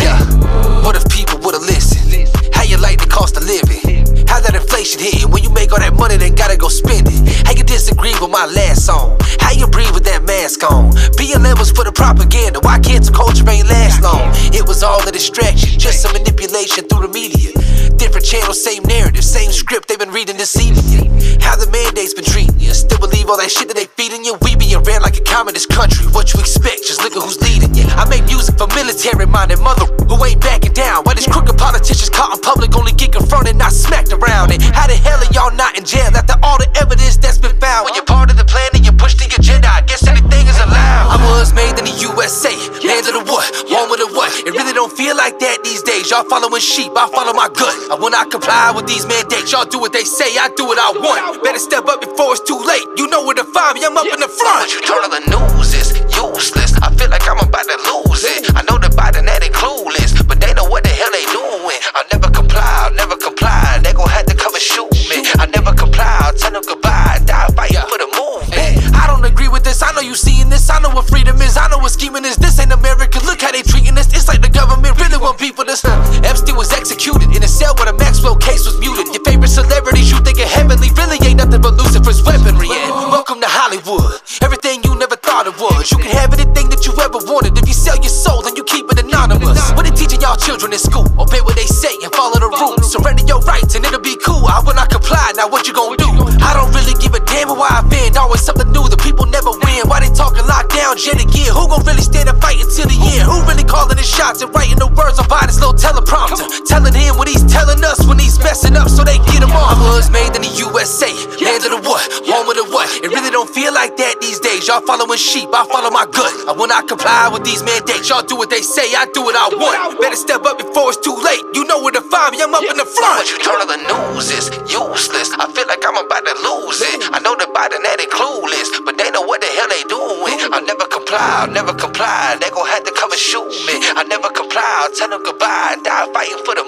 Like 2.81 2.97
the 2.97 3.10
cost 3.11 3.35
of 3.35 3.43
living? 3.43 4.07
How 4.25 4.39
that 4.39 4.55
inflation 4.55 5.03
hit? 5.03 5.27
When 5.27 5.43
you 5.43 5.51
make 5.51 5.75
all 5.75 5.79
that 5.83 5.93
money, 5.93 6.15
then 6.15 6.33
gotta 6.33 6.55
go 6.55 6.69
spend 6.69 7.11
it. 7.11 7.45
How 7.45 7.51
you 7.51 7.63
disagree 7.67 8.15
with 8.23 8.31
my 8.31 8.47
last 8.47 8.87
song? 8.87 9.19
How 9.43 9.51
you 9.51 9.67
breathe 9.67 9.91
with 9.91 10.07
that 10.07 10.23
mask 10.23 10.63
on? 10.63 10.95
BLM 11.19 11.59
was 11.59 11.71
for 11.71 11.83
the 11.83 11.91
propaganda. 11.91 12.63
Why 12.63 12.79
the 12.79 13.11
culture 13.11 13.43
ain't 13.49 13.67
last 13.67 14.01
long? 14.01 14.31
It 14.55 14.67
was 14.67 14.83
all 14.83 15.03
a 15.07 15.11
distraction, 15.11 15.77
just 15.77 16.01
some 16.01 16.13
manipulation 16.13 16.87
through 16.87 17.07
the 17.07 17.11
media. 17.11 17.51
Different 17.99 18.25
channels, 18.25 18.63
same 18.63 18.83
narrative, 18.83 19.23
same 19.23 19.51
script 19.51 19.87
they've 19.87 19.99
been 19.99 20.11
reading 20.11 20.37
this 20.37 20.55
evening. 20.55 21.11
How 21.43 21.55
the 21.59 21.67
mandate's 21.69 22.13
been 22.13 22.25
treating 22.25 22.59
you? 22.59 22.71
Still 22.73 22.99
believe 22.99 23.27
all 23.27 23.37
that 23.37 23.51
shit 23.51 23.67
that 23.67 23.75
they 23.75 23.85
feeding 23.99 24.23
you? 24.23 24.37
We 24.41 24.55
being 24.55 24.79
ran 24.87 25.01
like 25.01 25.17
a 25.17 25.25
communist 25.27 25.69
country. 25.69 26.07
What 26.15 26.33
you 26.33 26.39
expect? 26.39 26.87
Just 26.87 27.03
look 27.03 27.15
at 27.15 27.21
who's 27.21 27.41
leading 27.41 27.75
you. 27.75 27.85
I 27.99 28.07
make 28.07 28.25
music 28.25 28.57
for 28.57 28.67
military 28.71 29.25
minded 29.25 29.59
mother 29.59 29.85
who 30.07 30.15
ain't 30.23 30.41
backing 30.41 30.73
down. 30.73 31.03
Why 31.03 31.13
these 31.13 31.27
crooked 31.27 31.57
politicians 31.57 32.09
caught 32.09 32.33
in 32.33 32.39
public 32.41 32.75
only 32.77 32.93
get 33.01 33.11
confronted, 33.11 33.57
not 33.57 33.73
smacked 33.73 34.13
around 34.13 34.53
it? 34.53 34.61
How 34.61 34.85
the 34.85 34.93
hell 34.93 35.17
are 35.17 35.31
y'all 35.33 35.53
not 35.57 35.73
in 35.73 35.83
jail 35.83 36.13
after 36.13 36.37
all 36.45 36.61
the 36.61 36.69
evidence 36.77 37.17
that's 37.17 37.41
been 37.41 37.57
found? 37.57 37.89
When 37.89 37.97
you're 37.97 38.05
part 38.05 38.29
of 38.29 38.37
the 38.37 38.45
plan 38.45 38.69
and 38.77 38.85
you 38.85 38.93
push 38.93 39.17
the 39.17 39.25
agenda, 39.25 39.65
I 39.65 39.81
guess 39.81 40.05
anything 40.05 40.45
is 40.45 40.57
allowed. 40.61 41.09
I 41.09 41.17
was 41.33 41.49
made 41.53 41.73
in 41.81 41.89
the 41.89 41.97
USA, 42.05 42.53
land 42.85 43.09
of 43.09 43.17
the 43.17 43.25
what, 43.25 43.49
home 43.73 43.89
of 43.89 43.97
the 43.97 44.09
what. 44.13 44.29
It 44.45 44.53
really 44.53 44.73
don't 44.77 44.93
feel 44.93 45.17
like 45.17 45.41
that 45.41 45.65
these 45.65 45.81
days. 45.81 46.13
Y'all 46.13 46.27
following 46.29 46.61
sheep, 46.61 46.93
I 46.93 47.09
follow 47.09 47.33
my 47.33 47.49
gut. 47.49 47.73
I 47.89 47.97
will 47.97 48.13
not 48.13 48.29
comply 48.29 48.69
with 48.69 48.85
these 48.85 49.09
mandates. 49.09 49.49
Y'all 49.49 49.65
do 49.65 49.81
what 49.81 49.93
they 49.93 50.05
say, 50.05 50.37
I 50.37 50.53
do 50.53 50.69
what 50.69 50.77
I 50.77 50.93
want. 50.93 51.41
Better 51.41 51.59
step 51.59 51.89
up 51.89 52.05
before 52.05 52.37
it's 52.37 52.45
too 52.45 52.59
late. 52.61 52.85
You 53.01 53.09
know 53.09 53.25
where 53.25 53.35
to 53.35 53.45
find 53.49 53.73
me, 53.73 53.85
I'm 53.85 53.97
up 53.97 54.05
in 54.05 54.21
the 54.21 54.29
front. 54.29 54.69
What 54.69 54.73
you 54.77 54.81
turn 54.85 55.01
on 55.01 55.11
the 55.17 55.23
news 55.25 55.73
is 55.73 55.89
useless. 56.13 56.77
I 56.85 56.93
feel 56.93 57.09
like 57.09 57.25
I'm 57.25 57.41
about 57.41 57.65
to 57.65 57.77
lose 57.89 58.23
it. 58.29 58.53
I 58.53 58.61
know 58.69 58.77
the 58.77 58.93
Biden 58.93 59.25
that 59.25 59.41
clueless, 59.53 60.00
but 60.31 60.39
they 60.39 60.53
know 60.55 60.63
what 60.63 60.81
the 60.87 60.89
hell 60.95 61.11
they 61.11 61.27
doing. 61.27 61.75
I'll 61.91 62.07
never 62.07 62.31
comply, 62.31 62.63
I'll 62.63 62.95
never 62.95 63.17
comply. 63.19 63.83
They 63.83 63.91
gon' 63.91 64.07
have 64.07 64.25
to 64.31 64.35
come 64.35 64.55
and 64.55 64.63
shoot 64.63 64.87
me. 65.11 65.27
I 65.35 65.45
never 65.51 65.75
comply, 65.75 66.07
I'll 66.23 66.31
tell 66.31 66.55
them 66.55 66.63
goodbye. 66.63 67.19
Die 67.27 67.47
fighting 67.51 67.83
for 67.91 67.99
the 67.99 68.07
movement. 68.15 68.95
I 68.95 69.11
don't 69.11 69.27
agree 69.27 69.51
with 69.51 69.67
this. 69.67 69.83
I 69.83 69.91
know 69.91 69.99
you 69.99 70.15
seeing 70.15 70.47
this. 70.47 70.71
I 70.71 70.79
know 70.79 70.95
what 70.95 71.11
freedom 71.11 71.35
is. 71.43 71.57
I 71.57 71.67
know 71.67 71.79
what 71.83 71.91
scheming 71.91 72.23
is. 72.23 72.37
This 72.37 72.63
ain't 72.63 72.71
America. 72.71 73.19
Look 73.27 73.43
how 73.43 73.51
they 73.51 73.61
treating 73.61 73.97
us. 73.99 74.07
It's 74.15 74.31
like 74.31 74.39
the 74.39 74.47
government 74.47 74.95
really 75.03 75.19
want 75.19 75.35
people 75.37 75.65
to. 75.65 75.75
Stop. 75.75 75.99
Epstein 76.23 76.55
was 76.55 76.71
executed 76.71 77.27
in 77.35 77.43
a 77.43 77.51
cell 77.51 77.75
where 77.75 77.91
the 77.91 77.97
Maxwell 77.99 78.39
case 78.39 78.63
was 78.63 78.79
muted. 78.79 79.11
Your 79.11 79.23
favorite 79.27 79.51
celebrities 79.51 80.11
you 80.11 80.19
think 80.23 80.39
are 80.39 80.47
heavenly 80.47 80.95
really 80.95 81.19
ain't 81.27 81.43
nothing 81.43 81.59
but 81.59 81.75
Lucifer's 81.75 82.23
weaponry. 82.23 82.71
And 82.71 83.11
welcome 83.11 83.43
to 83.43 83.51
Hollywood. 83.51 84.23
Everything 84.39 84.79
you 84.87 84.95
never 84.95 85.17
thought 85.31 85.47
it 85.47 85.55
was. 85.63 85.87
You 85.87 85.97
can 86.03 86.11
have 86.11 86.35
anything 86.35 86.67
that 86.75 86.83
you 86.83 86.91
ever 86.99 87.23
wanted. 87.23 87.55
If 87.55 87.63
you 87.63 87.73
sell 87.73 87.95
your 87.95 88.11
soul, 88.11 88.43
and 88.45 88.57
you 88.57 88.63
keep 88.63 88.91
it 88.91 88.99
anonymous. 88.99 89.71
What 89.71 89.87
they 89.87 89.95
teaching 89.95 90.19
y'all 90.19 90.35
children 90.35 90.73
in 90.73 90.81
school? 90.81 91.07
Obey 91.15 91.39
what 91.39 91.55
they 91.55 91.69
say 91.69 91.93
and 92.03 92.11
follow 92.11 92.35
the 92.41 92.49
rules. 92.49 92.91
Surrender 92.91 93.23
your 93.23 93.39
rights 93.47 93.75
and 93.75 93.85
it'll 93.85 94.01
be 94.01 94.17
cool. 94.17 94.43
I 94.49 94.59
will 94.65 94.73
not 94.73 94.89
comply. 94.89 95.31
Now 95.39 95.47
what 95.47 95.67
you 95.67 95.73
gonna 95.73 95.95
do? 95.95 96.09
I 96.41 96.51
don't 96.57 96.73
really 96.75 96.97
give 96.99 97.13
a 97.13 97.21
damn 97.23 97.53
why 97.53 97.69
I 97.71 97.85
offend. 97.85 98.17
Always 98.17 98.41
something 98.41 98.67
new. 98.75 98.83
The 98.89 98.97
people 98.97 99.25
never 99.29 99.53
win. 99.53 99.87
Why 99.87 100.01
they 100.01 100.11
talking 100.11 100.43
lockdown 100.43 100.99
yet 100.99 101.21
again? 101.21 101.53
Who 101.53 101.69
gon' 101.69 101.85
really 101.85 102.03
stand 102.03 102.27
and 102.27 102.39
fight 102.41 102.59
until 102.59 102.89
the 102.89 102.97
end? 102.97 103.23
Who 103.29 103.39
really 103.45 103.63
calling 103.63 103.95
the 103.95 104.03
shots 104.03 104.41
and 104.41 104.49
writing 104.51 104.81
the 104.81 104.89
words 104.89 105.21
on 105.21 105.29
Biden's 105.29 105.61
little 105.61 105.77
teleprompter? 105.77 106.43
Telling 106.65 106.97
him 106.97 107.15
what 107.15 107.29
he's 107.29 107.45
telling 107.45 107.79
us 107.85 108.03
when 108.03 108.17
he's 108.17 108.41
messing 108.41 108.75
up 108.75 108.89
so 108.89 109.05
they 109.05 109.21
get 109.31 109.45
him 109.45 109.53
on. 109.53 109.77
I 109.77 109.95
was 109.95 110.09
made 110.09 110.33
in 110.35 110.41
the 110.41 110.53
USA, 110.65 111.13
land 111.39 111.61
of 111.69 111.71
the 111.77 111.81
what, 111.85 112.01
home 112.25 112.49
of 112.49 112.57
the 112.57 112.65
what. 112.73 112.89
It 113.05 113.13
really 113.13 113.29
don't 113.29 113.49
feel 113.49 113.71
like 113.71 113.95
that 114.01 114.17
these 114.19 114.41
days. 114.41 114.67
Y'all 114.67 114.81
following 114.81 115.20
sheep, 115.21 115.49
I 115.53 115.63
follow 115.69 115.93
my 115.93 116.09
gut. 116.09 116.33
Uh, 116.49 116.51
I 116.51 116.53
will 116.57 116.67
not 116.67 116.89
comply 116.89 117.29
with 117.29 117.45
these 117.45 117.61
mandates. 117.61 118.09
Y'all 118.09 118.25
do 118.25 118.35
what 118.35 118.49
they 118.49 118.65
say, 118.65 118.91
I 118.97 119.05
do 119.13 119.21
what 119.21 119.37
I 119.37 119.47
want. 119.53 120.01
Better 120.01 120.17
step 120.17 120.41
up 120.43 120.57
before 120.57 120.89
it's 120.89 120.99
too 120.99 121.13
late. 121.13 121.45
You 121.53 121.63
know 121.69 121.79
where 121.79 121.93
to 121.93 122.01
find 122.01 122.33
me, 122.33 122.41
I'm 122.41 122.53
up 122.57 122.65
in 122.65 122.75
the 122.75 122.89
front. 122.89 123.21
What 123.21 123.29
you 123.29 123.37
turn 123.39 123.61
on 123.61 123.69
the 123.69 123.81
news 123.85 124.33
is 124.33 124.49
useless. 124.65 125.29
I 125.37 125.45
feel 125.53 125.69
like 125.69 125.85
I'm 125.85 125.95
about 126.01 126.25
to 126.25 126.35
lose 126.41 126.81
it. 126.81 126.97
I 127.13 127.21
know 127.21 127.37
the 127.37 127.45
Biden 127.53 127.85
that 127.85 128.01
ain't 128.01 128.09
clueless, 128.11 128.73
but 128.83 128.97
they 128.97 129.09
know 129.13 129.21
what 129.21 129.39
the 129.45 129.51
hell 129.53 129.69
they 129.69 129.85
doing. 129.85 130.37
I'll 130.51 130.65
never 130.65 130.89
comply, 130.89 131.45
I'll 131.45 131.53
never 131.53 131.73
comply. 131.77 132.37
They 132.41 132.49
gon' 132.49 132.67
have 132.67 132.83
to 132.89 132.93
come 132.97 133.13
and 133.13 133.21
shoot 133.21 133.53
me. 133.69 133.77
I 133.93 134.03
never 134.09 134.33
comply, 134.33 134.65
I'll 134.65 134.91
tell 134.91 135.09
them 135.13 135.21
goodbye. 135.23 135.77
And 135.77 135.83
die 135.85 136.09
fighting 136.11 136.41
for 136.43 136.55
the 136.57 136.65